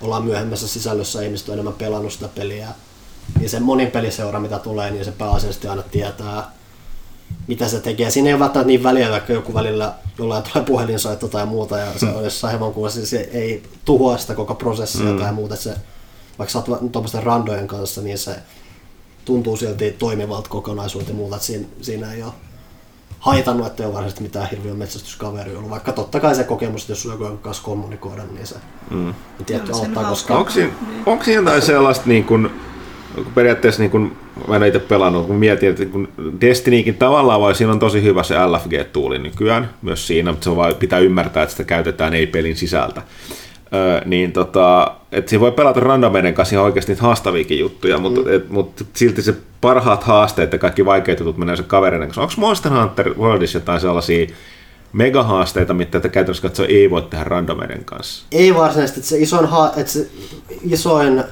ollaan 0.00 0.24
myöhemmässä 0.24 0.68
sisällössä, 0.68 1.22
ihmiset 1.22 1.48
on 1.48 1.52
enemmän 1.52 1.74
pelannut 1.74 2.12
sitä 2.12 2.28
peliä, 2.28 2.68
niin 3.38 3.50
se 3.50 3.60
monin 3.60 3.90
peliseura, 3.90 4.40
mitä 4.40 4.58
tulee, 4.58 4.90
niin 4.90 5.04
se 5.04 5.12
pääasiallisesti 5.12 5.68
aina 5.68 5.82
tietää, 5.82 6.52
mitä 7.46 7.68
se 7.68 7.80
tekee. 7.80 8.10
Siinä 8.10 8.28
ei 8.28 8.34
ole 8.34 8.40
välttämättä 8.40 8.66
niin 8.66 8.82
väliä, 8.82 9.10
vaikka 9.10 9.32
joku 9.32 9.54
välillä 9.54 9.94
jollain 10.18 10.42
tulee 10.42 10.66
puhelinsoitto 10.66 11.28
tai 11.28 11.46
muuta, 11.46 11.78
ja 11.78 11.86
se 11.96 12.06
mm. 12.06 12.16
on 12.16 12.24
jossain 12.24 12.52
hevon 12.52 12.74
kuvassa, 12.74 13.06
se 13.06 13.28
ei 13.32 13.62
tuhoa 13.84 14.18
sitä 14.18 14.34
koko 14.34 14.54
prosessia 14.54 15.12
mm. 15.12 15.18
tai 15.18 15.32
muuta. 15.32 15.56
Se, 15.56 15.74
vaikka 16.38 16.52
sä 16.52 16.58
oot 16.58 16.92
tuommoisten 16.92 17.22
randojen 17.22 17.66
kanssa, 17.66 18.00
niin 18.00 18.18
se 18.18 18.36
tuntuu 19.24 19.56
silti 19.56 19.90
toimivalta 19.90 20.48
kokonaisuuteen 20.48 21.12
ja 21.12 21.16
muuta, 21.16 21.36
että 21.36 21.46
siinä, 21.46 21.66
siinä 21.80 22.12
ei 22.12 22.22
ole 22.22 22.32
haitannut, 23.18 23.66
että 23.66 23.82
ei 23.82 23.86
ole 23.86 23.94
varsinaisesti 23.94 24.22
mitään 24.22 24.50
hirveän 24.50 24.76
metsästyskaveri 24.76 25.56
ollut. 25.56 25.70
Vaikka 25.70 25.92
totta 25.92 26.20
kai 26.20 26.34
se 26.34 26.44
kokemus, 26.44 26.82
että 26.82 26.92
jos 26.92 27.06
on 27.06 27.12
joku 27.12 27.36
kanssa 27.36 27.62
kommunikoida, 27.62 28.22
niin 28.24 28.46
se 28.46 28.54
mm. 28.90 29.14
tietty 29.46 29.72
auttaa, 29.72 30.04
koska... 30.04 30.38
Onko 30.38 30.50
siinä, 30.50 30.72
onko 31.06 31.24
siinä 31.24 31.40
jotain 31.40 31.62
sellaista 31.62 32.04
niin 32.06 32.24
kuin, 32.24 32.50
periaatteessa 33.34 33.82
niin 33.82 33.90
kun, 33.90 34.16
mä 34.48 34.56
en 34.56 34.62
itse 34.62 34.78
pelannut, 34.78 35.26
kun 35.26 35.36
mietin, 35.36 35.70
että 35.70 35.86
kun 35.86 36.08
Destinykin 36.40 36.94
tavallaan 36.94 37.40
vai 37.40 37.54
siinä 37.54 37.72
on 37.72 37.78
tosi 37.78 38.02
hyvä 38.02 38.22
se 38.22 38.34
LFG-tuuli 38.46 39.18
nykyään 39.18 39.70
myös 39.82 40.06
siinä, 40.06 40.30
mutta 40.30 40.44
se 40.44 40.56
vaan 40.56 40.74
pitää 40.74 40.98
ymmärtää, 40.98 41.42
että 41.42 41.50
sitä 41.50 41.64
käytetään 41.64 42.14
ei 42.14 42.26
pelin 42.26 42.56
sisältä. 42.56 43.02
Öö, 43.74 44.00
niin 44.04 44.32
tota, 44.32 44.92
että 45.12 45.28
siinä 45.28 45.40
voi 45.40 45.52
pelata 45.52 45.80
randomeiden 45.80 46.34
kanssa 46.34 46.54
ihan 46.54 46.64
oikeasti 46.64 46.92
niitä 46.92 47.02
haastaviakin 47.02 47.58
juttuja, 47.58 47.98
mutta, 47.98 48.20
mm. 48.20 48.34
et, 48.34 48.50
mutta 48.50 48.84
silti 48.92 49.22
se 49.22 49.34
parhaat 49.60 50.02
haasteet 50.02 50.52
ja 50.52 50.58
kaikki 50.58 50.84
vaikeat 50.84 51.18
jutut 51.18 51.38
menee 51.38 51.56
se 51.56 51.62
kavereiden 51.62 52.08
kanssa. 52.08 52.22
Onko 52.22 52.34
Monster 52.36 52.72
Hunter 52.72 53.14
Worldissa 53.18 53.58
jotain 53.58 53.80
sellaisia 53.80 54.26
megahaasteita, 54.92 55.74
mitä 55.74 56.00
te 56.00 56.08
käytännössä 56.08 56.42
katsoa 56.42 56.66
ei 56.66 56.90
voi 56.90 57.02
tehdä 57.02 57.24
randomeiden 57.24 57.84
kanssa? 57.84 58.26
Ei 58.32 58.54
varsinaisesti, 58.54 59.00
että 59.00 59.08
se 59.08 59.18
isoin, 59.18 59.46
ha- 59.46 59.72
että 59.76 59.92
se 59.92 60.08
isoin 60.70 61.24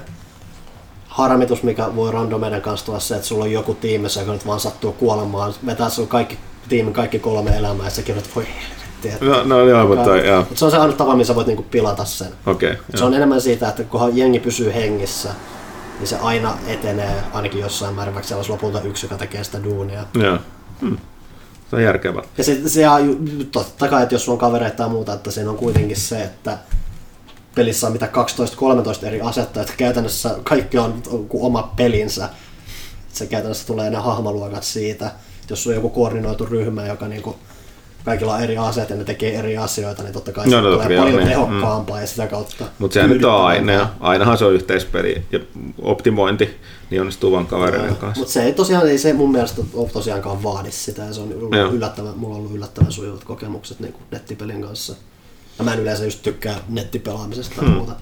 harmitus, 1.16 1.62
mikä 1.62 1.96
voi 1.96 2.12
randomeiden 2.12 2.62
kanssa 2.62 2.86
tulla 2.86 3.00
se, 3.00 3.14
että 3.14 3.26
sulla 3.26 3.44
on 3.44 3.52
joku 3.52 3.74
tiimissä, 3.74 4.20
joka 4.20 4.32
nyt 4.32 4.46
vaan 4.46 4.60
sattuu 4.60 4.92
kuolemaan, 4.92 5.54
vetää 5.66 5.88
sun 5.88 6.08
kaikki 6.08 6.38
tiimin 6.68 6.92
kaikki 6.92 7.18
kolme 7.18 7.56
elämää 7.56 7.86
ja 7.86 7.90
sä 7.90 8.02
kirjoitat, 8.02 8.36
voi 8.36 8.46
helvetti. 8.46 9.24
No, 9.24 9.44
no 9.44 9.68
joo, 9.68 9.86
mutta 9.86 10.16
joo. 10.16 10.38
Mutta 10.38 10.58
se 10.58 10.64
on 10.64 10.70
se 10.70 10.76
ainoa 10.76 10.96
tapa, 10.96 11.16
missä 11.16 11.34
voit 11.34 11.46
niinku 11.46 11.62
pilata 11.62 12.04
sen. 12.04 12.28
Okay, 12.46 12.76
se 12.94 13.04
on 13.04 13.14
enemmän 13.14 13.40
siitä, 13.40 13.68
että 13.68 13.84
kunhan 13.84 14.16
jengi 14.16 14.40
pysyy 14.40 14.74
hengissä, 14.74 15.28
niin 15.98 16.08
se 16.08 16.16
aina 16.16 16.54
etenee 16.66 17.14
ainakin 17.32 17.60
jossain 17.60 17.94
määrin, 17.94 18.14
vaikka 18.14 18.28
siellä 18.28 18.38
olisi 18.38 18.52
lopulta 18.52 18.80
yksi, 18.80 19.06
joka 19.06 19.16
tekee 19.16 19.44
sitä 19.44 19.64
duunia. 19.64 20.04
Joo. 20.14 20.38
Hmm. 20.80 20.98
Se 21.70 21.76
on 21.76 21.82
järkevää. 21.82 22.22
Ja 22.38 22.44
se, 22.44 22.68
se 22.68 22.82
totta 23.52 23.88
kai, 23.88 24.02
että 24.02 24.14
jos 24.14 24.24
sulla 24.24 24.34
on 24.34 24.40
kavereita 24.40 24.76
tai 24.76 24.88
muuta, 24.88 25.12
että 25.12 25.30
siinä 25.30 25.50
on 25.50 25.56
kuitenkin 25.56 25.96
se, 25.96 26.22
että 26.22 26.58
pelissä 27.56 27.86
on 27.86 27.92
mitä 27.92 28.08
12-13 29.02 29.06
eri 29.06 29.20
asetta, 29.20 29.60
että 29.60 29.72
käytännössä 29.76 30.36
kaikki 30.42 30.78
on 30.78 31.02
oma 31.40 31.72
pelinsä. 31.76 32.28
Se 33.12 33.26
käytännössä 33.26 33.66
tulee 33.66 33.90
ne 33.90 33.96
hahmoluokat 33.96 34.64
siitä. 34.64 35.10
Jos 35.50 35.66
on 35.66 35.74
joku 35.74 35.88
koordinoitu 35.88 36.46
ryhmä, 36.46 36.86
joka 36.86 37.08
niinku 37.08 37.36
kaikilla 38.04 38.34
on 38.34 38.42
eri 38.42 38.58
aseet 38.58 38.90
ja 38.90 38.96
ne 38.96 39.04
tekee 39.04 39.38
eri 39.38 39.56
asioita, 39.56 40.02
niin 40.02 40.12
totta 40.12 40.32
kai 40.32 40.44
no, 40.44 40.50
se 40.50 40.60
no, 40.60 40.72
tulee 40.72 40.98
paljon 40.98 41.16
niin. 41.16 41.28
tehokkaampaa 41.28 41.96
mm. 41.96 42.00
ja 42.00 42.06
sitä 42.06 42.26
kautta 42.26 42.64
Mutta 42.78 42.94
sehän 42.94 43.10
nyt 43.10 43.24
on 43.24 43.44
aina, 43.44 43.90
ainahan 44.00 44.38
se 44.38 44.44
on 44.44 44.54
yhteispeli 44.54 45.22
ja 45.32 45.40
optimointi 45.82 46.56
niin 46.90 47.00
onnistuu 47.00 47.32
vaan 47.32 47.46
kavereiden 47.46 47.90
no, 47.90 47.96
kanssa. 47.96 48.20
Mutta 48.20 48.32
se 48.32 48.42
ei 48.42 48.52
tosiaan, 48.52 48.88
ei 48.88 48.98
se 48.98 49.12
mun 49.12 49.32
mielestä 49.32 49.62
ole 49.74 49.88
tosiaankaan 49.88 50.42
vaadi 50.42 50.70
sitä 50.70 51.02
ja 51.02 51.12
se 51.12 51.20
on 51.20 51.32
yllättävän, 51.72 52.12
mulla 52.16 52.34
on 52.34 52.40
ollut 52.40 52.54
yllättävän 52.54 52.92
sujuvat 52.92 53.24
kokemukset 53.24 53.80
niin 53.80 53.94
nettipelin 54.10 54.62
kanssa. 54.62 54.96
Ja 55.58 55.64
mä 55.64 55.72
en 55.72 55.80
yleensä 55.80 56.04
just 56.04 56.22
tykkää 56.22 56.56
nettipelaamisesta 56.68 57.54
tai 57.56 57.64
hmm. 57.64 57.74
muuta. 57.74 57.92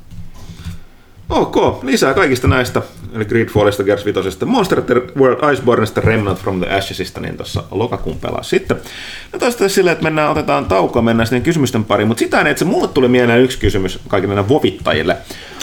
Ok, 1.29 1.85
lisää 1.85 2.15
kaikista 2.15 2.49
näistä, 2.49 2.83
eli 3.15 3.25
Gridfallista, 3.25 3.85
Gears 3.85 4.05
5, 4.05 4.45
Monster 4.45 4.83
World 5.17 5.53
Iceborneista, 5.53 6.01
Remnant 6.01 6.39
from 6.39 6.61
the 6.61 6.75
Ashesista, 6.75 7.21
niin 7.21 7.37
tuossa 7.37 7.63
lokakuun 7.71 8.19
pelaa 8.19 8.43
sitten. 8.43 8.77
No 9.33 9.39
toista 9.39 9.69
silleen, 9.69 9.93
että 9.93 10.05
mennään, 10.05 10.31
otetaan 10.31 10.65
taukoa, 10.65 11.03
mennään 11.03 11.27
sitten 11.27 11.43
kysymysten 11.43 11.85
pariin, 11.85 12.09
mutta 12.09 12.19
sitä 12.19 12.41
että 12.41 12.59
se 12.59 12.65
mulle 12.65 12.89
tuli 12.89 13.09
mieleen 13.09 13.43
yksi 13.43 13.59
kysymys 13.59 13.99
kaikille 14.09 14.35
näille 14.35 14.49
vovittajille. 14.49 15.17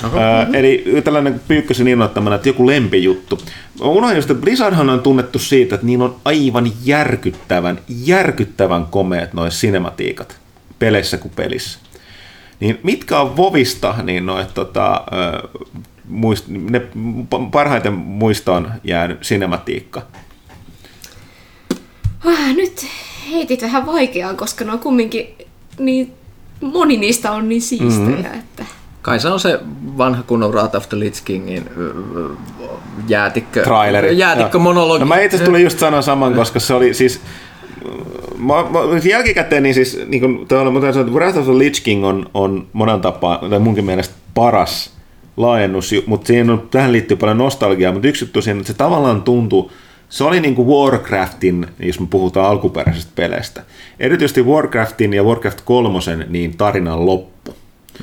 Uh, 0.06 0.56
eli 0.56 1.02
tällainen 1.04 1.42
pyykkösen 1.48 1.88
innoittamana, 1.88 2.36
että 2.36 2.50
joku 2.50 2.68
lempijuttu. 2.68 3.40
Unohdin 3.82 4.16
just, 4.16 4.32
että 4.32 4.42
Blizzardhan 4.42 4.90
on 4.90 5.02
tunnettu 5.02 5.40
siitä, 5.40 5.76
että 5.76 5.88
niin 5.88 6.02
on 6.02 6.16
aivan 6.26 6.72
järkyttävän, 6.84 7.80
järkyttävän 7.88 8.86
komeet 8.86 9.34
noin 9.34 9.52
sinematiikat 9.52 10.41
peleissä 10.82 11.18
kuin 11.18 11.32
pelissä. 11.36 11.80
Niin 12.60 12.80
mitkä 12.84 13.20
on 13.20 13.38
Vovista 13.38 13.96
niin 14.04 14.26
noit, 14.26 14.54
tota, 14.54 15.04
muist, 16.10 16.46
ne 16.48 16.82
parhaiten 17.52 17.94
muistoon 17.94 18.72
jäänyt 18.84 19.24
sinematiikka? 19.24 20.02
Ah, 22.26 22.56
nyt 22.56 22.86
heitit 23.32 23.62
vähän 23.62 23.86
vaikeaa, 23.86 24.34
koska 24.34 24.66
ne 24.66 24.72
on 24.72 24.80
kumminkin 24.80 25.36
niin, 25.80 26.14
moni 26.62 26.98
niistä 26.98 27.32
on 27.32 27.50
niin 27.50 27.62
siistejä, 27.62 28.18
mm-hmm. 28.18 28.40
että... 28.40 28.66
Kai 29.02 29.20
se 29.20 29.28
on 29.28 29.40
se 29.40 29.60
vanha 29.98 30.24
kunnon 30.24 30.52
Wrath 30.52 30.76
of 30.76 30.90
the 30.90 31.00
Lich 31.00 31.24
Kingin 31.26 31.70
jäätikkö, 33.08 33.64
Traileri. 33.64 34.18
jäätikkö 34.18 34.60
monologi. 34.60 35.00
No 35.00 35.06
mä 35.06 35.20
itse 35.20 35.38
tuli 35.38 35.64
just 35.64 35.80
sanoa 35.80 36.02
saman, 36.02 36.34
koska 36.34 36.60
se 36.60 36.74
oli 36.74 36.94
siis 36.94 37.22
mä, 38.38 38.54
mä, 38.54 38.80
jälkikäteen 39.10 39.64
niin 39.64 39.76
siis, 39.76 40.00
niin 40.08 40.22
kuin, 40.22 40.48
tuolla, 40.48 40.72
mutta 40.72 40.94
sanoa, 40.94 41.08
että 41.08 41.20
Wrath 41.20 41.38
of 41.38 41.46
the 41.46 41.58
Lich 41.58 41.84
King 41.84 42.06
on, 42.06 42.30
on 42.34 42.68
monen 42.74 43.02
tapaa, 43.02 43.44
tai 43.50 43.60
munkin 43.60 43.86
mielestä 43.86 44.16
paras 44.34 44.94
laajennus, 45.38 45.92
mutta 46.06 46.28
siihen 46.28 46.50
on, 46.50 46.68
tähän 46.72 46.92
liittyy 46.92 47.18
paljon 47.18 47.38
nostalgiaa, 47.38 47.92
mutta 47.92 48.08
yksi 48.08 48.26
juttu 48.26 48.42
siihen, 48.42 48.58
että 48.58 48.74
se 48.74 48.78
tavallaan 48.78 49.22
tuntuu, 49.22 49.72
se 50.10 50.24
oli 50.24 50.40
niin 50.40 50.56
kuin 50.56 50.68
Warcraftin, 50.68 51.68
jos 51.80 52.00
me 52.00 52.08
puhutaan 52.10 52.50
alkuperäisestä 52.50 53.12
peleistä. 53.16 53.64
Erityisesti 54.00 54.42
Warcraftin 54.42 55.14
ja 55.14 55.24
Warcraft 55.24 55.62
3 55.66 56.00
niin 56.30 56.58
tarinan 56.58 57.06
loppu. 57.06 57.41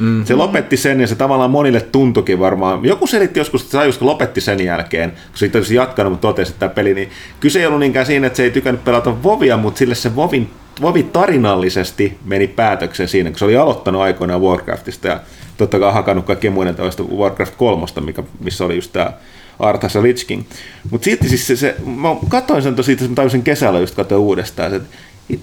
Mm. 0.01 0.25
Se 0.25 0.35
lopetti 0.35 0.77
sen 0.77 1.01
ja 1.01 1.07
se 1.07 1.15
tavallaan 1.15 1.51
monille 1.51 1.81
tuntukin 1.81 2.41
varmaan. 2.41 2.85
Joku 2.85 3.07
selitti 3.07 3.41
joskus, 3.41 3.63
että 3.63 3.93
se 3.93 4.05
lopetti 4.05 4.41
sen 4.41 4.65
jälkeen, 4.65 5.11
kun 5.11 5.39
siitä 5.39 5.59
olisi 5.59 5.75
jatkanut, 5.75 6.13
mutta 6.13 6.29
totesi, 6.29 6.53
että 6.53 6.61
tämä 6.61 6.75
peli, 6.75 6.95
niin 6.95 7.11
kyse 7.41 7.61
ei 7.61 7.67
ollut 7.67 7.81
niinkään 7.81 8.07
siinä, 8.07 8.27
että 8.27 8.37
se 8.37 8.43
ei 8.43 8.51
tykännyt 8.51 8.85
pelata 8.85 9.23
Vovia, 9.23 9.57
mutta 9.57 9.79
sille 9.79 9.95
se 9.95 10.17
Vovin, 10.17 10.51
Vovi 10.81 11.03
tarinallisesti 11.03 12.19
meni 12.25 12.47
päätökseen 12.47 13.09
siinä, 13.09 13.31
kun 13.31 13.39
se 13.39 13.45
oli 13.45 13.57
aloittanut 13.57 14.03
aikoinaan 14.03 14.43
Warcraftista 14.43 15.09
ja 15.09 15.21
totta 15.57 15.79
kai 15.79 15.93
hakannut 15.93 16.25
kaikkien 16.25 16.53
muiden 16.53 16.75
toista 16.75 17.03
Warcraft 17.03 17.55
3, 17.57 17.87
mikä, 18.01 18.23
missä 18.41 18.65
oli 18.65 18.75
just 18.75 18.93
tämä 18.93 19.13
Arthas 19.59 19.95
ja 19.95 20.03
Lich 20.03 20.27
King. 20.27 20.43
Mutta 20.91 21.05
silti 21.05 21.29
siis 21.29 21.47
se, 21.47 21.57
se, 21.57 21.75
mä 21.85 22.09
katsoin 22.29 22.63
sen 22.63 22.77
tosi, 22.77 22.97
mä 23.09 23.15
tajusin 23.15 23.43
kesällä 23.43 23.81
just 23.81 23.95
katsoin 23.95 24.21
uudestaan, 24.21 24.75
että 24.75 24.89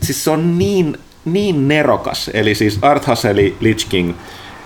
siis 0.05 0.23
se 0.23 0.29
on 0.29 0.57
niin, 0.57 0.97
niin 1.25 1.67
nerokas, 1.67 2.31
eli 2.33 2.55
siis 2.55 2.79
Arthas 2.81 3.25
eli 3.25 3.55
Lich 3.59 3.89
King, 3.89 4.13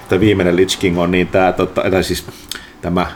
tämä 0.10 0.20
viimeinen 0.20 0.56
Lich 0.56 0.80
King 0.80 1.00
on 1.00 1.12
niin 1.12 1.28
tämä, 1.28 1.52
tota, 1.52 1.82
tai 1.92 2.04
siis 2.04 2.26
tämä 2.82 3.08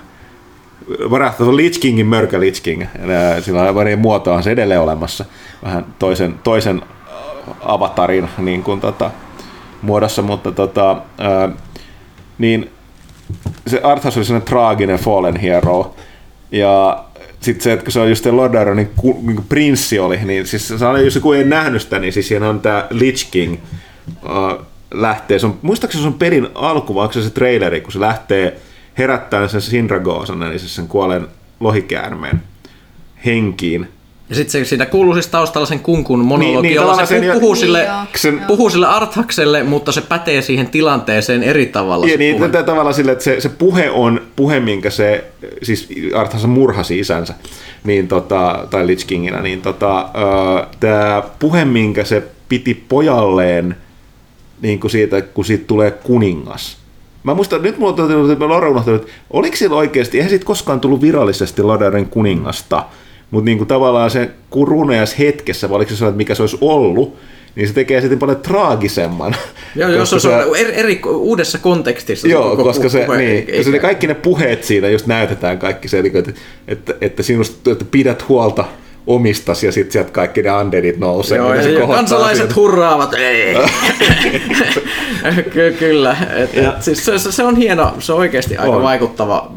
Wrath 1.10 1.42
of 1.42 1.48
Lich 1.48 1.80
Kingin 1.80 2.06
mörkä 2.06 2.40
Lich 2.40 2.64
King, 2.64 2.84
sillä 3.42 3.62
on 3.62 4.00
muoto 4.00 4.34
on 4.34 4.44
se 4.44 4.52
edelleen 4.52 4.82
olemassa, 4.82 5.26
vähän 5.64 5.86
toisen, 6.00 6.40
toisen 6.44 6.82
avatarin 7.62 8.30
niin 8.38 8.64
kuin, 8.64 8.80
tota, 8.80 9.12
muodossa, 9.82 10.22
mutta 10.22 10.52
tota, 10.52 10.98
ää, 11.18 11.50
niin 12.38 12.70
se 13.68 13.82
Arthas 13.84 14.18
oli 14.18 14.26
sellainen 14.26 14.50
traaginen 14.50 15.00
fallen 15.00 15.36
hero, 15.36 15.96
ja 16.52 17.04
sitten 17.44 17.64
se, 17.64 17.74
että 17.74 17.84
kun 17.84 17.92
se 17.92 18.00
on 18.00 18.10
just 18.10 18.26
Lord 18.26 18.62
Ironin 18.62 18.90
niin 19.22 19.44
prinssi 19.50 20.00
oli, 20.00 20.18
niin 20.18 20.48
siis 20.48 20.68
se 20.68 20.86
on, 20.86 21.06
jos 21.06 21.16
joku 21.16 21.34
ei 21.34 21.44
nähnyt 21.44 21.82
sitä, 21.82 22.00
niin 22.00 22.14
siis 22.14 22.28
siinä 22.28 22.50
on 22.50 22.60
tämä 22.60 22.88
Lich 22.90 23.32
King, 23.32 23.54
uh, 24.08 24.66
lähtee, 24.94 25.40
se 25.40 25.46
on, 25.46 25.60
muistaakseni 25.62 26.02
se 26.02 26.08
on 26.08 26.14
perin 26.14 26.48
alku, 26.56 26.96
vai 26.96 27.02
onko 27.02 27.14
se 27.14 27.24
se 27.24 27.30
traileri, 27.30 27.82
kun 27.82 27.92
se 27.92 28.00
lähtee 28.00 28.60
herättämään 28.98 29.50
sen 29.50 29.62
Sindragosan, 29.62 30.44
eli 30.44 30.60
sen 30.60 30.88
kuolen 30.88 31.28
lohikäärmeen 31.60 32.42
henkiin. 33.26 33.90
Ja 34.34 34.38
sitten 34.38 34.66
se, 34.66 34.70
siinä 34.70 34.86
kuuluu 34.86 35.14
siis 35.14 35.28
taustalla 35.28 35.66
sen 35.66 35.80
kunkun 35.80 36.20
monologi, 36.20 36.68
niin, 36.68 36.76
jolla 36.76 36.92
tavallaan 36.92 37.08
se 37.08 37.34
puhuu, 37.34 37.54
Niin, 37.54 37.60
sille, 37.62 37.88
sen- 38.16 38.42
puhuu 38.48 38.70
sille 38.70 38.88
Arthakselle, 38.88 39.64
mutta 39.64 39.92
se 39.92 40.02
pätee 40.02 40.42
siihen 40.42 40.68
tilanteeseen 40.68 41.44
eri 41.44 41.66
tavalla. 41.66 42.06
Ja 42.06 42.12
se 42.12 42.18
niin, 42.18 42.36
puhe. 42.36 42.50
tätä 42.50 42.64
tavalla 42.64 42.94
sille, 42.94 43.12
että 43.12 43.24
se, 43.24 43.42
se 43.42 43.50
puhe 43.50 43.90
on 43.90 44.22
puhe, 44.36 44.60
minkä 44.60 44.90
se, 44.90 45.24
siis 45.64 45.90
Arthas 46.16 46.46
murhasi 46.46 47.00
isänsä, 47.00 47.34
niin 47.84 48.08
tota, 48.08 48.68
tai 48.70 48.88
Lich 48.88 49.08
Kingina, 49.08 49.42
niin 49.42 49.62
tota, 49.62 50.10
tämä 50.80 51.24
puhe, 51.40 51.66
minkä 51.66 52.04
se 52.04 52.24
piti 52.50 52.74
pojalleen 52.90 53.76
niin 54.62 54.80
kuin 54.80 54.92
siitä, 54.92 55.22
kun 55.22 55.46
siitä 55.46 55.64
tulee 55.68 55.92
kuningas. 55.92 56.78
Mä 57.24 57.34
muistan, 57.34 57.62
nyt 57.62 57.78
mulla 57.78 57.90
on 57.90 57.96
tuntunut, 57.96 58.32
että 58.32 58.48
mä 58.48 58.58
unohtanut, 58.58 59.02
että 59.02 59.14
oliko 59.30 59.56
sillä 59.56 59.76
oikeasti, 59.76 60.18
eihän 60.18 60.30
siitä 60.30 60.46
koskaan 60.46 60.80
tullut 60.80 61.02
virallisesti 61.02 61.62
Lodaren 61.62 62.06
kuningasta, 62.06 62.84
mutta 63.34 63.46
niin 63.46 63.58
kuin 63.58 63.68
tavallaan 63.68 64.12
se 64.12 64.30
kun 64.50 64.68
runeas 64.68 65.20
hetkessä, 65.20 65.70
vai 65.70 65.76
oliko 65.76 65.92
se 65.92 65.98
sellainen, 65.98 66.18
mikä 66.18 66.36
se 66.36 66.44
olisi 66.44 66.58
ollut, 66.62 67.16
niin 67.56 67.68
se 67.68 67.74
tekee 67.74 68.02
sitten 68.02 68.20
paljon 68.20 68.40
traagisemman. 68.42 69.36
Joo, 69.76 69.90
jos 69.90 70.10
Koska 70.10 70.30
se 70.30 70.36
on 70.46 70.56
eri, 70.58 70.74
eri, 70.76 71.02
uudessa 71.06 71.58
kontekstissa. 71.58 72.28
Joo, 72.28 72.50
koko 72.50 72.64
koska 72.64 72.90
se, 72.90 73.04
puhe, 73.06 73.18
niin, 73.18 73.48
koska 73.58 73.72
ne 73.72 73.80
kaikki 73.80 74.08
ne 74.08 74.14
puheet 74.14 74.64
siinä 74.64 74.90
just 74.90 75.08
näytetään 75.08 75.60
kaikki 75.60 75.88
se, 75.88 76.02
niin 76.02 76.12
kuin, 76.12 76.20
että, 76.30 76.42
että, 76.68 76.94
että 77.02 77.24
sinusta 77.24 77.72
että 77.72 77.86
pidät 77.92 78.30
huolta 78.30 78.66
omistas 79.08 79.64
ja 79.64 79.72
sitten 79.72 79.92
sieltä 79.92 80.12
kaikki 80.12 80.42
ne 80.42 80.52
undeadit 80.52 80.98
nousee. 80.98 81.38
Joo, 81.38 81.54
ja 81.54 81.64
se 81.64 81.74
kansalaiset 81.88 82.38
sieltä. 82.38 82.56
hurraavat. 82.56 83.14
Ei. 83.14 83.56
Ky- 85.54 85.76
kyllä. 85.80 86.18
Et, 86.36 86.54
Ja- 86.56 86.74
et, 86.76 86.84
siis 86.84 87.06
se, 87.06 87.20
se, 87.20 87.32
se, 87.32 87.44
on 87.44 87.56
hieno, 87.56 87.94
se 88.00 88.14
on 88.14 88.20
oikeasti 88.20 88.58
aika 88.58 88.76
On. 88.76 88.84
vaikuttava 88.84 89.52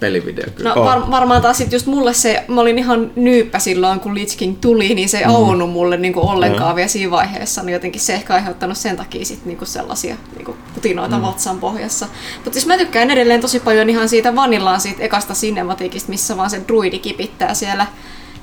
pelivideo. 0.00 0.44
Kyllä. 0.54 0.74
No 0.74 0.84
var, 0.84 1.10
varmaan 1.10 1.42
taas 1.42 1.58
sit 1.58 1.72
just 1.72 1.86
mulle 1.86 2.14
se, 2.14 2.44
mä 2.48 2.60
olin 2.60 2.78
ihan 2.78 3.10
nyyppä 3.16 3.58
silloin, 3.58 4.00
kun 4.00 4.14
Lich 4.14 4.36
King 4.36 4.56
tuli, 4.60 4.94
niin 4.94 5.08
se 5.08 5.18
ei 5.18 5.24
Mm. 5.24 5.30
auennut 5.30 5.70
mulle 5.70 5.96
niinku 5.96 6.28
ollenkaan 6.28 6.76
vielä 6.76 6.88
siinä 6.88 7.10
vaiheessa, 7.10 7.62
niin 7.62 7.72
jotenkin 7.72 8.00
se 8.00 8.14
ehkä 8.14 8.34
aiheuttanut 8.34 8.78
sen 8.78 8.96
takia 8.96 9.24
sit 9.24 9.44
niinku 9.44 9.64
sellaisia 9.64 10.16
niinku 10.36 10.56
putinoita 10.74 11.16
mm. 11.16 11.22
vatsan 11.22 11.58
pohjassa. 11.58 12.06
Mutta 12.34 12.52
siis 12.52 12.66
mä 12.66 12.78
tykkään 12.78 13.10
edelleen 13.10 13.40
tosi 13.40 13.60
paljon 13.60 13.90
ihan 13.90 14.08
siitä 14.08 14.34
vanillaan 14.36 14.80
siitä 14.80 15.02
ekasta 15.02 15.34
cinematiikista, 15.34 16.10
missä 16.10 16.36
vaan 16.36 16.50
se 16.50 16.62
druidi 16.68 16.98
kipittää 16.98 17.54
siellä, 17.54 17.86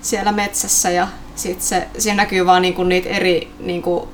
siellä 0.02 0.32
metsässä 0.32 0.90
ja 0.90 1.08
sit 1.36 1.62
se, 1.62 1.88
siinä 1.98 2.16
näkyy 2.18 2.46
vaan 2.46 2.62
niinku 2.62 2.84
niitä 2.84 3.10
eri 3.10 3.52
niinku, 3.60 4.10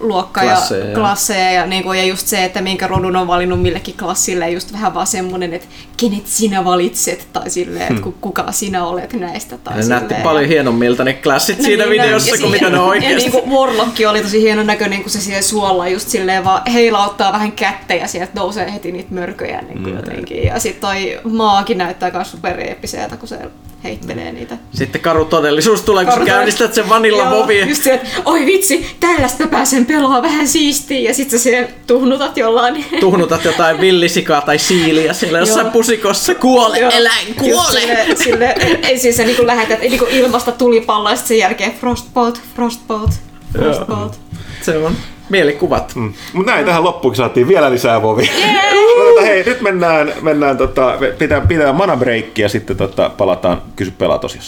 luokka 0.00 0.40
Klasseja, 0.40 0.84
ja 0.86 0.94
klasseja 0.94 1.50
ja, 1.52 1.66
niin 1.66 1.82
kuin, 1.82 1.98
ja 1.98 2.04
just 2.04 2.26
se, 2.26 2.44
että 2.44 2.60
minkä 2.60 2.86
rodun 2.86 3.16
on 3.16 3.26
valinnut 3.26 3.62
millekin 3.62 3.94
klassille, 3.98 4.50
just 4.50 4.72
vähän 4.72 4.94
vaan 4.94 5.06
semmonen, 5.06 5.54
että 5.54 5.66
kenet 5.96 6.26
sinä 6.26 6.64
valitset, 6.64 7.28
tai 7.32 7.50
silleen, 7.50 7.86
että 7.92 8.02
ku- 8.02 8.14
kuka 8.20 8.52
sinä 8.52 8.84
olet 8.84 9.12
näistä. 9.12 9.58
Tai 9.58 9.76
Ne 9.76 9.84
näytti 9.88 10.08
silleen. 10.08 10.22
paljon 10.22 10.48
hienommilta 10.48 11.04
ne 11.04 11.12
klassit 11.12 11.58
No 11.58 11.64
siinä 11.64 11.84
niin, 11.86 12.02
videossa, 12.02 12.36
kuin 12.38 12.50
mitä 12.50 12.70
ne 12.70 12.78
oikeasti. 12.80 13.12
Ja 13.12 13.18
niin 13.18 13.32
kuin 13.32 13.50
Warlock 13.50 13.96
oli 14.10 14.20
tosi 14.22 14.40
hieno 14.42 14.62
näköinen, 14.62 15.02
kun 15.02 15.10
se 15.10 15.20
siellä 15.20 15.42
suolla 15.42 15.88
just 15.88 16.08
silleen 16.08 16.44
vaan 16.44 16.62
heilauttaa 16.72 17.32
vähän 17.32 17.52
kättä 17.52 17.94
ja 17.94 18.08
sieltä 18.08 18.32
nousee 18.34 18.72
heti 18.72 18.92
niitä 18.92 19.14
mörköjä 19.14 19.60
niin 19.62 19.82
kuin 19.82 19.96
jotenkin. 19.96 20.44
Ja 20.44 20.58
sitten 20.60 20.80
toi 20.80 21.20
maakin 21.24 21.78
näyttää 21.78 22.10
myös 22.10 22.30
supereeppiseltä, 22.30 23.16
kun 23.16 23.28
se 23.28 23.38
heittelee 23.84 24.32
niitä. 24.32 24.56
Sitten 24.74 25.00
karu 25.00 25.24
todellisuus 25.24 25.82
tulee, 25.82 26.04
kun 26.04 26.14
sä 26.14 26.20
käynnistät 26.24 26.74
sen 26.74 26.88
vanilla 26.88 27.24
movi. 27.30 27.68
Just 27.68 27.82
se, 27.82 27.94
että 27.94 28.08
oi 28.24 28.46
vitsi, 28.46 28.96
tällaista 29.00 29.46
pääsen 29.60 29.86
pelaamaan 29.86 30.22
vähän 30.22 30.48
siistiä 30.48 31.10
ja 31.10 31.14
sitten 31.14 31.38
siellä 31.38 31.68
tuhnutat 31.86 32.36
jollain. 32.36 32.84
Tuhnutat 33.00 33.44
jotain 33.44 33.80
villisikaa 33.80 34.40
tai 34.40 34.58
siiliä 34.58 35.12
siellä 35.12 35.38
jossain 35.38 35.64
Joo. 35.64 35.72
pusikossa. 35.72 36.34
Kuole, 36.34 36.78
Joo. 36.78 36.90
eläin, 36.90 37.34
kuole! 37.34 37.80
Sille, 37.80 38.06
sille, 38.14 38.54
ei 38.82 38.98
siis 38.98 39.16
sä 39.16 39.24
niinku 39.24 39.46
lähetät 39.46 39.80
niinku 39.80 40.06
ilmasta 40.10 40.52
tulipalloa 40.52 41.10
ja 41.10 41.16
sitten 41.16 41.28
sen 41.28 41.38
jälkeen 41.38 41.72
frostbolt, 41.72 42.40
frostbolt, 42.54 43.10
frostbolt. 43.52 44.20
Se 44.62 44.78
on 44.78 44.96
mielikuvat. 45.28 45.94
Mm. 45.94 46.12
Mutta 46.32 46.52
näin 46.52 46.66
tähän 46.66 46.84
loppuun 46.84 47.16
saatiin 47.16 47.48
vielä 47.48 47.70
lisää 47.70 48.02
vovia. 48.02 48.32
Mutta 49.06 49.22
hei, 49.22 49.44
nyt 49.44 49.60
mennään, 49.60 50.12
mennään 50.20 50.56
tota, 50.56 50.98
pitää, 51.18 51.40
pitää 51.40 51.72
mana 51.72 51.96
breikki 51.96 52.42
ja 52.42 52.48
sitten 52.48 52.76
tota, 52.76 53.10
palataan 53.16 53.62
kysy 53.76 53.90
pelaa 53.90 54.18
tosiaan. 54.18 54.46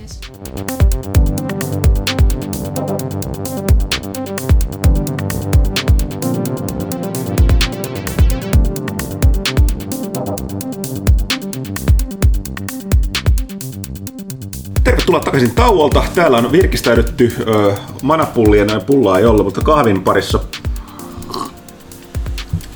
Yes. 0.00 0.20
Tervetuloa 15.14 15.24
takaisin 15.24 15.54
tauolta. 15.54 16.04
Täällä 16.14 16.36
on 16.36 16.52
virkistäydytty 16.52 17.34
ö, 17.46 17.74
manapullia, 18.02 18.64
näin 18.64 18.84
pullaa 18.84 19.18
ei 19.18 19.24
ollut, 19.24 19.44
mutta 19.44 19.60
kahvin 19.60 20.02
parissa 20.02 20.40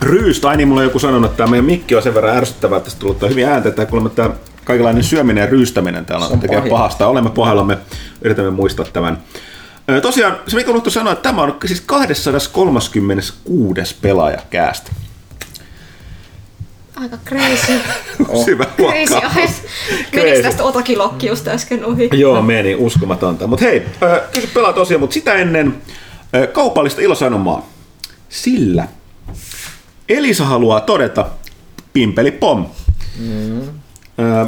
ryystä. 0.01 0.48
Ai 0.48 0.56
niin, 0.56 0.69
mulla 0.69 0.81
on 0.81 0.86
joku 0.86 0.98
sanonut, 0.98 1.31
että 1.31 1.36
tämä 1.36 1.51
meidän 1.51 1.65
mikki 1.65 1.97
on 1.97 2.02
sen 2.02 2.15
verran 2.15 2.36
ärsyttävää, 2.36 2.77
että 2.77 2.90
tästä 2.90 3.01
tullut 3.01 3.31
hyvin 3.31 3.48
ääntä, 3.48 3.69
että 3.69 3.86
kuulemma 3.86 4.09
tämä 4.09 4.31
kaikenlainen 4.65 5.05
syöminen 5.05 5.43
ja 5.43 5.51
ryystäminen 5.51 6.05
täällä 6.05 6.27
on 6.27 6.32
on 6.32 6.40
tekee 6.40 6.59
pahin. 6.59 6.70
pahasta. 6.70 7.06
Olemme 7.06 7.31
pohjallamme, 7.31 7.78
yritämme 8.23 8.51
muistaa 8.51 8.86
tämän. 8.93 9.19
Tosiaan, 10.02 10.36
se 10.47 10.56
mikä 10.56 10.70
unohtui 10.70 10.93
sanoa, 10.93 11.12
että 11.12 11.23
tämä 11.23 11.43
on 11.43 11.56
siis 11.66 11.81
236. 11.81 13.97
pelaajakäästä. 14.02 14.93
Aika 17.00 17.18
crazy. 17.24 17.72
Huokkaus. 18.28 18.46
eyes. 18.88 19.10
Crazy. 19.10 19.62
Menikö 20.14 20.42
tästä 20.42 20.64
otakilokkiusta 20.64 21.50
äsken 21.50 21.84
ohi? 21.84 22.08
Joo, 22.20 22.42
meni 22.42 22.74
uskomatonta. 22.74 23.46
Mutta 23.46 23.64
hei, 23.64 23.82
ö, 24.02 24.22
kysy 24.34 24.48
pelaa 24.54 24.72
tosiaan, 24.72 25.00
mutta 25.00 25.14
sitä 25.14 25.34
ennen 25.34 25.74
ö, 26.36 26.46
kaupallista 26.46 27.00
ilosanomaa. 27.00 27.68
Sillä 28.28 28.88
Elisa 30.08 30.44
haluaa 30.44 30.80
todeta, 30.80 31.26
pimpeli 31.92 32.30
pom. 32.30 32.66
Mm. 33.18 33.60
Ö, 33.62 34.46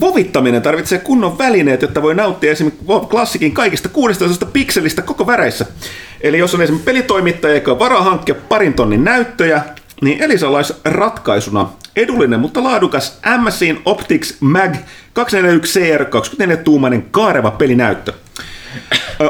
Vovittaminen 0.00 0.62
tarvitsee 0.62 0.98
kunnon 0.98 1.38
välineet, 1.38 1.82
jotta 1.82 2.02
voi 2.02 2.14
nauttia 2.14 2.50
esimerkiksi 2.52 2.86
WoW 2.86 3.06
Classicin 3.06 3.52
kaikista 3.52 3.88
16 3.88 4.46
pikselistä 4.46 5.02
koko 5.02 5.26
väreissä. 5.26 5.66
Eli 6.20 6.38
jos 6.38 6.54
on 6.54 6.62
esimerkiksi 6.62 6.84
pelitoimittaja, 6.84 7.54
joka 7.54 7.78
varaa 7.78 8.02
hankkia 8.02 8.34
parin 8.34 8.74
tonnin 8.74 9.04
näyttöjä, 9.04 9.62
niin 10.00 10.22
Elisa 10.22 10.48
olisi 10.48 10.74
ratkaisuna 10.84 11.68
edullinen, 11.96 12.40
mutta 12.40 12.64
laadukas 12.64 13.18
MSIn 13.38 13.80
Optics 13.84 14.36
Mag 14.40 14.74
241 15.12 15.80
CR 15.80 16.04
24-tuumainen 16.04 17.02
kaareva 17.10 17.50
pelinäyttö. 17.50 18.12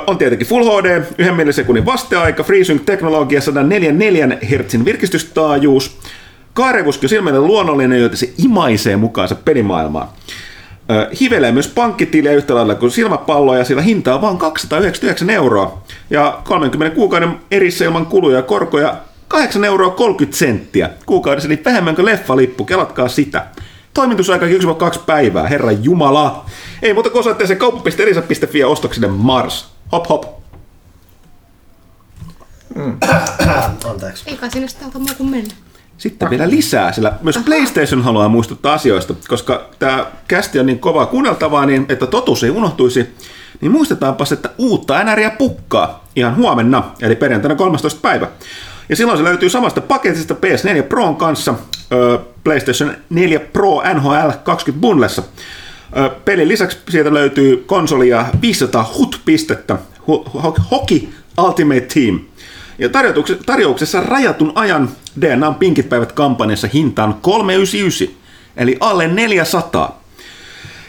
On 0.07 0.19
tietenkin 0.19 0.49
Full 0.49 0.65
HD, 0.65 1.03
1 1.19 1.35
millisekunnin 1.35 1.87
vasteaika, 1.87 2.43
FreeSync-teknologia, 2.43 3.41
144 3.41 4.29
Hz 4.45 4.85
virkistystaajuus, 4.85 5.99
Kaarevuski 6.55 7.07
on 7.07 7.11
silmäinen 7.11 7.47
luonnollinen, 7.47 8.01
joita 8.01 8.17
se 8.17 8.33
imaisee 8.45 8.97
mukaansa 8.97 9.35
pelimaailmaan. 9.35 10.09
Ö, 10.91 11.11
Hivelee 11.21 11.53
myös 11.53 11.69
pankkitiliä 11.69 12.33
yhtä 12.33 12.55
lailla 12.55 12.75
kuin 12.75 12.91
silmäpalloja, 12.91 13.65
sillä 13.65 13.83
hinta 13.83 14.15
on 14.15 14.21
vain 14.21 14.39
299 14.39 15.31
euroa. 15.31 15.83
Ja 16.11 16.41
30 16.45 16.95
kuukauden 16.95 17.37
erissä 17.51 17.85
ilman 17.85 18.07
kuluja 18.07 18.37
ja 18.37 18.43
korkoja 18.43 18.97
8 19.31 19.65
euroa 19.65 19.91
30 19.91 20.39
senttiä 20.39 20.91
kuukaudessa, 21.07 21.49
eli 21.49 21.63
vähemmän 21.65 21.95
kuin 21.95 22.07
leffalippu, 22.07 22.65
kelatkaa 22.65 23.09
sitä. 23.09 23.47
Toimitusaika 23.95 24.47
1-2 24.47 24.49
päivää, 25.07 25.49
herra 25.49 25.73
jumala. 25.73 26.47
Ei 26.83 26.95
muuta 26.95 27.11
kuin 27.11 27.21
osoitteeseen 27.21 27.59
kauppa.elisa.fi 27.59 28.59
ja 28.59 28.69
ostoksille 28.69 29.09
Mars. 29.09 29.69
Hop 29.93 30.09
hop. 30.09 30.25
Anteeksi. 33.91 34.25
Ei 34.27 34.37
kai 34.37 34.51
sinne 34.51 34.69
täältä 34.81 34.99
muu 34.99 35.15
kuin 35.17 35.31
mennä. 35.31 35.55
Sitten 35.99 36.31
vielä 36.31 36.51
lisää, 36.51 36.93
sillä 36.93 37.13
myös 37.23 37.39
PlayStation 37.45 38.03
haluaa 38.03 38.29
muistuttaa 38.29 38.75
asioista, 38.75 39.15
koska 39.29 39.69
tämä 39.79 40.07
kästi 40.29 40.59
on 40.59 40.67
niin 40.67 40.79
kovaa 40.79 41.07
kuunneltavaa, 41.07 41.67
niin 41.67 41.87
että 41.89 42.07
totuus 42.07 42.45
ei 42.45 42.51
unohtuisi, 42.51 43.07
niin 43.61 43.73
muistetaanpas, 43.73 44.33
että 44.33 44.51
uutta 44.59 45.05
NRiä 45.05 45.31
pukkaa 45.31 46.05
ihan 46.17 46.37
huomenna, 46.37 46.93
eli 47.01 47.17
perjantaina 47.17 47.55
13. 47.55 48.01
päivä. 48.03 48.29
Ja 48.91 48.97
silloin 48.97 49.19
se 49.19 49.25
löytyy 49.25 49.51
samasta 49.51 49.81
paketista 49.81 50.35
PS4 50.35 50.83
Proon 50.83 51.17
kanssa 51.17 51.55
PlayStation 52.45 52.97
4 53.11 53.41
Pro 53.41 53.83
NHL 53.95 54.31
20 54.45 54.81
bundlessa. 54.81 55.23
Pelin 56.25 56.49
lisäksi 56.49 56.79
sieltä 56.91 57.15
löytyy 57.15 57.57
konsolia 57.67 58.27
500 58.43 58.93
HUT-pistettä, 58.99 59.79
Hu- 59.99 60.31
Ho- 60.37 60.63
Hockey 60.71 61.01
Ultimate 61.39 61.81
Team. 61.81 62.21
Ja 62.79 62.89
tarjouksessa, 62.89 63.45
tarjouksessa 63.47 64.01
rajatun 64.01 64.53
ajan 64.55 64.89
DNA 65.21 65.53
Pinkit 65.53 65.89
päivät 65.89 66.13
kampanjassa 66.13 66.69
hinta 66.75 67.05
on 67.05 67.15
399, 67.15 68.17
eli 68.57 68.77
alle 68.81 69.09
400. 69.09 70.01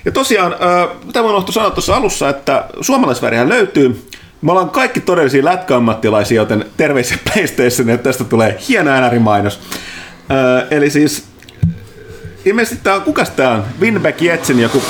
Ja 0.06 0.12
tosiaan, 0.12 0.54
äh, 0.54 0.90
tämä 1.14 1.30
unohtui 1.30 1.54
sanoa 1.54 1.72
tuossa 1.72 1.96
alussa, 1.96 2.30
että 2.30 2.66
suomalaisvärihän 2.82 3.50
löytyy. 3.50 4.02
Me 4.42 4.52
ollaan 4.52 4.70
kaikki 4.70 5.00
todellisia 5.00 5.46
lätkäammattilaisia, 5.46 6.42
joten 6.42 6.66
terveisiä 6.78 7.18
PlayStation, 7.34 7.90
että 7.90 8.04
tästä 8.04 8.24
tulee 8.24 8.58
hieno 8.70 8.92
äänärimainos. 8.92 9.60
Äh, 10.32 10.68
eli 10.72 10.90
siis, 10.90 11.26
ilmeisesti 12.46 12.80
tämä 12.84 12.96
on, 12.96 13.02
kukas 13.02 13.30
tämä 13.30 13.52
on? 13.52 13.64
Winback 13.80 14.22
Jetsin 14.22 14.60
joku 14.60 14.84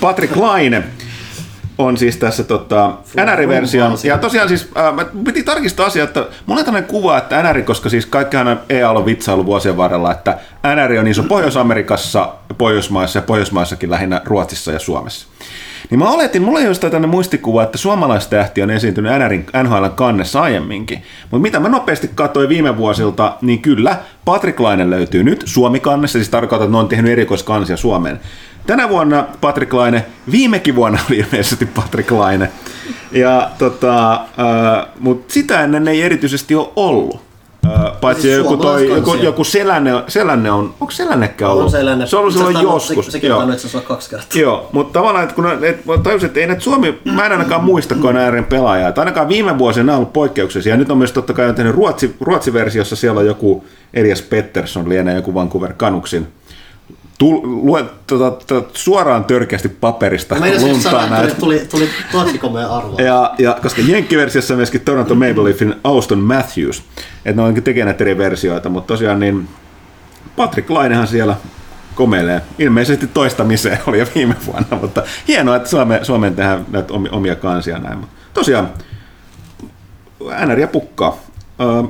Patrick 0.00 0.36
Laine 0.36 0.84
on 1.78 1.96
siis 1.96 2.16
tässä 2.16 2.44
tota, 2.44 2.92
NR-version. 3.16 3.98
Ja 4.04 4.18
tosiaan 4.18 4.48
siis, 4.48 4.68
äh, 4.76 4.94
mä 4.94 5.06
piti 5.24 5.42
tarkistaa 5.42 5.86
asiaa, 5.86 6.04
että 6.04 6.26
mulla 6.46 6.58
on 6.58 6.64
tämmöinen 6.64 6.90
kuva, 6.90 7.18
että 7.18 7.42
NR, 7.42 7.62
koska 7.62 7.88
siis 7.88 8.06
kaikkihan 8.06 8.60
EA 8.68 8.90
on 8.90 9.06
vitsailu 9.06 9.46
vuosien 9.46 9.76
varrella, 9.76 10.12
että 10.12 10.38
NR 10.74 10.98
on 11.00 11.06
iso 11.06 11.22
Pohjois-Amerikassa, 11.22 12.28
Pohjoismaissa 12.58 13.18
ja 13.18 13.22
Pohjoismaissakin 13.22 13.90
lähinnä 13.90 14.20
Ruotsissa 14.24 14.72
ja 14.72 14.78
Suomessa. 14.78 15.31
Niin 15.90 15.98
mä 15.98 16.10
oletin, 16.10 16.42
mulla 16.42 16.60
ei 16.60 16.66
ole 16.66 16.90
tänne 16.90 17.06
muistikuva, 17.06 17.62
että 17.62 17.78
suomalaistähti 17.78 18.62
on 18.62 18.70
esiintynyt 18.70 19.12
NRin, 19.18 19.46
NHL 19.62 19.86
kannessa 19.94 20.42
aiemminkin. 20.42 21.02
Mutta 21.30 21.42
mitä 21.42 21.60
mä 21.60 21.68
nopeasti 21.68 22.10
katsoin 22.14 22.48
viime 22.48 22.76
vuosilta, 22.76 23.36
niin 23.40 23.62
kyllä, 23.62 23.96
Patrick 24.24 24.60
Laine 24.60 24.90
löytyy 24.90 25.24
nyt 25.24 25.42
Suomi-kannessa, 25.44 26.18
siis 26.18 26.28
tarkoitan, 26.28 26.64
että 26.66 26.72
ne 26.72 26.78
on 26.78 26.88
tehnyt 26.88 27.12
erikoiskansia 27.12 27.76
Suomeen. 27.76 28.20
Tänä 28.66 28.88
vuonna 28.88 29.26
Patrick 29.40 29.72
Laine, 29.72 30.04
viimekin 30.32 30.74
vuonna 30.74 30.98
oli 31.08 31.18
ilmeisesti 31.18 31.66
Patrick 31.66 32.10
Laine. 32.10 32.50
Ja 33.12 33.50
tota, 33.58 34.12
äh, 34.12 34.86
mutta 35.00 35.32
sitä 35.32 35.62
ennen 35.62 35.88
ei 35.88 36.02
erityisesti 36.02 36.54
ole 36.54 36.68
ollut. 36.76 37.31
Paitsi 38.00 38.22
Siis 38.22 38.36
joku, 38.36 38.56
toi, 38.56 38.90
joku, 38.90 39.14
joku 39.14 39.44
selänne, 39.44 39.90
selänne 40.08 40.50
on, 40.50 40.74
onko 40.80 40.90
selännekään 40.90 41.50
ollut? 41.50 41.64
On 41.64 41.70
sellainen. 41.70 42.08
Se 42.08 42.16
on 42.16 42.20
ollut 42.20 42.34
silloin 42.34 42.62
joskus. 42.62 43.06
Se, 43.06 43.10
sekin 43.12 43.28
joo. 43.28 43.38
on 43.38 43.52
itse 43.52 43.66
asiassa 43.66 43.88
kaksi 43.88 44.10
kertaa. 44.10 44.40
Joo, 44.40 44.68
mutta 44.72 44.92
tavallaan, 44.92 45.24
että 45.24 45.34
kun 45.34 45.46
et, 45.64 46.02
tajusin, 46.02 46.26
että 46.26 46.40
ei 46.40 46.46
näitä 46.46 46.62
Suomi, 46.62 47.00
mä 47.04 47.26
en 47.26 47.32
ainakaan 47.32 47.64
muista, 47.64 47.94
kun 47.94 48.16
on 48.16 48.44
pelaajaa. 48.48 48.88
Että 48.88 49.00
ainakaan 49.00 49.28
viime 49.28 49.58
vuosina 49.58 49.84
nämä 49.84 49.96
on 49.96 50.00
ollut 50.00 50.12
poikkeuksellisia. 50.12 50.72
Ja 50.72 50.76
nyt 50.76 50.90
on 50.90 50.98
myös 50.98 51.12
totta 51.12 51.32
kai 51.32 51.54
tehnyt 51.54 51.74
Ruotsi, 51.74 52.16
Ruotsi-versiossa, 52.20 52.96
siellä 52.96 53.20
on 53.20 53.26
joku 53.26 53.64
Elias 53.94 54.22
Pettersson, 54.22 54.88
lienee 54.88 55.14
joku 55.14 55.34
Vancouver 55.34 55.72
Canucksin. 55.72 56.28
Tul, 57.18 57.40
lue, 57.42 57.84
tota, 58.06 58.30
tota, 58.46 58.70
suoraan 58.74 59.24
törkeästi 59.24 59.68
paperista 59.68 60.36
en 60.36 60.62
luntaa 60.62 60.80
sanoa, 60.92 61.04
että 61.04 61.16
näitä. 61.16 61.34
tuli, 61.34 61.66
tuli 61.70 61.88
tosi 62.12 62.38
komea 62.38 62.68
arvo. 62.76 62.98
Ja, 62.98 63.34
ja 63.38 63.58
koska 63.62 63.82
Jenkki-versiossa 63.86 64.56
myöskin 64.56 64.80
Toronto 64.80 65.14
Maple 65.14 65.44
Leafin 65.44 65.74
Auston 65.84 66.18
Matthews, 66.18 66.82
että 67.24 67.42
ne 67.42 67.48
onkin 67.48 67.62
tekee 67.62 67.84
näitä 67.84 68.04
eri 68.04 68.18
versioita, 68.18 68.68
mutta 68.68 68.94
tosiaan 68.94 69.20
niin 69.20 69.48
Patrick 70.36 70.70
Lainehan 70.70 71.06
siellä 71.06 71.36
komeilee. 71.94 72.42
Ilmeisesti 72.58 73.06
toistamiseen 73.06 73.78
oli 73.86 73.98
jo 73.98 74.06
viime 74.14 74.34
vuonna, 74.46 74.78
mutta 74.80 75.02
hienoa, 75.28 75.56
että 75.56 75.68
Suomeen, 75.68 76.04
Suomeen 76.04 76.34
tehdään 76.36 76.66
näitä 76.70 76.94
omi- 76.94 77.08
omia 77.12 77.34
kansia 77.36 77.78
näin. 77.78 77.98
Mutta 77.98 78.14
tosiaan, 78.34 78.68
NR 80.46 80.58
ja 80.58 80.68
pukkaa. 80.68 81.18
Öö, 81.60 81.82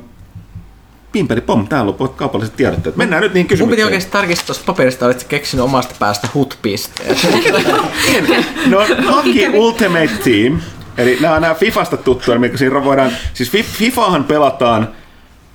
Pimpeli 1.12 1.40
pom, 1.40 1.68
täällä 1.68 1.94
on 1.98 2.08
kaupalliset 2.08 2.56
tiedotteet. 2.56 2.96
Mennään 2.96 3.22
nyt 3.22 3.34
niihin 3.34 3.44
Mun 3.44 3.48
piti 3.48 3.54
kysymyksiin. 3.54 3.84
oikeasti 3.86 4.10
tarkistaa 4.10 4.46
tuosta 4.46 4.64
paperista, 4.66 5.06
olit 5.06 5.24
keksinyt 5.24 5.64
omasta 5.64 5.94
päästä 5.98 6.28
hut-pisteet. 6.34 7.26
No, 8.66 8.78
Hockey 9.14 9.50
Ultimate 9.54 10.10
Team, 10.24 10.60
eli 10.98 11.18
nämä 11.20 11.34
on 11.34 11.42
nämä 11.42 11.54
Fifasta 11.54 11.96
tuttuja, 11.96 12.38
mikä 12.38 12.56
siinä 12.56 12.84
voidaan, 12.84 13.12
siis 13.34 13.50
Fi- 13.50 13.62
Fifahan 13.62 14.24
pelataan, 14.24 14.88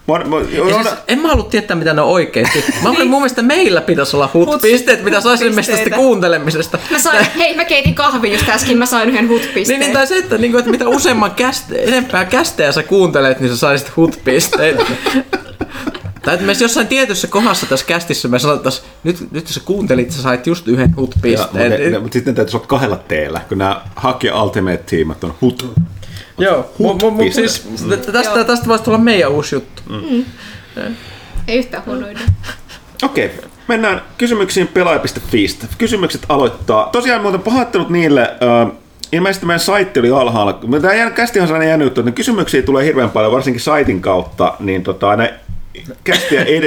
Mä, 0.07 0.13
mä, 0.19 0.35
Ja 0.51 0.83
siis, 0.83 0.95
en 1.07 1.19
mä 1.19 1.27
halua 1.27 1.43
tietää, 1.43 1.77
mitä 1.77 1.93
ne 1.93 2.01
on 2.01 2.07
oikeesti. 2.09 2.63
Mä 2.83 2.89
olin 2.89 3.07
mun 3.09 3.19
mielestä 3.21 3.41
meillä 3.41 3.81
pitäisi 3.81 4.15
olla 4.15 4.29
hut-pisteet, 4.33 5.03
mitä 5.03 5.21
saisin 5.21 5.47
tästä 5.55 5.61
Hut-pisteitä. 5.71 5.95
kuuntelemisesta. 5.95 6.77
Mä 6.91 6.99
sain, 6.99 7.25
hei 7.37 7.55
mä 7.55 7.65
keitin 7.65 7.95
kahvin 7.95 8.33
just 8.33 8.49
äsken, 8.49 8.77
mä 8.77 8.85
sain 8.85 9.09
yhden 9.09 9.27
Niin, 9.27 9.41
hut-pisteen. 9.41 9.79
niin, 9.79 9.93
tai 9.93 10.07
se, 10.07 10.17
että, 10.17 10.37
niin 10.37 10.51
kuin, 10.51 10.59
että 10.59 10.71
mitä 10.71 10.87
useamman 10.89 11.31
käste, 11.31 11.83
enempää 11.83 12.25
kästejä 12.25 12.71
sä 12.71 12.83
kuuntelet, 12.83 13.39
niin 13.39 13.49
sä 13.49 13.57
saisit 13.57 13.95
hut-pisteet. 13.95 14.77
tai 16.25 16.33
että 16.33 16.45
me 16.45 16.53
jossain 16.59 16.87
tietyssä 16.87 17.27
kohdassa 17.27 17.65
tässä 17.65 17.85
kästissä 17.85 18.27
me 18.27 18.39
sanottaisiin, 18.39 18.87
nyt, 19.03 19.31
nyt 19.31 19.43
jos 19.45 19.53
sä 19.55 19.61
kuuntelit, 19.65 20.11
sä 20.11 20.21
sait 20.21 20.47
just 20.47 20.67
yhden 20.67 20.89
ja, 20.89 20.95
hut-pisteen. 21.01 21.71
mutta, 21.71 21.89
ne, 21.89 21.99
mutta 21.99 22.13
sitten 22.13 22.35
täytyisi 22.35 22.57
olla 22.57 22.67
kahdella 22.67 22.97
teellä, 23.07 23.41
kun 23.49 23.57
nämä 23.57 23.81
Hockey 24.03 24.31
Ultimate 24.43 24.83
Teamat 24.85 25.23
on 25.23 25.33
hut. 25.41 25.73
Joo, 26.37 26.69
mutta 26.77 27.09
mut, 27.09 27.33
siis 27.33 27.67
tästä, 28.11 28.43
tästä 28.43 28.67
voisi 28.67 28.83
tulla 28.83 28.97
meidän 28.97 29.31
uusi 29.31 29.55
juttu. 29.55 29.81
Ei 31.47 31.57
yhtään 31.57 31.85
huono 31.85 32.07
idea. 32.07 32.23
Okei, 33.03 33.31
mennään 33.67 34.01
kysymyksiin 34.17 34.67
pelaaja.fiistä. 34.67 35.67
Kysymykset 35.77 36.21
aloittaa. 36.29 36.89
Tosiaan 36.91 37.21
muuten 37.21 37.41
pahoittelut 37.41 37.89
niille, 37.89 38.21
äh, 38.21 38.71
ilmeisesti 39.11 39.45
meidän 39.45 39.59
saitti 39.59 39.99
oli 39.99 40.09
alhaalla. 40.09 40.53
Tämä 40.81 40.93
jään, 40.93 41.13
kästihan 41.13 41.47
sellainen 41.47 41.69
jännä 41.69 41.85
juttu, 41.85 42.01
että 42.01 42.11
kysymyksiä 42.11 42.61
tulee 42.61 42.85
hirveän 42.85 43.09
paljon, 43.09 43.31
varsinkin 43.31 43.61
saitin 43.61 44.01
kautta, 44.01 44.53
niin 44.59 44.83
tota, 44.83 45.15
ne 45.15 45.33
kästiä 46.03 46.43
ed- 46.43 46.63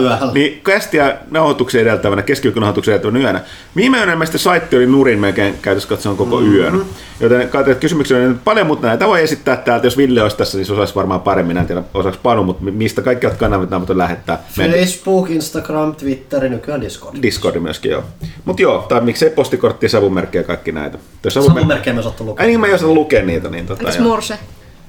yöllä. 0.00 0.18
niin 0.34 0.60
kästiä 0.64 1.16
nauhoituksen 1.30 1.80
edeltävänä, 1.80 2.22
keskiviikon 2.22 2.60
nauhoituksen 2.60 2.92
edeltävänä 2.94 3.18
yönä. 3.20 3.40
Viime 3.76 3.98
yönä 3.98 4.12
ilmeisesti 4.12 4.38
saitti 4.38 4.76
oli 4.76 4.86
nurin 4.86 5.18
melkein 5.18 5.54
käytössä 5.62 5.88
katsomaan 5.88 6.16
koko 6.16 6.40
Mm-hmm. 6.40 6.54
yön. 6.54 6.84
Joten 7.20 7.40
katsotaan, 7.40 7.70
että 7.70 7.80
kysymyksiä 7.80 8.16
on 8.18 8.40
paljon, 8.44 8.66
mutta 8.66 8.86
näitä 8.86 9.06
voi 9.06 9.22
esittää 9.22 9.56
täältä. 9.56 9.86
Jos 9.86 9.96
Ville 9.96 10.22
olisi 10.22 10.36
tässä, 10.36 10.58
niin 10.58 10.66
se 10.66 10.72
osaisi 10.72 10.94
varmaan 10.94 11.20
paremmin. 11.20 11.56
En 11.56 11.66
tiedä, 11.66 11.82
osaako 11.94 12.18
Panu, 12.22 12.42
mutta 12.44 12.64
mistä 12.64 13.02
kaikki 13.02 13.26
kanavat 13.38 13.70
nämä 13.70 13.84
lähettää. 13.88 14.38
Facebook, 14.56 15.30
Instagram, 15.30 15.94
Twitter 15.94 16.44
ja 16.44 16.50
nykyään 16.50 16.80
Discord. 16.80 17.16
Discord 17.22 17.58
myöskin, 17.58 17.90
joo. 17.90 18.04
Mutta 18.44 18.62
joo, 18.62 18.78
tai 18.88 19.00
miksei 19.00 19.30
postikortti, 19.30 19.88
savumerkkejä 19.88 20.40
ja 20.40 20.46
kaikki 20.46 20.72
näitä. 20.72 20.98
Jos 21.24 21.34
Savumerkkejä 21.34 21.94
me 21.94 22.00
osattu 22.00 22.24
lukea. 22.24 22.42
Ei 22.44 22.48
niin, 22.50 22.60
mä 22.60 22.66
ei 22.66 22.74
osaa 22.74 22.88
lukea 22.88 23.22
niitä. 23.22 23.48
Niin 23.48 23.66
tota, 23.66 23.80
Entäs 23.80 23.98
morse? 23.98 24.38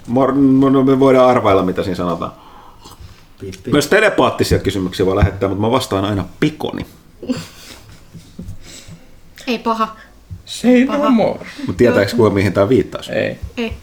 Mor- 0.07 0.69
no, 0.71 0.83
me 0.83 0.99
voidaan 0.99 1.29
arvailla, 1.29 1.63
mitä 1.63 1.83
siinä 1.83 1.95
sanotaan. 1.95 2.31
Piip, 3.41 3.53
piip. 3.63 3.73
Myös 3.73 3.87
telepaattisia 3.87 4.59
kysymyksiä 4.59 5.05
voi 5.05 5.15
lähettää, 5.15 5.49
mutta 5.49 5.61
mä 5.61 5.71
vastaan 5.71 6.05
aina 6.05 6.25
pikoni. 6.39 6.85
Ei 9.47 9.59
paha. 9.59 9.95
Say 10.45 10.85
no 10.85 11.09
more. 11.09 11.39
Mutta 11.57 11.77
tietääkö 11.77 12.15
kuka 12.15 12.29
mihin 12.29 12.53
tämä 12.53 12.69
viittaus? 12.69 13.09
Ei. 13.09 13.37
Ei. 13.57 13.73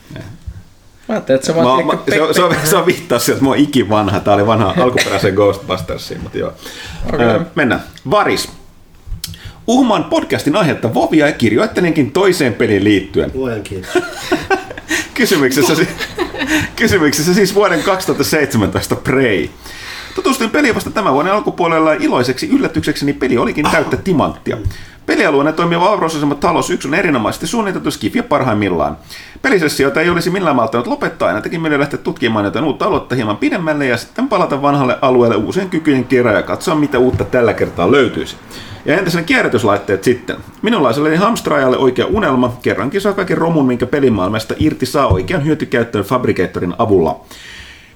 Mä 1.09 1.15
ajattelin, 1.15 1.37
että 1.37 1.47
se 1.47 1.53
Mä, 1.53 1.65
vaan 1.65 1.87
mä, 1.87 1.97
tiedätkö, 1.97 2.35
se, 2.35 2.43
on, 2.43 2.55
se, 2.55 2.61
on, 2.61 2.67
se 2.67 2.77
on 2.77 2.87
viittaus 2.87 3.25
sieltä, 3.27 3.37
että 3.37 3.45
mä 3.45 3.51
oon 3.51 3.59
ikivanha. 3.59 4.21
Tää 4.21 4.35
oli 4.35 4.47
vanha 4.47 4.75
alkuperäisen 4.83 5.35
Ghostbustersiin, 5.35 6.23
mutta 6.23 6.39
joo. 6.39 6.53
Okei. 7.15 7.27
Öö, 7.27 7.41
mennään. 7.55 7.83
Varis. 8.11 8.49
Uhmaan 9.67 10.05
podcastin 10.05 10.57
aihetta 10.57 10.95
Vovia 10.95 11.27
ja 11.27 11.33
kirjoittelinkin 11.33 12.11
toiseen 12.13 12.55
peliin 12.55 12.85
liittyen. 12.85 13.31
Luojan 13.35 13.63
kiitos. 13.63 13.91
Kysymyksessä, 15.15 15.75
si- 15.75 15.89
kysymyksessä 16.77 17.35
siis 17.35 17.55
vuoden 17.55 17.83
2017 17.83 18.97
Prey. 18.97 19.49
Tutustuin 20.15 20.51
peliin 20.51 20.75
vasta 20.75 20.91
tämän 20.91 21.13
vuoden 21.13 21.33
alkupuolella 21.33 21.95
ja 21.95 22.01
iloiseksi 22.01 22.49
yllätyksekseni 22.49 23.13
peli 23.13 23.39
olikin 23.39 23.67
täyttä 23.73 23.97
timanttia. 23.97 24.57
Pelialueena 25.07 25.53
toimiva 25.53 25.89
avaruusasema 25.89 26.35
Talos 26.35 26.71
1 26.71 26.89
on 26.89 26.95
erinomaisesti 26.95 27.47
suunniteltu 27.47 27.91
skifiä 27.91 28.23
parhaimmillaan. 28.23 28.97
Pelisessioita 29.43 30.01
ei 30.01 30.11
olisi 30.11 30.31
millään 30.31 30.57
malttanut 30.57 30.87
lopettaa, 30.87 31.29
aina 31.29 31.41
teki 31.41 31.59
mieli 31.59 31.79
lähteä 31.79 31.99
tutkimaan 31.99 32.45
jotain 32.45 32.65
uutta 32.65 32.85
aluetta 32.85 33.15
hieman 33.15 33.37
pidemmälle 33.37 33.87
ja 33.87 33.97
sitten 33.97 34.29
palata 34.29 34.63
vanhalle 34.63 34.99
alueelle 35.03 35.37
uusien 35.37 35.71
kykyjen 35.71 36.05
kerran 36.05 36.35
ja 36.35 36.43
katsoa 36.43 36.75
mitä 36.75 36.99
uutta 36.99 37.25
tällä 37.25 37.55
kertaa 37.55 37.91
löytyisi. 37.91 38.37
Ja 38.89 38.99
entäs 38.99 39.15
ne 39.15 39.23
kierrätyslaitteet 39.23 40.05
sitten? 40.05 40.37
Minunlaiselle 40.63 41.17
hamstraajalle 41.17 41.77
oikea 41.77 42.07
unelma, 42.07 42.57
kerrankin 42.63 43.01
saa 43.01 43.13
kaiken 43.13 43.39
romun, 43.39 43.67
minkä 43.67 43.87
pelimaailmasta 43.87 44.55
irti 44.59 44.87
saa 44.87 45.07
oikean 45.07 45.45
hyötykäyttöön 45.45 46.05
Fabricatorin 46.05 46.75
avulla. 46.79 47.21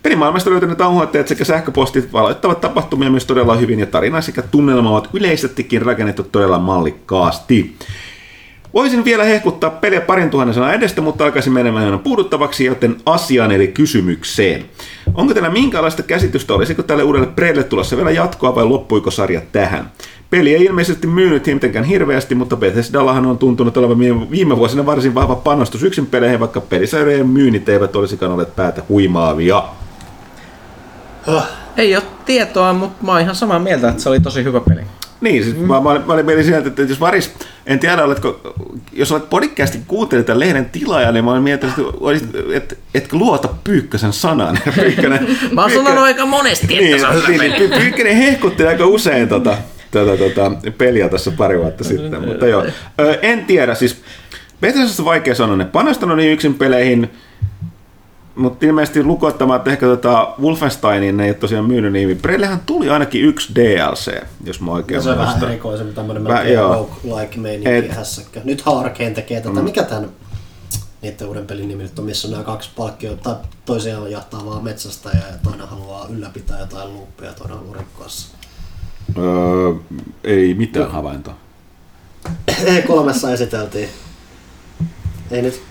Pelimaailmasta 0.03 0.51
löytyneet 0.51 0.81
auhoitteet 0.81 1.29
sekä 1.29 1.45
sähköpostit 1.45 2.13
valoittavat 2.13 2.61
tapahtumia 2.61 3.11
myös 3.11 3.27
todella 3.27 3.57
hyvin 3.57 3.81
ja 3.81 3.87
tarina 3.87 4.21
sekä 4.21 4.43
tunnelma 4.43 4.91
ovat 4.91 5.09
yleisestikin 5.13 5.83
rakennettu 5.83 6.23
todella 6.23 6.59
mallikkaasti. 6.59 7.77
Voisin 8.75 9.05
vielä 9.05 9.25
hehkuttaa 9.25 9.71
peliä 9.71 10.01
parin 10.01 10.31
tuhannen 10.31 10.55
sanan 10.55 10.75
edestä, 10.75 11.01
mutta 11.01 11.25
alkaisin 11.25 11.53
menemään 11.53 11.99
puuduttavaksi, 11.99 12.65
joten 12.65 12.97
asiaan 13.07 13.53
eli 13.53 13.69
kysymykseen. 13.69 14.65
Onko 15.15 15.35
teillä 15.35 15.51
minkälaista 15.51 16.03
käsitystä, 16.03 16.55
olisiko 16.55 16.83
tälle 16.83 17.03
uudelle 17.03 17.27
Preille 17.27 17.63
tulossa 17.63 17.97
vielä 17.97 18.11
jatkoa 18.11 18.55
vai 18.55 18.65
loppuiko 18.65 19.11
sarja 19.11 19.41
tähän? 19.53 19.91
Peli 20.31 20.55
ei 20.55 20.65
ilmeisesti 20.65 21.07
myynyt 21.07 21.47
mitenkään 21.47 21.85
hirveästi, 21.85 22.35
mutta 22.35 22.57
Bethesdallahan 22.57 23.27
on 23.27 23.39
tuntunut 23.39 23.77
olevan 23.77 23.99
viime- 23.99 24.31
viime 24.31 24.57
vuosina 24.57 24.87
varsin 24.87 25.15
vahva 25.15 25.35
panostus 25.35 25.83
yksin 25.83 26.07
peleihin, 26.07 26.41
vaikka 26.41 26.61
pelisarjojen 26.61 27.27
myynnit 27.27 27.69
eivät 27.69 27.97
olisikaan 27.97 28.33
olleet 28.33 28.57
päätä 28.57 28.83
huimaavia. 28.89 29.63
Ei 31.77 31.97
ole 31.97 32.05
tietoa, 32.25 32.73
mutta 32.73 33.05
mä 33.05 33.13
oon 33.13 33.21
ihan 33.21 33.35
samaa 33.35 33.59
mieltä, 33.59 33.89
että 33.89 34.03
se 34.03 34.09
oli 34.09 34.21
tosi 34.21 34.45
hyvä 34.45 34.61
peli. 34.61 34.81
Niin, 35.23 35.45
siis 35.45 35.57
mm. 35.57 35.63
mä, 35.63 35.81
mä, 35.81 35.91
olin- 35.91 36.07
mä 36.07 36.13
olin 36.13 36.27
menin 36.27 36.45
sieltä, 36.45 36.69
että 36.69 36.83
jos 36.83 37.01
Varis, 37.01 37.33
en 37.67 37.79
tiedä, 37.79 38.05
oletko, 38.05 38.41
jos 38.93 39.13
olet 39.13 39.31
podcastin 39.31 39.85
kuuntelit 39.87 40.27
tämän 40.27 40.41
lehden 40.41 40.71
tilaaja, 40.71 41.13
niin 41.13 41.25
mä 41.25 41.31
olin 41.31 41.43
miettinyt, 41.43 41.75
että 41.79 42.25
et, 42.55 42.79
etkö 42.95 43.17
luota 43.17 43.49
Pyykkösen 43.65 44.13
sanaan. 44.13 44.59
Pyykkönen, 44.81 45.37
Mä 45.53 45.63
oon 45.63 45.71
sanonut 45.71 46.05
aika 46.05 46.27
monesti, 46.27 46.67
että 46.67 46.77
niin, 46.77 47.01
se 47.01 47.07
on 47.07 47.15
hyvä 47.15 47.29
niin, 47.43 47.53
peli. 47.53 47.81
Pyykkönen 47.81 48.17
hehkutti 48.17 48.67
aika 48.67 48.87
usein 48.87 49.29
tota, 49.29 49.57
tota, 49.91 50.17
tota, 50.17 50.53
peliä 50.79 51.09
tässä 51.09 51.31
pari 51.31 51.59
vuotta 51.59 51.85
sitten, 51.85 52.29
mutta 52.29 52.47
joo. 52.47 52.67
Ö, 53.01 53.19
en 53.23 53.45
tiedä, 53.45 53.75
siis 53.75 54.03
Bethesdassa 54.61 55.03
on 55.03 55.07
vaikea 55.07 55.35
sanoa, 55.35 55.57
ne 55.57 55.65
panostanut 55.65 56.17
niin 56.17 56.33
yksin 56.33 56.55
peleihin, 56.55 57.11
mutta 58.35 58.67
ilmeisesti 58.67 59.05
lukoittamaan, 59.05 59.57
että 59.59 59.71
ehkä 59.71 59.87
tota 59.87 60.29
Wolfensteinin 60.41 61.21
ei 61.21 61.29
ole 61.31 61.35
tosiaan 61.35 61.65
myynyt 61.65 61.93
niin 61.93 62.03
hyvin. 62.09 62.23
Preillehän 62.23 62.61
tuli 62.67 62.91
ainakin 62.91 63.25
yksi 63.25 63.55
DLC, 63.55 64.13
jos 64.45 64.61
mä 64.61 64.73
oikein 64.73 64.97
Ja 64.97 65.03
se 65.03 65.11
on 65.11 65.17
vähän 65.19 65.29
muistan. 65.31 65.49
erikoisempi 65.51 66.01
melkein 66.19 66.55
joo. 66.55 66.73
roguelike 67.05 67.39
meininki 67.39 67.71
Et- 67.75 67.97
hässäkkä. 67.97 68.41
Nyt 68.45 68.63
Arkane 68.67 69.11
tekee 69.11 69.41
tätä. 69.41 69.63
Mikä 69.63 69.83
tän 69.83 70.09
niiden 71.03 71.29
uuden 71.29 71.47
pelin 71.47 71.69
nimi 71.69 71.83
nyt 71.83 71.99
on, 71.99 72.05
missä 72.05 72.29
on 72.29 72.33
nämä 72.33 72.45
kaksi 72.45 72.71
palkkioa, 72.77 73.17
tai 73.17 73.35
toisiaan 73.65 74.11
jahtaa 74.11 74.47
vaan 74.47 74.65
metsästä 74.65 75.09
ja 75.09 75.23
toinen 75.43 75.69
haluaa 75.69 76.07
ylläpitää 76.11 76.61
jotain 76.61 76.95
luuppia 76.95 77.27
ja 77.29 77.35
toinen 77.35 77.57
haluaa 77.57 77.77
rikkoa. 77.79 78.07
Öö, 79.19 79.75
ei 80.25 80.55
mitään 80.55 80.91
havaintoa. 80.91 81.35
E3 82.51 83.29
esiteltiin. 83.33 83.89
Ei 85.31 85.43
nyt. 85.43 85.63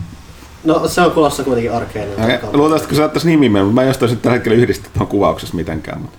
No 0.64 0.88
se 0.88 1.02
on 1.02 1.12
kulossa 1.12 1.44
kuitenkin 1.44 1.72
Arkane. 1.72 2.14
Okay. 2.14 2.40
Luultavasti 2.54 2.88
kun 2.88 2.98
saattaisi 2.98 3.28
nimi 3.28 3.50
mennä, 3.50 3.64
mutta 3.66 3.76
mä 3.76 3.82
en 3.82 3.88
jostain 3.88 4.10
sitten 4.10 4.24
tällä 4.24 4.36
hetkellä 4.36 4.58
yhdistä 4.58 4.90
tuohon 4.94 5.08
kuvauksessa 5.08 5.56
mitenkään. 5.56 6.02
Mutta 6.02 6.18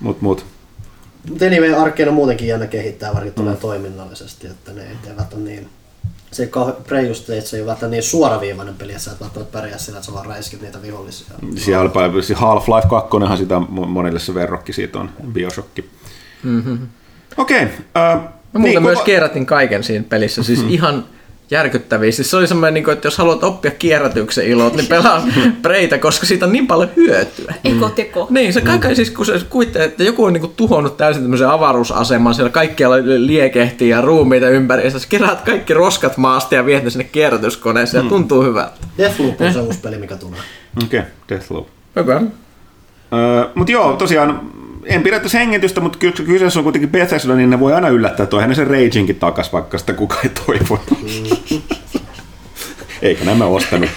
mut, 0.00 0.22
mut. 0.22 0.46
Mutta 1.28 1.44
anyway, 1.44 1.74
Arkane 1.74 2.08
on 2.08 2.14
muutenkin 2.14 2.48
jännä 2.48 2.66
kehittää, 2.66 3.14
varsinkin 3.14 3.42
tulee 3.42 3.56
toiminnallisesti, 3.56 4.46
että 4.46 4.72
ne 4.72 4.82
ei 4.82 4.96
välttämättä 5.06 5.36
niin... 5.36 5.68
Se 6.32 6.44
kah- 6.44 6.70
että 6.70 7.50
se 7.50 7.56
ei 7.56 7.62
ole 7.62 7.66
välttämättä 7.66 7.88
niin 7.88 8.02
suoraviivainen 8.02 8.74
peli, 8.74 8.92
että 8.92 9.04
sä 9.04 9.10
et 9.12 9.20
välttämättä 9.20 9.58
pärjää 9.58 9.78
sillä, 9.78 9.98
että 9.98 10.06
sä 10.06 10.12
vaan 10.12 10.26
räiskit 10.26 10.62
niitä 10.62 10.82
vihollisia. 10.82 11.26
Siellä 11.56 11.82
oli 11.82 11.88
paljon, 11.88 12.22
se 12.22 12.34
Half-Life 12.34 12.88
2, 12.88 13.36
sitä 13.36 13.58
mo- 13.58 13.86
monille 13.86 14.18
se 14.18 14.34
verrokki 14.34 14.72
siitä 14.72 14.98
on, 14.98 15.10
Bioshock. 15.32 15.68
Mm-hmm. 16.42 16.78
Okei. 17.36 17.62
Okay, 17.62 17.74
uh, 18.16 18.40
Mä 18.52 18.60
muuten 18.60 18.82
myös 18.82 19.00
kierrätin 19.00 19.46
kaiken 19.46 19.84
siinä 19.84 20.04
pelissä, 20.08 20.42
siis 20.42 20.64
ihan 20.68 21.04
järkyttäviä. 21.50 22.12
Siis 22.12 22.30
se 22.30 22.36
oli 22.36 22.46
semmoinen, 22.46 22.74
niin 22.74 22.84
kuin, 22.84 22.92
että 22.92 23.06
jos 23.06 23.18
haluat 23.18 23.44
oppia 23.44 23.70
kierrätyksen 23.70 24.46
ilot, 24.46 24.74
niin 24.76 24.86
pelaa 24.86 25.26
Preitä, 25.62 25.98
koska 25.98 26.26
siitä 26.26 26.46
on 26.46 26.52
niin 26.52 26.66
paljon 26.66 26.90
hyötyä. 26.96 27.54
Ekoteko. 27.64 28.26
Niin, 28.30 28.52
se 28.52 28.60
kaikki 28.60 28.94
siis, 28.94 29.10
kun 29.10 29.26
se 29.26 29.40
kuvittelee, 29.50 29.86
että 29.86 30.04
joku 30.04 30.24
on 30.24 30.32
niinku 30.32 30.48
tuhonnut 30.48 30.96
täysin 30.96 31.22
tämmöisen 31.22 31.48
avaruusaseman, 31.48 32.34
siellä 32.34 32.50
kaikkialla 32.50 32.96
liekehtii 33.04 33.88
ja 33.88 34.00
ruumiita 34.00 34.48
ympäri, 34.48 34.84
ja 34.84 34.90
sä 34.90 34.98
keräät 35.08 35.40
kaikki 35.40 35.74
roskat 35.74 36.16
maasta 36.16 36.54
ja 36.54 36.66
viet 36.66 36.84
ne 36.84 36.90
sinne 36.90 37.04
kierrätyskoneeseen, 37.04 38.04
ja 38.04 38.08
tuntuu 38.08 38.42
hyvältä. 38.42 38.74
Deathloop 38.98 39.40
on 39.40 39.52
se 39.52 39.60
uusi 39.60 39.78
peli, 39.78 39.98
mikä 39.98 40.16
tulee. 40.16 40.40
Okei, 40.84 41.00
okay, 41.00 41.10
Deathloop. 41.28 41.66
Okei. 41.96 42.16
Okay. 42.16 42.28
Uh, 43.12 43.50
mutta 43.54 43.72
joo, 43.72 43.92
tosiaan, 43.92 44.50
en 44.84 45.02
pidä 45.02 45.20
tässä 45.20 45.38
hengitystä, 45.38 45.80
mutta 45.80 45.98
kyllä 45.98 46.14
kyseessä 46.14 46.60
on 46.60 46.64
kuitenkin 46.64 46.90
Bethesda, 46.90 47.34
niin 47.34 47.50
ne 47.50 47.60
voi 47.60 47.72
aina 47.72 47.88
yllättää. 47.88 48.26
Toihan 48.26 48.48
ne 48.48 48.54
sen 48.54 48.66
Raginkin 48.66 49.16
takas, 49.16 49.52
vaikka 49.52 49.78
sitä 49.78 49.92
kukaan 49.92 50.20
ei 50.24 50.30
toivonut. 50.46 50.88
Eikä 53.02 53.24
nämä 53.24 53.44
ostanut. 53.44 53.90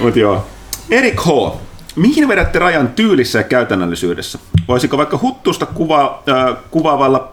mutta 0.00 0.18
joo. 0.18 0.46
Erik 0.90 1.20
H. 1.20 1.28
Mihin 1.96 2.28
vedätte 2.28 2.58
rajan 2.58 2.88
tyylissä 2.88 3.38
ja 3.38 3.42
käytännöllisyydessä? 3.42 4.38
Voisiko 4.68 4.96
vaikka 4.96 5.18
huttusta 5.22 5.66
kuva, 5.66 6.22
äh, 6.28 6.56
kuvaavalla 6.70 7.32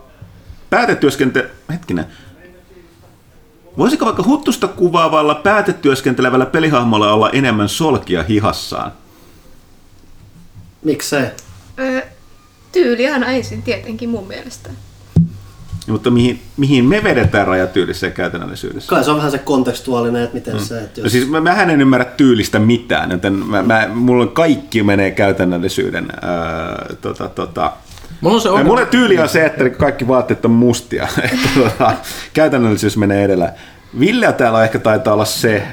päätetyöskente... 0.69 1.49
Hetkinen. 1.71 2.05
Voisiko 3.77 4.05
vaikka 4.05 4.23
huttusta 4.23 4.67
kuvaavalla 4.67 5.35
päätetyöskentelevällä 5.35 6.45
pelihahmolla 6.45 7.13
olla 7.13 7.29
enemmän 7.29 7.69
solkia 7.69 8.23
hihassaan? 8.23 8.91
Miksei? 10.83 11.25
Öö, 11.79 12.01
tyyli 12.75 13.09
aina 13.09 13.27
ensin 13.27 13.61
tietenkin 13.61 14.09
mun 14.09 14.27
mielestä. 14.27 14.69
Mutta 15.87 16.11
mihin, 16.11 16.41
mihin 16.57 16.85
me 16.85 17.03
vedetään 17.03 17.47
rajatyylissä 17.47 18.07
ja 18.07 18.11
käytännöllisyydessä? 18.11 18.89
Kai 18.89 19.03
se 19.03 19.11
on 19.11 19.17
vähän 19.17 19.31
se 19.31 19.37
kontekstuaalinen, 19.37 20.23
että 20.23 20.35
miten 20.35 20.59
se, 20.59 20.79
että 20.81 21.01
No 21.01 21.05
jos... 21.05 21.11
siis 21.11 21.27
mä, 21.29 21.41
mähän 21.41 21.69
en 21.69 21.81
ymmärrä 21.81 22.05
tyylistä 22.05 22.59
mitään, 22.59 23.11
joten 23.11 23.33
mä, 23.33 23.63
mä, 23.63 23.89
mulla 23.93 24.27
kaikki 24.27 24.83
menee 24.83 25.11
käytännöllisyyden. 25.11 26.07
Ää, 26.21 26.85
tota, 27.01 27.29
tota. 27.29 27.71
Mulla 28.21 28.35
on 28.35 28.41
se 28.41 28.47
Ja 28.47 28.51
ongelma. 28.53 28.69
mulle 28.69 28.85
tyyli 28.85 29.19
on 29.19 29.29
se, 29.29 29.45
että 29.45 29.69
kaikki 29.69 30.07
vaatteet 30.07 30.45
on 30.45 30.51
mustia. 30.51 31.07
että 31.33 31.49
tota, 31.55 31.93
käytännöllisyys 32.33 32.97
menee 32.97 33.23
edellä. 33.23 33.53
Ville 33.99 34.33
täällä 34.33 34.63
ehkä 34.63 34.79
taitaa 34.79 35.13
olla 35.13 35.25
se 35.25 35.63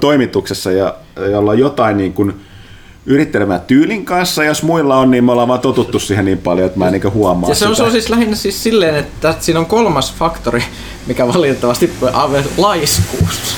toimituksessa, 0.00 0.72
ja, 0.72 0.94
jolla 1.30 1.50
on 1.50 1.58
jotain 1.58 1.96
niin 1.96 2.12
kuin 2.12 2.34
yrittelemään 3.06 3.60
tyylin 3.60 4.04
kanssa. 4.04 4.44
Jos 4.44 4.62
muilla 4.62 4.96
on, 4.96 5.10
niin 5.10 5.24
me 5.24 5.32
ollaan 5.32 5.48
vaan 5.48 5.60
totuttu 5.60 5.98
siihen 5.98 6.24
niin 6.24 6.38
paljon, 6.38 6.66
että 6.66 6.78
mä 6.78 6.86
en 6.86 6.92
niin 6.92 7.12
huomaa 7.12 7.50
Ja 7.50 7.54
se 7.54 7.64
on, 7.66 7.70
sitä. 7.74 7.76
se 7.76 7.86
on 7.86 7.92
siis 7.92 8.08
lähinnä 8.10 8.36
siis 8.36 8.62
silleen, 8.62 8.94
että 8.96 9.34
siinä 9.40 9.60
on 9.60 9.66
kolmas 9.66 10.14
faktori, 10.14 10.62
mikä 11.06 11.28
valitettavasti 11.28 11.90
ave 12.12 12.44
laiskuus. 12.56 13.56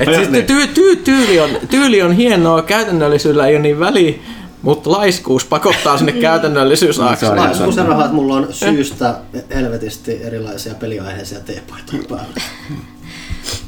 Et 0.00 0.14
siis 0.14 0.30
niin. 0.30 0.46
ty, 0.46 0.66
ty, 0.66 0.96
tyyli, 0.96 1.40
on, 1.40 1.50
tyyli 1.70 2.02
on 2.02 2.12
hienoa, 2.12 2.62
käytännöllisyydellä 2.62 3.46
ei 3.46 3.54
ole 3.54 3.62
niin 3.62 3.80
väliä, 3.80 4.14
mutta 4.62 4.90
laiskuus 4.90 5.44
pakottaa 5.44 5.98
sinne 5.98 6.12
Se 6.12 6.16
on 6.18 6.22
käytännöllisyysakselille. 6.22 7.36
ihan 7.36 7.48
Laiskuus 7.48 7.76
rahaa, 7.76 8.04
että 8.04 8.14
mulla 8.16 8.34
on 8.34 8.46
syystä 8.50 9.14
helvetisti 9.54 10.22
erilaisia 10.22 10.74
peliaiheisia 10.74 11.40
teepaitoja 11.40 12.02
päällä. 12.08 12.40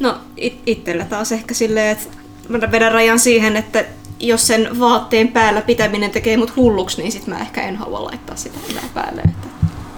No 0.01 0.15
it- 0.37 0.61
itsellä 0.67 1.05
taas 1.05 1.33
ehkä 1.33 1.55
silleen, 1.55 1.89
että 1.93 2.17
mä 2.49 2.73
vedän 2.73 2.93
rajan 2.93 3.19
siihen, 3.19 3.57
että 3.57 3.85
jos 4.21 4.47
sen 4.47 4.79
vaatteen 4.79 5.29
päällä 5.29 5.63
pitäminen 5.63 6.11
tekee 6.11 6.37
mut 6.37 6.57
hulluksi, 6.57 7.03
niin 7.03 7.13
sit 7.13 7.27
mä 7.27 7.39
ehkä 7.39 7.63
en 7.63 7.77
halua 7.77 8.05
laittaa 8.05 8.37
sitä 8.37 8.59
enää 8.71 8.85
päälle. 8.95 9.23
Että 9.25 9.49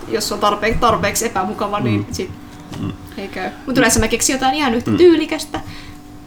jos 0.09 0.33
on 0.33 0.41
tarpeeksi, 0.41 0.81
tarpeeksi 0.81 1.27
epämukava, 1.27 1.81
niin 1.81 2.07
sit 2.13 2.31
ei 3.19 3.29
käy. 3.29 3.51
Mutta 3.67 3.81
yleensä 3.81 4.01
mä 4.01 4.09
keksin 4.09 4.33
jotain 4.33 4.55
ihan 4.55 4.75
yhtä 4.75 4.91
tyylikästä, 4.91 5.61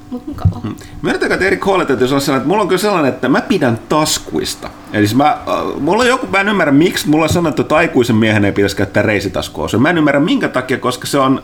mutta 0.09 0.29
mukavaa. 0.29 0.61
Myönnetäänkö, 1.01 1.33
että 1.33 1.45
Erik 1.45 1.61
täytyy 1.87 2.07
sanoa 2.07 2.19
sellainen, 2.19 2.41
että 2.41 2.47
mulla 2.47 2.61
on 2.61 2.67
kyllä 2.67 2.81
sellainen, 2.81 3.13
että 3.13 3.29
mä 3.29 3.41
pidän 3.41 3.79
taskuista. 3.89 4.69
Eli 4.93 5.07
siis 5.07 5.17
mä, 5.17 5.29
äh, 5.29 5.79
mulla 5.79 6.03
on 6.03 6.09
joku, 6.09 6.27
mä 6.27 6.39
en 6.39 6.49
ymmärrä 6.49 6.71
miksi, 6.71 7.09
mulla 7.09 7.23
on 7.23 7.29
sanottu, 7.29 7.61
että 7.61 7.75
aikuisen 7.75 8.15
miehen 8.15 8.45
ei 8.45 8.51
pitäisi 8.51 8.75
käyttää 8.75 9.03
reisitaskua. 9.03 9.67
Mä 9.77 9.89
en 9.89 9.97
ymmärrä 9.97 10.19
minkä 10.19 10.47
takia, 10.47 10.77
koska 10.77 11.07
se 11.07 11.19
on, 11.19 11.43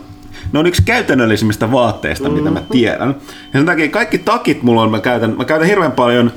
ne 0.52 0.58
on 0.58 0.66
yksi 0.66 0.82
käytännöllisimmistä 0.82 1.72
vaatteista, 1.72 2.28
mitä 2.28 2.50
mä 2.50 2.62
tiedän. 2.72 3.16
Ja 3.52 3.58
sen 3.58 3.66
takia 3.66 3.88
kaikki 3.88 4.18
takit 4.18 4.62
mulla 4.62 4.82
on, 4.82 4.90
mä 4.90 5.00
käytän, 5.00 5.34
mä 5.36 5.44
käytän 5.44 5.68
hirveän 5.68 5.92
paljon 5.92 6.32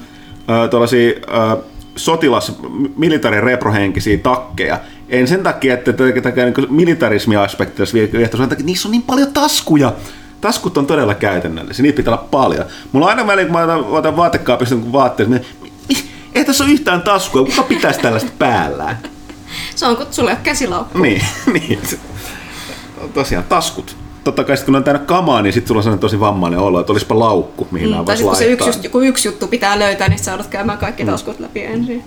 äh, 0.49 0.69
tuollaisia 0.69 1.09
äh, 1.09 1.57
sotilas, 1.95 2.55
militari 2.97 3.41
reprohenkisiä 3.41 4.17
takkeja. 4.17 4.79
En 5.09 5.27
sen 5.27 5.43
takia, 5.43 5.73
että 5.73 5.93
tämä 5.93 6.09
niin 6.45 6.67
militarismi-aspekti 6.69 7.77
tässä 7.77 7.93
viehtoisi, 7.93 8.37
vaan 8.37 8.49
takia, 8.49 8.65
niissä 8.65 8.87
on 8.87 8.91
niin 8.91 9.01
paljon 9.01 9.33
taskuja. 9.33 9.93
Taskut 10.41 10.77
on 10.77 10.85
todella 10.85 11.13
käytännöllisiä, 11.15 11.83
niitä 11.83 11.95
pitää 11.97 12.13
olla 12.13 12.27
paljon. 12.31 12.65
Mulla 12.91 13.05
on 13.05 13.09
aina 13.09 13.27
väliin, 13.27 13.47
kun 13.47 13.57
mä 13.57 13.63
otan, 13.63 13.85
otan 13.85 14.17
vaatekaapista 14.17 14.75
vaatteet, 14.91 15.29
niin 15.29 15.45
"Mi- 15.61 16.03
ei 16.35 16.45
tässä 16.45 16.63
ole 16.63 16.71
yhtään 16.73 17.01
taskua, 17.01 17.45
kuka 17.45 17.63
pitäisi 17.63 17.99
tällaista 17.99 18.31
päällään? 18.39 18.97
Se 19.75 19.85
on, 19.85 19.95
kun 19.97 20.05
ei 20.17 20.23
ole 20.23 20.37
käsilaukku. 20.43 20.97
Niin, 20.97 21.21
niin. 21.53 21.79
Tosiaan 23.13 23.45
taskut. 23.49 23.95
Totta 24.23 24.43
kai 24.43 24.57
sit, 24.57 24.65
kun 24.65 24.75
on 24.75 24.83
täynnä 24.83 25.05
kamaa, 25.05 25.41
niin 25.41 25.53
sit 25.53 25.67
sulla 25.67 25.79
on 25.79 25.83
sellainen 25.83 25.99
tosi 26.01 26.19
vammainen 26.19 26.59
olo, 26.59 26.79
että 26.79 26.91
olisipa 26.91 27.19
laukku, 27.19 27.67
mihin 27.71 27.87
mm, 27.87 27.91
Mm, 27.91 27.95
nämä 27.95 28.03
tai 28.05 28.15
voisi 28.15 28.23
kun 28.23 28.35
se 28.35 28.45
laittaa. 28.47 28.67
yksi, 28.67 28.89
kun 28.89 29.05
yksi 29.05 29.27
juttu 29.27 29.47
pitää 29.47 29.79
löytää, 29.79 30.07
niin 30.09 30.19
sä 30.19 30.31
joudut 30.31 30.47
käymään 30.47 30.77
kaikki 30.77 31.05
taskut 31.05 31.39
läpi 31.39 31.63
ensin. 31.65 32.03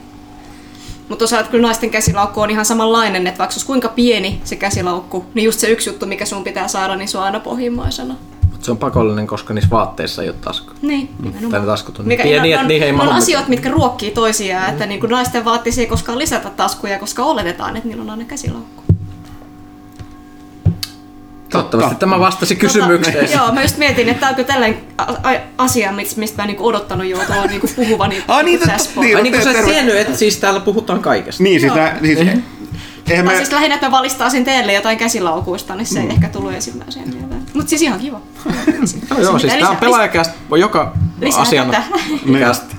Mutta 1.09 1.25
osaat 1.25 1.49
kyllä 1.49 1.67
naisten 1.67 1.91
käsilaukku 1.91 2.41
on 2.41 2.51
ihan 2.51 2.65
samanlainen, 2.65 3.27
että 3.27 3.39
vaikka 3.39 3.57
kuinka 3.67 3.89
pieni 3.89 4.41
se 4.45 4.57
käsilaukku, 4.57 5.25
niin 5.35 5.45
just 5.45 5.61
se 5.61 5.69
yksi 5.71 5.91
juttu, 5.91 6.07
mikä 6.07 6.25
sun 6.27 6.45
pitää 6.45 6.69
saada, 6.69 6.97
niin 6.97 7.09
se 7.09 7.19
on 7.19 7.25
aina 7.25 7.41
pohjimmaisena. 7.41 8.15
Mutta 8.51 8.65
se 8.65 8.71
on 8.71 8.77
pakollinen, 8.79 9.27
koska 9.27 9.55
niissä 9.55 9.71
vaatteissa 9.71 10.23
ei 10.23 10.29
ole 10.29 10.37
tasku. 10.45 10.73
Niin, 10.83 11.09
Tai 11.09 11.17
ne 11.25 11.31
nimenomaan. 11.31 11.67
taskut 11.67 11.99
on 11.99 12.05
niin 12.05 12.09
Mikä, 12.09 12.23
pieniä, 12.23 12.63
niihin 12.63 12.87
ei 12.87 12.93
ne 12.93 12.97
mahdu. 12.97 13.11
on 13.11 13.17
asioita, 13.17 13.49
mitkä 13.49 13.71
ruokkii 13.71 14.11
toisiaan, 14.11 14.71
että 14.71 14.87
niin 14.87 15.01
kuin 15.01 15.11
naisten 15.11 15.45
vaatteisiin 15.45 15.83
ei 15.85 15.89
koskaan 15.91 16.19
lisätä 16.19 16.51
taskuja, 16.51 16.99
koska 16.99 17.23
oletetaan, 17.25 17.77
että 17.77 17.89
niillä 17.89 18.03
on 18.03 18.11
aina 18.11 18.25
käsilaukku. 18.25 18.84
Toivottavasti 21.59 21.97
tämä 21.97 22.21
vastasi 22.21 22.57
kysymykseen. 22.57 23.27
Tota, 23.27 23.37
joo, 23.39 23.53
mä 23.53 23.63
just 23.63 23.77
mietin, 23.77 24.09
että 24.09 24.29
onko 24.29 24.45
tällainen 24.45 24.79
asia, 25.59 25.93
mistä 25.93 26.21
mistä 26.21 26.43
mä 26.43 26.47
niinku 26.47 26.67
odottanut 26.67 27.07
joutua 27.07 27.45
niinku 27.47 27.69
puhuvani 27.77 28.25
Ah, 28.29 28.45
niin, 28.45 28.61
tässä 28.61 28.91
totta, 28.95 29.01
niin, 29.01 29.23
niin 29.23 29.33
kuin 29.33 29.45
sä 29.45 29.51
et 29.51 29.57
Terve- 29.57 29.71
tiennyt, 29.71 29.97
että 29.97 30.17
siis 30.17 30.37
täällä 30.37 30.61
puhutaan 30.61 31.01
kaikesta. 31.01 31.43
Niin, 31.43 31.61
siis, 31.61 31.75
nää, 31.75 31.99
siis 32.03 32.19
eihän 32.19 32.45
Tai 33.09 33.23
me, 33.23 33.37
siis 33.37 33.53
lähinnä, 33.53 33.75
että 33.75 33.87
mä 33.87 33.93
valistaisin 33.97 34.45
teille 34.45 34.73
jotain 34.73 34.99
käsilaukuista, 34.99 35.75
niin 35.75 35.87
se 35.87 36.01
ei 36.01 36.09
ehkä 36.09 36.29
tullut 36.29 36.53
ensimmäiseen 36.55 37.09
mieleen. 37.09 37.24
Mutta 37.55 37.71
siis 37.71 37.83
ihan 37.83 38.01
kiva. 38.01 38.21
No 39.11 39.21
joo, 39.21 39.39
siis 39.39 39.53
tää 39.55 39.71
on 39.71 39.77
pelaajakästä 39.77 40.35
joka 40.59 40.93
asiana. 41.37 41.73
tätä. 41.73 41.85
Kästä. 42.39 42.75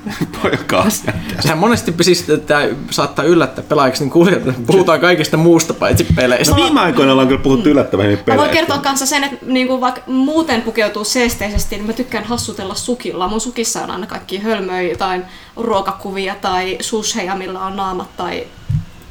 joka 0.51 0.77
asia. 0.79 1.13
Sehän 1.39 1.57
monesti 1.57 1.93
siis, 2.01 2.25
tää 2.45 2.67
saattaa 2.91 3.25
yllättää 3.25 3.63
pelaajaksi, 3.69 4.03
niin 4.03 4.11
kuulijat, 4.11 4.47
että 4.47 4.61
puhutaan 4.67 4.99
kaikista 4.99 5.37
muusta 5.37 5.73
paitsi 5.73 6.07
peleistä. 6.15 6.55
No 6.55 6.63
viime 6.63 6.79
aikoina 6.79 7.11
ollaan 7.11 7.27
kyllä 7.27 7.41
puhuttu 7.41 7.69
yllättävän 7.69 8.05
hyvin 8.05 8.19
Mä 8.19 8.25
voin 8.25 8.37
peleistä. 8.37 8.53
kertoa 8.53 8.77
kanssa 8.77 9.05
sen, 9.05 9.23
että 9.23 9.45
niinku 9.45 9.81
vaikka 9.81 10.01
muuten 10.07 10.61
pukeutuu 10.61 11.03
seesteisesti, 11.03 11.75
niin 11.75 11.87
mä 11.87 11.93
tykkään 11.93 12.23
hassutella 12.23 12.75
sukilla. 12.75 13.27
Mun 13.27 13.41
sukissa 13.41 13.83
on 13.83 13.91
aina 13.91 14.07
kaikki 14.07 14.39
hölmöjä, 14.39 14.81
jotain 14.81 15.23
ruokakuvia 15.57 16.35
tai 16.35 16.77
susheja, 16.81 17.35
millä 17.35 17.59
on 17.59 17.75
naamat 17.75 18.17
tai, 18.17 18.43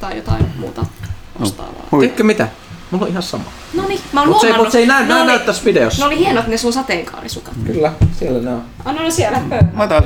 tai 0.01 0.17
jotain 0.17 0.47
muuta 0.59 0.87
vastaavaa. 1.41 1.87
Hui. 1.93 2.01
Tiedätkö 2.01 2.25
mitä? 2.25 2.49
Mulla 2.95 3.05
on 3.07 3.11
ihan 3.11 3.23
sama. 3.23 3.45
No 3.75 3.89
niin, 3.89 4.01
mä 4.13 4.21
oon 4.21 4.29
Mut 4.29 4.41
se 4.41 4.47
ei- 4.47 4.51
huomannut. 4.53 4.67
mut 4.67 4.73
se 4.73 4.79
ei 4.79 4.87
näy- 4.87 5.03
Ne 5.03 5.09
näy- 5.15 5.21
oli- 5.21 5.27
näy 5.27 5.39
tässä 5.39 5.65
videossa. 5.65 5.99
Ne 6.03 6.07
oli 6.07 6.19
hienot 6.19 6.47
ne 6.47 6.57
sun 6.57 6.73
sateenkaarisukat. 6.73 7.55
Kyllä, 7.67 7.93
siellä 8.19 8.41
ne 8.41 8.51
on. 8.55 8.63
Ah, 8.85 8.95
ne 8.95 9.01
oli 9.01 9.11
siellä. 9.11 9.41
Mä 9.73 9.87
taas 9.87 10.05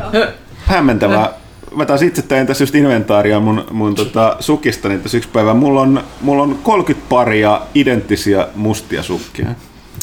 hämmentävää. 0.64 1.30
Mä 1.74 1.86
taas 1.86 2.02
itse 2.02 2.22
tein 2.22 2.46
tässä 2.46 2.62
just 2.62 2.74
inventaaria 2.74 3.40
mun, 3.40 3.64
mun 3.70 3.94
tota, 3.94 4.36
sukista, 4.40 4.88
niin 4.88 5.00
tässä 5.00 5.16
yksi 5.16 5.28
päivä. 5.32 5.54
Mulla 5.54 5.80
on, 5.80 6.04
mulla 6.20 6.42
on 6.42 6.58
30 6.62 7.08
paria 7.08 7.60
identtisiä 7.74 8.46
mustia 8.54 9.02
sukkia. 9.02 9.46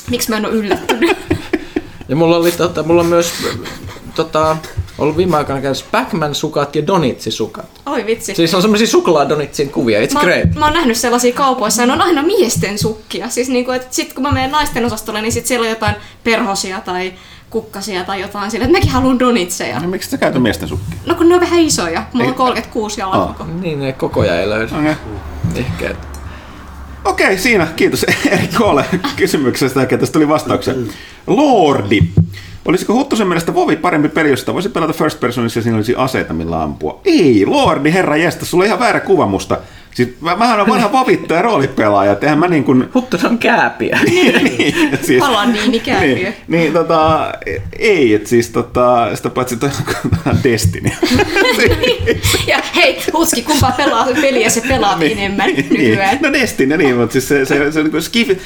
Miksi 0.10 0.30
mä 0.30 0.38
en 0.38 0.46
oo 0.46 0.52
yllättynyt? 0.52 1.18
Ja 2.08 2.16
mulla 2.16 2.38
oli 2.38 2.52
tota, 2.52 2.84
mulla 2.84 3.02
on 3.02 3.08
myös 3.08 3.34
tota, 4.16 4.58
ollut 4.98 5.18
viime 5.18 5.38
aikoina 5.38 5.62
käydessä 5.62 5.86
Pac-Man-sukat 5.92 6.76
ja 6.76 6.88
Donitsi-sukat. 6.88 7.66
Oi 7.86 8.06
vitsi. 8.06 8.36
Siis 8.36 8.54
on 8.56 8.62
semmosia 8.62 8.88
suklaadonitsin 8.88 9.70
kuvia, 9.70 10.00
it's 10.06 10.14
Mä, 10.14 10.20
great. 10.20 10.56
mä 10.56 10.66
oon 10.66 10.74
nähnyt 10.74 10.98
sellaisia 10.98 11.34
kaupoissa, 11.34 11.82
ja 11.82 11.86
ne 11.86 11.94
on 11.94 12.02
aina 12.02 12.24
miesten 12.24 12.80
sukkia. 12.80 13.30
Siis 13.30 13.50
niinku, 13.50 13.72
että 13.72 13.88
sit 13.92 14.14
kun 14.14 14.24
mä 14.24 14.32
menen 14.32 14.52
naisten 14.52 14.86
osastolle, 14.86 15.22
niin 15.22 15.32
sit 15.32 15.46
siellä 15.46 15.64
on 15.64 15.70
jotain 15.70 15.96
perhosia 16.24 16.82
tai 16.82 17.14
kukkasia 17.50 18.04
tai 18.04 18.22
jotain 18.22 18.52
sille, 18.52 18.66
että 18.66 18.78
mäkin 18.78 18.92
haluan 18.92 19.20
donitseja. 19.20 19.80
No, 19.80 19.88
miksi 19.88 20.10
sä 20.10 20.18
käytä 20.18 20.40
miesten 20.40 20.68
sukkia? 20.70 20.98
No 21.06 21.16
kun 21.16 21.30
ne 21.30 21.36
on 21.36 21.42
vähän 21.42 21.60
isoja. 21.60 22.04
Mulla 22.14 22.24
on 22.26 22.32
Ei- 22.34 22.38
36 22.38 23.02
jalkako. 23.02 23.46
Niin, 23.62 23.80
ne 23.80 23.94
kokoja 23.94 24.40
ei 24.42 24.50
löydy. 24.50 24.72
Okei, 24.76 24.96
Ehkä. 25.56 25.96
okay, 27.06 27.38
siinä. 27.38 27.68
Kiitos 27.76 28.04
Erik 28.32 28.54
Koolle 28.58 28.86
kysymyksestä, 29.16 29.88
ja 29.92 29.98
tästä 29.98 30.14
tuli 30.14 30.28
vastauksia. 30.28 30.74
Lordi. 31.28 32.02
Olisiko 32.66 32.94
Huttusen 32.94 33.28
mielestä 33.28 33.54
Vovi 33.54 33.76
parempi 33.76 34.10
peli, 34.10 34.30
josta 34.30 34.54
voisi 34.54 34.70
pelata 34.70 34.94
first 34.94 35.20
personissa 35.20 35.60
ja 35.60 35.64
siinä 35.64 35.76
olisi 35.76 35.96
aseita, 35.98 36.34
millä 36.34 36.64
ampua? 36.64 37.02
Ei, 37.06 37.46
Lordi, 37.46 37.94
herra 37.94 38.18
jästä, 38.18 38.46
sulla 38.46 38.64
on 38.64 38.66
ihan 38.66 38.80
väärä 38.80 39.00
kuva 39.00 39.26
musta. 39.26 39.58
Siis 39.96 40.10
mä, 40.22 40.36
mähän 40.36 40.62
on 40.62 40.68
vanha 40.68 40.92
vavittaja 40.92 41.42
roolipelaaja, 41.42 42.12
että 42.12 42.26
eihän 42.26 42.40
mä 42.40 42.48
niin 42.48 42.64
kuin... 42.64 42.90
Huttunen 42.94 43.26
on 43.26 43.38
kääpiä. 43.38 44.00
niin, 44.44 44.94
et 44.94 45.06
siis, 45.06 45.20
Paladiini 45.20 45.80
kääpiö. 45.80 46.16
niin, 46.16 46.36
niin 46.48 46.74
tota, 46.74 47.32
ei, 47.80 48.14
että 48.14 48.30
siis 48.30 48.50
tota, 48.50 49.16
sitä 49.16 49.30
paitsi 49.30 49.58
toi 49.58 49.70
on 50.26 50.38
Destiny. 50.44 50.90
Ja 52.48 52.58
hei, 52.76 53.02
Hutski, 53.14 53.42
kumpaa 53.42 53.72
pelaa 53.72 54.08
peliä 54.22 54.50
se 54.50 54.62
pelaat 54.68 55.02
enemmän 55.02 55.50
nykyään. 55.56 56.10
Niin. 56.12 56.22
No 56.22 56.34
Destiny, 56.34 56.78
niin, 56.78 56.96
mutta 56.98 57.14
siis 57.14 57.28
se, 57.28 57.46
se, 57.46 57.58
se, 57.58 57.72
se 57.72 57.84
niin 57.84 58.02
skifi, 58.02 58.38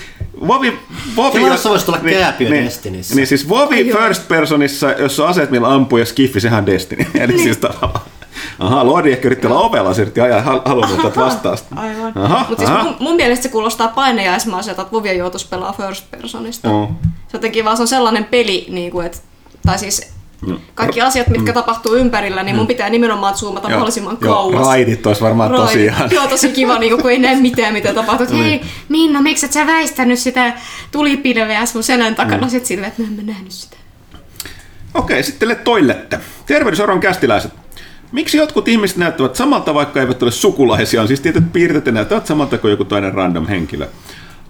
Vovi, 0.47 0.73
Vovi, 1.15 1.39
Kelassa 1.39 1.69
voisi 1.69 1.85
tulla 1.85 1.99
kääpiö 1.99 2.49
niin, 2.49 2.65
Destinissä. 2.65 3.15
Niin 3.15 3.27
siis 3.27 3.49
Vovi 3.49 3.75
Ai 3.75 3.87
joo. 3.87 4.01
first 4.01 4.27
personissa, 4.27 4.91
jos 4.91 5.19
on 5.19 5.27
aseet, 5.27 5.51
millä 5.51 5.73
ampuu 5.73 5.99
ja 5.99 6.05
skifi, 6.05 6.39
sehän 6.39 6.59
on 6.59 6.65
Destiny. 6.65 7.05
Eli 7.19 7.33
Niin. 7.33 7.43
siis 7.43 7.57
tavallaan. 7.57 8.01
Aha, 8.59 8.85
Lordi 8.85 9.11
ehkä 9.11 9.27
yritti 9.27 9.47
olla 9.47 9.59
ovella, 9.59 9.93
se 9.93 10.01
yritti 10.01 10.21
ajaa 10.21 10.41
hal- 10.41 10.61
halunnut 10.65 11.05
ottaa 11.05 11.25
vastausta. 11.25 11.75
Aivan. 11.75 12.11
Aha, 12.17 12.45
Mutta 12.49 12.55
siis 12.63 12.69
aha. 12.69 12.83
mun, 12.83 12.95
mun, 12.99 13.15
mielestä 13.15 13.43
se 13.43 13.49
kuulostaa 13.49 13.87
painajaismaiselta, 13.87 14.81
että 14.81 14.91
Vovia 14.91 15.13
joutuisi 15.13 15.47
pelaa 15.49 15.73
first 15.73 16.11
personista. 16.11 16.69
Oo. 16.69 16.91
Se 17.03 17.37
jotenkin 17.37 17.65
vaan 17.65 17.77
se 17.77 17.83
on 17.83 17.87
sellainen 17.87 18.25
peli, 18.25 18.65
niin 18.69 18.91
kuin, 18.91 19.05
että, 19.05 19.17
tai 19.65 19.79
siis 19.79 20.13
No. 20.47 20.59
kaikki 20.75 21.01
asiat, 21.01 21.27
mitkä 21.27 21.53
tapahtuu 21.53 21.93
ympärillä, 21.95 22.43
niin 22.43 22.55
mun 22.55 22.67
pitää 22.67 22.89
nimenomaan 22.89 23.37
zoomata 23.37 23.67
Joo, 23.67 23.71
mahdollisimman 23.77 24.17
joo, 24.21 24.33
kauas. 24.33 24.67
raidit 24.67 25.07
olisi 25.07 25.21
varmaan 25.21 25.51
Raidit. 25.51 25.67
tosiaan. 25.67 26.11
Joo, 26.11 26.27
tosi 26.27 26.49
kiva, 26.49 26.79
niin 26.79 27.01
kun 27.01 27.11
ei 27.11 27.19
näe 27.19 27.35
mitään, 27.35 27.73
mitä 27.73 27.93
tapahtuu. 27.93 28.27
Niin. 28.35 28.43
Hei, 28.43 28.61
Minna, 28.89 29.21
miksi 29.21 29.45
et 29.45 29.51
sä 29.53 29.67
väistänyt 29.67 30.19
sitä 30.19 30.53
tulipilveä 30.91 31.65
sun 31.65 31.83
selän 31.83 32.15
takana? 32.15 32.43
Mm. 32.45 32.49
Sitten 32.49 32.67
silleen, 32.67 32.87
että 32.87 33.01
mä 33.01 33.07
en 33.07 33.13
mä 33.13 33.21
nähnyt 33.21 33.51
sitä. 33.51 33.77
Okei, 34.93 35.23
sitten 35.23 35.49
le 35.49 35.55
toillette. 35.55 36.19
Tervehdys 36.45 36.79
Oron 36.79 36.99
kästiläiset. 36.99 37.51
Miksi 38.11 38.37
jotkut 38.37 38.67
ihmiset 38.67 38.97
näyttävät 38.97 39.35
samalta, 39.35 39.73
vaikka 39.73 39.99
eivät 40.01 40.23
ole 40.23 40.31
sukulaisia? 40.31 41.01
On 41.01 41.07
siis 41.07 41.21
tietyt 41.21 41.53
piirteet 41.53 41.85
ja 41.85 41.91
näyttävät 41.91 42.25
samalta 42.25 42.57
kuin 42.57 42.71
joku 42.71 42.85
toinen 42.85 43.13
random 43.13 43.47
henkilö. 43.47 43.87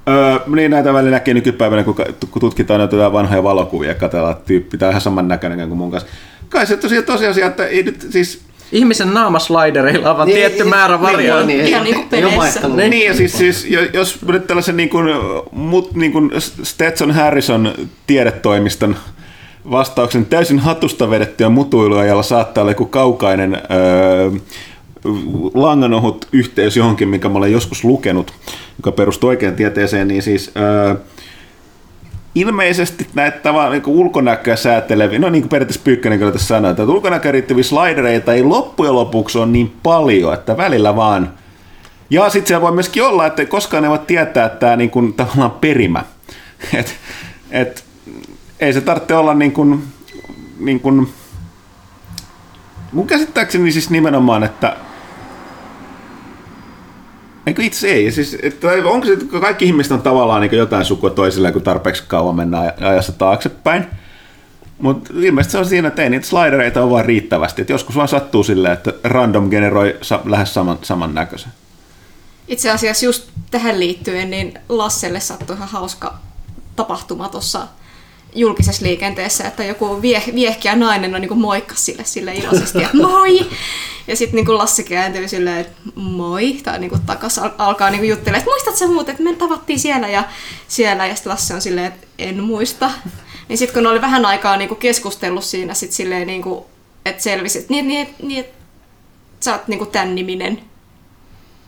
Öö, 0.10 0.40
niin 0.56 0.72
näitä 0.72 0.94
välillä 0.94 1.12
näkee 1.12 1.34
nykypäivänä, 1.34 1.84
kun, 1.84 1.96
tutkitaan 2.40 2.82
jotain 2.82 3.14
vanhoja 3.14 3.44
valokuvia 3.44 3.90
ja 3.90 3.96
katsellaan, 3.96 4.32
että 4.32 4.46
tyyppi 4.46 4.78
tämä 4.78 4.88
on 4.88 4.92
ihan 4.92 5.02
saman 5.02 5.28
näköinen 5.28 5.68
kuin 5.68 5.78
mun 5.78 5.92
kanssa. 5.92 6.10
Kai 6.50 6.68
se 6.68 6.78
tosiaan 6.78 7.06
tosiasia, 7.06 7.46
että 7.48 7.66
ei 7.66 7.84
nyt 7.84 8.08
siis... 8.10 8.42
Ihmisen 8.72 9.14
naamaslidereilla 9.14 10.12
on 10.12 10.18
vaan 10.18 10.28
Niin, 10.28 10.36
tietty 10.38 10.64
niin, 10.64 10.70
määrä 10.70 10.96
niin, 10.96 11.02
varjoja. 11.02 11.46
niin, 11.46 11.66
Ihan 11.66 11.86
ei- 11.88 11.92
niin 11.94 11.96
kuin 12.10 12.20
ei 12.20 12.24
ole 12.24 12.32
peleissä. 12.34 12.62
vaihtelua. 12.62 12.76
Niin, 12.90 13.08
ja 13.08 13.14
siis, 13.14 13.38
siis 13.38 13.66
jo- 13.66 13.88
jos 13.94 14.20
nyt 14.26 14.48
tällaisen 14.48 14.78
niin 14.78 14.90
kuin, 14.90 15.06
mut, 15.52 15.96
niin 15.96 16.12
kuin 16.12 16.32
Stetson 16.64 17.12
Harrison 17.12 17.74
tiedetoimiston 18.08 18.96
vastauksen 19.72 20.26
täysin 20.26 20.60
hatusta 20.60 21.10
vedettyä 21.10 21.50
mutuilua, 21.50 22.06
jolla 22.06 22.24
saattaa 22.24 22.62
olla 22.62 22.72
joku 22.72 22.86
kaukainen 22.86 23.56
öö, 23.56 24.32
langanohut 25.54 26.28
yhteys 26.32 26.78
johonkin, 26.78 27.10
minkä 27.10 27.30
mä 27.30 27.38
olen 27.38 27.52
joskus 27.52 27.84
lukenut, 27.84 28.34
joka 28.78 28.92
perustuu 28.92 29.30
oikein 29.30 29.56
tieteeseen, 29.56 30.08
niin 30.08 30.22
siis 30.22 30.52
öö, 30.58 30.96
ilmeisesti 32.36 33.08
näitä 33.14 33.38
tavallaan 33.38 33.72
niin 33.72 33.84
ulkonäköä 33.88 34.56
sääteleviä, 34.56 35.20
no 35.20 35.30
niin 35.30 35.42
kuin 35.42 35.50
periaatteessa 35.50 35.84
Pyykkönen 35.84 36.20
kyllä 36.20 36.32
tässä 36.32 36.48
sanoi, 36.48 36.72
että 36.72 36.84
ulkonäköä 36.84 37.32
riittäviä 37.32 37.64
slidereita 37.64 38.34
ei 38.34 38.44
loppujen 38.44 38.96
lopuksi 38.96 39.38
ole 39.38 39.46
niin 39.46 39.74
paljon, 39.84 40.34
että 40.34 40.58
välillä 40.58 40.96
vaan 40.96 41.34
ja 42.10 42.30
sitten 42.30 42.48
siellä 42.48 42.62
voi 42.62 42.72
myöskin 42.72 43.04
olla, 43.04 43.26
että 43.26 43.46
koskaan 43.46 43.84
ne 43.84 43.90
voi 43.90 44.00
tietää, 44.00 44.46
että 44.46 44.60
tämä 44.60 44.76
niin 44.76 44.90
kuin, 44.90 45.14
tavallaan 45.14 45.52
perimä. 45.52 46.04
Et, 46.74 46.96
et, 47.52 47.84
ei 48.60 48.74
se 48.74 48.82
tarvitse 48.82 49.16
olla 49.16 49.34
niin 49.34 49.52
kuin, 49.52 49.84
niin 50.60 50.80
kuin, 50.80 51.14
mun 52.92 53.08
käsittääkseni 53.08 53.72
siis 53.72 53.90
nimenomaan, 53.90 54.44
että 54.44 54.78
Eikö 57.48 57.64
itse 57.64 57.88
ei? 57.88 58.12
Siis, 58.12 58.38
että 58.42 58.68
onko 58.86 59.06
se, 59.06 59.14
että 59.14 59.40
kaikki 59.40 59.66
ihmiset 59.66 59.92
on 59.92 60.02
tavallaan 60.02 60.42
niin 60.42 60.58
jotain 60.58 60.86
sukua 60.86 61.10
toisilleen, 61.10 61.54
kun 61.54 61.62
tarpeeksi 61.62 62.04
kauan 62.08 62.36
mennään 62.36 62.74
ajassa 62.82 63.12
taaksepäin? 63.12 63.86
Mutta 64.80 65.14
ilmeisesti 65.16 65.52
se 65.52 65.58
on 65.58 65.66
siinä, 65.66 65.88
että 65.88 66.04
ei 66.04 66.10
niitä 66.10 66.28
slidereita 66.28 66.84
ole 66.84 66.90
vaan 66.92 67.06
riittävästi. 67.06 67.62
Et 67.62 67.70
joskus 67.70 67.96
vaan 67.96 68.08
sattuu 68.08 68.44
silleen, 68.44 68.74
että 68.74 68.94
random 69.04 69.50
generoi 69.50 69.98
sa- 70.02 70.22
lähes 70.26 70.54
saman, 70.54 70.78
samannäköisen. 70.82 71.52
Itse 72.48 72.72
asiassa 72.72 73.06
just 73.06 73.30
tähän 73.52 73.80
liittyen, 73.80 74.30
niin 74.30 74.60
Lasselle 74.70 75.20
sattui 75.20 75.56
ihan 75.56 75.70
hauska 75.70 76.18
tapahtuma 76.76 77.30
tuossa 77.30 77.68
julkisessa 78.36 78.86
liikenteessä, 78.86 79.48
että 79.48 79.64
joku 79.64 80.02
vie, 80.02 80.24
viehkiä 80.36 80.76
nainen 80.76 81.16
on 81.16 81.22
niin 81.22 81.30
kuin 81.30 81.40
moikkas 81.40 81.86
sille, 81.86 82.06
sille 82.06 82.34
iloisesti, 82.34 82.84
että 82.84 82.98
moi! 82.98 83.50
Ja 84.08 84.16
sitten 84.16 84.36
niin 84.46 84.58
Lassi 84.58 84.84
kääntyy 84.84 85.28
silleen, 85.28 85.58
että 85.58 85.82
moi, 85.96 86.54
tai 86.64 86.80
niin 86.80 86.90
kuin 86.90 87.02
takas 87.02 87.40
al- 87.40 87.50
alkaa 87.58 87.90
niin 87.90 88.10
juttelemaan, 88.10 88.40
että 88.40 88.52
muistat 88.52 88.76
sä 88.76 88.88
muuten, 88.88 89.12
että 89.12 89.24
me 89.24 89.36
tavattiin 89.36 89.80
siellä 89.80 90.08
ja 90.08 90.24
siellä, 90.68 91.08
ja 91.08 91.16
sitten 91.16 91.32
Lassi 91.32 91.54
on 91.54 91.62
silleen, 91.62 91.88
että 91.88 92.08
en 92.18 92.44
muista. 92.44 92.92
Niin 93.48 93.58
sitten 93.58 93.84
kun 93.84 93.92
oli 93.92 94.02
vähän 94.02 94.26
aikaa 94.26 94.58
niin 94.58 94.68
kuin 94.68 94.80
keskustellut 94.80 95.44
siinä, 95.44 95.74
sit 95.74 95.92
silleen, 95.92 96.28
niin 96.28 96.42
kuin, 96.42 96.66
että 97.06 97.24
selvisi, 97.24 97.60
että 97.60 97.74
niin, 97.74 97.88
niin, 97.88 98.16
niin, 98.22 98.40
että 98.40 98.58
sä 99.40 99.52
oot 99.52 99.68
niin 99.68 99.80
kuin 99.80 99.92
tämän 99.92 100.16
niminen. 100.16 100.62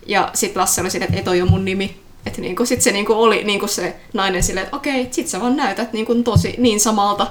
Ja 0.06 0.30
sitten 0.34 0.62
Lasse 0.62 0.82
oli 0.82 0.92
silleen, 0.92 1.10
että 1.10 1.20
ei 1.20 1.24
toi 1.24 1.42
on 1.42 1.52
mun 1.52 1.66
nimi. 1.66 2.00
Että 2.26 2.41
niinku, 2.41 2.65
sit 2.65 2.81
se 2.81 2.91
niinku 2.91 3.14
oli 3.14 3.43
niinku 3.43 3.68
se 3.68 3.95
nainen 4.14 4.43
silleen, 4.43 4.64
että 4.64 4.77
okei, 4.77 5.07
sit 5.11 5.27
sä 5.27 5.41
vaan 5.41 5.56
näytät 5.56 5.93
niinku 5.93 6.15
tosi 6.15 6.56
niin 6.57 6.80
samalta 6.80 7.27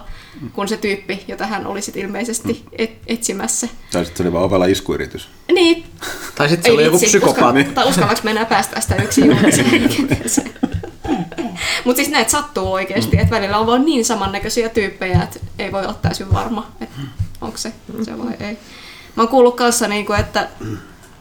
kuin 0.53 0.69
se 0.69 0.77
tyyppi, 0.77 1.25
jota 1.29 1.47
hän 1.47 1.67
oli 1.67 1.83
sit 1.83 1.97
ilmeisesti 1.97 2.65
et, 2.79 2.91
etsimässä. 3.07 3.69
Tai 3.93 4.05
sitten 4.05 4.17
se 4.17 4.29
oli 4.29 4.33
vaan 4.33 4.45
ovella 4.45 4.67
iskuyritys. 4.67 5.29
Niin. 5.53 5.85
Tai 6.35 6.49
sitten 6.49 6.73
se 6.73 6.75
oli 6.75 6.85
joku 6.85 6.99
psykopaatti. 6.99 7.61
Uskalla, 7.61 7.75
tai 7.75 7.89
uskallaks 7.89 8.23
me 8.23 8.31
enää 8.31 8.45
päästä 8.45 8.81
sitä 8.81 8.95
yksin 8.95 9.27
julkiseen 9.27 9.71
liikenteeseen. 9.73 10.51
Mutta 11.85 11.97
siis 11.97 12.09
näitä 12.11 12.31
sattuu 12.31 12.73
oikeasti, 12.73 13.19
että 13.19 13.37
välillä 13.37 13.59
on 13.59 13.67
vaan 13.67 13.85
niin 13.85 14.05
samannäköisiä 14.05 14.69
tyyppejä, 14.69 15.23
että 15.23 15.41
ei 15.59 15.73
voi 15.73 15.83
olla 15.83 15.99
täysin 16.03 16.33
varma, 16.33 16.73
että 16.81 16.97
onko 17.41 17.59
se 17.59 17.73
se 18.03 18.19
vai 18.19 18.35
ei. 18.41 18.59
Mä 19.17 19.23
oon 19.23 19.29
kuullut 19.29 19.57
kanssa, 19.57 19.89
niinku, 19.89 20.13
että 20.13 20.49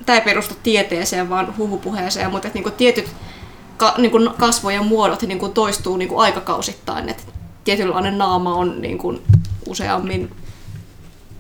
tämä 0.05 0.17
ei 0.17 0.25
perustu 0.25 0.55
tieteeseen, 0.63 1.29
vaan 1.29 1.57
huhupuheeseen, 1.57 2.31
mutta 2.31 2.47
että 2.47 2.57
niinku 2.57 2.71
tietyt 2.71 3.09
ka, 3.79 3.93
niinku 3.97 4.19
kasvojen 4.39 4.85
muodot 4.85 5.21
niinku 5.21 5.49
toistuu 5.49 5.97
niinku 5.97 6.19
aikakausittain, 6.19 7.09
että 7.09 7.23
tietynlainen 7.63 8.17
naama 8.17 8.55
on 8.55 8.81
niinku 8.81 9.21
useammin 9.67 10.31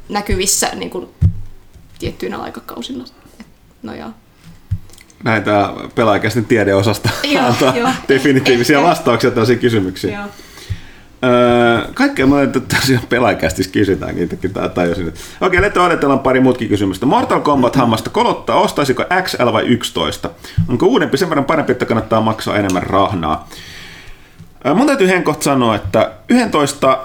näkyvissä 0.09 0.69
niinku 0.75 1.09
tiettyinä 1.99 2.37
aikakausina. 2.37 3.03
Et, 3.39 3.45
no 3.83 3.95
joo. 3.95 4.09
Näitä 5.23 5.73
pelaajakäisten 5.95 6.45
tiedeosasta 6.45 7.09
Joo, 7.23 7.45
antaa 7.45 7.77
joo. 7.77 7.89
definitiivisia 8.07 8.77
Ehkä. 8.77 8.89
vastauksia 8.89 9.29
tällaisiin 9.31 9.59
kysymyksiin. 9.59 10.13
joo. 10.13 10.25
Öö, 11.23 11.91
kaikkea 11.93 12.27
mä 12.27 12.35
olen 12.35 12.51
tosiaan 12.51 13.07
pelaajakästissä 13.09 13.71
kysytäänkin, 13.71 14.23
itsekin 14.23 14.53
tää 14.53 14.69
tajusin. 14.69 15.13
Okei, 15.41 15.59
let's 15.59 15.79
odotellaan 15.79 16.19
pari 16.19 16.39
muutkin 16.39 16.69
kysymystä. 16.69 17.05
Mortal 17.05 17.39
Kombat 17.39 17.75
hammasta 17.75 18.09
kolottaa, 18.09 18.59
ostaisiko 18.59 19.05
XL 19.23 19.53
vai 19.53 19.63
11? 19.65 20.29
Onko 20.67 20.85
uudempi 20.85 21.17
sen 21.17 21.29
verran 21.29 21.45
parempi, 21.45 21.71
että 21.71 21.85
kannattaa 21.85 22.21
maksaa 22.21 22.57
enemmän 22.57 22.83
rahnaa? 22.83 23.49
Öö, 24.65 24.73
mun 24.73 24.87
täytyy 24.87 25.07
henkoht 25.07 25.41
sanoa, 25.41 25.75
että 25.75 26.11
11 26.29 26.99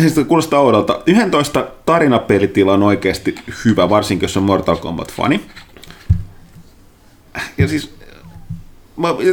siis 0.00 0.26
kuulostaa 0.28 0.60
oudolta. 0.60 1.00
11 1.06 1.66
tarinapelitila 1.86 2.72
on 2.72 2.82
oikeasti 2.82 3.34
hyvä, 3.64 3.90
varsinkin 3.90 4.24
jos 4.24 4.36
on 4.36 4.42
Mortal 4.42 4.76
Kombat-fani. 4.76 5.40
Ja 7.58 7.68
siis 7.68 8.00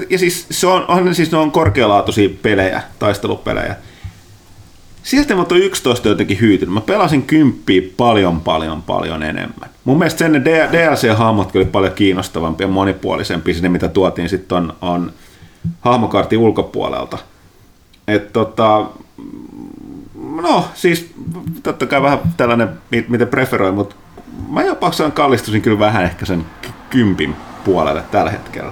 ja 0.10 0.18
siis 0.18 0.46
se 0.52 0.68
on, 0.68 0.86
on 0.88 1.16
siis 1.16 1.32
ne 1.32 1.38
on 1.38 1.52
korkealaatuisia 1.52 2.30
pelejä, 2.42 2.82
taistelupelejä. 3.00 3.76
Sieltä 5.08 5.36
mä 5.36 5.42
oon 5.52 5.62
11 5.62 6.08
jotenkin 6.10 6.40
hyytynyt. 6.42 6.74
Mä 6.74 6.82
pelasin 6.82 7.24
kymppiä 7.24 7.82
paljon, 7.98 8.42
paljon, 8.42 8.82
paljon 8.82 9.24
enemmän. 9.24 9.70
Mun 9.86 9.98
mielestä 9.98 10.18
sen 10.20 10.32
ne 10.32 10.42
D- 10.46 10.72
DLC-hahmotkin 10.74 11.60
oli 11.60 11.66
paljon 11.66 11.94
kiinnostavampia 11.94 12.68
ja 12.68 12.72
monipuolisempia 12.74 13.54
sinne, 13.54 13.70
mitä 13.70 13.88
tuotiin 13.88 14.30
sitten 14.30 14.58
on, 14.58 14.74
on 14.82 15.12
hahmokartin 15.82 16.40
ulkopuolelta. 16.40 17.18
Et 18.08 18.34
tota, 18.34 18.86
no 20.42 20.66
siis 20.74 21.14
totta 21.64 21.86
kai 21.86 22.02
vähän 22.02 22.20
tällainen, 22.38 22.70
mi- 22.92 23.06
miten 23.10 23.28
preferoin, 23.28 23.76
mutta 23.76 23.96
mä 24.50 24.64
jopa 24.64 24.92
kallistusin 25.14 25.62
kyllä 25.62 25.80
vähän 25.80 26.04
ehkä 26.04 26.26
sen 26.26 26.46
ky- 26.62 26.70
kympin 26.90 27.36
puolelle 27.64 28.04
tällä 28.12 28.32
hetkellä. 28.32 28.72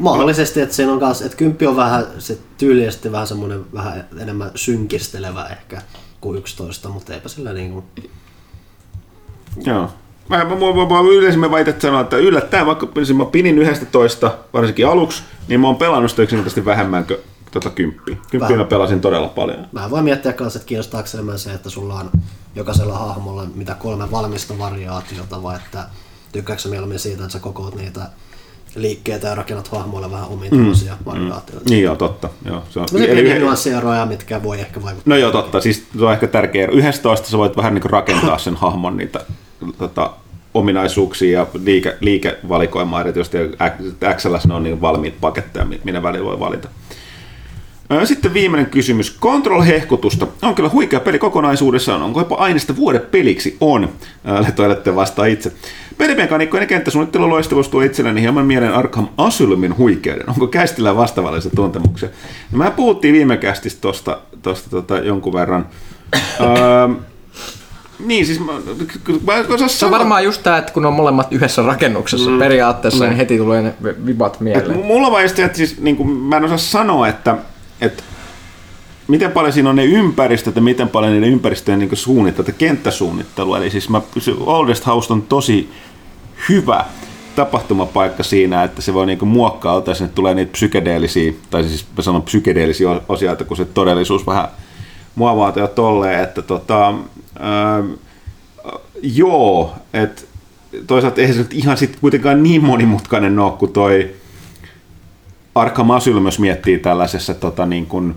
Mahdollisesti, 0.00 0.60
että 0.60 0.74
siinä 0.74 0.92
on 0.92 1.00
kanssa, 1.00 1.24
että 1.24 1.36
kymppi 1.36 1.66
on 1.66 1.76
vähän 1.76 2.06
se 2.18 2.38
tyylisesti 2.58 3.12
vähän 3.12 3.26
semmoinen 3.26 3.72
vähän 3.72 4.08
enemmän 4.18 4.50
synkistelevä 4.54 5.46
ehkä 5.46 5.82
kuin 6.20 6.38
11, 6.38 6.88
mutta 6.88 7.14
eipä 7.14 7.28
sillä 7.28 7.52
niinku... 7.52 7.84
Joo. 9.64 9.90
Mä, 10.28 10.36
mä, 10.36 10.44
mä, 10.44 10.54
mä, 10.54 11.02
mä 11.02 11.10
yleisimmin 11.12 11.50
väitän 11.50 11.80
sanoa, 11.80 12.00
että 12.00 12.16
yllättäen, 12.16 12.66
vaikka 12.66 12.88
siis 12.94 13.16
mä 13.16 13.24
pinin 13.24 13.58
11, 13.58 14.38
varsinkin 14.52 14.86
aluksi, 14.86 15.22
niin 15.48 15.60
mä 15.60 15.66
oon 15.66 15.76
pelannut 15.76 16.10
sitä 16.10 16.22
yksinkertaisesti 16.22 16.64
vähemmän 16.64 17.04
kuin 17.04 17.18
tota 17.50 17.70
kymppiä. 17.70 18.16
Kymppiä 18.30 18.56
mä 18.56 18.64
pelasin 18.64 19.00
todella 19.00 19.28
paljon. 19.28 19.66
Vähän 19.74 19.90
voi 19.90 20.02
miettiä 20.02 20.32
kanssa, 20.32 20.58
että 20.58 20.66
kiinnostaako 20.66 21.08
enemmän 21.14 21.38
se, 21.38 21.52
että 21.52 21.70
sulla 21.70 21.94
on 21.94 22.10
jokaisella 22.54 22.98
hahmolla 22.98 23.46
mitä 23.54 23.74
kolme 23.74 24.10
valmista 24.10 24.58
variaatiota, 24.58 25.42
vai 25.42 25.56
että 25.56 25.84
tykkääkö 26.32 26.62
sä 26.62 26.68
mieluummin 26.68 26.98
siitä, 26.98 27.22
että 27.22 27.32
sä 27.32 27.38
kokoat 27.38 27.74
niitä 27.74 28.00
liikkeitä 28.74 29.28
ja 29.28 29.34
rakennat 29.34 29.68
hahmoille 29.68 30.10
vähän 30.10 30.28
omituisia 30.28 30.92
mm. 30.92 31.04
variaatioita. 31.06 31.70
Niin 31.70 31.82
joo, 31.84 31.96
totta. 31.96 32.28
Joo, 32.44 32.62
se 32.70 32.78
on, 32.78 32.86
No 32.92 32.98
se 32.98 33.04
eli 33.04 33.14
pieniä 33.14 33.34
yhe- 33.34 33.38
nyanssieroja, 33.38 34.06
mitkä 34.06 34.42
voi 34.42 34.60
ehkä 34.60 34.82
vaikuttaa. 34.82 35.10
No 35.14 35.16
joo, 35.16 35.32
totta. 35.32 35.60
Siis 35.60 35.84
se 35.98 36.04
on 36.04 36.12
ehkä 36.12 36.26
tärkeä. 36.26 36.62
ero. 36.64 36.72
11 36.74 37.28
sä 37.28 37.38
voit 37.38 37.56
vähän 37.56 37.74
niin 37.74 37.90
rakentaa 37.90 38.38
sen 38.38 38.56
hahmon 38.56 38.96
niitä 38.96 39.20
tota, 39.78 40.10
ominaisuuksia 40.54 41.38
ja 41.40 41.46
liike, 41.64 41.96
liikevalikoimaa 42.00 43.00
erityisesti. 43.00 43.38
XL 44.16 44.34
ne 44.48 44.54
on 44.54 44.62
niin 44.62 44.80
valmiit 44.80 45.14
paketteja, 45.20 45.64
mi- 45.64 45.80
minä 45.84 46.02
välillä 46.02 46.24
voi 46.26 46.40
valita. 46.40 46.68
Sitten 48.04 48.34
viimeinen 48.34 48.70
kysymys. 48.70 49.18
Control-hehkutusta. 49.20 50.26
On 50.42 50.54
kyllä 50.54 50.68
huikea 50.70 51.00
peli 51.00 51.18
kokonaisuudessaan. 51.18 52.02
Onko 52.02 52.20
jopa 52.20 52.34
aineesta 52.34 52.76
vuoden 52.76 53.00
peliksi? 53.10 53.56
On. 53.60 53.88
Ää, 54.24 54.52
Toilette 54.52 54.94
vastaa 54.96 55.26
itse. 55.26 55.52
Pelimekaniikkojen 55.98 56.66
kenttäsuunnittelu 56.68 57.30
loistavuus 57.30 57.68
tuo 57.68 57.82
itselleni 57.82 58.20
hieman 58.20 58.46
mieleen 58.46 58.74
Arkham 58.74 59.08
Asylumin 59.16 59.76
huikeuden. 59.78 60.28
Onko 60.30 60.46
kästillä 60.46 60.96
vastaavallisia 60.96 61.50
tuntemuksia? 61.56 62.08
No, 62.52 62.58
mä 62.58 62.70
puhuttiin 62.70 63.14
viime 63.14 63.36
kästistä 63.36 63.80
tosta, 63.80 64.18
tosta 64.42 64.70
tota, 64.70 64.98
jonkun 64.98 65.32
verran. 65.32 65.66
öö, 66.40 66.88
niin, 68.06 68.26
siis 68.26 68.40
mä, 68.40 68.52
mä 69.26 69.34
en 69.36 69.52
osaa 69.52 69.68
Se 69.68 69.84
on 69.84 69.90
varmaan 69.90 70.24
just 70.24 70.42
tää, 70.42 70.58
että 70.58 70.72
kun 70.72 70.86
on 70.86 70.92
molemmat 70.92 71.32
yhdessä 71.32 71.62
rakennuksessa 71.62 72.30
mm. 72.30 72.38
periaatteessa, 72.38 73.04
niin 73.04 73.16
heti 73.16 73.38
tulee 73.38 73.62
ne 73.62 73.74
vibat 74.06 74.34
Et 74.34 74.40
mieleen. 74.40 74.78
m- 74.78 74.86
mulla 74.86 75.10
vaan 75.10 75.22
just, 75.22 75.38
että 75.38 75.58
siis, 75.58 75.80
niin 75.80 75.96
kuin, 75.96 76.10
mä 76.10 76.36
en 76.36 76.44
osaa 76.44 76.58
sanoa, 76.58 77.08
että, 77.08 77.36
että 77.80 78.02
miten 79.08 79.32
paljon 79.32 79.52
siinä 79.52 79.70
on 79.70 79.76
ne 79.76 79.84
ympäristöt 79.84 80.56
ja 80.56 80.62
miten 80.62 80.88
paljon 80.88 81.12
niiden 81.12 81.32
ympäristöjen 81.32 81.78
niin 81.78 81.96
suunnittelu, 81.96 82.48
että 82.48 82.58
kenttäsuunnittelu. 82.58 83.54
Eli 83.54 83.70
siis 83.70 83.88
mä, 83.88 84.00
Oldest 84.40 84.86
House 84.86 85.12
on 85.12 85.22
tosi 85.22 85.70
hyvä 86.48 86.84
tapahtumapaikka 87.36 88.22
siinä, 88.22 88.62
että 88.62 88.82
se 88.82 88.94
voi 88.94 89.06
niinku 89.06 89.26
muokkauttaa, 89.26 89.94
sinne 89.94 90.12
tulee 90.14 90.34
niitä 90.34 90.52
psykedeellisiä, 90.52 91.32
tai 91.50 91.64
siis 91.64 91.86
mä 91.96 92.02
sanon 92.02 92.22
psykedeellisiä 92.22 92.88
osia, 93.08 93.32
että 93.32 93.44
kun 93.44 93.56
se 93.56 93.64
todellisuus 93.64 94.26
vähän 94.26 94.48
muovaa 95.14 95.52
jo 95.56 95.68
tolleen, 95.68 96.22
että 96.22 96.42
tota, 96.42 96.94
ää, 97.38 97.82
joo, 99.02 99.74
että 99.92 100.22
toisaalta 100.86 101.20
eihän 101.20 101.36
se 101.36 101.42
nyt 101.42 101.52
ihan 101.52 101.76
sit 101.76 101.96
kuitenkaan 102.00 102.42
niin 102.42 102.64
monimutkainen 102.64 103.38
ole 103.38 103.52
kuin 103.52 103.72
toi 103.72 104.14
Arkham 105.54 105.90
Asylum, 105.90 106.24
jos 106.24 106.38
miettii 106.38 106.78
tällaisessa 106.78 107.34
tota, 107.34 107.66
niin 107.66 107.86
kuin, 107.86 108.14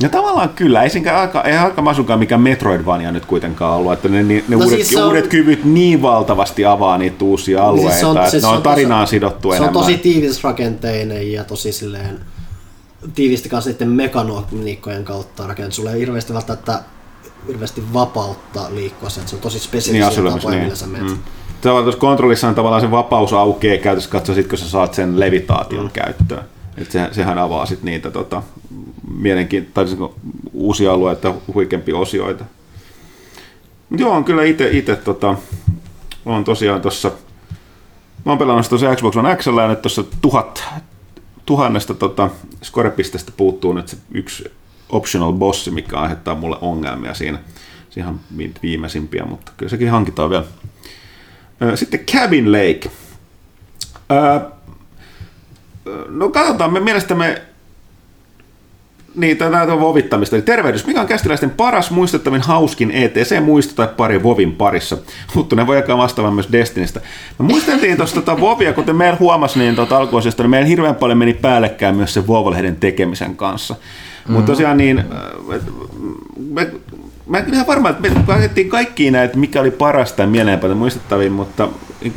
ja 0.00 0.08
tavallaan 0.08 0.48
kyllä, 0.48 0.82
ei, 0.82 0.90
aika, 1.08 1.42
ei 1.42 1.56
Arkham 1.56 1.86
Asylumkaan 1.86 2.18
mikään 2.18 2.40
Metroidvania 2.40 3.12
nyt 3.12 3.24
kuitenkaan 3.26 3.76
ollut, 3.78 3.92
että 3.92 4.08
ne, 4.08 4.22
ne 4.22 4.42
No 4.48 4.56
uudet, 4.56 4.70
siis 4.70 4.88
se 4.88 5.02
on- 5.02 5.08
uudet 5.08 5.26
kyvyt 5.26 5.64
niin 5.64 6.02
valtavasti 6.02 6.64
avaa 6.64 6.98
niitä 6.98 7.24
uusia 7.24 7.64
alueita, 7.66 7.90
Siis 7.90 8.00
se 8.00 8.06
on- 8.06 8.16
että 8.16 8.30
siis 8.30 8.42
ne 8.42 8.46
se 8.46 8.50
on 8.50 8.56
on 8.56 8.62
tarinaan 8.62 9.02
tosi- 9.02 9.10
sidottu 9.10 9.40
Se 9.42 9.48
on 9.48 9.54
enemmän. 9.56 9.72
tosi 9.82 9.98
tiivisrakenteinen 9.98 11.32
ja 11.32 11.44
tosi 11.44 11.72
silleen 11.72 12.20
tiivisti 13.14 13.48
kanssa 13.48 13.70
niiden 13.70 13.88
mekaniikkojen 13.88 15.04
kautta 15.04 15.46
rakennettu. 15.46 15.76
Sulla 15.76 15.92
ei 15.92 16.00
hirveästi 16.00 16.34
välttämättä 16.34 16.80
hirveästi 17.48 17.82
vapautta 17.92 18.66
liikkua 18.74 19.10
sen. 19.10 19.28
Se 19.28 19.36
on 19.36 19.42
tosi 19.42 19.56
niin, 19.56 19.62
spesifisiä 19.64 20.06
Asylumissa, 20.06 20.38
tapoja, 20.38 20.54
niin. 20.56 20.64
millä 20.64 20.76
sä 20.76 20.86
menet. 20.86 21.08
Mm. 21.08 21.18
Tavallaan 21.60 21.84
tuossa 21.84 22.00
kontrollissa 22.00 22.48
on 22.48 22.54
tavallaan 22.54 22.82
se 22.82 22.90
vapaus 22.90 23.32
aukeaa 23.32 23.82
käytössä 23.82 24.10
katsoa 24.10 24.34
sit, 24.34 24.46
kun 24.46 24.58
sä 24.58 24.68
saat 24.68 24.94
sen 24.94 25.20
levitaation 25.20 25.84
mm. 25.84 25.90
käyttöön. 25.90 26.44
Et 26.78 26.90
sehän, 26.90 27.14
sehän 27.14 27.38
avaa 27.38 27.66
sit 27.66 27.82
niitä 27.82 28.10
tota, 28.10 28.42
mielenkiintoisia 29.18 29.96
tai 29.96 30.10
siis 30.10 30.30
uusia 30.52 30.92
alueita, 30.92 31.34
huikeampia 31.54 31.96
osioita. 31.96 32.44
Mut 33.90 34.00
joo, 34.00 34.12
on 34.12 34.24
kyllä 34.24 34.42
itse, 34.42 34.96
tota, 35.04 35.36
on 36.26 36.44
tosiaan 36.44 36.80
tuossa, 36.80 37.10
mä 38.24 38.32
oon 38.32 38.38
pelannut 38.38 38.68
tuossa 38.68 38.94
Xbox 38.96 39.16
One 39.16 39.36
X 39.36 39.46
ja 39.46 39.68
nyt 39.68 39.82
tuossa 39.82 40.04
tuhat, 40.22 40.64
tuhannesta 41.46 41.94
tota, 41.94 42.30
scorepisteestä 42.62 43.32
puuttuu 43.36 43.72
nyt 43.72 43.88
se 43.88 43.96
yksi 44.10 44.52
optional 44.88 45.32
bossi, 45.32 45.70
mikä 45.70 45.98
aiheuttaa 45.98 46.34
mulle 46.34 46.56
ongelmia 46.60 47.14
siinä. 47.14 47.38
Se 47.90 48.00
ihan 48.00 48.20
vi- 48.38 48.54
viimeisimpiä, 48.62 49.24
mutta 49.24 49.52
kyllä 49.56 49.70
sekin 49.70 49.90
hankitaan 49.90 50.30
vielä. 50.30 50.44
Sitten 51.74 52.00
Cabin 52.00 52.52
Lake. 52.52 52.90
No 56.08 56.28
katsotaan, 56.28 56.72
me 56.72 56.80
mielestämme 56.80 57.42
niin, 59.14 59.36
tätä 59.36 59.62
on 59.62 59.80
vovittamista. 59.80 60.36
Eli 60.36 60.42
tervehdys. 60.42 60.86
Mikä 60.86 61.00
on 61.00 61.06
kästiläisten 61.06 61.50
paras, 61.50 61.90
muistettavin, 61.90 62.40
hauskin 62.40 62.90
ETC-muisto 62.90 63.74
tai 63.74 63.88
pari 63.96 64.22
Vovin 64.22 64.52
parissa? 64.52 64.98
Huttunen 65.34 65.66
voi 65.66 65.76
jakaa 65.76 65.98
vastaavan 65.98 66.34
myös 66.34 66.52
Destinistä. 66.52 67.00
Me 67.38 67.44
muisteltiin 67.44 67.96
tuosta 67.96 68.20
tota 68.22 68.40
Vovia, 68.40 68.72
kuten 68.72 68.96
meillä 68.96 69.16
huomasi 69.20 69.58
niin 69.58 69.76
tuota 69.76 69.96
alkuosista, 69.96 70.42
niin 70.42 70.50
meillä 70.50 70.68
hirveän 70.68 70.94
paljon 70.94 71.18
meni 71.18 71.34
päällekkäin 71.34 71.96
myös 71.96 72.14
se 72.14 72.26
Vov-lehden 72.26 72.76
tekemisen 72.76 73.36
kanssa. 73.36 73.74
Mm-hmm. 73.74 74.32
Mutta 74.34 74.52
tosiaan 74.52 74.76
niin, 74.76 75.04
me, 76.50 76.70
mä 77.30 77.38
en 77.38 77.54
ihan 77.54 77.66
varma, 77.66 77.88
että 77.90 78.02
me 78.10 78.22
katsottiin 78.26 78.68
kaikkia 78.68 79.10
näitä, 79.10 79.36
mikä 79.36 79.60
oli 79.60 79.70
parasta 79.70 80.16
tai 80.16 80.26
mieleenpäätä 80.26 80.74
muistettavin, 80.74 81.32
mutta 81.32 81.68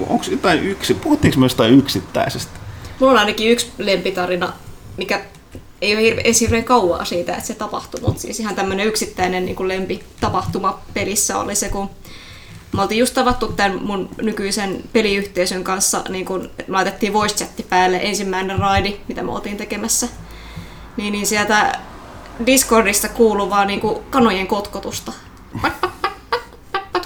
onko 0.07 0.25
jotain 0.31 0.63
yksi, 0.63 0.93
puhuttiinko 0.93 1.39
me 1.39 1.45
jostain 1.45 1.73
yksittäisestä? 1.79 2.59
Mulla 2.99 3.13
on 3.13 3.19
ainakin 3.19 3.51
yksi 3.51 3.71
lempitarina, 3.77 4.53
mikä 4.97 5.21
ei 5.81 5.93
ole 5.93 6.01
hirve, 6.01 6.21
edes 6.21 6.41
hirveän 6.41 6.63
kauaa 6.63 7.05
siitä, 7.05 7.33
että 7.33 7.47
se 7.47 7.53
tapahtui, 7.53 8.01
mutta 8.01 8.21
siis 8.21 8.39
ihan 8.39 8.55
tämmöinen 8.55 8.87
yksittäinen 8.87 9.45
niin 9.45 9.67
lempitapahtuma 9.67 10.79
pelissä 10.93 11.39
oli 11.39 11.55
se, 11.55 11.69
kun 11.69 11.89
me 12.73 12.81
oltiin 12.81 12.99
just 12.99 13.13
tavattu 13.13 13.47
tämän 13.47 13.83
mun 13.83 14.09
nykyisen 14.21 14.83
peliyhteisön 14.93 15.63
kanssa, 15.63 16.01
niin 16.09 16.25
kun 16.25 16.49
laitettiin 16.67 17.13
voice 17.13 17.35
chatti 17.35 17.63
päälle 17.63 17.99
ensimmäinen 18.01 18.59
raidi, 18.59 18.95
mitä 19.07 19.23
me 19.23 19.31
oltiin 19.31 19.57
tekemässä. 19.57 20.07
Niin, 20.97 21.11
niin 21.11 21.27
sieltä 21.27 21.79
Discordista 22.45 23.09
kuuluu 23.09 23.49
vaan 23.49 23.67
niin 23.67 23.79
kuin 23.79 23.99
kanojen 24.09 24.47
kotkotusta. 24.47 25.11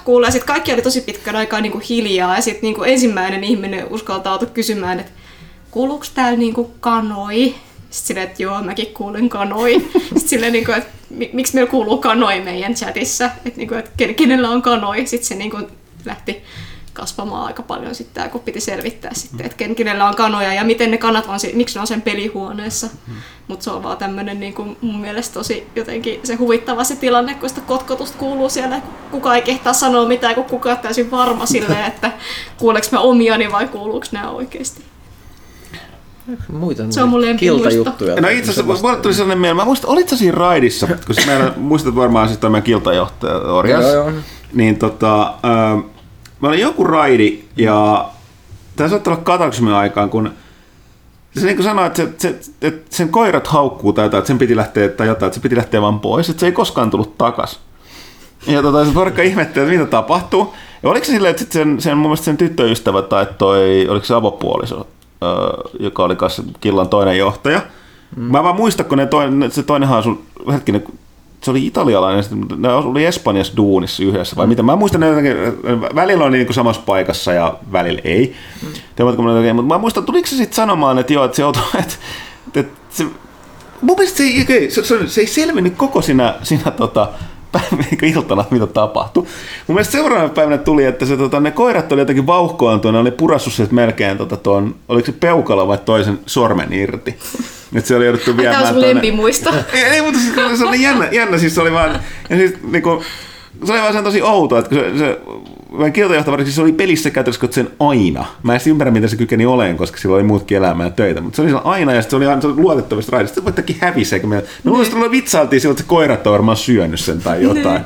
Kuulee, 0.03 0.31
sitten 0.31 0.47
kaikki 0.47 0.73
oli 0.73 0.81
tosi 0.81 1.01
pitkän 1.01 1.35
aikaa 1.35 1.61
niin 1.61 1.71
kuin 1.71 1.83
hiljaa, 1.89 2.35
ja 2.35 2.41
sitten 2.41 2.61
niin 2.61 2.75
kuin 2.75 2.89
ensimmäinen 2.89 3.43
ihminen 3.43 3.87
uskaltautui 3.89 4.49
kysymään, 4.53 4.99
että 4.99 5.11
kuuluuko 5.71 6.05
täällä 6.13 6.39
niinku 6.39 6.71
kanoi? 6.79 7.55
Sitten 7.89 8.07
silleen, 8.07 8.27
että 8.27 8.43
joo, 8.43 8.63
mäkin 8.63 8.93
kuulen 8.93 9.29
kanoi. 9.29 9.89
Sitten 9.93 10.19
silleen, 10.27 10.53
niinku, 10.53 10.71
että 10.71 10.89
mi- 11.09 11.29
miksi 11.33 11.53
meillä 11.55 11.71
kuuluu 11.71 11.97
kanoi 11.97 12.41
meidän 12.41 12.73
chatissa? 12.73 13.25
Että 13.45 13.57
niinku, 13.57 13.75
et 13.75 13.91
ken- 14.01 14.13
kenellä 14.13 14.49
on 14.49 14.61
kanoi? 14.61 15.07
Sitten 15.07 15.27
se 15.27 15.35
niinku 15.35 15.57
lähti 16.05 16.43
kasvamaan 16.97 17.45
aika 17.45 17.63
paljon 17.63 17.95
sitten, 17.95 18.29
kun 18.29 18.41
piti 18.41 18.61
selvittää 18.61 19.11
sitten, 19.13 19.45
että 19.45 19.57
ken, 19.57 19.75
kenellä 19.75 20.07
on 20.07 20.15
kanoja 20.15 20.53
ja 20.53 20.63
miten 20.63 20.91
ne 20.91 20.97
kanat 20.97 21.25
on, 21.27 21.39
si- 21.39 21.51
miksi 21.55 21.75
ne 21.75 21.81
on 21.81 21.87
sen 21.87 22.01
pelihuoneessa. 22.01 22.87
Mutta 23.47 23.63
se 23.63 23.71
on 23.71 23.83
vaan 23.83 23.97
tämmöinen 23.97 24.39
niin 24.39 24.53
kuin 24.53 24.77
mun 24.81 25.01
mielestä 25.01 25.33
tosi 25.33 25.67
jotenkin 25.75 26.19
se 26.23 26.35
huvittava 26.35 26.83
se 26.83 26.95
tilanne, 26.95 27.33
kun 27.33 27.49
sitä 27.49 27.61
kotkotusta 27.61 28.17
kuuluu 28.17 28.49
siellä, 28.49 28.81
kuka 29.11 29.35
ei 29.35 29.41
kehtaa 29.41 29.73
sanoa 29.73 30.07
mitään, 30.07 30.35
kun 30.35 30.43
kuka 30.43 30.71
on 30.71 30.77
täysin 30.77 31.11
varma 31.11 31.45
silleen, 31.45 31.85
että 31.91 32.11
kuuleeko 32.57 32.87
mä 32.91 32.99
omiani 32.99 33.51
vai 33.51 33.67
kuuluuko 33.67 34.05
nämä 34.11 34.29
oikeasti. 34.29 34.83
Muita 36.51 36.83
Se 36.89 37.03
on 37.03 37.09
mun 37.09 37.21
kiltajuttuja. 37.37 38.15
No 38.21 38.27
itse 38.29 38.51
asiassa 38.51 38.81
mulle 38.81 38.97
tuli 38.97 39.13
sellainen 39.13 39.39
mieleen, 39.39 39.55
mä 39.55 39.65
muistan, 39.65 39.89
olit 39.89 40.09
sä 40.09 40.17
siinä 40.17 40.37
raidissa, 40.37 40.87
kun 40.87 41.15
siis 41.15 41.27
meillä, 41.27 41.53
muistat 41.57 41.95
varmaan 41.95 42.27
siis 42.27 42.39
tämä 42.39 42.61
kiltajohtaja 42.61 43.35
Orjas. 43.35 43.83
Joo, 43.83 43.93
joo. 43.93 44.11
Niin 44.53 44.75
tota, 44.79 45.23
äh, 45.27 45.83
mä 46.41 46.47
olin 46.47 46.59
joku 46.59 46.83
raidi 46.83 47.43
ja 47.57 48.09
tämä 48.75 48.89
saattaa 48.89 49.13
olla 49.13 49.23
kataklysmin 49.23 49.73
aikaan, 49.73 50.09
kun 50.09 50.31
se 51.35 51.45
niin 51.45 51.55
kuin 51.55 51.63
sanoi, 51.63 51.87
että, 51.87 51.97
se, 51.97 52.13
se, 52.17 52.35
että 52.61 52.95
sen 52.95 53.09
koirat 53.09 53.47
haukkuu 53.47 53.93
tai 53.93 54.05
jotain, 54.05 54.19
että 54.19 54.27
sen 54.27 54.37
piti 54.37 54.55
lähteä, 54.55 54.89
tai 54.89 55.07
jotain, 55.07 55.27
että 55.27 55.35
se 55.35 55.41
piti 55.41 55.55
lähteä 55.55 55.81
vaan 55.81 55.99
pois, 55.99 56.29
että 56.29 56.39
se 56.39 56.45
ei 56.45 56.51
koskaan 56.51 56.89
tullut 56.89 57.17
takas. 57.17 57.59
Ja 58.47 58.61
tota, 58.61 58.85
se 58.85 58.91
porukka 58.91 59.21
ihmetteli, 59.21 59.65
että 59.65 59.77
mitä 59.77 59.91
tapahtuu. 59.91 60.53
Ja 60.83 60.89
oliko 60.89 61.05
se 61.05 61.11
silleen, 61.11 61.31
että 61.31 61.45
sen, 61.49 61.81
sen, 61.81 61.97
mun 61.97 62.07
mielestä 62.07 62.25
sen 62.25 62.37
tyttöystävä 62.37 63.01
tai 63.01 63.27
toi, 63.37 63.87
oliko 63.89 64.05
se 64.05 64.13
avopuoliso, 64.13 64.87
öö, 65.23 65.29
joka 65.79 66.03
oli 66.03 66.15
kanssa 66.15 66.43
Killan 66.59 66.89
toinen 66.89 67.17
johtaja. 67.17 67.61
Mm. 68.15 68.23
Mä 68.23 68.43
vaan 68.43 68.55
muistan, 68.55 68.85
kun 68.85 68.97
ne 68.97 69.05
toinen, 69.05 69.51
se 69.51 69.63
toinenhan 69.63 69.99
asui, 69.99 70.19
hetkinen, 70.51 70.83
se 71.47 71.51
oli 71.51 71.65
italialainen, 71.65 72.23
ne 72.57 72.69
oli 72.73 73.05
Espanjassa 73.05 73.53
duunissa 73.57 74.03
yhdessä, 74.03 74.35
vai 74.35 74.47
mitä? 74.47 74.63
Mä 74.63 74.75
muistan, 74.75 75.01
ne 75.01 75.07
jotenkin, 75.07 75.35
välillä 75.95 76.25
oli 76.25 76.37
niin 76.37 76.53
samassa 76.53 76.81
paikassa 76.85 77.33
ja 77.33 77.57
välillä 77.71 78.01
ei. 78.03 78.35
Mm. 78.63 79.05
Mutta 79.55 79.73
mä 79.73 79.77
muistan, 79.77 80.03
tuliko 80.03 80.27
se 80.27 80.35
sitten 80.35 80.55
sanomaan, 80.55 80.99
että 80.99 81.13
joo, 81.13 81.25
että 81.25 81.35
se, 81.37 81.41
joutui, 81.41 81.63
että, 81.79 81.95
että 82.55 82.79
se, 82.89 83.05
mun 83.81 83.95
mielestä 83.97 84.17
se, 84.17 84.23
ei- 84.23 84.71
se, 84.71 84.83
se, 84.83 85.07
se 85.07 85.21
ei 85.21 85.27
selvinnyt 85.27 85.73
koko 85.75 86.01
siinä, 86.01 86.35
siinä 86.43 86.71
tota, 86.71 87.09
iltana, 88.01 88.45
mitä 88.51 88.67
tapahtui. 88.67 89.23
Mun 89.67 89.75
mielestä 89.75 89.91
seuraavana 89.91 90.29
päivänä 90.29 90.57
tuli, 90.57 90.85
että 90.85 91.05
se, 91.05 91.17
tota, 91.17 91.39
ne 91.39 91.51
koirat 91.51 91.91
oli 91.91 92.01
jotenkin 92.01 92.27
vauhkoantua, 92.27 92.91
ne 92.91 92.97
oli 92.97 93.11
purassut 93.11 93.53
sieltä 93.53 93.73
melkein, 93.73 94.17
tota, 94.17 94.37
tuon, 94.37 94.75
oliko 94.87 95.05
se 95.05 95.11
peukalo 95.11 95.67
vai 95.67 95.77
toisen 95.77 96.19
sormen 96.25 96.73
irti. 96.73 97.15
Nyt 97.71 97.85
se 97.85 97.95
oli 97.95 98.05
jouduttu 98.05 98.31
Tämä 98.31 98.37
viemään 98.37 98.63
on 98.63 98.67
sun 98.67 98.81
lempimuisto. 98.81 99.53
ei, 99.73 99.83
ei, 99.83 100.01
mutta 100.01 100.19
se, 100.19 100.57
se 100.57 100.65
oli 100.65 100.81
jännä, 100.81 101.07
jännä, 101.11 101.37
siis 101.37 101.55
se 101.55 101.61
oli 101.61 101.71
vaan, 101.71 101.99
ja 102.29 102.37
siis 102.37 102.53
niinku, 102.71 103.03
se 103.65 103.71
oli 103.71 103.81
vaan 103.81 103.93
sen 103.93 104.03
tosi 104.03 104.21
outoa, 104.21 104.59
että 104.59 104.69
kun 104.69 104.79
se, 104.79 104.97
se 104.97 105.19
meidän 105.71 105.93
kiltojohtava, 105.93 106.37
siis 106.37 106.55
se 106.55 106.61
oli 106.61 106.71
pelissä 106.71 107.09
käytössä 107.09 107.47
sen 107.51 107.69
aina. 107.79 108.25
Mä 108.43 108.53
en 108.53 108.61
ymmärrä, 108.67 108.91
mitä 108.91 109.07
se 109.07 109.15
kykeni 109.15 109.45
oleen, 109.45 109.77
koska 109.77 109.97
sillä 109.97 110.15
oli 110.15 110.23
muutkin 110.23 110.57
elämää 110.57 110.87
ja 110.87 110.91
töitä, 110.91 111.21
mutta 111.21 111.35
se 111.35 111.41
oli 111.41 111.61
aina 111.63 111.93
ja 111.93 112.01
sitten 112.01 112.09
se 112.09 112.15
oli 112.15 112.25
aina 112.25 112.41
se 112.41 112.47
oli 112.47 112.55
luotettavasti 112.55 113.11
raidista. 113.11 113.35
Sitten 113.35 113.43
voittakin 113.43 113.77
hävisi, 113.79 114.19
kun 114.19 114.29
me, 114.29 114.35
me 114.35 114.71
luulisin, 114.71 114.97
että 114.97 115.11
vitsailtiin 115.11 115.61
silloin, 115.61 115.73
että 115.73 115.83
se 115.83 115.89
koirat 115.89 116.27
on 116.27 116.33
varmaan 116.33 116.57
syönyt 116.57 116.99
sen 116.99 117.21
tai 117.21 117.43
jotain. 117.43 117.81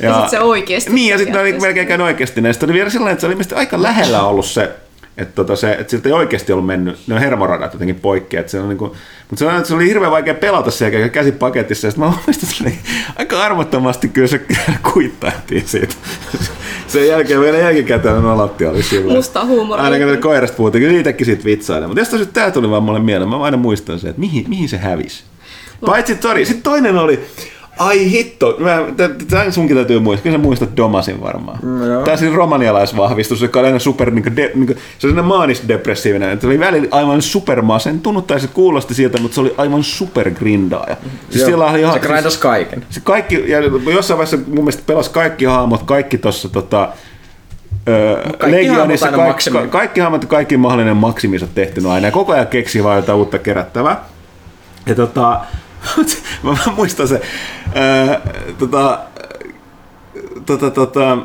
Ja 0.00 0.20
sit 0.20 0.30
se 0.30 0.40
oikeesti 0.40 0.90
Niin, 0.90 1.10
ja 1.10 1.18
sitten 1.18 1.34
ne 1.34 1.40
oli 1.40 1.52
melkein 1.52 1.86
käynyt 1.86 2.04
oikeasti. 2.04 2.40
Ja 2.44 2.52
sitten 2.52 2.66
oli 2.66 2.74
vielä 2.74 2.90
sellainen, 2.90 3.12
että 3.12 3.20
se 3.20 3.26
oli 3.26 3.32
ilmeisesti 3.32 3.54
aika 3.54 3.82
lähellä 3.82 4.22
ollut 4.22 4.46
se, 4.46 4.70
että, 5.16 5.34
tota 5.34 5.56
se, 5.56 5.72
että 5.72 5.90
siltä 5.90 6.08
ei 6.08 6.12
oikeasti 6.12 6.52
ollut 6.52 6.66
mennyt, 6.66 6.98
ne 7.06 7.20
hermoradat 7.20 7.72
jotenkin 7.72 8.00
poikki. 8.00 8.36
Että 8.36 8.52
se 8.52 8.60
on 8.60 8.68
niin 8.68 8.78
kuin, 8.78 8.90
mutta 9.30 9.38
se, 9.38 9.46
on, 9.46 9.64
se 9.64 9.74
oli 9.74 9.88
hirveän 9.88 10.12
vaikea 10.12 10.34
pelata 10.34 10.70
siellä 10.70 11.08
käsi 11.08 11.32
paketissa. 11.32 11.86
Ja 11.86 11.90
sitten 11.90 12.08
mä 12.08 12.14
muistan, 12.26 12.50
että 12.50 12.64
se 12.64 12.92
aika 13.16 13.42
armottomasti 13.42 14.08
kyllä 14.08 14.28
se 14.28 14.40
kuittailtiin 14.92 15.68
siitä. 15.68 15.94
Sen 16.92 17.08
jälkeen 17.08 17.40
vielä 17.40 17.58
jälkikäteen 17.58 18.22
nolotti 18.22 18.66
oli 18.66 18.82
sillä. 18.82 19.12
Musta 19.12 19.44
huumoria. 19.44 19.84
Aina 19.84 19.98
kun 19.98 20.06
ne 20.06 20.16
koirasta 20.16 20.56
puhuttiin, 20.56 20.82
kyllä 20.82 20.94
niitäkin 20.94 21.26
siitä 21.26 21.44
vitsailee. 21.44 21.88
Mutta 21.88 22.00
jos 22.00 22.28
tää 22.32 22.50
tuli 22.50 22.70
vaan 22.70 22.82
mulle 22.82 23.00
mieleen, 23.00 23.28
mä 23.28 23.38
aina 23.38 23.56
muistan 23.56 23.98
sen, 23.98 24.10
että 24.10 24.20
mihin, 24.20 24.44
mihin 24.48 24.68
se 24.68 24.76
hävisi. 24.78 25.24
Paitsi, 25.86 26.18
sorry, 26.20 26.44
sitten 26.44 26.62
toinen 26.62 26.98
oli, 26.98 27.20
ai 27.78 28.10
hitto, 28.10 28.56
mä, 28.58 28.78
tämän 29.30 29.52
sunkin 29.52 29.76
täytyy 29.76 29.98
muistaa, 30.00 30.22
kyllä 30.22 30.36
sä 30.36 30.42
muistat 30.42 30.76
Domasin 30.76 31.20
varmaan. 31.20 31.58
Mm, 31.62 31.86
joo. 31.86 32.04
Tämä 32.04 32.16
siis 32.16 32.32
romanialaisvahvistus, 32.34 33.42
joka 33.42 33.58
oli 33.60 33.66
aina 33.66 33.78
super, 33.78 34.10
niin 34.10 34.22
kuin 34.22 34.36
de, 34.36 34.50
niin 34.54 34.66
kuin, 34.66 34.78
se 34.98 35.06
oli 35.06 35.22
maanisdepressiivinen, 35.22 36.40
se 36.40 36.46
oli 36.46 36.60
välillä 36.60 36.88
aivan 36.90 37.22
supermasentunut, 37.22 38.26
tai 38.26 38.40
se 38.40 38.46
kuulosti 38.46 38.94
siltä, 38.94 39.20
mutta 39.20 39.34
se 39.34 39.40
oli 39.40 39.54
aivan 39.56 39.82
supergrindaaja. 39.82 40.96
Siis 41.30 41.40
Joo. 41.40 41.46
siellä 41.46 41.64
oli 41.66 41.80
ihan, 41.80 41.92
se 41.92 41.98
grindas 42.00 42.36
kaiken. 42.36 42.84
se 42.90 43.00
kaikki, 43.00 43.44
ja 43.50 43.58
jossain 43.94 44.18
vaiheessa 44.18 44.36
mun 44.46 44.64
mielestä 44.64 44.82
pelasi 44.86 45.10
kaikki 45.10 45.44
hahmot, 45.44 45.82
kaikki 45.82 46.18
tossa 46.18 46.48
tota, 46.48 46.88
Öö, 47.88 48.16
kaikki 48.38 48.50
Legionissa 48.56 49.10
maksimi. 49.10 49.58
ka- 49.58 49.66
kaikki 49.66 50.00
hahmot 50.00 50.24
kaikki 50.24 50.56
mahdollinen 50.56 50.96
maksiminsa 50.96 51.46
tehty 51.54 51.80
no 51.80 51.90
aina 51.90 52.06
ja 52.06 52.10
koko 52.12 52.32
ajan 52.32 52.46
keksii 52.46 52.84
vaan 52.84 52.96
jotain 52.96 53.18
uutta 53.18 53.38
kerättävää. 53.38 54.04
Ja 54.86 54.94
tota, 54.94 55.40
mä 56.42 56.50
vaan 56.50 56.74
muistan 56.76 57.08
se, 57.08 57.20
öö, 57.76 58.20
tota, 58.58 58.98
tota, 60.46 60.70
tota, 60.70 61.18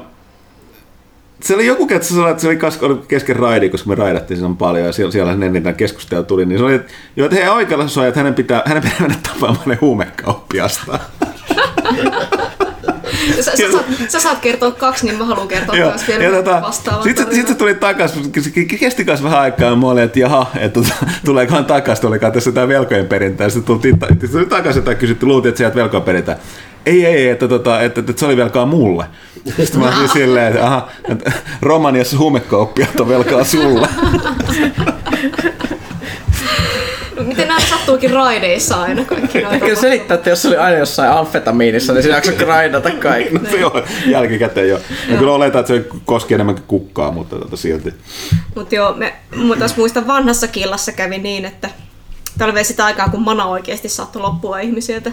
se 1.42 1.56
oli 1.56 1.66
joku 1.66 1.88
kerta, 1.88 2.30
että 2.30 2.42
se 2.42 2.48
oli 2.48 3.02
kesken 3.08 3.36
raidi, 3.36 3.70
koska 3.70 3.90
me 3.90 3.96
raidattiin 3.96 4.40
sen 4.40 4.58
paljon 4.58 4.86
ja 4.86 4.92
siellä, 4.92 5.12
siellä 5.12 5.36
tämä 5.64 5.74
keskustelu 5.74 6.24
tuli, 6.24 6.46
niin 6.46 6.60
se 6.60 6.66
oli, 6.66 6.74
että, 6.74 6.94
joo, 7.16 7.26
että 7.26 7.36
hei 7.36 7.50
oikealla 7.50 7.86
on, 7.98 8.08
että 8.08 8.20
hänen 8.20 8.34
pitää, 8.34 8.62
hänen 8.66 8.84
pitää 8.84 9.00
mennä 9.00 9.18
tapaamaan 9.24 9.70
ne 9.70 9.78
huumekauppiasta. 9.82 11.00
Sä, 13.36 13.42
sä, 13.42 13.72
saat, 13.72 13.86
sä 14.08 14.20
saat 14.20 14.40
kertoa 14.40 14.72
kaksi, 14.72 15.06
niin 15.06 15.18
mä 15.18 15.26
haluan 15.26 15.48
kertoa 15.48 15.76
Joo, 15.76 15.90
myös 15.90 16.08
vielä 16.08 16.24
ja 16.24 16.32
tota, 16.32 16.62
vastaavan 16.62 17.04
Sitten 17.04 17.28
sit 17.32 17.48
se 17.48 17.56
tuli 17.56 17.76
takaisin, 17.76 18.32
se 18.40 18.50
kesti 18.80 19.06
kanssa 19.06 19.24
vähän 19.24 19.40
aikaa, 19.40 19.70
ja 19.70 19.76
mä 19.76 19.88
olin, 19.88 20.04
että 20.04 20.20
jaha, 20.20 20.48
että 20.56 20.82
tota, 20.82 20.96
tuleekohan 21.26 21.66
takaisin, 21.66 22.02
tulikaan 22.02 22.34
tässä 22.34 22.50
jotain 22.50 22.70
velkojen 22.70 23.08
perintää. 23.08 23.50
Sitten 23.50 23.64
tultiin 23.68 24.00
ta- 24.00 24.08
tuli 24.32 24.46
takaisin, 24.46 24.80
että 24.80 24.96
kysytty, 24.96 25.26
luultiin, 25.26 25.50
että 25.50 25.58
sieltä 25.58 25.76
velkoja 25.76 26.02
peritään. 26.02 26.38
Ei, 26.86 27.06
ei, 27.06 27.30
että, 27.30 27.48
tota, 27.48 27.82
että, 27.82 28.00
että, 28.00 28.12
että 28.12 28.20
se 28.20 28.26
oli 28.26 28.38
velkaa 28.38 28.66
mulle. 28.66 29.06
Sitten 29.58 29.80
mä 29.80 29.98
olin 29.98 30.10
silleen, 30.10 30.48
että 30.48 30.66
aha, 30.66 30.90
että 31.10 31.32
Romaniassa 31.62 32.18
huumekauppiat 32.18 33.00
on 33.00 33.10
velkaa 33.10 33.44
sulle. 33.44 33.88
Miten 37.24 37.48
nämä 37.48 37.60
sattuukin 37.60 38.10
raideissa 38.12 38.82
aina 38.82 39.06
kaikki 39.06 39.42
noin 39.42 39.56
Ehkä 39.56 39.76
selittää, 39.76 40.16
että 40.16 40.30
jos 40.30 40.42
se 40.42 40.48
oli 40.48 40.58
aina 40.58 40.78
jossain 40.78 41.12
amfetamiinissa, 41.12 41.94
niin 41.94 42.04
se 42.04 42.10
jakso 42.10 42.32
grindata 42.32 42.92
kaikki. 42.92 43.34
No, 43.34 43.68
on 43.74 43.84
jälkikäteen 44.06 44.70
jo. 44.70 44.80
Mä 45.10 45.18
kyllä 45.18 45.34
oletan, 45.34 45.60
että 45.60 45.74
se 45.74 45.86
koski 46.06 46.34
enemmänkin 46.34 46.66
kukkaa, 46.68 47.12
mutta 47.12 47.36
tota, 47.36 47.58
silti. 47.58 47.94
Mutta 48.56 48.76
joo, 48.76 48.94
me, 48.94 49.14
mä 49.36 49.56
taas 49.56 49.78
muistan 49.78 50.08
vanhassa 50.08 50.48
killassa 50.48 50.92
kävi 50.92 51.18
niin, 51.18 51.46
että 51.46 51.70
tämä 52.38 52.46
oli 52.46 52.54
vielä 52.54 52.64
sitä 52.64 52.86
aikaa, 52.86 53.10
kun 53.10 53.22
mana 53.22 53.46
oikeasti 53.46 53.90
saattoi 53.90 54.22
loppua 54.22 54.60
ihmisiltä. 54.60 55.12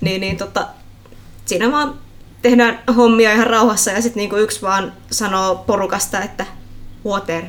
Niin, 0.00 0.20
niin 0.20 0.36
tota, 0.36 0.66
siinä 1.44 1.72
vaan 1.72 1.94
tehdään 2.42 2.78
hommia 2.96 3.32
ihan 3.32 3.46
rauhassa 3.46 3.90
ja 3.90 4.02
sitten 4.02 4.20
niinku 4.20 4.36
yksi 4.36 4.62
vaan 4.62 4.92
sanoo 5.10 5.54
porukasta, 5.54 6.22
että 6.22 6.46
water. 7.06 7.42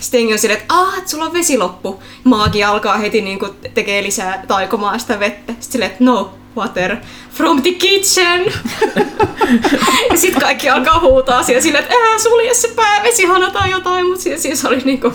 Sitten 0.00 0.32
on 0.32 0.38
silleen, 0.38 0.60
että 0.60 0.74
aah, 0.74 0.98
et 0.98 1.08
sulla 1.08 1.24
on 1.24 1.32
vesi 1.32 1.58
loppu. 1.58 2.02
Maagi 2.24 2.64
alkaa 2.64 2.98
heti 2.98 3.20
niinku 3.20 3.48
tekee 3.74 4.02
lisää 4.02 4.44
taikomaan 4.48 5.00
sitä 5.00 5.20
vettä. 5.20 5.52
Sitten 5.52 5.72
silleen, 5.72 5.90
että 5.90 6.04
no, 6.04 6.34
water 6.56 6.96
from 7.30 7.62
the 7.62 7.72
kitchen. 7.72 8.44
ja 10.10 10.16
sitten 10.16 10.42
kaikki 10.42 10.68
alkaa 10.70 11.00
huutaa 11.00 11.42
siellä 11.42 11.62
silleen, 11.62 11.84
että 11.84 11.94
älä 11.96 12.18
sulje 12.18 12.54
se 12.54 12.68
päävesihana 12.76 13.50
tai 13.50 13.70
jotain, 13.70 14.06
mutta 14.06 14.22
siis, 14.22 14.42
siis 14.42 14.64
oli 14.64 14.78
niinku, 14.84 15.12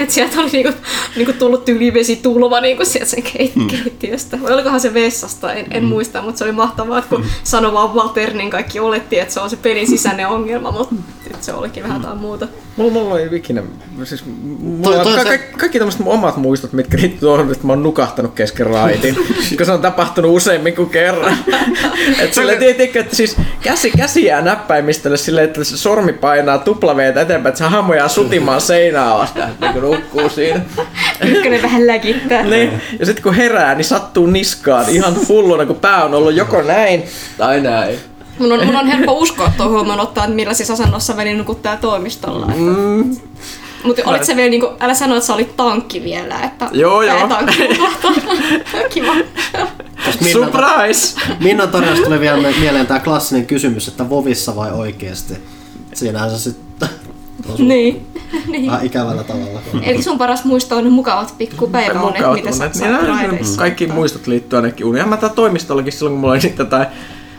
että 0.00 0.14
sieltä 0.14 0.40
oli 0.40 0.50
niinku, 0.52 0.72
niinku 1.16 1.32
tullut 1.32 1.64
tyylivesitulva 1.64 2.60
niinku 2.60 2.84
sieltä 2.84 3.10
sen 3.10 3.22
keit- 3.24 3.66
keittiöstä. 3.70 4.42
Vai 4.42 4.52
olikohan 4.52 4.80
se 4.80 4.94
vessasta, 4.94 5.52
en, 5.52 5.66
en 5.70 5.84
muista, 5.84 6.22
mutta 6.22 6.38
se 6.38 6.44
oli 6.44 6.52
mahtavaa, 6.52 6.98
että 6.98 7.08
kun 7.16 7.24
sanoi 7.44 7.72
vaan 7.72 7.94
water, 7.94 8.32
niin 8.34 8.50
kaikki 8.50 8.80
oletti, 8.80 9.18
että 9.18 9.34
se 9.34 9.40
on 9.40 9.50
se 9.50 9.56
pelin 9.56 9.86
sisäinen 9.86 10.28
ongelma, 10.28 10.70
mutta 10.70 10.94
nyt 11.32 11.42
se 11.42 11.52
olikin 11.52 11.82
vähän 11.82 12.00
jotain 12.02 12.18
muuta. 12.18 12.48
Mulla, 12.76 12.92
mulla 12.92 13.20
ei 13.20 13.28
ikinä, 13.32 13.62
siis 14.04 14.24
mulla 14.60 14.82
Toi- 14.90 14.96
on 14.98 15.04
toi 15.04 15.16
ka- 15.16 15.30
se- 15.30 15.38
ka- 15.38 15.58
kaikki 15.58 15.78
tämmöiset 15.78 16.02
omat 16.04 16.36
muistot, 16.36 16.72
mitkä 16.72 16.96
liittyy 16.96 17.20
tuohon, 17.20 17.52
että 17.52 17.66
mä 17.66 17.72
oon 17.72 17.82
nukahtanut 17.82 18.34
kesken 18.34 18.66
raidin, 18.66 19.16
koska 19.48 19.64
se 19.64 19.72
on 19.72 19.80
tapahtunut 19.80 20.30
useammin 20.36 20.74
kuin 20.76 20.90
kerran. 20.90 21.38
Et 22.22 22.34
sillä 22.34 22.54
tietenkin, 22.54 23.00
että 23.00 23.16
siis 23.16 23.36
käsi, 23.62 23.90
käsi 23.90 24.24
jää 24.24 24.40
näppäimistölle 24.40 25.16
silleen, 25.16 25.44
että 25.44 25.64
se 25.64 25.76
sormi 25.76 26.12
painaa 26.12 26.58
tuplaveetä 26.58 27.20
eteenpäin, 27.20 27.50
että 27.50 27.58
se 27.58 27.64
hahmo 27.64 27.94
jää 27.94 28.08
sutimaan 28.08 28.60
seinää 28.60 29.14
alas, 29.14 29.34
niin 29.60 29.72
kun 29.72 29.82
nukkuu 29.82 30.28
siinä. 30.28 30.60
Ykkönen 31.24 31.62
vähän 31.62 31.86
läkittää. 31.86 32.42
Niin. 32.42 32.72
Ja 32.98 33.06
sitten 33.06 33.22
kun 33.22 33.34
herää, 33.34 33.74
niin 33.74 33.84
sattuu 33.84 34.26
niskaan 34.26 34.88
ihan 34.88 35.16
hulluna, 35.28 35.66
kun 35.66 35.76
pää 35.76 36.04
on 36.04 36.14
ollut 36.14 36.34
joko 36.34 36.62
näin 36.62 37.04
tai 37.38 37.60
näin. 37.60 37.98
Mun 38.38 38.52
on, 38.52 38.66
mun 38.66 38.76
on 38.76 38.86
helppo 38.86 39.12
uskoa 39.12 39.52
tuo 39.56 39.68
huomioon 39.68 40.00
ottaa, 40.00 40.24
että 40.24 40.36
millaisessa 40.36 40.72
asennossa 40.72 41.16
veli 41.16 41.34
nukuttaa 41.34 41.76
toimistolla. 41.76 42.46
Mm. 42.46 43.16
Mutta 43.86 44.02
olit 44.04 44.24
se 44.24 44.36
vielä 44.36 44.50
niinku, 44.50 44.68
älä 44.80 44.94
sano, 44.94 45.16
että 45.16 45.26
sä 45.26 45.34
olit 45.34 45.56
tankki 45.56 46.04
vielä, 46.04 46.40
että 46.40 46.68
Joo, 46.72 47.02
joo. 47.02 47.28
tankki 47.28 47.56
Kiva. 48.94 49.14
Jos 50.06 50.20
Minnan, 50.20 50.52
Surprise! 50.52 51.20
Minnan 51.40 51.68
tarinasta 51.68 52.04
tuli 52.04 52.20
vielä 52.20 52.48
mieleen 52.60 52.86
tämä 52.86 53.00
klassinen 53.00 53.46
kysymys, 53.46 53.88
että 53.88 54.10
vovissa 54.10 54.56
vai 54.56 54.72
oikeesti? 54.72 55.34
Siinähän 55.94 56.30
se 56.30 56.38
sitten 56.38 56.88
niin. 57.58 58.06
niin. 58.46 58.70
vähän 58.70 58.86
ikävällä 58.90 59.24
tavalla. 59.24 59.60
Eli 59.82 60.02
sun 60.02 60.18
paras 60.18 60.44
muisto 60.44 60.76
on 60.76 60.84
ne 60.84 60.90
mukavat 60.90 61.34
pikku 61.38 61.66
päiväunet, 61.66 62.16
Mukavat 62.16 62.36
mitä 62.36 62.52
sä 62.52 62.70
Niin. 63.30 63.56
Kaikki 63.56 63.86
muistot 63.86 64.26
liittyy 64.26 64.56
ainakin 64.56 64.86
uniin. 64.86 65.08
Mä 65.08 65.16
tää 65.16 65.28
toimistollakin 65.28 65.92
silloin, 65.92 66.12
kun 66.12 66.20
mulla 66.20 66.32
oli 66.32 66.40
sitten 66.40 66.64
jotain 66.64 66.86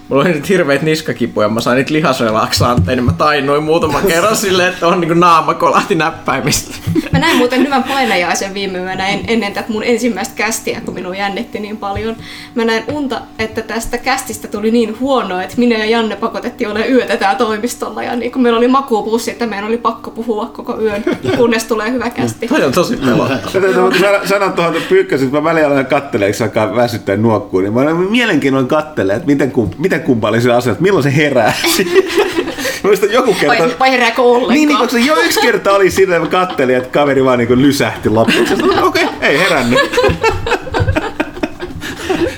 mulla 0.09 0.23
oli 0.23 0.33
nyt 0.33 0.49
hirveet 0.49 0.81
niskakipuja, 0.81 1.49
mä 1.49 1.61
sain 1.61 1.75
niitä 1.75 1.93
lihasrelaksantteja, 1.93 2.95
niin 2.95 3.05
mä 3.05 3.13
tainnuin 3.13 3.63
muutaman 3.63 4.03
kerran 4.07 4.35
silleen, 4.35 4.73
että 4.73 4.87
on 4.87 4.99
niinku 5.01 5.13
naama 5.13 5.53
kolahti 5.53 5.95
näppäimistä. 5.95 6.75
Mä 7.11 7.19
näin 7.19 7.37
muuten 7.37 7.59
hyvän 7.59 7.83
painajaisen 7.83 8.53
viime 8.53 8.77
yönä 8.77 9.07
en, 9.07 9.19
ennen 9.27 9.53
tätä 9.53 9.71
mun 9.71 9.83
ensimmäistä 9.83 10.35
kästiä, 10.35 10.81
kun 10.85 10.93
minua 10.93 11.15
jännitti 11.15 11.59
niin 11.59 11.77
paljon. 11.77 12.15
Mä 12.55 12.65
näin 12.65 12.83
unta, 12.91 13.21
että 13.39 13.61
tästä 13.61 13.97
kästistä 13.97 14.47
tuli 14.47 14.71
niin 14.71 14.99
huono, 14.99 15.41
että 15.41 15.55
minä 15.57 15.77
ja 15.77 15.85
Janne 15.85 16.15
pakotettiin 16.15 16.69
olemaan 16.69 16.91
yötä 16.91 17.17
täällä 17.17 17.37
toimistolla. 17.37 18.03
Ja 18.03 18.15
niin 18.15 18.31
kun 18.31 18.41
meillä 18.41 18.57
oli 18.57 18.67
makuupussi, 18.67 19.31
että 19.31 19.45
meidän 19.45 19.67
oli 19.67 19.77
pakko 19.77 20.11
puhua 20.11 20.45
koko 20.45 20.81
yön, 20.81 21.03
kunnes 21.37 21.63
tulee 21.63 21.91
hyvä 21.91 22.09
kästi. 22.09 22.47
Toi 22.47 22.63
on 22.63 22.71
tosi 22.71 22.97
pelottava. 22.97 24.25
Sanon 24.25 24.53
tuohon 24.53 24.75
pyykkäsin, 24.89 25.27
että 25.27 25.41
mä 25.41 25.43
välillä 25.43 25.85
eikö 26.25 26.37
se 26.37 26.43
alkaa 26.43 26.75
väsyttää 26.75 27.17
nuokkuun, 27.17 27.63
niin 27.63 27.73
mä 27.73 27.81
olen 27.81 27.95
mielenkiinnolla 27.95 28.67
kattelee, 28.67 29.15
että 29.15 29.27
miten, 29.27 29.51
kump, 29.51 29.73
miten 29.77 29.96
se 30.41 30.51
asia, 30.51 30.71
että 30.71 30.83
milloin 30.83 31.03
se 31.03 31.15
herää. 31.15 31.53
Muistan 32.83 33.11
joku 33.11 33.33
kerta... 33.33 33.63
Vai, 33.63 33.75
vai 33.79 33.91
herääkö 33.91 34.21
ollenkaan? 34.21 34.53
Niin, 34.53 34.67
niin, 34.67 34.77
koska 34.77 34.97
jo 34.97 35.15
yksi 35.15 35.39
kerta 35.39 35.71
oli 35.71 35.91
siinä, 35.91 36.15
että 36.15 36.25
mä 36.25 36.31
kattelin, 36.31 36.75
että 36.75 36.89
kaveri 36.89 37.23
vaan 37.23 37.39
niin 37.39 37.61
lysähti 37.61 38.09
loppuun. 38.09 38.47
Okei, 38.83 39.05
okay, 39.05 39.17
ei 39.21 39.39
herännyt. 39.39 39.79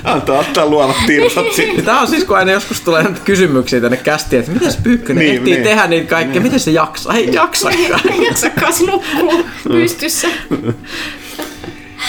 Antaa 0.04 0.38
ottaa 0.38 0.66
luovat 0.66 0.96
tirsat 1.06 1.52
sitten. 1.52 1.84
Tämä 1.84 2.00
on 2.00 2.08
siis, 2.08 2.24
kun 2.24 2.36
aina 2.36 2.52
joskus 2.52 2.80
tulee 2.80 3.04
kysymyksiä 3.24 3.80
tänne 3.80 3.96
kästiin, 3.96 4.40
että 4.40 4.52
miten 4.52 4.72
se 4.72 4.78
Pyykkönen 4.82 5.24
niin, 5.24 5.36
ehtii 5.36 5.52
niin. 5.52 5.64
tehdä 5.64 5.86
niitä 5.86 6.10
kaikkea, 6.10 6.32
niin. 6.32 6.42
miten 6.42 6.60
se 6.60 6.70
jaksaa? 6.70 7.14
Ei 7.14 7.32
jaksakaan. 7.32 8.00
Ei 8.10 8.24
jaksakaan, 8.24 8.72
se 8.72 8.84
nukkuu 8.84 9.44
pystyssä. 9.68 10.28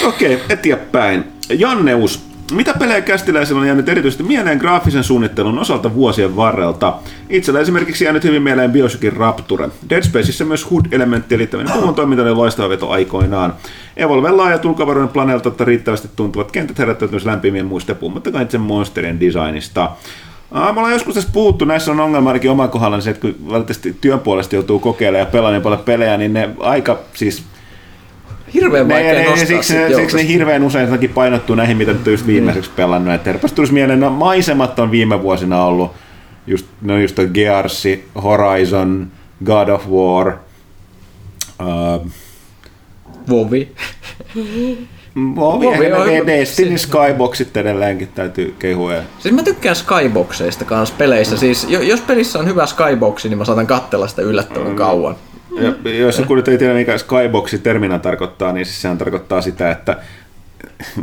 Okei, 0.04 0.36
okay, 0.36 0.46
eteenpäin. 0.50 1.24
Janneus, 1.50 2.31
mitä 2.52 2.74
pelejä 2.80 3.02
kästiläisellä 3.02 3.62
on 3.62 3.68
jäänyt 3.68 3.90
erityisesti 3.90 4.24
mieleen 4.24 4.58
graafisen 4.58 5.04
suunnittelun 5.04 5.60
osalta 5.60 5.96
vuosien 5.96 6.36
varrelta? 6.36 6.94
Itsellä 7.30 7.60
esimerkiksi 7.60 8.04
jäänyt 8.04 8.24
hyvin 8.24 8.42
mieleen 8.42 8.72
Bioshockin 8.72 9.14
Rapture. 9.14 9.70
Dead 9.90 10.04
Spaceissa 10.04 10.46
myös 10.46 10.72
HUD-elementti 10.72 11.36
eli 11.36 11.48
tämmöinen 11.48 11.76
puhun 11.76 11.96
toiminta 11.96 12.24
oli 12.24 12.34
loistava 12.34 12.70
veto 12.70 12.90
aikoinaan. 12.90 13.54
Evolven 13.98 14.38
laajat 14.38 14.66
ulkovaroinen 14.66 15.14
planeelta, 15.14 15.66
riittävästi 15.66 16.10
tuntuvat 16.16 16.52
kentät 16.52 16.80
herättävät 16.80 17.12
myös 17.12 17.26
lämpimien 17.26 17.66
muista 17.66 17.96
puhumattakaan 17.96 18.44
itse 18.44 18.58
monsterien 18.58 19.20
designista. 19.20 19.92
Me 20.52 20.60
ollaan 20.60 20.94
joskus 20.94 21.16
tässä 21.16 21.30
puhuttu, 21.34 21.66
näissä 21.66 21.92
on 21.92 22.00
ongelma 22.00 22.30
ainakin 22.30 22.52
oman 22.52 22.70
kohdalla, 22.70 22.98
niin 22.98 23.04
se, 23.04 23.10
että 23.10 23.22
kun 23.22 23.36
valitettavasti 23.50 23.98
työn 24.02 24.20
puolesta 24.20 24.56
joutuu 24.56 24.80
kokeilemaan 24.80 25.28
ja 25.28 25.32
pelaamaan 25.32 25.54
niin 25.54 25.62
paljon 25.62 25.80
pelejä, 25.80 26.18
niin 26.18 26.34
ne 26.34 26.50
aika 26.60 27.00
siis 27.14 27.44
hirveän 28.54 28.90
vaikea 28.90 29.14
ne, 29.14 29.26
nostaa 29.26 29.46
siksi, 29.46 29.74
ne, 29.74 29.96
siksi 29.96 30.18
ne 30.18 30.28
hirveän 30.28 30.64
usein 30.64 31.10
painottuu 31.14 31.56
näihin, 31.56 31.78
mitä 31.78 31.94
nyt 31.94 32.08
just 32.08 32.28
viimeiseksi 32.28 32.70
mm. 32.70 32.76
pelannut. 32.76 33.14
Että 33.14 33.30
herpäs 33.30 33.54
tulisi 33.54 33.74
mieleen, 33.74 34.00
no 34.00 34.10
maisemat 34.10 34.80
on 34.80 34.92
viime 34.92 35.22
vuosina 35.22 35.64
ollut, 35.64 35.92
just, 36.48 36.66
no 36.82 36.98
just 36.98 37.20
Gearsi, 37.34 38.08
Horizon, 38.24 39.08
God 39.46 39.70
of 39.70 39.88
War, 39.88 40.34
uh, 41.60 42.12
Vovi. 43.30 43.72
Vovi, 45.36 45.66
Vovi 45.66 45.92
on, 46.22 46.28
Destiny, 46.28 46.78
Skyboxit 46.78 47.58
edelleenkin 47.58 48.08
täytyy 48.08 48.56
kehua. 48.60 48.94
Siis 49.20 49.36
mä 49.36 49.44
tykkään 49.44 49.76
Skyboxeista 49.76 50.66
kanssa 50.66 50.96
peleissä. 50.98 51.38
Siis 51.38 51.68
jos 51.70 52.02
pelissä 52.02 52.40
on 52.40 52.48
hyvä 52.48 52.66
Skyboxi, 52.66 53.30
niin 53.30 53.38
mä 53.38 53.46
saatan 53.46 53.68
katsella 53.68 54.08
sitä 54.08 54.22
yllättävän 54.22 54.70
mm. 54.70 54.76
kauan. 54.76 55.16
Ja, 55.60 55.92
jos 55.92 56.20
joku 56.20 56.36
nyt 56.36 56.48
ei 56.48 56.58
tiedä, 56.58 56.74
mikä 56.74 56.98
skyboxi 56.98 57.58
termina 57.58 58.00
tarkoittaa, 58.00 58.52
niin 58.52 58.66
siis 58.66 58.82
sehän 58.82 58.98
tarkoittaa 58.98 59.42
sitä, 59.42 59.72
että 59.72 59.98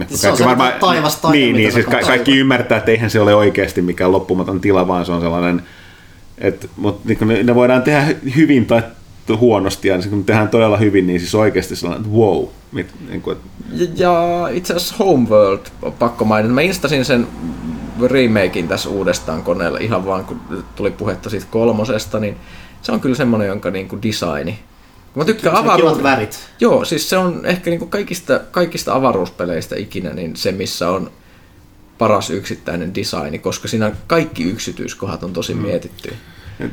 se 0.09 0.31
on 0.31 0.37
se 0.37 0.45
varmaan, 0.45 0.73
taivas 0.81 1.23
Niin, 1.31 1.57
niin 1.57 1.73
siis 1.73 1.87
ka- 1.87 2.01
kaikki 2.01 2.39
ymmärtää, 2.39 2.79
että 2.79 2.91
eihän 2.91 3.11
se 3.11 3.21
ole 3.21 3.35
oikeasti 3.35 3.83
mikään 3.83 4.13
loppumaton 4.13 4.61
tila, 4.61 4.89
vaan 4.89 5.07
se 5.07 5.13
on 5.13 5.21
sellainen, 5.21 5.63
että, 6.39 6.67
mutta 6.77 7.09
niin 7.09 7.29
ne, 7.29 7.43
ne 7.43 7.55
voidaan 7.55 7.83
tehdä 7.83 8.07
hyvin 8.37 8.67
tai 8.67 8.83
huonosti, 9.41 9.89
ja 9.89 9.99
kun 10.11 10.25
tehdään 10.25 10.49
todella 10.49 10.77
hyvin, 10.77 11.07
niin 11.07 11.21
siis 11.21 11.35
oikeasti 11.35 11.77
sellainen, 11.77 12.07
että 12.07 12.19
wow. 12.19 12.45
Mit, 12.73 12.87
niin 13.09 13.23
kuin, 13.23 13.37
että... 13.37 13.49
ja, 14.03 14.13
ja 14.13 14.49
itse 14.49 14.75
asiassa 14.75 14.95
Homeworld, 14.99 15.61
pakko 15.99 16.25
mainita. 16.25 16.55
Mä 16.55 16.61
instasin 16.61 17.05
sen 17.05 17.27
remakein 18.07 18.69
tässä 18.69 18.89
uudestaan 18.89 19.43
koneella 19.43 19.79
ihan 19.79 20.07
vaan, 20.07 20.25
kun 20.25 20.41
tuli 20.77 20.91
puhetta 20.91 21.31
siitä 21.31 21.47
kolmosesta, 21.51 22.21
niin 22.21 22.37
se 22.83 22.93
on 22.93 23.01
kyllä 23.01 23.17
semmoinen, 23.17 23.49
jonka 23.49 23.71
niinku 23.71 23.99
designi. 24.03 24.59
Mä 25.15 25.25
tykkään 25.25 25.57
avaruus... 25.57 26.03
värit. 26.03 26.49
Joo, 26.61 26.85
siis 26.85 27.11
se 27.11 27.17
on 27.17 27.47
ehkä 27.47 27.71
niinku 27.71 27.87
kaikista, 27.87 28.41
kaikista 28.51 28.95
avaruuspeleistä 28.95 29.77
ikinä 29.77 30.11
niin 30.11 30.37
se, 30.37 30.53
missä 30.53 30.91
on 30.91 31.11
paras 31.99 32.31
yksittäinen 32.31 32.95
designi, 32.95 33.39
koska 33.39 33.69
siinä 33.69 33.93
kaikki 34.07 34.43
yksityiskohdat 34.43 35.23
on 35.23 35.33
tosi 35.33 35.55
mm. 35.55 35.61
mietitty. 35.61 36.15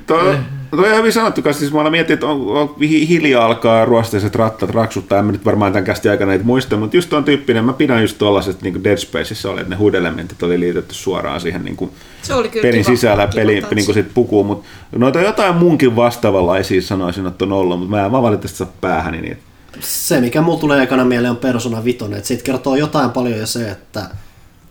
Toi, 0.08 0.34
eh. 0.34 0.40
toi 0.72 0.92
on 0.92 0.98
hyvin 0.98 1.14
sanottu, 1.14 1.42
koska 1.42 1.60
siis 1.60 1.74
mä 1.74 1.90
mietin, 1.90 2.14
että 2.14 2.28
on, 2.28 2.48
on, 2.48 2.76
hiljaa 2.80 3.46
alkaa 3.46 3.86
ruosteiset 3.86 4.36
rattat 4.36 4.70
raksuttaa, 4.70 5.20
en 5.20 5.26
mä 5.26 5.32
nyt 5.32 5.46
varmaan 5.46 5.74
tämän 5.74 5.84
kästi 5.84 6.10
aikana 6.10 6.30
näitä 6.30 6.46
muista, 6.46 6.78
mutta 6.78 6.98
just 6.98 7.10
tuon 7.10 7.24
tyyppinen, 7.24 7.66
mä 7.66 7.74
pidän 7.74 8.02
just 8.02 8.18
tuollaisesta 8.18 8.64
niin 8.64 8.84
Dead 8.84 8.98
Spaceissa 8.98 9.52
oli, 9.52 9.62
että 9.62 9.76
ne 9.76 9.80
HUD-elementit 9.80 10.44
oli 10.44 10.60
liitetty 10.60 10.96
suoraan 10.96 11.42
siihen 11.42 11.66
niin 11.66 11.76
kuin 11.76 11.92
se 12.22 12.34
oli 12.34 12.50
kyllä 12.50 12.62
pelin 12.62 12.86
kiva, 12.86 12.96
sisällä 12.96 13.28
peli, 13.36 13.64
niin 13.76 13.86
kuin 13.86 13.94
sit 13.94 14.14
pukuun, 14.14 14.46
mutta 14.46 14.68
noita 14.96 15.22
jotain 15.22 15.56
muunkin 15.56 15.96
vastaavanlaisia 15.96 16.82
sanoisin, 16.82 17.28
että 17.28 17.46
on 17.46 17.52
ollut, 17.52 17.80
mutta 17.80 17.96
mä 17.96 18.06
en 18.06 18.12
vaan 18.12 18.24
valitettavasti 18.24 18.58
saa 18.58 18.74
päähäni 18.82 19.22
niitä. 19.22 19.42
Se, 19.80 20.22
mikä 20.22 20.42
mulla 20.42 20.60
tulee 20.60 20.84
ekana 20.84 21.06
mieleen 21.06 21.32
on 21.32 21.38
Persona 21.38 21.84
5, 21.84 22.06
että 22.06 22.28
siitä 22.28 22.44
kertoo 22.44 22.76
jotain 22.76 23.10
paljon 23.10 23.40
jo 23.40 23.48
se, 23.48 23.70
että 23.70 24.10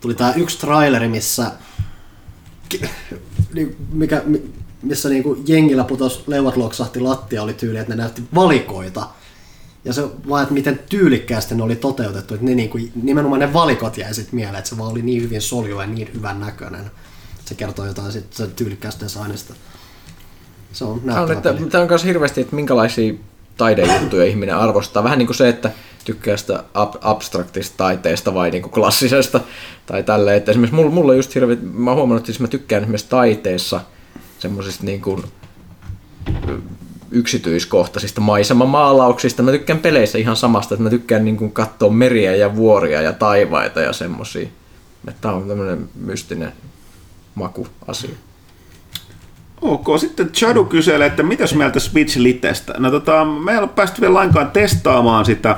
tuli 0.01 0.13
tää 0.13 0.33
yksi 0.33 0.59
traileri, 0.59 1.07
missä 1.07 1.51
niin 3.53 3.75
mikä, 3.91 4.21
missä 4.85 5.09
niinku 5.09 5.43
jengillä 5.47 5.83
putos 5.83 6.23
leuat 6.27 6.57
loksahti 6.57 6.99
lattia 6.99 7.43
oli 7.43 7.53
tyyli, 7.53 7.77
että 7.77 7.95
ne 7.95 8.01
näytti 8.01 8.23
valikoita. 8.35 9.07
Ja 9.85 9.93
se 9.93 10.03
vaan, 10.29 10.43
että 10.43 10.53
miten 10.53 10.79
tyylikkäästi 10.89 11.55
ne 11.55 11.63
oli 11.63 11.75
toteutettu, 11.75 12.33
että 12.33 12.45
ne 12.45 12.55
niinku, 12.55 12.79
nimenomaan 13.03 13.39
ne 13.39 13.53
valikot 13.53 13.97
jäi 13.97 14.13
sitten 14.13 14.35
mieleen, 14.35 14.55
että 14.55 14.69
se 14.69 14.77
vaan 14.77 14.91
oli 14.91 15.01
niin 15.01 15.21
hyvin 15.23 15.41
solju 15.41 15.79
ja 15.79 15.87
niin 15.87 16.09
hyvän 16.13 16.39
näköinen. 16.39 16.91
Se 17.45 17.55
kertoo 17.55 17.85
jotain 17.85 18.11
sitten 18.11 18.51
tyylikkäästä 18.51 19.05
designista. 19.05 19.53
Se 20.71 20.85
on 20.85 21.01
Tämä 21.01 21.21
on, 21.21 21.31
että, 21.31 21.53
tämä 21.69 21.81
on 21.81 21.89
myös 21.89 22.03
hirveästi, 22.03 22.41
että 22.41 22.55
minkälaisia 22.55 23.13
taidejuttuja 23.57 24.25
ihminen 24.25 24.55
arvostaa. 24.55 25.03
Vähän 25.03 25.17
niin 25.17 25.27
kuin 25.27 25.37
se, 25.37 25.49
että 25.49 25.71
tykkää 26.05 26.37
sitä 26.37 26.63
ab- 26.73 26.97
abstraktista 27.01 27.77
taiteesta 27.77 28.33
vai 28.33 28.51
niin 28.51 28.61
kuin 28.63 28.71
klassisesta 28.71 29.39
tai 29.85 30.03
tälleen. 30.03 30.37
Että 30.37 30.51
esimerkiksi 30.51 30.75
mulla, 30.75 30.91
mulla 30.91 31.15
just 31.15 31.35
hirveä, 31.35 31.57
mä 31.61 31.91
oon 31.91 31.97
huomannut, 31.97 32.21
että 32.21 32.25
siis 32.25 32.39
mä 32.39 32.47
tykkään 32.47 32.83
esimerkiksi 32.83 33.09
taiteessa– 33.09 33.81
semmoisista 34.45 34.85
niin 34.85 35.01
kuin 35.01 35.23
yksityiskohtaisista 37.11 38.21
maisemamaalauksista. 38.21 39.43
Mä 39.43 39.51
tykkään 39.51 39.79
peleissä 39.79 40.17
ihan 40.17 40.35
samasta, 40.35 40.75
että 40.75 40.83
mä 40.83 40.89
tykkään 40.89 41.25
niin 41.25 41.37
kuin 41.37 41.51
katsoa 41.51 41.89
meriä 41.89 42.35
ja 42.35 42.55
vuoria 42.55 43.01
ja 43.01 43.13
taivaita 43.13 43.81
ja 43.81 43.93
semmosia. 43.93 44.47
Tämä 45.21 45.33
on 45.33 45.47
tämmöinen 45.47 45.89
mystinen 45.95 46.53
makuasia. 47.35 48.15
Ok, 49.61 49.85
sitten 49.99 50.31
Chadu 50.31 50.65
kyselee, 50.65 51.07
että 51.07 51.23
mitäs 51.23 51.55
mieltä 51.55 51.79
Switch 51.79 52.17
Litestä? 52.17 52.73
No 52.77 52.91
tota, 52.91 53.25
me 53.25 53.51
ei 53.51 53.57
ole 53.57 53.67
päästy 53.67 54.01
vielä 54.01 54.13
lainkaan 54.13 54.51
testaamaan 54.51 55.25
sitä. 55.25 55.57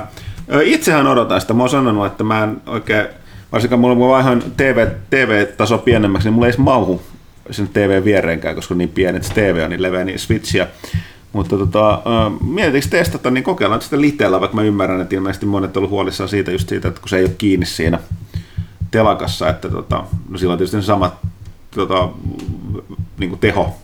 Itsehän 0.64 1.06
odotan 1.06 1.40
sitä. 1.40 1.54
Mä 1.54 1.62
oon 1.62 1.70
sanonut, 1.70 2.06
että 2.06 2.24
mä 2.24 2.44
en 2.44 2.60
oikein, 2.66 3.06
varsinkaan 3.52 3.80
mulla 3.80 3.96
kun 3.96 4.08
vaihoin 4.08 4.42
TV, 4.56 4.86
TV-taso 5.10 5.78
pienemmäksi, 5.78 6.28
niin 6.28 6.34
mulla 6.34 6.46
ei 6.46 6.50
edes 6.50 6.58
mauhu 6.58 7.02
sen 7.50 7.68
TV 7.68 8.04
viereenkään, 8.04 8.54
koska 8.54 8.74
niin 8.74 8.88
pienet 8.88 9.24
se 9.24 9.34
TV 9.34 9.60
on 9.64 9.70
niin 9.70 9.82
leveä, 9.82 10.04
niin 10.04 10.18
switchiä. 10.18 10.66
Mutta 11.32 11.58
tota, 11.58 12.02
mietitkö 12.40 12.90
testata, 12.90 13.30
niin 13.30 13.44
kokeillaan 13.44 13.82
sitä 13.82 14.00
liteellä, 14.00 14.40
vaikka 14.40 14.54
mä 14.54 14.62
ymmärrän, 14.62 15.00
että 15.00 15.14
ilmeisesti 15.14 15.46
monet 15.46 15.76
on 15.76 15.80
ollut 15.80 15.90
huolissaan 15.90 16.28
siitä 16.28 16.50
just 16.50 16.68
siitä, 16.68 16.88
että 16.88 17.00
kun 17.00 17.08
se 17.08 17.16
ei 17.16 17.24
ole 17.24 17.34
kiinni 17.38 17.66
siinä 17.66 17.98
telakassa, 18.90 19.48
että 19.48 19.68
tota, 19.68 20.04
no 20.28 20.38
silloin 20.38 20.58
tietysti 20.58 20.80
se 20.80 20.86
sama 20.86 21.16
tota, 21.70 22.08
niin 23.18 23.30
kuin 23.30 23.40
teho. 23.40 23.76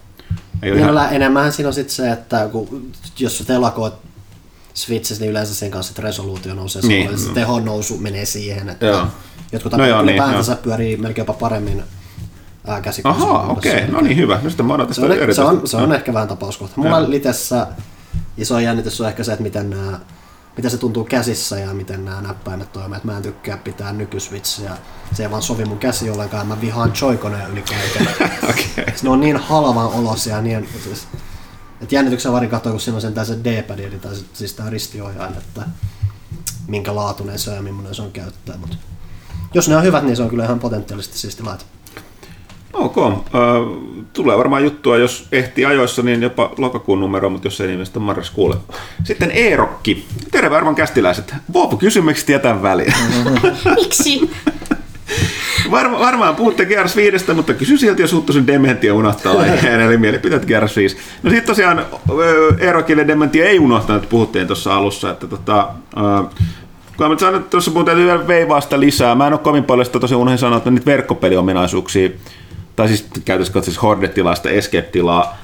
Ei 0.63 0.73
ole 0.73 0.81
ihan... 0.81 1.15
Enemmän 1.15 1.53
siinä 1.53 1.69
on 1.69 1.75
sitten 1.75 1.95
se, 1.95 2.13
että 2.13 2.49
kun, 2.53 2.93
jos 3.19 3.39
se 3.39 3.45
telakoit 3.45 3.95
Switchissä, 4.75 5.23
niin 5.23 5.31
yleensä 5.31 5.55
sen 5.55 5.71
kanssa, 5.71 6.03
resoluutio 6.03 6.55
nousee, 6.55 6.83
niin. 6.83 7.19
se 7.19 7.31
tehon 7.31 7.65
nousu 7.65 7.99
menee 7.99 8.25
siihen, 8.25 8.69
että 8.69 8.87
joo. 8.87 9.07
jotkut 9.53 9.73
no 9.73 9.87
joo, 9.87 10.03
niin, 10.03 10.17
joo. 10.17 10.57
pyörii 10.63 10.97
melkein 10.97 11.23
jopa 11.23 11.33
paremmin 11.33 11.83
käsikonsoli. 12.83 13.31
Ahaa, 13.31 13.47
okei. 13.47 13.73
Okay. 13.73 13.87
No 13.91 14.01
niin, 14.01 14.17
hyvä. 14.17 14.39
No 14.43 14.51
sitten 14.51 14.67
mä 14.67 14.75
odotan 14.75 14.95
se, 14.95 15.01
on, 15.03 15.35
se, 15.35 15.43
on, 15.43 15.69
se 15.69 15.77
on 15.77 15.95
ehkä 15.95 16.15
vähän 16.15 16.29
tapauskohta. 16.29 16.81
Mulla 16.81 17.01
ja. 17.01 17.11
litessä 17.11 17.67
iso 18.37 18.59
jännitys 18.59 19.01
on 19.01 19.09
ehkä 19.09 19.25
se, 19.25 19.33
että 19.33 19.43
miten 19.43 19.71
nämä 19.71 20.01
miten 20.57 20.71
se 20.71 20.79
tuntuu 20.79 21.05
käsissä 21.05 21.59
ja 21.59 21.75
miten 21.75 22.05
nämä 22.05 22.23
näppäimet 22.23 22.73
toimivat. 22.73 23.05
Mä 23.05 23.17
en 23.17 23.23
tykkää 23.23 23.57
pitää 23.57 23.93
nykysvitsiä. 23.93 24.71
Se 25.13 25.23
ei 25.23 25.31
vaan 25.31 25.43
sovi 25.43 25.65
mun 25.65 25.79
käsi 25.79 26.11
ollenkaan. 26.11 26.47
Mä 26.47 26.61
vihaan 26.61 26.93
joikoneja 27.01 27.47
yli 27.47 27.63
kaiken. 27.63 28.15
okay. 28.51 28.85
Ne 29.03 29.11
on 29.11 29.21
niin 29.21 29.37
halvan 29.37 29.87
olosia. 29.87 30.43
Niin, 30.43 30.69
siis, 30.85 31.09
että 31.81 31.95
jännityksen 31.95 32.33
varin 32.33 32.51
katsoa, 32.51 32.73
kun 32.73 32.81
siinä 32.81 32.97
on 32.97 33.01
sen 33.01 33.27
se 33.27 33.39
D-pad, 33.45 33.79
eli 33.79 33.99
tai 33.99 34.13
siis 34.33 34.53
tämä 34.53 34.71
ristiohjain, 34.71 35.35
että 35.35 35.63
minkä 36.67 36.95
laatuinen 36.95 37.39
se 37.39 37.51
on 37.51 37.57
ja 37.57 37.63
millainen 37.63 37.95
se 37.95 38.03
on 38.03 38.13
käyttää. 38.13 38.57
Mutta 38.57 38.77
jos 39.55 39.69
ne 39.69 39.77
on 39.77 39.83
hyvät, 39.83 40.05
niin 40.05 40.17
se 40.17 40.23
on 40.23 40.31
kyllä 40.31 40.45
ihan 40.45 40.61
potentiaalisesti 40.61 41.19
siisti 41.19 41.43
laite. 41.43 41.65
Ok. 42.75 42.99
Äh, 42.99 43.15
tulee 44.13 44.39
varmaan 44.39 44.65
juttua, 44.65 44.97
jos 44.97 45.29
ehtii 45.33 45.65
ajoissa, 45.65 46.03
niin 46.03 46.23
jopa 46.23 46.51
lokakuun 46.59 47.01
numero, 47.01 47.31
mutta 47.31 47.47
jos 47.47 47.61
ei 47.61 47.69
niin, 47.69 47.87
sitten 47.87 48.03
marraskuulle. 48.03 48.57
Sitten 49.05 49.31
Eerokki. 49.31 50.07
Terve 50.31 50.57
arvon 50.57 50.75
kästiläiset. 50.75 51.35
Voopu 51.53 51.77
kysymykset 51.77 52.29
jätän 52.29 52.63
väliin. 52.63 52.95
Miksi? 53.81 54.31
Varma, 55.71 55.99
varmaan 55.99 56.37
puhutte 56.37 56.65
Gears 56.65 56.97
5, 56.97 57.33
mutta 57.35 57.55
kysy 57.55 57.79
silti, 57.79 58.03
jos 58.03 58.13
Huttusen 58.13 58.47
dementia 58.47 58.95
unohtaa 58.95 59.41
aiheen, 59.41 59.81
eli 59.81 59.97
mielipiteet 59.97 60.47
Gears 60.47 60.77
5. 60.77 60.97
No 61.23 61.31
sitten 61.31 61.47
tosiaan 61.47 61.87
Eerokille 62.59 63.07
dementia 63.07 63.45
ei 63.45 63.59
unohtanut, 63.59 64.09
puhuttiin 64.09 64.47
tuossa 64.47 64.77
alussa, 64.77 65.11
että 65.11 65.27
tota, 65.27 65.69
kun 66.97 67.09
mä 67.09 67.19
sanon, 67.19 67.35
että 67.35 67.51
tuossa 67.51 67.71
puhutaan 67.71 67.97
vielä 67.97 68.27
veivaasta 68.27 68.81
lisää. 68.81 69.15
Mä 69.15 69.27
en 69.27 69.33
ole 69.33 69.41
kovin 69.41 69.65
paljon 69.65 69.87
sitä 69.87 70.01
tosiaan 70.01 70.21
unohdin 70.21 70.39
sanoa, 70.39 70.59
että 70.59 70.71
niitä 70.71 70.87
verkkopeliominaisuuksia, 70.87 72.11
tai 72.77 72.89
siis 72.89 73.07
käytössä 73.25 73.61
siis 73.61 73.83
Horde-tilaa, 73.83 74.35
sitä 74.35 74.51
Escape-tilaa, 74.51 75.37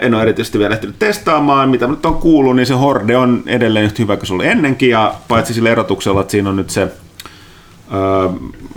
en 0.00 0.14
ole 0.14 0.22
erityisesti 0.22 0.58
vielä 0.58 0.74
ehtinyt 0.74 0.98
testaamaan. 0.98 1.68
Mitä 1.68 1.86
nyt 1.86 2.06
on 2.06 2.14
kuullut, 2.14 2.56
niin 2.56 2.66
se 2.66 2.74
Horde 2.74 3.16
on 3.16 3.42
edelleen 3.46 3.84
yhtä 3.84 4.02
hyvä 4.02 4.16
kuin 4.16 4.26
se 4.26 4.34
oli 4.34 4.46
ennenkin, 4.46 4.90
ja 4.90 5.14
paitsi 5.28 5.54
sillä 5.54 5.70
erotuksella, 5.70 6.20
että 6.20 6.30
siinä 6.30 6.50
on 6.50 6.56
nyt 6.56 6.70
se 6.70 6.82
öö, 7.94 8.28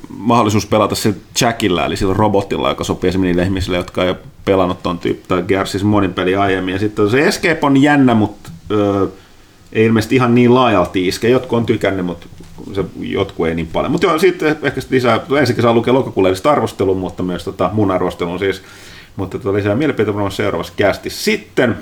mahdollisuus 0.10 0.66
pelata 0.66 0.96
sillä 0.96 1.16
Jackillä, 1.42 1.86
eli 1.86 1.98
sillä 1.98 2.14
robotilla, 2.14 2.70
joka 2.70 2.84
sopii 2.84 3.08
esimerkiksi 3.08 3.28
niille 3.28 3.44
ihmisille, 3.44 3.78
jotka 3.78 4.04
ei 4.04 4.10
ole 4.10 4.18
pelannut 4.46 4.84
ton 4.84 5.00
tyyppi, 5.00 5.28
tai 5.28 5.44
Gearsis 5.44 5.84
monin 5.84 6.14
peli 6.14 6.36
aiemmin. 6.36 6.74
Ja 6.74 6.80
sitten 6.80 7.10
se 7.10 7.28
Escape 7.28 7.60
on 7.62 7.82
jännä, 7.82 8.14
mutta 8.14 8.50
öö, 8.72 9.08
ei 9.74 9.86
ilmeisesti 9.86 10.16
ihan 10.16 10.36
niin 10.36 10.54
laajalti 10.54 11.08
iske. 11.08 11.30
Jotkut 11.30 11.58
on 11.58 11.66
tykännyt, 11.66 12.06
mutta 12.06 12.28
se, 12.74 12.84
jotkut 13.00 13.48
ei 13.48 13.56
niin 13.56 13.68
paljon. 13.68 13.92
Mutta 13.92 14.08
joo, 14.08 14.20
sitten 14.20 14.58
ehkä 14.64 14.82
lisää, 14.90 15.16
ensinnäkin 15.16 15.62
saa 15.62 15.74
lukea 15.74 15.94
lokakuuleellista 15.94 16.52
arvostelun, 16.52 16.98
mutta 16.98 17.24
myös 17.24 17.44
tota, 17.44 17.70
mun 17.74 17.92
arvostelun 17.92 18.40
siis. 18.40 18.62
Mutta 19.16 19.40
tota, 19.40 19.58
lisää 19.58 19.76
mielipiteitä 19.76 20.14
varmaan 20.14 20.32
seuraavassa 20.32 20.74
kästissä. 20.78 21.24
Sitten 21.24 21.78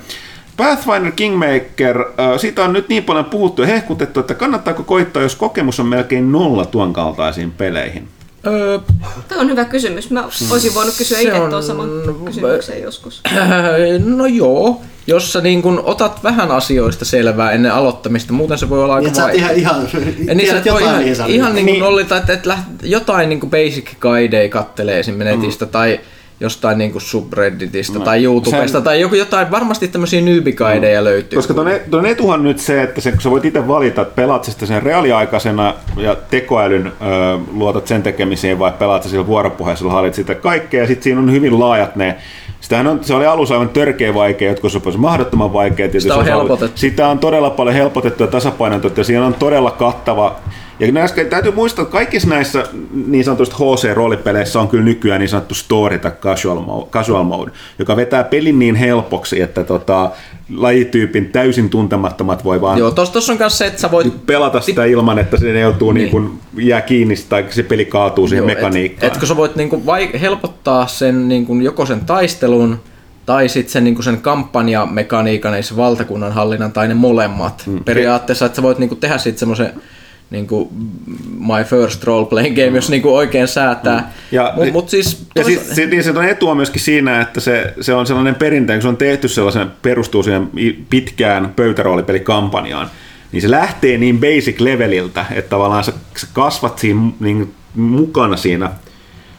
Pathfinder 0.56 1.12
Kingmaker, 1.12 2.04
siitä 2.36 2.64
on 2.64 2.72
nyt 2.72 2.88
niin 2.88 3.04
paljon 3.04 3.24
puhuttu 3.24 3.62
ja 3.62 3.68
hehkutettu, 3.68 4.20
että 4.20 4.34
kannattaako 4.34 4.82
koittaa, 4.82 5.22
jos 5.22 5.36
kokemus 5.36 5.80
on 5.80 5.86
melkein 5.86 6.32
nolla 6.32 6.64
tuon 6.64 6.92
kaltaisiin 6.92 7.50
peleihin? 7.50 8.08
Öö, 8.46 8.78
Tämä 9.28 9.40
on 9.40 9.50
hyvä 9.50 9.64
kysymys. 9.64 10.10
Mä 10.10 10.24
olisin 10.50 10.74
voinut 10.74 10.94
kysyä 10.98 11.18
itse 11.18 11.38
tuon 11.48 11.62
saman 11.62 11.88
kysymyksen 12.24 12.82
joskus. 12.82 13.20
No 14.16 14.26
joo, 14.26 14.80
jos 15.06 15.32
sä 15.32 15.40
niin 15.40 15.62
kun 15.62 15.82
otat 15.84 16.24
vähän 16.24 16.50
asioista 16.50 17.04
selvää 17.04 17.52
ennen 17.52 17.72
aloittamista, 17.72 18.32
muuten 18.32 18.58
se 18.58 18.68
voi 18.68 18.84
olla 18.84 18.94
aika 18.94 19.10
niin, 19.10 19.22
vaikea. 19.22 19.50
Ihan, 19.50 19.56
ihan, 19.56 19.86
niin 20.34 20.50
sä 20.50 20.62
jotain 20.64 20.84
ihan, 20.84 20.98
niin, 21.04 21.16
ihan 21.28 21.54
niin 21.54 21.66
kuin 21.66 21.74
niin. 21.74 21.82
Oli, 21.82 22.02
että, 22.02 22.22
että 22.28 22.58
jotain 22.82 23.28
niin 23.28 23.40
kuin 23.40 23.50
basic 23.50 23.90
guideja 24.00 24.48
kattelee 24.48 24.98
esimerkiksi 24.98 25.38
netistä 25.38 25.64
mm. 25.64 25.70
tai 25.70 26.00
jostain 26.40 26.78
niin 26.78 26.92
kuin 26.92 27.02
subredditista 27.02 27.98
no, 27.98 28.04
tai 28.04 28.24
YouTubesta 28.24 28.78
sen... 28.78 28.82
tai 28.82 29.00
joku 29.00 29.14
jotain, 29.14 29.50
varmasti 29.50 29.88
tämmöisiä 29.88 30.20
newbie-guideja 30.20 30.98
no. 30.98 31.04
löytyy. 31.04 31.36
Koska 31.36 31.54
tuon, 31.54 31.68
e- 31.68 31.82
tuon 31.90 32.06
etuhan 32.06 32.42
nyt 32.42 32.58
se, 32.58 32.82
että 32.82 33.00
sen, 33.00 33.12
kun 33.12 33.22
sä 33.22 33.30
voit 33.30 33.44
itse 33.44 33.68
valita, 33.68 34.02
että 34.02 34.14
pelaat 34.14 34.44
sitä 34.44 34.66
sen 34.66 34.82
reaaliaikaisena 34.82 35.74
ja 35.96 36.16
tekoälyn 36.30 36.86
ö, 36.86 36.90
luotat 37.52 37.86
sen 37.86 38.02
tekemiseen 38.02 38.58
vai 38.58 38.72
pelaat 38.72 39.02
sillä 39.02 39.26
vuoropuheessa, 39.26 39.90
halit 39.90 40.14
sitä 40.14 40.34
kaikkea 40.34 40.80
ja 40.80 40.86
sitten 40.86 41.04
siinä 41.04 41.20
on 41.20 41.32
hyvin 41.32 41.60
laajat 41.60 41.96
ne 41.96 42.16
Sitähän 42.60 42.86
on, 42.86 43.04
se 43.04 43.14
oli 43.14 43.26
alussa 43.26 43.54
aivan 43.54 43.68
törkeä 43.68 44.14
vaikea, 44.14 44.48
jotkut 44.48 44.72
sopivat 44.72 44.96
mahdottoman 44.96 45.52
vaikea. 45.52 45.88
Sitä 45.98 46.14
on 46.14 46.24
helpotettu. 46.24 46.78
Sitä 46.78 47.08
on 47.08 47.18
todella 47.18 47.50
paljon 47.50 47.74
helpotettu 47.76 48.22
ja 48.22 48.26
tasapainotettu 48.26 49.00
ja 49.00 49.04
siinä 49.04 49.26
on 49.26 49.34
todella 49.34 49.70
kattava 49.70 50.36
ja 50.80 50.92
näissä, 50.92 51.24
täytyy 51.24 51.52
muistaa, 51.52 51.82
että 51.82 51.92
kaikissa 51.92 52.28
näissä 52.28 52.64
niin 53.06 53.24
sanotuista 53.24 53.56
HC-roolipeleissä 53.56 54.60
on 54.60 54.68
kyllä 54.68 54.84
nykyään 54.84 55.20
niin 55.20 55.28
sanottu 55.28 55.54
story 55.54 55.98
tai 55.98 56.10
casual 56.20 56.60
mode, 56.60 56.86
casual 56.90 57.22
mode 57.22 57.50
joka 57.78 57.96
vetää 57.96 58.24
pelin 58.24 58.58
niin 58.58 58.74
helpoksi, 58.74 59.40
että 59.40 59.64
tota, 59.64 60.10
lajityypin 60.56 61.32
täysin 61.32 61.70
tuntemattomat 61.70 62.44
voi 62.44 62.60
vaan 62.60 62.78
Joo, 62.78 62.90
tossa, 62.90 63.12
tossa 63.14 63.32
on 63.32 63.38
myös 63.38 63.58
se, 63.58 63.66
että 63.66 63.80
sä 63.80 63.90
voit 63.90 64.26
pelata 64.26 64.60
sitä 64.60 64.84
ilman, 64.84 65.18
että 65.18 65.36
se 65.36 65.60
joutuu 65.60 65.92
niin. 65.92 66.00
Niin 66.00 66.10
kuin, 66.10 66.40
jää 66.56 66.80
kiinni 66.80 67.14
tai 67.28 67.44
se 67.50 67.62
peli 67.62 67.84
kaatuu 67.84 68.28
siihen 68.28 68.48
Joo, 68.48 68.54
mekaniikkaan. 68.54 69.06
Et, 69.06 69.12
etkö 69.12 69.26
sä 69.26 69.36
voit 69.36 69.56
niin 69.56 69.68
kuin, 69.68 69.86
vai, 69.86 70.10
helpottaa 70.20 70.86
sen 70.86 71.28
niin 71.28 71.46
kuin, 71.46 71.62
joko 71.62 71.86
sen 71.86 72.00
taistelun 72.00 72.80
tai 73.26 73.48
sitten 73.48 73.72
sen, 73.72 73.84
niin 73.84 74.02
sen 74.02 74.20
kampanjamekaniikan, 74.20 75.54
eli 75.54 75.62
se 75.62 75.76
valtakunnan 75.76 76.32
hallinnan 76.32 76.72
tai 76.72 76.88
ne 76.88 76.94
molemmat. 76.94 77.62
Mm. 77.66 77.84
Periaatteessa, 77.84 78.46
että 78.46 78.56
sä 78.56 78.62
voit 78.62 78.78
niin 78.78 78.88
kuin, 78.88 79.00
tehdä 79.00 79.18
sitten 79.18 79.38
semmoisen 79.38 79.72
niin 80.30 80.46
kuin 80.46 80.68
my 81.38 81.64
first 81.64 82.04
role 82.04 82.26
playing 82.26 82.56
game, 82.56 82.76
jos 82.76 82.90
niin 82.90 83.02
kuin 83.02 83.14
oikein 83.14 83.48
säätää. 83.48 83.98
Mm. 83.98 84.06
Ja, 84.32 84.52
mut, 84.56 84.72
mut 84.72 84.88
siis, 84.88 85.26
ja 85.34 85.42
tois... 85.42 85.74
sit, 85.74 85.90
niin 85.90 86.04
se 86.04 86.10
on 86.10 86.24
etua 86.24 86.54
myöskin 86.54 86.80
siinä, 86.80 87.20
että 87.20 87.40
se, 87.40 87.74
se 87.80 87.94
on 87.94 88.06
sellainen 88.06 88.34
perinteinen, 88.34 88.78
kun 88.78 88.82
se 88.82 88.88
on 88.88 88.96
tehty 88.96 89.28
sellaisen, 89.28 89.70
perustuu 89.82 90.22
siihen 90.22 90.50
pitkään 90.90 91.52
pöytäroolipelikampanjaan, 91.56 92.90
niin 93.32 93.42
se 93.42 93.50
lähtee 93.50 93.98
niin 93.98 94.20
basic 94.20 94.60
leveliltä, 94.60 95.24
että 95.30 95.48
tavallaan 95.48 95.84
sä, 95.84 95.92
sä 96.16 96.26
kasvat 96.32 96.78
siinä 96.78 97.00
niin, 97.20 97.54
mukana 97.74 98.36
siinä 98.36 98.70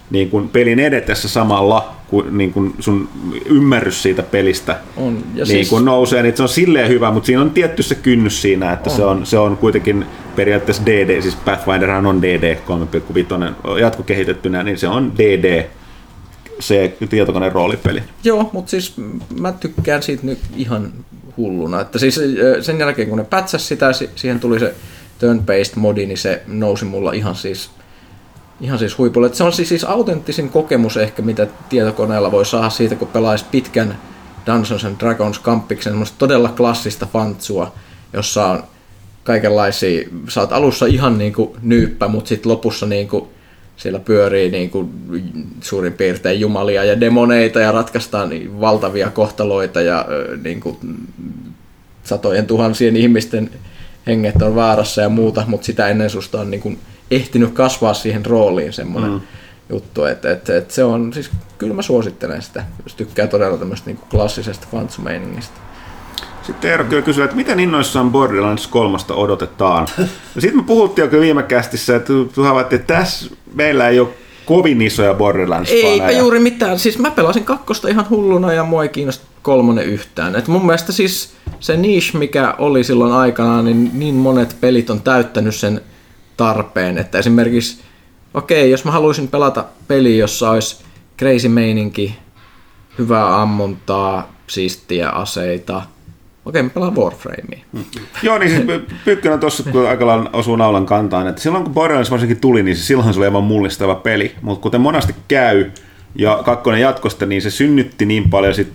niin 0.09 0.29
kuin 0.29 0.49
pelin 0.49 0.79
edetessä 0.79 1.27
samalla, 1.27 1.95
niin 2.31 2.53
kuin 2.53 2.73
sun 2.79 3.09
ymmärrys 3.45 4.03
siitä 4.03 4.23
pelistä 4.23 4.79
on. 4.97 5.15
Ja 5.15 5.23
niin 5.35 5.47
siis... 5.47 5.69
kuin 5.69 5.85
nousee, 5.85 6.23
niin 6.23 6.37
se 6.37 6.43
on 6.43 6.49
silleen 6.49 6.89
hyvä, 6.89 7.11
mutta 7.11 7.27
siinä 7.27 7.41
on 7.41 7.51
tietty 7.51 7.83
se 7.83 7.95
kynnys 7.95 8.41
siinä, 8.41 8.73
että 8.73 8.89
on. 8.89 8.95
Se, 8.95 9.03
on, 9.03 9.25
se 9.25 9.37
on 9.37 9.57
kuitenkin 9.57 10.05
periaatteessa 10.35 10.85
DD, 10.85 11.21
siis 11.21 11.35
Pathfinderhan 11.35 12.05
on 12.05 12.21
DD 12.21 12.55
3.5 12.55 13.79
jatkokehitettyä, 13.79 14.63
niin 14.63 14.77
se 14.77 14.87
on 14.87 15.11
DD, 15.17 15.65
se 16.59 16.97
tietokoneen 17.09 17.51
roolipeli. 17.51 18.03
Joo, 18.23 18.49
mutta 18.53 18.69
siis 18.69 18.93
mä 19.39 19.51
tykkään 19.51 20.03
siitä 20.03 20.25
nyt 20.25 20.39
ihan 20.55 20.93
hulluna. 21.37 21.81
Että 21.81 21.99
siis 21.99 22.19
sen 22.61 22.79
jälkeen 22.79 23.09
kun 23.09 23.17
ne 23.17 23.23
pätsäs 23.23 23.67
sitä, 23.67 23.91
siihen 24.15 24.39
tuli 24.39 24.59
se 24.59 24.73
turn-based 25.19 25.73
modi, 25.75 26.05
niin 26.05 26.17
se 26.17 26.41
nousi 26.47 26.85
mulla 26.85 27.11
ihan 27.11 27.35
siis 27.35 27.69
ihan 28.61 28.79
siis 28.79 28.97
huipulle. 28.97 29.33
se 29.33 29.43
on 29.43 29.53
siis, 29.53 29.69
siis 29.69 29.83
autenttisin 29.83 30.49
kokemus 30.49 30.97
ehkä, 30.97 31.21
mitä 31.21 31.47
tietokoneella 31.69 32.31
voi 32.31 32.45
saada 32.45 32.69
siitä, 32.69 32.95
kun 32.95 33.07
pelaisi 33.07 33.45
pitkän 33.51 33.97
Dungeons 34.45 34.85
and 34.85 34.99
Dragons 34.99 35.39
kampiksen, 35.39 35.91
semmoista 35.91 36.15
todella 36.17 36.49
klassista 36.49 37.05
fantsua, 37.05 37.73
jossa 38.13 38.45
on 38.47 38.63
kaikenlaisia, 39.23 40.09
oot 40.39 40.51
alussa 40.51 40.85
ihan 40.85 41.17
niin 41.17 41.33
kuin 41.33 41.49
nyyppä, 41.61 42.07
mutta 42.07 42.29
sitten 42.29 42.51
lopussa 42.51 42.85
niin 42.85 43.07
kuin 43.07 43.25
siellä 43.77 43.99
pyörii 43.99 44.51
niin 44.51 44.69
kuin 44.69 44.89
suurin 45.61 45.93
piirtein 45.93 46.39
jumalia 46.39 46.83
ja 46.83 46.99
demoneita 46.99 47.59
ja 47.59 47.71
ratkaistaan 47.71 48.29
niin 48.29 48.59
valtavia 48.59 49.09
kohtaloita 49.09 49.81
ja 49.81 50.05
niin 50.43 50.59
kuin 50.59 50.77
satojen 52.03 52.45
tuhansien 52.45 52.95
ihmisten 52.95 53.49
henget 54.07 54.41
on 54.41 54.55
vaarassa 54.55 55.01
ja 55.01 55.09
muuta, 55.09 55.43
mutta 55.47 55.65
sitä 55.65 55.87
ennen 55.87 56.09
susta 56.09 56.41
on 56.41 56.51
niin 56.51 56.61
kuin 56.61 56.79
ehtinyt 57.11 57.53
kasvaa 57.53 57.93
siihen 57.93 58.25
rooliin 58.25 58.73
semmoinen 58.73 59.11
mm. 59.11 59.21
juttu, 59.69 60.03
että 60.03 60.31
et, 60.31 60.49
et 60.49 60.71
se 60.71 60.83
on, 60.83 61.13
siis 61.13 61.31
kyllä 61.57 61.73
mä 61.73 61.81
suosittelen 61.81 62.41
sitä, 62.41 62.63
jos 62.83 62.95
tykkää 62.95 63.27
todella 63.27 63.57
tämmöistä 63.57 63.89
niin 63.89 63.99
klassisesta 64.09 64.67
fantsumeiningistä. 64.71 65.55
Sitten 66.43 66.71
Eero 66.71 66.83
kyllä 66.83 67.01
kysyy, 67.01 67.23
että 67.23 67.35
miten 67.35 67.59
innoissaan 67.59 68.11
Borderlands 68.11 68.67
3 68.67 68.97
odotetaan? 69.09 69.87
Sitten 70.39 70.57
me 70.57 70.63
puhuttiin 70.63 71.09
jo 71.11 71.21
viime 71.21 71.43
kästissä, 71.43 71.95
että 71.95 72.13
havaittiin, 72.43 72.81
että 72.81 72.93
tässä 72.93 73.35
meillä 73.53 73.89
ei 73.89 73.99
ole 73.99 74.09
kovin 74.45 74.81
isoja 74.81 75.13
borderlands 75.13 75.71
Eipä 75.71 76.11
juuri 76.11 76.39
mitään. 76.39 76.79
Siis 76.79 76.99
mä 76.99 77.11
pelasin 77.11 77.43
kakkosta 77.43 77.87
ihan 77.87 78.09
hulluna 78.09 78.53
ja 78.53 78.63
mua 78.63 78.83
ei 78.83 78.89
kiinnosta 78.89 79.25
kolmonen 79.41 79.85
yhtään. 79.85 80.35
Et 80.35 80.47
mun 80.47 80.65
mielestä 80.65 80.91
siis 80.91 81.33
se 81.59 81.77
niche, 81.77 82.17
mikä 82.17 82.55
oli 82.57 82.83
silloin 82.83 83.13
aikanaan, 83.13 83.65
niin 83.65 83.91
niin 83.93 84.15
monet 84.15 84.55
pelit 84.61 84.89
on 84.89 85.01
täyttänyt 85.01 85.55
sen 85.55 85.81
tarpeen. 86.37 86.97
Että 86.97 87.19
esimerkiksi, 87.19 87.81
okei, 88.33 88.71
jos 88.71 88.85
mä 88.85 88.91
haluaisin 88.91 89.27
pelata 89.27 89.65
peli, 89.87 90.17
jossa 90.17 90.49
olisi 90.49 90.83
crazy 91.19 91.47
meininki, 91.47 92.15
hyvää 92.97 93.41
ammuntaa, 93.41 94.33
siistiä 94.47 95.09
aseita, 95.09 95.81
Okei, 96.45 96.63
mä 96.63 96.69
pelaan 96.69 96.95
Warframea. 96.95 97.59
Joo, 98.23 98.37
niin 98.37 98.51
siis 98.51 98.81
Pykkönä 99.05 99.37
tuossa, 99.37 99.63
kun 99.71 99.89
aika 99.89 100.07
lailla 100.07 100.29
osuu 100.33 100.55
naulan 100.55 100.85
kantaan, 100.85 101.27
että 101.27 101.41
silloin 101.41 101.63
kun 101.63 101.73
Borderlands 101.73 102.11
varsinkin 102.11 102.39
tuli, 102.39 102.63
niin 102.63 102.77
silloin 102.77 103.13
se 103.13 103.19
oli 103.19 103.25
aivan 103.25 103.43
mullistava 103.43 103.95
peli. 103.95 104.35
Mutta 104.41 104.63
kuten 104.63 104.81
monasti 104.81 105.15
käy, 105.27 105.71
ja 106.15 106.41
kakkonen 106.45 106.81
jatkosta, 106.81 107.25
niin 107.25 107.41
se 107.41 107.51
synnytti 107.51 108.05
niin 108.05 108.29
paljon 108.29 108.53
sit 108.53 108.73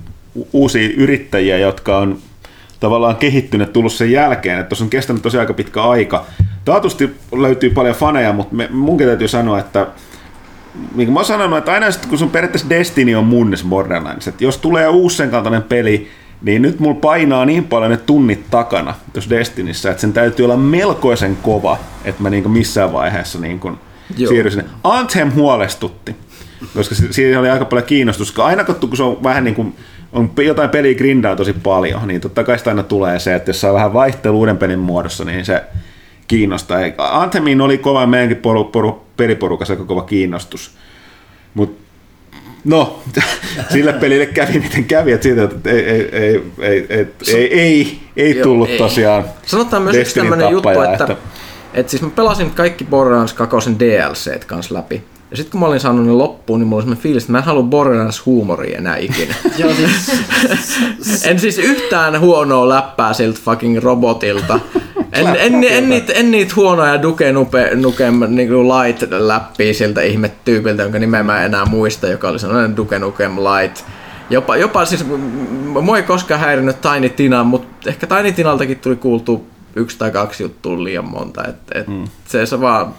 uusia 0.53 0.89
yrittäjiä, 0.97 1.59
jotka 1.59 1.99
on 1.99 2.19
tavallaan 2.81 3.17
kehittynyt 3.17 3.73
tullut 3.73 3.93
sen 3.93 4.13
jälkeen, 4.13 4.59
että 4.59 4.69
tuossa 4.69 4.85
on 4.85 4.91
kestänyt 4.91 5.23
tosi 5.23 5.39
aika 5.39 5.55
pitkä 5.55 5.83
aika. 5.83 6.25
Taatusti 6.65 7.17
löytyy 7.33 7.71
paljon 7.71 7.97
faneja, 7.97 8.33
mutta 8.33 8.55
me, 8.55 8.69
munkin 8.73 9.07
täytyy 9.07 9.29
sanoa, 9.29 9.59
että 9.59 9.87
niin 10.95 11.07
kuin 11.07 11.13
mä 11.13 11.19
oon 11.19 11.25
sanonut, 11.25 11.59
että 11.59 11.73
aina 11.73 11.91
sitten 11.91 12.09
kun 12.09 12.19
sun 12.19 12.31
periaatteessa 12.31 12.71
Destiny 12.71 13.15
on 13.15 13.25
munnes 13.25 13.65
Borderlands, 13.65 14.29
että 14.29 14.45
jos 14.45 14.59
tulee 14.59 14.89
uusi 14.89 15.17
sen 15.17 15.31
kaltainen 15.31 15.63
peli, 15.63 16.09
niin 16.43 16.63
nyt 16.63 16.81
mulla 16.81 17.01
painaa 17.01 17.45
niin 17.45 17.65
paljon 17.65 17.91
ne 17.91 17.97
tunnit 17.97 18.51
takana 18.51 18.95
tuossa 19.13 19.31
Destinissä, 19.31 19.91
että 19.91 20.01
sen 20.01 20.13
täytyy 20.13 20.45
olla 20.45 20.57
melkoisen 20.57 21.37
kova, 21.43 21.79
että 22.05 22.23
mä 22.23 22.31
niin 22.31 22.51
missään 22.51 22.93
vaiheessa 22.93 23.39
niin 23.39 23.61
siirryn 24.17 24.53
sinne. 24.53 24.71
Anthem 24.85 25.33
huolestutti. 25.33 26.17
koska 26.75 26.95
si- 26.95 27.13
siinä 27.13 27.41
oli 27.41 27.51
aika 27.51 27.65
paljon 27.65 27.87
kiinnostusta. 27.87 28.33
Koska 28.33 28.47
Aina 28.47 28.65
kun 28.65 28.97
se 28.97 29.03
on 29.03 29.23
vähän 29.23 29.45
niin 29.45 29.55
kuin, 29.55 29.75
on 30.17 30.31
jotain 30.45 30.71
peliä 30.71 30.95
grindaa 30.95 31.37
tosi 31.37 31.53
paljon, 31.53 32.09
niin 32.09 32.21
totta 32.21 32.45
kai 32.45 32.59
sitä 32.59 32.71
aina 32.71 32.83
tulee 32.83 33.19
se, 33.19 33.35
että 33.35 33.49
jos 33.49 33.61
saa 33.61 33.75
vähän 33.75 33.93
vaihtelua 33.93 34.39
uuden 34.39 34.59
pelin 34.59 34.79
muodossa, 34.79 35.25
niin 35.25 35.45
se 35.45 35.63
kiinnostaa. 36.29 36.79
Anthemiin 36.99 37.61
oli 37.61 37.79
kova 37.79 38.07
meidänkin 38.07 38.37
poru, 38.37 38.65
poru, 38.65 39.07
peliporukassa 39.17 39.73
aika 39.73 39.85
kova 39.85 40.03
kiinnostus. 40.03 40.71
Mutta 41.55 41.83
no, 42.65 43.03
sille 43.73 43.93
pelille 43.93 44.27
kävi 44.27 44.59
miten 44.59 44.85
kävi, 44.85 45.13
että 45.13 45.25
siitä, 45.25 45.45
että 45.45 45.71
ei, 45.71 45.79
ei, 45.79 46.09
ei, 46.13 46.43
ei, 46.59 46.87
ei, 46.89 47.07
ei, 47.35 47.61
ei, 47.61 48.01
ei 48.17 48.37
Joo, 48.37 48.43
tullut 48.43 48.69
ei. 48.69 48.79
tosiaan 48.79 49.25
Sanotaan 49.47 49.83
myös 49.83 49.97
yksi 49.97 50.15
tämmönen 50.15 50.51
juttu, 50.51 50.69
tappaja, 50.69 50.93
että, 50.93 51.05
että... 51.05 51.17
että 51.75 51.91
siis 51.91 52.03
mä 52.03 52.11
pelasin 52.11 52.51
kaikki 52.51 52.85
Borderlands 52.85 53.33
2 53.33 53.71
DLCt 53.79 54.45
kanssa 54.45 54.75
läpi. 54.75 55.03
Ja 55.31 55.37
sitten 55.37 55.51
kun 55.51 55.61
mä 55.61 55.67
olin 55.67 55.81
saanut 55.81 56.07
ne 56.07 56.13
loppuun, 56.13 56.61
niin 56.61 56.69
mulla 56.69 56.77
oli 56.77 56.83
semmoinen 56.83 57.03
fiilis, 57.03 57.23
että 57.23 57.33
mä 57.33 57.39
en 57.39 57.45
halua 57.45 57.63
Borderlands 57.63 58.27
huumoria 58.27 58.79
enää 58.79 58.97
ikinä. 58.97 59.35
Joo, 59.59 59.71
siis, 61.03 61.27
en 61.27 61.41
siis 61.41 61.59
yhtään 61.59 62.21
huonoa 62.21 62.69
läppää 62.69 63.13
siltä 63.13 63.41
fucking 63.45 63.79
robotilta. 63.79 64.61
En, 65.13 65.27
en, 65.27 65.65
en, 65.65 65.89
niitä, 65.89 66.13
en 66.13 66.31
niitä 66.31 66.53
huonoja 66.57 67.03
Duke 67.03 67.33
Nuke, 67.33 67.71
Nukem 67.75 68.15
niinku 68.29 68.69
light 68.69 69.13
läppiä 69.13 69.73
siltä 69.73 70.03
ihme 70.03 70.33
tyypiltä, 70.45 70.83
jonka 70.83 70.99
nimeä 70.99 71.23
mä 71.23 71.39
en 71.39 71.45
enää 71.45 71.65
muista, 71.65 72.07
joka 72.07 72.29
oli 72.29 72.39
sellainen 72.39 72.77
Duke 72.77 72.99
Nukem 72.99 73.37
light. 73.37 73.85
Jopa, 74.31 74.57
jopa 74.57 74.85
siis, 74.85 75.05
mua 75.83 75.97
ei 75.97 76.03
koskaan 76.03 76.41
häirinyt 76.41 76.77
Tiny 76.81 77.09
Tina, 77.09 77.45
mutta 77.45 77.91
ehkä 77.91 78.07
Tiny 78.07 78.33
Tinaltakin 78.33 78.79
tuli 78.79 78.97
kuultu 78.97 79.47
yksi 79.77 79.99
tai 79.99 80.11
kaksi 80.11 80.43
juttua 80.43 80.85
liian 80.85 81.11
monta. 81.11 81.45
Et, 81.49 81.57
et 81.75 81.89
mm. 81.89 82.05
se, 82.27 82.47
se 82.47 82.61
vaan, 82.61 82.95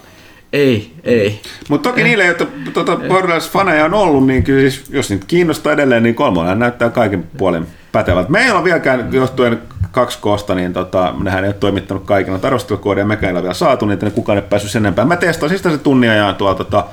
ei, 0.52 0.92
ei. 1.04 1.40
Mutta 1.68 1.88
toki 1.88 2.02
niille, 2.02 2.24
joita 2.24 2.46
tuota, 2.72 2.96
Borderlands-faneja 2.96 3.84
on 3.84 3.94
ollut, 3.94 4.26
niin 4.26 4.42
kyllä 4.42 4.60
siis, 4.60 4.84
jos 4.90 5.10
niitä 5.10 5.24
kiinnostaa 5.26 5.72
edelleen, 5.72 6.02
niin 6.02 6.14
kolmonen 6.14 6.58
näyttää 6.58 6.90
kaiken 6.90 7.22
puolen 7.36 7.66
pätevältä. 7.92 8.30
Meillä 8.30 8.58
on 8.58 8.64
vieläkään, 8.64 9.12
johtuen 9.12 9.58
kaksi 9.90 10.18
koosta, 10.20 10.54
niin 10.54 10.72
tota, 10.72 11.14
nehän 11.22 11.44
ei 11.44 11.48
ole 11.48 11.54
toimittanut 11.54 12.04
kaikilla 12.04 12.38
arvostelukoodia, 12.42 13.04
mekään 13.04 13.30
ei 13.30 13.34
ole 13.34 13.42
vielä 13.42 13.54
saatu 13.54 13.86
niitä, 13.86 14.06
niin 14.06 14.14
kukaan 14.14 14.38
ei 14.38 14.42
päässyt 14.42 14.70
sen 14.70 14.82
enempää. 14.82 15.04
Mä 15.04 15.16
testasin 15.16 15.58
sitä 15.58 15.70
se 15.70 15.78
tunnin 15.78 16.10
ajan 16.10 16.34
tuolla 16.34 16.54
tota, 16.54 16.84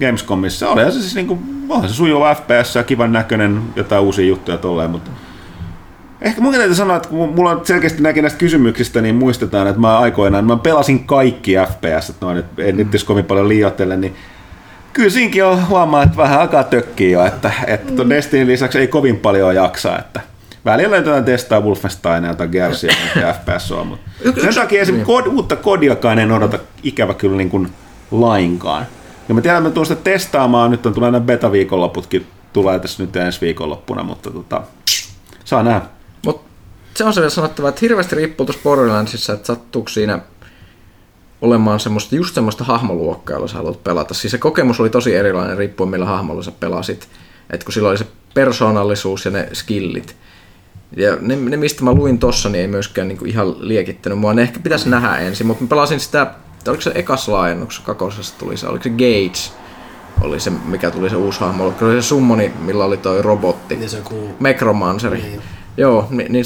Gamescomissa. 0.00 0.68
Oli 0.68 0.84
se 0.84 1.00
siis 1.00 1.14
niinku, 1.14 1.38
onhan 1.68 1.88
se 1.88 1.94
sujuva 1.94 2.34
FPS 2.34 2.74
ja 2.74 2.82
kivan 2.82 3.12
näköinen, 3.12 3.62
jotain 3.76 4.02
uusia 4.02 4.26
juttuja 4.26 4.58
tolleen, 4.58 4.90
mutta 4.90 5.10
Ehkä 6.22 6.40
mun 6.40 6.54
täytyy 6.54 6.74
sanoa, 6.74 6.96
että 6.96 7.08
kun 7.08 7.28
mulla 7.28 7.50
on 7.50 7.66
selkeästi 7.66 8.02
näkin 8.02 8.22
näistä 8.22 8.38
kysymyksistä, 8.38 9.00
niin 9.00 9.14
muistetaan, 9.14 9.66
että 9.66 9.80
mä 9.80 9.98
aikoinaan, 9.98 10.44
mä 10.44 10.56
pelasin 10.56 11.04
kaikki 11.04 11.54
FPS, 11.68 12.10
että 12.10 12.26
noin, 12.26 12.38
että 12.38 12.62
en 12.62 12.76
nyt 12.76 12.92
jos 12.92 13.04
kovin 13.04 13.24
paljon 13.24 13.48
liioittele, 13.48 13.96
niin 13.96 14.16
kyllä 14.92 15.10
siinkin 15.10 15.44
on 15.44 15.68
huomaa, 15.68 16.02
että 16.02 16.16
vähän 16.16 16.40
alkaa 16.40 16.64
tökkiä 16.64 17.10
jo, 17.10 17.26
että, 17.26 17.52
että 17.66 17.92
tuon 17.92 18.10
Destinin 18.10 18.46
lisäksi 18.46 18.78
ei 18.78 18.88
kovin 18.88 19.16
paljon 19.16 19.54
jaksa, 19.54 19.98
että 19.98 20.20
välillä 20.64 20.96
jotain 20.96 21.24
testaa 21.24 21.60
Wolfensteinia 21.60 22.34
tai 22.34 22.48
Gearsia, 22.48 22.92
mitä 23.14 23.32
FPS 23.40 23.72
on, 23.72 23.86
mutta 23.86 24.00
sen 24.40 24.54
takia 24.54 24.82
esimerkiksi 24.82 25.12
kod, 25.12 25.26
uutta 25.26 25.56
kodiakaan 25.56 26.18
en 26.18 26.32
odota 26.32 26.58
ikävä 26.82 27.14
kyllä 27.14 27.36
niin 27.36 27.50
kuin 27.50 27.68
lainkaan. 28.10 28.86
Ja 29.28 29.34
mä 29.34 29.40
tiedän, 29.40 29.66
että 29.66 29.80
mä 29.80 29.84
sitä 29.84 30.00
testaamaan, 30.04 30.70
nyt 30.70 30.86
on 30.86 30.94
tulee 30.94 31.10
nämä 31.10 31.24
beta-viikonloputkin, 31.24 32.26
tulee 32.52 32.78
tässä 32.78 33.02
nyt 33.02 33.16
ensi 33.16 33.40
viikonloppuna, 33.40 34.02
mutta 34.02 34.30
tota, 34.30 34.62
saa 35.44 35.62
nähdä. 35.62 36.01
Mut 36.26 36.40
se 36.94 37.04
on 37.04 37.14
se 37.14 37.20
vielä 37.20 37.30
sanottava, 37.30 37.68
että 37.68 37.78
hirveästi 37.82 38.16
riippuu 38.16 38.46
tuossa 38.46 38.62
Borderlandsissa, 38.62 39.32
että 39.32 39.46
sattuuko 39.46 39.88
siinä 39.88 40.18
olemaan 41.40 41.80
semmoista, 41.80 42.16
just 42.16 42.34
semmoista 42.34 42.64
hahmoluokkaa, 42.64 43.36
jolla 43.36 43.48
sä 43.48 43.56
haluat 43.56 43.84
pelata. 43.84 44.14
Siis 44.14 44.30
se 44.30 44.38
kokemus 44.38 44.80
oli 44.80 44.90
tosi 44.90 45.14
erilainen 45.14 45.58
riippuen 45.58 45.90
millä 45.90 46.06
hahmolla 46.06 46.42
sä 46.42 46.52
pelasit. 46.60 47.08
Että 47.50 47.64
kun 47.64 47.72
sillä 47.72 47.88
oli 47.88 47.98
se 47.98 48.06
persoonallisuus 48.34 49.24
ja 49.24 49.30
ne 49.30 49.48
skillit. 49.52 50.16
Ja 50.96 51.16
ne, 51.20 51.36
ne 51.36 51.56
mistä 51.56 51.84
mä 51.84 51.92
luin 51.92 52.18
tossa, 52.18 52.48
niin 52.48 52.60
ei 52.60 52.68
myöskään 52.68 53.08
niinku 53.08 53.24
ihan 53.24 53.68
liekittänyt 53.68 54.18
mua. 54.18 54.34
Ne 54.34 54.42
ehkä 54.42 54.60
pitäisi 54.60 54.88
nähdä 54.88 55.16
ensin, 55.16 55.46
mutta 55.46 55.64
mä 55.64 55.68
pelasin 55.68 56.00
sitä, 56.00 56.34
oliko 56.68 56.82
se 56.82 56.92
ekas 56.94 57.28
laajennuksessa, 57.28 57.86
kakosessa 57.86 58.34
tuli 58.38 58.56
se, 58.56 58.66
oliko 58.66 58.82
se 58.82 58.90
Gates, 58.90 59.52
oli 60.20 60.40
se, 60.40 60.50
mikä 60.50 60.90
tuli 60.90 61.10
se 61.10 61.16
uusi 61.16 61.40
hahmo, 61.40 61.64
oliko 61.64 61.90
se 61.90 62.02
summoni, 62.02 62.52
millä 62.58 62.84
oli 62.84 62.96
toi 62.96 63.22
robotti. 63.22 63.76
niin 63.76 63.90
se 63.90 63.96
joku... 63.96 64.34
Necromanceri. 64.40 65.22
Niin. 65.22 65.42
Joo, 65.76 66.06
niin, 66.10 66.32
niin 66.32 66.44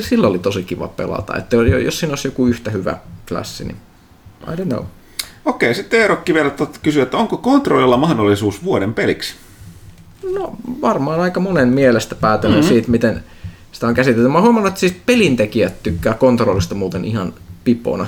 sillä 0.00 0.26
oli 0.26 0.38
tosi 0.38 0.62
kiva 0.62 0.88
pelata. 0.88 1.36
Että 1.36 1.56
jos 1.56 1.98
siinä 1.98 2.12
olisi 2.12 2.28
joku 2.28 2.46
yhtä 2.46 2.70
hyvä 2.70 2.98
klassi, 3.28 3.64
niin 3.64 3.76
I 4.52 4.56
don't 4.56 4.68
know. 4.68 4.84
Okei, 5.44 5.74
sitten 5.74 6.00
Eerokki 6.00 6.34
vielä 6.34 6.50
kysyy, 6.82 7.02
että 7.02 7.16
onko 7.16 7.36
kontrollilla 7.36 7.96
mahdollisuus 7.96 8.64
vuoden 8.64 8.94
peliksi? 8.94 9.34
No 10.34 10.56
varmaan 10.80 11.20
aika 11.20 11.40
monen 11.40 11.68
mielestä 11.68 12.14
päätellen 12.14 12.58
mm-hmm. 12.58 12.68
siitä, 12.68 12.90
miten 12.90 13.24
sitä 13.72 13.86
on 13.86 13.94
käsitelty. 13.94 14.28
Mä 14.28 14.34
oon 14.34 14.42
huomannut, 14.42 14.68
että 14.68 14.80
siis 14.80 14.96
pelintekijät 15.06 15.82
tykkää 15.82 16.14
kontrollista 16.14 16.74
muuten 16.74 17.04
ihan 17.04 17.34
pipona. 17.64 18.06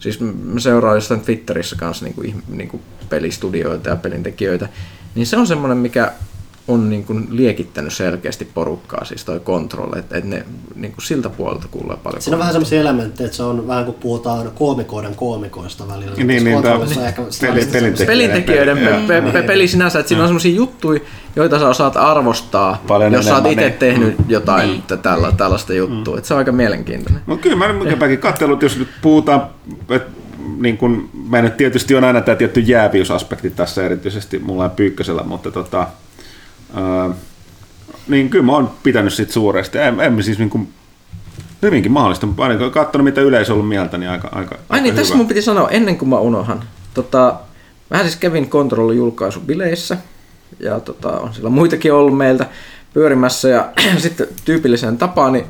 Siis 0.00 0.20
mä 0.20 0.60
seuraan 0.60 0.96
jostain 0.96 1.20
Twitterissä 1.20 1.76
kanssa 1.76 2.04
niinku, 2.04 2.22
ihm- 2.22 2.42
niinku 2.48 2.80
pelistudioita 3.08 3.88
ja 3.88 3.96
pelintekijöitä. 3.96 4.68
Niin 5.14 5.26
se 5.26 5.36
on 5.36 5.46
semmoinen, 5.46 5.78
mikä 5.78 6.12
on 6.68 6.90
niinku 6.90 7.14
liekittänyt 7.30 7.92
selkeästi 7.92 8.48
porukkaa, 8.54 9.04
siis 9.04 9.24
toi 9.24 9.40
control, 9.40 9.92
että 9.96 10.18
et 10.18 10.24
ne 10.24 10.46
niinku 10.74 11.00
siltä 11.00 11.28
puolelta 11.28 11.68
kuulee 11.70 11.96
paljon. 11.96 12.22
Siinä 12.22 12.34
on 12.34 12.38
vähän 12.38 12.52
semmoisia 12.52 12.80
elementtejä, 12.80 13.26
että 13.26 13.36
se 13.36 13.42
on 13.42 13.66
vähän 13.66 13.84
kuin 13.84 13.96
puhutaan 14.00 14.50
koomikoiden 14.54 15.14
koomikoista 15.14 15.88
välillä. 15.88 16.14
Niin, 16.16 16.44
niin, 16.44 16.56
on 16.56 16.64
ehkä 17.06 17.22
peli- 17.40 17.66
pelintekijä. 17.72 18.06
pelintekijöiden 18.06 18.84
Joo. 18.84 18.98
pe- 19.06 19.20
pe- 19.22 19.32
pe- 19.32 19.42
peli 19.42 19.68
sinänsä, 19.68 19.98
että 19.98 20.08
siinä 20.08 20.22
on 20.22 20.28
semmoisia 20.28 20.54
juttuja, 20.54 21.00
joita 21.36 21.58
sä 21.58 21.68
osaat 21.68 21.96
arvostaa, 21.96 22.82
Paljon 22.86 23.12
jos 23.12 23.24
sä 23.24 23.34
oot 23.34 23.46
itse 23.46 23.68
niin. 23.68 23.78
tehnyt 23.78 24.14
jotain 24.28 24.70
niin. 24.70 24.82
tällä, 25.02 25.32
tällaista 25.36 25.74
juttua. 25.74 26.14
Mm. 26.14 26.18
Et 26.18 26.24
se 26.24 26.34
on 26.34 26.38
aika 26.38 26.52
mielenkiintoinen. 26.52 27.22
No 27.26 27.36
kyllä 27.36 27.56
mä 27.56 27.72
mikäpäinkin 27.72 28.18
katsellut, 28.18 28.62
jos 28.62 28.78
nyt 28.78 28.88
puhutaan, 29.02 29.42
että 29.90 30.10
niin 30.58 30.78
kun, 30.78 31.10
mä 31.28 31.42
nyt 31.42 31.56
tietysti 31.56 31.94
on 31.94 32.04
aina 32.04 32.20
tämä 32.20 32.36
tietty 32.36 32.60
jääviysaspekti 32.60 33.50
tässä 33.50 33.84
erityisesti 33.84 34.38
mulla 34.38 34.64
on 34.64 34.70
pyykkösellä, 34.70 35.22
mutta 35.22 35.50
tota, 35.50 35.86
niin 38.08 38.30
kyllä 38.30 38.44
mä 38.44 38.52
oon 38.52 38.70
pitänyt 38.82 39.12
siitä 39.12 39.32
suuresti. 39.32 39.78
En, 39.78 40.00
en 40.00 40.22
siis 40.22 40.38
niin 40.38 40.50
kuin, 40.50 40.68
hyvinkin 41.62 41.92
mahdollista, 41.92 42.26
mutta 42.26 42.42
ainakin 42.42 42.70
katsonut 42.70 43.04
mitä 43.04 43.20
yleisö 43.20 43.52
on 43.52 43.54
ollut 43.54 43.68
mieltä, 43.68 43.98
niin 43.98 44.10
aika, 44.10 44.28
aika, 44.32 44.54
Ai 44.54 44.60
aika 44.68 44.82
niin, 44.82 44.94
tässä 44.94 45.14
hyvä. 45.14 45.18
mun 45.18 45.28
piti 45.28 45.42
sanoa 45.42 45.68
ennen 45.68 45.98
kuin 45.98 46.08
mä 46.08 46.18
unohan. 46.18 46.64
Tota, 46.94 47.34
mä 47.90 48.02
siis 48.02 48.16
kävin 48.16 48.48
kontrollin 48.48 48.96
julkaisubileissä 48.96 49.96
ja 50.60 50.80
tota, 50.80 51.08
on 51.20 51.34
siellä 51.34 51.50
muitakin 51.50 51.92
ollut 51.92 52.16
meiltä 52.16 52.46
pyörimässä 52.94 53.48
ja 53.48 53.68
sitten 53.98 54.26
tyypilliseen 54.44 54.98
tapaan 54.98 55.32
niin 55.32 55.44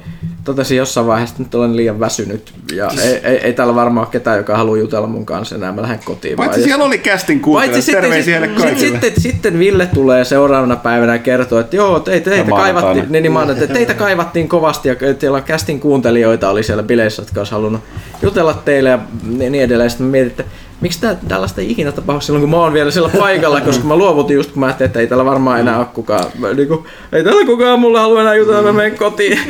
totesin 0.44 0.76
jossain 0.76 1.06
vaiheessa, 1.06 1.32
että 1.32 1.42
nyt 1.42 1.54
olen 1.54 1.76
liian 1.76 2.00
väsynyt 2.00 2.52
ja 2.72 2.90
ei, 3.02 3.20
ei, 3.24 3.36
ei 3.36 3.52
täällä 3.52 3.74
varmaan 3.74 4.06
ole 4.06 4.12
ketään, 4.12 4.36
joka 4.38 4.56
haluaa 4.56 4.78
jutella 4.78 5.06
mun 5.06 5.26
kanssa 5.26 5.54
enää, 5.54 5.72
mä 5.72 5.82
lähden 5.82 6.00
kotiin. 6.04 6.36
Paitsi 6.36 6.62
siellä 6.62 6.84
oli 6.84 6.98
kästin 6.98 7.40
kuuntelijat, 7.40 7.84
sitten, 7.84 8.02
terveisiä 8.02 8.38
heille 8.38 8.46
sitten, 8.46 8.64
kaikille. 8.64 9.00
sitten, 9.00 9.22
sitten 9.22 9.58
Ville 9.58 9.86
tulee 9.86 10.24
seuraavana 10.24 10.76
päivänä 10.76 11.12
ja 11.12 11.18
kertoo, 11.18 11.60
että 11.60 11.76
joo, 11.76 12.00
teitä, 12.00 12.30
teitä 12.30 12.50
kaivattiin, 12.50 13.06
niin, 13.08 13.22
niin, 13.22 13.50
että 13.50 13.66
teitä 13.66 13.94
kaivattiin 13.94 14.48
kovasti 14.48 14.88
ja 14.88 14.94
teillä 15.18 15.40
kästin 15.40 15.80
kuuntelijoita 15.80 16.50
oli 16.50 16.62
siellä 16.62 16.82
bileissä, 16.82 17.22
jotka 17.22 17.40
olisi 17.40 17.52
halunnut 17.52 17.80
jutella 18.22 18.54
teille 18.54 18.88
ja 18.88 18.98
niin 19.22 19.52
niin 19.52 19.64
edelleen. 19.64 19.90
Sitten 19.90 20.06
mä 20.06 20.10
mietin, 20.10 20.30
että 20.30 20.44
miksi 20.80 21.00
tää, 21.00 21.16
tällaista 21.28 21.60
ei 21.60 21.70
ikinä 21.70 21.92
tapahdu 21.92 22.20
silloin, 22.20 22.40
kun 22.40 22.50
mä 22.50 22.56
oon 22.56 22.72
vielä 22.72 22.90
siellä 22.90 23.10
paikalla, 23.18 23.60
koska 23.60 23.84
mä 23.84 23.96
luovutin 23.96 24.34
just, 24.36 24.50
kun 24.52 24.60
mä 24.60 24.66
ajattelin, 24.66 24.86
että 24.88 25.00
ei 25.00 25.06
täällä 25.06 25.24
varmaan 25.24 25.60
enää 25.60 25.78
ole 25.78 25.86
kukaan. 25.94 26.24
Mä, 26.38 26.52
niin 26.52 26.68
kuin, 26.68 26.84
ei 27.12 27.24
täällä 27.24 27.44
kukaan 27.46 27.80
mulle 27.80 27.98
halua 28.00 28.20
enää 28.20 28.34
jutella, 28.34 28.62
mä 28.62 28.72
menen 28.72 28.98
kotiin. 28.98 29.38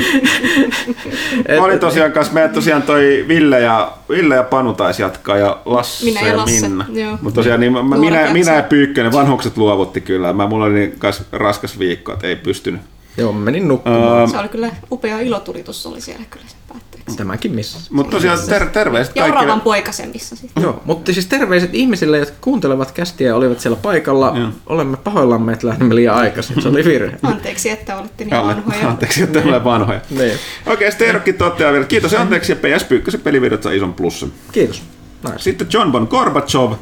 Et- 1.47 1.59
Mä 1.59 1.65
olin 1.65 1.79
tosiaan 1.79 2.13
kanssa, 2.13 2.33
meidät 2.35 2.53
tosiaan 2.53 2.83
toi 2.83 3.25
Ville 3.29 3.61
ja, 3.61 3.93
Ville 4.09 4.35
ja 4.35 4.43
Panu 4.43 4.73
taisi 4.73 5.03
jatkaa 5.03 5.37
ja 5.39 5.59
Lasse 5.65 6.05
Minä 6.05 6.21
ja 6.21 6.37
Lasse, 6.37 6.69
Minna. 6.69 6.85
Mutta 7.21 7.35
tosiaan 7.35 7.61
niin, 7.61 7.73
mä, 7.73 7.83
minä, 7.83 8.29
minä 8.33 8.55
ja 8.57 8.63
Pyykkönen, 8.63 9.13
vanhukset 9.13 9.57
luovutti 9.57 10.01
kyllä. 10.01 10.33
Mä, 10.33 10.47
mulla 10.47 10.65
oli 10.65 10.75
niin 10.75 10.95
kas, 10.99 11.23
raskas 11.33 11.79
viikko, 11.79 12.13
että 12.13 12.27
ei 12.27 12.37
pystynyt. 12.37 12.81
Joo, 13.17 13.33
menin 13.33 13.69
nukkumaan. 13.69 14.19
Öö, 14.21 14.27
Se 14.27 14.39
oli 14.39 14.49
kyllä 14.49 14.71
upea 14.93 15.19
ilotulitus 15.21 15.87
oli 15.87 16.01
siellä 16.01 16.25
kyllä 16.31 16.45
sen 16.49 16.59
päätteeksi. 16.69 17.17
Tämäkin 17.17 17.53
missä. 17.55 17.79
Mutta 17.91 18.11
tosiaan 18.17 18.39
ter- 18.49 18.67
terveiset 18.71 19.17
Ja 19.17 19.23
kaikille. 19.23 19.41
oravan 19.41 19.61
poikasemmissa 19.61 20.37
sitten. 20.37 20.63
Joo, 20.63 20.83
mutta 20.85 21.13
siis 21.13 21.27
terveiset 21.27 21.75
ihmisille, 21.75 22.19
jotka 22.19 22.37
kuuntelevat 22.41 22.91
kästiä 22.91 23.27
ja 23.29 23.37
olivat 23.37 23.61
siellä 23.61 23.79
paikalla. 23.83 24.33
Joo. 24.39 24.49
Olemme 24.67 24.97
pahoillamme, 24.97 25.53
että 25.53 25.67
lähdimme 25.67 25.95
liian 25.95 26.15
aikaisin. 26.17 26.63
Se 26.63 26.69
oli 26.69 26.85
virhe. 26.85 27.17
Anteeksi, 27.23 27.71
että 27.71 27.97
olette 27.99 28.25
niin 28.25 28.35
Alle, 28.35 28.57
vanhoja. 28.57 28.89
anteeksi, 28.89 29.23
että 29.23 29.39
olemme 29.39 29.65
vanhoja. 29.65 30.01
Niin. 30.19 30.33
Okei, 30.67 30.91
sitten 30.91 31.07
Eerokki 31.07 31.33
toteaa 31.33 31.73
vielä, 31.73 31.85
kiitos 31.85 32.13
ja 32.13 32.21
anteeksi 32.21 32.53
ja 32.53 32.57
PS 32.57 32.85
Pyykkösen 32.85 33.21
pelivideot 33.21 33.63
saa 33.63 33.73
ison 33.73 33.95
plussan. 33.95 34.33
Kiitos. 34.53 34.83
Nice. 35.25 35.39
Sitten 35.39 35.67
John 35.73 35.93
Von 35.93 36.07
Gorbachev. 36.11 36.73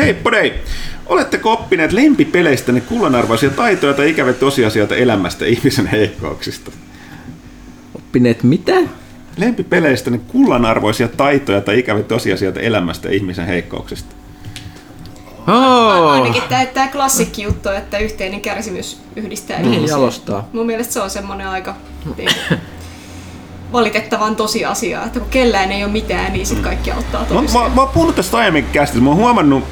Hei 0.00 0.14
podei! 0.14 0.52
Oletteko 1.06 1.52
oppineet 1.52 1.92
lempipeleistäne 1.92 2.80
kullanarvoisia 2.80 3.50
taitoja 3.50 3.94
tai 3.94 4.10
ikäviä 4.10 4.32
tosiasioita 4.32 4.94
elämästä 4.96 5.44
ihmisen 5.46 5.86
heikkouksista? 5.86 6.70
Oppineet 7.94 8.42
mitä? 8.42 8.72
Lempipeleistäne 9.36 10.18
kullanarvoisia 10.18 11.08
taitoja 11.08 11.60
tai 11.60 11.78
ikäviä 11.78 12.02
tosiasioita 12.02 12.60
elämästä 12.60 13.08
ihmisen 13.10 13.46
heikkouksista. 13.46 14.14
Oh. 15.48 16.10
Ainakin 16.10 16.42
tämä, 16.48 16.66
tämä 16.66 16.88
klassikki 16.88 17.42
juttu, 17.42 17.68
että 17.68 17.98
yhteinen 17.98 18.40
kärsimys 18.40 19.00
yhdistää 19.16 19.58
Niin, 19.62 19.74
ihmisiä. 19.74 19.94
jalostaa. 19.96 20.48
Mun 20.52 20.66
mielestä 20.66 20.92
se 20.92 21.00
on 21.00 21.10
semmoinen 21.10 21.48
aika 21.48 21.74
niin, 22.16 22.30
valitettavan 23.72 24.36
tosiasia, 24.36 25.04
että 25.04 25.20
kun 25.20 25.28
kellään 25.30 25.72
ei 25.72 25.84
ole 25.84 25.92
mitään, 25.92 26.32
niin 26.32 26.46
sitten 26.46 26.64
kaikki 26.64 26.90
auttaa 26.90 27.20
Mä, 27.20 27.26
toisiaan. 27.26 27.70
mä, 27.70 27.74
mä 27.74 27.80
oon 27.80 27.90
puhunut 27.90 28.16
tästä 28.16 28.36
aiemmin 28.36 28.64
käsittelyssä. 28.64 29.04
Mä 29.04 29.10
oon 29.10 29.18
huomannut 29.18 29.64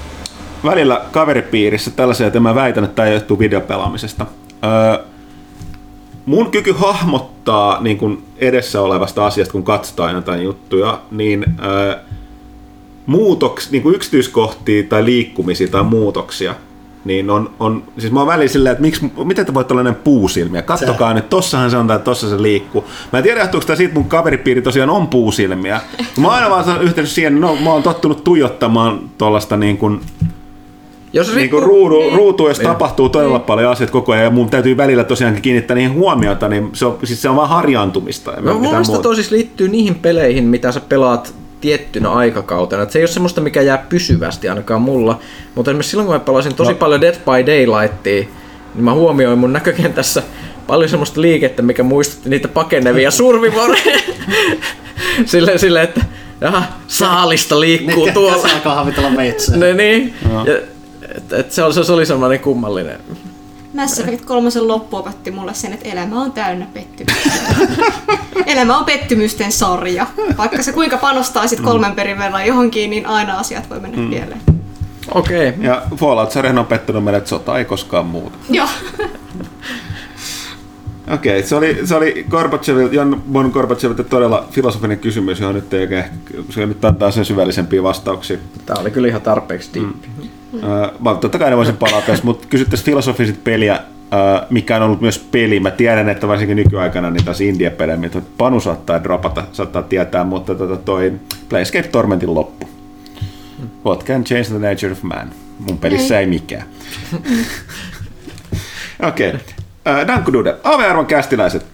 välillä 0.64 1.00
kaveripiirissä 1.12 1.90
tällaisia, 1.90 2.26
että 2.26 2.40
mä 2.40 2.54
väitän, 2.54 2.84
että 2.84 2.96
tämä 2.96 3.08
johtuu 3.08 3.38
videopelaamisesta. 3.38 4.26
Öö, 4.64 5.04
mun 6.26 6.50
kyky 6.50 6.74
hahmottaa 6.78 7.82
niin 7.82 7.98
kun 7.98 8.22
edessä 8.38 8.82
olevasta 8.82 9.26
asiasta, 9.26 9.52
kun 9.52 9.64
katsotaan 9.64 10.14
jotain 10.14 10.42
juttuja, 10.42 11.00
niin 11.10 11.44
öö, 11.64 11.96
muutoks, 13.06 13.70
niin 13.70 13.82
kuin 13.82 13.94
yksityiskohtia 13.94 14.82
tai 14.82 15.04
liikkumisia 15.04 15.68
tai 15.68 15.82
muutoksia, 15.82 16.54
niin 17.04 17.30
on, 17.30 17.50
on 17.60 17.82
siis 17.98 18.12
mä 18.12 18.20
oon 18.20 18.26
välillä 18.26 18.48
silleen, 18.48 18.72
että 18.72 18.82
miksi, 18.82 19.12
miten 19.24 19.46
te 19.46 19.54
voit 19.54 19.70
olla 19.70 19.82
näin 19.82 19.94
puusilmiä? 19.94 20.62
Kattokaa 20.62 21.14
nyt, 21.14 21.28
tossahan 21.28 21.70
se 21.70 21.76
on 21.76 21.86
tai 21.86 21.98
tossa 21.98 22.28
se 22.28 22.42
liikkuu. 22.42 22.84
Mä 23.12 23.18
en 23.18 23.22
tiedä, 23.22 23.40
johtuuko 23.40 23.66
tämä 23.66 23.76
siitä, 23.76 23.94
mun 23.94 24.08
kaveripiiri 24.08 24.62
tosiaan 24.62 24.90
on 24.90 25.06
puusilmiä. 25.06 25.80
Mä 26.20 26.26
oon 26.26 26.34
aina 26.34 26.50
vaan 26.50 26.82
yhteydessä 26.82 27.14
siihen, 27.14 27.40
no 27.40 27.56
mä 27.56 27.72
oon 27.72 27.82
tottunut 27.82 28.24
tuijottamaan 28.24 29.00
tuollaista 29.18 29.56
niin 29.56 29.78
kuin, 29.78 30.00
Jos 31.12 31.34
niin 31.34 31.50
kuin 31.50 31.62
ruudu, 31.62 31.98
Niin. 32.00 32.12
ruutu, 32.12 32.48
jos 32.48 32.58
Niin. 32.58 32.66
tapahtuu 32.68 33.08
todella 33.08 33.38
paljon 33.38 33.72
asioita 33.72 33.92
koko 33.92 34.12
ajan 34.12 34.24
ja 34.24 34.30
mun 34.30 34.50
täytyy 34.50 34.76
välillä 34.76 35.04
tosiaankin 35.04 35.42
kiinnittää 35.42 35.74
niihin 35.74 35.92
huomiota, 35.92 36.48
niin 36.48 36.70
se 36.72 36.86
on, 36.86 36.98
siis 37.04 37.22
se 37.22 37.28
on 37.28 37.36
vaan 37.36 37.48
harjaantumista. 37.48 38.30
Ja 38.30 38.36
No, 38.42 38.52
mun 38.52 38.62
mielestä 38.62 38.86
muuta. 38.92 39.02
toi 39.02 39.14
siis 39.14 39.30
liittyy 39.30 39.68
niihin 39.68 39.94
peleihin, 39.94 40.44
mitä 40.44 40.72
sä 40.72 40.80
pelaat 40.80 41.34
tiettynä 41.60 42.10
aikakautena. 42.10 42.82
Et 42.82 42.90
se 42.90 42.98
ei 42.98 43.02
ole 43.02 43.08
semmoista, 43.08 43.40
mikä 43.40 43.62
jää 43.62 43.78
pysyvästi 43.88 44.48
ainakaan 44.48 44.82
mulla. 44.82 45.18
Mutta 45.54 45.70
esimerkiksi 45.70 45.90
silloin, 45.90 46.06
kun 46.06 46.14
mä 46.14 46.20
pelasin 46.20 46.54
tosi 46.54 46.70
No. 46.72 46.76
paljon 46.78 47.00
Dead 47.00 47.14
by 47.14 47.46
Daylightia, 47.46 48.26
niin 48.74 48.84
mä 48.84 48.92
huomioin 48.94 49.38
mun 49.38 49.52
näkökentässä 49.52 50.22
paljon 50.66 50.88
semmoista 50.90 51.20
liikettä, 51.20 51.62
mikä 51.62 51.82
muistutti 51.82 52.30
niitä 52.30 52.48
pakenevia 52.48 53.10
survivoreja. 53.10 53.98
sille, 55.24 55.58
sille, 55.58 55.82
että 55.82 56.00
jaha, 56.40 56.62
saalista 56.88 57.60
liikkuu 57.60 58.04
Niin, 58.04 58.14
tuolla. 58.14 58.42
käsi 58.42 58.54
alkaa 58.54 58.74
havitella 58.74 59.16
veitseä. 59.16 59.56
Ne, 59.56 59.74
niin. 59.74 60.14
Ja, 60.46 60.54
et, 61.18 61.32
et 61.32 61.52
se, 61.52 61.62
oli, 61.62 61.84
se 61.84 61.92
oli 61.92 62.06
semmoinen 62.06 62.40
kummallinen. 62.40 63.00
Mass 63.74 64.00
Effect 64.00 64.24
3 64.24 64.50
loppu 64.60 64.96
opetti 64.96 65.30
mulle 65.30 65.54
sen, 65.54 65.72
että 65.72 65.88
elämä 65.88 66.22
on 66.22 66.32
täynnä 66.32 66.66
pettymyksiä. 66.74 67.32
elämä 68.46 68.78
on 68.78 68.84
pettymysten 68.84 69.52
sarja. 69.52 70.06
Vaikka 70.36 70.62
se 70.62 70.72
kuinka 70.72 70.96
panostaa 70.96 71.46
sit 71.46 71.60
kolmen 71.60 71.92
perin 71.92 72.18
verran 72.18 72.46
johonkin, 72.46 72.90
niin 72.90 73.06
aina 73.06 73.38
asiat 73.38 73.70
voi 73.70 73.80
mennä 73.80 73.98
mm. 73.98 74.10
pieleen. 74.10 74.40
Okei. 75.14 75.48
Okay. 75.48 75.64
Ja 75.64 75.82
Fallout-sarjan 75.96 76.58
on 76.58 76.66
pettynyt 76.66 77.14
että 77.14 77.30
sota 77.30 77.58
ei 77.58 77.64
koskaan 77.64 78.06
muuta. 78.06 78.38
Joo. 78.50 78.68
Okei, 81.14 81.42
se 81.42 81.56
oli, 81.56 81.80
se 81.84 81.94
oli 81.94 82.26
Jan 82.92 83.22
Bon 83.32 83.50
Gorbachevilta 83.50 84.04
todella 84.04 84.48
filosofinen 84.50 84.98
kysymys, 84.98 85.40
johon 85.40 85.54
nyt 85.54 85.74
ei 85.74 85.80
oikein, 85.80 86.04
se 86.50 86.66
nyt 86.66 86.84
antaa 86.84 87.10
sen 87.10 87.24
syvällisempiä 87.24 87.82
vastauksia. 87.82 88.38
Tää 88.66 88.76
oli 88.76 88.90
kyllä 88.90 89.08
ihan 89.08 89.22
tarpeeksi 89.22 89.70
diippi. 89.74 90.08
Mm. 90.16 90.28
Mä 91.00 91.14
totta 91.14 91.38
kai 91.38 91.50
ne 91.50 91.56
voisin 91.56 91.76
palata, 91.76 92.10
jos 92.10 92.22
mut 92.22 92.46
kysyttäisiin 92.46 92.86
filosofisit 92.86 93.44
peliä, 93.44 93.80
mikä 94.50 94.76
on 94.76 94.82
ollut 94.82 95.00
myös 95.00 95.18
peli. 95.18 95.60
Mä 95.60 95.70
tiedän, 95.70 96.08
että 96.08 96.28
varsinkin 96.28 96.56
nykyaikana 96.56 97.10
niin 97.10 97.24
taas 97.24 97.40
indie-pelejä, 97.40 97.96
mitä 97.96 98.22
Panu 98.38 98.60
saattaa 98.60 99.04
dropata, 99.04 99.44
saattaa 99.52 99.82
tietää, 99.82 100.24
mutta 100.24 100.54
tota 100.54 100.76
toi 100.76 101.12
Playscape 101.48 101.88
Tormentin 101.88 102.34
loppu. 102.34 102.68
What 103.86 104.04
can 104.04 104.24
change 104.24 104.44
the 104.44 104.58
nature 104.58 104.92
of 104.92 105.02
man? 105.02 105.30
Mun 105.58 105.78
pelissä 105.78 106.20
ei 106.20 106.26
mikään. 106.26 106.66
Okei. 109.08 109.28
Okay. 109.28 110.06
Danko 110.06 110.32
Dude, 110.32 110.56
AV-arvon 110.64 111.06
kästiläiset. 111.06 111.66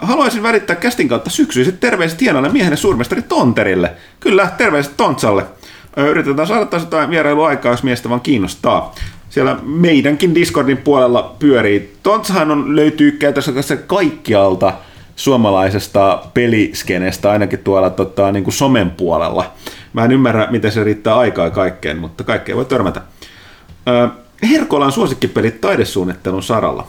Haluaisin 0.00 0.42
välittää 0.42 0.76
kästin 0.76 1.08
kautta 1.08 1.30
syksyiset 1.30 1.80
terveiset 1.80 2.20
hienolle 2.20 2.48
miehenne 2.48 2.76
suurmestari 2.76 3.22
Tonterille. 3.22 3.92
Kyllä, 4.20 4.48
terveiset 4.58 4.92
Tontsalle. 4.96 5.44
Yritetään 5.96 6.48
saada 6.48 6.66
taas 6.66 6.82
jotain 6.82 7.10
vierailuaikaa, 7.10 7.72
jos 7.72 7.82
miestä 7.82 8.08
vaan 8.08 8.20
kiinnostaa. 8.20 8.94
Siellä 9.30 9.56
meidänkin 9.62 10.34
Discordin 10.34 10.76
puolella 10.76 11.36
pyörii. 11.38 11.96
Tontsahan 12.02 12.50
on, 12.50 12.76
löytyy 12.76 13.12
käytössä 13.12 13.76
kaikkialta 13.86 14.72
suomalaisesta 15.16 16.22
peliskenestä, 16.34 17.30
ainakin 17.30 17.58
tuolla 17.58 17.90
tota, 17.90 18.32
niin 18.32 18.44
kuin 18.44 18.54
somen 18.54 18.90
puolella. 18.90 19.52
Mä 19.92 20.04
en 20.04 20.12
ymmärrä, 20.12 20.48
miten 20.50 20.72
se 20.72 20.84
riittää 20.84 21.16
aikaa 21.16 21.50
kaikkeen, 21.50 21.98
mutta 21.98 22.24
kaikkea 22.24 22.56
voi 22.56 22.64
törmätä. 22.64 23.00
Herkolan 24.50 24.92
suosikkipelit 24.92 25.60
taidesuunnittelun 25.60 26.42
saralla. 26.42 26.86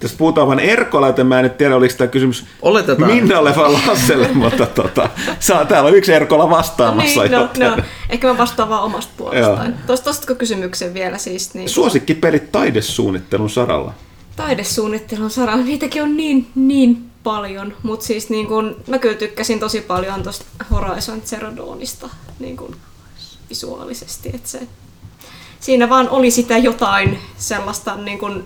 Tästä 0.00 0.18
puhutaan 0.18 0.46
vain 0.46 0.58
Erkola, 0.58 1.06
joten 1.06 1.26
mä 1.26 1.38
en 1.38 1.42
nyt 1.42 1.58
tiedä, 1.58 1.76
oliko 1.76 1.94
tämä 1.98 2.08
kysymys 2.08 2.44
Oletetaan. 2.62 3.12
Minnalle 3.12 3.56
vai 3.56 3.72
Lasselle, 3.72 4.28
mutta 4.42 4.66
tota, 4.66 5.10
saa, 5.40 5.64
täällä 5.64 5.88
on 5.88 5.96
yksi 5.96 6.12
Erkola 6.12 6.50
vastaamassa. 6.50 7.22
Niin, 7.22 7.32
no, 7.32 7.48
no, 7.58 7.82
ehkä 8.10 8.28
mä 8.28 8.38
vastaan 8.38 8.68
vaan 8.68 8.82
omasta 8.82 9.12
puolestaan. 9.16 9.74
Tuosta 9.86 10.04
Tuostatko 10.04 10.34
kysymyksen 10.34 10.94
vielä 10.94 11.18
siis? 11.18 11.54
Niin, 11.54 11.68
Suosikkipelit 11.68 12.52
taidesuunnittelun 12.52 13.50
saralla. 13.50 13.94
taidesuunnittelun 14.36 15.30
saralla, 15.30 15.64
niitäkin 15.64 16.02
on 16.02 16.16
niin, 16.16 16.46
niin 16.54 17.08
paljon, 17.22 17.74
mutta 17.82 18.06
siis 18.06 18.30
niin 18.30 18.46
kun, 18.46 18.76
mä 18.86 18.98
kyllä 18.98 19.14
tykkäsin 19.14 19.60
tosi 19.60 19.80
paljon 19.80 20.22
tuosta 20.22 20.44
Horizon 20.70 21.22
Zero 21.22 21.56
Dawnista 21.56 22.08
niin 22.38 22.56
kun, 22.56 22.76
visuaalisesti, 23.50 24.28
että 24.34 24.48
se, 24.48 24.60
siinä 25.60 25.88
vaan 25.88 26.08
oli 26.08 26.30
sitä 26.30 26.58
jotain 26.58 27.18
sellaista 27.36 27.96
niin 27.96 28.18
kun, 28.18 28.44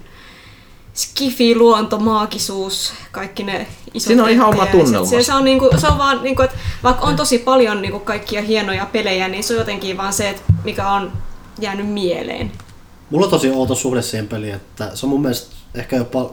skifi, 0.95 1.55
luonto, 1.57 1.99
maagisuus, 1.99 2.93
kaikki 3.13 3.43
ne 3.43 3.67
isot 3.95 4.07
Siinä 4.07 4.25
on 4.25 4.31
ihan 4.31 4.49
oma 4.49 4.67
tunnelma. 4.67 5.07
Se, 5.07 5.23
se 5.23 5.35
on, 5.35 5.45
niinku, 5.45 5.71
se 5.79 5.87
on 5.87 5.99
vaan, 5.99 6.23
niinku, 6.23 6.43
että 6.43 6.57
vaikka 6.83 7.07
on 7.07 7.17
tosi 7.17 7.39
paljon 7.39 7.83
niinku, 7.83 7.99
kaikkia 7.99 8.43
hienoja 8.43 8.87
pelejä, 8.87 9.29
niin 9.29 9.45
se 9.45 9.55
on 9.55 9.59
jotenkin 9.59 9.97
vaan 9.97 10.13
se, 10.13 10.29
että 10.29 10.43
mikä 10.65 10.89
on 10.89 11.13
jäänyt 11.61 11.89
mieleen. 11.89 12.53
Mulla 13.11 13.27
on 13.27 13.31
tosi 13.31 13.51
outo 13.51 13.75
suhde 13.75 14.03
siihen 14.03 14.29
peliin, 14.29 14.55
että 14.55 14.91
se 14.95 15.07
on 15.07 15.11
mun 15.11 15.23
mielestä 15.23 15.57
ehkä 15.75 15.97
jopa 15.97 16.31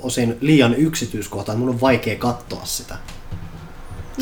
osin 0.00 0.38
liian 0.40 0.74
yksityiskohtainen. 0.74 1.60
Mun 1.60 1.68
on 1.68 1.80
vaikea 1.80 2.16
katsoa 2.16 2.64
sitä. 2.64 2.96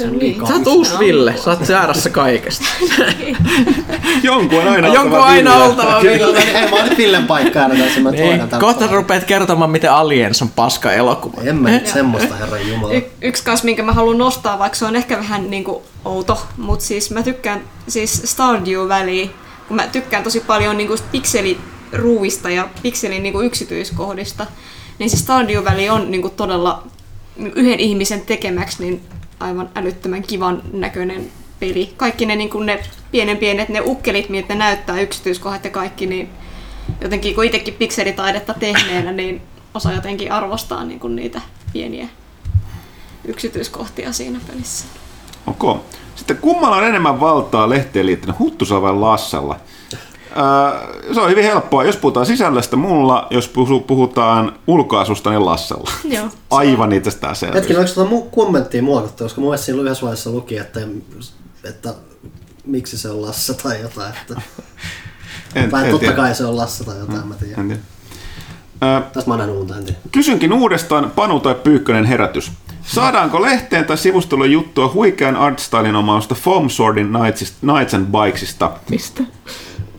No 0.06 0.18
liikaa. 0.18 0.48
Sä 0.48 0.54
oot 0.54 0.66
uusi 0.66 0.98
Ville, 0.98 1.34
sä 1.36 1.50
oot 1.50 1.68
jäärässä 1.68 2.10
kaikesta. 2.10 2.64
Jonkun 4.22 4.58
on 4.58 4.68
aina 4.68 4.88
Jonkun 4.88 5.04
oltava 5.18 5.24
aina 5.24 5.50
Ville. 5.50 5.64
oltava 5.64 6.00
Ville. 6.02 6.38
Ei, 6.38 6.70
mä 6.70 6.76
oon 6.76 6.88
nyt 6.88 6.98
Villen 6.98 7.26
paikkaa 7.26 7.62
aina 7.62 7.84
tässä, 7.84 8.00
mä 8.00 8.10
Niin. 8.10 8.40
Kohta 8.60 8.86
rupeat 8.86 9.24
kertomaan, 9.24 9.70
miten 9.70 9.92
Aliens 9.92 10.42
on 10.42 10.48
paska 10.48 10.92
elokuva. 10.92 11.42
En 11.42 11.56
mä 11.56 11.70
nyt 11.70 11.86
semmoista, 11.86 12.34
herran 12.34 12.68
jumala. 12.68 12.92
Y- 12.92 13.10
yksi 13.22 13.44
kanssa, 13.44 13.64
minkä 13.64 13.82
mä 13.82 13.92
haluan 13.92 14.18
nostaa, 14.18 14.58
vaikka 14.58 14.78
se 14.78 14.84
on 14.84 14.96
ehkä 14.96 15.18
vähän 15.18 15.50
niinku 15.50 15.82
outo, 16.04 16.42
mutta 16.56 16.84
siis 16.84 17.10
mä 17.10 17.22
tykkään 17.22 17.60
siis 17.88 18.22
Stardew-väliä, 18.24 19.28
kun 19.68 19.76
mä 19.76 19.86
tykkään 19.86 20.24
tosi 20.24 20.40
paljon 20.40 20.76
niinku 20.76 20.96
pikseliruuista 21.12 22.50
ja 22.50 22.68
pikselin 22.82 23.22
niinku 23.22 23.40
yksityiskohdista, 23.40 24.46
niin 24.98 25.10
siis 25.10 25.22
Stardew-väli 25.22 25.90
on 25.90 26.10
niinku 26.10 26.28
todella 26.30 26.82
yhden 27.54 27.80
ihmisen 27.80 28.20
tekemäksi 28.20 28.82
niin 28.82 29.00
aivan 29.40 29.70
älyttömän 29.74 30.22
kivan 30.22 30.62
näköinen 30.72 31.30
peli. 31.60 31.94
Kaikki 31.96 32.26
ne, 32.26 32.36
niinku 32.36 32.58
ne 32.58 32.82
pienen 33.10 33.36
pienet 33.36 33.68
ne 33.68 33.80
ukkelit, 33.84 34.28
miltä 34.28 34.54
ne 34.54 34.58
näyttää 34.58 35.00
yksityiskohdat 35.00 35.64
ja 35.64 35.70
kaikki, 35.70 36.06
niin 36.06 36.30
jotenkin 37.00 37.34
kun 37.34 37.44
itsekin 37.44 37.74
pikselitaidetta 37.74 38.54
tehneenä, 38.54 39.12
niin 39.12 39.42
osaa 39.74 39.92
jotenkin 39.92 40.32
arvostaa 40.32 40.84
niinku 40.84 41.08
niitä 41.08 41.40
pieniä 41.72 42.08
yksityiskohtia 43.24 44.12
siinä 44.12 44.40
pelissä. 44.46 44.86
Okay. 45.46 45.74
Sitten 46.14 46.36
kummalla 46.36 46.76
on 46.76 46.84
enemmän 46.84 47.20
valtaa 47.20 47.68
lehteen 47.68 48.06
liittyen, 48.06 48.38
Huttusella 48.38 48.82
vai 48.82 48.94
Lassella? 48.94 49.56
Öö, 50.38 51.14
se 51.14 51.20
on 51.20 51.30
hyvin 51.30 51.44
helppoa. 51.44 51.84
Jos 51.84 51.96
puhutaan 51.96 52.26
sisällöstä 52.26 52.76
mulla, 52.76 53.26
jos 53.30 53.48
puhu- 53.48 53.80
puhutaan 53.80 54.52
ulkoasusta, 54.66 55.30
niin 55.30 55.44
Lassella. 55.44 55.90
Joo. 56.04 56.26
Aivan 56.50 56.92
itsestään 56.92 57.36
selvä. 57.36 57.54
Hetkinen, 57.54 57.80
onko 57.82 57.92
tuota 57.94 58.10
mu- 58.10 58.34
kommenttia 58.34 58.82
muokattu, 58.82 59.24
koska 59.24 59.40
mun 59.40 59.50
mielestä 59.50 59.64
siinä 59.66 59.80
yhdessä 59.82 60.02
vaiheessa 60.02 60.30
luki, 60.30 60.56
että, 60.58 60.80
että 61.64 61.94
miksi 62.66 62.98
se 62.98 63.10
on 63.10 63.22
Lasse 63.22 63.54
tai 63.54 63.80
jotain. 63.80 64.12
Että, 64.22 64.40
En, 65.54 65.70
vai 65.70 65.84
en 65.84 65.90
totta 65.90 66.00
tiedä. 66.00 66.16
kai 66.16 66.34
se 66.34 66.44
on 66.44 66.56
Lasse 66.56 66.84
tai 66.84 66.98
jotain, 66.98 67.28
mä 67.28 67.34
tiedän. 67.34 67.60
En 67.60 67.66
tiedä. 67.68 67.82
Tässä 69.12 69.30
mä 69.30 69.36
nähnyt 69.36 69.56
uutta, 69.56 69.76
en 69.76 69.84
tiedä. 69.84 69.98
Kysynkin 70.12 70.52
uudestaan 70.52 71.10
Panu 71.16 71.40
tai 71.40 71.54
Pyykkönen 71.54 72.04
herätys. 72.04 72.52
Saadaanko 72.82 73.42
lehteen 73.42 73.84
tai 73.84 73.98
sivustolle 73.98 74.46
juttua 74.46 74.90
huikean 74.94 75.36
artstylin 75.36 75.96
omausta 75.96 76.34
Foam 76.34 76.70
Swordin 76.70 77.06
Knightsista- 77.08 77.72
Knights 77.72 77.94
and 77.94 78.06
Bikesista? 78.06 78.70
Mistä? 78.90 79.22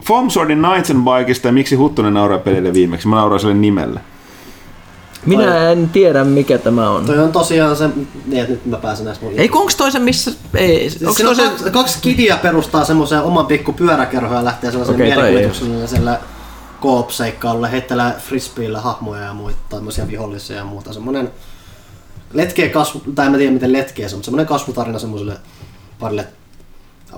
Foam 0.09 0.29
Swordin 0.29 0.59
Knights 0.59 0.91
and 0.91 1.03
Bikeista 1.03 1.47
ja 1.47 1.51
miksi 1.51 1.75
Huttunen 1.75 2.13
nauraa 2.13 2.39
pelille 2.39 2.73
viimeksi? 2.73 3.07
Mä 3.07 3.15
nauroin 3.15 3.39
sille 3.39 3.53
nimelle. 3.53 3.99
Minä 5.25 5.71
en 5.71 5.89
tiedä 5.89 6.23
mikä 6.23 6.57
tämä 6.57 6.89
on. 6.89 7.05
Toi 7.05 7.19
on 7.19 7.31
tosiaan 7.31 7.75
se, 7.75 7.89
niin 8.25 8.41
että 8.41 8.51
nyt 8.51 8.65
mä 8.65 8.77
pääsen 8.77 9.05
näistä 9.05 9.25
mun 9.25 9.33
Ei, 9.37 9.49
onko 9.53 9.71
toisen 9.77 10.01
missä... 10.01 10.31
Ei, 10.55 10.89
Siis 10.89 11.03
onko 11.03 11.13
siinä 11.13 11.29
on 11.29 11.35
toisen... 11.35 11.51
kaksi, 11.55 11.71
kaksi 11.71 11.99
kidiä 12.01 12.37
perustaa 12.37 12.85
semmoisen 12.85 13.21
oman 13.21 13.45
pikku 13.45 13.73
pyöräkerhon 13.73 14.37
ja 14.37 14.45
lähtee 14.45 14.71
toi 14.71 14.85
ei 14.89 14.97
mielikuvitukselliselle 14.97 16.17
koop-seikkailulle, 16.79 17.71
heittelee 17.71 18.13
frisbeillä 18.19 18.81
hahmoja 18.81 19.21
ja 19.21 19.33
muita, 19.33 19.59
tämmöisiä 19.69 20.07
vihollisia 20.07 20.57
ja 20.57 20.65
muuta. 20.65 20.93
Semmoinen 20.93 21.31
letkeä 22.33 22.69
kasvu, 22.69 23.01
tai 23.15 23.25
en 23.25 23.31
mä 23.31 23.37
tiedä 23.37 23.53
miten 23.53 23.73
letkeä 23.73 24.09
se 24.09 24.15
on, 24.15 24.17
mutta 24.17 24.25
semmoinen 24.25 24.47
kasvutarina 24.47 24.99
semmoiselle 24.99 25.37
parille, 25.99 26.27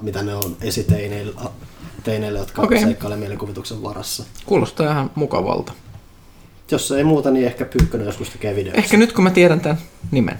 mitä 0.01 0.23
ne 0.23 0.35
on 0.35 0.57
esiteineille, 0.61 1.33
teineille, 2.03 2.39
jotka 2.39 2.61
okay. 2.61 2.79
seikkailee 2.79 3.17
mielikuvituksen 3.17 3.83
varassa. 3.83 4.23
Kuulostaa 4.45 4.91
ihan 4.91 5.11
mukavalta. 5.15 5.73
Jos 6.71 6.91
ei 6.91 7.03
muuta, 7.03 7.31
niin 7.31 7.45
ehkä 7.45 7.65
Pyykkönen 7.65 8.05
joskus 8.05 8.29
tekee 8.29 8.55
videoita. 8.55 8.81
Ehkä 8.81 8.97
nyt 8.97 9.13
kun 9.13 9.23
mä 9.23 9.29
tiedän 9.29 9.61
tämän 9.61 9.77
nimen. 10.11 10.39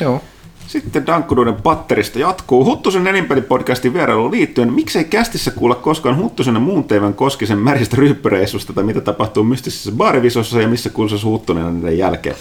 Joo. 0.00 0.20
Sitten 0.66 1.06
Dankkuduuden 1.06 1.54
patterista 1.54 2.18
jatkuu. 2.18 2.64
Huttusen 2.64 3.06
elinpelipodcastin 3.06 3.94
vierailuun 3.94 4.30
liittyen, 4.30 4.72
miksei 4.72 5.04
kästissä 5.04 5.50
kuulla 5.50 5.74
koskaan 5.74 6.18
Huttusen 6.18 6.54
ja 6.54 6.60
muun 6.60 6.84
teivän 6.84 7.14
koskisen 7.14 7.58
märistä 7.58 7.96
ryyppyreissusta 7.96 8.72
tai 8.72 8.84
mitä 8.84 9.00
tapahtuu 9.00 9.44
mystisessä 9.44 9.92
baarivisossa 9.92 10.60
ja 10.60 10.68
missä 10.68 10.90
kuulisi 10.90 11.24
Huttunen 11.24 11.64
on 11.64 11.74
niiden 11.74 11.98
jälkeen. 11.98 12.36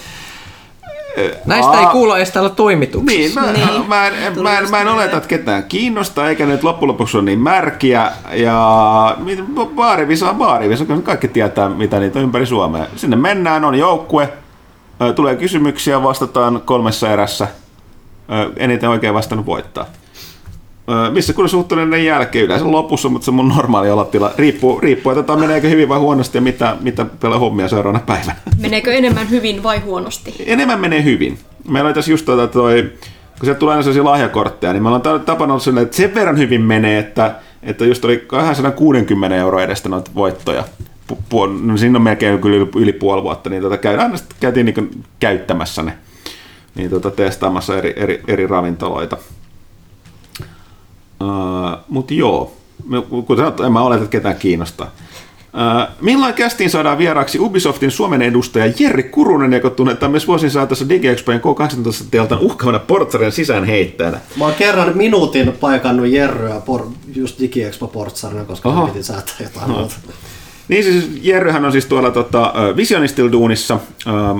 Näistä 1.46 1.80
ei 1.80 1.86
kuulla 1.86 2.18
edes 2.18 2.32
täällä 2.32 2.50
toimituksessa. 2.50 3.42
Niin, 3.42 3.60
mä, 3.64 3.72
niin. 3.72 3.88
mä, 3.90 4.08
en, 4.08 4.14
mä, 4.42 4.60
en, 4.60 4.72
mä 4.72 4.82
en 4.82 4.88
oleta, 4.88 5.18
että 5.18 5.30
ketään 5.30 5.64
kiinnostaa, 5.64 6.30
eikä 6.30 6.46
nyt 6.46 6.64
loppujen 6.64 6.88
lopuksi 6.88 7.18
ole 7.18 7.26
niin 7.26 7.40
märkiä. 7.40 8.12
Ja 8.32 9.18
baarivisa 9.76 10.30
on 10.30 10.36
baarivisa, 10.36 10.86
kaikki 11.04 11.28
tietää, 11.28 11.70
mitä 11.70 12.00
niitä 12.00 12.20
on 12.20 12.24
ympäri 12.24 12.46
Suomea. 12.46 12.86
Sinne 12.96 13.16
mennään, 13.16 13.66
on 13.66 13.76
joukkue, 13.76 14.34
tulee 15.16 15.36
kysymyksiä, 15.36 16.04
vastataan 16.04 16.62
kolmessa 16.66 17.10
erässä. 17.10 17.48
Ö, 18.32 18.52
Eniten 18.58 18.90
oikein 18.90 19.14
vastannut 19.14 19.46
voittaa. 19.46 19.86
Missä 21.12 21.34
kun 21.34 21.50
suhtuneiden 21.50 22.06
jälkeen 22.06 22.46
yleensä 22.46 22.72
lopussa, 22.72 23.10
mutta 23.10 23.26
se 23.26 23.32
on 23.32 23.36
mun 23.36 23.48
normaali 23.48 23.92
olotila. 23.92 24.32
Riippuu, 24.38 24.80
riippuu 24.80 25.12
että 25.12 25.24
tota, 25.24 25.40
meneekö 25.40 25.70
hyvin 25.70 25.90
vai 25.90 26.00
huonosti 26.00 26.38
ja 26.38 26.42
mitä, 26.42 26.78
mitä 26.82 27.06
pelaa 27.06 27.40
hommia 27.40 27.68
seuraavana 27.68 28.04
päivänä. 28.06 28.36
Meneekö 28.60 28.94
enemmän 28.94 29.30
hyvin 29.30 29.64
vai 29.64 29.80
huonosti? 29.80 30.36
enemmän 30.46 30.80
menee 30.80 31.04
hyvin. 31.04 31.38
Meillä 31.68 31.88
oli 31.88 31.94
tässä 31.94 32.12
just 32.12 32.26
tota 32.26 32.48
toi, 32.48 32.92
kun 33.40 33.46
sieltä 33.46 33.60
tulee 33.60 33.74
aina 33.74 33.84
sellaisia 33.84 34.04
lahjakortteja, 34.04 34.74
niin 34.74 34.84
meillä 34.84 34.96
on 34.96 35.02
ta- 35.02 35.20
tapana 35.20 35.54
ollut 35.54 35.64
sellainen, 35.64 35.86
että 35.86 35.98
sen 35.98 36.16
verran 36.16 36.38
hyvin 36.38 36.62
menee, 36.62 37.00
että, 37.00 37.36
että 37.64 37.86
just 37.86 38.06
oli 38.06 38.24
260 38.28 39.36
euroa 39.36 39.64
edestä 39.64 39.90
noita 39.90 40.12
voittoja. 40.16 40.64
Pu- 41.12 41.62
no 41.62 41.78
siinä 41.78 41.98
on 41.98 42.02
melkein 42.02 42.40
kyllä 42.40 42.68
yli, 42.76 42.94
puoli 42.94 43.24
vuotta, 43.24 43.50
niin 43.50 43.62
tota, 43.62 43.78
käy, 43.78 43.98
aina 43.98 44.18
sitten 44.18 44.38
käytiin 44.40 44.66
niin 44.66 45.04
käyttämässä 45.20 45.84
ne, 45.84 45.94
niin 46.76 46.90
tota, 46.90 47.12
testaamassa 47.12 47.78
eri, 47.78 47.94
eri, 47.98 48.22
eri 48.28 48.48
ravintoloita. 48.48 49.18
Uh, 51.24 51.78
Mutta 51.90 52.14
joo, 52.14 52.52
kuten 53.10 53.38
sanottu, 53.38 53.64
en 53.64 53.72
mä 53.72 53.82
oleta, 53.82 54.04
että 54.04 54.12
ketään 54.12 54.36
kiinnostaa. 54.36 54.92
Uh, 55.54 55.96
milloin 56.02 56.34
kästiin 56.34 56.70
saadaan 56.70 56.98
vieraaksi 56.98 57.40
Ubisoftin 57.40 57.92
Suomen 57.92 58.22
edustaja 58.22 58.74
Jerri 58.80 59.04
Kurunen, 59.04 59.54
joka 59.54 59.70
tunnetaan 59.70 60.12
myös 60.12 60.28
vuosien 60.28 60.52
saatossa 60.52 60.90
DigiExpojen 60.90 61.42
K18 61.42 62.06
teltan 62.12 62.40
uhkaavana 62.40 62.80
portsarien 62.80 63.32
sisäänheittäjänä. 63.32 64.20
Mä 64.38 64.46
oon 64.46 64.54
kerran 64.54 64.98
minuutin 64.98 65.52
paikannut 65.52 66.08
Jerryä 66.08 66.60
por, 66.66 66.88
just 67.16 67.40
DigiExpo 67.40 67.88
portsarina, 67.88 68.46
koska. 68.46 68.70
Oho. 68.70 68.88
piti 68.88 69.04
säätää 69.04 69.36
jotain 69.40 69.72
Oho. 69.72 69.80
muuta. 69.80 69.96
Niin 70.68 70.84
siis 70.84 71.20
Jerryhän 71.22 71.66
on 71.66 71.72
siis 71.72 71.86
tuolla 71.86 72.12
tota, 72.12 72.54
Visionistil 72.76 73.32
duunissa, 73.32 73.80
ähm, 74.08 74.40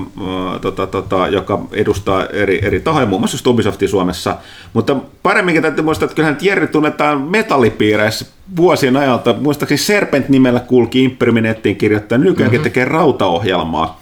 tota, 0.60 0.86
tota, 0.86 1.28
joka 1.28 1.60
edustaa 1.72 2.26
eri, 2.26 2.60
eri 2.62 2.80
tahoja, 2.80 3.06
muun 3.06 3.20
muassa 3.20 3.50
Ubisoftia 3.50 3.88
Suomessa. 3.88 4.36
Mutta 4.72 4.96
paremminkin 5.22 5.62
täytyy 5.62 5.84
muistaa, 5.84 6.04
että 6.06 6.16
kyllähän 6.16 6.38
Jerry 6.40 6.66
tunnetaan 6.66 7.20
metallipiireissä 7.20 8.26
vuosien 8.56 8.96
ajalta. 8.96 9.34
Muistaakseni 9.40 9.78
Serpent-nimellä 9.78 10.60
kulki 10.60 11.04
Imperiumin 11.04 11.42
nettiin 11.42 11.76
kirjoittaa, 11.76 12.18
nykyäänkin 12.18 12.60
mm-hmm. 12.60 12.70
tekee 12.70 12.84
rautaohjelmaa. 12.84 14.00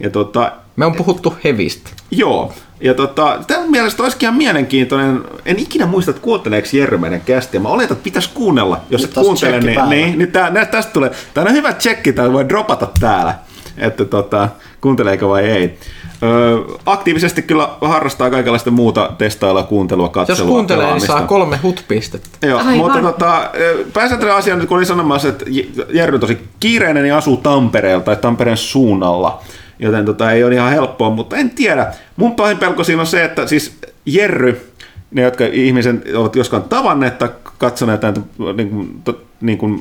Ja 0.00 0.10
tota, 0.10 0.52
Me 0.76 0.86
on 0.86 0.94
puhuttu 0.94 1.34
hevistä. 1.44 1.90
Joo. 2.10 2.52
Ja 2.80 2.94
tota, 2.94 3.38
tämän 3.46 3.70
mielestä 3.70 4.02
olisikin 4.02 4.26
ihan 4.26 4.36
mielenkiintoinen. 4.36 5.20
En 5.46 5.58
ikinä 5.58 5.86
muista, 5.86 6.10
että 6.10 6.22
kuunteleeko 6.22 6.68
Jerry 6.72 6.98
meidän 6.98 7.20
kästiä. 7.20 7.60
Mä 7.60 7.68
oletan, 7.68 7.92
että 7.92 8.04
pitäisi 8.04 8.30
kuunnella. 8.34 8.80
Jos 8.90 9.02
Nyt 9.02 9.10
et 9.10 9.24
kuuntele, 9.24 9.60
niin, 9.60 9.80
niin, 9.88 10.18
niin 10.18 10.32
tää, 10.32 10.50
nää, 10.50 10.64
tästä 10.64 10.92
tulee. 10.92 11.10
Tämä 11.34 11.46
on 11.48 11.52
hyvä 11.54 11.72
tsekki, 11.72 12.12
tämä 12.12 12.32
voi 12.32 12.48
dropata 12.48 12.88
täällä. 13.00 13.34
Että 13.78 14.04
tota, 14.04 14.48
kuunteleeko 14.80 15.28
vai 15.28 15.44
ei. 15.44 15.78
Öö, 16.22 16.58
aktiivisesti 16.86 17.42
kyllä 17.42 17.68
harrastaa 17.80 18.30
kaikenlaista 18.30 18.70
muuta 18.70 19.10
testailua, 19.18 19.62
kuuntelua, 19.62 20.08
katselua, 20.08 20.40
Jos 20.40 20.48
kuuntelee, 20.48 20.78
niin 20.78 20.86
pelaamista. 20.86 21.12
saa 21.12 21.26
kolme 21.26 21.56
hut-pistettä. 21.62 22.46
Joo, 22.46 22.58
Aivan. 22.58 22.76
mutta 22.76 23.02
tota, 23.02 23.50
pääsääntöinen 23.92 24.36
asia 24.36 24.56
nyt 24.56 24.68
kun 24.68 24.76
olin 24.76 24.86
sanomassa, 24.86 25.28
että 25.28 25.44
Jerry 25.92 26.14
on 26.14 26.20
tosi 26.20 26.38
kiireinen 26.60 27.06
ja 27.06 27.16
asuu 27.16 27.36
Tampereella 27.36 28.04
tai 28.04 28.16
Tampereen 28.16 28.56
suunnalla, 28.56 29.40
joten 29.80 30.04
tota, 30.04 30.32
ei 30.32 30.44
ole 30.44 30.54
ihan 30.54 30.72
helppoa, 30.72 31.10
mutta 31.10 31.36
en 31.36 31.50
tiedä. 31.50 31.92
Mun 32.16 32.34
pahin 32.34 32.58
pelko 32.58 32.84
siinä 32.84 33.00
on 33.00 33.06
se, 33.06 33.24
että 33.24 33.46
siis 33.46 33.78
Jerry, 34.06 34.70
ne 35.10 35.22
jotka 35.22 35.44
ihmisen 35.44 36.02
ovat 36.14 36.36
joskaan 36.36 36.62
tavanneet 36.62 37.18
tai 37.18 37.28
katsoneet 37.58 38.02
näitä 38.02 38.20
niin 38.56 38.70
kuin, 38.70 39.00
to, 39.04 39.22
niin 39.40 39.58
kuin, 39.58 39.80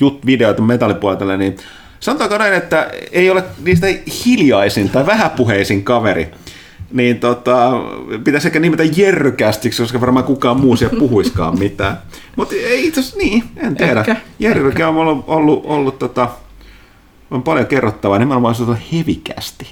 jut, 0.00 0.26
videoita 0.26 0.62
metallipuolella, 0.62 1.36
niin 1.36 1.56
sanotaanko 2.00 2.38
näin, 2.38 2.54
että 2.54 2.90
ei 3.12 3.30
ole 3.30 3.44
niistä 3.64 3.86
hiljaisin 4.24 4.88
tai 4.88 5.06
vähäpuheisin 5.06 5.84
kaveri 5.84 6.28
niin 6.92 7.20
tota, 7.20 7.70
pitäisi 8.24 8.48
ehkä 8.48 8.60
nimetä 8.60 8.82
Jerrykästiksi, 8.96 9.82
koska 9.82 10.00
varmaan 10.00 10.24
kukaan 10.24 10.60
muu 10.60 10.76
siellä 10.76 10.98
puhuiskaan 10.98 11.58
mitään. 11.58 11.98
Mutta 12.36 12.54
ei 12.54 12.86
itse 12.86 13.00
asiassa 13.00 13.18
niin, 13.18 13.44
en 13.56 13.76
tiedä. 13.76 14.16
Jerrykä 14.38 14.88
on 14.88 14.96
ollut, 14.96 15.24
ollut, 15.26 15.62
ollut 15.64 15.98
tota, 15.98 16.28
on 17.32 17.42
paljon 17.42 17.66
kerrottavaa, 17.66 18.18
nimenomaan 18.18 18.54
se 18.54 18.62
on 18.62 18.78
hevikästi. 18.92 19.66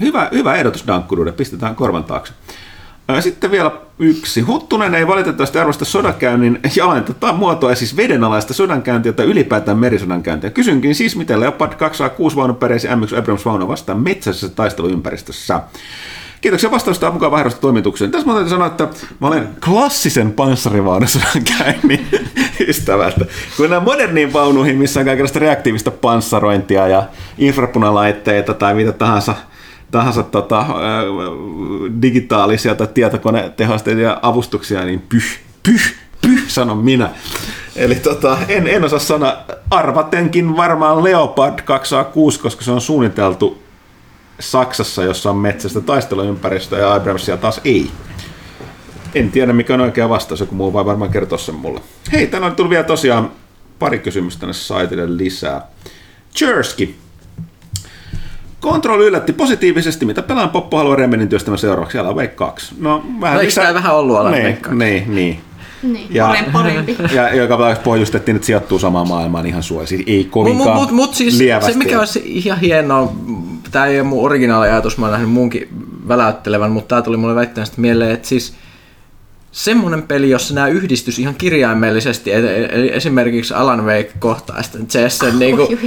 Hyvä, 0.00 0.28
hyvä 0.32 0.54
ehdotus 0.54 0.86
Dankkuruuden, 0.86 1.34
pistetään 1.34 1.74
korvan 1.74 2.04
taakse. 2.04 2.32
Sitten 3.20 3.50
vielä 3.50 3.70
yksi. 3.98 4.40
Huttunen 4.40 4.94
ei 4.94 5.06
valitettavasti 5.06 5.58
arvosta 5.58 5.84
sodankäynnin 5.84 6.60
jalenta 6.76 7.32
muotoa, 7.32 7.74
siis 7.74 7.96
vedenalaista 7.96 8.54
sodankäyntiä 8.54 9.12
tai 9.12 9.26
ylipäätään 9.26 9.78
merisodankäyntiä. 9.78 10.50
Kysynkin 10.50 10.94
siis, 10.94 11.16
miten 11.16 11.40
Leopard 11.40 11.74
206 11.74 12.36
vaunun 12.36 12.56
peräisi 12.56 12.88
M1 12.88 13.18
Abrams 13.18 13.44
vaunu 13.44 13.68
vastaan 13.68 14.02
metsäisessä 14.02 14.48
taisteluympäristössä. 14.48 15.60
Kiitoksia 16.46 16.70
vastausta 16.70 17.10
mukaan 17.10 17.32
vaihdosta 17.32 17.60
toimitukseen. 17.60 18.10
Tässä 18.10 18.26
mä 18.26 18.32
täytyy 18.32 18.50
sanoa, 18.50 18.66
että 18.66 18.88
mä 19.20 19.26
olen 19.28 19.48
klassisen 19.64 20.32
panssarivaunusodan 20.32 21.44
käynnin 21.58 22.06
ystävältä. 22.68 23.24
Kun 23.56 23.70
nämä 23.70 23.80
moderniin 23.80 24.32
vaunuihin, 24.32 24.76
missä 24.76 25.00
on 25.00 25.06
kaikenlaista 25.06 25.38
reaktiivista 25.38 25.90
panssarointia 25.90 26.88
ja 26.88 27.02
infrapunalaitteita 27.38 28.54
tai 28.54 28.74
mitä 28.74 28.92
tahansa, 28.92 29.34
tahansa 29.90 30.22
tota, 30.22 30.66
digitaalisia 32.02 32.74
tai 32.74 32.88
tietokonetehosteita 32.94 34.00
ja 34.00 34.18
avustuksia, 34.22 34.84
niin 34.84 35.02
pyh, 35.08 35.38
pyh, 35.62 35.94
pyh, 36.22 36.48
sanon 36.48 36.78
minä. 36.78 37.10
Eli 37.76 37.94
tota, 37.94 38.38
en, 38.48 38.66
en 38.66 38.84
osaa 38.84 38.98
sanoa, 38.98 39.36
arvatenkin 39.70 40.56
varmaan 40.56 41.04
Leopard 41.04 41.58
206, 41.64 42.40
koska 42.40 42.64
se 42.64 42.70
on 42.70 42.80
suunniteltu 42.80 43.65
Saksassa, 44.40 45.04
jossa 45.04 45.30
on 45.30 45.36
metsästä 45.36 45.80
taisteluympäristö 45.80 46.78
ja 46.78 46.94
Abramsia 46.94 47.36
taas 47.36 47.60
ei. 47.64 47.90
En 49.14 49.30
tiedä, 49.30 49.52
mikä 49.52 49.74
on 49.74 49.80
oikea 49.80 50.08
vastaus, 50.08 50.40
joku 50.40 50.54
muu 50.54 50.72
vai 50.72 50.84
varmaan 50.84 51.10
kertoa 51.10 51.38
sen 51.38 51.54
mulle. 51.54 51.80
Hei, 52.12 52.26
tänne 52.26 52.46
on 52.46 52.56
tullut 52.56 52.70
vielä 52.70 52.84
tosiaan 52.84 53.30
pari 53.78 53.98
kysymystä 53.98 54.40
tänne 54.40 54.52
saitille 54.52 55.16
lisää. 55.16 55.62
Chersky. 56.36 56.94
Control 58.62 59.00
yllätti 59.00 59.32
positiivisesti, 59.32 60.04
mitä 60.06 60.22
pelaan 60.22 60.50
Poppo 60.50 60.76
haluaa 60.76 60.96
Remenin 60.96 61.28
työstämään 61.28 61.58
seuraavaksi. 61.58 61.98
Alan 61.98 62.16
Wake 62.16 62.28
2. 62.28 62.74
No, 62.78 63.04
vähän 63.20 63.34
No, 63.34 63.40
eikö 63.40 63.52
tää 63.54 63.74
vähän 63.74 63.94
ollut 63.96 64.16
Alan 64.16 64.32
niin, 64.32 64.44
Wake 64.46 64.60
2? 64.60 64.78
Niin, 64.78 65.14
niin. 65.14 65.40
Niin, 65.82 66.06
Ja- 66.10 66.34
parempi. 66.52 66.96
Ja 67.14 67.34
joka 67.34 67.76
pohjustettiin, 67.84 68.36
että 68.36 68.46
sijoittuu 68.46 68.78
samaan 68.78 69.08
maailmaan 69.08 69.46
ihan 69.46 69.62
suojaa. 69.62 69.86
Siis 69.86 70.02
ei 70.06 70.22
Mut, 70.22 70.30
kovinkaan 70.30 70.76
mut, 70.76 70.90
mut 70.90 71.14
siis 71.14 71.38
lievästi. 71.38 71.72
se 71.72 71.78
mikä 71.78 71.98
olisi 71.98 72.22
ihan 72.24 72.60
hienoa, 72.60 73.12
tämä 73.70 73.86
ei 73.86 74.00
ole 74.00 74.08
mun 74.08 74.24
originaali 74.24 74.68
ajatus, 74.68 74.98
mä 74.98 75.06
oon 75.06 75.12
nähnyt 75.12 75.30
muunkin 75.30 75.68
väläyttelevän, 76.08 76.70
mutta 76.70 76.88
tämä 76.88 77.02
tuli 77.02 77.16
mulle 77.16 77.34
väittämästä 77.34 77.80
mieleen, 77.80 78.10
että 78.10 78.28
siis 78.28 78.54
semmoinen 79.52 80.02
peli, 80.02 80.30
jossa 80.30 80.54
nämä 80.54 80.68
yhdistys 80.68 81.18
ihan 81.18 81.34
kirjaimellisesti, 81.34 82.32
eli 82.32 82.92
esimerkiksi 82.92 83.54
Alan 83.54 83.86
Wake 83.86 84.12
kohtaa 84.18 84.62
sitten 84.62 84.86
Jessen, 84.94 85.38
niin 85.38 85.56
kuin, 85.56 85.78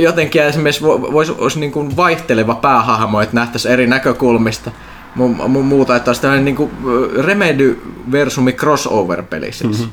jotenkin 0.00 0.42
esimerkiksi 0.42 0.82
vo- 0.82 1.12
voisi 1.12 1.32
olisi 1.38 1.60
niin 1.60 1.72
kuin 1.72 1.96
vaihteleva 1.96 2.54
päähahmo, 2.54 3.20
että 3.20 3.34
nähtäisiin 3.34 3.72
eri 3.72 3.86
näkökulmista 3.86 4.70
mu- 5.16 5.42
mu- 5.42 5.62
muuta, 5.62 5.96
että 5.96 6.08
olisi 6.10 6.22
tällainen 6.22 6.44
niin 6.44 6.56
kuin 6.56 6.70
Remedy 7.16 7.80
versumi 8.12 8.52
crossover-peli 8.52 9.52
siis. 9.52 9.78
Mm-hmm. 9.78 9.92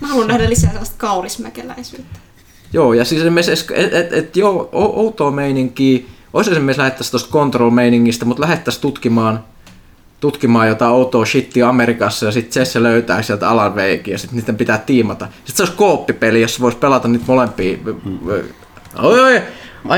Mä 0.00 0.08
haluan 0.08 0.28
nähdä 0.28 0.48
lisää 0.48 0.70
sellaista 0.70 0.96
kaurismäkeläisyyttä. 0.98 2.18
Joo, 2.72 2.92
ja 2.92 3.04
siis 3.04 3.20
esimerkiksi, 3.20 3.66
et, 3.74 3.94
et, 3.94 4.12
et, 4.12 4.36
joo, 4.36 4.68
outoa 4.72 5.30
meininkiä, 5.30 5.98
Olisi 6.32 6.50
esimerkiksi 6.50 6.78
lähettäisiin 6.80 7.10
tuosta 7.10 7.32
control-meiningistä, 7.32 8.24
mutta 8.24 8.42
lähettäisiin 8.42 8.82
tutkimaan, 8.82 9.44
tutkimaan 10.20 10.68
jotain 10.68 10.92
outoa 10.92 11.24
shittia 11.26 11.68
Amerikassa 11.68 12.26
ja 12.26 12.32
sitten 12.32 12.60
Jesse 12.60 12.82
löytää 12.82 13.22
sieltä 13.22 13.48
Alan 13.48 13.74
Wakein 13.74 14.02
ja 14.12 14.18
sitten 14.18 14.38
niiden 14.38 14.56
pitää 14.56 14.78
tiimata. 14.78 15.24
Sitten 15.26 15.56
se 15.56 15.62
olisi 15.62 15.76
kooppipeli, 15.76 16.40
jossa 16.42 16.60
voisi 16.60 16.78
pelata 16.78 17.08
niitä 17.08 17.24
molempia. 17.28 17.78
Oi, 19.02 19.20
oi, 19.20 19.36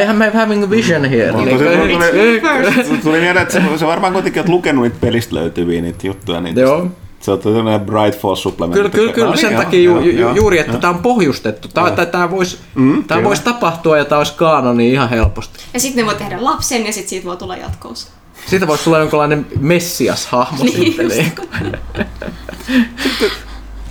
I 0.01 0.05
am 0.09 0.21
having 0.35 0.65
a 0.65 0.71
vision 0.71 1.05
here. 1.05 1.33
Niin 1.33 1.59
se 1.59 1.65
kuin- 1.65 2.83
tuli, 2.85 2.99
tuli 2.99 3.21
mieleen, 3.21 3.43
että 3.43 3.55
se, 3.55 3.63
se 3.79 3.87
varmaan 3.87 4.13
kuitenkin 4.13 4.41
olet 4.41 4.49
lukenut 4.49 4.83
niitä 4.85 4.97
pelistä 5.01 5.35
löytyviä 5.35 5.83
niitä 5.83 6.07
juttuja. 6.07 6.41
Niin 6.41 6.59
Joo. 6.59 6.91
Se 7.23 7.31
on 7.31 7.39
tämmöinen 7.39 7.81
Bright 7.81 8.21
Falls 8.21 8.43
supplementti. 8.43 8.79
Kyllä, 8.79 8.91
kyllä, 8.91 9.13
kyllä 9.13 9.37
sen 9.37 9.51
niin, 9.51 9.63
takia 9.63 9.81
joo, 9.81 10.01
ju, 10.01 10.11
ju, 10.11 10.19
joo, 10.19 10.35
juuri, 10.35 10.59
että 10.59 10.73
joo. 10.73 10.81
tämä 10.81 10.93
on 10.93 11.03
pohjustettu. 11.03 11.69
Tämä, 11.69 11.91
tämä, 11.91 12.07
tämä 12.07 12.31
voisi, 12.31 12.59
Mm, 12.75 13.05
tämä 13.05 13.25
voisi 13.25 13.43
tapahtua 13.43 13.99
ja 13.99 14.05
tämä 14.05 14.19
olisi 14.19 14.35
kaanoni 14.37 14.93
ihan 14.93 15.11
helposti. 15.11 15.65
Ja 15.75 15.81
sitten 15.81 16.05
ne 16.05 16.07
voi 16.07 16.19
tehdä 16.19 16.45
lapsen 16.45 16.87
ja 16.87 16.93
sitten 16.93 17.09
siitä 17.09 17.27
voi 17.27 17.37
tulla 17.37 17.57
jatkous. 17.57 18.09
Siitä 18.47 18.67
voisi 18.67 18.85
tulla 18.85 18.99
jonkinlainen 18.99 19.47
messias-hahmo 19.61 20.65
Niin 20.65 20.75
sitten. 20.77 21.09
Niin. 21.09 21.33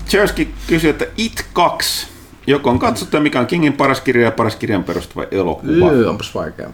Chersky 0.10 0.48
kysyi, 0.68 0.90
että 0.90 1.06
It 1.18 1.46
2, 1.54 2.08
joko 2.48 2.70
on 2.70 2.80
katsottu 2.80 3.20
mikä 3.20 3.40
on 3.40 3.48
Kingin 3.48 3.74
paras 3.74 4.02
kirja 4.02 4.26
ja 4.26 4.32
paras 4.32 4.56
kirjan 4.56 4.84
perustuva 4.84 5.26
elokuva. 5.32 5.92
Yy, 5.92 6.10
onpas 6.10 6.36
vaikea. 6.36 6.70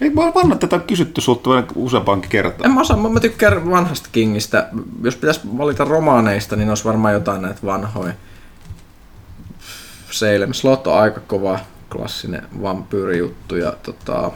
Ei 0.00 0.16
vaan 0.16 0.34
vanha 0.34 0.56
tätä 0.56 0.76
on 0.76 0.82
kysytty 0.82 1.20
sulta 1.20 1.50
useampaankin 1.74 2.30
kertaa. 2.30 2.66
En 2.66 2.72
mä 2.72 2.80
osaa, 2.80 2.96
mä 2.96 3.08
mä 3.08 3.20
tykkään 3.20 3.70
vanhasta 3.70 4.08
Kingistä. 4.12 4.68
Jos 5.02 5.16
pitäisi 5.16 5.40
valita 5.58 5.84
romaaneista, 5.84 6.56
niin 6.56 6.68
olisi 6.68 6.84
varmaan 6.84 7.14
jotain 7.14 7.42
näitä 7.42 7.60
vanhoja. 7.64 8.12
Salem 10.10 10.52
Slot 10.52 10.86
on 10.86 10.98
aika 10.98 11.20
kova 11.20 11.58
klassinen 11.92 12.42
vampyyrijuttu 12.62 13.56
ja 13.56 13.72
tota, 13.82 14.30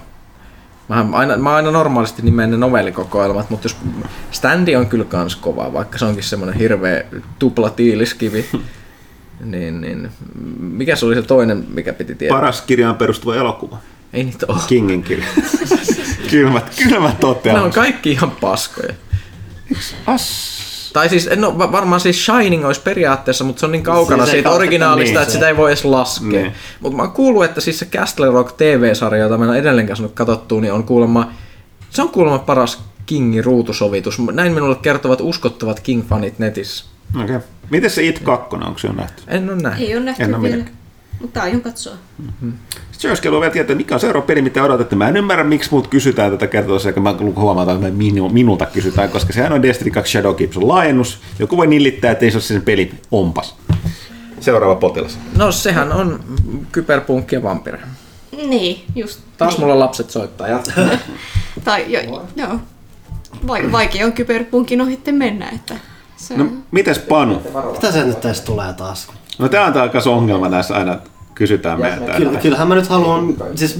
Mähän 0.88 1.14
aina, 1.14 1.36
mä 1.36 1.54
aina 1.54 1.70
normaalisti 1.70 2.22
nimen 2.22 2.50
ne 2.50 2.56
novellikokoelmat, 2.56 3.50
mutta 3.50 3.64
jos 3.64 3.76
standi 4.30 4.76
on 4.76 4.86
kyllä 4.86 5.04
kans 5.04 5.36
kova, 5.36 5.72
vaikka 5.72 5.98
se 5.98 6.04
onkin 6.04 6.24
semmoinen 6.24 6.56
hirveä 6.58 7.04
tupla 7.38 7.70
tiiliskivi, 7.70 8.44
niin, 9.40 9.80
niin 9.80 10.10
mikä 10.58 10.96
se 10.96 11.06
oli 11.06 11.14
se 11.14 11.22
toinen, 11.22 11.66
mikä 11.74 11.92
piti 11.92 12.14
tietää? 12.14 12.36
Paras 12.38 12.62
kirjaan 12.62 12.96
perustuva 12.96 13.36
elokuva. 13.36 13.78
Ei 14.14 14.24
niitä 14.24 14.46
ole. 14.48 14.58
Kingin 14.66 15.02
kirja. 15.02 15.24
kylmät, 16.30 16.74
kylmät 16.88 17.12
Ne 17.12 17.20
toteamus. 17.20 17.64
on 17.64 17.70
kaikki 17.72 18.10
ihan 18.10 18.30
paskoja. 18.30 18.94
As... 20.06 20.54
Tai 20.92 21.08
siis, 21.08 21.28
no 21.36 21.58
va- 21.58 21.72
varmaan 21.72 22.00
siis 22.00 22.24
Shining 22.26 22.66
olisi 22.66 22.80
periaatteessa, 22.80 23.44
mutta 23.44 23.60
se 23.60 23.66
on 23.66 23.72
niin 23.72 23.82
kaukana 23.82 24.22
Siis 24.24 24.32
siitä 24.32 24.50
originaalista, 24.50 25.12
niin, 25.14 25.22
että 25.22 25.32
se- 25.32 25.36
sitä 25.36 25.48
ei 25.48 25.56
voi 25.56 25.70
edes 25.70 25.84
laskea. 25.84 26.28
Niin. 26.28 26.52
Mutta 26.80 26.96
mä 26.96 27.02
oon 27.02 27.12
kuullut, 27.12 27.44
että 27.44 27.60
siis 27.60 27.78
se 27.78 27.86
Castle 27.86 28.26
Rock 28.26 28.52
TV-sarja, 28.56 29.22
jota 29.22 29.38
mä 29.38 29.44
en 29.44 29.60
edelleenkään 29.60 29.96
saanut 29.96 30.14
katsottua, 30.14 30.60
niin 30.60 30.72
on 30.72 30.84
kuulemma, 30.84 31.32
se 31.90 32.02
on 32.02 32.08
kuulemma 32.08 32.38
paras 32.38 32.82
Kingin 33.06 33.44
ruutusovitus. 33.44 34.18
Näin 34.32 34.52
minulle 34.52 34.76
kertovat 34.76 35.20
uskottavat 35.22 35.80
King-fanit 35.80 36.34
netissä. 36.38 36.84
Okei. 37.22 37.36
Okay. 37.36 37.48
Miten 37.70 37.90
se 37.90 38.02
It 38.06 38.18
2, 38.18 38.56
onko 38.56 38.78
se 38.78 38.86
jo 38.86 38.92
nähty? 38.92 39.22
En 39.26 39.50
ole 39.50 39.62
nähnyt. 39.62 39.88
Ei 39.88 39.96
ole 39.96 40.04
nähty 40.04 40.22
En 40.22 40.34
ole 40.34 40.42
vielä. 40.42 40.56
minäkään. 40.56 40.78
Mutta 41.20 41.42
aion 41.42 41.60
katsoa. 41.60 41.94
Sitten 42.92 43.08
jos 43.08 43.20
haluaa 43.24 43.40
vielä 43.40 43.52
tietää, 43.52 43.76
mikä 43.76 43.94
on 43.94 44.00
seuraava 44.00 44.26
peli, 44.26 44.42
mitä 44.42 44.64
odotatte. 44.64 44.96
Mä 44.96 45.08
en 45.08 45.16
ymmärrä, 45.16 45.44
miksi 45.44 45.70
muut 45.70 45.88
kysytään 45.88 46.30
tätä 46.30 46.46
kertoa, 46.46 46.78
eikä 46.86 47.00
mä 47.00 47.14
huomataan, 47.36 47.84
että 47.84 47.98
minu, 47.98 48.28
minulta 48.28 48.66
kysytään, 48.66 49.08
koska 49.08 49.32
sehän 49.32 49.52
on 49.52 49.62
Destiny 49.62 49.90
2 49.90 50.12
Shadowkeep, 50.12 50.52
se 50.52 50.58
on 50.58 50.68
laajennus. 50.68 51.18
Joku 51.38 51.56
voi 51.56 51.66
nillittää, 51.66 52.10
että 52.10 52.24
ei 52.24 52.30
se 52.30 52.36
ole 52.36 52.42
sen 52.42 52.62
peli 52.62 52.94
onpas. 53.10 53.56
Seuraava 54.40 54.74
potilas. 54.74 55.18
No 55.36 55.52
sehän 55.52 55.92
on 55.92 56.20
kyberpunkki 56.72 57.34
ja 57.34 57.42
vampire. 57.42 57.80
Niin, 58.36 58.84
just. 58.94 59.20
Taas 59.36 59.52
niin. 59.52 59.60
mulla 59.60 59.78
lapset 59.78 60.10
soittaa. 60.10 60.48
Jatka. 60.48 60.80
Tai 61.64 61.84
jo, 61.88 62.00
joo. 62.36 62.60
Vai, 63.46 63.72
vaikea 63.72 64.06
on 64.06 64.12
kyberpunkin 64.12 64.80
ohitte 64.80 65.12
mennä, 65.12 65.48
että 65.48 65.74
se 66.16 66.36
No, 66.36 66.46
mites 66.70 66.98
Panu? 66.98 67.42
Mitä 67.72 67.92
se 67.92 68.04
nyt 68.04 68.20
tässä 68.20 68.44
tulee 68.44 68.72
taas? 68.72 69.08
No 69.38 69.48
tää 69.48 69.66
on 69.66 69.72
taas 69.72 70.06
ongelma 70.06 70.50
tässä 70.50 70.74
aina 70.74 70.98
kysytään 71.34 71.80
meiltä. 71.80 72.12
Kyllä, 72.12 72.38
kyllähän 72.38 72.68
mä 72.68 72.74
nyt 72.74 72.86
haluan, 72.86 73.34
siis 73.54 73.78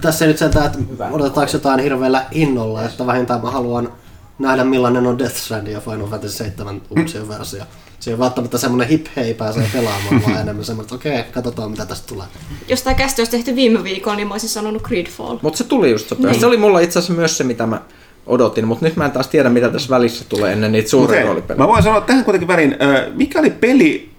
tässä 0.00 0.24
ei 0.24 0.28
nyt 0.28 0.38
sentään, 0.38 0.66
että 0.66 0.78
odotetaanko 1.10 1.52
jotain 1.52 1.80
hirveällä 1.80 2.26
innolla, 2.30 2.82
että 2.82 3.06
vähintään 3.06 3.42
mä 3.42 3.50
haluan 3.50 3.92
nähdä 4.38 4.64
millainen 4.64 5.06
on 5.06 5.18
Death 5.18 5.36
Stranding 5.36 5.74
ja 5.74 5.80
Final 5.80 6.06
Fantasy 6.06 6.36
7 6.36 6.82
uusia 7.00 7.28
versio. 7.28 7.64
Se 8.00 8.10
ei 8.10 8.14
ole 8.14 8.20
välttämättä 8.20 8.58
semmonen 8.58 8.88
hip 8.88 9.06
hei 9.16 9.34
pääsee 9.34 9.70
pelaamaan, 9.72 10.22
vaan 10.22 10.40
enemmän 10.40 10.64
semmoinen, 10.64 10.94
että 10.94 11.08
okei, 11.08 11.22
katsotaan 11.32 11.70
mitä 11.70 11.86
tästä 11.86 12.06
tulee. 12.06 12.26
jos 12.68 12.82
tämä 12.82 12.94
kästi 12.94 13.20
olisi 13.22 13.32
tehty 13.32 13.56
viime 13.56 13.84
viikolla, 13.84 14.16
niin 14.16 14.28
mä 14.28 14.34
olisin 14.34 14.48
sanonut 14.48 14.82
Gridfall. 14.82 15.38
Mutta 15.42 15.58
se 15.58 15.64
tuli 15.64 15.90
just 15.90 16.08
sopivasti. 16.08 16.32
Niin. 16.32 16.40
Se 16.40 16.46
oli 16.46 16.56
mulla 16.56 16.80
itse 16.80 16.98
asiassa 16.98 17.12
myös 17.12 17.38
se, 17.38 17.44
mitä 17.44 17.66
mä 17.66 17.80
odotin, 18.26 18.66
mutta 18.66 18.84
nyt 18.84 18.96
mä 18.96 19.04
en 19.04 19.10
taas 19.10 19.28
tiedä, 19.28 19.48
mitä 19.48 19.68
tässä 19.68 19.90
välissä 19.90 20.24
tulee 20.28 20.52
ennen 20.52 20.72
niitä 20.72 20.90
suuria 20.90 21.16
hei, 21.16 21.26
roolipelejä. 21.26 21.58
Mä 21.58 21.68
voin 21.68 21.82
sanoa 21.82 22.00
tähän 22.00 22.24
kuitenkin 22.24 22.48
väliin, 22.48 22.76
mikä 23.14 23.40
oli 23.40 23.50
peli, 23.50 24.10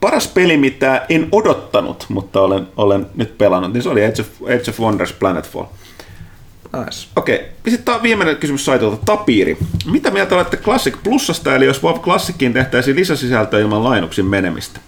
paras 0.00 0.28
peli, 0.28 0.56
mitä 0.56 1.06
en 1.08 1.28
odottanut, 1.32 2.06
mutta 2.08 2.40
olen, 2.40 2.66
olen 2.76 3.06
nyt 3.14 3.38
pelannut, 3.38 3.72
niin 3.72 3.82
se 3.82 3.88
oli 3.88 4.04
Age 4.04 4.20
of, 4.20 4.28
Age 4.42 4.70
of 4.70 4.80
Wonders 4.80 5.12
Planetfall. 5.12 5.64
Nice. 6.78 7.08
Okei, 7.16 7.36
ja 7.64 7.70
sitten 7.70 7.84
tämä 7.84 8.02
viimeinen 8.02 8.36
kysymys 8.36 8.64
saitolta. 8.64 8.96
Tapiiri. 9.04 9.58
Mitä 9.86 10.10
mieltä 10.10 10.34
olette 10.34 10.56
Classic 10.56 10.94
Plusasta, 11.04 11.54
eli 11.54 11.64
jos 11.64 11.82
WoW 11.82 12.00
Classicin 12.00 12.52
tehtäisiin 12.52 12.96
lisäsisältöä 12.96 13.60
ilman 13.60 13.84
lainuksin 13.84 14.26
menemistä? 14.26 14.80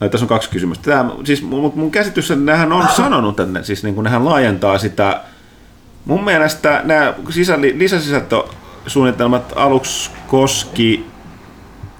No, 0.00 0.08
tässä 0.08 0.24
on 0.24 0.28
kaksi 0.28 0.50
kysymystä. 0.50 0.84
Tämä, 0.90 1.10
siis 1.24 1.42
mun, 1.42 1.72
mun 1.74 1.90
käsitys, 1.90 2.30
että 2.30 2.44
nämähän 2.44 2.72
on 2.72 2.88
sanonut, 2.96 3.40
että 3.40 3.58
ne, 3.58 3.64
siis 3.64 3.82
niin 3.82 3.94
kuin 3.94 4.04
nehän 4.04 4.24
laajentaa 4.24 4.78
sitä. 4.78 5.20
Mun 6.06 6.24
mielestä 6.24 6.80
nämä 6.84 7.14
sisälli, 7.30 7.78
lisäsisältösuunnitelmat 7.78 9.52
aluksi 9.56 10.10
koski 10.26 11.06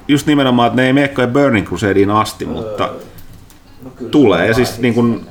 just 0.08 0.26
nimenomaan, 0.26 0.66
että 0.66 0.76
ne 0.76 0.86
ei 0.86 0.92
mene 0.92 1.10
Burning 1.32 1.66
Crusadeen 1.66 2.10
asti, 2.10 2.44
mutta 2.44 2.90
tulee. 4.10 4.46
Ja 4.46 4.54
siis 4.54 4.78
niin 4.78 4.94
kuin, 4.94 5.26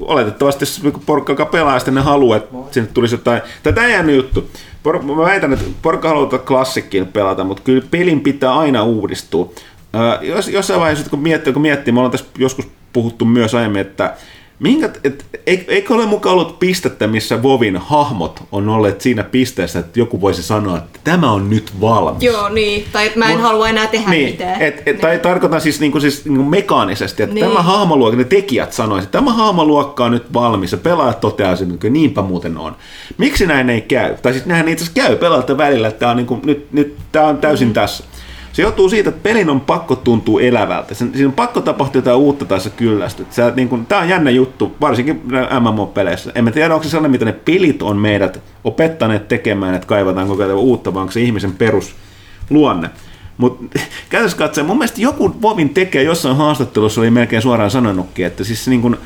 oletettavasti 0.00 0.64
niinku 0.82 1.02
porukka, 1.06 1.32
joka 1.32 1.46
pelaa, 1.46 1.78
sitten 1.78 1.94
ne 1.94 2.00
haluaa, 2.00 2.36
että 2.36 2.56
sinne 2.70 2.90
tulisi 2.94 3.14
jotain. 3.14 3.42
Tätä 3.62 3.86
ei 3.86 3.92
jäänyt 3.92 4.16
juttu. 4.16 4.50
Por, 4.82 5.02
mä 5.02 5.16
väitän, 5.16 5.52
että 5.52 5.64
porukka 5.82 6.08
haluaa 6.08 6.30
tätä 6.30 6.44
klassikkiin 6.44 7.06
pelata, 7.06 7.44
mutta 7.44 7.62
kyllä 7.62 7.82
pelin 7.90 8.20
pitää 8.20 8.58
aina 8.58 8.82
uudistua. 8.82 9.52
Ö, 9.94 10.24
jos, 10.24 10.48
jossain 10.48 10.80
vaiheessa, 10.80 11.10
kun 11.10 11.18
miettii, 11.18 11.52
kun 11.52 11.62
miettii, 11.62 11.92
me 11.92 12.00
ollaan 12.00 12.12
tässä 12.12 12.26
joskus 12.38 12.68
puhuttu 12.92 13.24
myös 13.24 13.54
aiemmin, 13.54 13.80
että 13.80 14.14
Minkä, 14.60 14.90
et, 15.04 15.24
eik- 15.50 15.64
eikö 15.68 15.94
ole 15.94 16.06
mukaan 16.06 16.34
ollut 16.34 16.58
pistettä, 16.58 17.06
missä 17.06 17.42
Vovin 17.42 17.76
hahmot 17.76 18.42
on 18.52 18.68
olleet 18.68 19.00
siinä 19.00 19.24
pisteessä, 19.24 19.78
että 19.78 20.00
joku 20.00 20.20
voisi 20.20 20.42
sanoa, 20.42 20.78
että 20.78 21.00
tämä 21.04 21.32
on 21.32 21.50
nyt 21.50 21.72
valmis. 21.80 22.22
Joo, 22.22 22.48
niin. 22.48 22.84
Tai 22.92 23.06
että 23.06 23.18
mä 23.18 23.24
en 23.30 23.36
Mut- 23.38 23.42
halua 23.42 23.68
enää 23.68 23.86
tehdä 23.86 24.10
niin, 24.10 24.30
mitään. 24.30 24.62
Et, 24.62 24.82
et, 24.86 25.00
tai 25.00 25.18
tarkoitan 25.18 25.60
siis, 25.60 25.80
niinku, 25.80 26.00
siis 26.00 26.24
niinku 26.24 26.44
mekaanisesti, 26.44 27.22
että 27.22 27.34
Niin. 27.34 27.46
tämä 27.46 27.62
hahmoluokka, 27.62 28.16
ne 28.16 28.24
tekijät 28.24 28.72
sanoisivat, 28.72 29.04
että 29.04 29.18
tämä 29.18 29.32
hahmoluokka 29.32 30.04
on 30.04 30.12
nyt 30.12 30.32
valmis, 30.32 30.72
ja 30.72 30.78
pelaajat 30.78 31.20
toteaa 31.20 31.56
sen, 31.56 31.70
että 31.74 31.90
niinpä 31.90 32.22
muuten 32.22 32.58
on. 32.58 32.76
Miksi 33.18 33.46
näin 33.46 33.70
ei 33.70 33.80
käy? 33.80 34.14
Tai 34.22 34.32
sitten 34.32 34.48
näin 34.52 34.68
itse 34.68 34.84
asiassa 34.84 35.02
käy 35.02 35.16
pelaajat 35.16 35.56
välillä, 35.56 35.88
että 35.88 35.98
tämä 35.98 36.10
on, 36.10 36.16
niinku, 36.16 36.40
nyt, 36.44 36.72
nyt, 36.72 36.96
tämä 37.12 37.26
on 37.26 37.38
täysin 37.38 37.68
mm. 37.68 37.74
tässä. 37.74 38.04
Se 38.52 38.62
johtuu 38.62 38.88
siitä, 38.88 39.08
että 39.08 39.22
pelin 39.22 39.50
on 39.50 39.60
pakko 39.60 39.96
tuntua 39.96 40.40
elävältä. 40.40 40.94
Sen, 40.94 41.10
siinä 41.12 41.28
on 41.28 41.32
pakko 41.32 41.60
tapahtua 41.60 41.98
jotain 41.98 42.16
uutta 42.16 42.44
tai 42.44 42.60
sä 42.60 42.70
kyllästyt. 42.70 43.32
Sä, 43.32 43.52
niin 43.56 43.68
kun, 43.68 43.86
tämä 43.86 44.00
on 44.00 44.08
jännä 44.08 44.30
juttu, 44.30 44.76
varsinkin 44.80 45.22
MMO-peleissä. 45.60 46.32
En 46.34 46.44
mä 46.44 46.50
tiedä, 46.50 46.74
onko 46.74 46.84
se 46.84 46.90
sellainen, 46.90 47.10
mitä 47.10 47.24
ne 47.24 47.32
pelit 47.32 47.82
on 47.82 47.96
meidät 47.96 48.40
opettaneet 48.64 49.28
tekemään, 49.28 49.74
että 49.74 49.86
kaivataan 49.86 50.28
koko 50.28 50.42
ajan 50.42 50.56
uutta, 50.56 50.94
vaan 50.94 51.02
onko 51.02 51.12
se 51.12 51.20
ihmisen 51.20 51.52
perusluonne. 51.52 52.90
Mutta 53.36 53.78
käytössä 54.10 54.38
katsoen, 54.38 54.66
mun 54.66 54.78
mielestä 54.78 55.00
joku 55.00 55.42
Vovin 55.42 55.70
tekee 55.70 56.02
jossain 56.02 56.36
haastattelussa 56.36 57.00
oli 57.00 57.10
melkein 57.10 57.42
suoraan 57.42 57.70
sanonutkin, 57.70 58.26
että 58.26 58.44
siis 58.44 58.68
niin 58.68 58.82
kuin, 58.82 58.96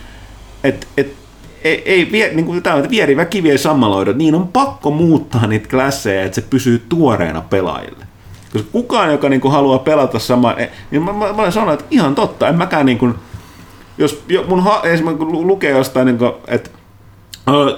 et, 0.65 0.89
et, 0.97 1.13
ei, 1.65 1.83
ei 1.85 2.13
vie, 2.13 2.35
niin 2.35 2.47
kuin 2.47 2.63
tämä, 2.63 2.91
vierivä 2.91 3.25
kivi 3.25 3.51
ei 3.51 3.59
sammaloida, 3.59 4.13
niin 4.13 4.35
on 4.35 4.49
pakko 4.49 4.91
muuttaa 4.91 5.47
niitä 5.47 5.69
klasseja, 5.69 6.25
että 6.25 6.35
se 6.35 6.47
pysyy 6.51 6.85
tuoreena 6.89 7.41
pelaajille. 7.41 8.07
Koska 8.55 8.69
kukaan, 8.73 9.13
joka 9.13 9.29
niin 9.29 9.41
kuin 9.41 9.53
haluaa 9.53 9.79
pelata 9.79 10.19
samaa, 10.19 10.55
niin 10.91 11.03
mä, 11.03 11.13
mä, 11.13 11.19
mä 11.19 11.43
olen 11.43 11.53
sanonut, 11.53 11.75
että 11.81 11.87
ihan 11.91 12.15
totta, 12.15 12.49
en 12.49 12.55
mäkään 12.59 12.87
niin 12.87 12.99
kuin, 12.99 13.15
jos 13.99 14.23
jo, 14.29 14.45
mun 14.49 14.63
ha, 14.63 14.81
esimerkiksi 14.85 15.27
kun 15.27 15.47
lukee 15.47 15.71
jostain, 15.71 16.07
niin 16.07 16.19
kuin, 16.19 16.33
että 16.49 16.71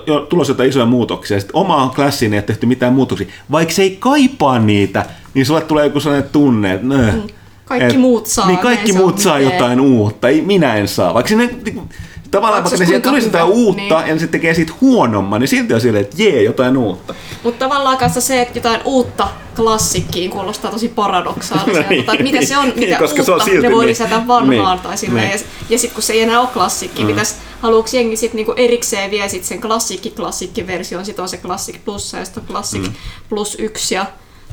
jo 0.06 0.20
tulossa 0.20 0.50
jotain 0.50 0.68
isoja 0.68 0.86
muutoksia, 0.86 1.40
sitten 1.40 1.56
omaan 1.56 1.90
klassiin 1.90 2.32
ei 2.32 2.36
ole 2.38 2.42
tehty 2.42 2.66
mitään 2.66 2.92
muutoksia, 2.92 3.26
vaikka 3.50 3.74
se 3.74 3.82
ei 3.82 3.96
kaipaa 4.00 4.58
niitä, 4.58 5.06
niin 5.34 5.46
sulle 5.46 5.60
tulee 5.60 5.84
joku 5.84 6.00
sellainen 6.00 6.30
tunne, 6.30 6.72
että 6.72 6.86
nö, 6.86 7.12
Mm. 7.12 7.22
Kaikki 7.64 7.98
muut 7.98 8.26
saa, 8.26 8.46
Niin 8.46 8.58
kaikki 8.58 8.92
muut 8.92 9.18
saa 9.18 9.38
mitään. 9.38 9.54
jotain 9.54 9.80
uutta, 9.80 10.28
ei, 10.28 10.40
minä 10.42 10.74
en 10.74 10.88
saa. 10.88 11.14
Vaikka 11.14 11.28
sinne, 11.28 11.50
niinku, 11.64 11.82
tavallaan 12.30 12.62
Vaikka 12.64 12.76
se 12.76 12.84
ne 12.84 12.90
kuinka 12.90 13.08
tulisi 13.08 13.26
jotain 13.26 13.44
uutta 13.44 14.00
niin. 14.00 14.08
ja 14.08 14.18
sitten 14.18 14.40
tekee 14.40 14.54
siitä 14.54 14.72
huonomman, 14.80 15.40
niin 15.40 15.48
silti 15.48 15.74
on 15.74 15.80
silleen, 15.80 16.04
että 16.04 16.22
jee, 16.22 16.42
jotain 16.42 16.76
uutta. 16.76 17.14
Mutta 17.42 17.64
tavallaan 17.64 17.98
kanssa 17.98 18.20
se, 18.20 18.42
että 18.42 18.58
jotain 18.58 18.80
uutta 18.84 19.28
klassikkiin 19.56 20.30
kuulostaa 20.30 20.70
tosi 20.70 20.88
paradoksaaliselta. 20.88 21.88
Niin. 21.90 22.04
tai 22.04 22.14
että 22.14 22.22
mitä 22.22 22.46
se 22.46 22.58
on, 22.58 22.64
Niin, 22.68 22.78
mitä 22.78 22.98
koska 22.98 23.22
se 23.22 23.32
uutta 23.32 23.44
on 23.44 23.50
silti 23.50 23.68
ne 23.68 23.74
voi 23.74 23.84
niin. 23.84 23.90
lisätä 23.90 24.26
vanhaan. 24.26 24.76
Niin. 24.76 24.82
Tai 24.82 24.98
silleen. 24.98 25.28
Niin. 25.28 25.40
Ja, 25.40 25.46
ja 25.68 25.78
sitten 25.78 25.94
kun 25.94 26.02
se 26.02 26.12
ei 26.12 26.22
enää 26.22 26.40
ole 26.40 26.48
klassikki, 26.52 27.02
mm. 27.02 27.08
pitäisi 27.08 27.34
haluuks 27.60 27.94
jengi 27.94 28.16
sit 28.16 28.34
niinku 28.34 28.52
erikseen 28.56 29.10
vielä 29.10 29.28
sit 29.28 29.44
sen 29.44 29.60
klassikki 29.60 30.10
klassikki 30.10 30.66
version, 30.66 31.04
sit 31.04 31.18
on 31.18 31.28
se 31.28 31.36
Classic 31.36 31.76
Plus 31.84 32.12
ja 32.12 32.24
sitten 32.24 32.42
on 32.42 32.48
Classic 32.48 32.82
mm. 32.82 32.92
Plus 33.28 33.56
1 33.58 33.94
ja 33.94 34.06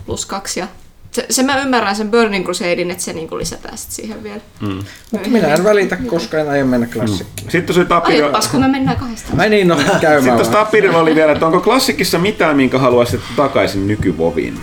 Plus 0.05 0.25
2 0.25 0.59
ja 0.59 0.67
se, 1.13 1.25
se 1.29 1.43
mä 1.43 1.61
ymmärrän 1.61 1.95
sen 1.95 2.11
Burning 2.11 2.45
Crusadein, 2.45 2.91
että 2.91 3.03
se 3.03 3.13
niinku 3.13 3.37
lisätään 3.37 3.77
sit 3.77 3.91
siihen 3.91 4.23
vielä. 4.23 4.41
Mm. 4.61 4.79
Mutta 5.11 5.29
minä 5.29 5.47
en 5.47 5.63
välitä, 5.63 5.95
koska 5.95 6.37
en 6.39 6.49
aio 6.49 6.65
mennä 6.65 6.87
klassikkiin. 6.87 7.51
Sitten 7.51 7.75
se 7.75 7.85
Tapiri... 7.85 8.21
Aiopas, 8.21 8.47
kun 8.47 8.59
me 8.59 8.67
mennään 8.67 8.97
kahdestaan. 8.97 9.39
Ai 9.39 9.49
niin, 9.49 9.67
no 9.67 9.77
Sitten 9.77 9.99
käymään. 9.99 10.35
tuossa 10.37 10.53
Tapirilla 10.53 10.99
oli 10.99 11.15
vielä, 11.15 11.31
että 11.31 11.45
onko 11.45 11.59
klassikissa 11.59 12.19
mitään, 12.19 12.55
minkä 12.55 12.79
haluaisit 12.79 13.21
takaisin 13.35 13.87
nykyvoviin? 13.87 14.59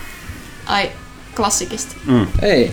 Ai, 0.66 0.90
klassikista. 1.36 1.94
Ei. 2.42 2.70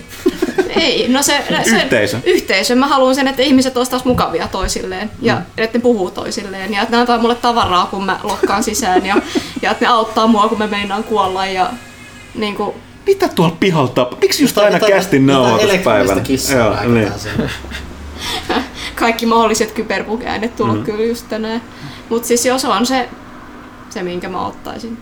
Ei, 0.69 1.07
no 1.07 1.23
se, 1.23 1.43
se 1.63 1.75
Yhteisö. 1.75 2.17
yhteisö. 2.25 2.75
Mä 2.75 2.87
haluan 2.87 3.15
sen, 3.15 3.27
että 3.27 3.41
ihmiset 3.41 3.77
olisivat 3.77 4.05
mukavia 4.05 4.47
toisilleen 4.47 5.11
ja 5.21 5.35
mm. 5.35 5.41
että 5.57 5.77
ne 5.77 5.81
puhuu 5.81 6.11
toisilleen 6.11 6.73
ja 6.73 6.81
että 6.81 6.95
ne 6.95 7.01
antaa 7.01 7.17
mulle 7.17 7.35
tavaraa, 7.35 7.85
kun 7.85 8.05
mä 8.05 8.19
lokkaan 8.23 8.63
sisään 8.63 9.05
ja, 9.05 9.15
ja 9.61 9.71
että 9.71 9.85
ne 9.85 9.91
auttaa 9.91 10.27
mua, 10.27 10.47
kun 10.47 10.57
mä 10.57 10.67
meinaan 10.67 11.03
kuolla 11.03 11.45
ja 11.45 11.69
niin 12.35 12.55
kuin, 12.55 12.75
Mitä 13.07 13.27
tuolla 13.27 13.55
pihalla 13.59 13.87
tapahtuu? 13.87 14.19
Miksi 14.21 14.43
just 14.43 14.57
aina 14.57 14.79
kästin 14.79 15.27
nauhoituspäivänä? 15.27 16.21
Joo, 16.55 16.93
niin. 16.93 17.11
kaikki 18.95 19.25
mahdolliset 19.25 19.71
kyberpukeaineet 19.71 20.55
tullut 20.55 20.77
mm. 20.77 20.83
kyllä 20.83 21.03
just 21.03 21.25
tänään. 21.29 21.61
Mutta 22.09 22.27
siis 22.27 22.45
jos 22.45 22.65
on 22.65 22.85
se, 22.85 23.09
se, 23.89 24.03
minkä 24.03 24.29
mä 24.29 24.45
ottaisin. 24.47 24.97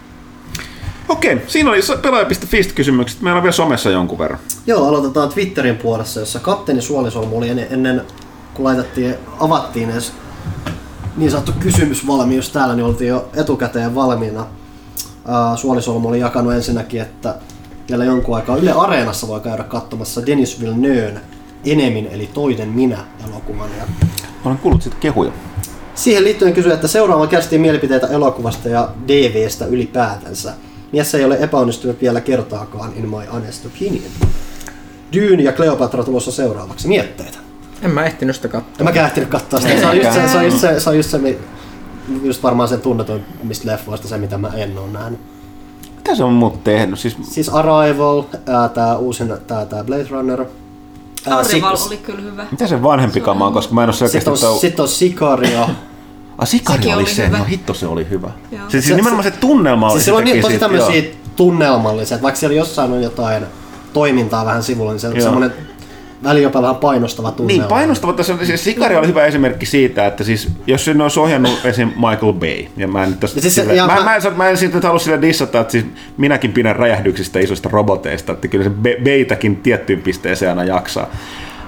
Okei, 1.10 1.42
siinä 1.48 1.70
oli 1.70 1.80
pelaaja.fi 2.02 2.64
kysymykset. 2.76 3.22
Meillä 3.22 3.38
on 3.38 3.44
vielä 3.44 3.54
somessa 3.54 3.90
jonkun 3.90 4.20
verran. 4.20 4.40
Joo, 4.68 4.88
aloitetaan 4.88 5.30
Twitterin 5.30 5.78
puolessa, 5.78 6.20
jossa 6.20 6.40
kapteeni 6.40 6.82
Suolisolmu 6.82 7.38
oli 7.38 7.50
ennen, 7.50 7.68
ennen 7.70 8.02
kun 8.54 8.66
laitettiin, 8.66 9.16
avattiin 9.40 9.90
edes 9.90 10.14
niin 11.18 11.32
sanottu 11.32 11.52
kysymysvalmius 11.60 12.50
täällä, 12.50 12.76
niin 12.76 12.86
oltiin 12.86 13.10
jo 13.10 13.30
etukäteen 13.36 13.96
valmiina. 13.96 14.46
Suolisolmu 15.56 16.08
oli 16.08 16.20
jakanut 16.20 16.54
ensinnäkin, 16.54 17.02
että 17.02 17.36
vielä 17.90 18.06
jonkun 18.06 18.36
aikaa 18.36 18.58
Yle 18.58 18.72
Areenassa 18.72 19.28
voi 19.28 19.40
käydä 19.40 19.64
katsomassa 19.64 20.26
Denis 20.26 20.62
Villeneuve 20.62 21.20
Enemin 21.66 22.08
eli 22.12 22.30
Toinen 22.34 22.70
minä 22.70 22.98
elokuvan. 23.30 23.70
Ja 23.78 24.08
Olen 24.46 24.58
kuullut 24.58 24.82
siitä 24.82 24.98
kehuja. 25.00 25.32
Siihen 25.96 26.24
liittyen 26.24 26.54
kysyi, 26.54 26.74
että 26.74 26.88
seuraava 26.88 27.28
kärstiin 27.28 27.62
mielipiteitä 27.62 28.08
elokuvasta 28.08 28.70
ja 28.70 28.90
DVstä 29.08 29.66
ylipäätänsä. 29.66 30.54
Mies 30.92 31.16
ei 31.16 31.26
ole 31.26 31.38
epäonnistunut 31.40 32.02
vielä 32.02 32.22
kertaakaan 32.22 32.94
in 32.96 33.10
my 33.10 33.26
honest 33.34 33.66
opinion. 33.66 34.12
Dune 35.16 35.44
ja 35.44 35.52
Cleopatra 35.52 36.04
tulossa 36.04 36.32
seuraavaksi. 36.32 36.88
Mietteitä. 36.88 37.38
En 37.82 37.92
mä 37.92 38.06
ehtinyt 38.06 38.36
sitä 38.36 38.48
katsoa. 38.48 38.90
En 38.90 38.96
mä 38.96 39.06
ehtinyt 39.06 39.30
katsoa 39.30 39.60
sitä. 39.60 39.80
Se 39.80 39.86
on 39.86 39.98
just 39.98 40.14
se, 40.14 40.28
se, 40.28 40.38
on 40.38 40.46
just 40.46 40.60
se, 40.60 40.80
se, 40.80 40.90
on 40.90 40.98
just 40.98 41.10
se 41.10 41.20
just 42.24 42.44
varmaan 42.44 42.70
sen 42.70 42.82
tunnetuin 42.82 43.26
mistä 43.44 43.72
leffoista 43.72 44.08
se, 44.08 44.18
mitä 44.18 44.38
mä 44.38 44.52
en 44.56 44.78
ole 44.78 44.92
nähnyt. 44.92 45.35
Mitä 46.06 46.16
se 46.16 46.24
on 46.24 46.34
muut 46.34 46.64
tehnyt? 46.64 47.00
Siis, 47.00 47.18
Siis 47.22 47.50
Arrival, 47.50 48.24
ää, 48.48 48.70
tää 48.70 48.98
uusin, 48.98 49.34
tää, 49.48 49.66
tää 49.66 49.84
Blade 49.84 50.08
Runner. 50.10 50.46
ää, 51.28 51.38
Arrival 51.38 51.76
Sic- 51.76 51.88
oli 51.88 51.98
kyllä 51.98 52.22
hyvä. 52.22 52.46
mitä 52.52 52.68
se 52.68 52.84
vanhempi 52.84 53.22
kama 53.22 53.48
on, 53.48 53.54
koska 53.54 53.74
mä 53.74 53.84
en 53.84 53.90
ole 53.90 53.94
selkeästi... 53.94 54.30
Sitten 54.38 54.50
on, 54.50 54.60
sit 54.60 54.80
on 54.80 54.88
Sicario. 54.88 55.70
Ah, 56.38 56.48
Sikari 56.48 56.78
Sekin 56.78 56.94
oli, 56.96 57.04
oli 57.04 57.10
se, 57.14 57.28
hyvä. 57.28 57.38
no 57.38 57.44
hitto 57.44 57.74
se 57.74 57.88
oli 57.88 58.08
hyvä. 58.10 58.30
Joo. 58.52 58.62
Se, 58.68 58.72
siis 58.72 58.86
Se- 58.86 58.96
nimenomaan 58.96 59.24
se 59.24 59.32
tunnelma 59.32 59.86
oli 59.86 59.94
Siis 59.94 60.06
se 60.06 60.14
on 60.14 60.24
niin 60.24 60.32
teki 60.32 60.42
tosi 60.42 60.52
siitä, 60.54 60.66
tämmöisiä 60.66 61.04
tunnelmallisia, 61.36 62.16
että 62.16 62.24
vaikka 62.24 62.40
siellä 62.40 62.56
jossain 62.56 62.92
on 62.92 63.04
jotain 63.04 63.44
toimintaa 63.94 64.46
vähän 64.46 64.64
sivulla, 64.64 64.92
niin 64.92 65.00
se 65.00 65.08
on 65.08 65.16
Joo. 65.16 65.24
semmoinen 65.24 65.54
väli 66.26 66.42
jopa 66.42 66.62
vähän 66.62 66.76
painostava 66.76 67.32
tunnelma. 67.32 67.62
Niin, 67.62 67.70
painostava 67.70 68.14
tässä 68.14 68.34
on, 68.34 68.46
siis 68.46 68.64
Sikari 68.64 68.96
oli 68.96 69.08
hyvä 69.08 69.26
esimerkki 69.26 69.66
siitä, 69.66 70.06
että 70.08 70.24
siis, 70.24 70.50
jos 70.68 70.86
sinne 70.86 71.04
olisi 71.04 71.20
ohjannut 71.20 71.66
esim. 71.66 71.88
Michael 71.88 72.34
Bay, 72.34 72.66
ja 72.78 72.88
mä 72.88 73.04
en 73.04 73.10
nyt 73.10 73.20
tästä 73.20 73.38
Ja 73.38 73.42
siis 73.42 73.56
sille, 73.56 73.76
ja 73.76 73.88
mä, 73.88 73.96
mä- 73.96 74.04
mä, 74.04 74.16
en, 74.16 74.22
mä 74.36 74.50
en 74.50 74.58
siitä 74.58 74.76
nyt 74.76 74.84
halua 74.84 75.00
sille 75.00 75.22
dissata, 75.22 75.60
että 75.60 75.72
siis 75.72 75.86
minäkin 76.18 76.52
pidän 76.54 76.76
räjähdyksistä 76.76 77.40
isoista 77.40 77.70
roboteista, 77.72 78.32
että 78.32 78.48
kyllä 78.48 78.64
se 78.64 78.70
Bay- 78.70 79.04
Baytäkin 79.04 79.56
tiettyyn 79.56 80.02
pisteeseen 80.02 80.50
aina 80.50 80.64
jaksaa. 80.64 81.08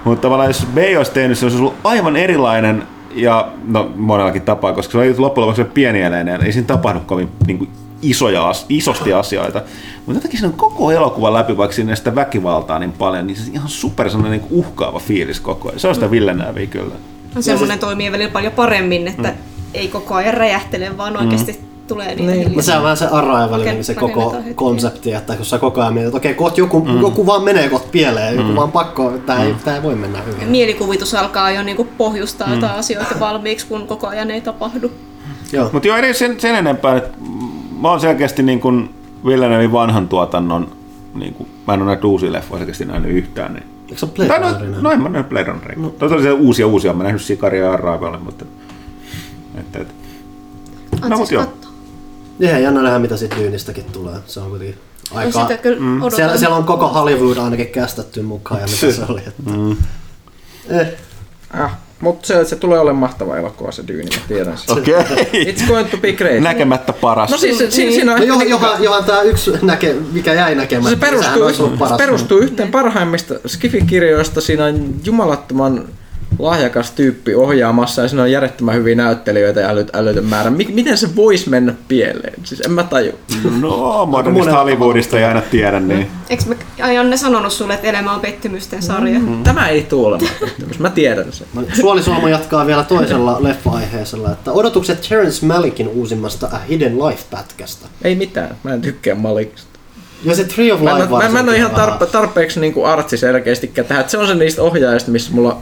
Mutta 0.04 0.22
tavallaan 0.22 0.50
jos 0.50 0.66
Bay 0.74 0.96
olisi 0.96 1.12
tehnyt, 1.12 1.38
se 1.38 1.44
olisi 1.44 1.58
ollut 1.58 1.74
aivan 1.84 2.16
erilainen 2.16 2.82
ja 3.14 3.48
no 3.68 3.92
monellakin 3.96 4.42
tapaa, 4.42 4.72
koska 4.72 4.92
se 4.92 4.98
oli 4.98 5.14
loppujen 5.18 5.46
lopuksi 5.46 5.64
pienieleinen, 5.74 6.42
ei 6.42 6.52
siinä 6.52 6.66
tapahdu 6.66 7.00
kovin 7.06 7.28
niin 7.46 7.58
kuin, 7.58 7.70
isoja, 8.02 8.52
isosti 8.68 9.12
asioita. 9.12 9.62
Mutta 9.96 10.18
jotenkin 10.18 10.40
siinä 10.40 10.52
on 10.52 10.58
koko 10.58 10.90
elokuva 10.90 11.32
läpi, 11.32 11.56
vaikka 11.56 11.74
siinä 11.74 11.96
sitä 11.96 12.14
väkivaltaa 12.14 12.78
niin 12.78 12.92
paljon, 12.92 13.26
niin 13.26 13.36
se 13.36 13.42
on 13.42 13.54
ihan 13.54 13.68
super 13.68 14.10
sellainen 14.10 14.40
niin 14.40 14.48
kuin 14.48 14.60
uhkaava 14.60 14.98
fiilis 14.98 15.40
koko 15.40 15.68
ajan. 15.68 15.80
Se 15.80 15.88
on 15.88 15.94
sitä 15.94 16.10
Villeneuveä 16.10 16.66
kyllä. 16.66 16.94
No, 17.34 17.42
semmoinen 17.42 17.78
toimii 17.78 18.12
välillä 18.12 18.32
paljon 18.32 18.52
paremmin, 18.52 19.08
että 19.08 19.34
ei 19.74 19.88
koko 19.88 20.14
ajan 20.14 20.34
räjähtele, 20.34 20.98
vaan 20.98 21.16
oikeasti 21.16 21.68
tulee 21.88 22.14
niitä 22.14 22.32
Niin. 22.32 22.56
No 22.56 22.62
se 22.62 22.76
on 22.76 22.82
vähän 22.82 22.96
se 22.96 23.06
Arrival, 23.06 23.60
niin 23.60 23.84
se 23.84 23.94
koko 23.94 24.36
konsepti, 24.54 25.12
että 25.12 25.36
kun 25.36 25.46
sä 25.46 25.58
koko 25.58 25.80
ajan 25.80 25.94
mietit, 25.94 26.06
että 26.08 26.16
okei, 26.16 26.34
kohta 26.34 26.60
joku, 26.60 26.84
mm. 26.84 27.00
joku 27.00 27.26
vaan 27.26 27.42
menee 27.42 27.68
kohta 27.68 27.88
pieleen, 27.92 28.36
joku 28.36 28.54
vaan 28.56 28.72
pakko, 28.72 29.12
tää, 29.26 29.44
ei, 29.44 29.54
tää 29.64 29.76
ei 29.76 29.82
voi 29.82 29.94
mennä 29.94 30.22
hyvin. 30.22 30.48
Mielikuvitus 30.48 31.14
alkaa 31.14 31.50
jo 31.50 31.62
niinku 31.62 31.88
pohjustaa 31.98 32.54
jotain 32.54 32.78
asioita 32.78 33.20
valmiiksi, 33.20 33.66
kun 33.66 33.86
koko 33.86 34.06
ajan 34.06 34.30
ei 34.30 34.40
tapahdu. 34.40 34.90
Joo. 35.52 35.70
Mutta 35.72 35.88
joo, 35.88 35.96
ei 35.96 36.14
sen, 36.14 36.40
sen 36.40 36.54
enempää. 36.54 36.96
että 36.96 37.18
Mä 37.80 37.90
oon 37.90 38.00
selkeästi 38.00 38.42
niin 38.42 38.60
kuin 38.60 38.94
Villeneuve 39.26 39.72
vanhan 39.72 40.08
tuotannon, 40.08 40.72
niin 41.14 41.34
kuin, 41.34 41.48
mä 41.66 41.74
en 41.74 41.82
ole 41.82 41.86
näitä 41.86 42.06
uusia 42.06 42.32
leffoja 42.32 42.58
selkeästi 42.58 42.84
nähnyt 42.84 43.10
yhtään. 43.10 43.54
Niin. 43.54 43.66
Eikö 43.88 43.98
se 43.98 44.06
ole 44.06 44.12
Blade 44.14 44.28
Tai 44.28 44.66
no, 44.68 44.80
no 44.80 44.90
en 44.90 45.02
mä 45.02 45.08
nähnyt 45.08 45.28
Blade 45.28 45.44
Runnerin. 45.44 45.82
No. 45.82 45.88
Toisaalta 45.90 46.24
se 46.24 46.32
uusia 46.32 46.66
uusia, 46.66 46.92
mä 46.92 47.02
nähnyt 47.02 47.22
Sikaria 47.22 47.64
ja 47.64 47.72
Arrivalin, 47.72 48.22
mutta... 48.22 48.44
Että, 49.58 49.78
että. 49.78 49.94
No, 51.08 51.16
mut 51.16 51.30
joo. 51.30 51.44
katsoa. 51.44 51.72
Ihan 52.40 52.62
jännä 52.62 52.82
nähdä, 52.82 52.98
mitä 52.98 53.16
siitä 53.16 53.36
Dyynistäkin 53.36 53.84
tulee. 53.84 54.16
Se 54.26 54.40
on 54.40 54.50
kuitenkin 54.50 54.78
No 55.10 55.16
aika... 55.16 55.56
kyllä 55.62 55.80
mm. 55.80 56.00
Siellä, 56.16 56.36
siellä 56.36 56.56
on 56.56 56.64
koko 56.64 56.88
Hollywood 56.88 57.36
ainakin 57.36 57.68
kästetty 57.68 58.22
mukaan 58.22 58.60
ja 58.60 58.66
mitä 58.66 58.92
se 58.96 59.04
oli. 59.08 59.20
Että... 59.26 59.42
Mm. 59.50 59.76
Eh, 60.68 60.88
Ah, 61.50 61.76
mutta 62.00 62.26
se, 62.26 62.44
se 62.44 62.56
tulee 62.56 62.78
olemaan 62.78 63.00
mahtava 63.00 63.36
elokuva 63.36 63.72
se 63.72 63.82
Dyyni, 63.88 64.10
mä 64.16 64.22
tiedän 64.28 64.58
sen. 64.58 64.78
Okei. 64.78 64.94
It's 65.52 65.68
going 65.68 65.90
to 65.90 65.96
be 65.96 66.12
great. 66.12 66.42
Näkemättä 66.42 66.92
paras. 66.92 67.30
No 67.30 67.36
siis 67.36 67.58
si, 67.58 67.70
si, 67.70 67.92
siinä 67.92 68.12
on 68.12 68.18
no 68.18 68.24
johan, 68.24 68.46
niinku- 68.46 68.64
johan, 68.64 68.82
johan 68.82 69.04
tämä 69.04 69.22
yksi 69.22 69.52
näke, 69.62 69.94
mikä 70.12 70.34
jäi 70.34 70.54
näkemättä, 70.54 70.90
se 70.90 70.96
niin 70.96 71.00
perustuu, 71.00 71.88
se 71.88 71.94
perustuu 71.98 72.38
yhteen 72.38 72.70
parhaimmista 72.70 73.34
Skifi-kirjoista. 73.46 74.40
Siinä 74.40 74.64
on 74.64 74.94
jumalattoman 75.04 75.84
lahjakas 76.38 76.90
tyyppi 76.90 77.34
ohjaamassa 77.34 78.02
ja 78.02 78.08
siinä 78.08 78.22
on 78.22 78.32
järjettömän 78.32 78.74
hyviä 78.74 78.94
näyttelijöitä 78.94 79.60
ja 79.60 79.68
älyt, 79.68 79.96
älytön 79.96 80.24
määrä. 80.24 80.50
Mik, 80.50 80.74
miten 80.74 80.98
se 80.98 81.16
voisi 81.16 81.50
mennä 81.50 81.74
pieleen? 81.88 82.34
Siis 82.44 82.60
en 82.60 82.72
mä 82.72 82.82
taju. 82.82 83.12
No, 83.60 84.06
modernista 84.06 84.44
monella 84.44 84.58
Hollywoodista 84.58 85.18
ei 85.18 85.24
aina 85.24 85.40
tiedä, 85.40 85.80
niin... 85.80 86.10
Eikö 86.30 86.42
mä 86.46 86.54
ai 86.80 86.94
Janne 86.94 87.16
sanonut 87.16 87.52
sulle, 87.52 87.74
että 87.74 87.86
elämä 87.86 88.12
on 88.14 88.20
pettymysten 88.20 88.82
sarja? 88.82 89.18
Mm. 89.18 89.42
Tämä 89.42 89.68
ei 89.68 89.82
tule 89.82 90.06
olemaan 90.06 90.32
pettymys. 90.40 90.78
Mä 90.78 90.90
tiedän 90.90 91.32
sen. 91.32 91.46
No, 91.54 91.62
Suolisolmu 91.80 92.26
jatkaa 92.26 92.66
vielä 92.66 92.84
toisella 92.84 93.36
leffa-aiheisella, 93.40 94.32
että 94.32 94.52
odotukset 94.52 95.06
Terrence 95.08 95.46
Malickin 95.46 95.88
uusimmasta 95.88 96.46
A 96.52 96.58
Hidden 96.58 96.98
Life-pätkästä. 96.98 97.86
Ei 98.02 98.14
mitään. 98.14 98.56
Mä 98.62 98.74
en 98.74 98.80
tykkää 98.80 99.14
Malikista. 99.14 99.78
Ja 100.24 100.34
se 100.34 100.44
Tree 100.44 100.72
of 100.72 100.80
Mä 100.80 100.94
Life 100.94 101.04
en, 101.04 101.10
mä, 101.10 101.28
mä 101.28 101.40
en 101.40 101.48
ole 101.48 101.56
ihan 101.56 101.70
tarpe, 101.70 102.06
tarpeeksi 102.06 102.60
niin 102.60 102.86
artsi 102.86 103.16
selkeästikään 103.16 103.86
tähän. 103.86 104.08
Se 104.08 104.18
on 104.18 104.26
se 104.26 104.34
niistä 104.34 104.62
ohjaajista, 104.62 105.10
missä 105.10 105.32
mulla 105.32 105.58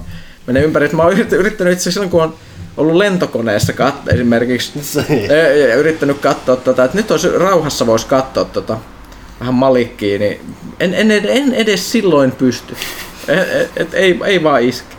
menee 0.46 0.62
ympäri. 0.62 0.88
Mä 0.88 1.02
oon 1.02 1.12
yrittänyt, 1.12 1.72
itse 1.72 1.90
silloin, 1.90 2.10
kun 2.10 2.22
on 2.22 2.34
ollut 2.76 2.96
lentokoneessa 2.96 3.72
katsoa 3.72 4.12
esimerkiksi 4.12 4.72
Se- 4.82 5.26
ja, 5.68 5.74
yrittänyt 5.74 6.18
katsoa 6.18 6.56
tota, 6.56 6.84
että 6.84 6.96
nyt 6.96 7.10
olisi 7.10 7.28
rauhassa 7.28 7.86
voisi 7.86 8.06
katsoa 8.06 8.44
tota, 8.44 8.78
vähän 9.40 9.54
malikkiin, 9.54 10.20
niin 10.20 10.40
en, 10.80 10.94
en, 10.94 11.10
en 11.10 11.54
edes 11.54 11.92
silloin 11.92 12.32
pysty. 12.32 12.76
Et, 13.28 13.38
et, 13.38 13.70
et, 13.76 13.94
ei, 13.94 14.20
ei 14.24 14.42
vaan 14.42 14.62
iske. 14.62 14.96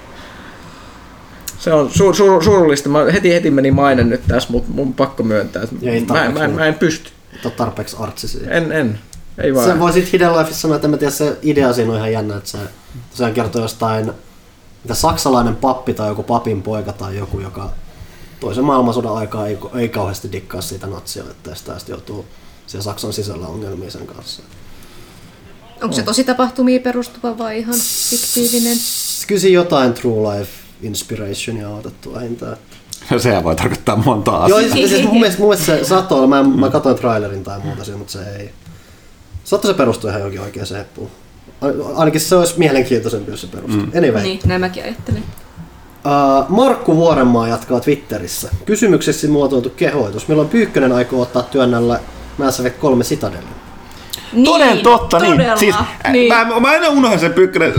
Se 1.60 1.74
on 1.74 1.90
sur, 1.90 2.16
sur, 2.16 2.44
surullista. 2.44 2.90
Mä 2.90 3.06
heti 3.14 3.34
heti 3.34 3.52
meni 3.52 3.72
maine 3.72 4.04
nyt 4.04 4.22
tässä, 4.28 4.50
mutta 4.52 4.72
mun 4.72 4.94
pakko 4.94 5.24
myöntää, 5.24 5.64
että 5.64 5.76
ei 5.84 6.06
mä, 6.06 6.30
mä, 6.30 6.48
mä 6.48 6.66
en 6.66 6.74
pysty. 6.74 7.10
Et 7.36 7.46
ole 7.46 7.54
tarpeeksi 7.54 7.96
artsi. 8.00 8.40
En, 8.48 8.72
en. 8.72 9.00
Ei 9.38 9.54
vaan. 9.54 9.68
Sä 9.68 9.80
voisit 9.80 10.14
Hidden 10.14 10.38
Lifeissa 10.38 10.62
sanoa, 10.62 10.76
että 10.76 10.88
mä 10.88 10.98
tiedä, 10.98 11.12
se 11.12 11.38
idea 11.42 11.74
siinä 11.74 11.92
on 11.92 11.98
ihan 11.98 12.12
jännä, 12.12 12.38
että 12.38 12.50
se 12.50 12.58
tosiaan 13.10 13.34
kertoo 13.34 13.62
jostain, 13.62 14.12
mitä 14.88 14.96
saksalainen 14.96 15.56
pappi 15.56 15.94
tai 15.94 16.08
joku 16.08 16.24
papin 16.24 16.62
poika 16.62 16.94
tai 16.94 17.18
joku, 17.18 17.40
joka 17.40 17.70
toisen 18.40 18.64
maailmansodan 18.64 19.16
aikaa 19.16 19.48
ei, 19.48 19.58
ei 19.76 19.90
kauheasti 19.90 20.32
dikkaa 20.32 20.62
siitä 20.62 20.88
natsioitteesta 20.88 21.72
ja 21.72 21.80
sitten 21.80 21.94
joutuu 21.94 22.26
siellä 22.68 22.84
Saksan 22.84 23.14
sisällä 23.14 23.48
ongelmiin 23.48 23.92
sen 23.92 24.08
kanssa. 24.08 24.44
Onko 25.84 25.96
se 25.96 26.04
tosi 26.04 26.24
tapahtumiin 26.24 26.82
perustuva 26.82 27.38
vai 27.38 27.60
ihan 27.60 27.76
fiktiivinen? 28.10 28.78
Kyllä 29.28 29.48
jotain 29.48 29.94
True 29.94 30.38
Life 30.38 30.52
Inspirationia 30.82 31.70
on 31.70 31.80
otettu 31.80 32.14
vähintään. 32.14 32.58
Sehän 33.18 33.44
voi 33.44 33.56
tarkoittaa 33.56 33.96
monta 33.96 34.32
Joo, 34.32 34.58
asiaa. 34.58 34.76
siis, 34.76 34.90
siis 34.90 35.04
mun, 35.04 35.20
mielestä, 35.22 35.40
mun 35.40 35.50
mielestä 35.50 35.78
se 35.78 35.86
saattoi 35.86 36.18
olla, 36.18 36.28
mä, 36.28 36.44
mä 36.44 36.70
katsoin 36.70 36.96
trailerin 36.96 37.44
tai 37.44 37.60
muuta 37.60 37.84
siinä, 37.84 37.98
mutta 37.98 38.14
se 38.14 38.36
ei. 38.40 38.54
Saattoi 39.44 39.72
se 39.72 39.78
perustua 39.78 40.10
ihan 40.10 40.20
johonkin 40.20 40.42
oikeaan 40.42 40.68
heppuun. 40.78 41.10
Ainakin 41.96 42.22
se 42.22 42.36
olisi 42.36 42.54
mielenkiintoisempi, 42.58 43.32
jos 43.32 43.42
se 43.42 43.48
perustuu. 43.48 43.82
Mm. 43.82 43.92
Anyway. 43.98 44.24
Niin, 44.24 44.40
näin 44.46 44.62
mäkin 44.62 44.84
ajattelin. 44.84 45.24
Uh, 46.06 46.46
Markku 46.50 46.96
Vuorenmaa 46.96 47.48
jatkaa 47.48 47.80
Twitterissä. 47.80 48.50
Kysymyksessä 48.66 49.28
muotoiltu 49.28 49.70
kehoitus. 49.70 50.28
Milloin 50.28 50.50
Pyykkönen 50.50 50.92
aikoo 50.92 51.22
ottaa 51.22 51.44
työnnällä 51.44 52.00
Mass 52.38 52.60
Effect 52.60 52.80
3 52.80 53.04
Citadel? 53.04 53.44
Niin, 54.34 54.46
Toden 54.46 54.78
totta, 54.78 55.20
todella. 55.20 55.36
niin. 55.36 55.58
Siis, 55.58 55.76
niin. 56.12 56.34
Mä, 56.34 56.60
mä 56.60 56.68
aina 56.68 56.88
unohdan 56.88 57.20
sen 57.20 57.34
pyykkönen. 57.34 57.74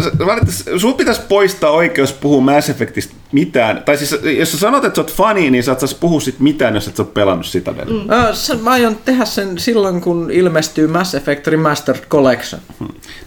Sun 0.76 0.94
pitäisi 0.94 1.20
poistaa 1.28 1.70
oikeus 1.70 2.12
puhua 2.12 2.40
Mass 2.40 2.70
Effectista 2.70 3.14
mitään. 3.32 3.82
Tai 3.84 3.96
siis, 3.96 4.16
jos 4.38 4.52
sä 4.52 4.58
sanot, 4.58 4.84
että 4.84 4.96
sä 4.96 5.00
oot 5.00 5.12
fani, 5.12 5.50
niin 5.50 5.64
sä 5.64 5.72
et 5.72 5.80
saisi 5.80 5.96
puhua 6.00 6.20
sit 6.20 6.40
mitään, 6.40 6.74
jos 6.74 6.88
et 6.88 6.96
sä 6.96 7.02
oot 7.02 7.14
pelannut 7.14 7.46
sitä 7.46 7.70
mm. 7.70 8.10
Äh, 8.10 8.34
sen, 8.34 8.60
mä 8.60 8.70
aion 8.70 8.96
tehdä 9.04 9.24
sen 9.24 9.58
silloin, 9.58 10.00
kun 10.00 10.30
ilmestyy 10.30 10.86
Mass 10.86 11.14
Effect 11.14 11.46
Remastered 11.46 12.04
Collection. 12.10 12.60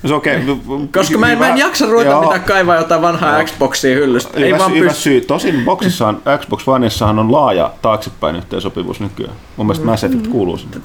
No 0.03 0.07
se 0.07 0.13
okei. 0.13 0.35
Okay. 0.35 0.87
Koska 0.93 1.17
mä 1.17 1.31
en, 1.31 1.37
mä 1.39 1.49
en 1.49 1.57
jaksa 1.57 1.85
ruveta 1.85 2.21
mitään 2.21 2.43
kaivaa 2.43 2.75
jotain 2.75 3.01
vanhaa 3.01 3.37
Joo. 3.37 3.45
Xboxia 3.45 3.95
hyllystä. 3.95 4.39
Ei 4.39 4.47
Hyvä, 4.47 4.57
vaan 4.57 4.73
hyvä 4.73 4.87
pysty. 4.87 5.03
syy. 5.03 5.21
Tosin 5.21 5.65
boksissaan, 5.65 6.21
Xbox 6.37 6.67
Oneissahan 6.67 7.19
on 7.19 7.31
laaja 7.31 7.73
taaksepäin 7.81 8.35
yhteensopivuus 8.35 8.99
nykyään. 8.99 9.35
Mun 9.57 9.67
mielestä 9.67 9.85
Mass 9.85 10.03
Effect 10.03 10.27
kuuluu 10.27 10.57
sinne. 10.57 10.77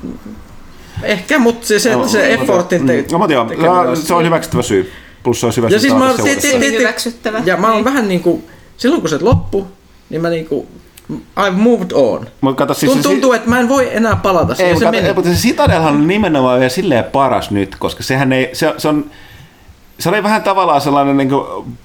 Ehkä, 1.03 1.39
mutta 1.39 1.67
se, 1.67 1.79
se, 1.79 1.91
se 2.07 2.33
effortin 2.35 2.87
te- 2.87 3.05
No, 3.13 3.19
mutta 3.19 3.33
joo, 3.33 3.45
tekeminen 3.45 3.73
olisi- 3.73 4.07
se 4.07 4.15
on 4.15 4.25
hyväksyttävä 4.25 4.63
syy. 4.63 4.93
Plus 5.23 5.41
se 5.41 5.47
olisi 5.47 5.57
hyvä 5.57 5.69
Ja 5.69 5.81
siis 5.81 5.95
mä 5.95 6.15
ti- 6.25 6.37
ti- 6.61 6.79
Hyväksyttävä. 6.79 7.43
Ja 7.45 7.57
mä 7.57 7.67
oon 7.67 7.77
Niin. 7.77 7.85
vähän 7.85 8.09
niinku, 8.09 8.45
silloin 8.77 9.01
kun 9.03 9.11
se 9.11 9.19
loppu, 9.21 9.67
niin 10.11 10.23
mä 10.23 10.31
niinku, 10.31 10.67
I've 11.41 11.51
moved 11.53 11.91
on. 11.95 12.27
Mut 12.41 12.57
kato, 12.57 12.75
siis 12.75 12.93
Tunt- 12.93 12.97
se- 12.97 13.03
Tuntuu, 13.03 13.33
että 13.33 13.49
mä 13.49 13.61
en 13.61 13.69
voi 13.69 13.89
enää 13.97 14.17
palata 14.17 14.55
Ei, 14.59 14.75
Se 14.77 14.85
kato, 14.85 14.91
meni. 14.91 15.13
mutta 15.15 15.31
se 15.31 15.37
Citadelhan 15.37 15.95
on 15.95 16.07
nimenomaan 16.09 16.59
vielä 16.59 16.69
silleen 16.69 17.05
paras 17.05 17.51
nyt, 17.51 17.77
koska 17.79 18.03
sehän 18.03 18.33
ei, 18.33 18.51
se, 18.53 18.75
se 18.79 18.89
on, 18.89 19.05
se 19.99 20.09
oli 20.09 20.23
vähän 20.23 20.43
tavallaan 20.43 20.81
sellainen 20.81 21.17
niin 21.17 21.31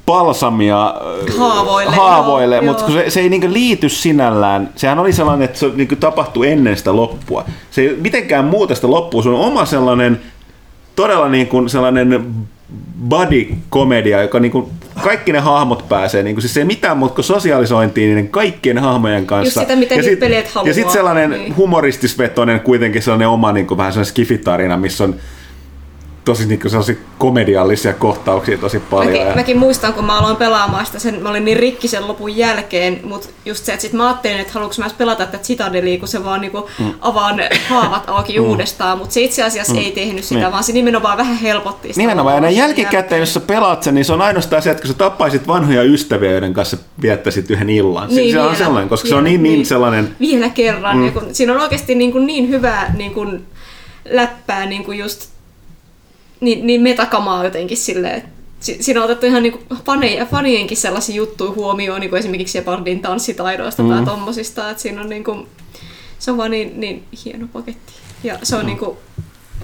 balsamia 0.05 0.87
äh, 1.29 1.37
Haavoille, 1.37 1.95
haavoille 1.95 2.55
joo, 2.55 2.65
mutta 2.65 2.83
joo. 2.83 2.91
se, 2.91 3.09
se 3.09 3.19
ei 3.19 3.29
niin 3.29 3.53
liity 3.53 3.89
sinällään, 3.89 4.69
sehän 4.75 4.99
oli 4.99 5.13
sellainen, 5.13 5.45
että 5.45 5.59
se 5.59 5.69
niin 5.75 5.87
tapahtui 5.99 6.47
ennen 6.51 6.77
sitä 6.77 6.95
loppua. 6.95 7.45
Se 7.71 7.81
ei 7.81 7.97
mitenkään 8.01 8.45
muuta 8.45 8.75
sitä 8.75 8.89
loppua, 8.91 9.23
se 9.23 9.29
on 9.29 9.35
oma 9.35 9.65
sellainen 9.65 10.21
todella 10.95 11.29
niin 11.29 11.47
kuin 11.47 11.69
sellainen 11.69 12.25
body-komedia, 13.09 14.21
joka 14.21 14.39
niin 14.39 14.51
kuin 14.51 14.65
kaikki 15.03 15.31
ne 15.31 15.39
hahmot 15.39 15.89
pääsee, 15.89 16.23
niin 16.23 16.35
kuin, 16.35 16.41
siis 16.41 16.53
se 16.53 16.59
ei 16.59 16.65
mitään 16.65 16.97
muuta 16.97 17.15
kuin 17.15 17.25
sosialisointiin 17.25 18.07
niiden 18.07 18.29
kaikkien 18.29 18.77
hahmojen 18.77 19.25
kanssa. 19.25 19.61
sitä, 19.61 19.75
mitä 19.75 19.95
ja 19.95 20.03
sit, 20.03 20.19
haluaa. 20.53 20.69
Ja 20.69 20.73
sitten 20.73 20.93
sellainen 20.93 21.29
Niin. 21.29 21.57
humoristisvetoinen 21.57 22.59
kuitenkin 22.59 23.01
sellainen 23.01 23.27
oma 23.27 23.51
niin 23.51 23.67
kuin, 23.67 23.77
vähän 23.77 23.93
sellainen 23.93 24.09
skifitarina, 24.09 24.77
missä 24.77 25.03
on 25.03 25.15
tosi 26.25 26.45
niin 26.45 26.59
kuin, 26.59 26.71
sellaisia 26.71 26.95
komediallisia 27.17 27.93
kohtauksia 27.93 28.57
tosi 28.57 28.79
paljon. 28.79 29.11
Mäkin, 29.11 29.27
ja- 29.27 29.35
mäkin 29.35 29.57
muistan, 29.57 29.93
kun 29.93 30.05
mä 30.05 30.19
aloin 30.19 30.35
pelaamaan 30.35 30.85
sitä, 30.85 30.99
sen, 30.99 31.23
mä 31.23 31.29
olin 31.29 31.45
niin 31.45 31.57
rikki 31.57 31.87
sen 31.87 32.07
lopun 32.07 32.37
jälkeen, 32.37 32.99
mutta 33.03 33.27
just 33.45 33.65
se, 33.65 33.71
että 33.73 33.81
sit 33.81 33.93
mä 33.93 34.07
ajattelin, 34.07 34.39
että 34.39 34.53
haluanko 34.53 34.75
mä 34.79 34.89
pelata 34.97 35.25
tätä 35.25 35.37
Citadelia, 35.43 35.99
kun 35.99 36.07
se 36.07 36.23
vaan 36.25 36.41
niinku 36.41 36.69
Mm. 36.79 36.93
avaa 37.01 37.31
ne 37.35 37.49
haavat 37.69 38.03
auki 38.09 38.39
uudestaan, 38.49 38.97
mutta 38.97 39.13
se 39.13 39.21
itse 39.21 39.43
asiassa 39.43 39.77
ei 39.77 39.91
tehnyt 39.91 40.23
sitä, 40.23 40.41
Niin. 40.41 40.51
vaan 40.51 40.63
se 40.63 40.73
nimenomaan 40.73 41.17
vähän 41.17 41.35
helpotti 41.37 41.87
sitä. 41.87 42.01
Nimenomaan, 42.01 42.35
ja 42.35 42.41
näin 42.41 42.55
jälkikäteen, 42.55 43.19
jos 43.19 43.33
sä 43.33 43.39
pelaat 43.39 43.83
sen, 43.83 43.95
niin 43.95 44.05
se 44.05 44.13
on 44.13 44.21
ainoastaan 44.21 44.61
se, 44.61 44.71
että 44.71 44.81
kun 44.81 44.87
sä 44.91 44.97
tappaisit 44.97 45.47
vanhoja 45.47 45.83
ystäviä, 45.83 46.31
joiden 46.31 46.53
kanssa 46.53 46.77
viettäisit 47.01 47.49
yhden 47.51 47.69
illan. 47.69 48.07
Niin, 48.09 48.31
se 48.31 48.39
on 48.39 48.45
vielä, 48.45 48.57
sellainen, 48.57 48.89
koska 48.89 49.07
se 49.09 49.15
on 49.15 49.23
vielä, 49.23 49.37
niin, 49.37 49.43
niin 49.55 49.65
sellainen... 49.65 50.15
Vielä 50.19 50.49
kerran, 50.49 50.97
mm. 50.97 51.05
ja 51.05 51.11
kun, 51.11 51.27
siinä 51.31 51.53
on 51.53 51.59
oikeasti 51.61 51.95
niin, 51.95 52.11
kuin 52.11 52.25
niin 52.27 52.49
hyvää 52.49 52.93
niin 52.97 53.13
kuin 53.13 53.45
läppää 54.09 54.65
niin 54.65 54.83
kuin 54.83 54.97
just 54.99 55.29
niin, 56.41 56.67
niin 56.67 56.81
metakamaa 56.81 57.43
jotenkin 57.43 57.77
silleen, 57.77 58.15
että 58.15 58.29
si- 58.59 58.77
Siinä 58.83 58.99
on 58.99 59.05
otettu 59.05 59.25
ihan 59.25 59.43
niinku 59.43 59.59
faneja, 59.85 60.25
fanienkin 60.25 60.77
sellaisia 60.77 61.15
juttuja 61.15 61.51
huomioon, 61.51 61.99
niinku 62.01 62.15
esimerkiksi 62.15 62.51
Shepardin 62.51 62.99
tanssitaidoista 63.01 63.83
mm. 63.83 63.89
tai 63.89 64.05
tommosista, 64.05 64.69
että 64.69 64.83
siinä 64.83 65.01
on 65.01 65.09
niinku, 65.09 65.47
se 66.19 66.31
on 66.31 66.37
vaan 66.37 66.51
niin, 66.51 66.79
niin 66.79 67.03
hieno 67.25 67.47
paketti. 67.53 67.93
Ja 68.23 68.37
se 68.43 68.55
on 68.55 68.61
mm. 68.61 68.67
niinku 68.67 68.97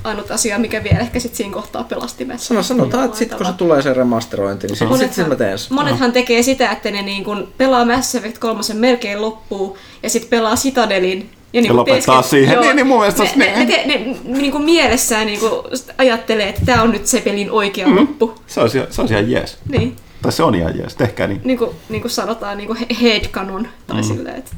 ainut 0.03 0.31
asia, 0.31 0.59
mikä 0.59 0.83
vielä 0.83 0.99
ehkä 0.99 1.19
sit 1.19 1.35
siinä 1.35 1.53
kohtaa 1.53 1.83
pelasti 1.83 2.25
Mass 2.25 2.47
Sano, 2.47 2.63
sanotaan, 2.63 3.05
että 3.05 3.17
sitten 3.17 3.37
kun 3.37 3.47
se 3.47 3.53
tulee 3.53 3.81
se 3.81 3.93
remasterointi, 3.93 4.67
niin 4.67 4.77
sitten 4.77 4.97
sit, 4.97 5.13
sit 5.13 5.27
mä 5.27 5.35
teen 5.35 5.59
sen. 5.59 5.75
monethan 5.75 6.11
tekee 6.11 6.43
sitä, 6.43 6.71
että 6.71 6.91
ne 6.91 7.01
niin 7.01 7.23
kun 7.23 7.53
pelaa 7.57 7.85
Mass 7.85 8.15
Effect 8.15 8.37
3 8.37 8.61
melkein 8.73 9.21
loppuun 9.21 9.77
ja 10.03 10.09
sitten 10.09 10.29
pelaa 10.29 10.55
Citadelin. 10.55 11.29
Ja, 11.53 11.61
niin 11.61 11.69
Ja 11.69 11.75
lopettaa 11.75 12.21
siihen. 12.21 12.59
Niin, 12.59 12.75
niin 12.75 12.87
mun 12.87 12.99
mielestä 12.99 13.23
ne, 13.23 13.45
ne, 13.45 13.65
ne, 13.65 13.83
ne, 13.85 14.17
ne 14.23 14.37
niin 14.37 14.51
kuin 14.51 14.63
mielessään 14.63 15.27
niin 15.27 15.39
kuin 15.39 15.51
ajattelee, 15.97 16.49
että 16.49 16.61
tämä 16.65 16.81
on 16.81 16.91
nyt 16.91 17.07
se 17.07 17.21
pelin 17.21 17.51
oikea 17.51 17.87
mm. 17.87 17.95
loppu. 17.95 18.35
Se 18.47 18.61
olisi, 18.61 18.79
se 18.89 19.01
olisi 19.01 19.13
ihan 19.13 19.31
jees. 19.31 19.57
Niin, 19.69 19.95
Tai 20.21 20.31
se 20.31 20.43
on 20.43 20.55
ihan 20.55 20.77
jees, 20.77 20.95
tehkää 20.95 21.27
niin. 21.27 21.41
niin 21.43 21.57
kuin, 21.57 21.71
niin 21.89 22.01
kuin 22.01 22.11
sanotaan 22.11 22.57
niin 22.57 22.67
kuin 22.67 22.79
headcanon 23.01 23.67
tai 23.87 24.01
mm. 24.01 24.07
silleen, 24.07 24.35
että 24.35 24.51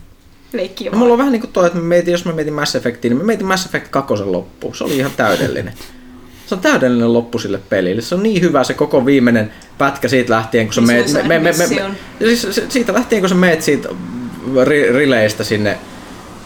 leikki 0.53 0.85
jo 0.85 0.91
No, 0.91 0.97
mulla 0.97 1.13
on 1.13 1.17
vähän 1.17 1.31
niin 1.31 1.41
kuin 1.41 1.53
toi, 1.53 1.67
että 1.67 1.79
mä 1.79 1.85
mietin, 1.85 2.11
jos 2.11 2.25
mä 2.25 2.31
mietin 2.31 2.53
Mass 2.53 2.75
Effectia, 2.75 3.09
niin 3.09 3.17
mä 3.17 3.23
mietin 3.23 3.47
Mass 3.47 3.65
Effect 3.65 3.87
2 3.87 4.13
loppuun. 4.13 4.75
Se 4.75 4.83
oli 4.83 4.97
ihan 4.97 5.11
täydellinen. 5.17 5.73
Se 6.45 6.55
on 6.55 6.61
täydellinen 6.61 7.13
loppu 7.13 7.39
sille 7.39 7.59
pelille. 7.69 8.01
Se 8.01 8.15
on 8.15 8.23
niin 8.23 8.41
hyvä 8.41 8.63
se 8.63 8.73
koko 8.73 9.05
viimeinen 9.05 9.53
pätkä 9.77 10.07
siitä 10.07 10.33
lähtien, 10.33 10.65
kun 10.65 10.73
sä 10.73 10.81
Niin 10.81 10.87
meet... 10.87 11.07
se 11.07 11.19
on 11.19 11.55
se 11.55 11.67
mission. 11.67 11.95
ja 12.19 12.27
siis 12.27 12.61
siitä 12.69 12.93
lähtien, 12.93 13.21
kun 13.21 13.29
sä 13.29 13.35
meet 13.35 13.61
siitä 13.61 13.89
ri, 14.63 14.91
rileistä 14.91 15.43
sinne, 15.43 15.77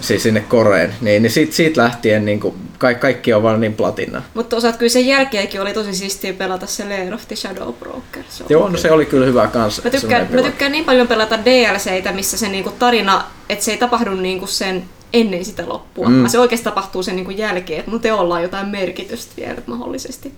siis 0.03 0.23
sinne 0.23 0.39
koreen, 0.39 0.95
niin, 1.01 1.21
niin 1.21 1.31
siitä, 1.31 1.55
siitä 1.55 1.83
lähtien 1.83 2.25
niin 2.25 2.39
kuin, 2.39 2.55
kaikki, 2.77 3.01
kaikki 3.01 3.33
on 3.33 3.43
vaan 3.43 3.61
niin 3.61 3.73
platina. 3.73 4.21
Mutta 4.33 4.55
osaat 4.55 4.77
kyllä 4.77 4.89
sen 4.89 5.07
jälkeenkin 5.07 5.61
oli 5.61 5.73
tosi 5.73 5.93
siistiä 5.93 6.33
pelata 6.33 6.67
se 6.67 6.85
Lair 6.85 7.13
of 7.13 7.27
the 7.27 7.35
Shadow 7.35 7.73
Broker. 7.73 8.23
Se 8.29 8.43
Joo, 8.49 8.69
no 8.69 8.77
se 8.77 8.91
oli 8.91 9.05
kyllä 9.05 9.25
hyvä 9.25 9.47
kans. 9.47 9.83
Mä 9.83 9.89
tykkään, 9.89 10.27
mä 10.31 10.41
tykkään 10.41 10.71
niin 10.71 10.85
paljon 10.85 11.07
pelata 11.07 11.45
DLCitä, 11.45 12.11
missä 12.11 12.37
se 12.37 12.49
niinku 12.49 12.71
tarina, 12.79 13.23
että 13.49 13.65
se 13.65 13.71
ei 13.71 13.77
tapahdu 13.77 14.11
niinku 14.11 14.47
sen 14.47 14.83
ennen 15.13 15.45
sitä 15.45 15.63
loppua, 15.67 16.09
mm. 16.09 16.27
se 16.27 16.39
oikeasti 16.39 16.63
tapahtuu 16.63 17.03
sen 17.03 17.15
niinku 17.15 17.31
jälkeen, 17.31 17.79
että 17.79 17.91
mun 17.91 18.01
teolla 18.01 18.35
on 18.35 18.43
jotain 18.43 18.67
merkitystä 18.67 19.33
vielä 19.37 19.61
mahdollisesti. 19.65 20.33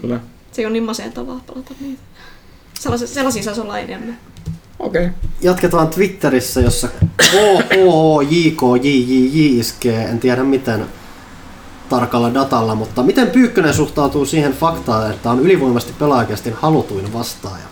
Kyllä. 0.00 0.20
Se 0.52 0.66
on 0.66 0.72
niin 0.72 0.84
masentavaa 0.84 1.40
pelata 1.46 1.74
niitä. 1.80 2.02
Sellaisia, 2.74 3.08
sellaisia 3.08 3.42
saisi 3.42 3.60
olla 3.60 3.78
enemmän. 3.78 4.18
Okei. 4.78 5.06
Okay. 5.06 5.16
Jatketaan 5.42 5.88
Twitterissä, 5.88 6.60
jossa 6.60 6.88
KHJKJJJ 7.68 9.58
iskee, 9.60 10.04
en 10.04 10.20
tiedä 10.20 10.44
miten 10.44 10.86
tarkalla 11.88 12.34
datalla, 12.34 12.74
mutta 12.74 13.02
miten 13.02 13.30
Pyykkönen 13.30 13.74
suhtautuu 13.74 14.26
siihen 14.26 14.52
faktaan, 14.52 15.10
että 15.10 15.30
on 15.30 15.40
ylivoimasti 15.40 15.92
pelaajakästin 15.98 16.52
halutuin 16.52 17.12
vastaaja? 17.12 17.64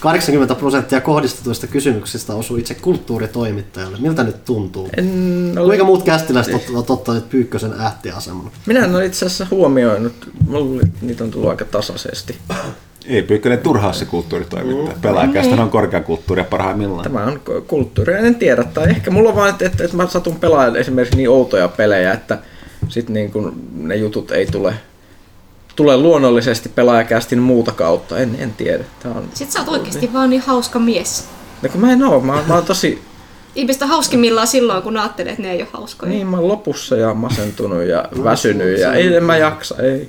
80 0.00 0.54
prosenttia 0.54 1.00
kohdistetuista 1.00 1.66
kysymyksistä 1.66 2.34
osuu 2.34 2.56
itse 2.56 2.74
kulttuuritoimittajalle. 2.74 3.98
Miltä 4.00 4.22
nyt 4.22 4.44
tuntuu? 4.44 4.88
En 4.96 5.52
ole... 5.58 5.66
Kuinka 5.66 5.84
muut 5.84 6.02
kästiläiset 6.02 6.70
ovat 6.70 6.90
ottaneet 6.90 7.30
Pyykkösen 7.30 7.80
ähtiaseman? 7.80 8.50
Minä 8.66 8.84
en 8.84 8.94
ole 8.94 9.06
itse 9.06 9.26
asiassa 9.26 9.46
huomioinut. 9.50 10.30
Mulla 10.48 10.82
että 10.82 10.98
niitä 11.02 11.24
on 11.24 11.30
tullut 11.30 11.50
aika 11.50 11.64
tasaisesti. 11.64 12.36
Ei 13.06 13.22
Pyykkönen 13.22 13.58
turhaa 13.58 13.92
se 13.92 14.04
kulttuuritoimittaja. 14.04 14.96
Pelaajakästä 15.02 15.54
on 15.54 15.70
korkeakulttuuria 15.70 16.44
parhaimmillaan. 16.44 17.02
Tämä 17.02 17.24
on 17.24 17.40
kulttuuria, 17.66 18.18
en 18.18 18.34
tiedä. 18.34 18.64
Tai 18.64 18.90
ehkä 18.90 19.10
mulla 19.10 19.28
on 19.28 19.36
vaan, 19.36 19.50
että, 19.50 19.66
että, 19.66 19.84
että 19.84 19.96
mä 19.96 20.06
satun 20.06 20.36
pelaamaan 20.36 20.76
esimerkiksi 20.76 21.16
niin 21.16 21.28
outoja 21.28 21.68
pelejä, 21.68 22.12
että 22.12 22.38
sit 22.88 23.08
niin 23.08 23.32
kun 23.32 23.62
ne 23.76 23.96
jutut 23.96 24.30
ei 24.30 24.46
tule, 24.46 24.74
tule 25.76 25.96
luonnollisesti 25.96 26.68
pelaajakästin 26.68 27.38
muuta 27.38 27.72
kautta. 27.72 28.18
En, 28.18 28.36
en 28.38 28.52
tiedä. 28.52 28.84
Tämä 29.02 29.14
on... 29.14 29.28
Sitten 29.34 29.52
sä 29.52 29.60
oot 29.60 29.68
oikeasti 29.68 30.12
vaan 30.12 30.30
niin 30.30 30.42
hauska 30.42 30.78
mies. 30.78 31.28
No 31.62 31.68
kun 31.68 31.80
mä 31.80 31.92
en 31.92 32.02
oo, 32.02 32.20
mä, 32.20 32.42
mä 32.48 32.54
oon 32.54 32.64
tosi... 32.64 33.02
Ihmiset 33.54 33.82
on 33.82 33.88
hauskimmillaan 33.88 34.46
silloin, 34.46 34.82
kun 34.82 34.96
ajattelee, 34.96 35.32
että 35.32 35.42
ne 35.42 35.52
ei 35.52 35.62
ole 35.62 35.68
hauskoja. 35.72 36.12
Niin, 36.12 36.26
mä 36.26 36.36
oon 36.36 36.48
lopussa 36.48 36.96
ja 36.96 37.14
masentunut 37.14 37.82
ja 37.82 38.04
väsynyt 38.24 38.78
ja 38.78 38.92
ei, 38.92 39.16
en 39.16 39.24
mä 39.24 39.36
jaksa, 39.36 39.74
ei. 39.82 40.08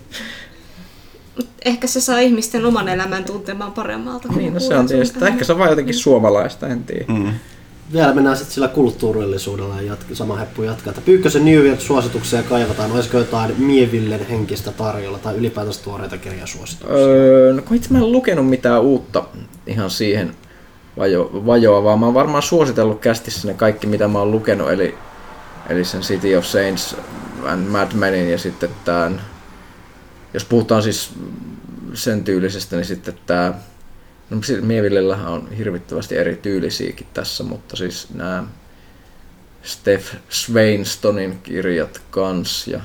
Ehkä 1.66 1.88
se 1.88 2.02
saa 2.02 2.20
ihmisten 2.20 2.66
oman 2.66 2.90
elämän 2.90 3.24
tuntemaan 3.24 3.72
paremmalta. 3.72 4.28
Niin, 4.28 4.54
no 4.54 4.60
se 4.60 4.78
on 4.78 4.88
tietysti. 4.88 5.18
Äänen. 5.18 5.34
ehkä 5.34 5.46
se 5.46 5.52
on 5.52 5.58
vaan 5.60 5.70
jotenkin 5.70 5.96
suomalaista, 5.96 6.68
en 6.68 6.84
tiedä. 6.84 7.06
Mm. 7.08 7.34
Vielä 7.94 8.14
mennään 8.14 8.38
sitten 8.38 8.54
sillä 8.54 8.68
kulttuurillisuudella 8.68 9.76
ja 9.76 9.82
jatka, 9.82 10.16
sama 10.16 10.36
heppu 10.36 10.64
jatkaa. 10.64 10.92
Että 10.92 11.02
Pyykkösen 11.02 11.46
New 11.46 11.66
York-suosituksia 11.66 12.44
kaivataan. 12.44 12.92
Olisiko 12.92 13.18
jotain 13.18 13.56
Mievillen 13.58 14.28
henkistä 14.28 14.72
tarjolla 14.72 15.20
tai 15.20 15.36
ylipäätänsä 15.36 15.84
tuoreita 15.84 16.18
kirjasuosituksia? 16.18 16.98
Öö, 16.98 17.54
no 17.54 17.62
kun 17.62 17.78
itse 17.78 17.90
mä 17.92 17.98
en 17.98 18.12
lukenut 18.12 18.50
mitään 18.50 18.82
uutta 18.82 19.24
ihan 19.68 19.90
siihen 19.90 20.36
vajo, 20.98 21.30
vajoavaa. 21.34 21.98
Mä 21.98 22.06
oon 22.06 22.14
varmaan 22.14 22.44
suositellut 22.44 23.00
kästissä 23.00 23.48
ne 23.48 23.54
kaikki, 23.54 23.88
mitä 23.88 24.08
mä 24.08 24.20
oon 24.20 24.32
lukenut, 24.32 24.72
eli, 24.72 24.96
eli 25.70 25.86
sen 25.86 26.02
City 26.02 26.36
of 26.36 26.46
Saints 26.46 26.96
and 27.46 27.68
Mad 27.68 27.94
Menin 27.94 28.32
ja 28.32 28.38
sitten 28.38 28.70
tämän, 28.86 29.22
jos 30.34 30.46
puhutaan 30.46 30.84
siis 30.84 31.10
sen 31.94 32.24
tyylisestä, 32.24 32.76
niin 32.76 32.86
sitten 32.86 33.14
tämä, 33.26 33.54
no 34.30 34.38
Mievillellähän 34.62 35.28
on 35.28 35.52
hirvittävästi 35.52 36.18
eri 36.18 36.36
tyylisiäkin 36.36 37.08
tässä, 37.14 37.44
mutta 37.44 37.76
siis 37.76 38.08
nämä 38.14 38.44
Steph 39.64 40.16
Sweinstonin 40.30 41.40
kirjat 41.44 42.02
kans 42.12 42.68
ja 42.68 42.80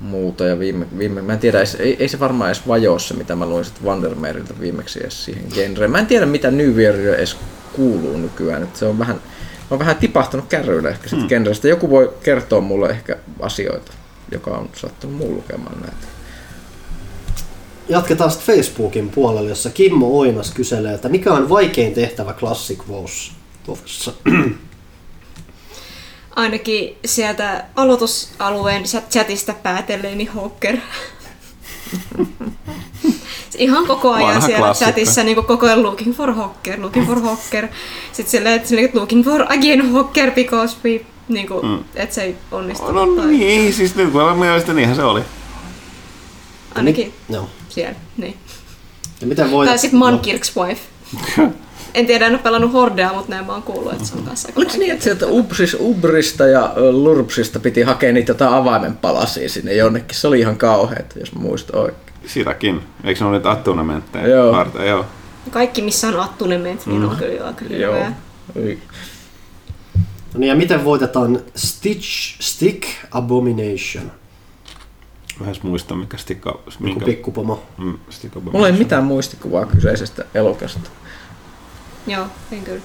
muuta. 0.00 0.44
Ja 0.44 0.58
viime, 0.58 0.86
viime, 0.98 1.22
mä 1.22 1.32
en 1.32 1.38
tiedä, 1.38 1.58
ei, 1.78 1.96
ei 1.98 2.08
se 2.08 2.20
varmaan 2.20 2.48
edes 2.48 2.68
vajoo 2.68 2.98
se, 2.98 3.14
mitä 3.14 3.36
mä 3.36 3.46
luin 3.46 3.64
sitten 3.64 3.84
Vandermeeriltä 3.84 4.54
viimeksi 4.60 5.00
edes 5.00 5.24
siihen 5.24 5.44
genreen. 5.54 5.90
Mä 5.90 5.98
en 5.98 6.06
tiedä, 6.06 6.26
mitä 6.26 6.50
New 6.50 6.78
Year 6.78 6.94
edes 6.94 7.36
kuuluu 7.72 8.16
nykyään. 8.16 8.62
Et 8.62 8.76
se 8.76 8.86
on 8.86 8.98
vähän, 8.98 9.20
on 9.70 9.78
vähän 9.78 9.96
tipahtanut 9.96 10.46
kärryille 10.48 10.88
ehkä 10.88 11.08
sit 11.08 11.18
hmm. 11.18 11.28
genrestä. 11.28 11.68
Joku 11.68 11.90
voi 11.90 12.14
kertoa 12.22 12.60
mulle 12.60 12.88
ehkä 12.88 13.16
asioita, 13.40 13.92
joka 14.30 14.50
on 14.50 14.68
sattunut 14.76 15.16
muun 15.16 15.34
lukemaan 15.36 15.80
näitä. 15.80 16.06
Jatketaan 17.88 18.30
sitten 18.30 18.56
Facebookin 18.56 19.08
puolelle, 19.10 19.48
jossa 19.48 19.70
Kimmo 19.70 20.18
Oinas 20.18 20.50
kyselee, 20.50 20.94
että 20.94 21.08
mikä 21.08 21.32
on 21.32 21.48
vaikein 21.48 21.94
tehtävä 21.94 22.32
Classic 22.32 22.78
WoWssa? 22.88 24.12
Ainakin 26.36 26.96
sieltä 27.04 27.64
aloitusalueen 27.76 28.82
chat- 28.82 29.10
chatista 29.10 29.54
päätellen, 29.62 30.18
niin 30.18 30.28
Hawker. 30.28 30.76
Ihan 33.58 33.86
koko 33.86 34.12
ajan 34.12 34.26
Vanha 34.28 34.40
siellä 34.40 34.58
klassikko. 34.58 34.92
chatissa 34.92 35.22
niin 35.22 35.44
koko 35.44 35.66
ajan 35.66 35.82
looking 35.82 36.14
for 36.16 36.32
Hawker, 36.32 36.82
looking 36.82 37.06
for 37.06 37.20
Hawker. 37.20 37.68
Sitten 38.12 38.30
silleen, 38.30 38.54
että 38.54 38.74
looking 38.94 39.24
for 39.24 39.42
again 39.52 39.92
Hawker 39.92 40.30
because 40.30 40.76
we, 40.84 41.00
niin 41.28 41.48
kuin, 41.48 41.66
mm. 41.66 41.84
että 41.94 42.14
se 42.14 42.22
ei 42.22 42.36
onnistunut. 42.50 43.16
No 43.16 43.22
tai 43.22 43.32
niin, 43.32 43.72
siis 43.72 43.94
nyt 43.94 44.12
kun 44.12 44.22
olen 44.22 44.38
mielestä 44.38 44.72
niinhän 44.72 44.96
se 44.96 45.02
oli. 45.02 45.20
Ainakin 46.74 47.14
Joo. 47.28 47.48
siellä, 47.68 47.94
niin. 48.16 48.36
Ja 49.20 49.26
miten 49.26 49.50
voit... 49.50 49.68
Tai 49.68 49.78
sitten 49.78 49.98
Mankirks 49.98 50.56
wife. 50.56 50.80
En 51.94 52.06
tiedä, 52.06 52.26
en 52.26 52.32
ole 52.32 52.40
pelannut 52.40 52.72
Hordea, 52.72 53.12
mutta 53.12 53.30
näin 53.30 53.46
mä 53.46 53.52
oon 53.52 53.62
kuullut, 53.62 53.92
että 53.92 54.04
se 54.04 54.14
on 54.16 54.22
kanssa 54.22 54.48
Oliko 54.56 54.72
niin, 54.78 54.92
että 54.92 55.04
sieltä 55.04 55.26
Ubris, 55.26 55.76
Ubrista 55.80 56.46
ja 56.46 56.72
Lurpsista 56.90 57.60
piti 57.60 57.82
hakea 57.82 58.12
niitä 58.12 58.30
jotain 58.30 58.54
avaimen 58.54 58.96
palasia 58.96 59.48
sinne 59.48 59.74
jonnekin? 59.74 60.18
Se 60.18 60.28
oli 60.28 60.40
ihan 60.40 60.56
kauheeta, 60.56 61.18
jos 61.18 61.34
mä 61.34 61.40
muistan 61.40 61.80
oikein. 61.80 62.12
Sitäkin. 62.26 62.80
Eikö 63.04 63.20
ne 63.20 63.26
ole 63.26 63.36
niitä 63.36 63.50
attunementteja 63.50 64.28
Joo. 64.28 64.52
varten? 64.52 64.88
Joo. 64.88 65.04
Kaikki, 65.50 65.82
missä 65.82 66.08
on 66.08 66.20
attunement, 66.20 66.86
niin 66.86 67.04
on 67.04 67.16
kyllä 67.16 67.46
aika 67.46 67.64
Joo. 67.64 68.04
No 70.34 70.40
niin, 70.40 70.48
ja 70.48 70.54
miten 70.54 70.84
voitetaan 70.84 71.40
Stitch 71.56 72.36
Stick 72.40 72.84
Abomination? 73.10 74.04
Mä 75.40 75.46
en 75.46 75.52
edes 75.52 75.62
muista, 75.62 75.94
mikä 75.94 76.16
stikka... 76.16 76.50
Joku 76.50 76.70
Minkä, 76.80 77.04
pikkupomo. 77.04 77.62
mm, 77.78 77.98
stikka 78.10 78.40
Mulla 78.40 78.66
ei 78.66 78.72
mitään 78.72 79.04
muistikuvaa 79.04 79.66
kyseisestä 79.66 80.24
elokasta. 80.34 80.90
Joo, 82.06 82.26
en 82.52 82.62
kyllä. 82.64 82.80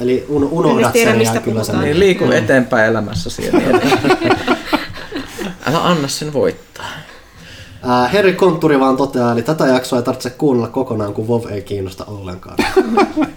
Eli 0.00 0.26
un- 0.28 0.44
unohdat 0.44 0.92
tiedä, 0.92 1.10
sen 1.10 1.18
mistä 1.18 1.40
kyllä 1.40 1.64
sen. 1.64 1.80
Niin 1.80 1.98
liiku 1.98 2.24
eteenpäin 2.30 2.90
elämässä 2.90 3.30
niin 3.38 3.50
siellä. 3.52 3.80
Älä 5.66 5.84
anna 5.84 6.08
sen 6.08 6.32
voittaa. 6.32 6.86
Ää, 7.82 8.08
Herri 8.08 8.32
Kontturi 8.32 8.80
vaan 8.80 8.96
toteaa, 8.96 9.32
eli 9.32 9.42
tätä 9.42 9.66
jaksoa 9.66 9.98
ei 9.98 10.02
tarvitse 10.02 10.30
kuunnella 10.30 10.68
kokonaan, 10.68 11.14
kun 11.14 11.28
WoW 11.28 11.46
ei 11.52 11.62
kiinnosta 11.62 12.04
ollenkaan. 12.04 12.56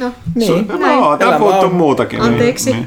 No, 0.00 0.12
Niin. 0.34 0.68
No, 0.68 0.76
Näin. 0.78 1.18
täällä 1.18 1.38
puhuttu 1.38 1.66
on- 1.66 1.74
muutakin. 1.74 2.20
Anteeksi. 2.20 2.72
Niin, 2.72 2.86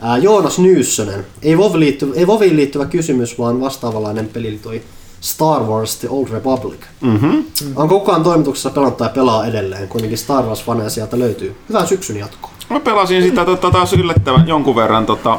Ää, 0.00 0.18
Joonas 0.18 0.58
Nyyssönen. 0.58 1.26
Ei, 1.42 1.56
WoW 1.56 1.78
liitty, 1.78 2.12
ei 2.14 2.26
WoWiin 2.26 2.56
liittyvä 2.56 2.84
kysymys, 2.86 3.38
vaan 3.38 3.60
vastaavanlainen 3.60 4.28
peli 4.28 4.60
toi 4.62 4.82
Star 5.20 5.62
Wars 5.62 5.96
The 5.96 6.08
Old 6.10 6.28
Republic. 6.30 6.80
Mm-hmm. 7.00 7.44
Onko 7.76 7.98
kukaan 8.00 8.22
toimituksessa 8.22 8.70
pelannut 8.70 8.96
tai 8.96 9.08
pelaa 9.14 9.46
edelleen? 9.46 9.88
Kuitenkin 9.88 10.18
Star 10.18 10.44
Wars-faneja 10.44 10.90
sieltä 10.90 11.18
löytyy. 11.18 11.56
Hyvää 11.68 11.86
syksyn 11.86 12.16
jatkoa. 12.16 12.50
Mä 12.70 12.80
pelasin 12.80 13.22
sitä 13.22 13.44
tota, 13.44 13.70
taas 13.70 13.92
yllättävän 13.92 14.48
jonkun 14.48 14.76
verran 14.76 15.06
tota, 15.06 15.38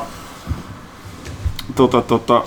tota, 1.75 2.01
tota, 2.01 2.43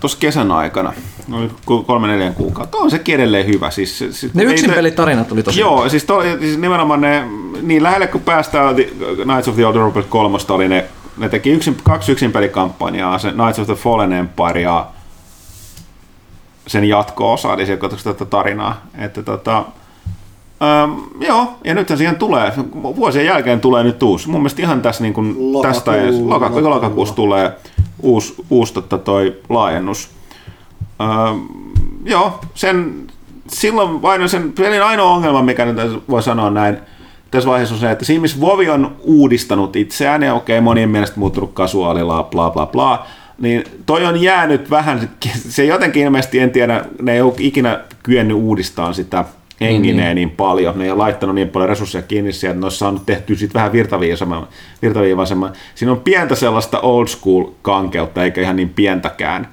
tuossa 0.00 0.18
kesän 0.18 0.52
aikana. 0.52 0.92
Oli 1.32 1.50
ku- 1.66 1.82
kolme 1.82 2.08
neljän 2.08 2.34
kuukautta. 2.34 2.78
On 2.78 2.90
sekin 2.90 3.14
edelleen 3.14 3.46
hyvä. 3.46 3.70
Siis, 3.70 3.98
siis, 3.98 4.34
Ne 4.34 4.42
ei 4.42 4.48
yksin 4.48 4.70
te- 4.70 4.76
pelitarinat 4.76 5.28
tuli 5.28 5.42
tosi 5.42 5.60
Joo, 5.60 5.88
siis, 5.88 6.04
to, 6.04 6.22
siis 6.40 6.58
nimenomaan 6.58 7.00
ne, 7.00 7.24
niin 7.62 7.82
lähelle 7.82 8.06
kun 8.06 8.20
päästään 8.20 8.74
The 8.74 8.84
Knights 9.22 9.48
of 9.48 9.54
the 9.54 9.66
Old 9.66 9.76
Republic 9.76 10.06
3 10.08 10.38
oli 10.50 10.68
ne, 10.68 10.84
ne 11.16 11.28
teki 11.28 11.50
yksin, 11.50 11.76
kaksi 11.82 12.12
yksin 12.12 12.32
pelikampanjaa, 12.32 13.18
se 13.18 13.30
Knights 13.32 13.58
of 13.58 13.66
the 13.66 13.74
Fallen 13.74 14.12
Empire 14.12 14.60
ja 14.60 14.86
sen 16.66 16.84
jatko-osa, 16.84 17.54
eli 17.54 17.66
se 17.66 17.76
katsoi 17.76 18.14
tätä 18.14 18.24
tarinaa. 18.24 18.82
Että 18.98 19.22
tota, 19.22 19.64
Ähm, 20.62 20.92
joo, 21.20 21.52
ja 21.64 21.74
nythän 21.74 21.98
siihen 21.98 22.16
tulee, 22.16 22.52
vuosien 22.82 23.26
jälkeen 23.26 23.60
tulee 23.60 23.82
nyt 23.84 24.02
uusi. 24.02 24.28
Mun 24.30 24.40
mielestä 24.40 24.62
ihan 24.62 24.82
tässä 24.82 25.02
niin 25.02 25.14
kuin 25.14 25.36
Lokakuu- 25.38 25.62
tästä 25.62 25.96
edes, 25.96 26.14
lokakuussa 26.62 27.14
tulee 27.14 27.52
uusi, 28.02 28.34
uusi 28.50 28.74
tota 28.74 28.98
toi 28.98 29.36
laajennus. 29.48 30.10
Ähm, 31.00 31.40
joo, 32.04 32.40
sen, 32.54 33.06
silloin 33.48 34.02
vain 34.02 34.28
sen 34.28 34.52
pelin 34.52 34.82
ainoa 34.82 35.10
ongelma, 35.10 35.42
mikä 35.42 35.64
nyt 35.64 36.02
voi 36.08 36.22
sanoa 36.22 36.50
näin, 36.50 36.76
tässä 37.30 37.50
vaiheessa 37.50 37.74
on 37.74 37.80
se, 37.80 37.90
että 37.90 38.04
siinä 38.04 38.22
missä 38.22 38.40
Vovi 38.40 38.70
on 38.70 38.96
uudistanut 39.00 39.76
itseään, 39.76 40.22
ja 40.22 40.34
okei, 40.34 40.60
monien 40.60 40.90
mielestä 40.90 41.20
muuttunut 41.20 41.52
kasuaalilla, 41.54 42.22
bla 42.22 42.50
bla 42.50 42.66
bla, 42.66 43.06
niin 43.38 43.64
toi 43.86 44.04
on 44.04 44.22
jäänyt 44.22 44.70
vähän, 44.70 45.10
se 45.48 45.64
jotenkin 45.64 46.02
ilmeisesti, 46.02 46.38
en 46.38 46.50
tiedä, 46.50 46.84
ne 47.02 47.12
ei 47.12 47.20
ole 47.20 47.34
ikinä 47.38 47.80
kyennyt 48.02 48.36
uudistamaan 48.36 48.94
sitä 48.94 49.24
hengineen 49.60 50.14
niin 50.14 50.30
paljon, 50.30 50.78
ne 50.78 50.84
ei 50.84 50.90
ole 50.90 50.98
laittanut 50.98 51.34
niin 51.34 51.48
paljon 51.48 51.68
resursseja 51.68 52.02
kiinni 52.02 52.32
siihen, 52.32 52.50
että 52.50 52.60
ne 52.60 52.64
olisi 52.64 52.78
saanut 52.78 53.06
tehtyä 53.06 53.36
siitä 53.36 53.54
vähän 53.54 53.72
virtaviivaisemman, 53.72 54.48
virtaviivaisemman. 54.82 55.52
Siinä 55.74 55.92
on 55.92 56.00
pientä 56.00 56.34
sellaista 56.34 56.80
old 56.80 57.06
school 57.06 57.44
kankeutta, 57.62 58.24
eikä 58.24 58.40
ihan 58.40 58.56
niin 58.56 58.68
pientäkään. 58.68 59.48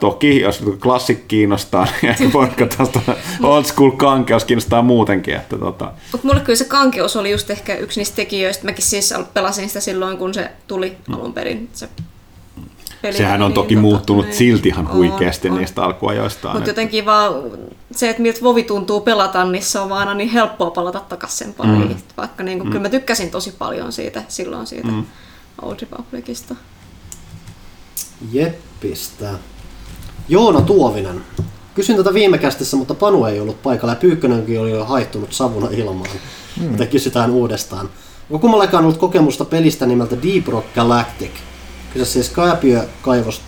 Toki, 0.00 0.40
jos 0.40 0.62
klassik 0.82 1.28
kiinnostaa, 1.28 1.86
niin 2.18 2.32
voi 2.32 2.48
katsoa 2.48 3.14
old 3.42 3.64
school 3.64 3.90
kankeus 3.90 4.44
kiinnostaa 4.44 4.82
muutenkin. 4.82 5.34
Että 5.34 5.58
tota, 5.58 5.92
Mutta 6.12 6.26
mulle 6.26 6.40
kyllä 6.40 6.56
se 6.56 6.64
kankeus 6.64 7.16
oli 7.16 7.30
just 7.30 7.50
ehkä 7.50 7.74
yksi 7.74 8.00
niistä 8.00 8.16
tekijöistä. 8.16 8.64
Mäkin 8.64 8.84
siis 8.84 9.14
pelasin 9.34 9.68
sitä 9.68 9.80
silloin, 9.80 10.18
kun 10.18 10.34
se 10.34 10.50
tuli 10.66 10.96
alun 11.12 11.32
perin. 11.32 11.68
Se 11.72 11.88
peli, 13.02 13.16
sehän 13.16 13.42
on 13.42 13.48
niin 13.48 13.54
toki 13.54 13.74
tota, 13.74 13.80
muuttunut 13.80 14.26
niin. 14.26 14.36
silti 14.36 14.68
ihan 14.68 14.86
On, 14.86 14.96
huikeasti 14.96 15.48
on. 15.48 15.58
niistä 15.58 15.82
alkuajoistaan. 15.82 16.56
Mutta 16.56 16.70
jotenkin 16.70 17.04
vaan 17.04 17.32
se, 17.92 18.10
että 18.10 18.22
miltä 18.22 18.40
Vovi 18.42 18.62
tuntuu 18.62 19.00
pelata, 19.00 19.44
niin 19.44 19.62
se 19.62 19.78
on 19.78 19.88
vaan 19.88 20.00
aina 20.00 20.14
niin 20.14 20.30
helppoa 20.30 20.70
palata 20.70 21.00
takaisin 21.00 21.38
sen 21.38 21.54
pariin. 21.54 21.88
Mm. 21.88 21.96
Vaikka 22.16 22.42
niin 22.42 22.58
kuin, 22.58 22.68
mm. 22.68 22.72
kyllä 22.72 22.82
mä 22.82 22.88
tykkäsin 22.88 23.30
tosi 23.30 23.54
paljon 23.58 23.92
siitä 23.92 24.22
silloin 24.28 24.66
siitä 24.66 24.88
mm. 24.88 25.04
Old 25.62 25.76
Republicista. 25.80 26.54
Jeppistä. 28.32 29.30
Joona 30.30 30.60
Tuovinen. 30.60 31.20
Kysyin 31.74 31.98
tätä 31.98 32.14
viime 32.14 32.38
kästissä, 32.38 32.76
mutta 32.76 32.94
Panu 32.94 33.24
ei 33.24 33.40
ollut 33.40 33.62
paikalla 33.62 33.92
ja 33.92 33.96
Pyykkönenkin 33.96 34.60
oli 34.60 34.70
jo 34.70 34.84
haihtunut 34.84 35.32
savuna 35.32 35.68
ilmaan. 35.70 36.10
Hmm. 36.60 36.70
Joten 36.72 36.88
kysytään 36.88 37.30
uudestaan. 37.30 37.88
Onko 38.30 38.38
kummallakaan 38.38 38.84
ollut 38.84 38.98
kokemusta 38.98 39.44
pelistä 39.44 39.86
nimeltä 39.86 40.16
Deep 40.22 40.48
Rock 40.48 40.74
Galactic? 40.74 41.30
Kyse 41.92 42.04
siis 42.04 42.28
kaipiökaivos 42.28 43.40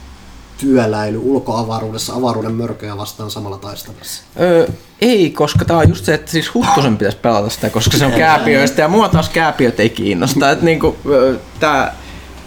työläily 0.58 1.20
ulkoavaruudessa 1.24 2.14
avaruuden 2.14 2.54
mörköjä 2.54 2.96
vastaan 2.96 3.30
samalla 3.30 3.58
taistelussa. 3.58 4.22
Öö, 4.40 4.66
ei, 5.00 5.30
koska 5.30 5.64
tää 5.64 5.76
on 5.76 5.88
just 5.88 6.04
se, 6.04 6.14
että 6.14 6.30
siis 6.30 6.54
Huttusen 6.54 6.96
pitäisi 6.96 7.18
pelata 7.18 7.50
sitä, 7.50 7.70
koska 7.70 7.96
se 7.96 8.06
on 8.06 8.12
kääpiöistä 8.12 8.82
ja 8.82 8.88
mua 8.88 9.08
taas 9.08 9.28
kääpiöt 9.28 9.80
ei 9.80 9.90
kiinnosta. 9.90 10.50
Että 10.50 10.64
niinku, 10.64 10.96
öö, 11.06 11.36
tää 11.60 11.96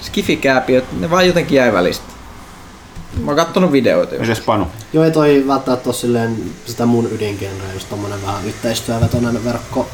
Skifi-kääpiöt, 0.02 0.86
ne 1.00 1.10
vaan 1.10 1.28
jotenkin 1.28 1.56
jäi 1.56 1.74
välistä. 1.74 2.15
Mä 3.20 3.26
oon 3.32 3.36
kattonut 3.36 3.72
videoita. 3.72 4.16
Mites 4.20 4.40
Panu? 4.40 4.68
Joo, 4.94 5.04
ei 5.04 5.12
toi 5.12 5.44
välttämättä 5.48 5.90
ole 5.90 5.96
silleen 5.96 6.38
sitä 6.66 6.86
mun 6.86 7.08
ydingenreä, 7.12 7.74
just 7.74 7.90
tommonen 7.90 8.22
vähän 8.22 8.46
yhteistyövetoinen 8.46 9.44
verkko. 9.44 9.88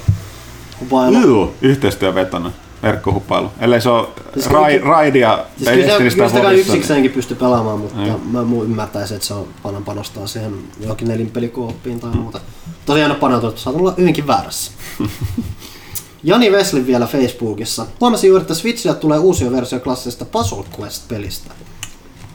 Hupailu. 0.80 1.22
Joo, 1.22 1.54
yhteistyövetonen 1.62 2.52
verkkohupailu. 2.84 3.52
Ellei 3.60 3.82
se 3.82 3.90
ole 3.90 4.08
Siis 4.34 4.48
rai, 4.50 4.78
raidia 4.80 5.46
Siis 5.58 5.70
kyllä, 5.70 5.98
kyllä 5.98 6.10
sitä 6.10 6.42
kai 6.42 6.52
Vodissa, 6.54 6.74
yksikseenkin 6.74 7.12
pystyy 7.12 7.38
pelaamaan, 7.38 7.80
mutta 7.80 7.98
Niin. 7.98 8.28
mä 8.32 8.44
muu 8.44 8.64
ymmärtäisin, 8.64 9.16
että 9.16 9.28
se 9.28 9.34
on 9.34 9.48
paljon 9.64 9.84
panostaa 9.84 10.28
siihen 10.28 10.54
johonkin 10.80 11.08
nelinpelikooppiin 11.08 12.00
tai 12.00 12.12
muuta. 12.16 12.40
Tosiaan 12.86 13.16
paneutunut, 13.16 13.58
saatan 13.58 13.82
olla 13.82 13.94
hyvinkin 13.98 14.28
väärässä. 14.28 14.72
Jani 16.24 16.50
Wesley 16.50 16.88
vielä 16.88 17.08
Facebookissa. 17.08 17.86
Huomasin 18.02 18.28
juuri, 18.28 18.42
että 18.42 18.54
Switchille 18.54 18.96
tulee 18.96 19.20
uusi 19.20 19.52
versio 19.52 19.80
klassisesta 19.80 20.26
Puzzle 20.26 20.64
Quest-pelistä. 20.80 21.52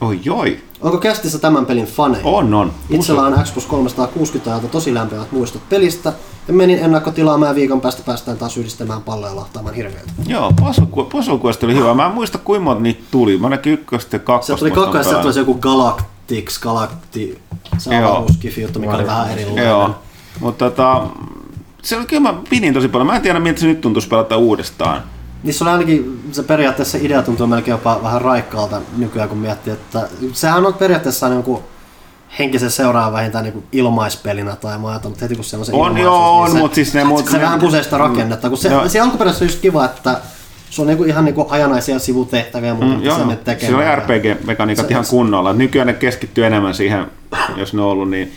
Oi 0.01 0.21
joi, 0.25 0.59
Onko 0.81 0.99
kästissä 0.99 1.39
tämän 1.39 1.67
pelin 1.67 1.87
faneja? 1.87 2.25
on 2.25 2.55
on. 2.55 2.73
Itsellä 2.91 3.23
on 3.23 3.45
Xbox 3.45 3.67
360 3.67 4.51
ajalta 4.51 4.69
tosi 4.69 4.95
lämpimät 4.95 5.33
muistot 5.33 5.69
pelistä 5.69 6.13
ja 6.49 6.55
menin 6.55 6.79
ennakkotilaamaan 6.79 7.51
ja 7.51 7.55
viikon 7.55 7.81
päästä 7.81 8.03
päästään 8.07 8.39
taas 8.39 8.57
yhdistämään 8.57 9.03
palloja 9.03 9.33
ja 9.33 9.37
lahtaamaan 9.37 9.75
hirveitä. 9.75 10.13
Joo, 10.27 10.53
Quest 11.45 11.65
oli 11.65 11.75
hyvä. 11.75 11.95
Mä 11.95 12.07
en 12.07 12.13
muista 12.13 12.39
kuinka 12.39 12.65
monta 12.65 12.83
niitä 12.83 13.03
tuli. 13.11 13.39
Mä 13.39 13.49
näkin 13.49 13.73
ykköstä 13.73 14.17
ja 14.17 14.19
kakkosta. 14.19 14.57
Sieltä 14.57 14.75
tuli 14.75 14.91
tuli 14.91 15.05
se 15.05 15.09
pelannut. 15.11 15.37
joku 15.37 15.55
Galactix, 15.55 16.61
Galacti, 16.61 17.39
se 17.79 17.97
avaruuskifi 17.97 18.63
juttu, 18.63 18.79
mikä 18.79 18.95
oli 18.95 19.07
vähän 19.07 19.31
erilainen. 19.31 19.67
Joo, 19.67 19.95
mutta 20.41 20.71
tota, 20.71 21.07
se 21.83 21.97
oli 21.97 22.07
kyllä 22.07 22.23
mä 22.23 22.35
pidin 22.51 22.75
tosi 22.75 22.89
paljon. 22.89 23.07
Mä 23.07 23.17
en 23.17 23.23
tiedä, 23.23 23.41
miltä 23.41 23.61
se 23.61 23.67
nyt 23.67 23.81
tuntuisi 23.81 24.09
pelata 24.09 24.37
uudestaan. 24.37 25.03
Niissä 25.47 25.65
oli 25.65 25.71
ainakin, 25.73 26.23
se 26.33 26.43
periaatteessa 26.43 26.99
idea 27.01 27.23
tuntuu 27.23 27.47
melkein 27.47 27.73
jopa 27.73 28.01
vähän 28.03 28.23
raikkaalta 28.23 28.81
nykyään, 28.97 29.29
kun 29.29 29.39
miettii, 29.39 29.73
että 29.73 30.09
sehän 30.33 30.67
on 30.67 30.75
periaatteessa 30.75 31.29
niin 31.29 31.43
kuin 31.43 31.63
henkisen 32.39 32.71
seuraavan 32.71 33.13
vähintään 33.13 33.45
niin 33.45 33.63
ilmaispelinä 33.73 34.57
tai 34.57 34.73
ajatellut, 34.85 35.17
että 35.17 35.25
heti 35.25 35.35
kun 35.35 35.45
siellä 35.45 35.63
on 35.63 35.67
se 35.67 35.73
On, 35.73 35.81
joo, 35.81 35.95
niin 35.95 36.09
on, 36.09 36.51
se, 36.53 36.59
mut 36.59 36.75
siis 36.75 36.95
ne 36.95 37.05
muut- 37.05 37.31
se 37.31 37.41
vähän 37.41 37.61
pusee 37.61 37.83
sitä 37.83 37.99
rakennetta, 37.99 38.49
kun 38.49 38.59
se, 38.59 38.69
Joo. 38.69 38.89
se 38.89 39.01
alkuperäisessä 39.01 39.45
on 39.45 39.49
just 39.49 39.61
kiva, 39.61 39.85
että 39.85 40.21
se 40.71 40.83
on 40.83 40.89
niinku 40.89 41.05
ihan 41.05 41.25
niinku 41.25 41.47
hajanaisia 41.49 41.99
sivutehtäviä, 41.99 42.75
mutta 42.75 42.87
Mm, 42.95 42.99
mm, 43.01 43.05
joo, 43.05 43.19
menet 43.19 43.45
tekemään. 43.45 43.83
siellä 43.85 43.93
on 43.93 43.99
RPG-mekaniikat 43.99 44.87
Se- 44.87 44.93
ihan 44.93 45.05
kunnolla. 45.11 45.53
Nykyään 45.53 45.87
ne 45.87 45.93
keskittyy 45.93 46.47
enemmän 46.47 46.75
siihen, 46.75 47.07
jos 47.57 47.75
ne 47.75 47.83
on 47.83 47.89
ollut 47.89 48.11
niin. 48.11 48.33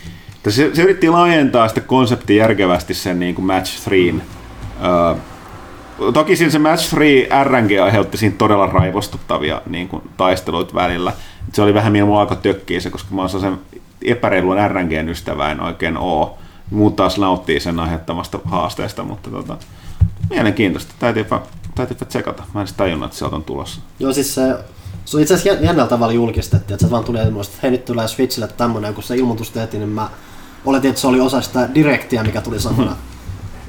Se, 0.48 0.70
se 0.74 0.82
yritti 0.82 1.08
laajentaa 1.08 1.68
sitä 1.68 1.80
konseptia 1.80 2.36
järkevästi 2.42 2.94
sen 2.94 3.20
niin 3.20 3.34
kuin 3.34 3.46
Match 3.46 3.84
3. 3.84 4.22
Öö, 4.84 5.14
toki 6.14 6.36
siinä 6.36 6.50
se 6.50 6.58
Match 6.58 6.90
3 6.90 7.44
RNG 7.44 7.70
aiheutti 7.84 8.16
siinä 8.16 8.34
todella 8.38 8.66
raivostuttavia 8.66 9.62
niin 9.66 9.88
kuin, 9.88 10.02
taisteluita 10.16 10.74
välillä. 10.74 11.12
Se 11.52 11.62
oli 11.62 11.74
vähän 11.74 11.92
mulla 11.92 12.20
alkoi 12.20 12.36
tökkiä 12.36 12.80
se, 12.80 12.90
koska 12.90 13.14
mä 13.14 13.20
oon 13.20 13.30
sen 13.30 13.58
epäreilun 14.02 14.56
RNGn 14.68 15.08
ystävä, 15.08 15.50
en 15.50 15.60
oikein 15.60 15.96
oo. 15.96 16.38
Muut 16.70 16.96
taas 16.96 17.18
nauttii 17.18 17.60
sen 17.60 17.80
aiheuttamasta 17.80 18.38
haasteesta, 18.44 19.02
mutta 19.02 19.30
tota, 19.30 19.56
mielenkiintoista. 20.30 20.94
Täytyypä, 20.98 21.40
täytyypä 21.74 22.04
tsekata. 22.04 22.42
Mä 22.54 22.60
en 22.60 22.64
edes 22.64 22.72
tajunnut, 22.72 23.06
että 23.06 23.18
sieltä 23.18 23.36
on 23.36 23.44
tulossa. 23.44 23.80
Joo, 23.98 24.12
siis 24.12 24.34
se, 24.34 24.54
se 25.04 25.16
on 25.16 25.22
itse 25.22 25.34
asiassa 25.34 25.58
jän- 25.58 25.64
jännällä 25.64 25.88
tavalla 25.88 26.12
julkistettiin, 26.12 26.74
että 26.74 26.86
se 26.86 26.90
vaan 26.90 27.04
tuli 27.04 27.18
ilmoista, 27.18 27.52
että 27.52 27.60
hei 27.62 27.70
nyt 27.70 27.84
tulee 27.84 28.08
Switchille 28.08 28.48
tämmönen, 28.48 28.94
kun 28.94 29.02
se 29.02 29.16
ilmoitus 29.16 29.50
tehtiin, 29.50 29.80
niin 29.80 29.90
mä 29.90 30.08
oletin, 30.64 30.88
että 30.90 31.00
se 31.00 31.06
oli 31.06 31.20
osa 31.20 31.40
sitä 31.40 31.68
direktiä, 31.74 32.22
mikä 32.22 32.40
tuli 32.40 32.60
samana 32.60 32.96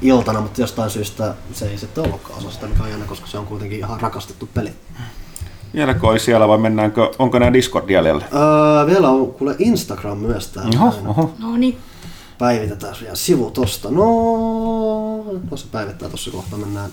iltana, 0.02 0.40
mutta 0.40 0.60
jostain 0.60 0.90
syystä 0.90 1.34
se 1.52 1.68
ei 1.68 1.78
sitten 1.78 2.04
ollutkaan 2.04 2.38
osa 2.38 2.50
sitä, 2.50 2.66
mikä 2.66 2.82
on 2.82 2.90
jännä, 2.90 3.06
koska 3.06 3.26
se 3.26 3.38
on 3.38 3.46
kuitenkin 3.46 3.78
ihan 3.78 4.00
rakastettu 4.00 4.48
peli. 4.54 4.72
Vieläkö 5.74 6.06
olisi 6.06 6.24
siellä 6.24 6.48
vai 6.48 6.58
mennäänkö, 6.58 7.10
onko 7.18 7.38
nämä 7.38 7.52
Discord 7.52 7.90
jäljellä? 7.90 8.24
Öö, 8.32 8.86
vielä 8.86 9.08
on 9.08 9.32
kuule 9.32 9.56
Instagram 9.58 10.18
myös 10.18 10.48
täällä. 10.48 10.80
Oho, 10.80 11.10
oho. 11.10 11.34
No 11.38 11.56
niin. 11.56 11.78
Päivitetään 12.38 12.96
vielä 13.00 13.14
sivu 13.14 13.50
tosta. 13.50 13.90
No, 13.90 14.04
no 15.50 15.56
se 15.56 15.66
päivittää 15.72 16.08
tossa 16.08 16.30
kohta. 16.30 16.56
Mennään 16.56 16.90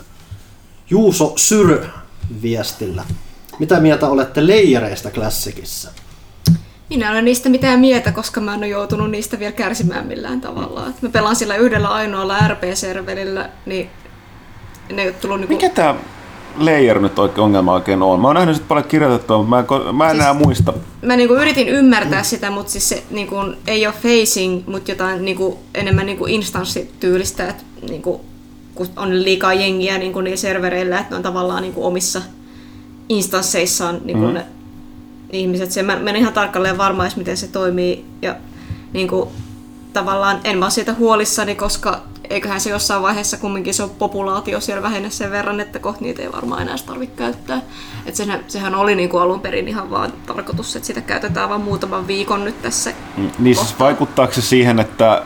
Juuso 0.90 1.34
Syrö 1.36 1.86
viestillä. 2.42 3.04
Mitä 3.60 3.80
mieltä 3.80 4.08
olette 4.08 4.48
leijereistä 4.48 5.12
klassikissa? 5.12 5.92
Minä 6.90 7.06
en 7.06 7.12
ole 7.12 7.22
niistä 7.22 7.50
mitään 7.50 7.80
mieltä, 7.80 8.12
koska 8.12 8.42
mä 8.42 8.54
en 8.54 8.60
ole 8.60 8.68
joutunut 8.68 9.12
niistä 9.12 9.40
vielä 9.40 9.52
kärsimään 9.52 10.08
millään 10.08 10.42
tavalla. 10.42 10.88
Et 10.88 11.02
mä 11.02 11.10
pelaan 11.10 11.36
sillä 11.36 11.56
yhdellä 11.56 11.88
ainoalla 11.88 12.38
RP-serverillä, 12.48 13.50
niin 13.66 13.90
ne 14.94 15.02
ei 15.02 15.08
ole 15.08 15.16
tullut 15.22 15.40
niinku... 15.40 15.54
Mikä 15.54 15.70
tämä 15.70 15.96
layer 16.58 17.00
nyt 17.00 17.20
oikein 17.20 17.44
ongelma 17.44 17.74
oikein 17.74 18.02
on? 18.02 18.20
Mä 18.22 18.28
oon 18.28 18.36
nähnyt 18.36 18.56
sit 18.56 18.68
paljon 18.68 18.88
kirjoitettua, 18.88 19.38
mutta 19.44 19.50
mä 19.50 19.90
en, 19.90 19.96
mä 19.96 20.06
en 20.06 20.12
Siis- 20.12 20.22
enää 20.24 20.34
muista. 20.34 20.74
Mä 21.02 21.16
niinku 21.16 21.34
yritin 21.36 21.70
ymmärtää 21.70 22.24
sitä, 22.24 22.52
mutta 22.52 22.72
siis 22.72 22.90
se 22.90 23.04
niinku, 23.12 23.36
ei 23.68 23.88
ole 23.88 23.96
facing, 24.04 24.68
mutta 24.68 24.92
jotain 24.92 25.26
niinku, 25.26 25.60
enemmän 25.76 26.06
niinku 26.06 26.26
instanssityylistä, 26.26 27.48
että 27.48 27.64
niinku, 27.90 28.22
kun 28.76 28.88
on 28.98 29.24
liikaa 29.24 29.54
jengiä 29.54 29.98
niinku 29.98 30.22
niillä 30.22 30.38
servereillä, 30.38 31.00
että 31.00 31.10
ne 31.10 31.16
on 31.16 31.24
tavallaan 31.24 31.62
niinku 31.62 31.86
omissa 31.86 32.22
instansseissaan 33.10 33.98
niinku 34.04 34.26
Mhm. 34.26 34.34
ne 34.34 34.46
ihmiset. 35.32 35.72
Se, 35.72 35.84
mä, 35.84 35.96
mä 35.96 36.10
en 36.10 36.16
ihan 36.16 36.34
tarkalleen 36.34 36.78
varma 36.78 37.04
edes, 37.04 37.16
miten 37.18 37.38
se 37.38 37.48
toimii. 37.48 38.06
Ja 38.22 38.36
niinku, 38.94 39.32
tavallaan 39.94 40.40
en 40.44 40.58
mä 40.58 40.66
ole 40.66 40.72
siitä 40.72 40.94
huolissani, 40.94 41.56
koska 41.56 42.02
eiköhän 42.30 42.62
se 42.62 42.70
jossain 42.70 43.02
vaiheessa 43.02 43.38
kumminkin 43.38 43.74
se 43.74 43.84
on 43.84 43.90
populaatio 43.90 44.60
siellä 44.60 44.82
vähene 44.84 45.10
sen 45.10 45.32
verran, 45.32 45.60
että 45.60 45.80
kohta 45.80 46.02
niitä 46.04 46.22
ei 46.22 46.32
varmaan 46.32 46.62
enää 46.62 46.76
tarvitse 46.86 47.16
käyttää. 47.16 47.62
Et 48.06 48.16
sehän, 48.16 48.40
sehän 48.48 48.76
oli 48.76 48.96
niinku 48.96 49.18
alun 49.18 49.40
perin 49.40 49.68
ihan 49.68 49.92
vaan 49.92 50.14
tarkoitus, 50.26 50.76
että 50.76 50.88
sitä 50.88 51.02
käytetään 51.02 51.50
vain 51.50 51.62
muutaman 51.62 52.08
viikon 52.08 52.46
nyt 52.46 52.62
tässä. 52.62 52.94
Mm, 53.18 53.32
Niin 53.40 53.56
siis 53.56 53.80
vaikuttaako 53.80 54.34
se 54.34 54.42
siihen, 54.42 54.80
että 54.80 55.24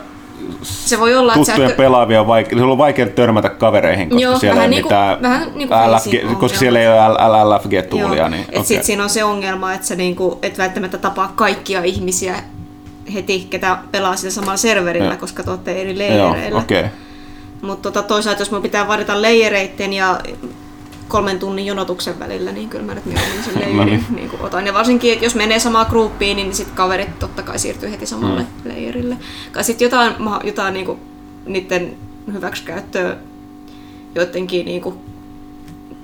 Se 0.62 1.00
voi 1.00 1.16
olla, 1.16 1.32
että 1.32 1.46
tuttujen 1.46 1.70
sähkö... 1.70 1.82
pelaavia 1.82 2.20
on 2.20 2.26
vaikea, 2.26 2.58
se 2.58 2.64
on 2.64 2.78
vaikea 2.78 3.06
törmätä 3.06 3.48
kavereihin, 3.48 4.08
koska 4.08 4.22
Joo, 4.22 4.38
siellä 4.38 4.54
vähän 4.54 4.64
ei 4.64 4.70
niinku- 4.70 4.88
mitään 4.88 5.22
vähän 5.22 5.48
niinku 5.54 5.74
LFG, 5.74 6.38
koska 6.38 6.58
siellä 6.58 6.80
ei 6.80 6.88
ole 6.88 6.98
LLFG-tuulia. 6.98 8.16
Joo, 8.16 8.28
Niin, 8.28 8.42
et 8.42 8.48
okei. 8.48 8.64
sit 8.64 8.84
siinä 8.84 9.02
on 9.02 9.10
se 9.10 9.24
ongelma, 9.24 9.72
että 9.72 9.86
sä 9.86 9.96
niinku, 9.96 10.38
et 10.42 10.58
välttämättä 10.58 10.98
tapaa 10.98 11.32
kaikkia 11.36 11.84
ihmisiä 11.84 12.34
heti, 13.14 13.46
ketä 13.50 13.78
pelaa 13.90 14.16
sillä 14.16 14.30
samalla 14.32 14.56
serverillä, 14.56 15.08
Joo. 15.08 15.16
koska 15.16 15.42
te 15.42 15.50
olette 15.50 15.80
eri 15.80 15.98
leijereillä. 15.98 16.58
okei. 16.58 16.80
Okay. 16.80 16.90
Mutta 17.62 17.90
tota, 17.90 18.08
toisaalta 18.08 18.40
jos 18.42 18.50
mun 18.50 18.62
pitää 18.62 18.88
valita 18.88 19.22
leijereitten 19.22 19.92
ja 19.92 20.20
kolmen 21.14 21.38
tunnin 21.38 21.66
jonotuksen 21.66 22.18
välillä, 22.18 22.52
niin 22.52 22.68
kyllä 22.68 22.84
mä 22.84 22.94
nyt 22.94 23.04
mieluummin 23.06 23.44
sen 23.44 23.76
No 23.76 23.84
niin. 23.84 24.06
niin 24.14 24.30
kuin 24.30 24.42
otan. 24.42 24.66
Ja 24.66 24.74
varsinkin, 24.74 25.12
että 25.12 25.24
jos 25.24 25.34
menee 25.34 25.58
samaan 25.58 25.86
gruppiin, 25.90 26.36
niin 26.36 26.54
sit 26.54 26.70
kaverit 26.70 27.18
totta 27.18 27.42
kai 27.42 27.58
siirtyy 27.58 27.90
heti 27.90 28.06
samalle 28.06 28.40
mm. 28.42 28.70
leijerille. 28.70 29.16
Kai 29.52 29.64
sit 29.64 29.80
jotain, 29.80 30.14
jotain 30.44 30.74
niin 30.74 30.86
kuin, 30.86 30.98
niiden 31.46 31.96
hyväksikäyttöä 32.32 33.16
joidenkin 34.14 34.66
niin 34.66 34.80
kuin, 34.80 34.94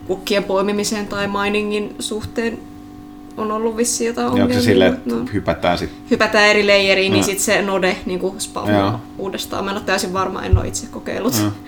kukkien 0.07 0.45
poimimiseen 0.45 1.07
tai 1.07 1.29
miningin 1.29 1.95
suhteen 1.99 2.59
on 3.37 3.53
ollut 3.53 3.77
vissiin 3.77 4.09
jotain 4.09 4.27
ongelmia. 4.27 4.45
onko 4.57 4.61
se 4.61 4.71
silleen, 4.71 4.93
että 4.95 5.15
No 5.15 5.25
hypätään 5.33 5.79
sitten? 5.79 5.99
hypätään 6.11 6.49
eri 6.49 6.67
leijeriin, 6.67 7.13
niin 7.13 7.21
Joo. 7.21 7.27
sitten 7.27 7.45
se 7.45 7.63
node 7.63 7.97
niin 8.07 8.21
spawnaa 8.39 9.01
uudestaan. 9.19 9.65
Mä 9.65 9.71
en 9.71 9.77
ole 9.77 9.85
täysin 9.87 10.13
varma, 10.13 10.43
en 10.43 10.59
ole 10.59 10.69
itse 10.69 10.87
kokeillut. 10.87 11.35
Joo. 11.41 11.51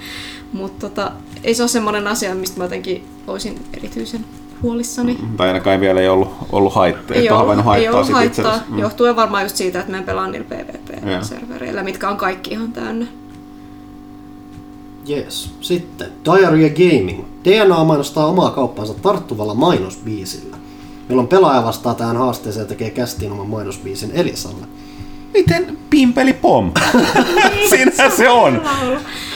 Mutta 0.53 0.89
tota, 0.89 1.13
ei 1.45 1.55
se 1.55 1.63
ole 1.63 1.69
semmoinen 1.69 2.07
asia, 2.07 2.35
mistä 2.35 2.59
mä 2.59 2.65
jotenkin 2.65 3.09
olisin 3.27 3.65
erityisen 3.77 4.25
huolissani. 4.63 5.19
Tai 5.37 5.49
ainakaan 5.49 5.81
vielä 5.81 6.01
ei 6.01 6.09
ollut, 6.09 6.29
ollut 6.53 6.75
haittaa. 6.75 7.17
Ei 7.17 7.31
ollut, 7.31 7.39
havainnut 7.39 7.67
ei 7.67 7.69
haittaa 7.69 7.95
ollut 7.95 8.07
sit 8.07 8.27
itse 8.27 8.43
haittaa. 8.43 8.67
Mm. 8.69 8.79
johtuen 8.79 9.17
varmaan 9.17 9.43
just 9.43 9.57
siitä, 9.57 9.81
että 9.81 9.93
mä 9.93 9.99
en 9.99 10.05
pelaa 10.05 10.27
niillä. 10.27 10.47
PvP-servereillä, 10.49 11.83
mitkä 11.83 12.09
on 12.09 12.17
kaikki 12.17 12.51
ihan 12.51 12.73
täynnä. 12.73 13.07
Yes. 15.09 15.51
Sitten 15.61 16.13
Diarrhea 16.25 16.71
Gaming. 16.71 17.25
DNA 17.45 17.85
mainostaa 17.85 18.27
omaa 18.27 18.51
kauppaansa 18.51 18.95
tarttuvalla 18.95 19.55
mainosbiisillä, 19.55 20.57
jolloin 21.09 21.29
pelaaja 21.29 21.65
vastaa 21.65 21.95
tähän 21.95 22.17
haasteeseen 22.17 22.65
ja 22.65 22.69
tekee 22.69 22.91
kästiin 22.91 23.33
oman 23.33 23.47
mainosbiisin 23.47 24.11
Elisalle. 24.15 24.67
Miten 25.35 25.79
pimpeli 25.91 26.33
pom? 26.33 26.73
Siinähän 27.71 28.13
se 28.13 28.31
on. 28.31 28.63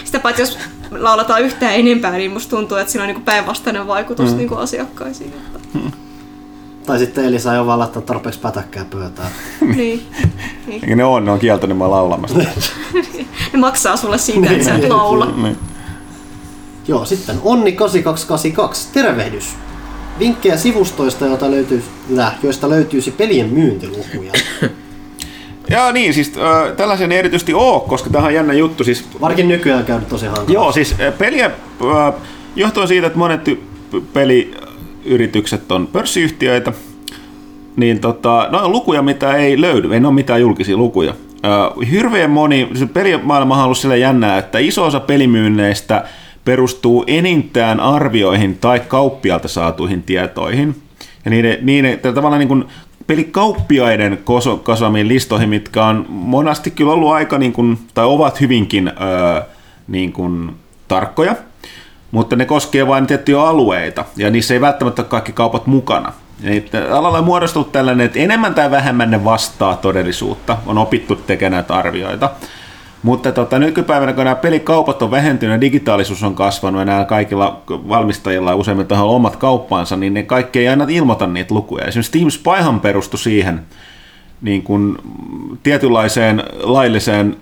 Sitä 0.05 0.21
paitsi 0.21 0.43
jos 0.43 0.59
lauletaan 0.91 1.43
yhtään 1.43 1.75
enempää, 1.75 2.11
niin 2.13 2.31
musta 2.31 2.57
tuntuu, 2.57 2.79
että 2.79 2.93
sillä 2.93 3.03
on 3.03 3.07
niinku 3.09 3.23
päinvastainen 3.25 3.87
vaikutus 3.87 4.31
mm. 4.31 4.37
niinku 4.37 4.55
asiakkaisiin. 4.55 5.33
Että, 5.33 5.79
Tai 6.87 6.99
sitten 6.99 7.25
Elisa 7.25 7.53
ei 7.53 7.59
ole 7.59 7.67
vaan 7.67 7.79
laittanut 7.79 8.07
tarpeeksi 8.07 8.41
pätäkkää 8.41 8.85
pöytään. 8.85 9.31
niin, 9.61 10.07
niin. 10.67 10.83
Eikä 10.83 10.97
ne 10.97 11.05
on, 11.05 11.25
ne 11.25 11.31
on 11.31 11.39
kieltänyt 11.39 11.77
mua 11.77 11.91
laulamasta. 11.91 12.39
Ne 13.53 13.59
maksaa 13.59 13.97
sulle 13.97 14.19
siitä, 14.19 14.51
että 14.51 14.65
sä 14.65 14.75
et 14.75 14.89
laula. 14.89 15.27
niin. 15.37 15.57
Joo, 16.89 17.05
sitten 17.05 17.37
Onni8282. 17.37 18.77
Tervehdys! 18.93 19.55
Vinkkejä 20.19 20.57
sivustoista, 20.57 21.27
joita 21.27 21.51
löytyy, 21.51 21.85
joista 22.43 22.69
löytyisi 22.69 23.11
pelien 23.11 23.49
myyntilukuja. 23.51 24.33
Joo 25.71 25.93
niin, 25.93 26.15
siis 26.15 26.33
äh, 26.39 26.77
tällaisen 26.77 27.13
ei 27.13 27.19
erityisesti 27.19 27.55
oo, 27.55 27.81
koska 27.81 28.11
tähän 28.11 28.27
on 28.29 28.35
jännä 28.35 28.53
juttu. 28.53 28.85
Siis, 28.85 29.09
Varsinkin 29.21 29.49
nykyään 29.49 29.85
käynyt 29.85 30.09
tosi 30.09 30.27
hankala. 30.27 30.49
joo, 30.49 30.73
siis 30.73 30.95
peliä, 31.19 31.47
äh, 31.47 32.15
johtuen 32.57 32.89
siitä, 32.89 33.07
että 33.07 33.19
monet 33.19 33.49
ty- 33.49 34.01
peliyritykset 34.13 35.73
on 35.73 35.87
pörssiyhtiöitä, 35.87 36.73
niin 37.77 38.01
tota, 38.01 38.49
no 38.51 38.65
on 38.65 38.73
lukuja, 38.73 39.03
mitä 39.03 39.35
ei 39.35 39.61
löydy, 39.61 39.95
ei 39.95 40.01
ole 40.05 40.15
mitään 40.15 40.41
julkisia 40.41 40.77
lukuja. 40.77 41.15
Äh, 41.45 41.91
hirveän 41.91 42.31
moni, 42.31 42.69
se 42.75 42.87
pelimaailma 42.87 43.57
on 43.59 43.65
ollut 43.65 43.79
sille 43.79 43.99
jännää, 43.99 44.39
että 44.39 44.59
iso 44.59 44.85
osa 44.85 45.01
pelimyynneistä 45.01 46.05
perustuu 46.45 47.05
enintään 47.07 47.81
arvioihin 47.81 48.59
tai 48.59 48.81
kauppialta 48.81 49.49
saatuihin 49.49 50.03
tietoihin. 50.03 50.77
Ja 51.25 51.31
niiden, 51.31 51.59
niiden 51.63 51.99
tavallaan 52.03 52.39
niin 52.39 52.49
kuin 52.49 52.65
pelikauppiaiden 53.07 54.19
kasvamiin 54.63 55.09
listoihin, 55.09 55.49
mitkä 55.49 55.85
on 55.85 56.07
monasti 56.09 56.71
kyllä 56.71 56.93
ollut 56.93 57.13
aika, 57.13 57.39
niin 57.39 57.53
kuin, 57.53 57.79
tai 57.95 58.05
ovat 58.05 58.41
hyvinkin 58.41 58.89
öö, 58.89 59.43
niin 59.89 60.13
kuin, 60.13 60.53
tarkkoja, 60.89 61.35
mutta 62.11 62.37
ne 62.37 62.45
koskee 62.45 62.87
vain 62.87 63.07
tiettyjä 63.07 63.41
alueita, 63.41 64.05
ja 64.17 64.31
niissä 64.31 64.55
ei 64.55 64.61
välttämättä 64.61 65.03
ole 65.03 65.09
kaikki 65.09 65.33
kaupat 65.33 65.67
mukana. 65.67 66.13
Että 66.45 66.99
alalla 66.99 67.19
on 67.19 67.25
muodostunut 67.25 67.73
tällainen, 67.73 68.07
että 68.07 68.19
enemmän 68.19 68.55
tai 68.55 68.71
vähemmän 68.71 69.11
ne 69.11 69.25
vastaa 69.25 69.77
todellisuutta, 69.77 70.57
on 70.67 70.79
opittu 70.79 71.17
tekemään 71.17 71.53
näitä 71.53 71.75
arvioita. 71.75 72.31
Mutta 73.03 73.33
tota, 73.33 73.59
nykypäivänä, 73.59 74.13
kun 74.13 74.25
nämä 74.25 74.35
pelikaupat 74.35 75.03
on 75.03 75.11
vähentynyt, 75.11 75.61
digitaalisuus 75.61 76.23
on 76.23 76.35
kasvanut 76.35 76.81
ja 76.81 76.85
nämä 76.85 77.05
kaikilla 77.05 77.63
valmistajilla 77.69 78.51
ja 78.51 78.57
useimmilla 78.57 79.03
on 79.03 79.17
omat 79.17 79.37
kauppansa, 79.37 79.97
niin 79.97 80.15
ne 80.15 80.23
kaikki 80.23 80.59
ei 80.59 80.69
aina 80.69 80.87
ilmoita 80.89 81.27
niitä 81.27 81.55
lukuja. 81.55 81.85
Esimerkiksi 81.85 82.09
Steam 82.09 82.31
Spyhan 82.31 82.81
perustui 82.81 83.19
siihen 83.19 83.61
niin 84.41 84.63
kuin, 84.63 84.99
tietynlaiseen 85.63 86.43
lailliseen 86.63 87.37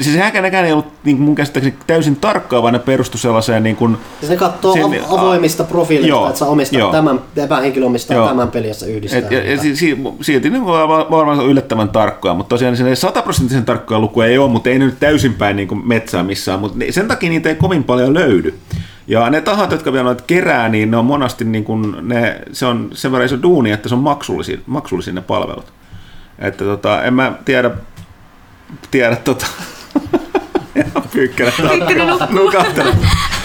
siis 0.00 0.16
nekään, 0.16 0.42
nekään 0.42 0.64
ei 0.64 0.72
ollut 0.72 0.86
niin 1.04 1.20
mun 1.20 1.34
käsittääkseni 1.34 1.76
täysin 1.86 2.16
tarkkaa, 2.16 2.62
vaan 2.62 2.72
ne 2.72 2.78
perustu 2.78 3.18
sellaiseen 3.18 3.62
niin 3.62 3.76
kuin, 3.76 3.96
Siis 4.20 4.30
ne 4.30 4.36
katsoo 4.36 4.72
Sen- 4.72 4.84
av- 4.84 5.18
avoimista 5.18 5.64
profiileista, 5.64 6.08
Joo, 6.08 6.26
että 6.26 6.38
sä 6.38 6.46
omistat 6.46 6.78
joo. 6.78 6.92
tämän, 6.92 7.20
tämä 7.34 7.60
henkilö 7.60 7.86
omistaa 7.86 8.16
Joo. 8.16 8.28
tämän 8.28 8.50
se 8.72 8.86
yhdistää. 8.86 9.18
et, 9.18 9.30
ja, 9.30 9.50
ja 9.50 9.58
si- 9.58 9.76
si- 9.76 9.98
silti 10.20 10.50
ne 10.50 10.64
voi 10.64 10.88
varmaan 10.88 11.46
yllättävän 11.46 11.88
tarkkoja, 11.88 12.34
mutta 12.34 12.48
tosiaan 12.48 12.76
sinne 12.76 12.94
sataprosenttisen 12.96 13.64
tarkkoja 13.64 14.00
lukuja 14.00 14.26
ei 14.28 14.38
ole, 14.38 14.50
mutta 14.50 14.70
ei 14.70 14.78
ne 14.78 14.84
nyt 14.84 15.00
täysinpäin 15.00 15.56
niin 15.56 15.68
kuin 15.68 15.88
metsää 15.88 16.22
missään, 16.22 16.60
mutta 16.60 16.78
sen 16.90 17.08
takia 17.08 17.30
niitä 17.30 17.48
ei 17.48 17.54
kovin 17.54 17.84
paljon 17.84 18.14
löydy. 18.14 18.54
Ja 19.06 19.30
ne 19.30 19.40
tahot, 19.40 19.70
jotka 19.72 19.92
vielä 19.92 20.04
noita 20.04 20.24
kerää, 20.26 20.68
niin 20.68 20.90
ne 20.90 20.96
on 20.96 21.04
monasti 21.04 21.44
niin 21.44 21.64
kuin 21.64 21.96
ne, 22.02 22.40
se 22.52 22.66
on 22.66 22.90
sen 22.92 23.12
verran 23.12 23.26
iso 23.26 23.42
duuni, 23.42 23.70
että 23.70 23.88
se 23.88 23.94
on 23.94 24.00
maksullisia, 24.00 24.58
maksullisia 24.66 25.12
ne 25.12 25.20
palvelut. 25.20 25.72
Että 26.38 26.64
tota, 26.64 27.02
en 27.02 27.14
mä 27.14 27.32
tiedä, 27.44 27.70
tiedä 28.90 29.16
tota, 29.16 29.46
Pyykkönen. 31.14 31.52
Pyykkönen 31.56 32.06
nukkuu. 32.06 32.36
Nukahtelu. 32.36 32.90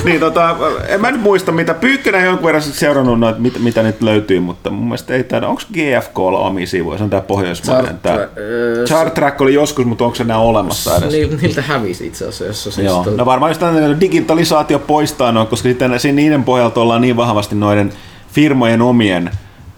Niin 0.04 0.20
tota, 0.20 0.56
en 0.88 1.02
mä 1.02 1.12
nyt 1.12 1.22
muista 1.22 1.52
mitä. 1.52 1.74
Pyykkönen 1.74 2.22
on 2.22 2.26
jonkun 2.26 2.46
verran 2.46 2.62
seurannut 2.62 3.20
noita, 3.20 3.40
mitä, 3.40 3.60
mitä 3.60 3.84
nyt 3.84 4.02
löytyy, 4.02 4.40
mutta 4.40 4.70
mun 4.70 4.84
mielestä 4.84 5.14
ei 5.14 5.24
taida, 5.24 5.48
onko 5.48 5.62
GFKlla 5.74 6.40
omia 6.40 6.68
sivuja? 6.68 6.98
Se 6.98 7.04
on 7.04 7.10
tää 7.10 7.22
pohjoismainen. 7.22 8.00
Öö, 8.38 8.86
Chart 8.86 9.14
Track 9.14 9.42
oli 9.42 9.54
joskus, 9.54 9.86
mutta 9.86 10.04
onko 10.04 10.16
se 10.16 10.24
enää 10.24 10.40
olemassa 10.40 10.98
edes? 10.98 11.14
Ni, 11.14 11.38
niiltä 11.42 11.62
hävisi 11.62 12.08
itse 12.08 12.28
asiassa. 12.28 12.72
Siis 12.72 12.88
Joo. 12.88 13.06
No 13.18 13.26
varmaan 13.26 13.50
just 13.50 13.60
tämän 13.60 14.00
digitalisaatio 14.00 14.80
poistaa 14.80 15.32
noin, 15.32 15.48
koska 15.48 15.70
sitten 15.70 16.00
siinä 16.00 16.16
niiden 16.16 16.44
pohjalta 16.44 16.82
ollaan 16.82 17.02
niin 17.02 17.18
vahvasti 17.18 17.56
noiden 17.56 17.94
firmojen 18.34 18.82
omien 18.82 19.32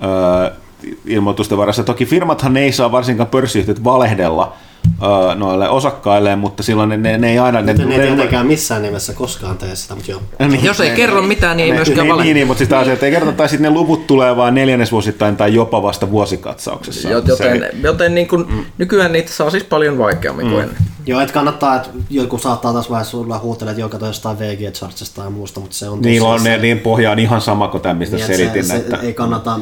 öö, 0.03 0.51
ilmoitusten 1.05 1.57
varassa. 1.57 1.83
Toki 1.83 2.05
firmathan 2.05 2.57
ei 2.57 2.71
saa 2.71 2.91
varsinkaan 2.91 3.29
pörssiyhtiöt 3.29 3.83
valehdella 3.83 4.53
öö, 5.03 5.35
noille 5.35 5.69
osakkailleen, 5.69 6.39
mutta 6.39 6.63
silloin 6.63 6.89
ne, 6.89 6.97
ne, 6.97 7.17
ne 7.17 7.31
ei 7.31 7.39
aina... 7.39 7.61
Ne, 7.61 7.73
Mutta 7.73 7.87
ne 7.87 7.93
ei 7.95 7.99
ne- 8.01 8.07
tietenkään 8.07 8.47
missään 8.47 8.81
nimessä 8.81 9.13
koskaan 9.13 9.57
tee 9.57 9.75
sitä, 9.75 9.95
mutta 9.95 10.11
joo. 10.11 10.21
Niin, 10.39 10.63
Jos 10.63 10.79
ei 10.81 10.89
kerro 10.95 11.21
mitään, 11.21 11.57
niin 11.57 11.65
ei 11.65 11.71
ne- 11.71 11.75
myöskään 11.77 11.99
niin, 11.99 12.11
vale. 12.11 12.23
niin, 12.23 12.35
niin, 12.35 12.47
mutta 12.47 12.57
siis 12.57 12.69
taas, 12.69 12.87
että 12.87 13.05
ei 13.05 13.11
kerrota, 13.11 13.37
tai 13.37 13.49
sitten 13.49 13.73
ne 13.73 13.79
luvut 13.79 14.07
tulee 14.07 14.37
vaan 14.37 14.55
neljännesvuosittain 14.55 15.35
tai 15.37 15.53
jopa 15.53 15.81
vasta 15.83 16.11
vuosikatsauksessa. 16.11 17.09
Jo- 17.09 17.21
Se 17.21 17.29
Joten, 17.29 17.69
joten 17.83 18.15
niin 18.15 18.27
kun, 18.27 18.65
nykyään 18.77 19.11
niitä 19.11 19.31
saa 19.31 19.49
siis 19.49 19.63
paljon 19.63 19.97
vaikeammin 19.97 20.49
kuin 20.49 20.61
ennen. 20.63 20.77
Joo, 21.05 21.21
että 21.21 21.33
kannattaa, 21.33 21.75
että 21.75 21.89
joku 22.09 22.37
saattaa 22.37 22.73
tässä 22.73 22.89
vaiheessa 22.89 23.11
sulla 23.11 23.39
huutella, 23.39 23.71
että 23.71 23.81
joka 23.81 24.05
jostain 24.05 24.39
VG 24.39 24.73
Chartsista 24.73 25.21
tai 25.21 25.31
muusta, 25.31 25.59
mutta 25.59 25.75
se 25.75 25.89
on 25.89 26.01
Niillä 26.01 26.27
on, 26.29 26.43
ne, 26.43 26.57
niin 26.57 26.79
pohja 26.79 27.11
on 27.11 27.19
ihan 27.19 27.41
sama 27.41 27.67
kuin 27.67 27.81
tämä, 27.81 27.93
mistä 27.93 28.15
niin, 28.15 28.23
että 28.25 28.37
selitin. 28.37 28.63
se, 28.65 28.75
että, 28.75 28.97
se 28.97 29.05
ei 29.05 29.13
kannata 29.13 29.59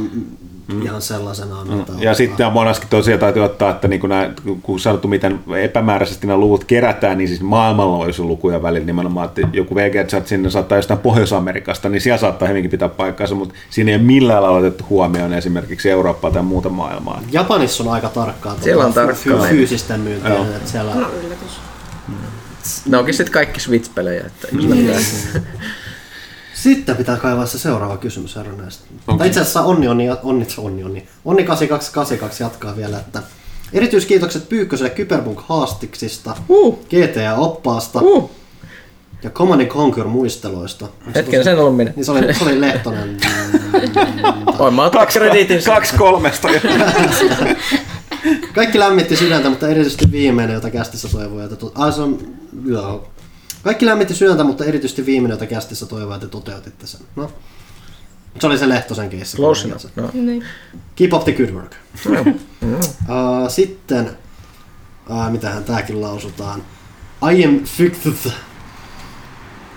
mm. 0.67 0.81
ihan 0.81 1.01
sellaisenaan. 1.01 1.67
noita 1.67 1.91
Ja 1.99 2.13
sitten 2.13 2.47
on 2.47 2.53
monesti 2.53 2.87
tosiaan 2.89 3.19
täytyy 3.19 3.43
ottaa, 3.43 3.69
että 3.69 3.87
niin 3.87 3.99
kun, 3.99 4.09
nämä, 4.09 4.29
kun 4.61 4.79
sanottu, 4.79 5.07
miten 5.07 5.39
epämääräisesti 5.63 6.27
nämä 6.27 6.39
luvut 6.39 6.63
kerätään, 6.63 7.17
niin 7.17 7.27
siis 7.27 7.41
maailmanlaajuisia 7.41 8.25
lukuja 8.25 8.61
välillä 8.61 8.85
nimenomaan, 8.85 9.27
että 9.27 9.41
joku 9.53 9.75
VG 9.75 10.07
Chat 10.07 10.27
sinne 10.27 10.49
saattaa 10.49 10.77
jostain 10.77 10.99
Pohjois-Amerikasta, 10.99 11.89
niin 11.89 12.01
siellä 12.01 12.17
saattaa 12.17 12.47
hyvinkin 12.47 12.71
pitää 12.71 12.89
paikkaansa, 12.89 13.35
mutta 13.35 13.55
siinä 13.69 13.91
ei 13.91 13.95
ole 13.97 14.03
millään 14.03 14.43
lailla 14.43 14.57
otettu 14.57 14.85
huomioon 14.89 15.33
esimerkiksi 15.33 15.89
Eurooppaa 15.89 16.31
tai 16.31 16.43
muuta 16.43 16.69
maailmaa. 16.69 17.21
Japanissa 17.31 17.83
on 17.83 17.89
aika 17.89 18.09
tarkkaa 18.09 18.55
Siellä 18.61 18.85
on 18.85 18.93
tarkkaa. 18.93 19.15
fy- 19.15 19.49
fyysisten 19.49 19.99
myyntiä. 19.99 20.29
Joo. 20.29 20.43
Että 20.43 20.69
siellä, 20.71 20.95
No 20.95 21.07
yllätys. 21.25 21.59
Ne 22.89 22.97
onkin 22.97 23.13
sitten 23.13 23.33
kaikki 23.33 23.59
Switch-pelejä. 23.59 24.25
Että 24.25 24.47
Sitten 26.65 26.97
pitää 26.97 27.17
kaivaa 27.17 27.45
se 27.45 27.59
seuraava 27.59 27.97
kysymys 27.97 28.35
herran 28.35 28.57
näistä. 28.57 28.83
Onko 29.07 29.17
Tai 29.17 29.27
itse 29.27 29.39
asiassa 29.39 29.61
onni, 29.61 29.87
onni, 29.87 30.09
onni, 30.23 30.47
onni, 30.57 30.83
onni. 30.83 31.07
Onni 31.25 31.43
8282 31.43 32.43
jatkaa 32.43 32.75
vielä, 32.75 32.99
että 32.99 33.23
erityiskiitokset 33.73 34.49
Pyykköselle 34.49 34.89
Kyberpunk 34.89 35.39
haastiksista, 35.41 36.35
uh, 36.49 36.79
GTA-oppaasta 36.79 37.99
uh. 38.01 38.31
ja 39.23 39.29
Command 39.29 39.65
Conquer 39.65 40.07
muisteloista. 40.07 40.87
Hetken, 41.15 41.43
sen 41.43 41.59
ollut 41.59 41.77
minä. 41.77 41.93
Niin 41.95 42.05
se 42.05 42.11
oli, 42.11 42.33
se 42.33 42.43
oli 42.43 42.61
Lehtonen. 42.61 43.17
Voin 44.59 44.73
mä 44.73 44.83
ottaa 44.83 45.05
krediitin. 45.05 45.63
kaksi 45.63 45.95
kolmesta. 45.97 46.47
Kaikki 48.55 48.79
lämmitti 48.79 49.15
sydäntä, 49.15 49.49
mutta 49.49 49.67
erityisesti 49.67 50.11
viimeinen, 50.11 50.53
jota 50.53 50.69
kästissä 50.69 51.07
toivoi. 51.07 51.43
Että 51.43 51.55
to... 51.55 51.71
ah, 51.75 51.95
se 51.95 52.01
on... 52.01 52.17
Joo. 52.65 53.07
Kaikki 53.65 53.85
lämmitti 53.85 54.15
sydäntä, 54.15 54.43
mutta 54.43 54.65
erityisesti 54.65 55.05
viimeinen, 55.05 55.33
jota 55.35 55.45
kästissä 55.45 55.85
toivoi, 55.85 56.15
että 56.15 56.27
toteutitte 56.27 56.87
sen. 56.87 57.01
No. 57.15 57.31
Se 58.39 58.47
oli 58.47 58.57
se 58.57 58.69
Lehtosen 58.69 59.09
keissi. 59.09 59.37
Close 59.37 59.67
enough. 59.67 59.85
No. 59.95 60.09
Niin. 60.13 60.43
Keep 60.95 61.13
up 61.13 61.23
the 61.23 61.31
good 61.31 61.49
work. 61.49 61.75
Uh, 62.05 63.49
sitten, 63.49 64.09
uh, 65.09 65.31
mitähän 65.31 65.63
tääkin 65.63 66.01
lausutaan. 66.01 66.63
I 67.33 67.45
am 67.45 67.59
Fykth 67.63 68.27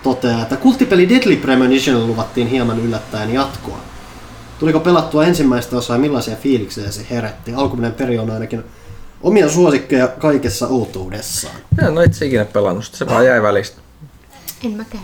toteaa, 0.03 0.41
että 0.41 0.57
kulttipeli 0.57 1.09
Deadly 1.09 1.35
Premonition 1.35 2.07
luvattiin 2.07 2.47
hieman 2.47 2.79
yllättäen 2.79 3.33
jatkoa. 3.33 3.79
Tuliko 4.59 4.79
pelattua 4.79 5.25
ensimmäistä 5.25 5.77
osaa 5.77 5.95
ja 5.95 6.01
millaisia 6.01 6.35
fiiliksiä 6.35 6.91
se 6.91 7.05
herätti? 7.09 7.53
Alkuperäinen 7.53 7.97
peri 7.97 8.19
on 8.19 8.31
ainakin 8.31 8.63
omia 9.21 9.49
suosikkeja 9.49 10.07
kaikessa 10.07 10.67
outoudessaan. 10.67 11.55
Mä 11.81 11.87
en 11.87 11.93
ole 11.93 12.05
itse 12.05 12.25
ikinä 12.25 12.45
pelannut 12.45 12.85
se 12.93 13.07
vaan 13.07 13.25
jäi 13.25 13.41
välistä. 13.41 13.81
En 14.63 14.71
mäkään. 14.71 15.03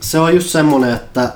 Se 0.00 0.18
on 0.18 0.34
just 0.34 0.48
semmonen, 0.48 0.94
että 0.94 1.32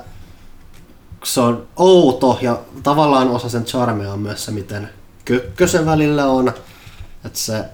se 1.24 1.40
on 1.40 1.66
outo 1.76 2.38
ja 2.42 2.60
tavallaan 2.82 3.28
osa 3.28 3.48
sen 3.48 3.64
charmea 3.64 4.12
on 4.12 4.18
myös 4.18 4.44
se, 4.44 4.50
miten 4.50 4.88
kökkösen 5.24 5.86
välillä 5.86 6.26
on. 6.26 6.48
Että 7.24 7.38
se 7.38 7.64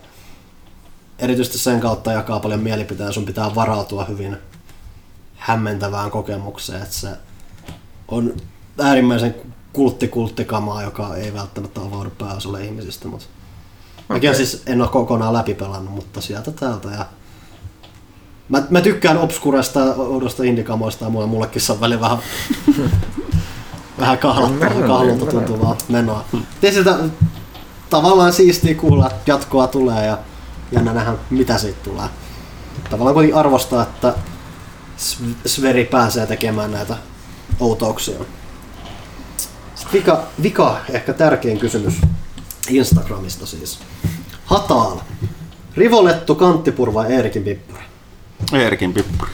erityisesti 1.19 1.59
sen 1.59 1.81
kautta 1.81 2.13
jakaa 2.13 2.41
paljon 2.41 2.61
mielipiteen 2.61 3.07
ja 3.07 3.13
sun 3.13 3.25
pitää 3.25 3.55
varautua 3.55 4.05
hyvin 4.05 4.37
hämmentävään 5.37 6.11
kokemukseen. 6.11 6.83
Että 6.83 6.95
se 6.95 7.09
on 8.09 8.37
äärimmäisen 8.81 9.35
kulttikulttikamaa, 9.73 10.83
joka 10.83 11.17
ei 11.17 11.35
välttämättä 11.35 11.81
avaudu 11.81 12.11
pääosalle 12.11 12.65
ihmisistä. 12.65 13.09
Mutta 13.09 13.27
Mäkin 14.09 14.35
siis 14.35 14.63
en 14.67 14.81
ole 14.81 14.89
kokonaan 14.89 15.33
läpipelannut, 15.33 15.95
mutta 15.95 16.21
sieltä 16.21 16.51
täältä. 16.51 16.89
Ja 16.89 17.07
Mä, 18.49 18.63
mä 18.71 18.81
tykkään 18.81 19.19
obskuresta, 19.19 19.81
oudosta 19.97 20.43
indikamoista 20.45 21.05
ja 21.05 21.11
mulla, 21.11 21.27
mullekin 21.27 21.63
se 21.63 21.73
on 21.73 21.81
välillä 21.81 22.01
vähän, 22.01 22.19
vähän 24.01 24.19
kahlulta 24.19 25.27
tuntuvaa 25.27 25.77
menoa. 25.89 26.25
Siltä 26.71 26.99
tavallaan 27.91 28.33
siistiä 28.33 28.75
kuulla, 28.75 29.07
että 29.07 29.31
jatkoa 29.31 29.67
tulee 29.67 30.07
ja 30.07 30.19
jännä 30.73 30.93
nähdä 30.95 31.13
mitä 31.31 31.59
siitä 31.59 31.79
tulee. 31.85 32.07
Tavallaan 32.91 33.15
kuitenkin 33.15 33.39
arvostaa, 33.39 33.83
että 33.83 34.15
Sve- 34.99 35.49
Sveri 35.49 35.85
pääsee 35.85 36.27
tekemään 36.27 36.73
näitä 36.73 36.97
outouksia. 37.61 38.19
Sitten 39.75 39.93
vika, 39.93 40.23
vika, 40.43 40.77
ehkä 40.91 41.13
tärkein 41.13 41.59
kysymys 41.59 41.95
Instagramista 42.71 43.47
siis. 43.47 43.79
Hataal. 44.45 44.97
Rivolettu, 45.77 46.35
kanttipur 46.35 46.95
vai 46.95 47.13
Eerikin 47.13 47.43
pippuri? 47.45 47.83
Eerkin 48.53 48.93
pippuri. 48.95 49.31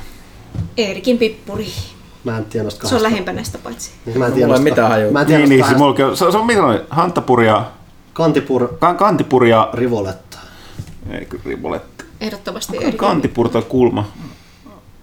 Eerikin 0.76 1.18
pippuri. 1.18 1.66
Mä 2.24 2.38
en 2.38 2.44
tiedä 2.44 2.62
noista 2.64 2.88
Se 2.88 2.94
on 2.94 3.02
lähempänä 3.02 3.44
sitä 3.44 3.58
paitsi. 3.58 3.90
Niin, 4.06 4.18
Mä 4.18 4.26
en 4.26 4.32
tiedä 4.32 4.48
noista- 4.48 4.62
mitään 4.64 4.88
hajua. 4.90 5.12
Mä 5.12 5.20
en 5.20 5.26
tiedä 5.26 5.38
Niin, 5.40 5.48
niin, 5.48 5.58
se, 5.58 5.62
kahdesta. 5.62 5.84
mulki, 5.84 6.02
se, 6.16 6.30
se 6.32 6.38
on 6.38 6.46
mitä 6.46 6.60
noin? 6.60 6.80
Hantapuri 6.90 7.46
ja, 7.46 7.70
Kantipur, 8.12 8.68
kan, 8.80 8.96
kantipuri 8.96 9.50
ja, 9.50 9.70
Rivoletta. 9.72 10.38
ei 11.10 11.24
kyllä 11.24 11.42
riboletti. 11.46 12.04
Ehdottomasti 12.20 12.76
Eerikin 12.76 12.98
Kantipuri 12.98 13.48
tai 13.48 13.62
kulma. 13.62 14.08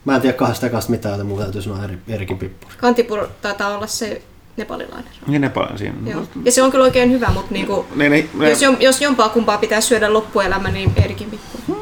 Mä 0.06 0.16
en 0.16 0.22
tiedä 0.22 0.38
kahdesta 0.38 0.66
ekasta 0.66 0.92
mitään, 0.92 1.12
joten 1.14 1.26
mulla 1.26 1.42
täytyy 1.44 1.62
sanoa 1.62 1.84
Eri, 1.84 1.98
Eerikin 2.08 2.38
pippuri. 2.38 2.74
Kantipur 2.78 3.28
taitaa 3.42 3.76
olla 3.76 3.88
se 3.88 4.22
nepalilainen. 4.58 5.12
Niin 5.28 5.42
Nepalin 5.42 5.78
siinä. 5.78 5.96
Joo. 6.12 6.24
Ja 6.46 6.52
se 6.52 6.64
on 6.64 6.72
kyllä 6.72 6.84
oikein 6.84 7.12
hyvä, 7.12 7.30
mutta 7.34 7.54
niinku, 7.54 7.86
Niin, 7.96 8.12
niin, 8.12 8.30
jos, 8.50 8.62
jom, 8.62 8.78
jos 8.80 9.02
jompaa 9.02 9.30
kumpaa 9.30 9.58
pitää 9.58 9.82
syödä 9.82 10.14
loppuelämä, 10.14 10.72
niin 10.72 10.92
Eerikin 10.96 11.32
pippuri. 11.32 11.82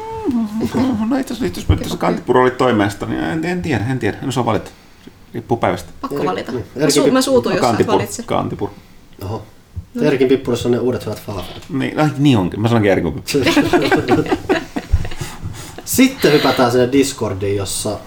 No 1.10 1.18
itse 1.18 1.34
asiassa, 1.34 1.60
jos 1.60 1.68
mä 1.68 1.88
se 1.88 1.96
kantipuro 1.96 2.42
oli 2.42 2.50
toimesta, 2.50 3.06
niin 3.06 3.20
en, 3.24 3.44
en 3.44 3.62
tiedä, 3.62 3.84
en 3.90 3.98
tiedä, 3.98 4.18
en 4.22 4.28
osaa 4.28 4.44
valita. 4.44 4.70
Riippuu 5.34 5.56
päivästä. 5.56 5.92
Pakko 6.00 6.24
valita. 6.24 6.52
niin. 6.52 6.64
Mä, 6.74 6.90
su, 6.90 7.10
mä 7.12 7.22
suutun, 7.22 7.52
jos 7.52 7.60
sä 7.60 7.66
kantipur, 7.66 7.94
valitset. 7.94 8.26
kantipur. 8.26 8.68
Oho. 9.24 9.46
Eerikin 10.02 10.28
pippurissa 10.28 10.68
on 10.68 10.72
ne 10.72 10.78
uudet 10.78 11.06
hyvät 11.06 11.22
falafelit. 11.22 11.62
Niin, 11.68 12.00
ai, 12.00 12.08
niin 12.18 12.38
onkin. 12.38 12.60
Mä 12.60 12.68
sanoinkin 12.68 12.92
eri 12.92 13.02
kuin 13.02 13.22
Sitten 15.84 16.32
hypätään 16.32 16.72
sinne 16.72 16.92
Discordiin, 16.92 17.56
jossa 17.56 17.98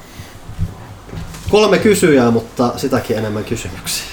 kolme 1.50 1.78
kysyjää, 1.80 2.32
mutta 2.32 2.74
sitäkin 2.78 3.18
enemmän 3.18 3.44
kysymyksiä. 3.44 4.13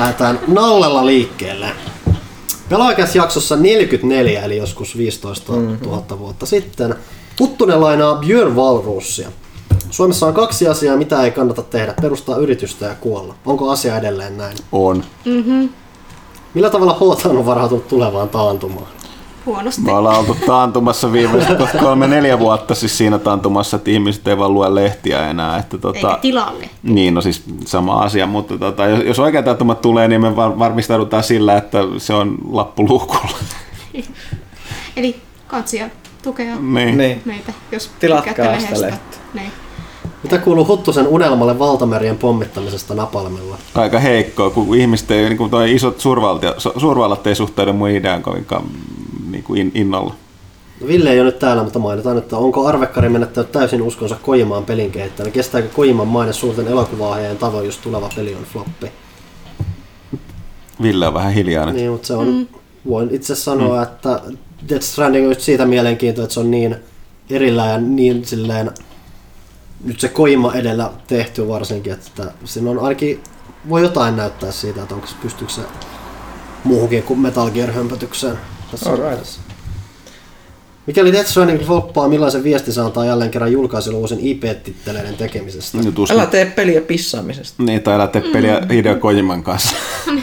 Lähdetään 0.00 0.40
nallella 0.48 1.06
liikkeelle. 1.06 1.66
Pelaajakäs 2.68 3.16
jaksossa 3.16 3.56
44, 3.56 4.42
eli 4.42 4.56
joskus 4.56 4.96
15 4.96 5.52
000 5.52 6.18
vuotta 6.18 6.46
sitten, 6.46 6.94
Huttunen 7.40 7.80
lainaa 7.80 8.14
Björn 8.14 8.56
Valrussia. 8.56 9.28
Suomessa 9.90 10.26
on 10.26 10.34
kaksi 10.34 10.68
asiaa, 10.68 10.96
mitä 10.96 11.22
ei 11.22 11.30
kannata 11.30 11.62
tehdä. 11.62 11.94
Perustaa 12.00 12.36
yritystä 12.36 12.86
ja 12.86 12.94
kuolla. 12.94 13.34
Onko 13.46 13.70
asia 13.70 13.96
edelleen 13.98 14.36
näin? 14.36 14.56
On. 14.72 15.04
Millä 16.54 16.70
tavalla 16.70 16.94
H 16.94 17.26
on 17.26 17.46
varautunut 17.46 17.88
tulevaan 17.88 18.28
taantumaan? 18.28 18.88
Huonosti. 19.50 19.82
Me 19.82 19.92
ollaan 19.92 20.18
oltu 20.18 20.36
taantumassa 20.46 21.12
viimeiset 21.12 21.58
kolme 21.80 22.06
neljä 22.06 22.38
vuotta 22.38 22.74
siis 22.74 22.98
siinä 22.98 23.18
taantumassa, 23.18 23.76
että 23.76 23.90
ihmiset 23.90 24.28
ei 24.28 24.38
vaan 24.38 24.54
lue 24.54 24.74
lehtiä 24.74 25.30
enää. 25.30 25.58
Että 25.58 25.78
tota, 25.78 25.98
Eikä 25.98 26.18
tilalle. 26.20 26.70
Niin, 26.82 27.14
no 27.14 27.20
siis 27.20 27.42
sama 27.66 28.02
asia, 28.02 28.26
mutta 28.26 28.58
tota, 28.58 28.86
jos, 28.86 29.04
jos 29.04 29.18
oikeat 29.18 29.44
tapahtumat 29.44 29.80
tulee, 29.80 30.08
niin 30.08 30.20
me 30.20 30.36
var- 30.36 30.58
varmistaudutaan 30.58 31.22
sillä, 31.22 31.56
että 31.56 31.78
se 31.98 32.14
on 32.14 32.38
lappu 32.50 32.88
luukulla. 32.88 33.38
Eli 34.96 35.16
katsia 35.46 35.90
tukea 36.22 36.56
niin. 36.56 36.98
Niin. 36.98 37.22
meitä, 37.24 37.52
jos 37.72 37.90
Tilatkaa 38.00 38.60
sitä 38.60 38.80
lehteä. 38.80 39.20
Niin. 39.34 39.52
Mitä 40.22 40.38
kuuluu 40.38 40.66
Huttusen 40.66 41.06
unelmalle 41.06 41.58
valtamerien 41.58 42.18
pommittamisesta 42.18 42.94
napalmilla? 42.94 43.58
Aika 43.74 43.98
heikkoa, 43.98 44.50
kun 44.50 44.76
ihmiset 44.76 45.10
ei, 45.10 45.28
niin 45.28 45.38
kuin 45.38 45.50
toi 45.50 45.74
isot 45.74 46.00
suurvallat 46.76 47.26
ei 47.26 47.34
suhtaudu 47.34 47.72
mun 47.72 47.88
ideaan 47.88 48.22
kovinkaan 48.22 48.62
niin 49.32 49.44
kuin 49.44 49.60
in, 49.60 49.72
innolla. 49.74 50.14
No 50.80 50.86
Ville 50.86 51.10
ei 51.10 51.20
ole 51.20 51.26
nyt 51.26 51.38
täällä, 51.38 51.62
mutta 51.62 51.78
mainitaan, 51.78 52.18
että 52.18 52.36
onko 52.36 52.66
Arvekkari 52.66 53.08
menettänyt 53.08 53.52
täysin 53.52 53.82
uskonsa 53.82 54.16
Kojimaan 54.22 54.64
pelin 54.64 54.90
kehittäjänä? 54.90 55.30
Kestääkö 55.32 55.68
Kojiman 55.68 56.08
maine 56.08 56.32
suurten 56.32 56.68
elokuva 56.68 57.16
tavoin, 57.38 57.66
jos 57.66 57.78
tuleva 57.78 58.10
peli 58.16 58.34
on 58.34 58.44
floppi? 58.44 58.92
Ville 60.82 61.06
on 61.06 61.14
vähän 61.14 61.32
hiljainen. 61.32 61.76
Niin, 61.76 61.90
mutta 61.90 62.06
se 62.06 62.14
on, 62.14 62.26
mm. 62.26 62.46
voin 62.88 63.08
itse 63.10 63.34
sanoa, 63.34 63.76
mm. 63.76 63.82
että 63.82 64.20
Death 64.68 64.84
Stranding 64.84 65.24
on 65.26 65.30
just 65.30 65.40
siitä 65.40 65.66
mielenkiintoa, 65.66 66.24
että 66.24 66.34
se 66.34 66.40
on 66.40 66.50
niin 66.50 66.76
erillä 67.30 67.66
ja 67.66 67.78
niin 67.78 68.24
silleen, 68.26 68.70
nyt 69.84 70.00
se 70.00 70.08
Kojima 70.08 70.54
edellä 70.54 70.90
tehty 71.06 71.48
varsinkin, 71.48 71.92
että 71.92 72.32
siinä 72.44 72.70
on 72.70 72.78
ainakin, 72.78 73.20
voi 73.68 73.82
jotain 73.82 74.16
näyttää 74.16 74.52
siitä, 74.52 74.82
että 74.82 74.94
onko 74.94 75.06
se, 75.06 75.14
pystyykö 75.22 75.52
se 75.52 75.62
muuhunkin 76.64 77.02
kuin 77.02 77.20
Metal 77.20 77.50
Gear 77.50 77.72
hömpötykseen. 77.72 78.38
Tässä 78.70 78.90
Alright. 78.90 79.08
vaiheessa. 79.08 79.40
Mikäli 80.86 81.12
Death 81.12 81.28
Stranding 81.28 81.62
floppaa, 81.62 82.08
millaisen 82.08 82.44
viestin 82.44 82.74
se 82.74 82.80
antaa 82.80 83.04
jälleen 83.04 83.30
kerran 83.30 83.52
julkaisulla 83.52 83.98
uusin 83.98 84.18
IP-titteleiden 84.20 85.14
tekemisestä? 85.14 85.78
Nyt 85.78 85.98
uskon, 85.98 86.16
Älä 86.16 86.26
tee 86.26 86.46
peliä 86.46 86.80
pissaamisesta. 86.80 87.62
Niin, 87.62 87.82
tai 87.82 87.94
älä 87.94 88.06
tee 88.06 88.22
peliä 88.32 88.62
Hideo 88.70 88.96
Kojiman 88.96 89.42
kanssa. 89.42 89.76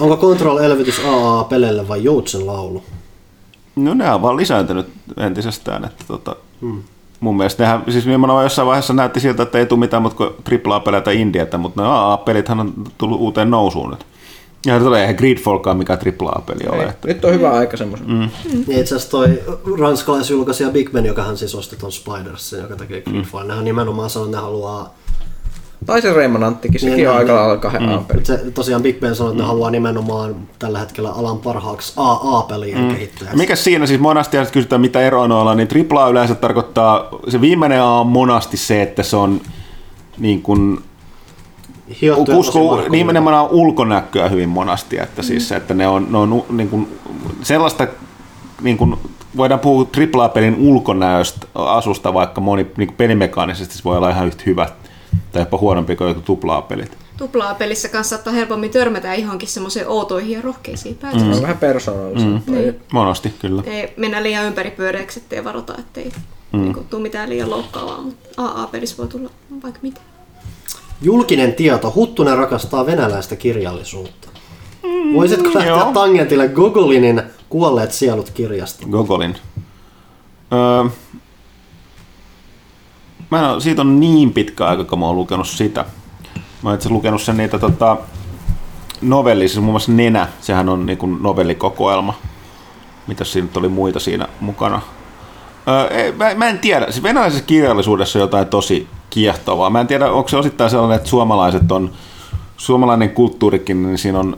Onko 0.00 0.16
Control-elvytys 0.16 0.98
AA-peleille 1.04 1.88
vai 1.88 2.04
Joutsen 2.04 2.46
laulu? 2.46 2.82
No 3.76 3.94
ne 3.94 4.10
on 4.10 4.22
vaan 4.22 4.36
lisääntynyt 4.36 4.86
entisestään. 5.16 5.84
Että 5.84 6.04
tota, 6.08 6.36
hmm. 6.60 6.82
Mun 7.20 7.36
mielestä 7.36 7.62
nehän, 7.62 7.82
siis 7.90 8.06
nimenomaan 8.06 8.44
jossain 8.44 8.66
vaiheessa 8.66 8.92
näytti 8.92 9.20
siltä, 9.20 9.42
että 9.42 9.58
ei 9.58 9.66
tule 9.66 9.80
mitään 9.80 10.02
muuta 10.02 10.16
kuin 10.16 10.30
AAA-pelejä 10.66 11.00
tai 11.00 11.20
Indiata, 11.20 11.58
mutta 11.58 11.82
ne 11.82 11.88
AA-pelithän 11.88 12.60
on 12.60 12.74
tullut 12.98 13.20
uuteen 13.20 13.50
nousuun 13.50 13.90
nyt. 13.90 14.06
Ja 14.64 14.80
tulee 14.80 15.00
eihän 15.00 15.16
Gridfallkaan 15.16 15.76
mikä 15.76 15.92
AAA-peli 15.92 16.68
ole. 16.68 16.82
Ei. 16.82 16.88
Että, 16.88 17.08
Nyt 17.08 17.24
on 17.24 17.32
hyvä 17.32 17.50
aika 17.50 17.76
semmoisen. 17.76 18.10
Mm. 18.10 18.28
Niin 18.66 18.80
itse 18.80 18.94
asiassa 18.94 19.10
toi 19.10 19.42
ranskalaisjulkaisija 19.80 20.70
Big 20.70 20.92
Ben, 20.92 21.06
joka 21.06 21.22
hän 21.22 21.36
siis 21.36 21.54
osti 21.54 21.76
ton 21.76 21.92
Spidersin, 21.92 22.58
joka 22.58 22.76
tekee 22.76 23.00
Gridfall, 23.00 23.42
mm. 23.42 23.48
nehän 23.48 23.64
nimenomaan 23.64 24.10
sanoo, 24.10 24.26
että 24.26 24.36
ne 24.36 24.42
haluaa... 24.42 24.94
Tai 25.86 26.02
se 26.02 26.12
Reimmananttikin, 26.12 26.80
sekin 26.80 26.96
Niin, 26.96 27.08
on 27.08 27.14
niin, 27.14 27.18
aika 27.18 27.34
lailla 27.34 27.56
kahden 27.56 27.82
mm. 27.82 27.94
A-peli. 27.94 28.24
Se, 28.24 28.36
tosiaan 28.54 28.82
Big 28.82 29.00
Ben 29.00 29.16
sanoo, 29.16 29.32
että 29.32 29.42
ne 29.42 29.46
haluaa 29.46 29.70
nimenomaan 29.70 30.36
tällä 30.58 30.78
hetkellä 30.78 31.10
alan 31.10 31.38
parhaaksi 31.38 31.92
AA-pelien 31.96 32.78
mm. 32.78 32.88
kehittäjäksi. 32.88 33.36
mikä 33.36 33.56
siinä 33.56 33.86
siis 33.86 34.00
monasti 34.00 34.36
kysytään 34.52 34.80
mitä 34.80 35.00
eroa 35.00 35.28
noilla, 35.28 35.50
on, 35.50 35.56
niin 35.56 35.68
AAA 35.92 36.08
yleensä 36.08 36.34
tarkoittaa, 36.34 37.08
se 37.28 37.40
viimeinen 37.40 37.80
A 37.80 38.00
on 38.00 38.06
monasti 38.06 38.56
se, 38.56 38.82
että 38.82 39.02
se 39.02 39.16
on 39.16 39.40
niin 40.18 40.42
kuin 40.42 40.78
Hiottu 42.00 42.30
ja 42.30 42.36
tosi 42.36 42.38
usko, 42.38 42.58
markkinoitu. 42.58 42.92
nimenomaan 42.92 43.50
ulkonäköä 43.50 44.28
hyvin 44.28 44.48
monasti, 44.48 44.98
että 44.98 45.22
siis 45.22 45.48
se, 45.48 45.56
että 45.56 45.74
ne 45.74 45.86
on, 45.88 46.06
ne 46.10 46.18
on 46.18 46.44
niin 46.50 46.68
kuin, 46.68 46.98
sellaista, 47.42 47.86
niin 48.62 48.76
kuin, 48.76 48.96
voidaan 49.36 49.60
puhua 49.60 49.86
AAA-pelin 50.16 50.56
ulkonäöstä 50.58 51.46
asusta, 51.54 52.14
vaikka 52.14 52.40
moni 52.40 52.66
niin 52.76 52.88
kuin 52.88 52.96
pelimekaanisesti 52.96 53.74
se 53.76 53.84
voi 53.84 53.96
olla 53.96 54.10
ihan 54.10 54.26
yhtä 54.26 54.42
hyvä 54.46 54.68
tai 55.32 55.42
jopa 55.42 55.58
huonompi 55.58 55.96
kuin 55.96 56.08
jotkut 56.08 56.44
AAA-pelit. 56.50 56.98
Tuplaa 57.16 57.54
pelissä 57.54 57.88
kanssa 57.88 58.16
saattaa 58.16 58.32
helpommin 58.32 58.70
törmätä 58.70 59.14
johonkin 59.14 59.48
semmoiseen 59.48 59.88
outoihin 59.88 60.32
ja 60.32 60.42
rohkeisiin 60.42 60.94
Se 60.94 61.00
päätöksiin. 61.00 61.34
on 61.34 61.42
vähän 61.42 61.58
persoonallisempaa. 61.58 62.54
Niin. 62.54 62.80
Monasti, 62.92 63.34
kyllä. 63.38 63.62
Ei 63.66 63.94
mennä 63.96 64.22
liian 64.22 64.44
ympäripyöreäksi, 64.44 65.20
ettei 65.20 65.44
varota, 65.44 65.74
ettei 65.78 66.12
mm. 66.52 66.60
niin 66.60 66.86
tule 66.90 67.02
mitään 67.02 67.28
liian 67.28 67.50
loukkaavaa, 67.50 68.00
mutta 68.02 68.28
AA-pelissä 68.36 68.96
voi 68.98 69.08
tulla 69.08 69.30
vaikka 69.62 69.80
mitä. 69.82 70.00
Julkinen 71.02 71.54
tieto. 71.54 71.92
Huttunen 71.94 72.38
rakastaa 72.38 72.86
venäläistä 72.86 73.36
kirjallisuutta. 73.36 74.28
Voisitko 75.14 75.44
lähteä 75.54 75.66
joo. 75.66 75.92
tangentille 75.92 76.48
Gogolinin 76.48 77.22
Kuolleet 77.48 77.92
sielut 77.92 78.30
kirjasta? 78.30 78.86
Gogolin. 78.90 79.36
Öö, 80.52 80.90
mä 83.30 83.54
en 83.54 83.60
siitä 83.60 83.80
on 83.80 84.00
niin 84.00 84.32
pitkä 84.32 84.66
aika, 84.66 84.84
kun 84.84 84.98
mä 84.98 85.06
oon 85.06 85.16
lukenut 85.16 85.48
sitä. 85.48 85.84
Mä 86.62 86.70
oon 86.70 86.74
itse 86.74 86.88
lukenut 86.88 87.22
sen 87.22 87.36
niitä 87.36 87.58
tota, 87.58 87.96
novellia, 89.02 89.48
siis 89.48 89.60
muun 89.60 89.72
muassa 89.72 89.92
Nenä, 89.92 90.28
sehän 90.40 90.68
on 90.68 90.86
niin 90.86 90.98
kuin 90.98 91.22
novellikokoelma. 91.22 92.14
Mitäs 93.06 93.32
siinä 93.32 93.48
oli 93.56 93.68
muita 93.68 94.00
siinä 94.00 94.28
mukana? 94.40 94.82
Öö, 95.68 95.88
ei, 95.88 96.12
mä, 96.12 96.34
mä 96.34 96.48
en 96.48 96.58
tiedä, 96.58 96.84
siis 96.90 97.02
venäläisessä 97.02 97.44
kirjallisuudessa 97.46 98.18
on 98.18 98.20
jotain 98.20 98.46
tosi 98.46 98.88
kiehtovaa. 99.14 99.70
Mä 99.70 99.80
en 99.80 99.86
tiedä, 99.86 100.10
onko 100.10 100.28
se 100.28 100.36
osittain 100.36 100.70
sellainen, 100.70 100.96
että 100.96 101.08
suomalaiset 101.08 101.72
on, 101.72 101.92
suomalainen 102.56 103.10
kulttuurikin, 103.10 103.82
niin 103.82 103.98
siinä 103.98 104.18
on, 104.18 104.36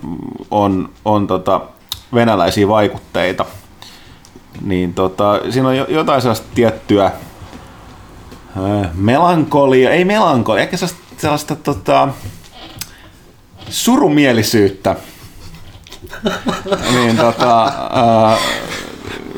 on, 0.51 0.89
on 1.05 1.27
tota, 1.27 1.61
venäläisiä 2.15 2.69
vaikutteita 2.69 3.45
niin 4.63 4.95
tota, 4.95 5.41
siinä 5.51 5.69
on 5.69 5.77
jo- 5.77 5.87
jotain 5.89 6.23
sellaista 6.23 6.47
tiettyä 6.55 7.05
äh, 7.07 7.13
melankolia, 8.95 9.91
ei 9.91 10.05
melankolia, 10.05 10.63
ehkä 10.63 10.77
sellaista, 10.77 11.05
sellaista 11.17 11.57
tota, 11.57 12.09
surumielisyyttä, 13.69 14.97
niin, 16.93 17.17
tota, 17.17 17.65
äh, 17.65 18.41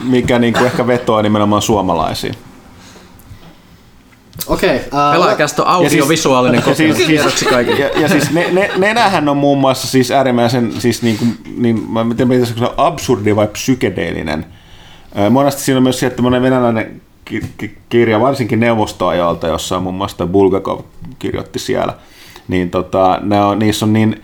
mikä 0.03 0.39
niinku 0.39 0.65
ehkä 0.65 0.87
vetoaa 0.87 1.23
nimenomaan 1.23 1.63
suomalaisiin. 1.63 2.35
Okei. 4.47 4.77
Okay, 4.77 5.13
Pelaajakästä 5.13 5.63
on 5.63 5.69
audiovisuaalinen 5.69 6.63
Ja 6.67 6.75
siis- 6.75 6.91
kokemus. 6.91 7.07
Tiedoksi 7.07 7.45
kaikille. 7.45 7.81
Ja, 7.81 8.01
ja 8.01 8.09
siis 8.09 8.31
ne, 8.31 8.49
ne, 8.53 8.71
nenähän 8.77 9.29
on 9.29 9.37
muun 9.37 9.59
muassa 9.59 9.89
siis 9.89 10.11
äärimmäisen, 10.11 10.73
siis 10.81 11.03
niin 11.03 11.19
kuin, 11.19 11.39
niin, 11.57 11.91
mä 11.91 12.01
en 12.01 12.09
tiedä, 12.09 12.25
mitä 12.25 12.45
se 12.47 12.55
on 12.65 12.75
absurdi 12.77 13.37
vai 13.37 13.47
psykedeellinen. 13.47 14.47
Monesti 15.31 15.63
siinä 15.63 15.77
on 15.77 15.83
myös 15.83 15.99
sieltä 15.99 16.17
tämmöinen 16.17 16.43
venäläinen 16.43 17.01
ki- 17.25 17.41
ki- 17.59 17.79
kirja, 17.89 18.21
varsinkin 18.21 18.61
neuvostoajalta, 18.61 19.47
jossa 19.47 19.77
on 19.77 19.83
muun 19.83 19.95
muassa 19.95 20.17
toi 20.17 20.27
Bulgakov 20.27 20.81
kirjoitti 21.19 21.59
siellä. 21.59 21.95
Niin 22.49 22.71
tota, 22.71 23.19
ne 23.23 23.41
on, 23.45 23.59
niissä 23.59 23.87
on 23.87 23.93
niin, 23.93 24.23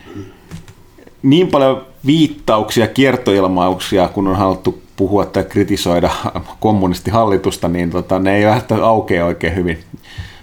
niin 1.23 1.49
paljon 1.49 1.87
viittauksia, 2.07 2.87
kiertoilmauksia, 2.87 4.09
kun 4.09 4.29
on 4.29 4.37
haluttu 4.37 4.83
puhua 4.97 5.27
tai 5.27 5.45
kritisoida 5.45 6.11
kommunistihallitusta, 6.61 7.69
niin 7.69 7.91
tota, 7.91 8.19
ne 8.19 8.37
ei 8.37 8.47
välttämättä 8.47 8.87
aukea 8.87 9.25
oikein 9.25 9.57
hyvin. 9.57 9.79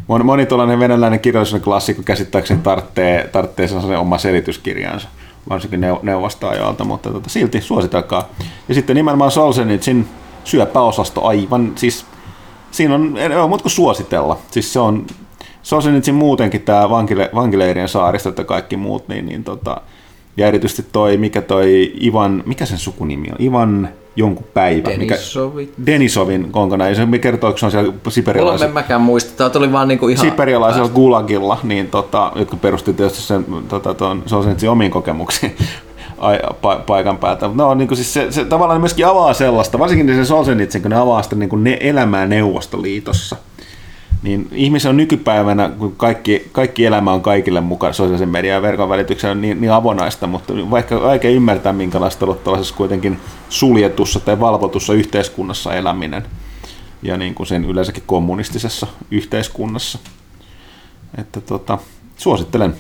Moni, 0.07 0.23
moni 0.23 0.45
tuollainen 0.45 0.79
venäläinen 0.79 1.19
kirjallisuuden 1.19 1.63
klassikko 1.63 2.03
käsittääkseni 2.03 2.61
tarvitsee, 2.63 3.29
tarvitsee 3.31 3.67
sellaisen 3.67 3.99
oma 3.99 4.17
selityskirjansa, 4.17 5.07
varsinkin 5.49 5.81
neu- 5.81 5.99
neuvostoajoilta, 6.03 6.83
mutta 6.83 7.09
tota, 7.11 7.29
silti 7.29 7.61
suositelkaa. 7.61 8.29
Ja 8.67 8.75
sitten 8.75 8.95
nimenomaan 8.95 9.31
Solzhenitsin 9.31 10.07
syöpäosasto 10.43 11.25
aivan, 11.25 11.71
siis 11.75 12.05
siinä 12.71 12.95
on, 12.95 13.17
ei 13.17 13.35
ole 13.35 13.47
muuta 13.47 13.61
kuin 13.61 13.71
suositella. 13.71 14.37
Siis 14.51 14.73
se 14.73 14.79
on 14.79 15.05
Solzhenitsin 15.63 16.15
muutenkin 16.15 16.61
tämä 16.61 16.89
vankile, 16.89 17.29
vankileirien 17.35 17.89
saaristot 17.89 18.37
ja 18.37 18.43
kaikki 18.43 18.77
muut, 18.77 19.07
niin, 19.07 19.25
niin 19.25 19.43
tota, 19.43 19.81
ja 20.37 20.47
erityisesti 20.47 20.85
toi, 20.91 21.17
mikä 21.17 21.41
toi 21.41 21.93
Ivan, 22.01 22.43
mikä 22.45 22.65
sen 22.65 22.77
sukunimi 22.77 23.27
on? 23.31 23.45
Ivan 23.45 23.89
jonkun 24.15 24.45
päivä. 24.53 24.89
Mikä, 24.97 25.15
Denisovit. 25.15 25.73
Denisovin 25.85 26.51
konkona, 26.51 26.87
ei 26.87 26.95
se 26.95 27.07
kertoo, 27.21 27.49
että 27.49 27.59
se 27.59 27.65
on 27.65 27.71
siellä 27.71 27.87
Mulla 27.87 28.01
en 28.05 28.11
siperialaisella, 28.11 28.73
mäkään 28.73 29.01
muista. 29.01 29.33
Tää 29.37 29.49
tuli 29.49 29.71
vaan 29.71 29.87
niinku 29.87 30.07
ihan... 30.07 30.25
siperialaisella 30.25 30.89
gulagilla, 30.89 31.59
niin 31.63 31.87
tota, 31.87 32.31
jotka 32.35 32.55
perusti 32.55 32.93
tietysti 32.93 33.21
sen 33.21 33.45
tota, 33.67 33.93
ton, 33.93 34.23
Solzhenitsin 34.25 34.69
omiin 34.69 34.91
kokemuksiin 34.91 35.55
ai, 36.17 36.39
pa, 36.61 36.83
paikan 36.87 37.17
päältä. 37.17 37.49
No, 37.53 37.73
niin 37.73 37.87
kuin 37.87 37.95
siis 37.95 38.13
se, 38.13 38.31
se, 38.31 38.45
tavallaan 38.45 38.79
myöskin 38.79 39.05
avaa 39.07 39.33
sellaista, 39.33 39.79
varsinkin 39.79 40.15
se 40.15 40.25
Solzhenitsin, 40.25 40.81
kun 40.81 40.91
ne 40.91 40.97
avaa 40.97 41.23
sitä 41.23 41.35
niin 41.35 41.49
kuin 41.49 41.63
ne 41.63 41.77
elämää 41.79 42.25
Neuvostoliitossa. 42.25 43.35
Niin 44.23 44.47
ihmisen 44.51 44.89
on 44.89 44.97
nykypäivänä, 44.97 45.69
kun 45.69 45.95
kaikki, 45.95 46.49
kaikki 46.51 46.85
elämä 46.85 47.13
on 47.13 47.21
kaikille 47.21 47.61
mukaan 47.61 47.93
sosiaalisen 47.93 48.29
median 48.29 48.55
ja 48.55 48.61
verkon 48.61 48.89
välityksellä 48.89 49.35
niin, 49.35 49.61
niin 49.61 49.71
avonaista, 49.71 50.27
mutta 50.27 50.53
vaikka 50.69 51.01
vaikea 51.01 51.31
ymmärtää, 51.31 51.73
minkälaista 51.73 52.25
on 52.25 52.39
tällaisessa 52.43 52.75
kuitenkin 52.75 53.19
suljetussa 53.49 54.19
tai 54.19 54.39
valvotussa 54.39 54.93
yhteiskunnassa 54.93 55.75
eläminen 55.75 56.23
ja 57.03 57.17
niin 57.17 57.35
kuin 57.35 57.47
sen 57.47 57.65
yleensäkin 57.65 58.03
kommunistisessa 58.05 58.87
yhteiskunnassa. 59.11 59.99
Että 61.17 61.41
tota, 61.41 61.77
suosittelen. 62.17 62.75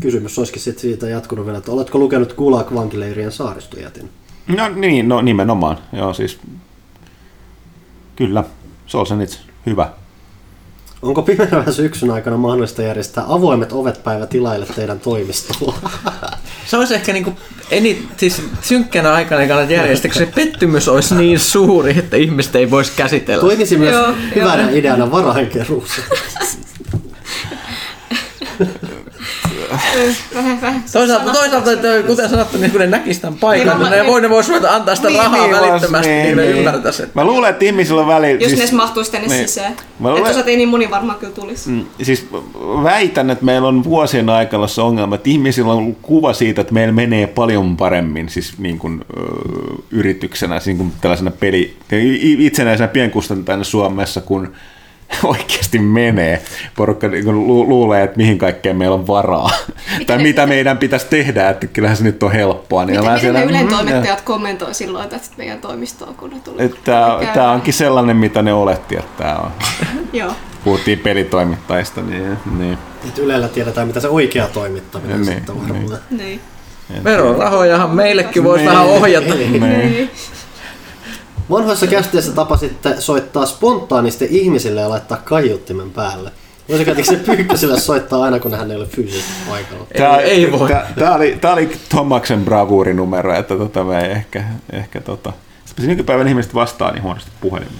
Kysymys 0.00 0.38
olisikin 0.38 0.62
sit 0.62 0.78
siitä 0.78 1.08
jatkunut 1.08 1.46
vielä, 1.46 1.58
että 1.58 1.72
oletko 1.72 1.98
lukenut 1.98 2.32
Gulag 2.32 2.74
vankileirien 2.74 3.32
saaristojätin? 3.32 4.10
No 4.46 4.68
niin, 4.68 5.08
no 5.08 5.20
nimenomaan. 5.20 5.78
Joo, 5.92 6.14
siis 6.14 6.38
kyllä. 8.16 8.44
Solzhenits, 8.86 9.40
hyvä. 9.66 9.92
Onko 11.04 11.22
pimenevän 11.22 11.72
syksyn 11.72 12.10
aikana 12.10 12.36
mahdollista 12.36 12.82
järjestää 12.82 13.24
avoimet 13.28 13.72
ovet 13.72 14.04
päivä 14.04 14.26
tilaille 14.26 14.66
teidän 14.74 15.00
toimistolla? 15.00 15.74
Se 16.66 16.76
olisi 16.76 16.94
ehkä 16.94 17.12
niinku, 17.12 17.32
eni, 17.70 18.08
siis 18.16 18.42
synkkänä 18.60 19.12
aikana 19.12 19.42
ei 19.42 19.48
kannata 19.48 19.72
järjestää, 19.72 20.10
kun 20.10 20.18
se 20.18 20.26
pettymys 20.34 20.88
olisi 20.88 21.14
niin 21.14 21.40
suuri, 21.40 21.98
että 21.98 22.16
ihmiset 22.16 22.56
ei 22.56 22.70
voisi 22.70 22.92
käsitellä. 22.96 23.40
Toimisi 23.40 23.76
myös 23.76 23.94
Joo, 23.94 24.14
hyvänä 24.34 24.62
joo. 24.62 24.70
ideana 24.78 25.10
varainkeruussa. 25.10 26.02
Vähän, 30.34 30.60
vähän 30.60 30.84
Toisaalta, 30.92 31.32
toisaalta 31.32 31.72
että 31.72 31.88
kuten 32.06 32.28
sanottu, 32.30 32.58
niin 32.58 32.70
kun 32.70 32.80
ne 32.80 32.86
näkisivät 32.86 33.22
tämän 33.22 33.38
paikan, 33.38 33.66
Niin, 33.68 33.78
niin 33.78 33.90
ne 33.90 33.96
niin. 33.96 34.06
voi, 34.06 34.20
ne 34.20 34.30
vois 34.30 34.48
ruveta 34.48 34.74
antaa 34.74 34.94
sitä 34.94 35.08
Niin, 35.08 35.18
rahaa 35.22 35.46
niin, 35.46 35.56
välittömästi, 35.56 36.08
niin, 36.12 36.24
niin, 36.24 36.36
niin. 36.36 36.56
ymmärtäisi. 36.58 37.02
että- 37.02 37.20
Mä 37.20 37.24
luulen, 37.24 37.50
että 37.50 37.64
ihmisillä 37.64 38.00
on 38.00 38.06
väli... 38.06 38.36
Jos 38.40 38.50
siis, 38.52 38.72
ne 38.72 38.76
mahtuisi 38.76 39.12
tänne 39.12 39.28
niin. 39.28 39.48
sisään. 39.48 39.76
Mä 39.98 40.10
luulen- 40.10 40.38
että 40.38 40.50
ei 40.50 40.56
niin 40.56 40.68
moni 40.68 40.90
varmaan 40.90 41.18
kyllä 41.18 41.32
tulisi. 41.32 41.70
Mm, 41.70 41.84
Siis 42.02 42.26
väitän, 42.82 43.30
että 43.30 43.44
meillä 43.44 43.68
on 43.68 43.84
vuosien 43.84 44.28
aikana 44.30 44.66
se 44.66 44.80
ongelma, 44.80 45.14
että 45.14 45.30
ihmisillä 45.30 45.72
on 45.72 45.78
ollut 45.78 45.98
kuva 46.02 46.32
siitä, 46.32 46.60
että 46.60 46.74
meillä 46.74 46.92
menee 46.92 47.26
paljon 47.26 47.76
paremmin 47.76 48.28
siis 48.28 48.58
niin 48.58 48.78
kuin, 48.78 49.04
yrityksenä, 49.90 50.54
siis 50.60 50.66
niin 50.66 50.76
kuin 50.76 50.92
tällaisena 51.00 51.30
peli, 51.30 51.76
itsenäisenä 52.38 52.88
pienkustantajana 52.88 53.64
Suomessa, 53.64 54.20
kun 54.20 54.52
oikeasti 55.24 55.78
menee. 55.78 56.42
Porukka 56.76 57.08
niin 57.08 57.24
kuin 57.24 57.46
lu- 57.46 57.68
luulee, 57.68 58.02
että 58.02 58.16
mihin 58.16 58.38
kaikkeen 58.38 58.76
meillä 58.76 58.94
on 58.94 59.06
varaa. 59.06 59.50
tai 60.06 60.16
ne- 60.16 60.22
mitä 60.22 60.46
meidän 60.46 60.78
pitäisi 60.78 61.06
tehdä, 61.10 61.48
että 61.50 61.66
kyllähän 61.66 61.96
se 61.96 62.04
nyt 62.04 62.22
on 62.22 62.32
helppoa. 62.32 62.84
Niin 62.84 63.00
Miten, 63.00 63.12
miten 63.12 63.14
ne 63.14 63.20
siellä, 63.20 63.42
Ylen 63.50 63.66
mm, 63.66 63.70
toimittajat 63.76 64.20
kommentoi 64.20 64.74
silloin 64.74 65.08
tästä 65.08 65.34
meidän 65.38 65.58
toimistoon, 65.60 66.14
kun 66.14 66.30
ne 66.30 66.36
tuli? 66.44 66.74
Tämä, 67.34 67.52
onkin 67.52 67.74
sellainen, 67.74 68.16
mitä 68.16 68.42
ne 68.42 68.52
oletti, 68.52 68.96
että 68.96 69.22
tämä 69.22 69.36
on. 69.36 69.50
Joo. 70.12 70.32
Puhuttiin 70.64 70.98
pelitoimittajista, 70.98 72.00
niin, 72.02 72.36
niin. 72.58 72.78
Nyt 73.04 73.18
Ylellä 73.18 73.48
tiedetään, 73.48 73.86
mitä 73.86 74.00
se 74.00 74.08
oikea 74.08 74.48
toimittaminen 74.48 75.16
Niin, 75.22 75.34
sitten 75.34 75.60
varmaan. 75.68 75.98
Niin. 76.10 76.40
Verorahojahan 77.04 77.90
meillekin 77.90 78.44
voisi 78.44 78.64
Niin. 78.64 78.72
vähän 78.72 78.86
ohjata. 78.86 79.34
niin. 79.34 79.60
Niin. 79.62 80.10
Vanhoissa 81.50 81.86
kästeissä 81.86 82.32
tapasitte 82.32 83.00
soittaa 83.00 83.46
spontaanisti 83.46 84.28
ihmisille 84.30 84.80
ja 84.80 84.88
laittaa 84.88 85.18
kaiuttimen 85.24 85.90
päälle. 85.90 86.30
Voisiko 86.68 86.92
se 87.02 87.16
Pyykköselle 87.16 87.80
soittaa 87.80 88.22
aina, 88.22 88.38
kun 88.40 88.54
hän 88.54 88.70
ei 88.70 88.76
ole 88.76 88.86
fyysisesti 88.86 89.32
paikalla? 89.50 89.86
Tää, 89.98 90.16
Ei- 90.20 90.30
ei 90.44 90.52
voi. 90.52 90.68
Tää, 90.68 90.92
tää, 90.98 91.14
oli, 91.14 91.38
tää 91.40 91.52
oli 91.52 91.76
Tomaksen 91.88 92.44
bravuurinumero, 92.44 93.34
että 93.34 93.56
tota, 93.56 93.84
me 93.84 94.04
ei 94.06 94.10
ehkä, 94.12 94.44
ehkä 94.72 95.00
tota, 95.00 95.32
sitten 95.64 95.86
nykypäivän 95.86 96.28
ihmiset 96.28 96.54
vastaa 96.54 96.92
niin 96.92 97.02
huonosti 97.02 97.30
puhelimeen. 97.40 97.78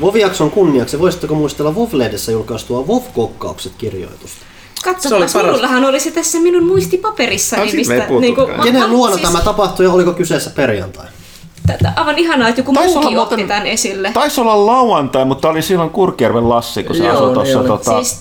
Voviakson 0.00 0.50
kunniaksi 0.50 0.98
voisitteko 0.98 1.34
muistella 1.34 1.74
Vov-lehdessä 1.74 2.32
julkaistua 2.32 2.86
Vov-kokkaukset 2.86 3.72
kirjoitusta? 3.78 4.36
Se 4.38 4.88
oli 4.88 4.94
Katsopas, 4.94 5.32
paras. 5.32 5.46
minullahan 5.46 5.84
oli 5.84 6.00
se 6.00 6.10
tässä 6.10 6.38
minun 6.40 6.66
muistipaperissani, 6.66 7.72
mistä... 7.72 7.94
puhuttukaan. 7.94 8.20
niinku- 8.20 8.62
Kenen 8.62 8.82
mä- 8.82 8.88
luona 8.88 9.14
siis- 9.16 9.28
tämä 9.28 9.40
tapahtui 9.44 9.86
ja 9.86 9.92
oliko 9.92 10.12
kyseessä 10.12 10.50
perjantai? 10.50 11.06
Tätä, 11.66 11.92
aivan 11.96 12.18
ihanaa, 12.18 12.48
että 12.48 12.60
joku 12.60 12.72
Taisi 12.72 12.94
muukin 12.94 13.16
muuten- 13.18 13.32
otti 13.38 13.44
tämän 13.48 13.66
esille. 13.66 14.10
Taisi 14.14 14.40
olla 14.40 14.66
lauantai, 14.66 15.24
mutta 15.24 15.48
oli 15.48 15.62
silloin 15.62 15.90
Kurkijärven 15.90 16.48
Lassi, 16.48 16.84
kun 16.84 16.96
se 16.96 17.04
Joo, 17.04 17.12
asui 17.14 17.26
niin 17.26 17.34
tuossa. 17.34 17.58
oli. 17.58 17.68
Tota, 17.68 18.02
Siis 18.04 18.20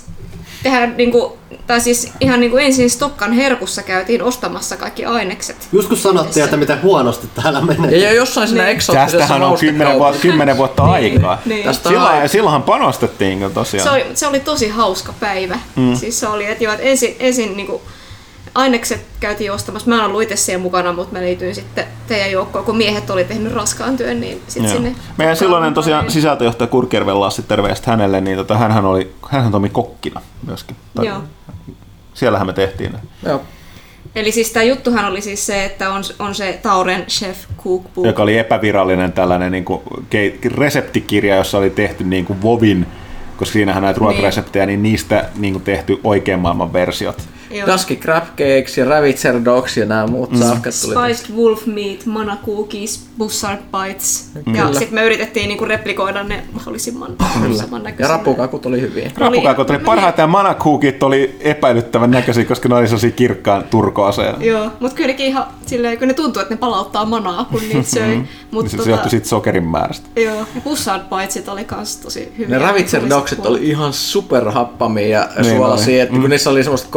tehdään 0.63 0.93
niinku, 0.97 1.37
tai 1.67 1.81
siis 1.81 2.11
ihan 2.19 2.39
niinku 2.39 2.57
ensin 2.57 2.89
Stokkan 2.89 3.33
herkussa 3.33 3.83
käytiin 3.83 4.23
ostamassa 4.23 4.77
kaikki 4.77 5.05
ainekset. 5.05 5.67
Just 5.71 5.87
kun 5.87 5.97
sanottiin, 5.97 6.43
että 6.43 6.57
miten 6.57 6.81
huonosti 6.81 7.27
täällä 7.41 7.61
menee. 7.61 7.97
Ja 7.97 8.13
jossain 8.13 8.47
siinä 8.47 8.63
Niin. 8.63 8.75
eksoottisessa 8.75 9.17
Tästähän 9.17 9.43
on 9.43 9.57
kymmenen 9.59 9.99
vuotta, 9.99 10.21
kymmenen 10.21 10.57
vuotta 10.57 10.83
aikaa. 10.83 11.39
niin. 11.45 11.63
Tästä 11.63 11.89
Silloin, 11.89 12.11
aikaa. 12.11 12.27
silloinhan 12.27 12.63
panostettiin 12.63 13.51
tosiaan. 13.53 13.83
Se 13.83 13.89
oli, 13.93 14.05
se 14.13 14.27
oli 14.27 14.39
tosi 14.39 14.69
hauska 14.69 15.13
päivä. 15.19 15.59
Mm. 15.75 15.95
Siis 15.95 16.19
se 16.19 16.27
oli, 16.27 16.45
että, 16.45 16.63
joo, 16.63 16.73
että 16.73 16.85
ensin, 16.85 17.15
ensin 17.19 17.57
niinku, 17.57 17.81
ainekset 18.55 19.05
käytiin 19.19 19.51
ostamassa. 19.51 19.89
Mä 19.89 19.95
en 19.95 20.01
ollut 20.05 20.21
itse 20.21 20.35
siellä 20.35 20.61
mukana, 20.63 20.93
mutta 20.93 21.13
mä 21.13 21.21
liityin 21.21 21.55
sitten 21.55 21.85
teidän 22.07 22.31
joukkoon, 22.31 22.65
kun 22.65 22.77
miehet 22.77 23.09
oli 23.09 23.23
tehnyt 23.23 23.53
raskaan 23.53 23.97
työn, 23.97 24.19
niin 24.21 24.41
sitten 24.47 24.71
sinne... 24.71 24.95
Meidän 25.17 25.35
silloinen 25.37 25.73
tosiaan 25.73 26.03
Niin. 26.03 26.11
sisältöjohtaja 26.11 26.67
Kurkijärven 26.67 27.19
Lassi, 27.19 27.41
terveistä 27.43 27.91
hänelle, 27.91 28.21
niin 28.21 28.37
tota, 28.37 28.57
hänhän, 28.57 28.85
oli, 28.85 29.13
hänhän 29.29 29.51
toimi 29.51 29.69
kokkina 29.69 30.21
myöskin. 30.47 30.75
Tai- 30.95 31.05
Joo. 31.07 31.17
Siellähän 32.13 32.47
me 32.47 32.53
tehtiin 32.53 32.91
ne. 32.91 32.99
Joo. 33.25 33.41
Eli 34.15 34.31
siis 34.31 34.51
tämä 34.51 34.63
juttuhan 34.63 35.05
oli 35.05 35.21
siis 35.21 35.45
se, 35.45 35.65
että 35.65 35.89
on, 35.93 36.03
on 36.19 36.35
se 36.35 36.59
Tauren 36.63 37.05
Chef 37.05 37.37
Cookbook. 37.63 38.07
joka 38.07 38.23
oli 38.23 38.37
epävirallinen 38.37 39.11
tällainen 39.13 39.51
niin 39.51 39.65
kuin, 39.65 39.81
reseptikirja, 40.57 41.35
jossa 41.35 41.57
oli 41.57 41.69
tehty 41.69 42.03
niin 42.03 42.25
kuin 42.25 42.41
Vovin, 42.41 42.87
koska 43.37 43.53
siinähän 43.53 43.83
näitä 43.83 43.99
ruokareseptejä, 43.99 44.65
niin 44.65 44.83
niistä 44.83 45.29
niin 45.35 45.53
kuin 45.53 45.63
tehty 45.63 45.99
oikean 46.03 46.39
maailman 46.39 46.73
versiot. 46.73 47.21
Dusky 47.73 47.95
Crab 47.95 48.23
Cakes 48.23 48.77
ja 48.77 48.85
Ravitzer 48.85 49.35
Dogs 49.45 49.77
ja 49.77 49.85
nämä 49.85 50.07
muut 50.07 50.31
mm. 50.31 50.39
safkat 50.39 50.73
tuli. 50.81 51.13
Spiced 51.15 51.35
Wolf 51.35 51.65
Meat, 51.65 52.05
Mana 52.05 52.37
Cookies, 52.45 53.05
Bussard 53.17 53.59
Bites. 53.71 54.29
Ja 54.35 54.41
Kyllä. 54.65 54.79
sitten 54.79 54.93
me 54.93 55.05
yritettiin 55.05 55.47
niinku 55.47 55.65
replikoida 55.65 56.23
ne 56.23 56.43
mahdollisimman 56.51 57.15
Kyllä. 57.41 57.55
Ja 57.55 57.61
samannäköisinä. 57.61 58.17
rapukakut 58.17 58.65
oli 58.65 58.81
hyviä. 58.81 59.11
Rapukakot 59.17 59.69
oli 59.69 59.79
parhaita 59.79 60.21
ja 60.21 60.27
manakuukit 60.27 61.03
oli 61.03 61.37
epäilyttävän 61.39 62.11
näköisiä, 62.11 62.45
koska 62.45 62.69
ne 62.69 62.75
oli 62.75 62.87
sellaisia 62.87 63.11
kirkkaan 63.11 63.63
turkoaseja. 63.69 64.35
Joo, 64.39 64.69
mutta 64.79 64.95
kylläkin 64.97 65.25
ihan 65.25 65.45
silleen, 65.65 65.99
kun 65.99 66.07
ne 66.07 66.13
tuntuu, 66.13 66.41
että 66.41 66.53
ne 66.53 66.57
palauttaa 66.57 67.05
manaa, 67.05 67.45
kun 67.51 67.61
niitä 67.61 67.89
söi. 67.89 68.21
Mut 68.51 68.69
Se, 68.69 68.83
se 68.83 68.89
johtui 68.89 69.09
siitä 69.09 69.27
sokerin 69.27 69.63
määrästä. 69.67 70.07
Joo, 70.21 70.35
ja 70.35 70.61
Bussard 70.63 71.01
Bitesit 71.09 71.47
oli 71.49 71.63
kans 71.65 71.97
tosi 71.97 72.31
hyviä. 72.37 72.59
Ne 72.59 72.65
Ravitzer 72.65 73.01
Oli 73.01 73.09
Dogsit 73.09 73.45
oli 73.45 73.69
ihan 73.69 73.93
superhappamia 73.93 75.07
ja 75.09 75.27
Niin 75.41 75.55
suolaisia, 75.57 76.03
että 76.03 76.13
oli. 76.13 76.21
kun 76.21 76.29
niissä 76.29 76.49
oli 76.49 76.63
semmoista 76.63 76.87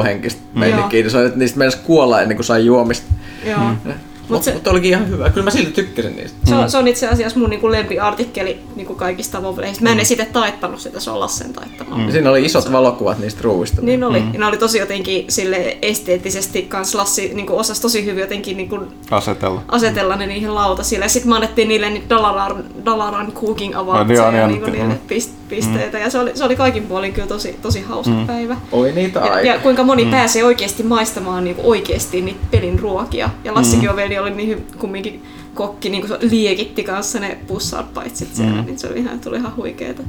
coleslaw-henkistä 0.00 0.40
meininkiä, 0.54 1.02
niin 1.02 1.10
se 1.10 1.18
oli, 1.18 1.26
että 1.26 1.38
niistä 1.38 1.58
meinasi 1.58 1.78
kuolla 1.84 2.20
ennen 2.20 2.36
kuin 2.36 2.44
sai 2.44 2.66
juomista. 2.66 3.12
Joo. 3.46 3.58
Mm. 3.84 3.92
Mutta 4.28 4.44
se, 4.44 4.52
mut 4.54 4.66
olikin 4.66 4.90
ihan 4.90 5.08
hyvä. 5.08 5.30
Kyllä 5.30 5.44
mä 5.44 5.50
silti 5.50 5.72
tykkäsin 5.72 6.16
niistä. 6.16 6.38
se, 6.44 6.54
on, 6.54 6.70
se 6.70 6.78
on 6.78 6.88
itse 6.88 7.08
asiassa 7.08 7.38
mun 7.38 7.50
niinku 7.50 7.70
lempiartikkeli 7.70 8.60
niinku 8.76 8.94
kaikista 8.94 9.42
vovleista. 9.42 9.82
Mä 9.82 9.90
en 9.90 9.98
edes 9.98 10.10
itse 10.10 10.24
taittanut 10.24 10.80
sitä, 10.80 11.00
se 11.00 11.10
on 11.10 11.20
Lassen 11.20 11.52
taittamaa. 11.52 12.00
Ja 12.06 12.12
siinä 12.12 12.30
oli 12.30 12.44
isot 12.44 12.72
valokuvat 12.72 13.18
niistä 13.18 13.40
ruuista. 13.42 13.82
Niin 13.82 14.04
oli. 14.04 14.20
Mm. 14.20 14.32
Ja 14.32 14.40
ne 14.40 14.46
oli 14.46 14.56
tosi 14.56 14.78
jotenkin 14.78 15.24
sille 15.28 15.78
esteettisesti 15.82 16.62
kans 16.62 16.94
Lassi 16.94 17.30
niin 17.34 17.50
osasi 17.50 17.82
tosi 17.82 18.04
hyvin 18.04 18.20
jotenkin 18.20 18.56
niin 18.56 18.68
kuin 18.68 18.88
Asetella. 19.10 19.62
asetella 19.68 20.16
ne 20.16 20.26
niihin 20.26 20.54
lautasille. 20.54 21.04
Ja 21.04 21.08
sitten 21.08 21.28
me 21.28 21.34
annettiin 21.34 21.68
niille 21.68 21.90
niitä 21.90 22.08
Dalaran, 22.08 22.64
Dalaran 22.84 23.32
Cooking 23.32 23.74
No, 23.74 23.80
Awardsia 23.80 24.16
joo, 24.16 24.30
niin 24.30 24.38
ja 24.38 24.44
annettiin, 24.44 24.48
niin 24.48 24.60
kuin 24.60 24.72
niille 24.72 24.94
mm. 24.94 25.08
pist, 25.08 25.30
pisteitä. 25.50 25.98
Ja 25.98 26.10
se 26.10 26.18
oli, 26.18 26.30
se 26.34 26.44
oli 26.44 26.56
kaikin 26.56 26.86
puolin 26.86 27.12
kyllä 27.12 27.28
tosi, 27.28 27.58
tosi 27.62 27.80
hauska 27.80 28.14
mm. 28.14 28.26
päivä. 28.26 28.56
Oi 28.72 28.92
niitä 28.92 29.20
Ja, 29.20 29.32
aika. 29.32 29.48
ja 29.48 29.58
kuinka 29.58 29.84
moni 29.84 30.04
mm. 30.04 30.10
pääsee 30.10 30.44
oikeasti 30.44 30.82
maistamaan 30.82 31.44
niin 31.44 31.56
oikeasti 31.62 32.20
niitä 32.20 32.40
pelin 32.50 32.78
ruokia. 32.78 33.30
Ja 33.44 33.54
Lassikin 33.54 33.88
mm. 33.88 33.92
Oveli 33.92 34.18
oli 34.18 34.30
niin 34.30 34.66
kumminkin 34.78 35.22
kokki, 35.54 35.88
niin 35.88 36.06
kuin 36.06 36.20
se 36.20 36.28
liekitti 36.30 36.82
kanssa 36.82 37.20
ne 37.20 37.38
pussarpaitsit 37.46 38.34
siellä, 38.34 38.60
mm. 38.60 38.66
niin 38.66 38.78
se 38.78 38.86
oli 38.86 38.98
ihan, 38.98 39.20
tuli 39.20 39.36
ihan 39.36 39.56
huikeeta, 39.56 40.02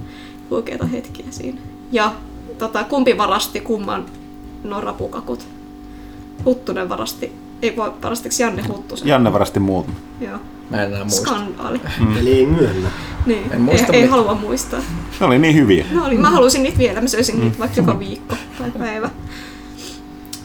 huikeeta 0.50 0.86
hetkiä 0.86 1.26
siinä. 1.30 1.58
Ja 1.92 2.14
tota, 2.58 2.84
kumpi 2.84 3.18
varasti 3.18 3.60
kumman 3.60 4.06
nuo 4.64 4.82
rapukakut? 4.82 5.48
Huttunen 6.46 6.90
varasti, 6.90 7.32
ei 7.62 7.76
voi 7.76 7.92
varastiko 8.04 8.36
Janne 8.40 8.64
Huttusen? 8.68 9.08
Janne 9.08 9.34
varasti 9.34 9.60
muut. 9.60 9.86
Joo. 10.22 10.38
Mä 10.72 10.84
en 10.84 10.94
enää 10.94 11.04
muista. 11.04 11.22
Skandaali. 11.22 11.82
Mm. 12.00 12.18
Eli 12.18 12.34
ei 12.34 12.46
myönnä. 12.46 12.90
Niin. 13.26 13.52
En 13.52 13.62
muista 13.62 13.94
ei, 13.94 14.02
ei 14.02 14.08
halua 14.08 14.34
muistaa. 14.34 14.80
Ne 15.20 15.26
oli 15.26 15.40
niin 15.40 15.56
hyviä. 15.56 15.86
No 15.92 16.06
oli, 16.06 16.18
mä 16.18 16.30
halusin 16.30 16.64
niitä 16.64 16.78
vielä, 16.78 17.02
mä 17.02 17.08
söisin 17.08 17.40
niitä 17.40 17.60
vaikka 17.60 17.82
joka 17.82 18.00
viikko 18.00 18.36
tai 18.58 18.72
päivä. 18.72 19.10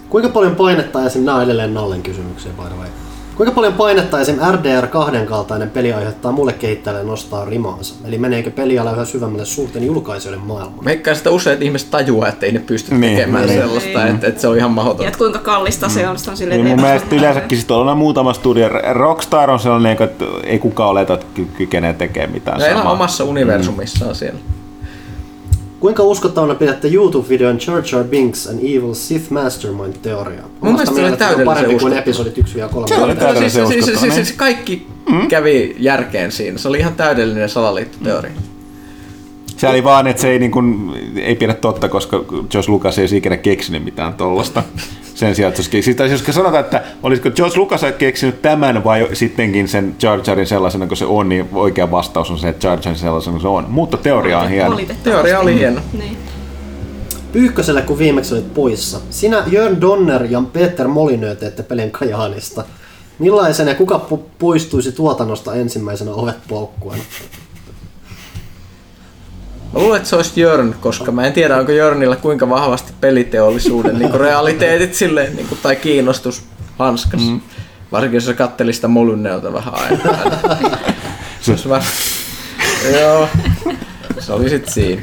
Kuinka 0.09 0.29
paljon 0.29 0.57
painetta 0.57 1.07
esim. 1.07 1.25
Nämä 1.25 1.37
on 1.37 1.45
edelleen 1.45 1.75
Nallen 1.75 2.03
kysymyksiä, 2.03 2.53
by 2.53 2.63
the 2.69 2.77
way. 2.79 2.89
Kuinka 3.37 3.55
paljon 3.55 3.73
painetta 3.73 4.21
esim. 4.21 4.37
RDR2 4.39 5.27
kaltainen 5.27 5.71
peli 5.71 5.93
aiheuttaa 5.93 6.33
mulle 6.33 6.53
kehittäjälle 6.53 7.05
nostaa 7.05 7.45
rimaansa? 7.45 7.95
Eli 8.05 8.19
meneekö 8.19 8.51
peliala 8.51 8.93
yhä 8.93 9.05
syvemmälle 9.05 9.45
suurten 9.45 9.87
julkaisijoiden 9.87 10.41
maailmaan? 10.47 10.85
Veikkaan 10.85 11.17
sitä 11.17 11.31
useat 11.31 11.63
ihmiset 11.63 11.91
tajuaa, 11.91 12.29
että 12.29 12.47
ei 12.47 12.53
ne 12.53 12.59
pysty 12.59 12.95
Niin, 12.95 13.17
tekemään 13.17 13.47
niin. 13.47 13.61
sellaista, 13.61 14.05
Niin. 14.05 14.15
että, 14.15 14.27
että 14.27 14.41
se 14.41 14.49
on 14.49 14.57
ihan 14.57 14.71
Ja 14.71 14.75
mahdotonta. 14.75 15.09
et 15.09 15.17
kuinka 15.17 15.39
kallista 15.39 15.89
se 15.89 16.09
on, 16.09 16.19
sitä 16.19 16.31
on 16.31 16.37
silleen... 16.37 16.65
Niin 16.65 16.77
mun 16.77 16.87
mielestä 16.87 17.17
yleensäkin 17.17 17.59
sit 17.59 17.71
on 17.71 17.99
muutama 17.99 18.33
studio. 18.33 18.69
Rockstar 18.93 19.51
on 19.51 19.59
sellainen, 19.61 19.97
että 20.01 20.25
ei 20.45 20.59
kukaan 20.59 20.91
oleta, 20.91 21.15
että 21.15 21.27
ky- 21.35 21.49
kykenee 21.57 21.93
tekemään 21.93 22.33
mitään 22.33 22.59
Ne 22.59 22.65
elää 22.67 22.77
samaa. 22.79 22.93
omassa 22.93 23.25
universumissaan 23.25 24.15
siellä. 24.15 24.39
Kuinka 25.87 26.03
uskottavana 26.03 26.55
pidätte 26.55 26.89
YouTube-videon 26.89 27.59
Jar 27.67 27.83
Jar 27.93 28.05
Binks 28.05 28.47
and 28.47 28.59
Evil 28.59 28.95
Sith 28.95 29.31
Mastermind 29.31 29.95
teoriaa? 30.03 30.49
mielestä 30.63 30.95
se 30.95 31.07
oli 31.07 31.17
täydellisen 31.17 31.45
parempi 31.45 31.79
kuin 31.79 31.93
episodit 31.93 32.39
1 32.39 32.59
ja 32.59 32.69
3. 32.69 32.89
Se 32.89 32.95
oli 32.95 33.17
täydellisen 33.17 33.67
siis, 33.67 33.85
siis, 33.85 33.85
siis, 33.85 34.01
siis, 34.01 34.15
niin. 34.15 34.25
siis 34.25 34.37
kaikki 34.37 34.87
kävi 35.29 35.77
järkeen 35.79 36.33
siinä. 36.33 36.59
Se 36.59 36.69
oli 36.69 36.79
ihan 36.79 36.95
täydellinen 36.95 37.49
salaliittoteoria. 37.49 38.33
Se 38.35 38.56
oli 39.69 39.85
vaan, 39.85 40.07
että 40.07 40.23
se 40.23 40.31
ei, 40.31 40.39
niin 40.39 40.51
kuin, 40.51 40.93
ei 41.17 41.35
pidä 41.35 41.55
totta, 41.55 41.89
koska 41.89 42.25
Josh 42.55 42.69
Lucas 42.69 42.99
ei 42.99 43.03
olisi 43.03 43.17
ikinä 43.17 43.37
keksinyt 43.37 43.85
mitään 43.85 44.15
tollasta. 44.15 44.63
sen 45.17 45.35
sijaan, 45.35 45.49
että 45.49 45.63
se 45.63 45.71
olisi, 45.77 45.93
siis, 46.09 46.27
jos 46.27 46.35
sanotaan, 46.35 46.65
että 46.65 46.83
olisiko 47.03 47.31
George 47.31 47.57
Lucas 47.57 47.81
keksinyt 47.99 48.43
tämän 48.43 48.85
vai 48.85 49.09
sittenkin 49.13 49.69
sen 49.69 49.97
Jar 50.03 50.21
Jarin 50.27 50.47
sellaisena 50.47 50.87
kuin 50.87 50.99
se 50.99 51.05
on, 51.05 51.29
niin 51.29 51.49
oikea 51.53 51.91
vastaus 51.91 52.31
on 52.31 52.39
se, 52.39 52.49
että 52.49 52.67
Jar 52.67 52.79
Jarin 52.79 52.99
sellaisena 52.99 53.33
kuin 53.33 53.43
se 53.43 53.49
on. 53.49 53.65
Mutta 53.69 53.97
teoria 53.97 54.39
on 54.39 54.51
hieno. 54.51 54.81
Teoria 55.03 55.41
oli 55.41 55.55
hieno. 55.55 55.81
Niin. 55.99 56.17
Pyykköselle, 57.33 57.83
kun 57.83 57.99
viimeksi 57.99 58.35
olit 58.35 58.55
poissa. 58.55 59.01
Sinä, 59.11 59.45
Jörn 59.47 59.81
Donner 59.81 60.25
ja 60.25 60.43
Peter 60.53 60.89
Molinö 60.89 61.35
teette 61.35 61.63
pelin 61.63 61.91
Kajaanista. 61.91 62.65
Millaisen 63.19 63.69
ja 63.69 63.75
kuka 63.75 64.07
poistuisi 64.39 64.93
tuotannosta 64.93 65.55
ensimmäisenä 65.55 66.11
ovet 66.11 66.37
paukkuen? 66.49 67.01
Mä 69.77 69.83
luulen, 69.83 69.97
että 69.97 70.09
se 70.09 70.17
olisi 70.17 70.41
Jörn, 70.41 70.75
koska 70.81 71.13
mä 71.13 71.27
en 71.27 71.33
tiedä, 71.33 71.57
onko 71.57 71.73
Jörnillä 71.73 72.17
kuinka 72.17 72.49
vahvasti 72.49 72.93
peliteollisuuden 73.01 73.99
niin 73.99 74.15
realiteetit 74.15 74.95
silleen, 74.95 75.37
niin 75.37 75.49
kuin, 75.49 75.59
tai 75.63 75.77
kiinnostus 75.77 76.45
hanskas. 76.79 77.21
Mm. 77.21 77.41
Varsinkin 77.93 78.17
jos 78.17 78.25
se 78.25 78.35
katteli 78.35 78.73
sitä 78.73 78.89
Molynneota 78.89 79.53
vähän 79.53 79.75
aina. 79.75 79.99
se 81.41 81.51
olisi 81.51 81.69
vähän... 81.69 81.89
Joo. 83.01 83.29
Se 84.19 84.33
oli 84.33 84.49
sit 84.49 84.69
siinä. 84.69 85.03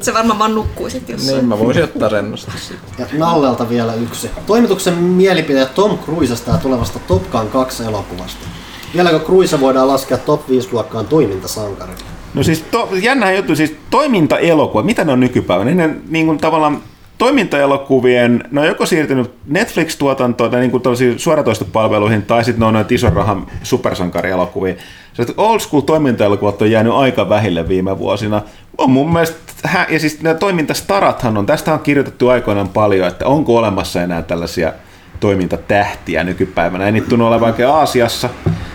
Se 0.00 0.14
varmaan 0.14 0.38
vaan 0.38 0.54
nukkuu 0.54 0.90
sit 0.90 1.08
jossain. 1.08 1.36
Niin, 1.36 1.48
mä 1.48 1.58
voisin 1.58 1.84
ottaa 1.84 2.08
rennosti 2.08 2.52
siitä. 2.58 2.82
Ja 2.98 3.06
Nallelta 3.12 3.68
vielä 3.68 3.94
yksi. 3.94 4.30
Toimituksen 4.46 4.94
mielipide 4.94 5.66
Tom 5.66 5.98
Cruisesta 5.98 6.50
ja 6.50 6.56
tulevasta 6.56 6.98
Top 6.98 7.30
Gun 7.30 7.48
2 7.48 7.84
elokuvasta. 7.84 8.46
Vieläkö 8.94 9.20
Cruise 9.20 9.60
voidaan 9.60 9.88
laskea 9.88 10.18
top 10.18 10.48
5 10.48 10.68
luokkaan 10.72 11.06
toimintasankari? 11.06 11.92
No 12.36 12.42
siis 12.42 12.62
to, 12.70 12.88
jännä 13.02 13.32
juttu, 13.32 13.56
siis 13.56 13.76
toimintaelokuva, 13.90 14.82
mitä 14.82 15.04
ne 15.04 15.12
on 15.12 15.20
nykypäivänä? 15.20 15.74
Ne 15.74 15.90
niin 16.08 16.26
kuin 16.26 16.38
tavallaan 16.38 16.82
toimintaelokuvien, 17.18 18.44
ne 18.50 18.60
on 18.60 18.66
joko 18.66 18.86
siirtynyt 18.86 19.30
Netflix-tuotantoon 19.46 20.50
tai 20.50 20.60
niin 20.60 20.70
kuin 20.70 20.82
suoratoistopalveluihin, 21.16 22.22
tai 22.22 22.44
sitten 22.44 22.60
ne 22.60 22.66
on 22.66 22.74
noita 22.74 22.94
ison 22.94 23.12
rahan 23.12 23.46
supersankarielokuviin. 23.62 24.78
Se, 25.12 25.26
old 25.36 25.60
school 25.60 25.80
toimintaelokuvat 25.80 26.62
on 26.62 26.70
jäänyt 26.70 26.92
aika 26.92 27.28
vähille 27.28 27.68
viime 27.68 27.98
vuosina. 27.98 28.42
On 28.78 28.90
mun 28.90 29.12
mielestä, 29.12 29.68
ja 29.88 29.98
siis 30.00 30.22
nämä 30.22 30.34
toimintastarathan 30.34 31.36
on, 31.36 31.46
tästä 31.46 31.72
on 31.72 31.80
kirjoitettu 31.80 32.28
aikoinaan 32.28 32.68
paljon, 32.68 33.08
että 33.08 33.26
onko 33.26 33.56
olemassa 33.56 34.02
enää 34.02 34.22
tällaisia 34.22 34.72
toimintatähtiä 35.20 36.24
nykypäivänä. 36.24 36.86
Ei 36.86 36.92
niitä 36.92 37.08
tunnu 37.08 37.26
olevan 37.26 37.48
oikein 37.48 37.68
Aasiassa 37.68 38.28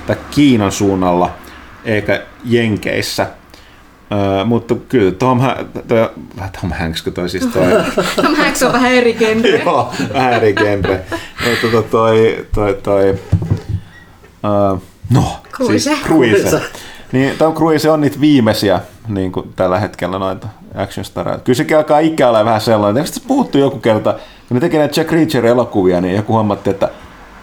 tai 0.08 0.16
Kiinan 0.32 0.72
suunnalla, 0.72 1.30
eikä 1.86 2.22
Jenkeissä. 2.46 3.28
Öö, 4.12 4.46
mutta 4.46 4.76
kyllä 4.90 5.12
Tom, 5.12 5.40
Ha- 5.40 5.58
toi, 5.88 6.10
Tom 6.62 6.72
Hanks, 6.72 7.02
kun 7.02 7.14
toi 7.14 7.30
siis 7.30 7.46
toi, 7.46 7.64
Tom 8.24 8.36
Hanks 8.36 8.64
on 8.64 8.74
vähän 8.74 8.92
eri 8.92 9.14
genre. 9.14 9.50
Joo, 9.66 9.94
vähän 10.14 10.34
eri 10.34 10.54
genre. 10.54 11.02
Mutta 11.50 11.68
toi, 11.72 11.84
toi, 11.92 12.46
toi, 12.56 12.74
toi 12.84 13.16
uh, 14.44 14.82
no, 15.10 15.24
Cruise. 15.52 15.80
siis 15.80 16.00
Cruise. 16.02 16.50
Cruise. 16.50 16.62
Niin 17.12 17.38
Tom 17.38 17.54
Cruise 17.54 17.90
on 17.92 18.02
niitä 18.02 18.22
viimeisiä 18.22 18.80
niin 19.08 19.32
kuin 19.32 19.54
tällä 19.56 19.80
hetkellä 19.80 20.20
noita 20.20 20.48
action 20.76 21.06
stareja. 21.06 21.38
Kyllä 21.38 21.58
sekin 21.58 21.78
alkaa 21.78 22.00
ikä 22.00 22.30
olla 22.30 22.46
vähän 22.46 22.62
sellainen. 22.62 23.04
Eikö 23.06 23.20
puhuttu 23.28 23.58
joku 23.58 23.80
kerta, 23.80 24.14
kun 24.48 24.56
ne 24.56 24.60
tekee 24.60 24.80
näitä 24.80 25.00
Jack 25.00 25.12
Reacher-elokuvia, 25.12 26.02
niin 26.02 26.16
joku 26.16 26.34
huomatti, 26.34 26.70
että 26.70 26.90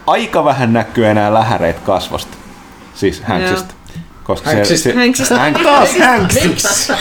aika 0.07 0.45
vähän 0.45 0.73
näkyy 0.73 1.07
enää 1.07 1.35
lähäreitä 1.35 1.81
kasvosta. 1.85 2.37
Siis 2.95 3.23
Hanksista. 3.23 3.75
Koska 4.29 4.51
Hanksista. 4.51 4.89
se, 4.89 4.93
se, 4.93 4.99
Hanksista. 4.99 5.39
Hank, 5.39 5.63
taas 5.63 5.97
Hanks! 5.99 6.37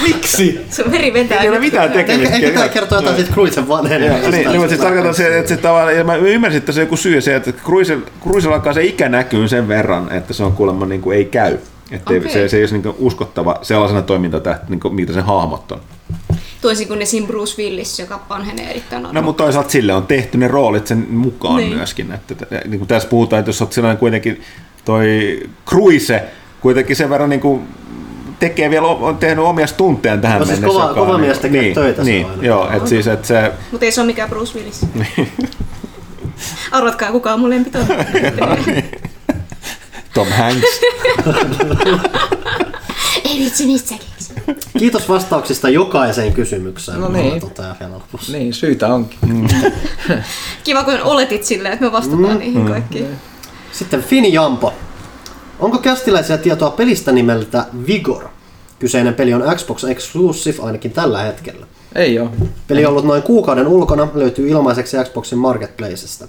Miksi? 0.01 0.59
Sun 0.71 0.91
veri 0.91 1.13
vetää. 1.13 1.37
Ei 1.37 1.49
ole 1.49 1.59
mitään 1.59 1.91
tekemistä. 1.91 2.35
ehkä 2.35 2.51
tämä 2.51 2.69
kertoo 2.69 2.97
jotain 2.97 3.15
siitä 3.15 3.31
Cruisen 3.31 3.63
Joo, 3.67 3.77
vanhenemisesta. 3.77 4.31
niin, 4.31 4.47
niin, 4.47 4.57
mutta 4.57 4.69
siis 4.69 4.81
tarkoitan 4.81 5.15
se, 5.15 5.37
että 5.39 5.49
se 5.49 5.57
tavallaan, 5.57 5.97
ja 5.97 6.03
mä 6.03 6.15
ymmärsin, 6.15 6.57
että 6.57 6.71
se 6.71 6.81
joku 6.81 6.97
syy 6.97 7.21
se, 7.21 7.35
että 7.35 7.51
Cruise, 7.51 7.97
Cruisella 8.23 8.55
alkaa 8.55 8.73
se 8.73 8.83
ikä 8.83 9.09
näkyy 9.09 9.47
sen 9.47 9.67
verran, 9.67 10.11
että 10.11 10.33
se 10.33 10.43
on 10.43 10.53
kuulemma 10.53 10.85
niin 10.85 11.01
kuin 11.01 11.17
ei 11.17 11.25
käy. 11.25 11.57
Että 11.91 12.13
Okei. 12.13 12.31
se, 12.31 12.49
se 12.49 12.57
ei 12.57 12.63
olisi 12.63 12.77
niin 12.77 12.95
uskottava 12.99 13.59
sellaisena 13.61 14.01
toimintatähti, 14.01 14.65
niin 14.69 14.79
kuin, 14.79 14.95
mitä 14.95 15.13
sen 15.13 15.25
hahmot 15.25 15.71
on. 15.71 15.81
Toisin 16.61 16.87
kuin 16.87 17.01
esim. 17.01 17.27
Bruce 17.27 17.61
Willis, 17.61 17.99
joka 17.99 18.19
vanhenee 18.29 18.69
erittäin 18.69 19.03
No 19.11 19.21
mutta 19.21 19.43
toisaalta 19.43 19.69
sille 19.69 19.93
on 19.93 20.07
tehty 20.07 20.37
ne 20.37 20.47
roolit 20.47 20.87
sen 20.87 21.07
mukaan 21.09 21.57
niin. 21.57 21.73
Myöskin. 21.73 22.11
Että, 22.11 22.33
että, 22.33 22.61
niin 22.67 22.79
kuin 22.79 22.87
tässä 22.87 23.09
puhutaan, 23.09 23.39
että 23.39 23.49
jos 23.49 23.61
olet 23.61 23.73
sellainen 23.73 23.97
kuitenkin 23.97 24.41
toi 24.85 25.39
Cruise 25.67 26.23
kuitenkin 26.61 26.95
sen 26.95 27.09
verran 27.09 27.29
niin 27.29 27.39
kuin 27.39 27.67
tekee 28.39 28.69
vielä, 28.69 28.87
on 28.87 29.17
tehnyt 29.17 29.45
omia 29.45 29.67
stuntteja 29.67 30.17
tähän 30.17 30.39
No 30.39 30.45
siis 30.45 30.59
mennessä. 30.59 30.81
kova- 30.81 30.93
kova 30.93 31.11
niin 31.17 31.21
mies 31.21 31.39
tekee 31.39 31.61
niin, 31.61 31.73
töitä 31.73 32.03
se 32.03 32.09
Niin, 32.09 32.25
on 32.25 32.31
aina. 32.31 32.43
joo, 32.43 32.71
että 32.71 32.89
siis, 32.89 33.07
että 33.07 33.27
se, 33.27 33.51
Mutta 33.71 33.85
ei 33.85 33.91
se 33.91 34.01
ole 34.01 34.05
mikään 34.07 34.29
Bruce 34.29 34.57
Willis. 34.59 34.85
Arvatkaa, 36.71 37.11
kuka 37.11 37.33
on 37.33 37.39
mun 37.39 37.49
lempitoimi. 37.49 37.87
Tom 40.13 40.27
Hanks. 40.27 40.81
ei 43.25 43.39
vitsi, 43.39 43.65
mistä? 43.65 43.95
Kiitos 44.79 45.09
vastauksista 45.09 45.69
jokaiseen 45.69 46.33
kysymykseen. 46.33 47.01
No 47.01 47.09
niin. 47.09 47.41
Lopussa. 47.93 48.31
Niin, 48.31 48.53
syytä 48.53 48.87
onkin. 48.93 49.47
Kiva, 50.63 50.83
kun 50.83 50.93
oletit 51.03 51.43
silleen, 51.43 51.73
että 51.73 51.85
me 51.85 51.91
vastataan 51.91 52.33
mm, 52.33 52.39
niihin 52.39 52.65
kaikkiin. 52.65 53.07
Sitten 53.71 54.03
Fini 54.03 54.33
Jampo. 54.33 54.73
Onko 55.59 55.77
kästiläisiä 55.77 56.37
tietoa 56.37 56.69
pelistä 56.71 57.11
nimeltä 57.11 57.65
Vigor? 57.87 58.23
Kyseinen 58.79 59.13
peli 59.13 59.33
on 59.33 59.43
Xbox 59.55 59.83
Exclusive 59.83 60.63
ainakin 60.63 60.91
tällä 60.91 61.21
hetkellä. 61.21 61.65
Ei 61.95 62.19
oo. 62.19 62.29
Peli 62.67 62.85
on 62.85 62.91
ollut 62.91 63.05
noin 63.05 63.23
kuukauden 63.23 63.67
ulkona, 63.67 64.07
löytyy 64.13 64.49
ilmaiseksi 64.49 64.97
Xboxin 65.03 65.37
Marketplacesta. 65.37 66.27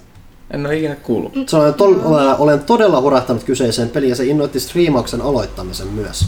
En 0.51 0.65
ole 0.65 0.77
ikinä 0.77 0.95
kuullut. 0.95 1.33
Olen, 1.53 1.73
tol- 1.73 2.05
olen- 2.05 2.35
olen 2.39 2.59
todella 2.59 3.01
hurahtanut 3.01 3.43
kyseiseen 3.43 3.89
peliin 3.89 4.09
ja 4.09 4.15
se 4.15 4.25
innoitti 4.25 4.59
striimauksen 4.59 5.21
aloittamisen 5.21 5.87
myös. 5.87 6.25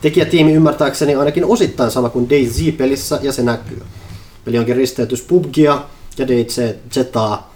Tekijätiimi 0.00 0.52
ymmärtääkseni 0.52 1.14
ainakin 1.14 1.44
osittain 1.44 1.90
sama 1.90 2.08
kuin 2.08 2.30
DayZ-pelissä 2.30 3.18
ja 3.22 3.32
se 3.32 3.42
näkyy. 3.42 3.82
Peli 4.44 4.58
onkin 4.58 4.76
risteytys 4.76 5.22
PUBGia 5.22 5.82
ja 6.18 6.28
DayZaa 6.28 7.51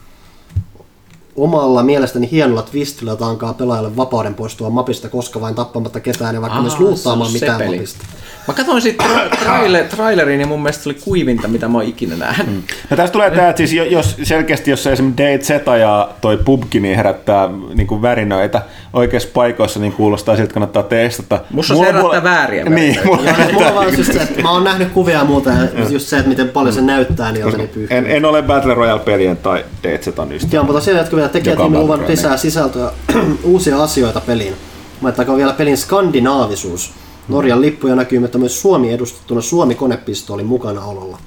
omalla 1.36 1.82
mielestäni 1.82 2.30
hienolla 2.30 2.62
twistillä, 2.62 3.10
jota 3.12 3.26
ankaa 3.26 3.54
pelaajalle 3.54 3.96
vapauden 3.96 4.34
poistua 4.34 4.70
mapista 4.70 5.08
koska 5.08 5.40
vain 5.40 5.54
tappamatta 5.54 6.00
ketään 6.00 6.34
ja 6.34 6.40
vaikka 6.40 6.56
Aa, 6.56 6.62
myös 6.62 6.80
luuttaamaan 6.80 7.32
mitään 7.32 7.58
peli. 7.58 7.76
mapista. 7.76 8.04
Mä 8.48 8.54
katsoin 8.54 8.82
sit 8.82 9.02
tra- 9.02 9.36
traile- 9.44 9.84
trailerin 9.96 10.40
ja 10.40 10.46
mun 10.46 10.62
mielestä 10.62 10.82
se 10.84 10.88
oli 10.88 10.98
kuivinta, 11.04 11.48
mitä 11.48 11.68
mä 11.68 11.78
oon 11.78 11.86
ikinä 11.86 12.16
nähnyt. 12.16 12.64
No 12.90 12.96
tästä 12.96 13.12
tulee 13.12 13.30
tämä, 13.30 13.48
että 13.48 13.58
siis 13.58 13.72
jo- 13.72 13.84
jos 13.84 14.16
selkeästi 14.22 14.70
jos 14.70 14.82
se 14.82 14.92
esimerkiksi 14.92 15.22
DayZ 15.22 15.80
ja 15.80 16.08
toi 16.20 16.36
PUBG 16.36 16.74
niin 16.74 16.96
herättää 16.96 17.48
niin 17.74 17.86
kuin 17.86 18.02
värinöitä 18.02 18.62
oikeissa 18.92 19.28
paikoissa, 19.34 19.80
niin 19.80 19.92
kuulostaa 19.92 20.34
siltä, 20.34 20.44
että 20.44 20.54
kannattaa 20.54 20.82
testata. 20.82 21.40
Musta 21.50 21.68
se 21.68 21.74
Mulla- 21.74 21.86
herättää 21.86 22.08
mulla- 22.10 22.22
vääriä 22.22 22.64
Niin, 22.64 22.98
mulla 23.04 23.22
Ja 23.22 23.22
mulla 23.22 23.36
herättää- 23.44 23.68
on 23.68 23.74
vaan 23.74 23.96
just 23.98 24.12
se, 24.12 24.22
että 24.22 24.42
mä 24.42 24.50
oon 24.50 24.64
nähnyt 24.70 24.88
kuvia 24.92 25.18
ja 25.18 25.24
muuta 25.24 25.50
ja 25.50 25.56
just 25.90 26.06
se, 26.08 26.16
että 26.16 26.28
miten 26.28 26.48
paljon 26.48 26.74
se 26.74 26.80
näyttää 26.80 27.32
niiltä 27.32 27.56
niin 27.56 27.68
pyyhkii. 27.68 27.96
en, 27.96 28.06
en 28.06 28.24
ole 28.24 28.42
Battle 28.42 28.74
Royale-pelien 28.74 29.36
tai 29.36 29.64
DayZn 29.84 30.32
ystävä. 30.32 30.56
Ja 30.56 30.62
mutta 30.62 30.80
siellä 30.80 31.00
jotka 31.00 31.16
vielä 31.16 31.28
tekijätiimi 31.28 31.70
Joka 31.74 31.82
luvannut 31.82 32.08
lisää 32.08 32.36
sisältöä, 32.36 32.90
uusia 33.44 33.82
asioita 33.82 34.20
peliin. 34.20 34.54
Mainittakoon 35.00 35.38
vielä 35.38 35.52
pelin 35.52 35.76
skandinaavisuus. 35.76 36.92
Norjan 37.28 37.60
lippuja 37.60 37.94
näkyy, 37.94 38.18
mutta 38.18 38.38
myös 38.38 38.60
Suomi 38.62 38.92
edustettuna 38.92 39.40
Suomi 39.40 39.74
konepistooli 39.74 40.42
mukana 40.44 40.84
ololla. 40.84 41.18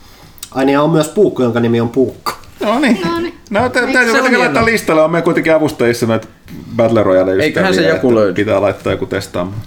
Aina 0.51 0.71
ja 0.71 0.81
on 0.81 0.89
myös 0.89 1.07
puukko, 1.07 1.43
jonka 1.43 1.59
nimi 1.59 1.81
on 1.81 1.89
Puukko. 1.89 2.31
No 2.59 2.79
niin. 2.79 2.99
No 3.05 3.19
niin. 3.19 3.33
No, 3.49 3.69
tä- 3.69 3.87
täytyy 3.93 4.11
kuitenkin 4.11 4.39
laittaa 4.39 4.65
listalle. 4.65 5.01
On 5.01 5.11
meidän 5.11 5.23
kuitenkin 5.23 5.55
avustajissa 5.55 6.05
näitä 6.05 6.27
Battle 6.75 7.03
royale. 7.03 7.43
Eiköhän 7.43 7.73
se 7.75 7.81
joku 7.87 8.07
että 8.07 8.19
löydy. 8.19 8.33
Pitää 8.33 8.61
laittaa 8.61 8.93
joku 8.93 9.05
testaamaan. 9.05 9.61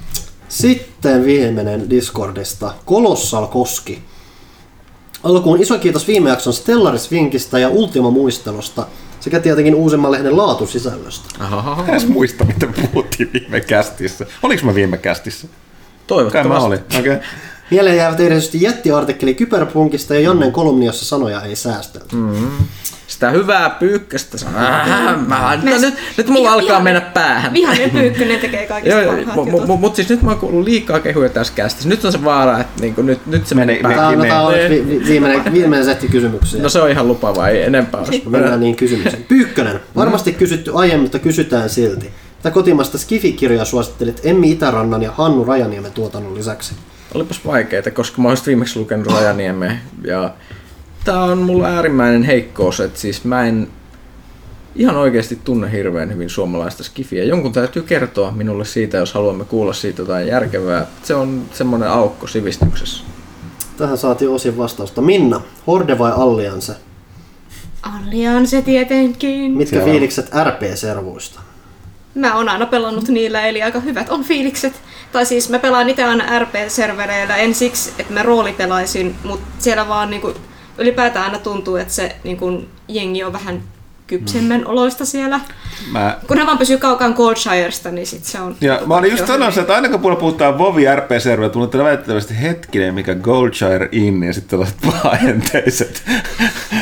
Sitten 0.48 1.24
viimeinen 1.24 1.90
Discordista. 1.90 2.72
Kolossal 2.84 3.46
Koski. 3.46 4.02
Alkuun 5.22 5.60
iso 5.62 5.78
kiitos 5.78 6.08
viime 6.08 6.30
jakson 6.30 6.52
Stellaris-vinkistä 6.52 7.58
ja 7.58 7.68
Ultima-muistelusta 7.68 8.86
sekä 9.20 9.40
tietenkin 9.40 9.74
uusimman 9.74 10.12
lehden 10.12 10.36
laatusisällöstä. 10.36 11.24
Ahaha. 11.38 11.86
En 11.88 12.12
muista, 12.12 12.44
mitä 12.44 12.66
puhuttiin 12.66 13.30
viime 13.32 13.60
kästissä. 13.60 14.26
Oliko 14.42 14.66
mä 14.66 14.74
viime 14.74 14.96
kästissä? 14.98 15.48
Kai 16.06 16.24
mä 16.24 16.30
Toivottavasti. 16.30 16.66
olin. 16.66 16.80
Okei. 16.98 17.12
Okay. 17.12 17.24
Mieleen 17.70 17.96
jäävät 17.96 18.20
erityisesti 18.20 18.62
jättiartikkeli 18.62 19.34
Kyberpunkista 19.34 20.14
ja 20.14 20.20
Jannen 20.20 20.52
kolumni, 20.52 20.86
jossa 20.86 21.04
sanoja 21.04 21.40
ei 21.42 21.56
säästelty. 21.56 22.16
Mm. 22.16 22.46
Sitä 23.06 23.30
hyvää 23.30 23.70
pyykköstä 23.70 24.38
sanoo. 24.38 24.60
Äh, 24.60 25.26
mä, 25.26 25.58
no, 25.64 25.78
nyt, 25.80 25.94
nyt 26.16 26.28
mulla 26.28 26.48
Viha- 26.48 26.52
alkaa 26.52 26.66
vihainen- 26.66 26.82
mennä 26.84 27.00
päähän. 27.00 27.52
Vihainen 27.52 27.90
pyykkönen 28.00 28.40
tekee 28.40 28.66
kaikista 28.66 28.98
Joo, 29.00 29.12
parhaat 29.12 29.36
mutta 29.36 29.50
jutut. 29.50 29.66
mut, 29.68 29.80
mut 29.80 29.96
siis 29.96 30.08
nyt 30.08 30.22
mä 30.22 30.30
oon 30.30 30.40
kuullut 30.40 30.64
liikaa 30.64 31.00
kehuja 31.00 31.28
tässä 31.28 31.52
kästissä. 31.56 31.88
Nyt 31.88 32.04
on 32.04 32.12
se 32.12 32.24
vaara, 32.24 32.58
että 32.60 32.80
niinku, 32.80 33.02
nyt, 33.02 33.26
nyt 33.26 33.46
se 33.46 33.54
meni 33.54 33.66
Meni- 33.66 33.82
päähän. 33.82 33.98
Tämä 33.98 34.08
on, 34.08 34.28
tämä 34.28 34.40
on 34.42 34.54
vi, 34.54 34.84
vi, 34.88 35.02
viimeinen, 35.08 35.52
viimeinen 35.52 35.84
setti 35.84 36.08
kysymyksiä. 36.08 36.62
No 36.62 36.68
se 36.68 36.80
on 36.82 36.90
ihan 36.90 37.08
lupaavaa, 37.08 37.48
ei 37.48 37.62
enempää. 37.62 38.02
Mennään 38.28 38.60
niin 38.60 38.76
kysymykseen. 38.76 39.24
Pyykkönen. 39.28 39.80
Varmasti 39.96 40.32
kysytty 40.32 40.70
aiemmin, 40.74 41.02
mutta 41.02 41.18
kysytään 41.18 41.70
silti. 41.70 42.10
Mitä 42.42 42.54
kotimasta 42.54 42.98
Skifi-kirjoja 42.98 43.64
suosittelit 43.64 44.20
Emmi 44.24 44.50
Itärannan 44.50 45.02
ja 45.02 45.12
Hannu 45.12 45.44
Rajaniemen 45.44 45.92
tuotannon 45.92 46.34
lisäksi? 46.34 46.74
Olipas 47.14 47.46
vaikeita, 47.46 47.90
koska 47.90 48.22
mä 48.22 48.28
olisin 48.28 48.46
viimeksi 48.46 48.78
lukenut 48.78 49.06
Rajaniemeä 49.06 49.76
ja 50.04 50.34
tää 51.04 51.22
on 51.22 51.38
mulla 51.38 51.66
äärimmäinen 51.68 52.22
heikkous, 52.22 52.80
että 52.80 53.00
siis 53.00 53.24
mä 53.24 53.46
en 53.46 53.68
ihan 54.74 54.96
oikeasti 54.96 55.38
tunne 55.44 55.72
hirveän 55.72 56.12
hyvin 56.12 56.30
suomalaista 56.30 56.82
skifiä. 56.84 57.24
Jonkun 57.24 57.52
täytyy 57.52 57.82
kertoa 57.82 58.30
minulle 58.30 58.64
siitä, 58.64 58.96
jos 58.96 59.14
haluamme 59.14 59.44
kuulla 59.44 59.72
siitä 59.72 60.02
jotain 60.02 60.26
järkevää. 60.26 60.86
Se 61.02 61.14
on 61.14 61.42
semmoinen 61.52 61.90
aukko 61.90 62.26
sivistyksessä. 62.26 63.04
Tähän 63.76 63.98
saatiin 63.98 64.30
osin 64.30 64.58
vastausta. 64.58 65.00
Minna, 65.00 65.40
Horde 65.66 65.98
vai 65.98 66.12
Allianse? 66.16 66.72
Allianse 67.82 68.62
tietenkin. 68.62 69.52
Mitkä 69.52 69.76
Joo. 69.76 69.84
fiilikset 69.84 70.30
RP-servuista? 70.44 71.40
Mä 72.14 72.36
oon 72.36 72.48
aina 72.48 72.66
pelannut 72.66 73.08
niillä, 73.08 73.46
eli 73.46 73.62
aika 73.62 73.80
hyvät 73.80 74.10
on 74.10 74.24
fiilikset. 74.24 74.82
Tai 75.12 75.26
siis 75.26 75.48
mä 75.48 75.58
pelaan 75.58 75.88
itse 75.88 76.04
aina 76.04 76.38
RP-servereillä, 76.38 77.36
en 77.36 77.54
siksi, 77.54 77.92
että 77.98 78.12
mä 78.12 78.22
roolipelaisin, 78.22 79.16
mutta 79.24 79.46
siellä 79.58 79.88
vaan 79.88 80.10
niinku, 80.10 80.34
ylipäätään 80.78 81.24
aina 81.24 81.38
tuntuu, 81.38 81.76
että 81.76 81.94
se 81.94 82.16
niinku, 82.24 82.64
jengi 82.88 83.24
on 83.24 83.32
vähän 83.32 83.62
kypsemmän 84.06 84.66
oloista 84.66 85.04
siellä. 85.04 85.40
Mä 85.92 86.18
Kun 86.28 86.36
ne 86.36 86.46
vaan 86.46 86.58
pysyy 86.58 86.78
kaukaan 86.78 87.12
Goldshiresta, 87.12 87.90
niin 87.90 88.06
sit 88.06 88.24
se 88.24 88.40
on... 88.40 88.56
Ja 88.60 88.80
mä 88.86 88.94
olin 88.96 89.10
just 89.10 89.20
on 89.22 89.26
sanonut, 89.26 89.58
että 89.58 89.74
aina 89.74 89.88
kun 89.88 90.00
puhutaan- 90.00 90.20
puhutaan 90.20 90.58
Vovi 90.58 90.84
RP-serverillä, 90.96 91.48
tulee 91.52 91.84
väittävästi 91.84 92.42
hetkinen, 92.42 92.94
mikä 92.94 93.14
Goldshire 93.14 93.88
in, 93.92 94.22
ja 94.22 94.32
sitten 94.32 94.50
tällaiset 94.50 94.76
paenteiset. 95.02 96.02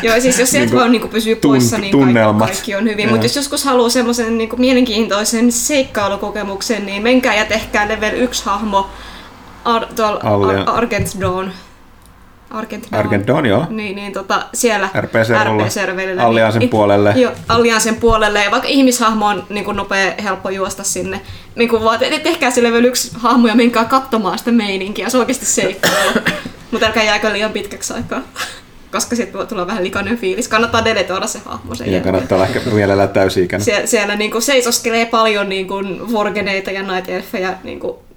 Joo, 0.02 0.20
siis 0.20 0.38
jos 0.38 0.50
sieltä 0.50 0.64
Niinku 0.64 0.78
vaan 0.78 0.92
niinku 0.92 1.08
pysyy 1.08 1.34
tun- 1.34 1.38
poissa, 1.40 1.78
niin 1.78 1.90
tunnelmat. 1.92 2.38
kaikki, 2.38 2.56
kaikki 2.56 2.74
on 2.74 2.84
hyvin. 2.84 3.08
Mutta 3.10 3.24
jos 3.26 3.36
joskus 3.36 3.64
haluaa 3.64 3.88
semmoisen 3.88 4.38
niinku 4.38 4.56
mielenkiintoisen 4.56 5.52
seikkailukokemuksen, 5.52 6.86
niin 6.86 7.02
menkää 7.02 7.34
ja 7.34 7.44
tehkää 7.44 7.88
level 7.88 8.14
1 8.14 8.44
hahmo 8.44 8.90
Ar- 9.64 9.86
Ar- 10.22 10.76
Argent 10.78 11.20
Dawn. 11.20 11.50
Argent 12.50 12.84
Dawn. 12.92 13.04
Argent 13.04 13.26
Dawn, 13.26 13.46
joo. 13.46 13.66
Niin, 13.70 13.96
niin 13.96 14.12
tota, 14.12 14.42
siellä 14.54 14.88
RP-servulla. 15.00 15.64
RP-serverillä. 15.64 16.22
Alliansen 16.22 16.60
niin, 16.60 16.70
puolelle. 16.70 17.12
Joo, 17.16 17.32
Alliansen 17.48 17.96
puolelle. 17.96 18.44
Ja 18.44 18.50
vaikka 18.50 18.68
ihmishahmo 18.68 19.26
on 19.26 19.44
niin 19.48 19.64
kuin 19.64 19.76
nopea, 19.76 20.12
helppo 20.22 20.50
juosta 20.50 20.84
sinne, 20.84 21.20
niin 21.54 21.68
kuin 21.68 21.84
vaan 21.84 21.98
te- 21.98 22.18
tehkää 22.18 22.50
se 22.50 22.62
level 22.62 22.84
1 22.84 23.10
hahmo 23.18 23.48
ja 23.48 23.54
menkää 23.54 23.84
katsomaan 23.84 24.38
sitä 24.38 24.52
meininkiä. 24.52 25.08
Se 25.08 25.16
on 25.16 25.20
oikeasti 25.20 25.46
seikkailu. 25.46 26.10
Mutta 26.70 26.86
älkää 26.86 27.02
jääkö 27.04 27.32
liian 27.32 27.52
pitkäksi 27.52 27.92
aikaa. 27.92 28.20
Koska 28.92 29.16
sitten 29.16 29.38
voi 29.38 29.46
tulla 29.46 29.66
vähän 29.66 29.84
likainen 29.84 30.18
fiilis. 30.18 30.48
Kannattaa 30.48 30.84
deletoida 30.84 31.26
se 31.26 31.38
hahmo 31.44 31.74
sen 31.74 31.86
Ja 31.86 31.92
jälkeen. 31.92 32.12
kannattaa 32.14 32.36
olla 32.36 32.46
ehkä 32.46 32.60
mielellään 32.70 33.08
täysi-ikäinen. 33.08 33.64
Sie- 33.64 33.86
siellä 33.86 34.16
niinku 34.16 34.40
seisoskelee 34.40 35.06
paljon 35.06 35.48
niinku 35.48 35.74
vorgeneita 36.12 36.70
ja 36.70 36.82
night 36.82 37.08
elfejä 37.10 37.54
niinku 37.64 37.86
silin- 37.86 38.09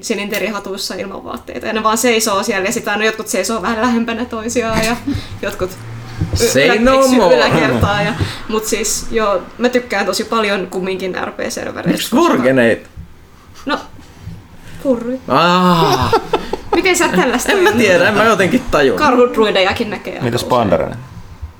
silinterihatuissa 0.00 0.94
ilman 0.94 1.24
vaatteita. 1.24 1.66
Ja 1.66 1.72
ne 1.72 1.82
vaan 1.82 1.98
seisoo 1.98 2.42
siellä 2.42 2.68
ja 2.68 2.72
sitten 2.72 2.92
aina 2.92 3.04
jotkut 3.04 3.28
seisoo 3.28 3.62
vähän 3.62 3.80
lähempänä 3.80 4.24
toisiaan 4.24 4.84
ja 4.84 4.96
jotkut 5.42 5.70
Say 6.34 6.64
ylä- 6.66 6.80
no 6.80 7.06
more. 7.08 7.36
yläkertaa. 7.36 8.02
Ja, 8.02 8.12
mut 8.48 8.64
siis 8.64 9.06
joo, 9.10 9.42
mä 9.58 9.68
tykkään 9.68 10.06
tosi 10.06 10.24
paljon 10.24 10.66
kumminkin 10.66 11.14
RP-servereistä. 11.24 12.16
Vorgeneit. 12.16 12.86
No, 13.66 13.78
purri. 14.82 15.18
Ah, 15.28 16.12
Miten 16.74 16.96
sä 16.96 17.08
tällaista 17.08 17.52
en 17.52 17.58
mä 17.58 17.72
tiedä, 17.72 18.08
en 18.08 18.14
mä 18.14 18.24
jotenkin 18.24 18.62
tajun. 18.70 18.98
Karhudruidejakin 18.98 19.90
näkee. 19.90 20.20
Mitäs. 20.20 20.44
Pandarinen? 20.44 20.98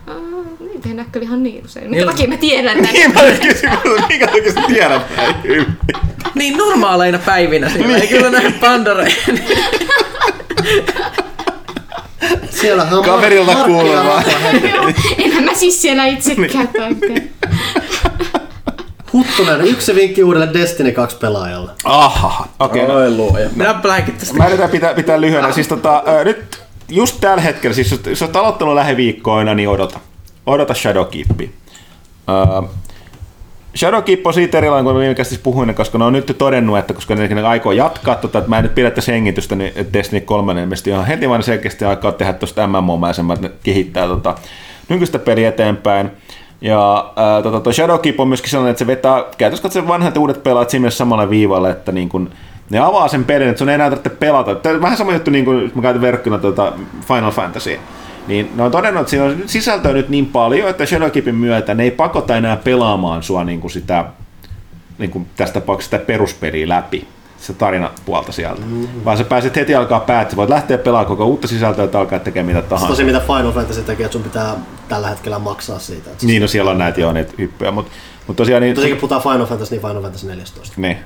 Ah, 0.07 0.17
Niitä 0.61 0.89
ei 0.89 0.95
näe 0.95 1.07
kyllä 1.13 1.25
ihan 1.25 1.43
niin 1.43 1.65
usein. 1.65 1.85
Minkä 1.85 1.97
Niillä- 1.97 2.13
takia 2.13 2.29
mä 2.29 2.37
tiedän 2.37 2.77
näin? 2.83 2.93
Niin 2.95 3.15
mä 3.15 3.21
kysyin, 3.21 3.73
minkä 4.09 4.27
takia 4.27 4.53
sä 4.53 4.61
tiedät 4.67 5.17
näin 5.17 5.35
hyvin? 5.43 5.67
Niin 6.35 6.57
normaaleina 6.57 7.19
päivinä 7.19 7.71
sillä 7.71 7.97
ei 7.97 8.07
kyllä 8.07 8.31
näe 8.31 8.53
pandareja. 8.61 9.15
Siellähän 12.51 12.99
on 12.99 13.05
vaan. 14.07 14.25
Joo, 14.75 14.91
Enhän 15.19 15.45
mä 15.45 15.55
siis 15.55 15.83
siellä 15.83 16.07
itsekään 16.07 16.69
päivää. 16.69 17.23
Huttunen, 19.13 19.61
yksi 19.61 19.95
vinkki 19.95 20.25
uudelle 20.25 20.49
Destiny 20.55 20.93
2 20.93 21.17
pelaajalle. 21.17 21.71
Aha, 21.85 22.49
okei. 22.61 22.83
Okay, 22.85 22.95
no. 22.95 23.03
Oi 23.03 23.11
luoja. 23.11 23.49
Minä 23.57 23.81
lähdenkin 23.85 24.15
tästä. 24.15 24.35
Mä 24.35 24.47
yritän 24.49 24.71
pitää, 24.71 24.95
pitää 24.95 25.21
lyhyenä. 25.21 25.53
Siis 25.53 25.69
tota, 25.69 26.03
ö, 26.09 26.25
nyt 26.25 26.63
just 26.89 27.17
tällä 27.21 27.43
hetkellä, 27.43 27.75
siis 27.75 27.91
jos, 27.91 28.01
jos 28.07 28.23
olet 28.23 28.37
aloittanut 28.37 28.75
lähiviikkoina, 28.75 29.55
niin 29.55 29.69
odota. 29.69 30.01
Odota 30.47 30.75
Shadowkeepia. 30.75 31.49
Uh, 33.73 33.79
Shadowkeep 33.79 34.27
on 34.27 34.35
siitä 34.35 34.59
erilainen 34.59 34.85
kuin 34.85 34.99
viime 34.99 35.15
kästissä 35.15 35.43
puhuin, 35.43 35.75
koska 35.75 35.99
ne 35.99 36.05
on 36.05 36.13
nyt 36.13 36.35
todennut, 36.39 36.79
että 36.79 36.95
koska 36.95 37.15
ne 37.15 37.43
aikoo 37.43 37.73
jatkaa, 37.73 38.15
tota, 38.15 38.39
että 38.39 38.51
mä 38.51 38.59
en 38.59 38.63
nyt 38.63 38.75
pidä 38.75 38.91
tässä 38.91 39.13
hengitystä, 39.13 39.57
niin 39.57 39.73
Destiny 39.93 40.21
3 40.21 40.61
ilmeisesti 40.61 40.91
ihan 40.91 41.07
heti 41.07 41.29
vaan 41.29 41.43
selkeästi 41.43 41.85
aikaa 41.85 42.13
tehdä 42.13 42.33
tuosta 42.33 42.67
MMO-mäisemmät, 42.67 43.35
että 43.35 43.49
ne 43.49 43.55
kehittää 43.63 44.07
tota, 44.07 44.35
nykyistä 44.89 45.19
peliä 45.19 45.49
eteenpäin. 45.49 46.11
Ja 46.61 47.13
tota, 47.43 47.61
toi 47.61 47.75
Shadowkeep 47.75 48.21
on 48.21 48.29
myöskin 48.29 48.51
sellainen, 48.51 48.71
että 48.71 48.79
se 48.79 48.87
vetää 48.87 49.25
käytössä 49.39 49.63
katsoen 49.63 49.89
vanhat 49.89 50.17
uudet 50.17 50.43
pelaat 50.43 50.71
siinä 50.71 50.81
mielessä 50.81 50.99
samalle 50.99 51.31
viivalle, 51.31 51.71
että 51.71 51.93
niin 51.93 52.09
kun, 52.09 52.31
ne 52.71 52.79
avaa 52.79 53.09
sen 53.09 53.25
pelin, 53.25 53.49
että 53.49 53.59
sun 53.59 53.69
ei 53.69 53.75
enää 53.75 53.91
tarvitse 53.91 54.11
pelata. 54.11 54.55
Tämä 54.55 54.75
on 54.75 54.83
vähän 54.83 54.97
sama 54.97 55.13
juttu, 55.13 55.31
niin 55.31 55.45
kuin 55.45 55.73
mä 55.75 55.83
käytän 55.83 56.03
verkkona 56.03 56.39
tuota 56.39 56.73
Final 57.09 57.31
Fantasy. 57.31 57.79
Niin 58.27 58.51
ne 58.55 58.63
on 58.63 58.71
todennut, 58.71 59.01
että 59.01 59.11
siinä 59.11 59.25
on 59.25 59.37
sisältöä 59.47 59.93
nyt 59.93 60.09
niin 60.09 60.27
paljon, 60.27 60.69
että 60.69 60.87
Shadowkeepin 60.87 61.35
myötä 61.35 61.75
ne 61.75 61.83
ei 61.83 61.91
pakota 61.91 62.37
enää 62.37 62.57
pelaamaan 62.57 63.23
sua 63.23 63.45
niin 63.45 63.61
kuin 63.61 63.71
sitä, 63.71 64.05
niin 64.99 65.11
kuin 65.11 65.27
tässä 65.37 65.55
tapauksessa 65.55 65.97
sitä 65.97 66.07
peruspeliä 66.07 66.69
läpi 66.69 67.09
se 67.43 67.53
tarinapuolta 67.53 68.33
sieltä. 68.33 68.61
Mm-hmm. 68.61 69.05
Vaan 69.05 69.19
sä 69.19 69.25
pääset 69.25 69.57
heti 69.57 69.75
alkaa 69.75 70.01
päättää, 70.01 70.37
voit 70.37 70.51
lähteä 70.51 70.79
pelaamaan 70.79 71.07
koko 71.07 71.27
uutta 71.27 71.49
sisältöä, 71.49 71.85
että 71.85 71.99
alkaa 71.99 72.19
tekemään 72.19 72.57
mitä 72.57 72.69
tahansa. 72.69 72.89
Tosi 72.89 73.05
mitä 73.05 73.21
Final 73.21 73.53
Fantasy 73.53 73.83
tekee, 73.83 74.05
että 74.07 74.13
sun 74.13 74.23
pitää 74.23 74.55
tällä 74.89 75.09
hetkellä 75.09 75.39
maksaa 75.39 75.79
siitä. 75.79 76.11
Että 76.11 76.27
Niin, 76.27 76.43
no 76.43 76.49
siellä 76.49 76.71
on 76.71 76.79
näitä 76.79 77.01
jo 77.01 77.13
niitä 77.13 77.33
hyppyjä, 77.39 77.71
mutta 77.71 77.93
mut 78.27 78.37
tosiaan 78.37 78.63
niin, 78.63 78.75
Tosiaan 78.75 78.99
kun 78.99 79.09
puhutaan 79.09 79.23
Final 79.23 79.47
Fantasy, 79.47 79.75
niin 79.75 79.83
Final 79.83 80.03
Fantasy 80.03 80.27
14. 80.27 80.75
niin. 80.77 80.97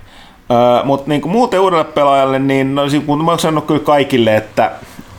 Öö, 0.51 0.85
mutta 0.85 1.09
niin 1.09 1.29
muuten 1.29 1.61
uudelle 1.61 1.85
pelaajalle, 1.85 2.39
niin 2.39 2.75
no, 2.75 2.89
siis 2.89 3.03
kun 3.07 3.25
mä 3.25 3.31
oon 3.31 3.39
sanonut 3.39 3.67
kyllä 3.67 3.81
kaikille, 3.81 4.37
että 4.37 4.73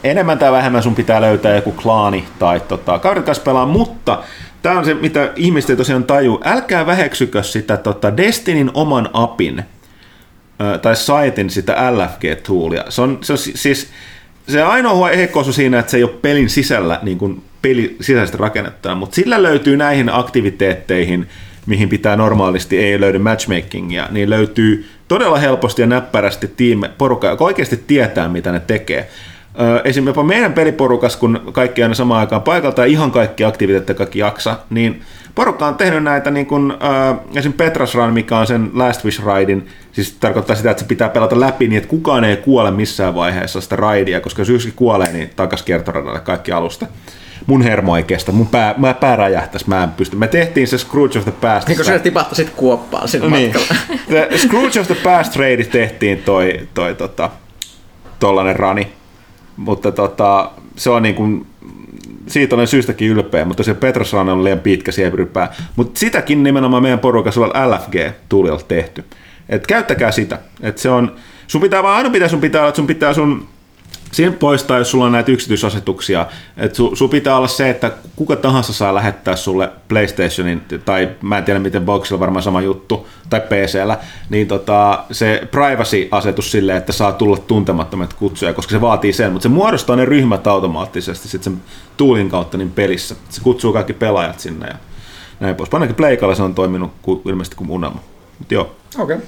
enemmän 0.03 0.38
tai 0.38 0.51
vähemmän 0.51 0.84
sun 0.84 0.95
pitää 0.95 1.22
löytää 1.22 1.56
joku 1.56 1.72
klaani 1.72 2.26
tai 2.40 2.59
tota, 2.59 3.00
kaverit 3.00 3.26
kanssa 3.26 3.43
pelaa, 3.43 3.66
mutta 3.66 4.24
tämä 4.61 4.77
on 4.77 4.85
se, 4.85 4.93
mitä 4.93 5.32
ihmiset 5.35 5.69
ei 5.69 5.76
tosiaan 5.76 6.03
taju. 6.03 6.42
Älkää 6.43 6.85
väheksykö 6.85 7.43
sitä 7.43 7.77
tota 7.77 8.17
Destinin 8.17 8.72
oman 8.74 9.09
apin 9.14 9.64
tai 10.82 10.95
saitin 10.95 11.50
sitä 11.50 11.76
LFG-toolia. 11.92 12.84
Se 12.90 13.01
on, 13.01 13.17
se 13.22 13.34
on 13.34 13.40
si- 13.40 13.58
siis 13.58 13.90
se 14.48 14.61
ainoa 14.61 15.08
heikkous 15.08 15.56
siinä, 15.56 15.80
että 15.80 15.92
se 15.92 15.98
ei 15.98 16.03
ole 16.03 16.11
pelin 16.22 16.50
sisällä 16.50 17.00
niin 17.01 17.17
kuin 17.17 17.43
peli 17.61 17.98
sisäisesti 18.01 18.38
rakennettuna, 18.38 18.95
mutta 18.95 19.16
sillä 19.16 19.43
löytyy 19.43 19.77
näihin 19.77 20.14
aktiviteetteihin, 20.14 21.27
mihin 21.66 21.90
pitää 21.90 22.16
normaalisti, 22.16 22.77
ei 22.77 23.00
löydy 23.00 23.17
matchmakingia, 23.17 24.08
niin 24.11 24.30
löytyy 24.30 24.90
todella 25.08 25.38
helposti 25.38 25.82
ja 25.82 25.88
näppärästi 25.88 26.48
tiime, 26.48 26.92
porukka, 26.98 27.27
joka 27.27 27.45
oikeasti 27.45 27.84
tietää, 27.88 28.30
mitä 28.30 28.51
ne 28.51 28.59
tekee. 28.59 29.09
Esimerkiksi 29.83 30.23
meidän 30.23 30.53
peliporukas, 30.53 31.15
kun 31.15 31.41
kaikki 31.51 31.83
aina 31.83 31.95
samaan 31.95 32.19
aikaan 32.19 32.41
paikalta 32.41 32.81
ja 32.81 32.85
ihan 32.85 33.11
kaikki 33.11 33.43
aktiviteetteja 33.43 33.97
kaikki 33.97 34.19
jaksa, 34.19 34.55
niin 34.69 35.01
porukka 35.35 35.67
on 35.67 35.75
tehnyt 35.75 36.03
näitä, 36.03 36.31
niin 36.31 36.45
kuin, 36.45 36.71
äh, 36.71 37.17
esim. 37.35 37.53
Petras 37.53 37.95
Run, 37.95 38.13
mikä 38.13 38.37
on 38.37 38.47
sen 38.47 38.69
Last 38.73 39.05
Wish 39.05 39.23
Raidin, 39.23 39.67
siis 39.91 40.11
tarkoittaa 40.19 40.55
sitä, 40.55 40.71
että 40.71 40.83
se 40.83 40.87
pitää 40.87 41.09
pelata 41.09 41.39
läpi 41.39 41.67
niin, 41.67 41.77
että 41.77 41.89
kukaan 41.89 42.23
ei 42.23 42.37
kuole 42.37 42.71
missään 42.71 43.15
vaiheessa 43.15 43.61
sitä 43.61 43.75
raidia, 43.75 44.19
koska 44.19 44.41
jos 44.41 44.49
yksikin 44.49 44.75
kuolee, 44.75 45.11
niin 45.13 45.29
takas 45.35 45.63
kiertoradalle 45.63 46.19
kaikki 46.19 46.51
alusta. 46.51 46.87
Mun 47.47 47.61
hermo 47.61 47.97
ei 47.97 48.03
kestä, 48.03 48.31
mun 48.31 48.47
pää, 48.47 48.73
mä 48.77 48.93
pää 48.93 49.15
räjähtäisi, 49.15 49.69
mä 49.69 49.83
en 49.83 49.89
pysty. 49.91 50.15
Me 50.15 50.27
tehtiin 50.27 50.67
se 50.67 50.77
Scrooge 50.77 51.19
of 51.19 51.23
the 51.25 51.33
Past. 51.41 51.67
Niin 51.67 51.75
kun 51.75 51.85
sä 51.85 51.99
tipahtasit 51.99 52.49
kuoppaan 52.49 53.07
sinne 53.07 53.29
Niin. 53.29 53.53
matkalla. 53.53 53.81
The 54.07 54.37
Scrooge 54.37 54.79
of 54.79 54.87
the 54.87 54.95
Past 55.03 55.35
Raid 55.35 55.63
tehtiin 55.65 56.17
toi, 56.17 56.59
toi 56.73 56.95
tota, 56.95 57.29
tollanen 58.19 58.55
rani. 58.55 58.97
Mutta 59.57 59.91
tota, 59.91 60.51
se 60.75 60.89
on 60.89 61.03
niin 61.03 61.15
kuin, 61.15 61.45
siitä 62.27 62.55
olen 62.55 62.67
syystäkin 62.67 63.09
ylpeä, 63.09 63.45
mutta 63.45 63.63
se 63.63 63.73
Petras 63.73 64.13
Run 64.13 64.29
on 64.29 64.43
liian 64.43 64.59
pitkä 64.59 64.91
sieprypää. 64.91 65.53
Mutta 65.75 65.99
sitäkin 65.99 66.43
nimenomaan 66.43 66.83
meidän 66.83 66.99
porukassa 66.99 67.41
on 67.41 67.49
LFG-tuulilla 67.49 68.61
tehty. 68.67 69.05
Et 69.49 69.67
käyttäkää 69.67 70.11
sitä. 70.11 70.39
Et 70.61 70.77
se 70.77 70.89
on, 70.89 71.15
sun 71.47 71.61
pitää 71.61 71.83
vaan 71.83 71.97
aina 71.97 72.09
pitää 72.09 72.27
sun 72.27 72.41
pitää 72.41 72.67
että 72.67 72.75
sun 72.75 72.87
pitää 72.87 73.13
sun 73.13 73.47
Siinä 74.11 74.31
poistaa, 74.31 74.77
jos 74.77 74.91
sulla 74.91 75.05
on 75.05 75.11
näitä 75.11 75.31
yksityisasetuksia, 75.31 76.25
että 76.57 76.77
su, 76.77 76.95
su 76.95 77.07
pitää 77.07 77.37
olla 77.37 77.47
se, 77.47 77.69
että 77.69 77.91
kuka 78.15 78.35
tahansa 78.35 78.73
saa 78.73 78.95
lähettää 78.95 79.35
sulle 79.35 79.69
PlayStationin, 79.87 80.61
tai 80.85 81.09
mä 81.21 81.37
en 81.37 81.43
tiedä 81.43 81.59
miten 81.59 81.85
Boxilla 81.85 82.19
varmaan 82.19 82.43
sama 82.43 82.61
juttu, 82.61 83.07
tai 83.29 83.41
PCllä, 83.41 83.97
niin 84.29 84.47
tota, 84.47 85.03
se 85.11 85.47
privacy-asetus 85.51 86.51
silleen, 86.51 86.77
että 86.77 86.91
saa 86.91 87.11
tulla 87.11 87.37
tuntemattomat 87.37 88.13
kutsuja, 88.13 88.53
koska 88.53 88.71
se 88.71 88.81
vaatii 88.81 89.13
sen, 89.13 89.31
mutta 89.31 89.43
se 89.43 89.49
muodostaa 89.49 89.95
ne 89.95 90.05
ryhmät 90.05 90.47
automaattisesti 90.47 91.27
sitten 91.27 91.53
sen 91.53 91.61
tuulin 91.97 92.29
kautta 92.29 92.57
niin 92.57 92.71
pelissä. 92.71 93.15
Se 93.29 93.41
kutsuu 93.41 93.73
kaikki 93.73 93.93
pelaajat 93.93 94.39
sinne 94.39 94.67
ja 94.67 94.75
näin 95.39 95.55
pois. 95.55 95.73
Ainakin 95.73 95.95
Pleikalla 95.95 96.35
se 96.35 96.43
on 96.43 96.55
toiminut 96.55 96.91
ilmeisesti 97.25 97.55
kuin 97.55 97.69
unelma. 97.69 97.99
Mutta 98.39 98.53
joo. 98.53 98.75
Okei. 98.99 99.15
Okay. 99.15 99.27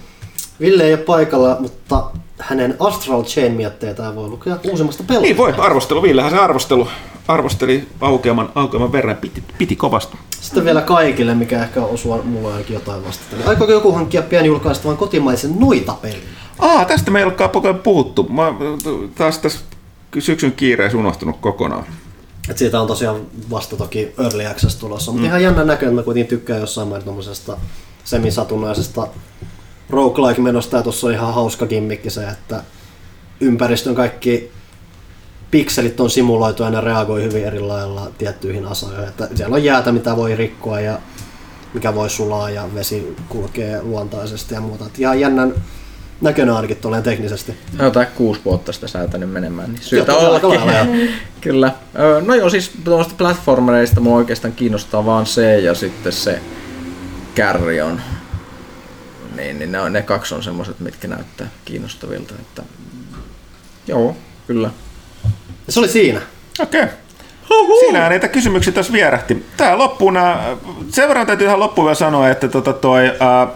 Ville 0.59 0.83
ei 0.83 0.93
ole 0.93 1.01
paikalla, 1.01 1.57
mutta 1.59 2.11
hänen 2.39 2.75
Astral 2.79 3.23
Chain 3.23 3.51
mietteitä 3.51 4.15
voi 4.15 4.27
lukea 4.27 4.57
uusimmasta 4.69 5.03
pelasta. 5.03 5.25
Niin 5.25 5.37
voi, 5.37 5.53
arvostelu, 5.57 6.01
Villehän 6.01 6.31
se 6.31 6.37
arvostelu. 6.37 6.87
arvosteli 7.27 7.87
aukeaman, 8.01 8.49
aukeaman 8.55 8.91
verran. 8.91 9.15
Piti, 9.15 9.43
piti 9.57 9.75
kovasti. 9.75 10.17
Sitten 10.41 10.65
vielä 10.65 10.81
kaikille, 10.81 11.35
mikä 11.35 11.63
ehkä 11.63 11.81
osuu 11.81 12.23
mulla 12.23 12.51
ainakin 12.51 12.73
jotain 12.73 13.05
vastata. 13.05 13.49
Aikooko 13.49 13.73
joku 13.73 13.91
hankkia 13.91 14.21
pian 14.21 14.45
julkaistavan 14.45 14.97
kotimaisen 14.97 15.59
noita-pelin? 15.59 16.23
Aa, 16.59 16.85
tästä 16.85 17.11
me 17.11 17.19
ei 17.19 17.25
olekaan 17.25 17.79
puhuttu. 17.83 18.23
Mä 18.23 18.53
taas 19.15 19.37
tässä 19.37 19.59
syksyn 20.19 20.51
kiireessä 20.51 20.97
unohtunut 20.97 21.37
kokonaan. 21.41 21.83
Et 22.49 22.57
siitä 22.57 22.81
on 22.81 22.87
tosiaan 22.87 23.21
vasta 23.49 23.75
toki 23.75 24.13
Early 24.23 24.45
Access 24.45 24.75
tulossa, 24.75 25.11
mutta 25.11 25.21
mm. 25.21 25.27
ihan 25.27 25.43
jännä 25.43 25.63
näköinen, 25.63 25.95
mä 25.95 26.03
kuitenkin 26.03 26.29
tykkään 26.29 26.59
jossain 26.59 26.87
määrin 26.87 27.05
tommosesta 27.05 27.57
roguelike-menosta, 29.89 30.77
ja 30.77 30.83
tuossa 30.83 31.07
on 31.07 31.13
ihan 31.13 31.33
hauska 31.33 31.65
gimmikki 31.65 32.09
se, 32.09 32.27
että 32.27 32.63
ympäristön 33.39 33.95
kaikki 33.95 34.51
pikselit 35.51 35.99
on 35.99 36.09
simuloitu 36.09 36.63
ja 36.63 36.69
ne 36.69 36.81
reagoi 36.81 37.23
hyvin 37.23 37.45
eri 37.45 37.59
lailla 37.59 38.11
tiettyihin 38.17 38.65
asioihin. 38.65 39.07
Että 39.07 39.27
siellä 39.35 39.55
on 39.55 39.63
jäätä, 39.63 39.91
mitä 39.91 40.15
voi 40.15 40.35
rikkoa 40.35 40.79
ja 40.79 40.99
mikä 41.73 41.95
voi 41.95 42.09
sulaa 42.09 42.49
ja 42.49 42.69
vesi 42.75 43.15
kulkee 43.29 43.81
luontaisesti 43.81 44.53
ja 44.53 44.61
muuta. 44.61 44.85
Et 44.85 44.99
ihan 44.99 45.19
jännän 45.19 45.53
näköinen 46.21 46.55
ainakin 46.55 46.77
tuolleen 46.77 47.03
teknisesti. 47.03 47.53
No, 47.77 47.85
jotain 47.85 48.07
kuusi 48.15 48.41
vuotta 48.45 48.71
sitä 48.71 48.87
säätänyt 48.87 49.31
menemään, 49.31 49.71
niin 49.71 49.83
syytä 49.83 50.11
Joo, 50.11 50.21
ollakin. 50.21 50.59
Kyllä. 51.41 51.71
No 52.25 52.35
joo, 52.35 52.49
siis 52.49 52.71
tuommoista 52.83 53.13
platformereista 53.17 53.99
mua 53.99 54.17
oikeastaan 54.17 54.53
kiinnostaa 54.53 55.05
vaan 55.05 55.25
se 55.25 55.59
ja 55.59 55.73
sitten 55.73 56.11
se 56.11 56.41
Carrion. 57.35 58.01
Niin, 59.39 59.59
niin 59.59 59.71
ne, 59.71 59.79
on- 59.79 59.93
ne 59.93 60.01
kaksi 60.01 60.35
on 60.35 60.43
semmoiset, 60.43 60.79
mitkä 60.79 61.07
näyttää 61.07 61.47
kiinnostavilta. 61.65 62.33
Että... 62.39 62.63
Joo, 63.87 64.15
kyllä. 64.47 64.69
Ja 65.67 65.73
se 65.73 65.79
oli 65.79 65.87
siinä. 65.87 66.21
Okei. 66.59 66.85
Siinä 67.79 68.09
niitä 68.09 68.27
kysymyksiä 68.27 68.73
tässä 68.73 68.93
vierähti. 68.93 69.45
Tää 69.57 69.77
loppuun, 69.77 70.13
nää- 70.13 70.57
sen 70.91 71.07
verran 71.07 71.27
täytyy 71.27 71.47
ihan 71.47 71.59
loppuun 71.59 71.85
vielä 71.85 71.95
sanoa, 71.95 72.29
että 72.29 72.47
tota 72.47 72.73
toi, 72.73 73.11
ää, 73.19 73.47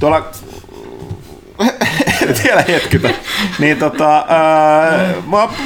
tuolla 0.00 0.30
vielä 2.44 2.64
hetkitä. 2.68 3.10
Niin 3.58 3.76
tota, 3.76 4.24
ää, 4.28 5.14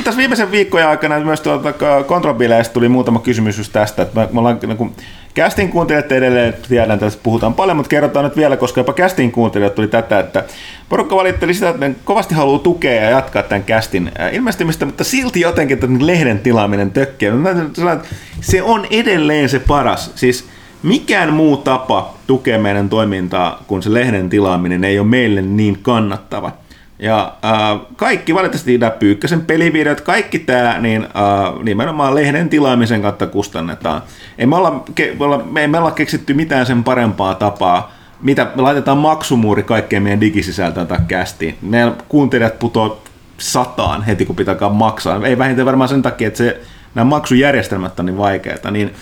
tässä 0.05 0.19
viimeisen 0.19 0.51
viikkojen 0.51 0.89
aikana 0.89 1.21
myös 1.21 1.41
tuolta 1.41 1.73
kontrobileista 2.07 2.75
tuli 2.75 2.89
muutama 2.89 3.19
kysymys 3.19 3.59
just 3.59 3.73
tästä, 3.73 4.03
että 4.03 4.29
me, 4.33 4.41
ollaan 4.41 4.59
niin 4.67 4.77
kuin, 4.77 4.95
Castin 5.37 5.71
kuuntelijat 5.71 6.13
edelleen 6.13 6.55
tiedän, 6.69 6.91
että 6.91 7.19
puhutaan 7.23 7.55
paljon, 7.55 7.77
mutta 7.77 7.89
kerrotaan 7.89 8.25
nyt 8.25 8.37
vielä, 8.37 8.57
koska 8.57 8.81
jopa 8.81 8.93
Castin 8.93 9.33
kuuntelijat 9.33 9.75
tuli 9.75 9.89
tätä, 9.89 10.19
että 10.19 10.45
porukka 10.89 11.17
valitteli 11.17 11.55
sitä, 11.55 11.69
että 11.69 11.91
kovasti 12.05 12.35
haluaa 12.35 12.59
tukea 12.59 13.03
ja 13.03 13.11
jatkaa 13.11 13.43
tämän 13.43 13.65
Castin 13.65 14.11
äh, 14.21 14.35
ilmestymistä, 14.35 14.87
mutta 14.87 15.05
silti 15.05 15.41
jotenkin 15.41 15.79
tämän 15.79 16.07
lehden 16.07 16.39
tilaaminen 16.39 16.93
että 16.97 17.99
Se 18.41 18.63
on 18.63 18.87
edelleen 18.91 19.49
se 19.49 19.59
paras. 19.59 20.13
Siis 20.15 20.49
mikään 20.85 21.33
muu 21.33 21.57
tapa 21.57 22.15
tukea 22.27 22.59
meidän 22.59 22.89
toimintaa 22.89 23.63
kuin 23.67 23.83
se 23.83 23.93
lehden 23.93 24.31
tilaaminen 24.31 24.85
ei 24.85 24.99
ole 24.99 25.07
meille 25.07 25.43
niin 25.43 25.79
kannattava. 25.83 26.53
Ja 26.99 27.35
äh, 27.45 27.81
kaikki 27.97 28.35
valitettavasti 28.35 28.79
nämä 28.79 28.91
Pyykkösen 28.91 29.41
pelivideot, 29.41 30.01
kaikki 30.01 30.39
tämä 30.39 30.79
niin, 30.79 31.03
äh, 31.03 31.63
nimenomaan 31.63 32.15
lehden 32.15 32.49
tilaamisen 32.49 33.03
kautta 33.03 33.27
kustannetaan. 33.27 34.03
Ei 34.39 34.47
me, 34.47 34.57
olla, 34.57 34.85
ke, 34.95 35.17
me, 35.19 35.25
olla, 35.25 35.39
me 35.39 35.67
me 35.67 35.79
olla 35.79 35.91
keksitty 35.91 36.35
mitään 36.35 36.67
sen 36.67 36.85
parempaa 36.85 37.35
tapaa, 37.35 37.93
mitä 38.23 38.47
me 38.57 38.63
laitetaan 38.63 38.99
maksumuuri 38.99 39.63
kaikkeen 39.63 40.03
meidän 40.03 40.21
digisisältöön 40.21 40.87
tai 40.87 40.99
kästiin. 41.09 41.59
Meidän 41.63 41.97
kuuntelijat 42.09 42.59
putoo 42.59 43.03
sataan 43.39 44.03
heti, 44.03 44.27
kun 44.27 44.37
pitää 44.37 44.69
maksaa. 44.69 45.27
Ei 45.27 45.39
vähintään 45.39 45.67
varmaan 45.67 45.89
sen 45.89 46.03
takia, 46.03 46.29
että 46.29 46.39
se, 46.39 46.61
nämä 46.95 47.05
maksujärjestelmät 47.05 48.01
on 48.01 48.07
niin 48.07 48.19
vaikeita. 48.19 48.71
Niin, 48.71 48.95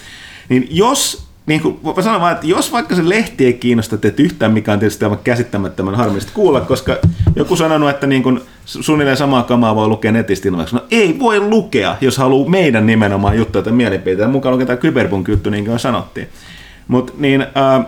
niin 0.48 0.68
jos 0.70 1.31
niin 1.46 1.60
kuin, 1.60 1.80
mä 1.96 2.02
sanon 2.02 2.20
vaan, 2.20 2.32
että 2.32 2.46
jos 2.46 2.72
vaikka 2.72 2.94
se 2.94 3.08
lehti 3.08 3.46
ei 3.46 3.52
kiinnosta 3.52 3.98
teitä 3.98 4.22
yhtään, 4.22 4.52
mikä 4.52 4.72
on 4.72 4.78
tietysti 4.78 5.04
aivan 5.04 5.18
käsittämättömän 5.24 5.94
harmillista 5.94 6.32
kuulla, 6.34 6.60
koska 6.60 6.96
joku 7.36 7.56
sanonut, 7.56 7.90
että 7.90 8.06
niin 8.06 8.22
kuin 8.22 8.40
suunnilleen 8.64 9.16
samaa 9.16 9.42
kamaa 9.42 9.74
voi 9.74 9.88
lukea 9.88 10.12
netistä 10.12 10.48
ilmaksi. 10.48 10.74
No 10.74 10.84
ei 10.90 11.18
voi 11.18 11.40
lukea, 11.40 11.96
jos 12.00 12.18
haluaa 12.18 12.50
meidän 12.50 12.86
nimenomaan 12.86 13.36
juttuja 13.36 13.62
tai 13.62 13.72
mielipiteitä. 13.72 14.28
Mukaan 14.28 14.52
lukee 14.52 14.66
tämä 14.66 14.76
Kyberpunk 14.76 15.28
juttu, 15.28 15.50
niin 15.50 15.64
kuin 15.64 15.78
sanottiin. 15.78 16.28
Mutta 16.88 17.12
niin, 17.18 17.40
äh, 17.42 17.86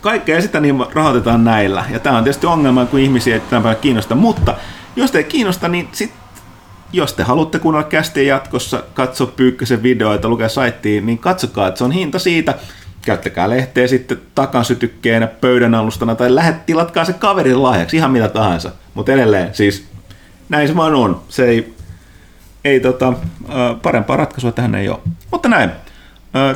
kaikkea 0.00 0.42
sitä 0.42 0.60
niin 0.60 0.84
rahoitetaan 0.94 1.44
näillä. 1.44 1.84
Ja 1.90 1.98
tämä 1.98 2.18
on 2.18 2.24
tietysti 2.24 2.46
ongelma, 2.46 2.86
kun 2.86 3.00
ihmisiä 3.00 3.34
ei 3.34 3.42
tämän 3.50 3.76
kiinnosta. 3.80 4.14
Mutta 4.14 4.54
jos 4.96 5.10
te 5.10 5.18
ei 5.18 5.24
kiinnosta, 5.24 5.68
niin 5.68 5.88
sit, 5.92 6.12
jos 6.92 7.12
te 7.12 7.22
haluatte 7.22 7.58
kuunnella 7.58 7.88
kästiä 7.88 8.22
jatkossa, 8.22 8.82
katsoa 8.94 9.26
Pyykkösen 9.26 9.82
videoita, 9.82 10.28
lukea 10.28 10.48
saittiin, 10.48 11.06
niin 11.06 11.18
katsokaa, 11.18 11.68
että 11.68 11.78
se 11.78 11.84
on 11.84 11.92
hinta 11.92 12.18
siitä. 12.18 12.54
Käyttäkää 13.02 13.50
lehteä 13.50 13.86
sitten 13.86 14.20
takasytykkeenä, 14.34 15.26
pöydän 15.26 15.74
alustana 15.74 16.14
tai 16.14 16.34
lähet, 16.34 16.66
tilatkaa 16.66 17.04
se 17.04 17.12
kaverin 17.12 17.62
lahjaksi, 17.62 17.96
ihan 17.96 18.10
mitä 18.10 18.28
tahansa. 18.28 18.70
Mutta 18.94 19.12
edelleen, 19.12 19.54
siis 19.54 19.86
näin 20.48 20.68
se 20.68 20.76
vaan 20.76 20.94
on. 20.94 21.22
Se 21.28 21.44
ei, 21.44 21.74
ei 22.64 22.80
tota, 22.80 23.12
parempaa 23.82 24.16
ratkaisua 24.16 24.52
tähän 24.52 24.74
ei 24.74 24.88
ole. 24.88 24.98
Mutta 25.30 25.48
näin. 25.48 25.70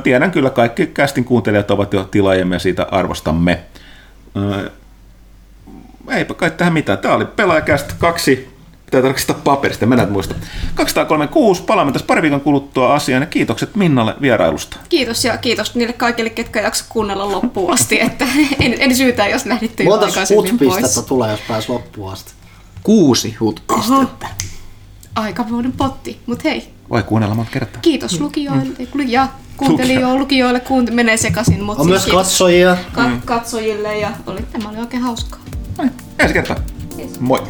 Tiedän 0.02 0.30
kyllä, 0.30 0.50
kaikki 0.50 0.86
kästin 0.86 1.24
kuuntelijat 1.24 1.70
ovat 1.70 1.92
jo 1.92 2.04
tilaajemme 2.04 2.56
ja 2.56 2.58
siitä 2.58 2.86
arvostamme. 2.90 3.60
Eipä 6.10 6.34
kai 6.34 6.50
tähän 6.50 6.72
mitään. 6.72 6.98
Tämä 6.98 7.14
oli 7.14 7.24
pelaajakästä 7.24 7.94
kaksi. 7.98 8.55
Pitää 8.86 9.02
tarkistaa 9.02 9.36
paperista, 9.44 9.86
mä 9.86 9.94
en 9.94 10.12
muista. 10.12 10.34
236, 10.74 11.62
palaamme 11.62 11.92
tässä 11.92 12.06
pari 12.06 12.22
viikon 12.22 12.40
kuluttua 12.40 12.94
asiaan 12.94 13.22
ja 13.22 13.26
kiitokset 13.26 13.76
Minnalle 13.76 14.14
vierailusta. 14.20 14.76
Kiitos 14.88 15.24
ja 15.24 15.36
kiitos 15.38 15.74
niille 15.74 15.92
kaikille, 15.92 16.30
ketkä 16.30 16.60
jaksa 16.60 16.84
kuunnella 16.88 17.30
loppuun 17.32 17.72
asti. 17.72 18.00
Että 18.06 18.26
en, 18.60 18.74
en 18.78 18.96
syytä, 18.96 19.26
jos 19.28 19.46
lähditte 19.46 19.84
jo 19.84 19.92
aikaisemmin 20.00 20.58
pois. 20.58 20.70
hut-pistettä 20.74 21.08
tulee, 21.08 21.30
jos 21.30 21.40
pääs 21.48 21.68
loppuun 21.68 22.12
asti. 22.12 22.32
Kuusi 22.82 23.34
hutpistettä. 23.40 24.26
Aikamoinen 25.14 25.72
potti, 25.72 26.20
mutta 26.26 26.48
hei, 26.48 26.68
Voi 26.90 27.02
kuunnella 27.02 27.34
monta 27.34 27.50
kertaa. 27.52 27.82
kiitos 27.82 28.20
lukijoille 28.20 28.76
ja 29.06 29.28
kuuntelijoille, 29.56 30.18
lukijoille, 30.18 30.58
kuunt- 30.60 30.90
menee 30.94 31.16
sekaisin, 31.16 31.64
mutta 31.64 31.82
On 31.82 31.88
myös 31.88 32.04
kiitos 32.04 32.22
katsojia. 32.26 32.76
ka- 32.92 33.10
katsojille 33.24 33.98
ja 33.98 34.10
oli, 34.26 34.40
tämä 34.52 34.68
oli 34.68 34.78
oikein 34.78 35.02
hauskaa. 35.02 35.40
Noin, 35.78 35.92
ensi 36.18 36.34
kertaa. 36.34 36.56
Yes. 36.98 37.20
Moi. 37.20 37.40